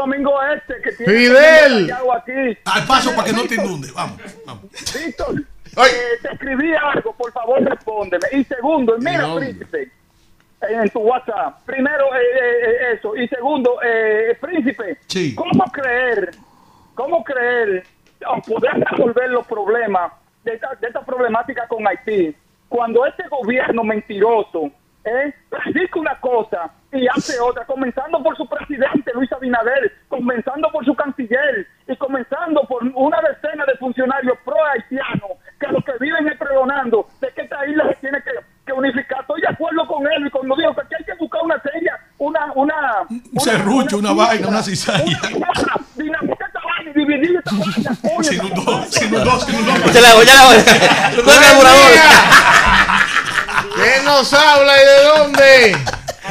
Domingo 0.00 0.32
Este, 0.54 0.80
que 0.82 0.92
tiene 0.92 1.12
Fidel. 1.12 1.92
aquí. 2.16 2.58
Al 2.64 2.86
paso 2.86 3.14
para 3.14 3.24
que 3.24 3.32
no 3.32 3.44
te 3.46 3.54
inunde. 3.56 3.88
Vamos, 3.94 4.18
vamos. 4.46 4.64
Víctor, 4.94 5.40
eh, 5.40 6.18
te 6.22 6.32
escribí 6.32 6.72
algo, 6.74 7.12
por 7.14 7.32
favor 7.32 7.62
respóndeme. 7.62 8.26
Y 8.32 8.44
segundo, 8.44 8.96
mira, 8.98 9.22
No. 9.26 9.36
príncipe, 9.36 9.90
en 10.62 10.90
tu 10.90 11.00
WhatsApp. 11.00 11.60
Primero, 11.64 12.04
eh, 12.14 12.18
eh, 12.18 12.64
eh, 12.70 12.94
eso. 12.98 13.16
Y 13.16 13.28
segundo, 13.28 13.78
eh, 13.84 14.36
príncipe, 14.40 14.98
Sí. 15.06 15.34
¿cómo 15.34 15.64
creer, 15.72 16.30
cómo 16.94 17.22
creer 17.24 17.84
o 18.26 18.40
poder 18.42 18.72
resolver 18.90 19.30
los 19.30 19.46
problemas 19.46 20.12
de 20.44 20.54
esta, 20.54 20.74
de 20.80 20.86
esta 20.86 21.00
problemática 21.02 21.66
con 21.68 21.86
Haití 21.86 22.34
cuando 22.68 23.04
este 23.06 23.26
gobierno 23.28 23.82
mentiroso 23.84 24.70
¿eh? 25.04 25.34
predica 25.50 25.98
una 25.98 26.18
cosa 26.20 26.70
y 26.92 27.06
hace 27.06 27.38
otra, 27.38 27.64
comenzando 27.66 28.22
por 28.22 28.36
su 28.36 28.46
presidente 28.48 29.12
Luis 29.14 29.30
Abinader, 29.32 29.92
comenzando 30.08 30.68
por 30.72 30.84
su 30.84 30.94
canciller 30.94 31.66
y 31.86 31.96
comenzando 31.96 32.62
por 32.68 32.82
una 32.94 33.18
decena 33.20 33.64
de 33.64 33.76
funcionarios 33.78 34.36
pro 34.44 34.56
haitianos 34.72 35.38
que 35.60 35.66
lo 35.68 35.80
que 35.82 35.92
viven 36.00 36.26
es 36.26 36.38
pregonando 36.38 37.06
de 37.20 37.32
que 37.32 37.42
esta 37.42 37.66
isla 37.66 37.84
se 37.90 37.94
tiene 37.96 38.18
que, 38.22 38.30
que 38.66 38.72
unificar. 38.72 39.20
Estoy 39.20 39.40
de 39.42 39.48
acuerdo 39.48 39.86
con 39.86 40.04
él 40.06 40.26
y 40.26 40.30
cuando 40.30 40.56
dijo 40.56 40.74
que 40.74 40.80
aquí 40.80 40.94
hay 40.98 41.04
que 41.04 41.14
buscar 41.14 41.42
una 41.42 41.62
seria, 41.62 41.96
una, 42.18 42.52
una, 42.54 43.06
Un 43.08 43.40
serrucho, 43.40 43.98
una 43.98 44.12
vaina, 44.12 44.48
una 44.48 44.62
cizalla. 44.62 45.04
dinamitar 45.96 46.48
esta 46.48 46.60
vaina 46.64 46.90
y 46.90 46.94
dividir 46.94 47.36
esta 47.36 47.52
vaina. 47.52 47.96
coño. 48.02 48.22
Sin 48.24 48.40
un 48.40 48.64
dos, 48.64 48.88
sin 48.88 49.14
un 49.14 49.24
dos, 49.24 49.44
sin 49.44 49.56
un 49.56 49.66
dos. 49.66 49.92
Ya 49.92 50.00
la 50.00 50.10
hago, 50.10 50.22
ya 50.22 50.34
la 50.34 50.42
hago. 50.42 50.52
¿Quién 53.74 54.04
nos 54.04 54.32
habla 54.32 54.72
y 54.76 54.86
de 54.86 55.04
dónde? 55.04 55.76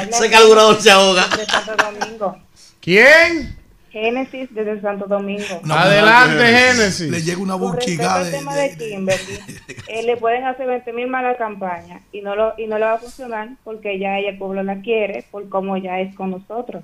Ese 0.09 0.29
carburador 0.29 0.81
se 0.81 0.91
ahoga. 0.91 1.27
De 1.27 1.45
Santo 1.45 1.75
Domingo. 1.75 2.37
¿Quién? 2.81 3.57
Génesis 3.91 4.53
desde 4.53 4.81
Santo 4.81 5.07
Domingo. 5.07 5.61
Adelante, 5.69 6.45
Génesis. 6.45 7.09
Le 7.09 7.21
llega 7.21 7.39
una 7.41 7.53
respecto 7.53 7.71
burchigada 7.71 8.15
al 8.17 8.25
de, 8.25 8.31
tema 8.31 8.55
de 8.55 8.77
Kimberly, 8.77 9.39
eh, 9.87 10.03
le 10.03 10.17
pueden 10.17 10.45
hacer 10.45 10.67
20 10.67 10.93
mil 10.93 11.07
malas 11.07 11.37
campañas 11.37 12.01
y 12.11 12.21
no 12.21 12.35
lo 12.35 12.53
y 12.57 12.67
no 12.67 12.77
le 12.77 12.85
va 12.85 12.93
a 12.93 12.99
funcionar 12.99 13.49
porque 13.63 13.97
ya 13.97 14.17
ella 14.17 14.29
el 14.29 14.37
pueblo 14.37 14.61
la 14.61 14.81
quiere 14.81 15.25
por 15.31 15.49
cómo 15.49 15.75
ya 15.77 15.99
es 15.99 16.13
con 16.15 16.31
nosotros. 16.31 16.83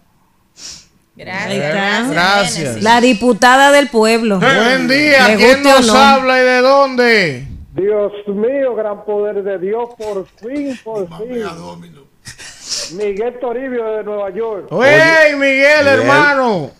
Está. 1.16 2.08
Gracias. 2.10 2.82
La 2.82 3.00
diputada 3.00 3.72
del 3.72 3.88
pueblo. 3.88 4.40
Buen 4.40 4.88
día, 4.88 5.36
¿quién 5.38 5.64
nos 5.64 5.88
no. 5.88 5.96
habla 5.96 6.42
y 6.42 6.44
de 6.44 6.62
dónde? 6.62 7.48
Dios 7.76 8.14
mío, 8.28 8.74
gran 8.74 9.04
poder 9.04 9.44
de 9.44 9.60
Dios, 9.60 9.90
por 9.98 10.26
fin, 10.26 10.80
por 10.82 11.06
fin. 11.18 11.44
Miguel 12.98 13.38
Toribio 13.40 13.84
de 13.98 14.04
Nueva 14.06 14.30
York. 14.30 14.70
¡Hey, 14.72 15.36
Miguel, 15.36 15.86
hermano! 15.86 16.72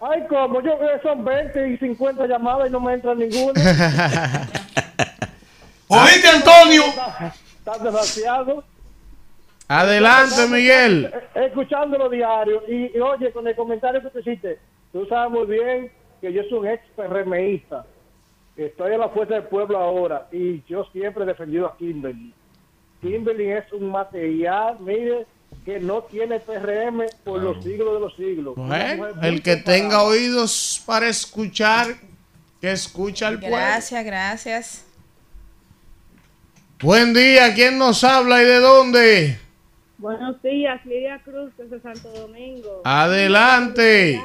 Ay, 0.00 0.26
como 0.26 0.62
yo 0.62 0.78
son 1.02 1.22
20 1.22 1.68
y 1.68 1.76
50 1.76 2.26
llamadas 2.26 2.70
y 2.70 2.72
no 2.72 2.80
me 2.80 2.94
entra 2.94 3.14
ninguna. 3.14 3.52
¿Oíste, 5.88 6.28
Antonio? 6.28 6.84
Está 7.58 7.72
desgraciado. 7.72 8.64
Adelante, 9.68 10.46
Miguel. 10.48 11.12
Escuchándolo 11.34 12.08
diario. 12.08 12.62
Y, 12.66 12.96
y, 12.96 13.00
oye, 13.00 13.30
con 13.32 13.46
el 13.46 13.54
comentario 13.54 14.00
que 14.00 14.08
tú 14.08 14.20
hiciste, 14.20 14.58
tú 14.92 15.04
sabes 15.04 15.30
muy 15.30 15.46
bien 15.46 15.92
que 16.22 16.32
yo 16.32 16.42
soy 16.44 16.58
un 16.60 16.68
ex 16.68 16.82
PRMista. 16.96 17.84
Estoy 18.66 18.92
en 18.92 19.00
la 19.00 19.08
fuerza 19.08 19.34
del 19.34 19.44
pueblo 19.44 19.78
ahora 19.78 20.28
y 20.30 20.62
yo 20.68 20.84
siempre 20.92 21.24
he 21.24 21.26
defendido 21.26 21.66
a 21.66 21.76
Kimberly. 21.78 22.34
Kimberly 23.00 23.52
es 23.52 23.72
un 23.72 23.90
material, 23.90 24.76
mire, 24.80 25.26
que 25.64 25.80
no 25.80 26.02
tiene 26.02 26.40
PRM 26.40 27.06
por 27.24 27.42
los 27.42 27.64
siglos 27.64 27.94
de 27.94 28.00
los 28.00 28.16
siglos. 28.16 28.54
Bueno, 28.56 29.06
el 29.22 29.42
que 29.42 29.56
tenga 29.56 30.02
oídos 30.02 30.82
para 30.84 31.08
escuchar, 31.08 31.86
que 32.60 32.70
escucha 32.70 33.28
al 33.28 33.40
pueblo. 33.40 33.56
Gracias, 33.56 34.04
gracias. 34.04 34.86
Buen 36.82 37.14
día, 37.14 37.54
¿quién 37.54 37.78
nos 37.78 38.04
habla 38.04 38.42
y 38.42 38.44
de 38.44 38.60
dónde? 38.60 39.38
Buenos 39.96 40.42
días, 40.42 40.84
Lidia 40.84 41.18
Cruz 41.24 41.50
desde 41.56 41.80
Santo 41.80 42.10
Domingo. 42.10 42.82
Adelante. 42.84 44.20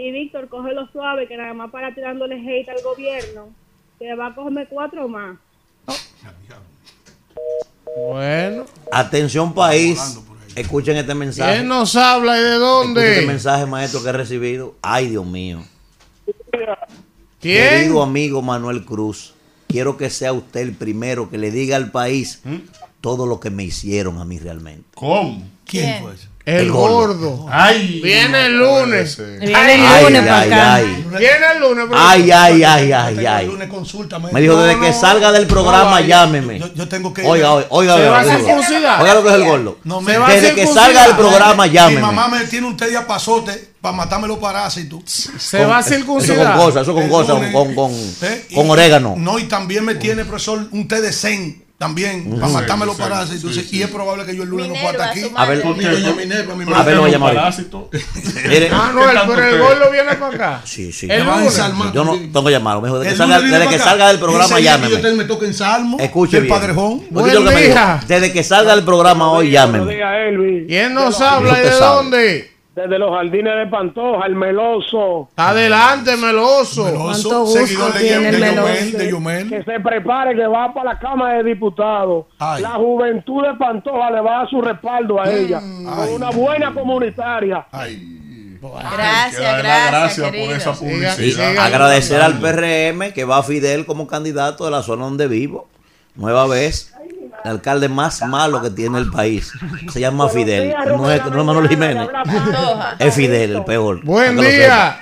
Y 0.00 0.12
Víctor, 0.12 0.48
cógelo 0.48 0.88
suave, 0.92 1.28
que 1.28 1.36
nada 1.36 1.52
más 1.52 1.70
para 1.70 1.94
tirándole 1.94 2.36
hate 2.36 2.70
al 2.70 2.82
gobierno, 2.82 3.50
que 3.98 4.14
va 4.14 4.28
a 4.28 4.34
cogerme 4.34 4.66
cuatro 4.66 5.06
más. 5.08 5.36
Bueno. 8.08 8.64
Atención 8.90 9.52
país, 9.52 10.18
escuchen 10.56 10.96
este 10.96 11.14
mensaje. 11.14 11.56
¿Quién 11.56 11.68
nos 11.68 11.96
habla 11.96 12.38
y 12.38 12.40
de 12.40 12.54
Escuchen 12.54 12.64
este 12.64 13.04
dónde? 13.04 13.26
mensaje, 13.26 13.66
maestro, 13.66 14.02
que 14.02 14.08
he 14.08 14.12
recibido. 14.12 14.74
Ay, 14.80 15.08
Dios 15.08 15.26
mío. 15.26 15.62
¿Quién? 17.38 17.68
Querido 17.68 18.02
amigo 18.02 18.40
Manuel 18.40 18.86
Cruz, 18.86 19.34
quiero 19.68 19.98
que 19.98 20.08
sea 20.08 20.32
usted 20.32 20.60
el 20.60 20.74
primero 20.74 21.28
que 21.28 21.36
le 21.36 21.50
diga 21.50 21.76
al 21.76 21.90
país 21.90 22.40
todo 23.02 23.26
lo 23.26 23.38
que 23.38 23.50
me 23.50 23.64
hicieron 23.64 24.18
a 24.18 24.24
mí 24.24 24.38
realmente. 24.38 24.88
¿Cómo? 24.94 25.46
¿Quién 25.66 26.02
fue 26.02 26.14
ese? 26.14 26.29
El, 26.50 26.56
El 26.66 26.70
gordo. 26.72 27.30
gordo. 27.30 27.46
Ay, 27.50 28.00
Viene 28.02 28.46
el 28.46 28.58
lunes. 28.58 29.16
Viene 29.18 29.74
el 29.74 29.86
Ay, 29.86 30.04
lunes 30.04 30.22
para 30.22 30.40
ay, 30.40 30.50
acá. 30.52 30.74
ay. 30.74 31.04
Viene 31.18 31.46
el 31.54 31.60
lunes. 31.60 31.84
Ay, 31.94 32.30
ay, 32.30 32.62
ay, 32.64 32.92
ay, 32.92 33.06
Tengo 33.14 33.20
el 33.20 33.26
ay. 33.26 33.46
lunes 33.46 33.68
consulta, 33.68 34.18
Me 34.18 34.40
dijo, 34.40 34.54
No, 34.54 34.62
desde 34.62 34.80
que 34.80 34.92
salga 34.92 35.30
del 35.32 35.46
programa, 35.46 36.00
llámeme. 36.00 36.58
Yo, 36.58 36.72
yo 36.74 36.88
tengo 36.88 37.12
que 37.14 37.22
Oiga, 37.22 37.52
oiga, 37.54 37.66
oiga, 37.70 37.96
Se 37.96 38.08
va 38.08 38.18
a 38.18 38.20
oiga, 38.22 38.34
oiga. 38.36 38.46
circuncidar. 38.46 39.02
Oiga 39.02 39.14
lo 39.14 39.22
que 39.22 39.28
es 39.28 39.34
el 39.34 39.44
gordo. 39.44 39.78
Me- 40.02 40.18
va 40.18 40.28
Desde 40.30 40.54
que 40.54 40.66
salga 40.66 41.06
del 41.06 41.16
programa, 41.16 41.66
Mi 41.66 41.70
llámeme. 41.72 42.00
mamá 42.00 42.28
me 42.28 42.44
tiene 42.46 42.66
un 42.66 42.76
té 42.76 42.90
de 42.90 43.00
pasote 43.02 43.70
para 43.80 43.96
matarme 43.96 44.26
los 44.28 44.38
parásitos. 44.38 45.00
Se 45.38 45.64
va 45.64 45.78
a 45.78 45.80
Eso 45.80 45.88
con 45.90 45.96
circuncidar. 45.98 46.56
cosas, 46.56 46.82
eso 46.82 46.94
con 46.94 47.08
cosas, 47.08 47.36
lunes. 47.36 47.52
con, 47.52 47.74
con, 47.74 47.92
¿Eh? 48.22 48.46
Con 48.54 48.68
orégano. 48.70 49.14
No, 49.16 49.38
y 49.38 49.44
también 49.44 49.84
me 49.84 49.94
tiene, 49.94 50.24
profesor, 50.24 50.66
un 50.72 50.88
té 50.88 51.00
de 51.00 51.12
zen 51.12 51.64
también 51.80 52.38
para 52.38 52.52
matarme 52.52 52.84
los 52.84 52.94
parásitos. 52.94 53.54
sí, 53.54 53.62
sí. 53.62 53.78
Y 53.78 53.82
es 53.82 53.88
probable 53.88 54.26
que 54.26 54.36
yo 54.36 54.42
el 54.42 54.50
lunes 54.50 54.68
no 54.68 54.74
pueda 54.74 54.90
estar 54.90 55.08
aquí. 55.08 55.22
A 55.34 55.46
ver. 55.46 55.64
Mi 55.64 55.82
doña 55.82 56.12
Minerva, 56.12 56.54
mi 56.54 56.70
A 56.74 56.82
ver, 56.82 56.94
lo 56.94 57.00
voy 57.00 57.08
a 57.08 57.12
llamar. 57.14 57.38
Ah, 57.38 58.92
no, 58.94 59.10
el, 59.10 59.18
pero 59.26 59.46
el 59.46 59.58
gordo 59.58 59.90
viene 59.90 60.14
para 60.16 60.34
acá. 60.34 60.60
sí, 60.66 60.92
sí. 60.92 61.06
El 61.08 61.26
va 61.26 61.42
ensalmar. 61.42 61.90
Yo 61.94 62.04
no 62.04 62.18
tengo 62.18 62.44
que 62.44 62.50
llamarlo. 62.50 62.82
Me 62.82 62.88
dijo, 62.88 62.98
desde 62.98 63.12
que 63.12 63.16
salga, 63.16 63.40
desde 63.40 63.68
que 63.68 64.04
del 64.08 64.18
programa, 64.18 64.60
llámeme. 64.60 65.12
Me 65.12 65.46
en 65.46 65.54
salmo. 65.54 65.96
Escuche 65.98 66.40
bien. 66.40 66.52
Padrejón. 66.52 67.02
Lo. 67.10 68.00
Desde 68.06 68.30
que 68.30 68.44
salga 68.44 68.76
del 68.76 68.84
programa 68.84 69.32
hoy, 69.32 69.50
llámeme. 69.50 70.66
¿Quién 70.66 70.92
nos 70.92 71.18
habla 71.22 71.58
y 71.60 71.62
de 71.62 71.70
dónde? 71.70 72.59
Desde 72.82 72.98
los 72.98 73.10
jardines 73.14 73.56
de 73.56 73.66
Pantoja, 73.66 74.26
el 74.26 74.34
meloso. 74.34 75.28
Adelante, 75.36 76.16
meloso. 76.16 76.84
Meloso, 76.84 77.02
¿Cuánto 77.28 77.40
gusto 77.44 77.66
seguidor 77.66 77.92
de, 77.94 77.98
tiene 78.00 78.20
de, 78.22 78.28
el 78.28 78.34
Yomel, 78.34 78.54
Meloso? 78.54 78.98
de 78.98 79.10
Yomel. 79.10 79.48
Que 79.48 79.62
se 79.64 79.80
prepare, 79.80 80.34
que 80.36 80.46
va 80.46 80.72
para 80.72 80.94
la 80.94 80.98
Cámara 80.98 81.38
de 81.38 81.44
Diputados. 81.44 82.26
Ay. 82.38 82.62
La 82.62 82.70
juventud 82.70 83.42
de 83.42 83.54
Pantoja 83.54 84.10
le 84.10 84.20
va 84.20 84.34
a 84.34 84.38
dar 84.38 84.50
su 84.50 84.60
respaldo 84.60 85.20
a 85.20 85.30
ella. 85.30 85.60
Con 85.60 85.88
Ay. 86.00 86.14
una 86.14 86.30
buena 86.30 86.72
comunitaria. 86.74 87.66
Ay. 87.72 88.16
Gracias, 88.62 89.40
darle 89.40 89.62
gracias, 89.62 89.90
gracias 89.90 90.28
por 90.30 90.54
esa 90.56 90.74
Siga, 90.74 90.90
publicidad. 91.14 91.50
siga. 91.50 91.64
Agradecer 91.64 92.20
al 92.20 92.38
PRM 92.40 93.12
que 93.14 93.24
va 93.24 93.38
a 93.38 93.42
Fidel 93.42 93.86
como 93.86 94.06
candidato 94.06 94.66
de 94.66 94.70
la 94.70 94.82
zona 94.82 95.04
donde 95.04 95.28
vivo. 95.28 95.66
Nueva 96.14 96.46
vez. 96.46 96.92
El 97.44 97.50
alcalde 97.52 97.88
más 97.88 98.20
malo 98.22 98.60
que 98.62 98.70
tiene 98.70 98.98
el 98.98 99.10
país. 99.10 99.52
Se 99.90 100.00
llama 100.00 100.28
Fidel. 100.28 100.74
No 100.86 101.10
es, 101.10 101.24
no 101.24 101.38
es 101.40 101.44
Manuel 101.44 101.68
Jiménez. 101.68 102.08
Es 102.98 103.14
Fidel, 103.14 103.56
el 103.56 103.64
peor. 103.64 104.02
Buen 104.04 104.36
día. 104.36 105.00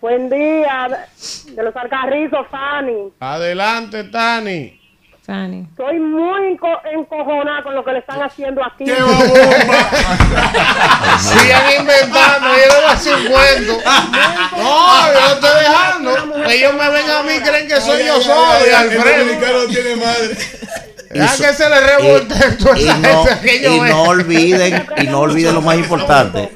Buen 0.00 0.30
día, 0.30 1.06
de 1.54 1.62
los 1.62 1.74
Alcarrizos, 1.74 2.46
Fanny. 2.50 3.12
Adelante, 3.18 4.04
Tani. 4.04 4.74
Fanny. 5.26 5.66
Estoy 5.70 5.98
muy 5.98 6.56
enco- 6.56 6.80
encojonada 6.90 7.62
con 7.64 7.74
lo 7.74 7.84
que 7.84 7.92
le 7.92 7.98
están 7.98 8.22
haciendo 8.22 8.64
aquí. 8.64 8.84
¡Qué 8.84 8.94
bomba! 8.94 9.18
Sigan 11.18 11.62
inventando, 11.80 12.48
yo 12.48 12.54
le 12.56 12.74
voy 12.76 12.84
a 12.86 12.92
hacer 12.92 13.14
un 13.16 13.26
cuento. 13.26 13.72
No, 14.56 15.12
yo 15.12 15.20
lo 15.20 15.26
estoy 15.34 15.50
dejando. 15.60 16.10
Ellos 16.48 16.74
me 16.74 16.88
ven 16.90 17.10
a 17.10 17.22
mí 17.24 17.32
y 17.34 17.40
creen 17.40 17.66
que 17.68 17.80
soy 17.80 18.06
yo 18.06 18.20
solo 18.20 18.66
y 18.66 18.70
Alfredo. 18.72 19.66
tiene 19.66 19.96
madre. 19.96 20.36
Ya 21.14 21.36
que 21.36 21.52
se 21.54 21.68
le 21.68 22.26
toda 22.58 22.78
Y 22.78 22.82
esa 22.82 22.98
no, 22.98 23.24
y 23.52 23.80
no 23.80 24.02
olviden, 24.02 24.86
y 24.98 25.06
no 25.06 25.20
olviden 25.20 25.54
lo 25.54 25.62
más 25.62 25.78
importante. 25.78 26.50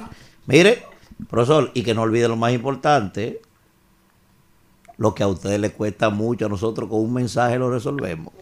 Mire, 0.46 0.82
profesor, 1.28 1.70
y 1.74 1.82
que 1.82 1.94
no 1.94 2.02
olviden 2.02 2.30
lo 2.30 2.36
más 2.36 2.52
importante, 2.52 3.40
lo 5.02 5.14
que 5.14 5.22
a 5.24 5.28
ustedes 5.28 5.58
les 5.58 5.72
cuesta 5.72 6.08
mucho, 6.10 6.46
a 6.46 6.48
nosotros 6.48 6.88
con 6.88 7.00
un 7.00 7.12
mensaje 7.12 7.58
lo 7.58 7.70
resolvemos. 7.70 8.32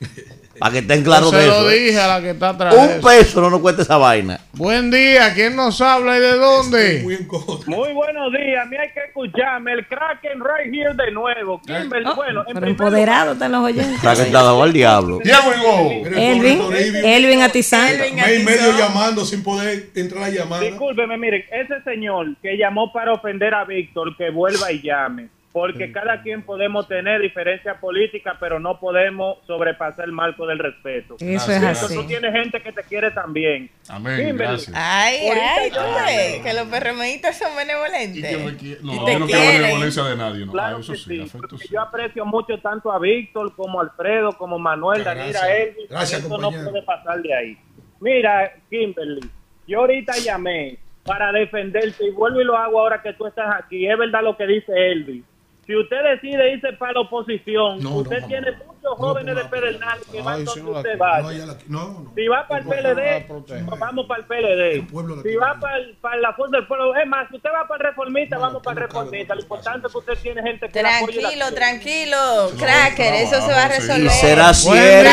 Para 0.59 0.73
que 0.73 0.79
estén 0.81 1.03
claros 1.03 1.33
de 1.33 1.41
se 1.41 1.47
lo 1.47 1.53
eso. 1.55 1.69
dije 1.71 1.99
a 1.99 2.07
la 2.07 2.21
que 2.21 2.31
está 2.31 2.51
atrás. 2.51 2.75
de 2.75 2.81
Un 2.81 2.91
eso. 2.91 3.09
peso 3.09 3.41
no 3.41 3.49
nos 3.49 3.61
cuesta 3.61 3.81
esa 3.81 3.97
vaina. 3.97 4.39
Buen 4.53 4.91
día, 4.91 5.33
¿quién 5.33 5.57
nos 5.57 5.81
habla 5.81 6.19
y 6.19 6.21
de 6.21 6.35
dónde? 6.37 7.19
Muy 7.67 7.93
buenos 7.95 8.31
días, 8.33 8.63
a 8.63 8.67
mí 8.69 8.77
hay 8.77 8.91
que 8.93 9.01
escucharme. 9.09 9.73
El 9.73 9.87
Kraken 9.87 10.39
right 10.41 10.75
here 10.75 10.93
de 10.95 11.11
nuevo. 11.13 11.63
Kimberly, 11.63 12.07
Oh, 12.11 12.15
bueno, 12.15 12.45
en 12.47 12.55
pero 12.55 12.67
empoderado 12.67 13.33
están 13.33 13.53
los 13.53 13.65
oyentes. 13.65 13.95
Está 13.95 14.15
que 14.15 14.23
está 14.23 14.43
dado 14.43 14.63
al 14.63 14.73
diablo. 14.75 15.19
Diego 15.25 15.53
y 15.57 15.61
Go. 15.63 16.09
Elvin, 16.15 16.61
Elvin 17.07 17.41
Atizán. 17.43 17.97
Mes 17.99 18.41
y 18.41 18.45
medio 18.45 18.77
llamando 18.77 19.25
sin 19.25 19.43
poder 19.43 19.89
entrar 19.95 20.25
a 20.25 20.29
la 20.29 20.35
llamada. 20.35 20.63
Discúlpeme, 20.63 21.17
miren, 21.17 21.43
ese 21.53 21.83
señor 21.85 22.37
que 22.43 22.59
llamó 22.59 22.93
para 22.93 23.15
ofender 23.15 23.55
a 23.55 23.65
Víctor, 23.65 24.15
que 24.19 24.29
vuelva 24.29 24.71
y 24.73 24.83
llame. 24.83 25.29
Porque 25.53 25.91
cada 25.91 26.23
quien 26.23 26.43
podemos 26.43 26.87
tener 26.87 27.21
diferencias 27.21 27.77
políticas, 27.79 28.37
pero 28.39 28.61
no 28.61 28.79
podemos 28.79 29.39
sobrepasar 29.49 30.05
el 30.05 30.13
marco 30.13 30.47
del 30.47 30.61
respeto. 30.61 31.17
Eso 31.19 31.51
es 31.51 31.63
así. 31.65 31.93
Tú 31.97 32.07
tienes 32.07 32.33
gente 32.33 32.63
que 32.63 32.71
te 32.71 32.85
quiere 32.85 33.11
también. 33.11 33.69
Amén, 33.89 34.17
Kimberly, 34.17 34.37
gracias. 34.53 34.77
Ay, 34.79 35.27
Ahorita 35.27 35.55
ay, 35.57 35.71
yo- 35.73 35.81
hombre, 35.85 36.41
que 36.45 36.55
los 36.55 36.69
perremeístas 36.69 37.37
son 37.37 37.53
Y 37.53 37.57
benevolentes. 37.57 38.25
que 38.31 38.37
me 38.37 38.53
qui- 38.57 38.79
No, 38.81 38.93
Y 38.93 38.97
yo 38.99 39.05
te 39.05 39.19
no 39.19 39.27
quiero 39.27 39.41
quieren. 39.41 39.63
benevolencia 39.63 40.05
de 40.05 40.17
nadie. 40.17 40.47
No. 40.47 40.53
Claro 40.53 40.77
Ah, 40.77 40.81
eso 40.81 40.93
que 40.93 40.99
sí, 40.99 41.21
afecto 41.21 41.59
sí. 41.59 41.69
yo 41.73 41.81
aprecio 41.81 42.25
mucho 42.25 42.59
tanto 42.61 42.93
a 42.93 43.01
Víctor 43.01 43.53
como 43.57 43.81
a 43.81 43.83
Alfredo, 43.83 44.33
como 44.39 44.57
Manuel, 44.57 45.01
Muchas 45.01 45.17
Danira, 45.17 45.41
gracias. 45.41 45.59
Elvis. 45.67 45.89
Gracias, 45.91 46.21
Eso 46.25 46.39
no 46.39 46.51
puede 46.53 46.83
pasar 46.83 47.21
de 47.23 47.35
ahí. 47.35 47.59
Mira, 47.99 48.53
Kimberly, 48.71 49.29
yo 49.67 49.81
ahorita 49.81 50.13
llamé 50.19 50.79
para 51.05 51.33
defenderte 51.33 52.07
y 52.07 52.11
vuelvo 52.11 52.41
y 52.41 52.45
lo 52.45 52.57
hago 52.57 52.79
ahora 52.81 53.03
que 53.03 53.13
tú 53.15 53.27
estás 53.27 53.53
aquí. 53.59 53.85
Es 53.89 53.99
verdad 53.99 54.23
lo 54.23 54.37
que 54.37 54.47
dice 54.47 54.73
Elvis. 54.93 55.25
Si 55.71 55.77
usted 55.77 56.03
decide 56.03 56.55
irse 56.55 56.73
para 56.73 56.95
la 56.95 57.01
oposición, 57.03 57.81
No, 57.81 57.99
usted 57.99 58.23
no, 58.23 58.27
tiene. 58.27 58.49
Muchos 58.83 58.99
jóvenes 58.99 59.37
de 59.37 59.45
Pedernal 59.45 59.99
que 60.11 60.23
van 60.23 60.45
donde 60.45 60.63
no 60.63 60.71
usted 60.71 60.99
vaya. 60.99 61.47
No, 61.47 61.55
no, 61.69 61.89
no. 62.01 62.13
Si 62.15 62.27
va 62.29 62.47
para 62.49 62.61
el 62.61 62.67
PLD, 62.67 63.79
vamos 63.79 64.07
para 64.07 64.21
el 64.21 64.27
PLD. 64.27 65.23
Si 65.23 65.37
va 65.37 65.57
para, 65.61 65.77
el- 65.79 65.97
para 66.01 66.17
la 66.17 66.33
fuerza 66.35 66.57
del 66.57 66.67
pueblo, 66.67 66.97
es 66.97 67.07
más, 67.07 67.29
si 67.31 67.37
usted 67.37 67.51
va 67.51 67.67
para 67.69 67.83
el 67.85 67.91
reformista, 67.91 68.37
No, 68.37 68.43
vamos 68.43 68.63
para 68.63 68.75
el 68.75 68.81
no 68.81 68.87
reformista. 68.87 69.35
Lo 69.35 69.41
importante 69.43 69.87
es 69.87 69.93
que 69.93 69.99
usted 69.99 70.15
tiene 70.23 70.43
gente 70.43 70.69
que 70.69 70.81
Tranquilo, 70.81 71.53
tranquilo, 71.55 72.17
cracker, 72.59 73.15
eso 73.15 73.41
se 73.41 73.53
va 73.53 73.65
a 73.65 73.69
resolver. 73.69 74.07
Y 74.07 74.09
será 74.11 74.55
cierto. 74.55 75.11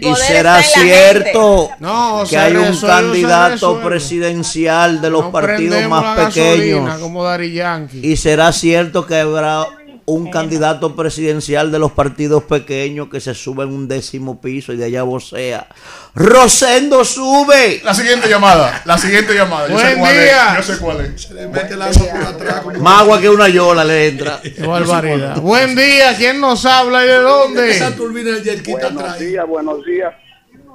Y 0.00 0.14
será 0.16 0.62
cierto 0.62 1.70
No, 1.78 2.24
que 2.28 2.36
hay 2.38 2.56
un 2.56 2.78
candidato 2.80 3.80
presidencial 3.80 5.00
de 5.00 5.10
los 5.10 5.24
No 5.24 5.32
partidos 5.32 5.82
más 5.88 6.26
pequeños. 6.26 6.98
Como 7.00 7.24
Dari 7.24 7.52
Yankee. 7.52 8.00
Y 8.06 8.16
será 8.16 8.52
cierto 8.52 9.06
que 9.06 9.16
habrá 9.16 9.66
un 10.04 10.30
candidato 10.30 10.96
presidencial 10.96 11.70
de 11.70 11.78
los 11.78 11.92
partidos 11.92 12.42
pequeños 12.44 13.08
que 13.08 13.20
se 13.20 13.34
sube 13.34 13.64
en 13.64 13.70
un 13.72 13.88
décimo 13.88 14.40
piso 14.40 14.72
y 14.72 14.76
de 14.76 14.86
allá 14.86 15.02
vocea. 15.04 15.68
Rosendo 16.14 17.04
sube. 17.04 17.80
La 17.84 17.94
siguiente 17.94 18.28
llamada, 18.28 18.82
la 18.84 18.98
siguiente 18.98 19.34
llamada. 19.34 19.68
Yo 19.68 19.78
sé 19.78 19.84
Buen 19.84 19.98
cuál 20.00 20.12
día. 20.14 20.58
es. 20.58 20.66
Yo 20.66 20.74
sé 20.74 20.80
cuál 20.80 21.00
es. 21.00 21.22
Se 21.22 21.34
le 21.34 21.48
mete 21.48 21.74
el 21.74 21.82
agua 21.82 22.06
por 22.10 22.22
atrás. 22.22 22.80
Más 22.80 23.00
agua 23.00 23.20
que 23.20 23.30
una 23.30 23.48
yola 23.48 23.84
le 23.84 24.08
entra. 24.08 24.40
Barbaridad. 24.66 25.36
Buen 25.40 25.74
día, 25.76 26.16
¿quién 26.16 26.40
nos 26.40 26.64
habla 26.66 27.04
y 27.04 27.08
de 27.08 27.16
dónde? 27.18 27.70
Esa 27.70 27.94
turbina 27.94 28.30
Buenos 28.66 29.02
atrás. 29.02 29.18
días, 29.18 29.46
buenos 29.46 29.84
días. 29.84 30.12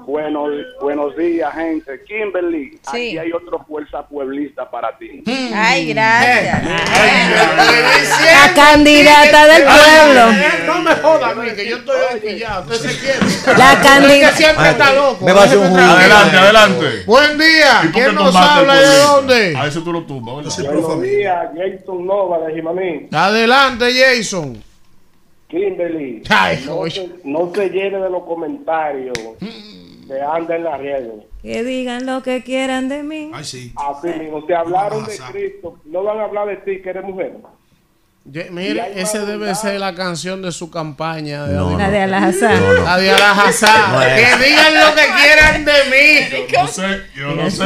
Buenos, 0.07 0.49
buenos 0.79 1.17
días, 1.17 1.53
gente. 1.53 2.01
Kimberly, 2.05 2.79
Sí. 2.93 3.09
aquí 3.09 3.17
hay 3.17 3.31
otro 3.33 3.59
fuerza 3.67 4.07
pueblista 4.07 4.71
para 4.71 4.97
ti. 4.97 5.21
Ay, 5.53 5.89
gracias. 5.93 6.63
La 6.63 8.53
candidata 8.55 9.47
del 9.47 9.63
pueblo. 9.63 10.31
No 10.65 10.81
me 10.81 10.95
joda 10.95 11.27
a 11.31 11.35
mí, 11.35 11.49
que 11.53 11.69
yo 11.69 11.75
estoy 11.75 11.99
aquí 12.15 12.39
ya. 12.39 12.61
Usted 12.61 12.89
se 12.89 12.99
quiere. 13.01 13.57
La 13.57 13.81
candidata. 13.81 14.37
siempre 14.37 14.69
está 14.69 14.93
loco. 14.93 15.25
Me 15.25 15.33
va 15.33 15.41
a 15.41 15.43
hacer 15.43 15.57
un. 15.57 15.77
Adelante, 15.77 16.37
adelante. 16.37 17.03
Buen 17.05 17.37
día. 17.37 17.81
¿Y 17.83 17.87
por 17.87 17.91
qué 17.95 18.01
¿Quién 18.03 18.15
nos 18.15 18.33
habla 18.33 18.75
y 18.77 18.79
de 18.87 18.97
dónde? 18.99 19.57
A 19.57 19.67
eso 19.67 19.83
tú 19.83 19.91
lo 19.91 20.03
tumbas, 20.03 20.55
favor. 20.55 21.01
días, 21.01 21.49
Jason 21.53 22.05
Nova 22.05 22.47
de 22.47 22.53
Jimaní. 22.53 23.09
Adelante, 23.11 23.85
Jason. 23.93 24.63
Kimberly, 25.49 26.23
Ay, 26.29 26.63
no, 26.65 26.89
se, 26.89 27.09
no 27.23 27.51
se 27.53 27.69
llene 27.69 27.99
de 27.99 28.09
los 28.09 28.23
comentarios 28.23 29.17
que 30.07 30.21
andan 30.21 30.57
en 30.57 30.63
las 30.63 30.79
redes. 30.79 31.13
Que 31.41 31.63
digan 31.63 32.05
lo 32.05 32.23
que 32.23 32.43
quieran 32.43 32.89
de 32.89 33.03
mí. 33.03 33.31
Ay, 33.33 33.43
sí. 33.43 33.73
Así 33.75 34.07
mismo, 34.07 34.43
te 34.45 34.55
hablaron 34.55 35.05
de 35.05 35.13
Ajá. 35.13 35.31
Cristo, 35.31 35.77
no 35.85 36.03
van 36.03 36.19
a 36.19 36.23
hablar 36.23 36.47
de 36.47 36.57
ti 36.57 36.81
que 36.81 36.89
eres 36.89 37.03
mujer. 37.03 37.33
Ye- 38.29 38.49
Mire, 38.51 38.91
ese 38.99 39.19
debe 39.25 39.55
ser 39.55 39.79
la 39.79 39.95
canción 39.95 40.41
de 40.41 40.51
su 40.51 40.69
campaña. 40.69 41.45
De 41.45 41.53
No, 41.55 41.77
La 41.77 41.89
de 41.89 42.01
Alhazá. 42.01 42.51
No, 42.55 42.73
no. 42.73 42.83
La 42.83 42.97
de 42.97 43.09
Alhazá. 43.11 44.05
Que 44.15 44.45
digan 44.45 44.73
lo 44.73 44.95
que 44.95 45.01
quieran 45.21 45.63
de 45.63 45.71
mí. 45.89 46.45
Yo 46.51 46.61
no 46.61 46.67
sé, 46.67 47.01
yo 47.15 47.27
no 47.35 47.49
sé. 47.49 47.63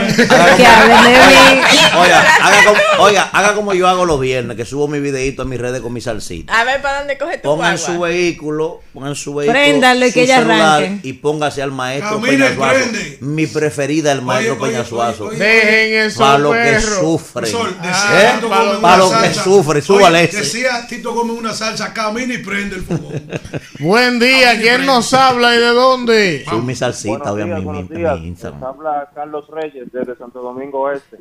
Que 0.57 0.65
hablen 0.65 1.03
de 1.03 1.09
mí. 1.09 1.61
Oiga, 1.99 2.21
haga 2.43 2.63
como, 2.65 2.79
oiga, 3.03 3.29
haga 3.33 3.55
como 3.55 3.73
yo 3.73 3.87
hago 3.87 4.05
los 4.05 4.19
viernes, 4.19 4.55
que 4.55 4.63
subo 4.65 4.87
mi 4.87 4.99
videito 4.99 5.41
a 5.41 5.45
mis 5.45 5.59
redes 5.59 5.81
con 5.81 5.93
mi 5.93 5.99
salsita. 6.01 6.59
A 6.59 6.63
ver, 6.63 6.79
¿para 6.79 6.99
dónde 6.99 7.17
coge 7.17 7.37
tu 7.39 7.49
Pongan 7.49 7.75
guagua? 7.77 7.95
su 7.95 7.99
vehículo, 7.99 8.81
pongan 8.93 9.15
su 9.15 9.33
vehículo. 9.33 9.59
Préndalo 9.59 10.05
y 10.05 10.11
que 10.11 10.21
ella 10.23 10.37
arranque. 10.37 10.99
Y 11.07 11.13
póngase 11.13 11.63
al 11.63 11.71
maestro 11.71 12.21
Camine, 12.21 12.37
Peña 12.37 12.55
Suazo. 12.55 12.73
prende. 12.75 13.17
Mi 13.21 13.47
preferida, 13.47 14.11
el 14.11 14.21
maestro 14.21 14.53
Oye, 14.53 14.61
oye, 14.63 14.71
Peña 14.73 14.85
Suazo. 14.85 15.25
oye, 15.25 15.37
oye. 15.37 15.43
Dejen 15.45 16.05
eso, 16.07 16.19
Para 16.19 16.37
lo 16.37 16.51
que 16.51 16.79
sufre. 16.81 17.51
Ah, 17.81 18.31
Tito 18.35 18.49
para 18.79 18.97
lo- 18.97 19.11
que 19.21 19.33
sufre, 19.33 19.71
Oye, 19.79 19.81
súbale 19.81 20.23
ese. 20.25 20.50
Decía 20.51 20.85
Tito 20.85 21.13
Gómez 21.13 21.39
una 21.39 21.53
salsa, 21.53 21.93
camina 21.93 22.33
y 22.33 22.39
prende 22.39 22.75
el 22.75 22.81
fogón. 22.81 23.13
Buen 23.79 24.19
día. 24.19 24.59
¿Quién 24.59 24.85
nos 24.85 25.13
habla 25.13 25.55
y 25.55 25.59
de 25.59 25.67
dónde? 25.67 26.43
Soy 26.43 26.61
mi 26.61 26.75
salsita, 26.75 27.31
Buenos 27.31 27.33
obviamente, 27.33 27.61
días, 27.61 27.61
mi, 27.61 27.65
buenos 27.71 27.89
mi, 27.89 27.95
días. 27.95 28.19
mi 28.19 28.27
Instagram. 28.27 28.59
Les 28.59 28.67
habla 28.69 29.09
Carlos 29.15 29.47
Reyes 29.47 29.89
desde 29.93 30.13
Santo 30.17 30.41
Domingo 30.41 30.91
Este. 30.91 31.15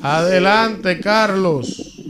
Adelante, 0.00 1.00
Carlos. 1.00 2.00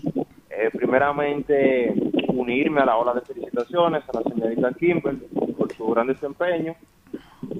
Eh, 0.50 0.70
primeramente, 0.72 1.92
unirme 2.28 2.82
a 2.82 2.84
la 2.84 2.96
ola 2.96 3.12
de 3.14 3.20
felicitaciones 3.22 4.04
a 4.08 4.16
la 4.16 4.22
señorita 4.22 4.72
Kimberly 4.74 5.26
por 5.58 5.74
su 5.74 5.84
gran 5.88 6.06
desempeño. 6.06 6.76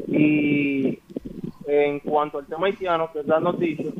Y 0.07 1.01
en 1.67 1.99
cuanto 1.99 2.39
al 2.39 2.47
tema 2.47 2.69
haitiano, 2.69 3.11
que 3.13 3.19
es 3.19 3.27
la 3.27 3.41
noticia, 3.41 3.91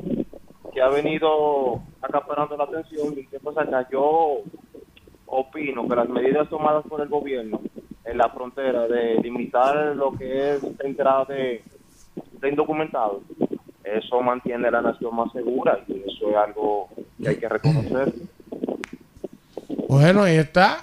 que 0.75 0.81
ha 0.81 0.89
venido 0.89 1.81
acaparando 2.01 2.57
la 2.57 2.65
atención, 2.65 3.17
y 3.17 3.25
qué 3.27 3.39
pasa 3.39 3.61
acá, 3.61 3.87
yo 3.89 4.41
opino 5.25 5.87
que 5.87 5.95
las 5.95 6.09
medidas 6.09 6.49
tomadas 6.49 6.85
por 6.85 6.99
el 6.99 7.07
gobierno 7.07 7.61
en 8.03 8.17
la 8.17 8.29
frontera 8.29 8.85
de 8.85 9.15
limitar 9.21 9.95
lo 9.95 10.11
que 10.11 10.55
es 10.55 10.63
entrada 10.83 11.23
de, 11.25 11.63
de 12.41 12.49
indocumentados, 12.49 13.23
eso 13.85 14.21
mantiene 14.21 14.69
la 14.69 14.81
nación 14.81 15.15
más 15.15 15.31
segura 15.31 15.79
y 15.87 16.03
eso 16.05 16.29
es 16.29 16.35
algo 16.35 16.89
que 17.21 17.29
hay 17.29 17.37
que 17.37 17.47
reconocer. 17.47 18.13
Bueno, 19.87 20.23
ahí 20.23 20.35
está. 20.35 20.79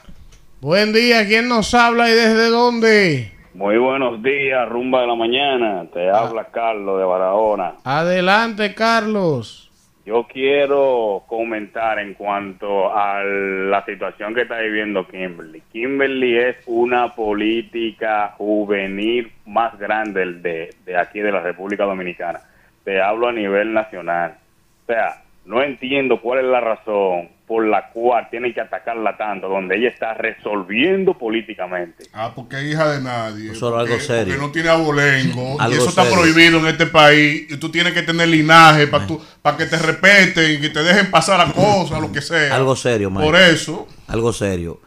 Buen 0.61 0.93
día. 0.93 1.27
¿Quién 1.27 1.49
nos 1.49 1.75
habla 1.75 2.09
y 2.09 2.13
desde 2.13 2.49
dónde? 2.49 3.33
Muy 3.55 3.77
buenos 3.77 4.23
días, 4.23 4.69
rumba 4.69 5.03
de 5.03 5.07
la 5.09 5.15
mañana. 5.17 5.87
Te 5.93 6.09
habla 6.09 6.47
Carlos 6.47 6.99
de 6.99 7.05
Barahona. 7.05 7.75
Adelante, 7.85 8.75
Carlos. 8.75 9.72
Yo 10.05 10.25
quiero 10.25 11.23
comentar 11.29 12.01
en 12.01 12.15
cuanto 12.15 12.93
a 12.93 13.23
la 13.23 13.85
situación 13.85 14.35
que 14.35 14.43
está 14.43 14.59
viviendo 14.59 15.07
Kimberly. 15.07 15.63
Kimberly 15.73 16.39
es 16.39 16.57
una 16.67 17.15
política 17.15 18.35
juvenil 18.37 19.31
más 19.47 19.79
grande 19.79 20.33
de, 20.33 20.71
de 20.85 20.97
aquí 20.97 21.21
de 21.21 21.31
la 21.31 21.41
República 21.41 21.85
Dominicana. 21.85 22.41
Te 22.83 23.01
hablo 23.01 23.29
a 23.29 23.33
nivel 23.33 23.73
nacional. 23.73 24.39
O 24.83 24.87
sea, 24.87 25.23
no 25.45 25.63
entiendo 25.63 26.21
cuál 26.21 26.41
es 26.41 26.47
la 26.47 26.61
razón 26.61 27.29
por 27.53 27.69
la 27.69 27.91
cual 27.91 28.29
tienen 28.31 28.55
que 28.55 28.63
atacarla 28.63 29.15
tanto, 29.19 29.47
donde 29.47 29.77
ella 29.77 29.91
está 29.91 30.15
resolviendo 30.15 31.19
políticamente. 31.19 32.05
Ah, 32.15 32.33
porque 32.35 32.57
es 32.57 32.73
hija 32.73 32.93
de 32.93 33.03
nadie. 33.03 33.51
Algo 33.51 33.77
porque, 33.77 34.01
serio. 34.01 34.25
porque 34.25 34.41
no 34.41 34.51
tiene 34.51 34.71
abolengo. 34.71 35.57
y 35.59 35.63
Algo 35.63 35.77
eso 35.77 35.91
está 35.91 36.05
serio. 36.05 36.19
prohibido 36.19 36.61
en 36.61 36.67
este 36.69 36.87
país. 36.87 37.47
Y 37.51 37.59
tú 37.59 37.71
tienes 37.71 37.93
que 37.93 38.01
tener 38.01 38.27
linaje 38.29 38.87
para 38.87 39.07
para 39.43 39.59
que 39.59 39.67
te 39.67 39.77
respeten 39.77 40.53
y 40.55 40.61
que 40.63 40.71
te 40.71 40.83
dejen 40.83 41.11
pasar 41.11 41.47
las 41.47 41.53
cosas, 41.53 42.01
lo 42.01 42.11
que 42.11 42.23
sea. 42.23 42.57
Algo 42.57 42.75
serio, 42.75 43.11
maestro. 43.11 43.31
Por 43.31 43.39
eso. 43.39 43.87
Algo 44.07 44.33
serio. 44.33 44.81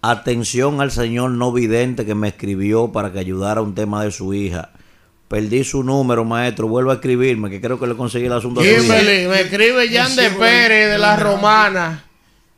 Atención 0.00 0.80
al 0.80 0.92
señor 0.92 1.32
no 1.32 1.50
vidente 1.50 2.06
que 2.06 2.14
me 2.14 2.28
escribió 2.28 2.92
para 2.92 3.10
que 3.10 3.18
ayudara 3.18 3.58
a 3.58 3.64
un 3.64 3.74
tema 3.74 4.04
de 4.04 4.12
su 4.12 4.32
hija. 4.32 4.70
Perdí 5.26 5.64
su 5.64 5.82
número, 5.82 6.24
maestro. 6.24 6.68
Vuelva 6.68 6.92
a 6.92 6.94
escribirme, 6.96 7.50
que 7.50 7.60
creo 7.60 7.80
que 7.80 7.88
le 7.88 7.96
conseguí 7.96 8.26
el 8.26 8.32
asunto 8.34 8.60
a. 8.60 8.62
Kimberly, 8.62 9.26
me 9.26 9.40
escribe 9.40 9.88
Jan 9.88 10.14
de 10.14 10.30
Pérez 10.30 10.92
de 10.92 10.98
la 10.98 11.16
Romana. 11.16 12.04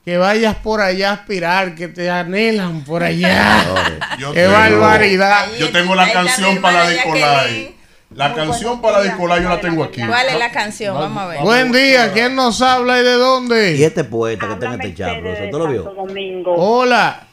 Que 0.04 0.18
vayas 0.18 0.56
por 0.56 0.80
allá 0.82 1.10
a 1.10 1.12
aspirar, 1.14 1.74
que 1.74 1.88
te 1.88 2.10
anhelan 2.10 2.84
por 2.84 3.02
allá. 3.02 3.64
Yo 4.18 4.32
Qué 4.32 4.40
tengo- 4.42 4.52
barbaridad. 4.52 5.46
Yo 5.58 5.70
tengo 5.72 5.94
la 5.94 6.12
canción 6.12 6.60
para 6.60 6.84
la 6.84 6.90
de 6.90 6.96
Nicolai. 6.96 7.74
La 8.10 8.34
canción 8.34 8.80
para 8.82 9.02
Nicolai 9.02 9.42
yo 9.42 9.48
la 9.48 9.60
tengo 9.60 9.82
aquí. 9.82 10.02
¿Cuál 10.06 10.28
es 10.28 10.38
la 10.38 10.50
canción? 10.52 10.94
Vamos 10.94 11.22
a 11.22 11.26
ver. 11.28 11.40
Buen 11.40 11.72
día, 11.72 12.12
¿quién 12.12 12.36
nos 12.36 12.60
habla 12.60 13.00
y 13.00 13.02
de 13.02 13.14
dónde? 13.14 13.76
Y 13.76 13.82
este 13.82 14.04
poeta 14.04 14.46
que 14.46 14.52
está 14.52 14.66
en 14.66 14.72
este 14.74 14.94
chat, 14.94 15.20
profesor, 15.20 15.50
¿tú 15.50 15.58
lo 15.58 15.66
vio? 15.68 15.82
Domingo. 15.84 16.54
Hola. 16.54 17.26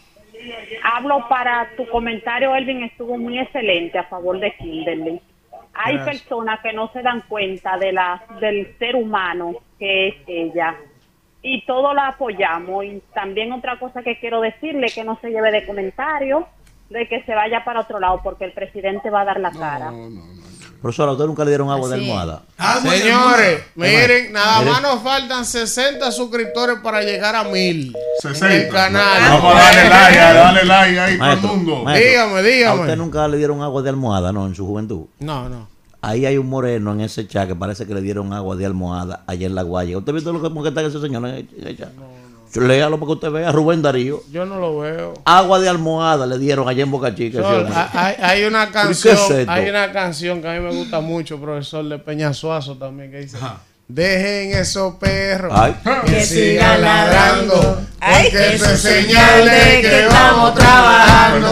Hablo 0.84 1.26
para 1.30 1.70
tu 1.78 1.86
comentario, 1.90 2.56
Elvin, 2.56 2.84
estuvo 2.84 3.18
muy 3.18 3.38
excelente 3.38 4.00
a 4.00 4.06
favor 4.06 4.40
de 4.40 4.56
Kimberly. 4.56 5.22
Hay 5.74 5.96
Gracias. 5.98 6.22
personas 6.22 6.60
que 6.62 6.74
no 6.74 6.90
se 6.94 7.02
dan 7.02 7.22
cuenta 7.28 7.78
de 7.78 7.92
la 7.92 8.24
del 8.40 8.76
ser 8.80 8.96
humano 8.96 9.54
que 9.78 10.08
es 10.08 10.16
ella 10.28 10.76
y 11.44 11.66
todos 11.66 11.94
la 11.96 12.10
apoyamos. 12.10 12.86
Y 12.86 13.02
también 13.14 13.52
otra 13.52 13.80
cosa 13.80 14.02
que 14.04 14.20
quiero 14.20 14.42
decirle 14.42 14.88
que 14.94 15.04
no 15.04 15.18
se 15.22 15.30
lleve 15.30 15.52
de 15.52 15.66
comentario 15.66 16.48
de 16.90 17.08
que 17.08 17.24
se 17.24 17.34
vaya 17.34 17.64
para 17.64 17.80
otro 17.82 18.00
lado 18.00 18.20
porque 18.24 18.44
el 18.46 18.52
presidente 18.52 19.10
va 19.10 19.22
a 19.22 19.26
dar 19.26 19.40
la 19.40 19.52
cara. 19.52 19.94
Profesor, 20.82 21.08
¿a 21.10 21.12
usted 21.12 21.26
nunca 21.26 21.44
le 21.46 21.52
dieron 21.52 21.70
agua 21.70 21.88
de 21.90 21.96
Así 21.96 22.04
almohada? 22.04 22.42
Señores, 22.82 23.64
miren, 23.76 24.34
nada 24.34 24.62
más 24.64 24.82
nos 24.82 25.02
faltan 25.04 25.46
60 25.46 26.12
suscriptores 26.12 26.80
para 26.80 27.02
llegar 27.04 27.36
a 27.36 27.44
mil. 27.44 27.96
60. 28.20 28.48
En 28.56 28.62
el 28.62 28.70
canal. 28.70 29.22
Vamos 29.30 29.56
a 29.56 29.60
darle 29.60 29.90
like, 29.90 30.20
a 30.20 30.34
darle 30.34 30.66
like 30.66 31.00
ahí 31.00 31.06
todo 31.06 31.12
el 31.14 31.18
Maestro, 31.20 31.50
mundo. 31.50 31.84
maestro, 31.84 32.10
Dígame, 32.10 32.42
dígame. 32.42 32.80
¿A 32.80 32.82
usted 32.82 32.98
nunca 32.98 33.28
le 33.28 33.38
dieron 33.38 33.62
agua 33.62 33.82
de 33.84 33.90
almohada, 33.90 34.34
no, 34.34 34.48
en 34.48 34.56
su 34.56 34.66
juventud? 34.66 35.06
No, 35.20 35.48
no. 35.48 35.68
Ahí 36.02 36.26
hay 36.26 36.38
un 36.38 36.50
moreno 36.50 36.94
en 36.94 37.02
ese 37.02 37.28
chat 37.28 37.48
que 37.48 37.56
parece 37.56 37.86
que 37.86 37.94
le 37.94 38.02
dieron 38.02 38.34
agua 38.34 38.56
de 38.56 38.66
almohada 38.66 39.24
allá 39.28 39.46
en 39.46 39.54
la 39.54 39.62
guaya. 39.62 39.98
¿Usted 39.98 40.14
vio 40.14 40.34
lo 40.34 40.42
que, 40.42 40.62
que 40.62 40.70
está 40.70 40.82
ese 40.82 41.00
señor 41.00 41.28
en 41.28 41.48
el 41.64 41.78
chat? 41.78 41.92
Léalo 42.56 42.98
para 42.98 43.08
que 43.08 43.14
usted 43.14 43.32
vea, 43.32 43.52
Rubén 43.52 43.82
Darío. 43.82 44.24
Yo 44.32 44.46
no 44.46 44.60
lo 44.60 44.80
veo. 44.80 45.14
Agua 45.24 45.60
de 45.60 45.70
almohada 45.70 46.26
le 46.26 46.38
dieron 46.38 46.68
allá 46.68 46.84
en 46.84 46.92
Boca 46.92 47.16
Chica. 47.16 47.40
ese 47.40 47.48
Sol, 47.48 47.68
hay, 47.94 48.16
hay 48.20 48.44
una 48.44 48.68
¿Qué 48.68 48.74
canción, 48.74 49.16
es 49.16 49.48
hay 49.48 49.70
una 49.70 49.92
canción 49.92 50.42
que 50.42 50.50
a 50.50 50.54
mí 50.54 50.60
me 50.60 50.76
gusta 50.76 51.00
mucho, 51.00 51.40
profesor 51.40 51.88
de 51.88 51.98
Peñasuazo 52.00 52.78
también, 52.78 53.12
que 53.12 53.20
dice 53.20 53.38
Dejen 53.88 54.58
esos 54.58 54.96
perros 54.96 55.54
Ay. 55.54 55.76
que 56.06 56.26
sigan 56.26 56.82
ladrando, 56.82 57.82
Ay, 58.00 58.30
porque 58.32 58.56
eso 58.56 58.66
eso 58.66 58.74
es 58.74 58.82
señal 58.82 59.46
de 59.46 59.82
que 59.82 60.04
estamos 60.04 60.54
trabajando. 60.56 61.52